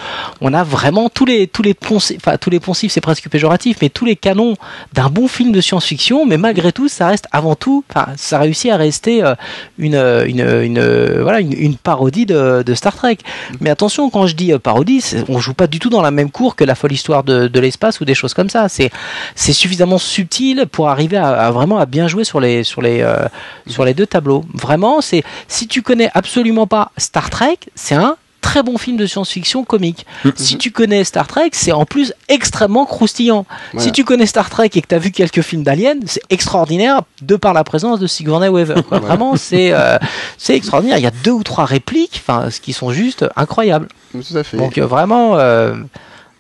On 0.41 0.55
a 0.55 0.65
vraiment 0.65 1.09
tous 1.09 1.25
les 1.25 1.47
tous 1.47 1.63
les 1.63 1.75
poncifs, 1.75 2.17
enfin 2.17 2.37
tous 2.37 2.51
les 2.51 2.61
poncifs, 2.61 2.93
c'est 2.93 3.01
presque 3.01 3.29
péjoratif, 3.29 3.79
mais 3.83 3.89
tous 3.89 4.05
les 4.05 4.17
canons 4.17 4.57
d'un 4.93 5.09
bon 5.09 5.29
film 5.29 5.53
de 5.53 5.61
science-fiction. 5.61 6.27
Mais 6.27 6.37
malgré 6.37 6.73
tout, 6.73 6.89
ça 6.89 7.09
reste 7.09 7.27
avant 7.33 7.55
tout, 7.55 7.85
ça 8.17 8.39
réussit 8.39 8.71
à 8.71 8.77
rester 8.77 9.23
euh, 9.23 9.35
une 9.79 9.97
une 10.27 10.41
une 10.63 10.79
euh, 10.79 11.23
voilà 11.23 11.41
une, 11.41 11.77
parodie 11.77 12.27
de, 12.27 12.65
Star 12.75 12.95
Trek. 12.95 13.19
Mais 13.61 13.71
attention, 13.71 14.11
quand 14.11 14.27
je 14.27 14.35
dis 14.35 14.53
euh, 14.53 14.59
parodie, 14.59 15.03
on 15.29 15.39
joue 15.39 15.55
pas 15.55 15.67
du 15.67 15.79
tout 15.79 15.91
dans 15.91 16.03
la 16.03 16.11
même 16.11 16.31
cour 16.31 16.57
que 16.57 16.65
la 16.65 16.75
folle 16.75 16.93
histoire 16.93 17.25
de, 17.25 17.61
l'espace 17.61 18.01
ou 18.01 18.05
des 18.05 18.15
choses 18.15 18.35
comme 18.35 18.51
ça. 18.51 18.69
C'est 18.69 18.91
c'est 19.35 19.53
suffisamment 19.53 19.99
subtil 19.99 20.67
pour 20.71 20.89
arriver 20.89 21.17
à, 21.17 21.51
vraiment 21.51 21.79
à 21.79 21.87
bien 21.87 22.09
jouer 22.09 22.25
sur 22.25 22.41
les 22.41 22.65
sur 22.65 22.83
les 22.83 23.01
euh, 23.03 23.27
sur 23.67 23.85
les 23.85 23.95
deux 23.95 24.07
tableaux. 24.07 24.45
Vraiment, 24.63 25.01
c'est 25.01 25.23
si 25.49 25.67
tu 25.67 25.83
connais 25.83 26.11
absolument 26.15 26.67
pas 26.67 26.93
Star 26.97 27.31
Trek, 27.31 27.59
c'est 27.75 27.95
un 27.95 28.17
très 28.43 28.63
bon 28.63 28.77
film 28.77 28.99
de 28.99 29.07
science-fiction 29.07 29.65
comique. 29.65 30.05
Si 30.35 30.59
tu 30.59 30.71
connais 30.73 31.05
Star 31.05 31.27
Trek, 31.27 31.51
c'est 31.53 31.73
en 31.73 31.87
plus 31.87 32.13
extrêmement 32.29 32.85
croustillant. 32.85 33.47
Voilà. 33.73 33.87
Si 33.87 33.93
tu 33.93 34.05
connais 34.05 34.27
Star 34.27 34.51
Trek 34.51 34.69
et 34.75 34.83
que 34.83 34.87
tu 34.89 34.95
as 34.95 34.99
vu 34.99 35.11
quelques 35.11 35.41
films 35.41 35.63
d'aliens, 35.63 35.95
c'est 36.05 36.21
extraordinaire 36.29 37.03
de 37.23 37.37
par 37.37 37.55
la 37.55 37.65
présence 37.65 37.99
de 38.01 38.07
Sigourney 38.07 38.49
Weaver. 38.49 38.83
quoi. 38.89 38.99
Vraiment, 38.99 39.37
c'est 39.37 39.73
euh, 39.73 39.97
c'est 40.37 40.55
extraordinaire. 40.55 40.99
Il 40.99 41.05
y 41.05 41.07
a 41.07 41.13
deux 41.25 41.31
ou 41.31 41.43
trois 41.43 41.65
répliques, 41.65 42.21
enfin, 42.23 42.51
ce 42.51 42.61
qui 42.61 42.75
sont 42.75 42.91
juste 42.91 43.25
incroyables. 43.37 43.89
Tout 44.13 44.37
à 44.37 44.43
fait. 44.43 44.59
Donc 44.59 44.77
euh, 44.77 44.87
vraiment, 44.87 45.39
euh, 45.39 45.75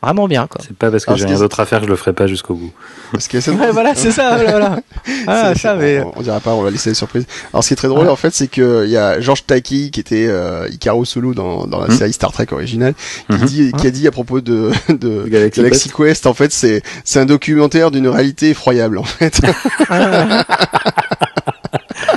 vraiment 0.03 0.27
bien. 0.29 0.47
Quoi. 0.47 0.61
C'est 0.67 0.77
pas 0.77 0.91
parce 0.91 1.05
que 1.07 1.15
j'ai 1.17 1.25
rien 1.27 1.39
d'autre 1.39 1.61
à 1.61 1.67
faire 1.67 1.81
que 1.81 1.87
je 1.87 1.91
le 1.91 1.97
ferai 1.97 2.13
pas 2.13 2.27
jusqu'au 2.27 2.55
bout. 2.55 2.73
Parce 3.13 3.29
que 3.29 3.41
ça- 3.41 3.53
Ouais, 3.53 3.71
voilà, 3.73 3.95
c'est 3.95 4.11
ça. 4.11 4.35
Voilà, 4.37 4.51
voilà. 4.51 4.77
Ah, 5.27 5.53
C'est- 5.55 5.61
ça, 5.61 5.75
mais 5.75 6.01
on, 6.01 6.13
on 6.19 6.23
dira 6.23 6.41
pas, 6.41 6.51
on 6.53 6.63
va 6.63 6.71
laisser 6.71 6.91
la 6.91 6.95
surprise. 6.95 7.25
Alors, 7.53 7.63
ce 7.63 7.69
qui 7.69 7.75
est 7.75 7.77
très 7.77 7.89
drôle, 7.89 8.07
Ouais. 8.07 8.13
en 8.13 8.17
fait, 8.17 8.33
c'est 8.35 8.49
que 8.49 8.85
il 8.85 8.91
y 8.91 8.97
a 8.97 9.21
George 9.21 9.45
Takei 9.47 9.91
qui 9.91 10.01
était 10.01 10.27
euh, 10.29 10.67
Icaro 10.71 11.05
Solo 11.05 11.35
dans, 11.35 11.67
dans 11.67 11.81
la 11.81 11.89
Mhm. 11.89 11.97
série 11.99 12.13
Star 12.13 12.33
Trek 12.33 12.47
originale, 12.53 12.95
qui, 13.29 13.37
Mhm. 13.37 13.45
dit, 13.47 13.73
qui 13.79 13.87
a 13.87 13.91
dit 13.91 14.07
à 14.09 14.11
propos 14.11 14.41
de, 14.41 14.71
de 14.89 15.25
Galaxy 15.29 15.61
Galaxy 15.61 15.91
Quest, 15.91 16.27
en 16.27 16.35
fait, 16.35 16.53
c'est 16.53 16.83
c'est 17.05 17.21
un 17.21 17.27
documentaire 17.27 17.91
d'une 17.91 18.09
réalité 18.09 18.51
effroyable, 18.51 18.99
en 18.99 19.05
fait. 19.05 19.37
C'est- 19.37 19.55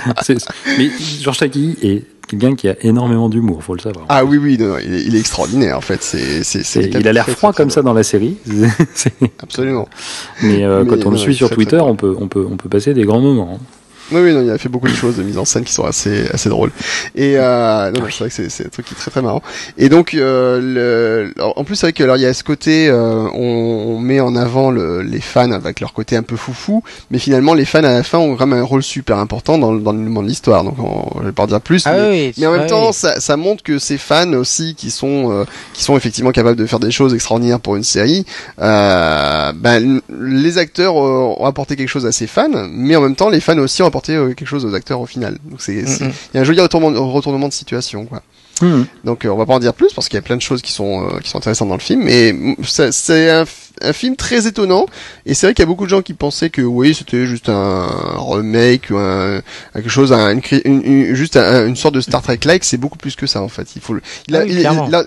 Mais 0.77 0.90
Georges 1.22 1.40
Taki 1.40 1.77
est 1.82 2.03
quelqu'un 2.27 2.56
qui 2.56 2.68
a 2.68 2.76
énormément 2.82 3.30
d'humour, 3.30 3.64
faut 3.64 3.76
le 3.76 3.82
savoir. 3.82 4.06
ah 4.10 4.26
oui, 4.26 4.38
oui, 4.38 4.57
non, 4.57 4.69
non, 4.69 4.77
il, 4.84 4.94
est, 4.94 5.03
il 5.03 5.15
est 5.15 5.19
extraordinaire, 5.19 5.77
en 5.77 5.82
fait. 5.82 6.02
C'est 6.02 6.44
c'est 6.44 6.86
il 6.86 7.07
a 7.07 7.14
l'air 7.14 7.30
froid 7.30 7.53
comme 7.53 7.69
ça 7.69 7.82
dans 7.82 7.94
la 7.94 8.03
série. 8.03 8.38
Absolument. 9.44 9.88
Mais, 10.41 10.64
euh, 10.64 10.84
Mais 10.84 10.90
quand 10.90 11.06
on 11.06 11.11
le 11.11 11.18
suit 11.18 11.36
sur 11.36 11.49
Twitter, 11.49 11.80
on 11.80 11.95
peut, 11.95 12.15
on 12.19 12.27
peut, 12.27 12.45
on 12.49 12.57
peut 12.57 12.69
passer 12.69 12.94
des 12.94 13.03
grands 13.03 13.22
moments. 13.22 13.60
Oui, 14.11 14.22
oui, 14.22 14.34
non, 14.34 14.41
il 14.44 14.49
a 14.52 14.57
fait 14.60 14.69
beaucoup 14.69 14.88
de 14.88 14.94
choses 14.94 15.15
de 15.18 15.23
mise 15.23 15.38
en 15.38 15.45
scène 15.45 15.64
qui 15.64 15.73
sont 15.73 15.86
assez, 15.86 16.27
assez 16.32 16.48
drôles. 16.49 16.72
Et 17.15 17.38
euh, 17.38 17.91
non, 17.91 18.02
non, 18.02 18.07
c'est 18.11 18.19
vrai 18.19 18.30
que 18.30 18.36
c'est, 18.36 18.49
c'est 18.49 18.65
un 18.68 18.69
truc 18.69 18.86
qui 18.86 18.94
est 18.94 18.98
très 18.98 19.10
très 19.10 19.22
marrant. 19.23 19.41
Et 19.80 19.90
donc, 19.90 20.14
euh, 20.14 20.60
le, 20.61 21.34
alors, 21.38 21.57
en 21.57 21.64
plus, 21.64 21.76
c'est 21.76 21.88
vrai 21.88 21.94
que 21.94 22.03
alors 22.03 22.15
il 22.18 22.22
y 22.22 22.26
a 22.27 22.34
ce 22.34 22.44
côté, 22.44 22.88
euh, 22.88 23.27
on, 23.34 23.95
on 23.95 23.99
met 23.99 24.19
en 24.19 24.36
avant 24.36 24.69
le, 24.69 25.02
les 25.02 25.22
fans 25.22 25.52
avec 25.52 25.80
leur 25.80 25.91
côté 25.94 26.15
un 26.15 26.22
peu 26.23 26.36
foufou, 26.36 26.84
mais 27.10 27.18
finalement, 27.18 27.56
les 27.56 27.65
fans 27.65 27.80
à 27.80 27.94
la 27.94 28.03
fin 28.03 28.19
ont 28.19 28.36
vraiment 28.36 28.57
un 28.57 28.64
rôle 28.64 28.84
super 28.84 29.18
important 29.18 29.57
dans, 29.57 29.72
le- 29.73 29.80
dans 29.80 29.91
le 29.91 29.98
dénouement 29.98 30.22
de 30.22 30.27
l'histoire. 30.27 30.64
Donc, 30.64 30.76
on, 30.77 31.19
je 31.22 31.26
vais 31.26 31.32
pas 31.32 31.44
en 31.44 31.48
dire 31.48 31.61
plus. 31.61 31.84
Ah 31.88 31.94
mais, 31.94 32.10
oui, 32.27 32.34
mais 32.38 32.45
en 32.48 32.52
même 32.52 32.68
temps, 32.68 32.88
oui. 32.90 32.94
ça, 32.94 33.19
ça 33.19 33.38
montre 33.38 33.64
que 33.64 33.80
ces 33.80 33.98
fans 33.98 34.34
aussi, 34.34 34.76
qui 34.76 34.91
sont, 34.91 35.32
euh, 35.32 35.45
qui 35.73 35.84
sont 35.84 35.98
effectivement 35.98 36.32
capables 36.32 36.57
de 36.57 36.65
faire 36.68 36.80
des 36.80 36.91
choses 36.91 37.14
extraordinaires 37.15 37.60
pour 37.60 37.76
une 37.76 37.84
série, 37.84 38.26
euh, 38.61 39.52
ben, 39.56 39.99
les 40.22 40.57
acteurs 40.57 40.95
euh, 40.95 41.34
ont 41.40 41.45
apporté 41.45 41.76
quelque 41.76 41.90
chose 41.90 42.06
à 42.06 42.11
ces 42.11 42.27
fans, 42.27 42.49
mais 42.69 42.95
en 42.95 43.02
même 43.02 43.15
temps, 43.15 43.30
les 43.30 43.40
fans 43.40 43.57
aussi 43.57 43.82
ont 43.82 43.88
apporté 43.96 44.16
euh, 44.16 44.34
quelque 44.34 44.48
chose 44.48 44.66
aux 44.66 44.74
acteurs 44.76 45.00
au 45.02 45.06
final. 45.06 45.38
Donc 45.46 45.62
c'est, 45.62 45.74
Mm, 45.84 46.12
il 46.34 46.36
y 46.36 46.38
a 46.38 46.42
un 46.42 46.44
joli 46.44 46.60
retournement, 46.60 47.12
retournement 47.12 47.48
de 47.48 47.54
situation, 47.54 48.06
quoi. 48.06 48.22
Hmm. 48.62 48.84
Donc 49.04 49.26
euh, 49.26 49.30
on 49.30 49.36
va 49.36 49.46
pas 49.46 49.54
en 49.54 49.60
dire 49.60 49.74
plus 49.74 49.92
parce 49.94 50.08
qu'il 50.08 50.16
y 50.16 50.20
a 50.20 50.22
plein 50.22 50.38
de 50.38 50.42
choses 50.42 50.62
qui 50.62 50.72
sont 50.72 51.06
euh, 51.06 51.20
qui 51.20 51.30
sont 51.30 51.38
intéressantes 51.40 51.68
dans 51.68 51.76
le 51.76 51.82
film, 51.82 52.04
mais 52.04 52.34
c'est 52.64 53.30
un, 53.30 53.44
un 53.82 53.94
film 53.94 54.16
très 54.16 54.48
étonnant. 54.48 54.86
Et 55.26 55.34
c'est 55.34 55.46
vrai 55.48 55.54
qu'il 55.54 55.62
y 55.64 55.68
a 55.68 55.68
beaucoup 55.68 55.84
de 55.84 55.90
gens 55.90 56.02
qui 56.02 56.14
pensaient 56.14 56.50
que 56.50 56.62
oui, 56.62 56.94
c'était 56.96 57.26
juste 57.26 57.50
un 57.50 57.88
remake 58.18 58.88
ou 58.92 58.98
un, 58.98 59.42
quelque 59.74 59.90
chose, 59.90 60.14
un, 60.14 60.32
une, 60.32 60.42
une- 60.64 61.16
juste 61.16 61.36
un- 61.36 61.68
une 61.68 61.76
sorte 61.76 61.96
de 61.96 62.02
Star 62.02 62.22
Trek-like. 62.22 62.64
C'est 62.64 62.78
beaucoup 62.78 62.98
plus 62.98 63.18
que 63.18 63.28
ça 63.28 63.42
en 63.42 63.50
fait. 63.50 63.76
Il 63.76 63.82
faut, 63.82 63.96
Ah 63.96 64.40
oui, 64.46 64.54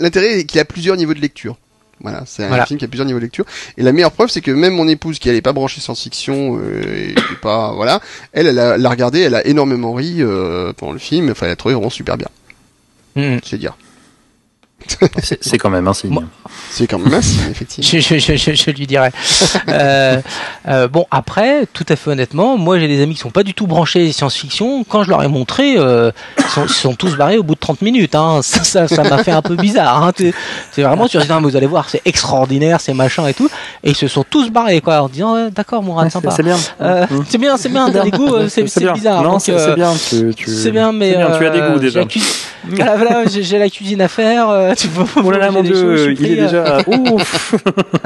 l'intérêt 0.00 0.40
est 0.40 0.44
qu'il 0.44 0.60
a 0.60 0.66
plusieurs 0.66 0.96
niveaux 0.98 1.14
de 1.14 1.20
lecture. 1.20 1.56
Voilà, 2.00 2.22
c'est 2.26 2.44
un 2.44 2.48
Voilà. 2.48 2.66
film 2.66 2.78
qui 2.78 2.84
a 2.84 2.88
plusieurs 2.88 3.06
niveaux 3.06 3.18
de 3.18 3.24
lecture. 3.24 3.44
Et 3.76 3.82
la 3.82 3.92
meilleure 3.92 4.12
preuve, 4.12 4.28
c'est 4.28 4.40
que 4.40 4.50
même 4.50 4.74
mon 4.74 4.86
épouse, 4.88 5.18
qui 5.18 5.28
elle 5.28 5.36
est 5.36 5.42
pas 5.42 5.52
branchée 5.52 5.80
science-fiction, 5.80 6.58
euh, 6.60 7.10
et 7.10 7.14
pas, 7.42 7.72
voilà, 7.76 8.00
elle, 8.32 8.46
elle 8.46 8.54
l'a 8.54 8.88
regardé, 8.90 9.20
elle 9.20 9.34
a 9.34 9.46
énormément 9.46 9.92
ri 9.94 10.16
euh, 10.20 10.72
pendant 10.76 10.92
le 10.92 10.98
film. 10.98 11.30
Enfin, 11.30 11.46
elle 11.46 11.52
a 11.52 11.56
trouvé 11.56 11.74
vraiment 11.74 11.90
super 11.90 12.16
bien. 12.16 12.28
Mm. 13.16 13.38
C'est 13.44 13.58
dire. 13.58 13.76
C'est 15.40 15.58
quand 15.58 15.70
même 15.70 15.86
un 15.88 15.94
signe. 15.94 16.10
Moi- 16.10 16.24
C'est 16.70 16.86
quand 16.86 16.98
même 16.98 17.14
un 17.14 17.22
signe, 17.22 17.40
effectivement. 17.50 17.88
Je, 17.90 17.98
je, 18.00 18.18
je, 18.18 18.36
je, 18.36 18.52
je 18.54 18.70
lui 18.70 18.86
dirais. 18.86 19.12
Euh, 19.68 20.20
euh, 20.68 20.88
bon, 20.88 21.06
après, 21.10 21.66
tout 21.72 21.84
à 21.88 21.96
fait 21.96 22.10
honnêtement, 22.10 22.56
moi 22.56 22.78
j'ai 22.78 22.88
des 22.88 23.02
amis 23.02 23.14
qui 23.14 23.20
sont 23.20 23.30
pas 23.30 23.42
du 23.42 23.54
tout 23.54 23.66
branchés 23.66 24.12
science-fiction. 24.12 24.84
Quand 24.84 25.02
je 25.04 25.10
leur 25.10 25.22
ai 25.22 25.28
montré, 25.28 25.76
euh, 25.76 26.10
ils, 26.38 26.44
sont, 26.44 26.64
ils 26.64 26.68
sont 26.70 26.94
tous 26.94 27.16
barrés 27.16 27.38
au 27.38 27.42
bout 27.42 27.54
de 27.54 27.60
30 27.60 27.82
minutes. 27.82 28.14
Hein. 28.14 28.40
Ça 28.42 28.64
ça 28.64 28.88
ça 28.88 29.02
m'a 29.02 29.22
fait 29.22 29.30
un 29.32 29.42
peu 29.42 29.56
bizarre. 29.56 30.02
Hein. 30.02 30.12
C'est 30.16 30.32
c'est 30.72 30.82
vraiment, 30.82 31.06
tu 31.08 31.18
dis, 31.18 31.28
non, 31.28 31.40
mais 31.40 31.48
vous 31.50 31.56
allez 31.56 31.66
voir, 31.66 31.88
c'est 31.88 32.02
extraordinaire, 32.04 32.80
c'est 32.80 32.94
machin 32.94 33.26
et 33.26 33.34
tout. 33.34 33.48
Et 33.84 33.90
ils 33.90 33.96
se 33.96 34.08
sont 34.08 34.24
tous 34.28 34.50
barrés, 34.50 34.80
quoi, 34.80 35.02
en 35.02 35.08
disant, 35.08 35.48
d'accord, 35.50 35.82
Mourad, 35.82 36.06
C'est 36.08 36.12
sympa. 36.14 36.30
c'est 36.30 36.42
bien. 36.42 36.56
C'est 37.28 37.38
bien, 37.38 37.56
c'est 37.56 37.68
bien, 37.70 37.90
t'as 37.90 38.02
des 38.04 38.10
goûts, 38.10 38.34
euh, 38.34 38.48
c'est 38.48 38.62
bizarre. 38.62 39.22
Non, 39.22 39.38
c'est 39.38 39.52
euh, 39.52 39.74
bien. 39.74 39.92
Tu, 40.08 40.34
tu... 40.34 40.50
C'est 40.50 40.70
bien, 40.70 40.92
mais 40.92 41.16
bien, 41.16 41.36
tu 41.38 41.46
as 41.46 41.50
des 41.50 41.60
goûts 41.60 41.78
déjà. 41.78 42.00
j'ai 42.70 42.84
la 42.84 42.94
cu- 42.94 42.98
Voilà, 42.98 43.24
la 43.58 43.70
cuisine 43.70 44.00
à 44.02 44.08
faire. 44.08 44.48
Euh, 44.86 45.04
tu 45.04 45.10
peux 45.14 45.20
Oh 45.24 45.30
là 45.30 45.38
là, 45.38 45.48
j'ai 45.48 45.54
mon 45.54 45.62
dieu, 45.62 45.98
suis 45.98 46.06
il 46.06 46.10
est 46.10 46.14
pris, 46.14 46.38
euh, 46.38 46.44
déjà. 46.44 46.78
Ouf. 46.86 47.54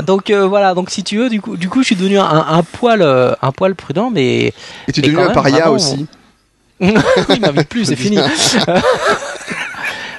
donc 0.05 0.31
euh, 0.31 0.47
voilà, 0.47 0.74
donc 0.74 0.90
si 0.90 1.05
tu 1.05 1.19
veux, 1.19 1.28
du 1.28 1.40
coup, 1.40 1.57
du 1.57 1.69
coup, 1.69 1.81
je 1.81 1.86
suis 1.86 1.97
devenu 1.97 2.19
un, 2.19 2.24
un 2.49 2.62
poil, 2.62 3.03
euh, 3.03 3.35
un 3.43 3.53
poil 3.53 3.74
prudent, 3.74 4.11
mais 4.11 4.53
Et 4.89 4.93
tu 4.93 5.01
es 5.01 5.03
devenu 5.03 5.20
un 5.20 5.31
paria 5.31 5.70
aussi. 5.70 6.07
il 6.81 7.40
m'invite 7.40 7.69
plus, 7.69 7.85
c'est 7.85 7.97
fini. 7.97 8.19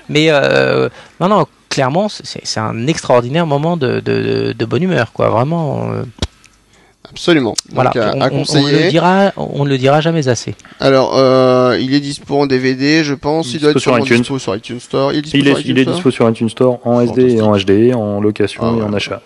mais 0.10 0.28
euh, 0.30 0.90
non, 1.20 1.28
non, 1.28 1.46
clairement, 1.70 2.08
c'est 2.10 2.46
c'est 2.46 2.60
un 2.60 2.88
extraordinaire 2.88 3.46
moment 3.46 3.76
de, 3.76 4.00
de, 4.00 4.54
de 4.58 4.66
bonne 4.66 4.84
humeur, 4.84 5.12
quoi. 5.12 5.30
Vraiment, 5.30 5.90
euh, 5.92 6.04
Absolument. 7.14 7.52
Donc, 7.52 7.74
voilà, 7.74 7.92
à, 7.92 8.16
on, 8.16 8.22
à 8.22 8.26
on- 8.26 8.34
on 8.34 8.38
conseiller. 8.40 8.84
le 8.86 8.90
dira, 8.90 9.32
on 9.38 9.64
ne 9.66 9.70
le 9.70 9.78
dira 9.78 10.02
jamais 10.02 10.28
assez. 10.28 10.56
Alors, 10.80 11.18
euh, 11.18 11.78
il 11.80 11.94
est 11.94 12.00
dispo 12.00 12.40
en 12.42 12.46
DVD, 12.48 13.04
je 13.04 13.14
pense. 13.14 13.54
Il, 13.54 13.60
doit 13.62 13.70
être 13.72 13.78
dispo 13.78 13.92
sur 13.92 14.00
iTunes. 14.00 14.18
dispo 14.20 14.40
sur 14.40 14.56
iTunes 14.56 14.80
Store. 14.80 15.12
Il 15.14 15.20
est 15.20 15.22
dispo 15.22 15.38
Il 15.38 15.44
sur 15.46 15.60
iTunes 15.60 15.72
il 15.72 15.80
est 15.80 15.82
Store 15.84 15.96
dispo 15.96 16.12
sur 16.12 16.30
iTunes 16.30 16.50
Store 16.50 16.80
en 16.86 17.02
SD 17.02 17.36
et 17.38 17.42
en 17.42 17.56
HD, 17.56 17.94
en 17.96 18.20
location 18.20 18.64
Ah 18.66 18.72
et 18.74 18.76
ouais. 18.78 18.84
en 18.84 18.94
achat. 18.94 19.22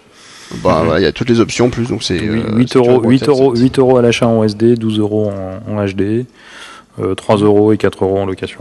Bah, 0.64 0.82
voilà, 0.86 1.00
il 1.00 1.04
y 1.04 1.08
a 1.08 1.12
toutes 1.12 1.30
les 1.30 1.40
options 1.40 1.66
en 1.66 1.70
plus, 1.70 1.88
donc 1.88 2.04
c'est. 2.04 2.22
euh, 2.22 2.56
8 2.56 2.70
c'est 2.70 2.78
euros, 2.78 2.88
toujours 2.98 3.04
8 3.10 3.28
euros, 3.30 3.42
intéressant. 3.52 3.64
8 3.64 3.80
euros 3.80 3.98
à 3.98 4.02
l'achat 4.02 4.28
en 4.28 4.44
SD, 4.44 4.76
12 4.76 5.00
euros 5.00 5.32
en, 5.68 5.74
en 5.74 5.86
HD, 5.86 6.26
euh, 7.00 7.16
3 7.16 7.38
euros 7.38 7.72
et 7.74 7.78
4 7.78 8.04
euros 8.04 8.20
en 8.20 8.26
location, 8.26 8.60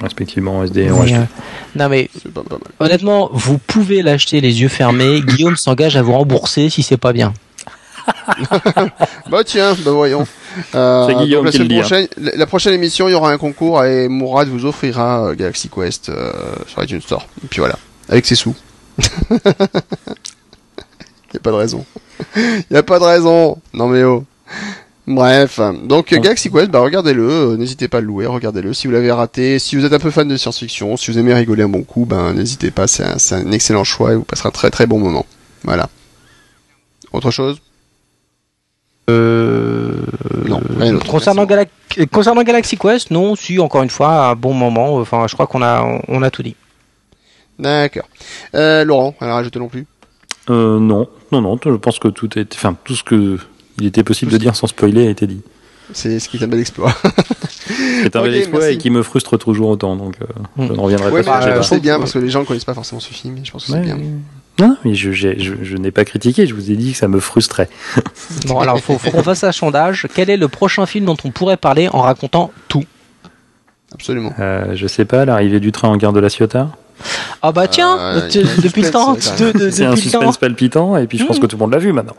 respectivement 0.00 0.58
en 0.58 0.64
SD 0.64 0.82
et 0.84 0.90
en 0.90 1.04
HD. 1.04 1.12
euh, 1.12 1.24
non 1.76 1.88
mais 1.88 2.08
C'est 2.20 2.32
pas, 2.32 2.42
pas 2.42 2.56
mal. 2.56 2.60
honnêtement, 2.80 3.28
vous 3.32 3.58
pouvez 3.58 4.02
l'acheter 4.02 4.40
les 4.40 4.60
yeux 4.62 4.68
fermés. 4.68 5.20
Guillaume 5.20 5.56
s'engage 5.56 5.96
à 5.96 6.02
vous 6.02 6.12
rembourser 6.12 6.70
si 6.70 6.82
c'est 6.82 6.96
pas 6.96 7.12
bien. 7.12 7.32
Bah 9.30 9.44
tiens, 9.44 9.74
bah 9.84 9.92
voyons. 9.92 10.26
Euh, 10.74 11.06
Guillaume 11.22 11.44
la 11.44 11.50
qui 11.52 11.58
le 11.58 11.72
hein. 11.72 11.80
prochaine, 11.80 12.08
la, 12.16 12.34
la 12.34 12.46
prochaine 12.46 12.74
émission, 12.74 13.06
il 13.06 13.12
y 13.12 13.14
aura 13.14 13.30
un 13.30 13.38
concours 13.38 13.84
et 13.84 14.08
Mourad 14.08 14.48
vous 14.48 14.64
offrira 14.64 15.26
euh, 15.26 15.34
Galaxy 15.34 15.68
Quest 15.68 16.08
euh, 16.08 16.32
sur 16.66 16.82
iTunes 16.82 17.00
Store. 17.00 17.28
Et 17.44 17.46
puis 17.46 17.60
voilà, 17.60 17.78
avec 18.08 18.26
ses 18.26 18.34
sous. 18.34 18.56
y 19.30 19.36
a 21.36 21.40
pas 21.40 21.50
de 21.50 21.56
raison. 21.56 21.84
y 22.70 22.76
a 22.76 22.82
pas 22.82 22.98
de 22.98 23.04
raison. 23.04 23.58
Non 23.72 23.86
mais 23.86 24.02
oh. 24.02 24.24
Bref, 25.06 25.60
donc. 25.84 26.12
Galaxy 26.12 26.50
Quest, 26.50 26.70
bah 26.70 26.80
regardez-le, 26.80 27.30
euh, 27.30 27.56
n'hésitez 27.56 27.86
pas 27.86 27.98
à 27.98 28.00
le 28.00 28.08
louer, 28.08 28.26
regardez-le. 28.26 28.74
Si 28.74 28.88
vous 28.88 28.92
l'avez 28.92 29.12
raté, 29.12 29.60
si 29.60 29.76
vous 29.76 29.84
êtes 29.84 29.92
un 29.92 30.00
peu 30.00 30.10
fan 30.10 30.26
de 30.26 30.36
science-fiction, 30.36 30.96
si 30.96 31.12
vous 31.12 31.18
aimez 31.18 31.34
rigoler 31.34 31.62
un 31.62 31.68
bon 31.68 31.84
coup, 31.84 32.04
ben 32.04 32.34
n'hésitez 32.34 32.70
pas, 32.72 32.88
c'est 32.88 33.04
un, 33.04 33.16
un 33.38 33.52
excellent 33.52 33.84
choix 33.84 34.12
et 34.12 34.16
vous 34.16 34.24
passerez 34.24 34.48
un 34.48 34.52
très 34.52 34.70
très 34.70 34.86
bon 34.86 34.98
moment. 34.98 35.24
Voilà. 35.62 35.88
Autre 37.12 37.30
chose? 37.30 37.58
Non, 39.08 40.60
rien 40.78 40.92
d'autre. 40.92 41.06
Concernant. 41.06 41.44
Galax- 41.46 41.68
euh, 41.98 42.06
concernant 42.06 42.42
Galaxy 42.42 42.76
Quest, 42.76 43.10
non, 43.10 43.34
si 43.36 43.58
encore 43.58 43.82
une 43.82 43.90
fois, 43.90 44.28
un 44.30 44.34
bon 44.34 44.52
moment. 44.54 44.96
Enfin, 44.96 45.26
je 45.28 45.34
crois 45.34 45.46
qu'on 45.46 45.62
a, 45.62 46.00
on 46.08 46.22
a 46.22 46.30
tout 46.30 46.42
dit. 46.42 46.56
D'accord. 47.58 48.08
Euh, 48.54 48.84
Laurent, 48.84 49.14
alors 49.20 49.36
rajouter 49.36 49.58
non 49.58 49.68
plus? 49.68 49.86
Euh, 50.50 50.78
non, 50.78 51.08
non, 51.32 51.40
non, 51.42 51.58
je 51.62 51.70
pense 51.72 51.98
que 51.98 52.08
tout 52.08 52.38
est, 52.38 52.54
enfin, 52.54 52.76
tout 52.84 52.94
ce 52.94 53.02
que 53.02 53.38
il 53.80 53.86
était 53.86 54.04
possible 54.04 54.30
de 54.32 54.38
dire 54.38 54.56
sans 54.56 54.66
spoiler 54.66 55.06
a 55.06 55.10
été 55.10 55.26
dit. 55.26 55.42
C'est 55.92 56.20
ce 56.20 56.28
qui 56.28 56.36
est 56.36 56.42
un 56.44 56.48
bel 56.48 56.60
exploit. 56.60 56.92
C'est 58.02 58.14
un 58.16 58.22
bel 58.22 58.30
Ok, 58.32 58.36
exploit 58.36 58.60
merci. 58.60 58.74
et 58.74 58.78
qui 58.78 58.90
me 58.90 59.02
frustre 59.02 59.36
toujours 59.38 59.68
autant, 59.70 59.96
donc 59.96 60.14
euh, 60.22 60.26
je 60.58 60.62
Mm. 60.64 60.72
ne 60.74 60.80
reviendrai 60.80 61.10
Ouais, 61.10 61.22
pas 61.22 61.62
c'est 61.62 61.80
bien 61.80 61.98
parce 61.98 62.12
que 62.12 62.18
les 62.18 62.28
gens 62.30 62.40
ne 62.40 62.44
connaissent 62.44 62.64
pas 62.64 62.74
forcément 62.74 63.00
ce 63.00 63.12
film. 63.12 63.36
Je 63.44 63.50
pense 63.50 63.64
que 63.66 63.72
c'est 63.72 63.80
bien. 63.80 63.98
Non, 64.58 64.76
mais 64.84 64.94
je, 64.94 65.12
je, 65.12 65.28
je 65.38 65.76
n'ai 65.76 65.90
pas 65.92 66.04
critiqué, 66.04 66.46
je 66.46 66.54
vous 66.54 66.70
ai 66.70 66.76
dit 66.76 66.92
que 66.92 66.98
ça 66.98 67.06
me 67.08 67.20
frustrait. 67.20 67.68
Bon, 68.46 68.58
alors, 68.58 68.80
faut, 68.80 68.98
faut 68.98 69.10
qu'on 69.10 69.22
fasse 69.22 69.44
un 69.44 69.52
sondage. 69.52 70.08
Quel 70.14 70.30
est 70.30 70.36
le 70.36 70.48
prochain 70.48 70.84
film 70.86 71.04
dont 71.04 71.16
on 71.24 71.30
pourrait 71.30 71.56
parler 71.56 71.88
en 71.92 72.00
racontant 72.02 72.50
tout? 72.68 72.84
Absolument. 73.94 74.32
Euh, 74.38 74.74
je 74.74 74.86
sais 74.86 75.04
pas, 75.04 75.24
l'arrivée 75.24 75.60
du 75.60 75.72
train 75.72 75.88
en 75.88 75.96
gare 75.96 76.12
de 76.12 76.20
la 76.20 76.28
Ciotat? 76.28 76.68
Ah 77.42 77.52
bah 77.52 77.68
tiens, 77.68 77.96
Euh, 77.98 78.28
il 78.34 78.40
un 78.40 78.60
depuis 78.62 78.82
le 78.82 78.90
temps, 78.90 79.16
ça, 79.20 79.36
de- 79.36 79.52
de- 79.56 79.70
C'est 79.70 79.84
un 79.84 79.90
temps. 79.90 79.96
suspense 79.96 80.36
palpitant 80.36 80.96
et 80.96 81.06
puis 81.06 81.16
je 81.18 81.24
pense 81.24 81.38
Mm. 81.38 81.40
que 81.42 81.46
tout 81.46 81.56
le 81.56 81.60
monde 81.60 81.72
l'a 81.72 81.78
vu 81.78 81.92
maintenant. 81.92 82.16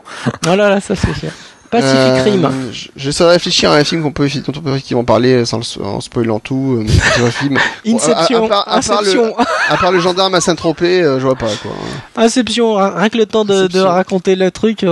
Oh 0.48 0.54
là 0.56 0.68
là, 0.70 0.80
ça 0.80 0.96
c'est 0.96 1.12
sûr. 1.14 1.28
Pacific 1.70 1.96
Euh, 1.96 2.22
Rim. 2.24 2.50
je- 2.72 2.88
J'essaie 2.96 3.22
de 3.24 3.28
réfléchir 3.28 3.70
à 3.70 3.76
un 3.76 3.84
film 3.84 4.02
qu'on 4.02 4.10
peut, 4.10 4.28
dont 4.28 4.52
on 4.56 4.60
peut 4.60 4.70
effectivement 4.70 5.04
parler 5.04 5.44
sans 5.44 5.58
le- 5.58 5.84
en 5.84 6.00
spoilant 6.00 6.40
tout. 6.40 6.78
euh, 6.80 6.84
mais 6.84 7.24
un 7.24 7.30
film. 7.30 7.58
Bon, 7.86 7.96
à- 7.98 8.02
à- 8.02 8.10
Inception, 8.14 8.44
à 8.44 8.48
part- 8.48 8.60
à 8.68 8.80
part 8.80 9.02
le- 9.02 9.08
Inception, 9.08 9.34
À 9.68 9.76
part 9.76 9.92
le 9.92 10.00
gendarme 10.00 10.34
à 10.34 10.40
Saint-Tropez, 10.40 11.02
euh, 11.02 11.20
je 11.20 11.24
vois 11.26 11.36
pas 11.36 11.46
quoi. 11.62 11.70
Inception. 12.16 12.74
Rien 12.74 13.08
que 13.08 13.18
le 13.18 13.26
temps 13.26 13.44
de, 13.44 13.54
de 13.54 13.58
Inception. 13.66 13.88
raconter 13.88 14.34
le 14.36 14.50
truc, 14.50 14.80
on, 14.82 14.88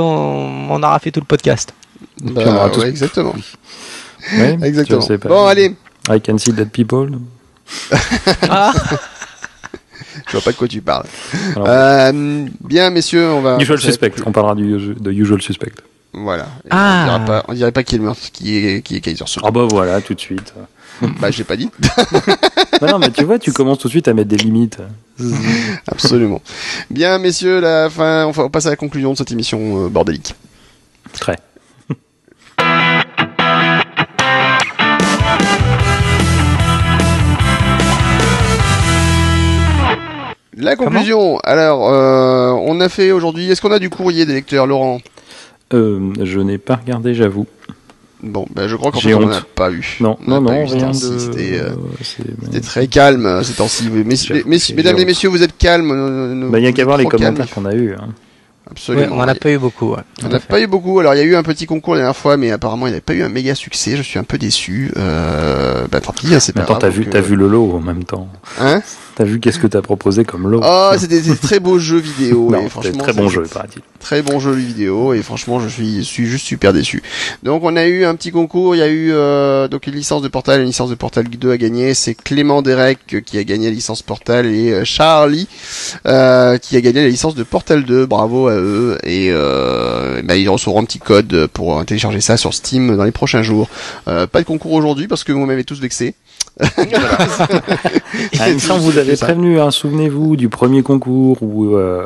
on 0.70 0.82
aura 0.82 0.98
fait 1.00 1.10
tout 1.10 1.20
le 1.20 1.26
podcast. 1.26 1.72
Bah, 2.22 2.42
on 2.46 2.54
aura 2.54 2.68
ouais, 2.70 2.88
exactement. 2.88 3.34
Ouais, 4.36 4.58
Exactement. 4.62 5.00
je 5.00 5.06
sais 5.06 5.18
pas. 5.18 5.28
Bon, 5.28 5.46
allez. 5.46 5.74
I 6.10 6.20
can 6.20 6.38
see 6.38 6.52
dead 6.52 6.70
people. 6.70 7.10
Ah, 8.48 8.72
Je 10.26 10.32
vois 10.32 10.40
pas 10.42 10.52
de 10.52 10.56
quoi 10.56 10.68
tu 10.68 10.80
parles. 10.80 11.06
Alors, 11.54 11.66
Euh, 11.68 12.46
bien, 12.62 12.90
messieurs, 12.90 13.30
on 13.30 13.40
va. 13.40 13.56
Usual 13.60 13.78
Suspect, 13.80 14.12
on 14.26 14.32
parlera 14.32 14.54
du, 14.54 14.94
de 14.98 15.10
Usual 15.12 15.40
Suspect. 15.42 15.72
Voilà. 16.22 16.44
Et 16.64 16.68
Ah. 16.70 17.04
On 17.04 17.04
dirait 17.14 17.24
pas, 17.26 17.44
on 17.48 17.52
dirait 17.54 17.72
pas 17.72 17.82
qui 17.82 17.94
est 17.94 17.98
le 17.98 18.04
meurtre, 18.04 18.20
qui 18.32 18.56
est, 18.56 18.82
qui 18.82 18.96
est 18.96 19.00
Kaiser 19.00 19.24
Soze. 19.26 19.42
Ah 19.44 19.50
bah 19.50 19.66
voilà, 19.70 20.00
tout 20.00 20.14
de 20.14 20.20
suite. 20.20 20.52
Bah, 21.20 21.30
j'ai 21.30 21.44
pas 21.44 21.54
dit. 21.56 21.70
non, 22.82 22.88
non, 22.88 22.98
mais 22.98 23.12
tu 23.12 23.22
vois, 23.22 23.38
tu 23.38 23.52
commences 23.52 23.78
tout 23.78 23.86
de 23.86 23.92
suite 23.92 24.08
à 24.08 24.14
mettre 24.14 24.30
des 24.30 24.36
limites. 24.36 24.78
Absolument. 25.86 26.42
Bien, 26.90 27.18
messieurs, 27.18 27.60
la 27.60 27.88
fin, 27.88 28.24
enfin, 28.24 28.42
on 28.42 28.50
passe 28.50 28.66
à 28.66 28.70
la 28.70 28.76
conclusion 28.76 29.12
de 29.12 29.16
cette 29.16 29.30
émission 29.30 29.84
euh, 29.84 29.88
bordélique. 29.88 30.34
Très. 31.12 31.36
La 40.56 40.74
conclusion. 40.74 41.38
Alors, 41.44 41.88
euh, 41.88 42.50
on 42.66 42.80
a 42.80 42.88
fait 42.88 43.12
aujourd'hui. 43.12 43.50
Est-ce 43.50 43.60
qu'on 43.62 43.70
a 43.70 43.78
du 43.78 43.90
courrier 43.90 44.26
des 44.26 44.34
lecteurs, 44.34 44.66
Laurent? 44.66 44.98
Euh, 45.74 46.12
je 46.22 46.40
n'ai 46.40 46.58
pas 46.58 46.76
regardé, 46.76 47.14
j'avoue. 47.14 47.46
Bon, 48.22 48.46
ben, 48.52 48.66
je 48.66 48.74
crois 48.74 48.90
qu'en 48.90 48.98
fait, 49.00 49.14
on 49.14 49.26
n'a 49.26 49.42
pas 49.54 49.70
eu. 49.70 49.96
Non, 50.00 50.16
On 50.26 50.40
non, 50.40 50.40
non. 50.40 50.92
C'était, 50.92 51.60
euh, 51.60 51.70
c'était 52.02 52.60
très 52.60 52.88
calme 52.88 53.26
euh, 53.26 53.42
ces 53.44 53.52
temps-ci. 53.54 53.88
Mesdames 54.74 54.98
et 54.98 55.04
messieurs, 55.04 55.28
vous 55.28 55.42
êtes 55.42 55.56
calmes. 55.56 55.92
euh, 55.92 56.48
Bah, 56.50 56.58
il 56.58 56.62
n'y 56.62 56.68
a 56.68 56.72
qu'à 56.72 56.84
voir 56.84 56.96
les 56.96 57.04
commentaires 57.04 57.48
qu'on 57.50 57.64
a 57.64 57.74
eu. 57.74 57.94
Hein. 57.94 58.08
Absolument. 58.70 59.16
on 59.16 59.20
en 59.20 59.28
a 59.28 59.34
pas 59.34 59.50
eu 59.50 59.58
beaucoup. 59.58 59.92
Ouais. 59.92 60.02
On 60.24 60.28
n'a 60.28 60.40
pas 60.40 60.60
eu 60.60 60.66
beaucoup. 60.66 60.98
Alors 61.00 61.14
il 61.14 61.18
y 61.18 61.20
a 61.20 61.24
eu 61.24 61.36
un 61.36 61.42
petit 61.42 61.66
concours 61.66 61.94
la 61.94 62.00
dernière 62.00 62.16
fois, 62.16 62.36
mais 62.36 62.50
apparemment 62.50 62.86
il 62.86 62.90
n'y 62.90 62.94
avait 62.94 63.00
pas 63.00 63.14
eu 63.14 63.22
un 63.22 63.28
méga 63.28 63.54
succès. 63.54 63.96
Je 63.96 64.02
suis 64.02 64.18
un 64.18 64.24
peu 64.24 64.38
déçu. 64.38 64.92
Euh, 64.96 65.86
bah 65.90 66.00
tant 66.00 66.12
pis, 66.12 66.34
hein, 66.34 66.40
c'est 66.40 66.52
pas 66.52 66.62
Attends, 66.62 66.74
grave. 66.74 66.82
t'as 66.82 66.88
vu, 66.88 67.06
t'as 67.06 67.18
euh, 67.18 67.22
vu 67.22 67.36
le 67.36 67.48
lot 67.48 67.72
en 67.72 67.80
même 67.80 68.04
temps. 68.04 68.28
Hein? 68.60 68.82
T'as 69.18 69.24
vu 69.24 69.40
qu'est-ce 69.40 69.58
que 69.58 69.66
t'as 69.66 69.82
proposé 69.82 70.24
comme 70.24 70.48
lot? 70.48 70.60
Oh, 70.62 70.92
c'était 70.96 71.20
des 71.20 71.36
très 71.36 71.58
beaux 71.58 71.78
jeux 71.78 71.98
vidéo. 71.98 72.48
Non, 72.48 72.58
et 72.58 72.62
c'était 72.62 72.70
franchement, 72.70 73.02
très 73.02 73.12
bon 73.12 73.28
jeu, 73.28 73.42
paraît-il. 73.42 73.82
Très 73.98 74.22
bon 74.22 74.38
jeu 74.38 74.52
vidéo 74.52 75.12
et 75.12 75.22
franchement 75.22 75.58
je 75.58 75.68
suis, 75.68 75.96
je 75.98 76.02
suis 76.02 76.26
juste 76.26 76.46
super 76.46 76.72
déçu. 76.72 77.02
Donc 77.42 77.64
on 77.64 77.74
a 77.74 77.84
eu 77.86 78.04
un 78.04 78.14
petit 78.14 78.30
concours, 78.30 78.76
il 78.76 78.78
y 78.78 78.82
a 78.82 78.86
eu 78.86 79.10
euh, 79.10 79.66
donc 79.66 79.88
une 79.88 79.94
licence 79.94 80.22
de 80.22 80.28
Portal, 80.28 80.60
une 80.60 80.68
licence 80.68 80.88
de 80.88 80.94
Portal 80.94 81.28
2 81.28 81.50
à 81.50 81.56
gagner. 81.56 81.94
C'est 81.94 82.14
Clément 82.14 82.62
Derek 82.62 83.22
qui 83.26 83.38
a 83.38 83.44
gagné 83.44 83.66
la 83.66 83.74
licence 83.74 84.02
Portal 84.02 84.46
et 84.46 84.72
euh, 84.72 84.84
Charlie 84.84 85.48
euh, 86.06 86.58
qui 86.58 86.76
a 86.76 86.80
gagné 86.80 87.02
la 87.02 87.08
licence 87.08 87.34
de 87.34 87.42
Portal 87.42 87.84
2. 87.84 88.06
Bravo 88.06 88.46
à 88.46 88.54
eux 88.58 88.98
et 89.04 89.28
euh, 89.30 90.22
bah, 90.24 90.36
ils 90.36 90.48
recevront 90.48 90.80
un 90.80 90.84
petit 90.84 90.98
code 90.98 91.46
pour 91.52 91.78
euh, 91.78 91.84
télécharger 91.84 92.20
ça 92.20 92.36
sur 92.36 92.52
Steam 92.54 92.96
dans 92.96 93.04
les 93.04 93.12
prochains 93.12 93.42
jours. 93.42 93.68
Euh, 94.08 94.26
pas 94.26 94.40
de 94.40 94.46
concours 94.46 94.72
aujourd'hui 94.72 95.08
parce 95.08 95.24
que 95.24 95.32
vous 95.32 95.44
m'avez 95.46 95.64
tous 95.64 95.80
vexé. 95.80 96.14
Ah, 98.40 98.48
vous 98.78 98.98
avez 98.98 99.16
prévenu, 99.16 99.60
hein, 99.60 99.70
souvenez-vous 99.70 100.36
du 100.36 100.48
premier 100.48 100.82
concours 100.82 101.38
où 101.42 101.76
euh, 101.76 102.04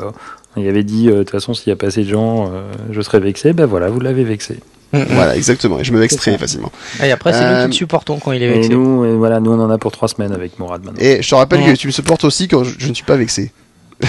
il 0.57 0.67
avait 0.67 0.83
dit, 0.83 1.07
euh, 1.09 1.13
de 1.13 1.17
toute 1.19 1.31
façon, 1.31 1.53
s'il 1.53 1.69
y 1.69 1.71
a 1.71 1.75
pas 1.75 1.87
assez 1.87 2.03
de 2.03 2.09
gens, 2.09 2.47
euh, 2.53 2.61
je 2.91 3.01
serais 3.01 3.19
vexé. 3.19 3.53
Ben 3.53 3.65
voilà, 3.65 3.89
vous 3.89 3.99
l'avez 3.99 4.23
vexé. 4.23 4.57
Voilà 4.93 5.35
exactement. 5.35 5.79
Et 5.79 5.83
je 5.83 5.91
me 5.91 5.99
vexe 5.99 6.15
très 6.17 6.37
facilement. 6.37 6.71
Et 7.03 7.11
après, 7.11 7.33
c'est 7.33 7.39
Euh, 7.41 7.55
nous 7.55 7.63
qui 7.63 7.67
le 7.69 7.73
supportons 7.73 8.19
quand 8.19 8.31
il 8.31 8.43
est 8.43 8.45
Et 8.45 8.53
vexé. 8.53 8.69
nous, 8.69 9.03
et 9.05 9.15
voilà, 9.15 9.39
nous 9.39 9.51
on 9.51 9.59
en 9.59 9.71
a 9.71 9.79
pour 9.79 9.91
trois 9.91 10.07
semaines 10.07 10.31
avec 10.33 10.59
Mourad 10.59 10.83
maintenant. 10.83 10.99
Et 11.01 11.23
je 11.23 11.27
te 11.29 11.33
rappelle 11.33 11.61
Ouais. 11.61 11.73
que 11.73 11.77
tu 11.77 11.87
me 11.87 11.91
supportes 11.91 12.23
aussi 12.25 12.47
quand 12.47 12.63
je, 12.63 12.75
je 12.77 12.89
ne 12.89 12.93
suis 12.93 13.03
pas 13.03 13.15
vexé. 13.15 13.51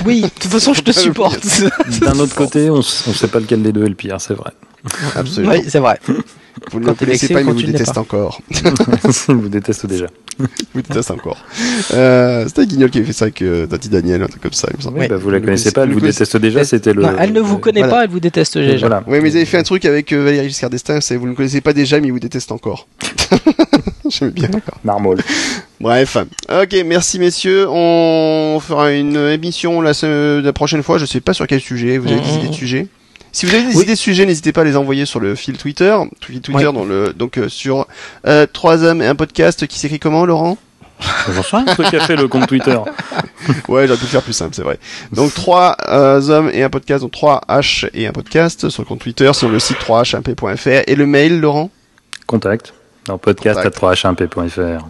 Oui, 0.05 0.23
de 0.23 0.29
toute 0.29 0.51
façon, 0.51 0.75
je 0.75 0.83
te 0.83 0.93
supporte. 0.93 1.45
D'un 2.01 2.19
autre 2.19 2.35
côté, 2.35 2.71
on, 2.71 2.79
on 2.79 2.83
sait 2.83 3.29
pas 3.29 3.41
lequel 3.41 3.63
des 3.63 3.73
deux 3.73 3.85
est 3.85 3.89
le 3.89 3.95
pire, 3.95 4.21
c'est 4.21 4.35
vrai. 4.35 4.53
Absolument. 5.15 5.53
oui, 5.53 5.65
c'est 5.69 5.79
vrai. 5.79 5.99
Vous 6.71 6.81
ne 6.81 6.87
le 6.87 6.95
connaissez 6.95 7.29
pas, 7.29 7.43
mais 7.43 7.53
vous 7.53 7.63
ne 7.63 7.73
pas. 7.73 8.01
encore. 8.01 8.41
Vous 9.29 9.49
déteste 9.49 9.87
déjà. 9.87 10.07
vous 10.39 10.83
détestez 10.83 11.13
encore. 11.13 11.39
Euh, 11.93 12.45
c'était 12.47 12.67
Guignol 12.67 12.91
qui 12.91 12.99
avait 12.99 13.07
fait 13.07 13.13
ça 13.13 13.25
avec 13.27 13.43
euh, 13.43 13.67
Tati 13.67 13.89
Daniel, 13.89 14.23
un 14.23 14.27
truc 14.27 14.43
comme 14.43 14.53
ça, 14.53 14.69
il 14.73 14.77
me 14.77 14.83
semble. 14.83 14.99
Oui. 15.01 15.09
Bah, 15.09 15.17
vous 15.17 15.31
la 15.31 15.39
Vous 15.39 15.45
connaissez 15.45 15.73
pas, 15.73 15.83
elle 15.83 15.89
vous 15.89 15.95
vous 15.99 16.07
déteste 16.07 16.37
déjà, 16.37 16.65
c'était 16.65 16.93
le. 16.93 17.03
Non, 17.03 17.13
elle 17.19 17.33
ne 17.33 17.41
vous 17.41 17.59
connaît 17.59 17.81
voilà. 17.81 17.95
pas, 17.95 18.05
elle 18.05 18.11
vous 18.11 18.21
déteste 18.21 18.59
déjà. 18.59 18.87
Voilà. 18.87 19.03
Oui, 19.07 19.19
mais 19.21 19.31
ils 19.31 19.37
avaient 19.37 19.45
fait 19.45 19.59
un 19.59 19.63
truc 19.63 19.85
avec 19.85 20.13
euh, 20.13 20.25
Valérie 20.25 20.49
Giscard 20.49 20.71
d'Estaing, 20.71 21.01
c'est 21.01 21.17
vous 21.17 21.25
ne 21.27 21.31
le 21.31 21.37
connaissez 21.37 21.61
pas 21.61 21.73
déjà, 21.73 22.01
mais 22.01 22.09
il 22.09 22.13
vous 22.13 22.21
déteste 22.21 22.53
encore. 22.53 22.87
J'aime 24.11 24.31
bien. 24.31 24.51
Marmol. 24.85 25.19
Bref. 25.81 26.17
Ok, 26.51 26.77
merci 26.85 27.19
messieurs. 27.19 27.67
On 27.69 28.61
fera 28.61 28.93
une 28.93 29.17
émission 29.17 29.81
la, 29.81 29.93
prochaine 30.53 30.83
fois. 30.83 30.99
Je 30.99 31.07
sais 31.07 31.21
pas 31.21 31.33
sur 31.33 31.47
quel 31.47 31.61
sujet. 31.61 31.99
Vous 31.99 32.09
avez 32.09 32.21
des 32.21 32.27
Mhm. 32.27 32.39
idées 32.39 32.49
de 32.49 32.55
sujets 32.55 32.87
si 33.35 33.47
vous 33.47 33.55
avez 33.55 33.65
des 33.65 33.83
idées 33.83 33.95
de 33.95 33.99
sujets, 33.99 34.27
n'hésitez 34.27 34.53
pas 34.53 34.61
à 34.61 34.65
les 34.65 34.77
envoyer 34.77 35.07
sur 35.07 35.19
le 35.19 35.35
fil 35.35 35.59
Twitter. 35.59 35.93
Twitter 36.21 36.73
dans 36.73 36.85
le, 36.85 37.13
donc 37.13 37.37
euh, 37.37 37.49
sur 37.49 37.89
euh, 38.29 38.47
3 38.51 38.85
hommes 38.85 39.03
et 39.03 39.09
un 39.09 39.17
podcast 39.17 39.67
qui 39.67 39.81
s'écrit 39.81 39.99
comment, 39.99 40.25
Laurent? 40.25 40.57
J'en 41.35 41.43
sais 41.43 41.57
rien, 41.57 42.07
fait 42.07 42.15
le 42.15 42.29
compte 42.29 42.47
Twitter. 42.47 42.79
ouais, 43.69 43.89
j'aurais 43.89 43.99
pu 43.99 44.07
faire 44.07 44.23
plus 44.23 44.35
simple, 44.35 44.55
c'est 44.55 44.63
vrai. 44.63 44.79
Donc, 45.11 45.35
trois 45.35 45.77
euh, 45.89 46.29
hommes 46.29 46.49
et 46.55 46.63
un 46.63 46.71
podcast, 46.71 47.03
donc 47.03 47.13
3H 47.13 47.91
et 47.93 48.07
un 48.07 48.13
podcast 48.13 48.69
sur 48.69 48.85
le 48.85 48.87
compte 48.87 49.01
Twitter, 49.01 49.33
sur 49.33 49.49
le 49.49 49.59
site 49.59 49.79
3h1p.fr. 49.79 50.85
Et 50.87 50.95
le 50.95 51.05
mail, 51.05 51.41
Laurent? 51.41 51.73
Contact. 52.29 52.73
Non, 53.09 53.19
podcast 53.19 53.57
Contact. 53.65 53.83
à 53.83 54.13
3h1p.fr. 54.13 54.87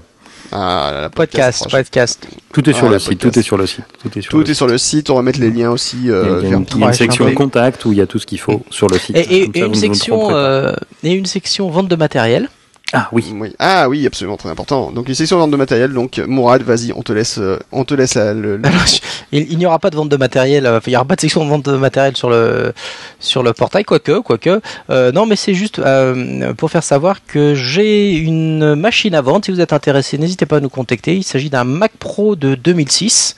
Ah, 0.53 0.91
là, 0.93 1.01
là, 1.03 1.11
Podcast, 1.11 1.67
3H. 1.67 1.71
podcast. 1.71 2.29
Tout 2.53 2.69
est 2.69 2.73
sur 2.73 2.85
Ah, 2.85 2.89
le 2.89 2.93
la 2.95 2.99
site, 3.01 3.09
podcast. 3.11 3.33
tout 3.33 3.39
est 3.39 3.43
sur 3.43 3.57
le 3.57 3.67
site. 3.67 3.85
Tout 4.03 4.19
est 4.19 4.23
sur 4.23 4.31
Tout 4.31 4.39
le 4.41 4.51
est 4.51 4.55
sur 4.55 4.67
le 4.67 4.79
site. 4.79 5.11
On 5.11 5.15
va 5.17 5.23
mettre 5.23 5.41
les 5.41 5.51
liens 5.51 5.71
aussi 5.71 5.97
Il 6.03 6.07
y 6.07 6.11
a, 6.11 6.15
euh, 6.15 6.41
il 6.43 6.51
y 6.51 6.53
a 6.53 6.57
une, 6.57 6.63
il 6.63 6.71
y 6.71 6.75
a 6.75 6.77
une 6.79 6.85
Ouais, 6.85 6.93
section 6.93 7.33
contact 7.35 7.85
où 7.85 7.93
il 7.93 7.99
y 7.99 8.01
a 8.01 8.07
tout 8.07 8.19
ce 8.19 8.27
qu'il 8.27 8.39
faut 8.41 8.63
sur 8.71 8.89
le 8.89 8.99
site. 8.99 9.17
Et, 9.17 9.43
et- 9.43 9.45
Comme 9.47 9.53
ça, 9.55 9.59
et 9.59 9.63
vous 9.63 9.67
une 9.67 9.71
le 9.71 9.75
section 9.95 10.29
euh, 10.37 10.73
et 11.03 11.13
une 11.13 11.27
section 11.27 11.69
vente 11.71 11.89
de 11.89 11.97
matériel. 11.97 12.49
Ah 12.97 13.09
oui. 13.13 13.25
Oui. 13.35 13.53
Ah 13.59 13.89
oui, 13.89 14.07
absolument, 14.07 14.37
très 14.37 14.49
important. 14.49 14.93
Donc 14.93 15.09
une 15.09 15.15
section 15.15 15.37
de 15.37 15.41
vente 15.43 15.51
de 15.51 15.57
matériel. 15.57 15.93
Donc 15.93 16.19
Mourad, 16.27 16.63
vas-y, 16.63 16.93
on 16.95 17.03
te 17.03 17.13
laisse, 17.13 17.39
euh, 17.39 17.59
on 17.73 17.85
te 17.85 17.93
laisse 17.95 18.15
la- 18.15 18.33
le. 18.35 18.57
le- 18.57 18.67
Alors, 18.67 18.85
il, 19.33 19.51
il 19.53 19.59
n'y 19.59 19.67
aura 19.67 19.79
pas 19.81 19.91
de 19.91 19.97
vente 19.97 20.09
de 20.09 20.17
matériel, 20.17 20.65
euh, 20.67 20.79
il 20.87 20.91
n'y 20.91 20.97
aura 20.97 21.05
pas 21.05 21.17
de 21.17 21.21
section 21.21 21.45
de 21.45 21.51
vente 21.51 21.65
de 21.69 21.77
matériel 21.77 22.17
sur 22.17 22.31
le 22.31 22.73
sur 23.19 23.43
le 23.43 23.53
portail, 23.53 23.85
quoique, 23.85 24.21
quoique. 24.21 24.61
Euh, 24.91 25.11
non, 25.13 25.27
mais 25.27 25.35
c'est 25.37 25.55
juste 25.55 25.79
euh, 25.81 26.53
pour 26.55 26.71
faire 26.71 26.83
savoir 26.85 27.27
que 27.27 27.55
j'ai 27.55 28.13
une 28.15 28.75
machine 28.77 29.15
à 29.15 29.21
vendre. 29.23 29.45
Si 29.45 29.51
vous 29.51 29.61
êtes 29.61 29.73
intéressé, 29.73 30.17
n'hésitez 30.19 30.47
pas 30.47 30.59
à 30.59 30.61
nous 30.61 30.69
contacter. 30.69 31.17
Il 31.17 31.25
s'agit 31.25 31.51
d'un 31.51 31.65
Mac 31.65 31.93
Pro 31.99 32.37
de 32.37 32.55
2006, 32.55 33.35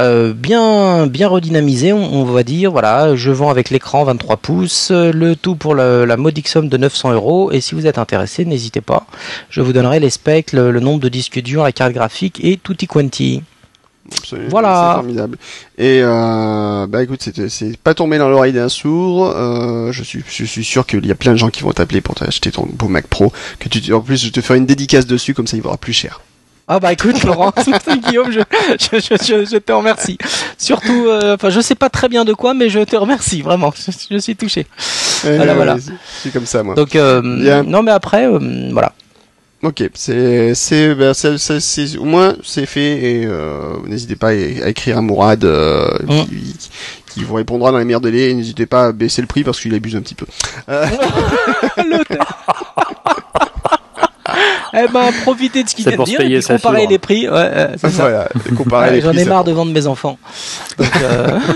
euh, 0.00 0.32
bien 0.34 1.06
bien 1.06 1.28
redynamisé, 1.28 1.92
on, 1.92 2.02
on 2.14 2.24
va 2.24 2.42
dire. 2.42 2.72
Voilà, 2.72 3.14
je 3.14 3.30
vends 3.30 3.50
avec 3.50 3.70
l'écran 3.70 4.02
23 4.04 4.36
pouces, 4.38 4.90
euh, 4.90 5.12
le 5.12 5.36
tout 5.36 5.54
pour 5.54 5.74
le- 5.74 6.04
la 6.04 6.16
modique 6.16 6.48
somme 6.48 6.68
de 6.68 6.76
900 6.76 7.12
euros. 7.12 7.52
Et 7.52 7.60
si 7.60 7.74
vous 7.74 7.86
êtes 7.86 7.98
intéressé, 7.98 8.44
n'hésitez 8.44 8.80
pas. 8.80 8.87
Je 9.50 9.60
vous 9.60 9.72
donnerai 9.72 10.00
les 10.00 10.10
specs, 10.10 10.52
le, 10.52 10.70
le 10.70 10.80
nombre 10.80 11.00
de 11.00 11.08
disques 11.08 11.40
durs, 11.40 11.62
la 11.64 11.72
carte 11.72 11.92
graphique 11.92 12.38
et 12.42 12.56
tutti 12.56 12.86
quanti. 12.86 13.42
Absolument, 14.16 14.48
Voilà. 14.48 14.92
C'est 14.92 15.00
formidable. 15.02 15.38
Et 15.76 16.00
euh, 16.02 16.86
bah 16.88 17.02
écoute, 17.02 17.20
c'est 17.22 17.48
c'est 17.50 17.76
pas 17.76 17.92
tombé 17.94 18.16
dans 18.18 18.28
l'oreille 18.30 18.54
d'un 18.54 18.70
sourd. 18.70 19.26
Euh, 19.36 19.92
je 19.92 20.02
suis 20.02 20.24
je 20.26 20.44
suis 20.44 20.64
sûr 20.64 20.86
qu'il 20.86 21.04
y 21.04 21.10
a 21.10 21.14
plein 21.14 21.32
de 21.32 21.36
gens 21.36 21.50
qui 21.50 21.62
vont 21.62 21.72
t'appeler 21.72 22.00
pour 22.00 22.14
t'acheter 22.14 22.50
ton 22.50 22.66
beau 22.66 22.88
Mac 22.88 23.06
Pro. 23.06 23.32
Que 23.58 23.68
tu 23.68 23.92
en 23.92 24.00
plus 24.00 24.24
je 24.24 24.30
te 24.30 24.40
ferai 24.40 24.58
une 24.58 24.66
dédicace 24.66 25.06
dessus 25.06 25.34
comme 25.34 25.46
ça 25.46 25.56
il 25.56 25.62
vaudra 25.62 25.76
plus 25.76 25.92
cher. 25.92 26.20
Ah 26.70 26.78
bah 26.80 26.92
écoute 26.92 27.22
Laurent, 27.24 27.50
Guillaume, 28.08 28.30
je, 28.30 28.40
je, 28.78 29.44
je, 29.50 29.56
te 29.56 29.72
remercie. 29.72 30.18
Surtout, 30.58 31.06
euh, 31.08 31.34
enfin 31.36 31.48
je 31.48 31.60
sais 31.60 31.74
pas 31.74 31.88
très 31.88 32.08
bien 32.10 32.24
de 32.26 32.34
quoi, 32.34 32.52
mais 32.52 32.68
je 32.68 32.80
te 32.80 32.94
remercie 32.94 33.40
vraiment. 33.40 33.72
Je, 34.10 34.18
suis 34.18 34.36
touché. 34.36 34.66
Voilà, 35.22 35.52
Euh, 35.52 35.54
voilà. 35.54 35.76
c'est- 36.22 36.30
comme 36.30 36.44
ça 36.46 36.62
moi. 36.62 36.74
Donc 36.74 36.94
euh, 36.94 37.22
non 37.62 37.82
mais 37.82 37.90
après, 37.92 38.26
euh, 38.26 38.38
voilà. 38.72 38.92
Ok, 39.62 39.82
c'est 39.94 40.54
c'est 40.54 40.94
ben, 40.94 41.14
c'est- 41.14 41.96
au 41.96 42.04
moins 42.04 42.36
c'est 42.44 42.66
fait 42.66 42.98
et 43.22 43.24
euh, 43.26 43.74
n'hésitez 43.86 44.14
pas 44.14 44.28
à, 44.28 44.30
à 44.32 44.68
écrire 44.68 44.98
à 44.98 45.00
Mourad 45.02 45.44
euh, 45.44 45.88
Mm. 46.06 46.26
qui, 46.26 46.54
qui 47.14 47.24
vous 47.24 47.34
répondra 47.34 47.72
dans 47.72 47.78
les 47.78 47.84
meilleurs 47.84 48.00
délais 48.02 48.32
n'hésitez 48.34 48.66
pas 48.66 48.86
à 48.88 48.92
baisser 48.92 49.20
le 49.22 49.26
prix 49.26 49.42
parce 49.42 49.58
qu'il 49.58 49.74
abuse 49.74 49.96
un 49.96 50.00
petit 50.02 50.14
peu. 50.14 50.26
Euh, 50.68 50.86
Eh 54.74 54.86
ben 54.92 55.10
profitez 55.22 55.62
de 55.64 55.68
ce 55.68 55.74
qu'il 55.74 55.86
vient 55.88 55.96
de 55.98 56.04
dire 56.04 56.20
et 56.20 56.40
puis 56.40 56.86
les 56.88 56.98
prix. 56.98 57.28
Ouais, 57.28 57.50
ça. 57.78 57.88
voilà, 57.88 58.28
comparer 58.56 58.88
Ouais, 58.90 58.94
les 58.96 59.00
J'en 59.00 59.10
prix, 59.10 59.20
ai 59.20 59.24
marre 59.24 59.44
de 59.44 59.52
vendre 59.52 59.72
mes 59.72 59.86
enfants. 59.86 60.18
Donc, 60.78 60.88
euh, 61.02 61.38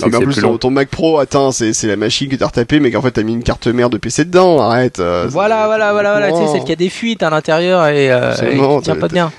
Non, 0.00 0.08
mais 0.08 0.16
en 0.16 0.18
c'est 0.20 0.24
plus, 0.24 0.32
plus 0.34 0.42
ton, 0.42 0.48
long. 0.52 0.58
ton 0.58 0.70
Mac 0.70 0.88
Pro, 0.88 1.18
attends, 1.18 1.50
c'est 1.50 1.72
c'est 1.72 1.86
la 1.86 1.96
machine 1.96 2.28
que 2.28 2.36
t'as 2.36 2.46
retapée, 2.46 2.80
mais 2.80 2.90
qu'en 2.90 3.00
fait 3.00 3.12
t'as 3.12 3.22
mis 3.22 3.32
une 3.32 3.42
carte 3.42 3.66
mère 3.66 3.88
de 3.90 3.96
PC 3.98 4.24
dedans. 4.26 4.60
Arrête. 4.60 4.98
euh, 5.00 5.26
voilà, 5.30 5.66
voilà, 5.66 5.92
voilà, 5.92 6.12
voilà. 6.12 6.32
Tu 6.32 6.38
sais, 6.46 6.52
celle 6.52 6.64
qui 6.64 6.72
a 6.72 6.76
des 6.76 6.90
fuites 6.90 7.22
à 7.22 7.30
l'intérieur 7.30 7.86
et, 7.86 8.10
euh, 8.12 8.34
et 8.34 8.50
qui 8.58 8.82
tient 8.82 8.94
t'as- 8.94 9.00
pas 9.00 9.08
bien. 9.08 9.32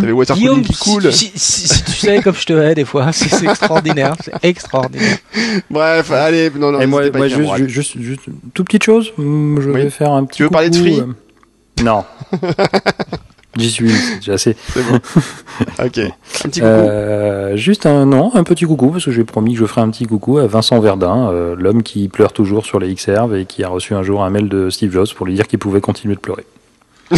T'avais 0.00 0.12
water 0.12 0.36
Guillaume, 0.36 0.62
cooling 0.62 0.66
qui 0.66 0.74
si, 0.74 0.90
coule. 0.90 1.12
si- 1.12 1.32
si- 1.34 1.68
si 1.68 1.84
tu 1.84 1.92
savais 1.92 2.20
comme 2.22 2.34
je 2.34 2.44
te 2.46 2.52
hais 2.52 2.74
des 2.74 2.84
fois, 2.84 3.12
c'est 3.12 3.44
extraordinaire, 3.46 4.14
c'est 4.22 4.32
extraordinaire. 4.44 5.18
Bref, 5.70 6.10
allez, 6.10 6.50
non, 6.50 6.72
non. 6.72 6.80
Et 6.80 6.86
moi, 6.86 7.02
pas 7.10 7.18
moi 7.18 7.28
juste, 7.28 7.68
juste, 7.68 7.98
juste, 8.00 8.26
une 8.26 8.34
toute 8.54 8.66
petite 8.66 8.84
chose. 8.84 9.12
Je 9.18 9.22
Oui. 9.22 9.72
vais 9.82 9.90
faire 9.90 10.12
un 10.12 10.24
petit. 10.24 10.38
Tu 10.38 10.42
veux 10.44 10.50
parler 10.50 10.70
de 10.70 10.76
Free 10.76 11.00
euh, 11.00 11.06
Non. 11.82 12.04
J'y 13.58 13.70
suis, 13.70 13.90
c'est 13.90 14.16
déjà 14.16 14.32
assez. 14.32 14.56
C'est 14.72 14.82
bon. 14.82 14.94
ok. 15.84 15.98
Un 15.98 16.48
petit 16.48 16.60
coucou. 16.60 16.62
Euh, 16.72 17.54
juste 17.56 17.84
un 17.84 18.06
non, 18.06 18.30
un 18.34 18.44
petit 18.44 18.64
coucou 18.64 18.88
parce 18.88 19.04
que 19.04 19.10
j'ai 19.10 19.24
promis 19.24 19.52
que 19.52 19.58
je 19.60 19.66
ferai 19.66 19.82
un 19.82 19.90
petit 19.90 20.06
coucou 20.06 20.38
à 20.38 20.46
Vincent 20.46 20.80
Verdun, 20.80 21.28
euh, 21.30 21.54
l'homme 21.58 21.82
qui 21.82 22.08
pleure 22.08 22.32
toujours 22.32 22.64
sur 22.64 22.78
les 22.80 22.94
Xserve 22.94 23.36
et 23.36 23.44
qui 23.44 23.62
a 23.62 23.68
reçu 23.68 23.92
un 23.92 24.02
jour 24.02 24.24
un 24.24 24.30
mail 24.30 24.48
de 24.48 24.70
Steve 24.70 24.90
Jobs 24.90 25.12
pour 25.14 25.26
lui 25.26 25.34
dire 25.34 25.46
qu'il 25.46 25.58
pouvait 25.58 25.82
continuer 25.82 26.14
de 26.14 26.20
pleurer. 26.20 26.46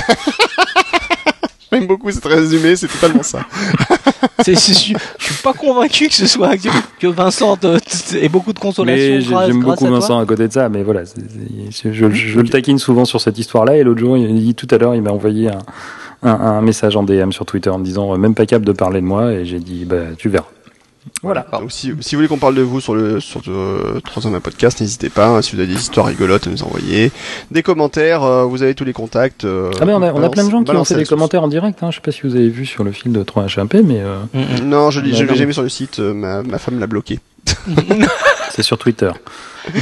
J'aime 1.75 1.87
beaucoup 1.87 2.11
cet 2.11 2.25
résumé, 2.25 2.77
c'est 2.77 2.89
totalement 2.89 3.23
ça. 3.23 3.41
C'est- 4.43 4.55
je, 4.55 4.95
je 5.19 5.25
suis 5.25 5.43
pas 5.43 5.53
convaincu 5.53 6.09
que 6.09 6.15
ce 6.15 6.27
soit 6.27 6.57
que, 6.57 6.69
que 6.99 7.07
Vincent 7.07 7.57
ait 8.21 8.29
beaucoup 8.29 8.53
de 8.53 8.59
consolation 8.59 9.15
j'aime 9.47 9.61
beaucoup 9.61 9.71
à 9.73 9.77
toi. 9.77 9.91
Vincent 10.01 10.19
à 10.19 10.27
côté 10.27 10.49
de 10.49 10.53
ça, 10.53 10.69
mais 10.69 10.83
voilà, 10.83 11.03
je, 11.05 11.93
je- 11.93 12.11
je 12.11 12.41
le 12.41 12.49
taquine 12.49 12.79
souvent 12.79 13.05
sur 13.05 13.21
cette 13.21 13.39
histoire-là. 13.39 13.77
Et 13.77 13.83
l'autre 13.85 14.01
jour, 14.01 14.17
il 14.17 14.35
dit 14.41 14.55
tout 14.55 14.69
à 14.71 14.79
l'heure, 14.79 14.95
il 14.95 15.03
m'a 15.03 15.11
envoyé 15.13 15.49
un, 15.51 15.59
un, 16.23 16.33
un 16.33 16.61
message 16.63 16.97
en 16.97 17.03
DM 17.05 17.31
sur 17.31 17.47
Twitter 17.47 17.71
en 17.71 17.79
me 17.79 17.85
disant 17.85 18.13
euh, 18.13 18.17
même 18.19 18.35
pas 18.35 18.45
capable 18.47 18.67
de 18.67 18.73
parler 18.73 19.01
de 19.01 19.07
moi. 19.07 19.33
Et 19.33 19.45
j'ai 19.45 19.61
dit 19.61 19.85
bah 19.85 19.97
tu 20.19 20.29
verras. 20.29 20.47
Voilà. 21.23 21.47
Donc 21.53 21.71
si, 21.73 21.93
si 22.01 22.15
vous 22.15 22.19
voulez 22.19 22.29
qu'on 22.29 22.39
parle 22.39 22.55
de 22.55 22.63
vous 22.63 22.81
sur 22.81 22.95
le 22.95 23.21
sur 23.21 23.41
le 23.47 24.01
3 24.05 24.27
hommes 24.27 24.35
un 24.35 24.41
podcast, 24.41 24.81
n'hésitez 24.81 25.11
pas. 25.11 25.29
hein, 25.29 25.43
si 25.43 25.53
vous 25.55 25.61
avez 25.61 25.69
des 25.73 25.79
histoires 25.79 26.07
rigolotes 26.07 26.47
à 26.47 26.51
nous 26.51 26.63
envoyer, 26.63 27.13
des 27.51 27.63
commentaires, 27.63 28.23
euh, 28.23 28.45
vous 28.45 28.63
avez 28.63 28.75
tous 28.75 28.85
les 28.85 28.93
contacts. 28.93 29.45
euh, 29.45 29.71
Ah 29.81 29.85
mais 29.85 29.93
on 29.95 30.03
a, 30.03 30.13
on 30.13 30.23
a 30.23 30.29
plein 30.31 30.45
de 30.45 30.51
gens 30.51 30.63
qui 30.65 30.71
ont 30.75 30.85
fait 30.85 30.95
des 30.97 31.05
commentaires 31.05 31.43
en 31.43 31.49
direct. 31.49 31.83
Hein. 31.83 31.91
Je 31.91 31.97
sais 31.97 32.01
pas 32.03 32.13
si 32.13 32.23
vous 32.25 32.35
avez 32.37 32.49
vu 32.49 32.67
sur 32.67 32.85
le 32.85 32.93
fil 32.93 33.13
de 33.13 33.23
3HMP, 33.23 33.83
mais 33.83 34.01
euh, 34.01 34.17
Mm, 34.33 34.41
mm. 34.65 34.69
Non, 34.69 34.91
je 34.91 35.01
l'ai 35.01 35.13
jamais 35.13 35.53
sur 35.53 35.63
le 35.63 35.69
site. 35.69 35.99
euh, 36.01 36.13
ma, 36.15 36.43
ma 36.43 36.59
femme 36.59 36.79
l'a 36.79 36.87
bloqué. 36.87 37.19
C'est 38.51 38.62
sur 38.62 38.79
Twitter. 38.79 39.11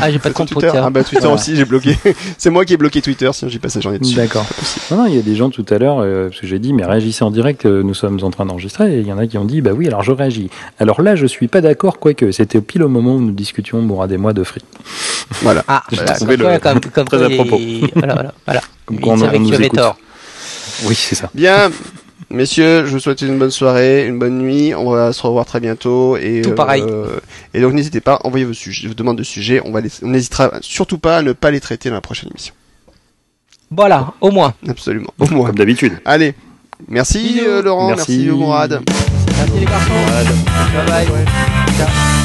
Ah, 0.01 0.10
j'ai 0.10 0.18
pas 0.20 0.28
de 0.28 0.34
compte 0.34 0.48
Twitter. 0.48 0.68
Twitter. 0.68 0.80
Ah 0.82 0.90
bah 0.90 1.02
Twitter 1.02 1.18
Voilà. 1.20 1.34
aussi, 1.34 1.56
j'ai 1.56 1.64
bloqué. 1.64 1.97
c'est 2.39 2.51
moi 2.51 2.64
qui 2.64 2.72
ai 2.72 2.76
bloqué 2.76 3.02
Twitter, 3.02 3.28
sinon 3.32 3.51
j'ai 3.51 3.59
passé 3.59 3.78
la 3.80 3.82
journée 3.82 3.98
dessus. 3.98 4.14
D'accord. 4.14 4.47
Non, 4.90 4.98
non, 4.98 5.06
il 5.06 5.16
y 5.16 5.18
a 5.18 5.22
des 5.22 5.34
gens 5.34 5.51
tout 5.51 5.66
à 5.68 5.76
l'heure, 5.78 5.98
euh, 6.01 6.28
parce 6.28 6.40
que 6.40 6.47
j'ai 6.47 6.60
dit, 6.60 6.72
mais 6.72 6.84
réagissez 6.86 7.24
en 7.24 7.30
direct, 7.32 7.66
euh, 7.66 7.82
nous 7.82 7.93
sommes 7.93 8.18
en 8.22 8.30
train 8.30 8.47
d'enregistrer, 8.47 8.94
et 8.94 9.01
il 9.01 9.06
y 9.09 9.12
en 9.12 9.18
a 9.18 9.26
qui 9.26 9.36
ont 9.39 9.44
dit, 9.44 9.60
bah 9.60 9.72
oui, 9.74 9.89
alors 9.89 10.02
je 10.05 10.12
réagis. 10.12 10.51
Alors 10.78 11.02
là, 11.02 11.16
je 11.16 11.26
suis 11.26 11.48
pas 11.48 11.60
d'accord, 11.60 11.98
quoique 11.98 12.30
c'était 12.30 12.60
pile 12.60 12.84
au 12.84 12.89
moment 12.89 13.14
où 13.16 13.20
nous 13.20 13.32
discutions, 13.32 13.82
Mourad 13.82 14.12
et 14.12 14.16
moi, 14.18 14.32
de 14.32 14.44
Free. 14.44 14.62
Voilà. 15.43 15.64
Ah, 15.66 15.82
voilà, 15.90 16.14
comme, 16.18 16.28
le- 16.30 16.36
quoi, 16.39 16.59
comme, 16.60 16.80
comme 16.80 17.09
très 17.09 17.22
à 17.24 17.30
propos. 17.30 17.59
Voilà, 17.97 18.14
voilà, 18.14 18.34
voilà. 18.47 18.60
Comme 18.86 18.98
on- 19.22 19.34
on 19.34 19.40
nous 19.40 19.60
écoute. 19.60 19.78
tort. 19.78 19.97
Oui, 20.84 20.94
c'est 20.94 21.16
ça. 21.16 21.28
Bien. 21.34 21.70
Messieurs, 22.31 22.85
je 22.86 22.93
vous 22.93 23.01
souhaite 23.01 23.20
une 23.23 23.39
bonne 23.39 23.51
soirée, 23.51 24.07
une 24.07 24.19
bonne 24.19 24.39
nuit. 24.39 24.74
On 24.74 24.90
va 24.90 25.12
se 25.12 25.23
revoir 25.23 25.44
très 25.44 25.61
bientôt 25.61 26.16
et 26.16 26.43
Tout 26.43 26.53
pareil. 26.55 26.82
euh, 26.86 27.19
et 27.55 27.61
donc 27.61 27.74
n'hésitez 27.74 28.01
pas, 28.01 28.19
envoyez 28.24 28.44
vos 28.44 28.53
sujets, 28.55 28.89
vos 28.89 28.94
demandes 28.94 29.19
de 29.19 29.23
sujets. 29.23 29.61
On 29.65 29.73
va 29.73 29.81
les, 29.81 29.90
on 30.03 30.09
n'hésitera 30.09 30.51
surtout 30.61 30.99
pas 30.99 31.19
à 31.19 31.23
ne 31.23 31.32
pas 31.32 31.51
les 31.51 31.61
traiter 31.61 31.89
dans 31.89 31.94
la 31.97 32.01
prochaine 32.01 32.31
émission. 32.31 32.55
Voilà, 33.70 34.12
au 34.20 34.31
moins. 34.31 34.55
Absolument. 34.69 35.12
Au 35.19 35.27
moins. 35.27 35.47
Comme 35.47 35.57
d'habitude. 35.57 35.94
Allez. 36.05 36.35
Merci 36.89 37.40
euh, 37.47 37.62
Laurent, 37.62 37.89
merci, 37.89 38.24
Merci. 38.24 38.31
Mourad. 38.31 38.81
Merci 39.36 39.53
les 39.61 39.65
garçons. 39.66 39.93
Bye 40.74 41.07
bye. 41.07 41.07
Ciao. 41.77 42.22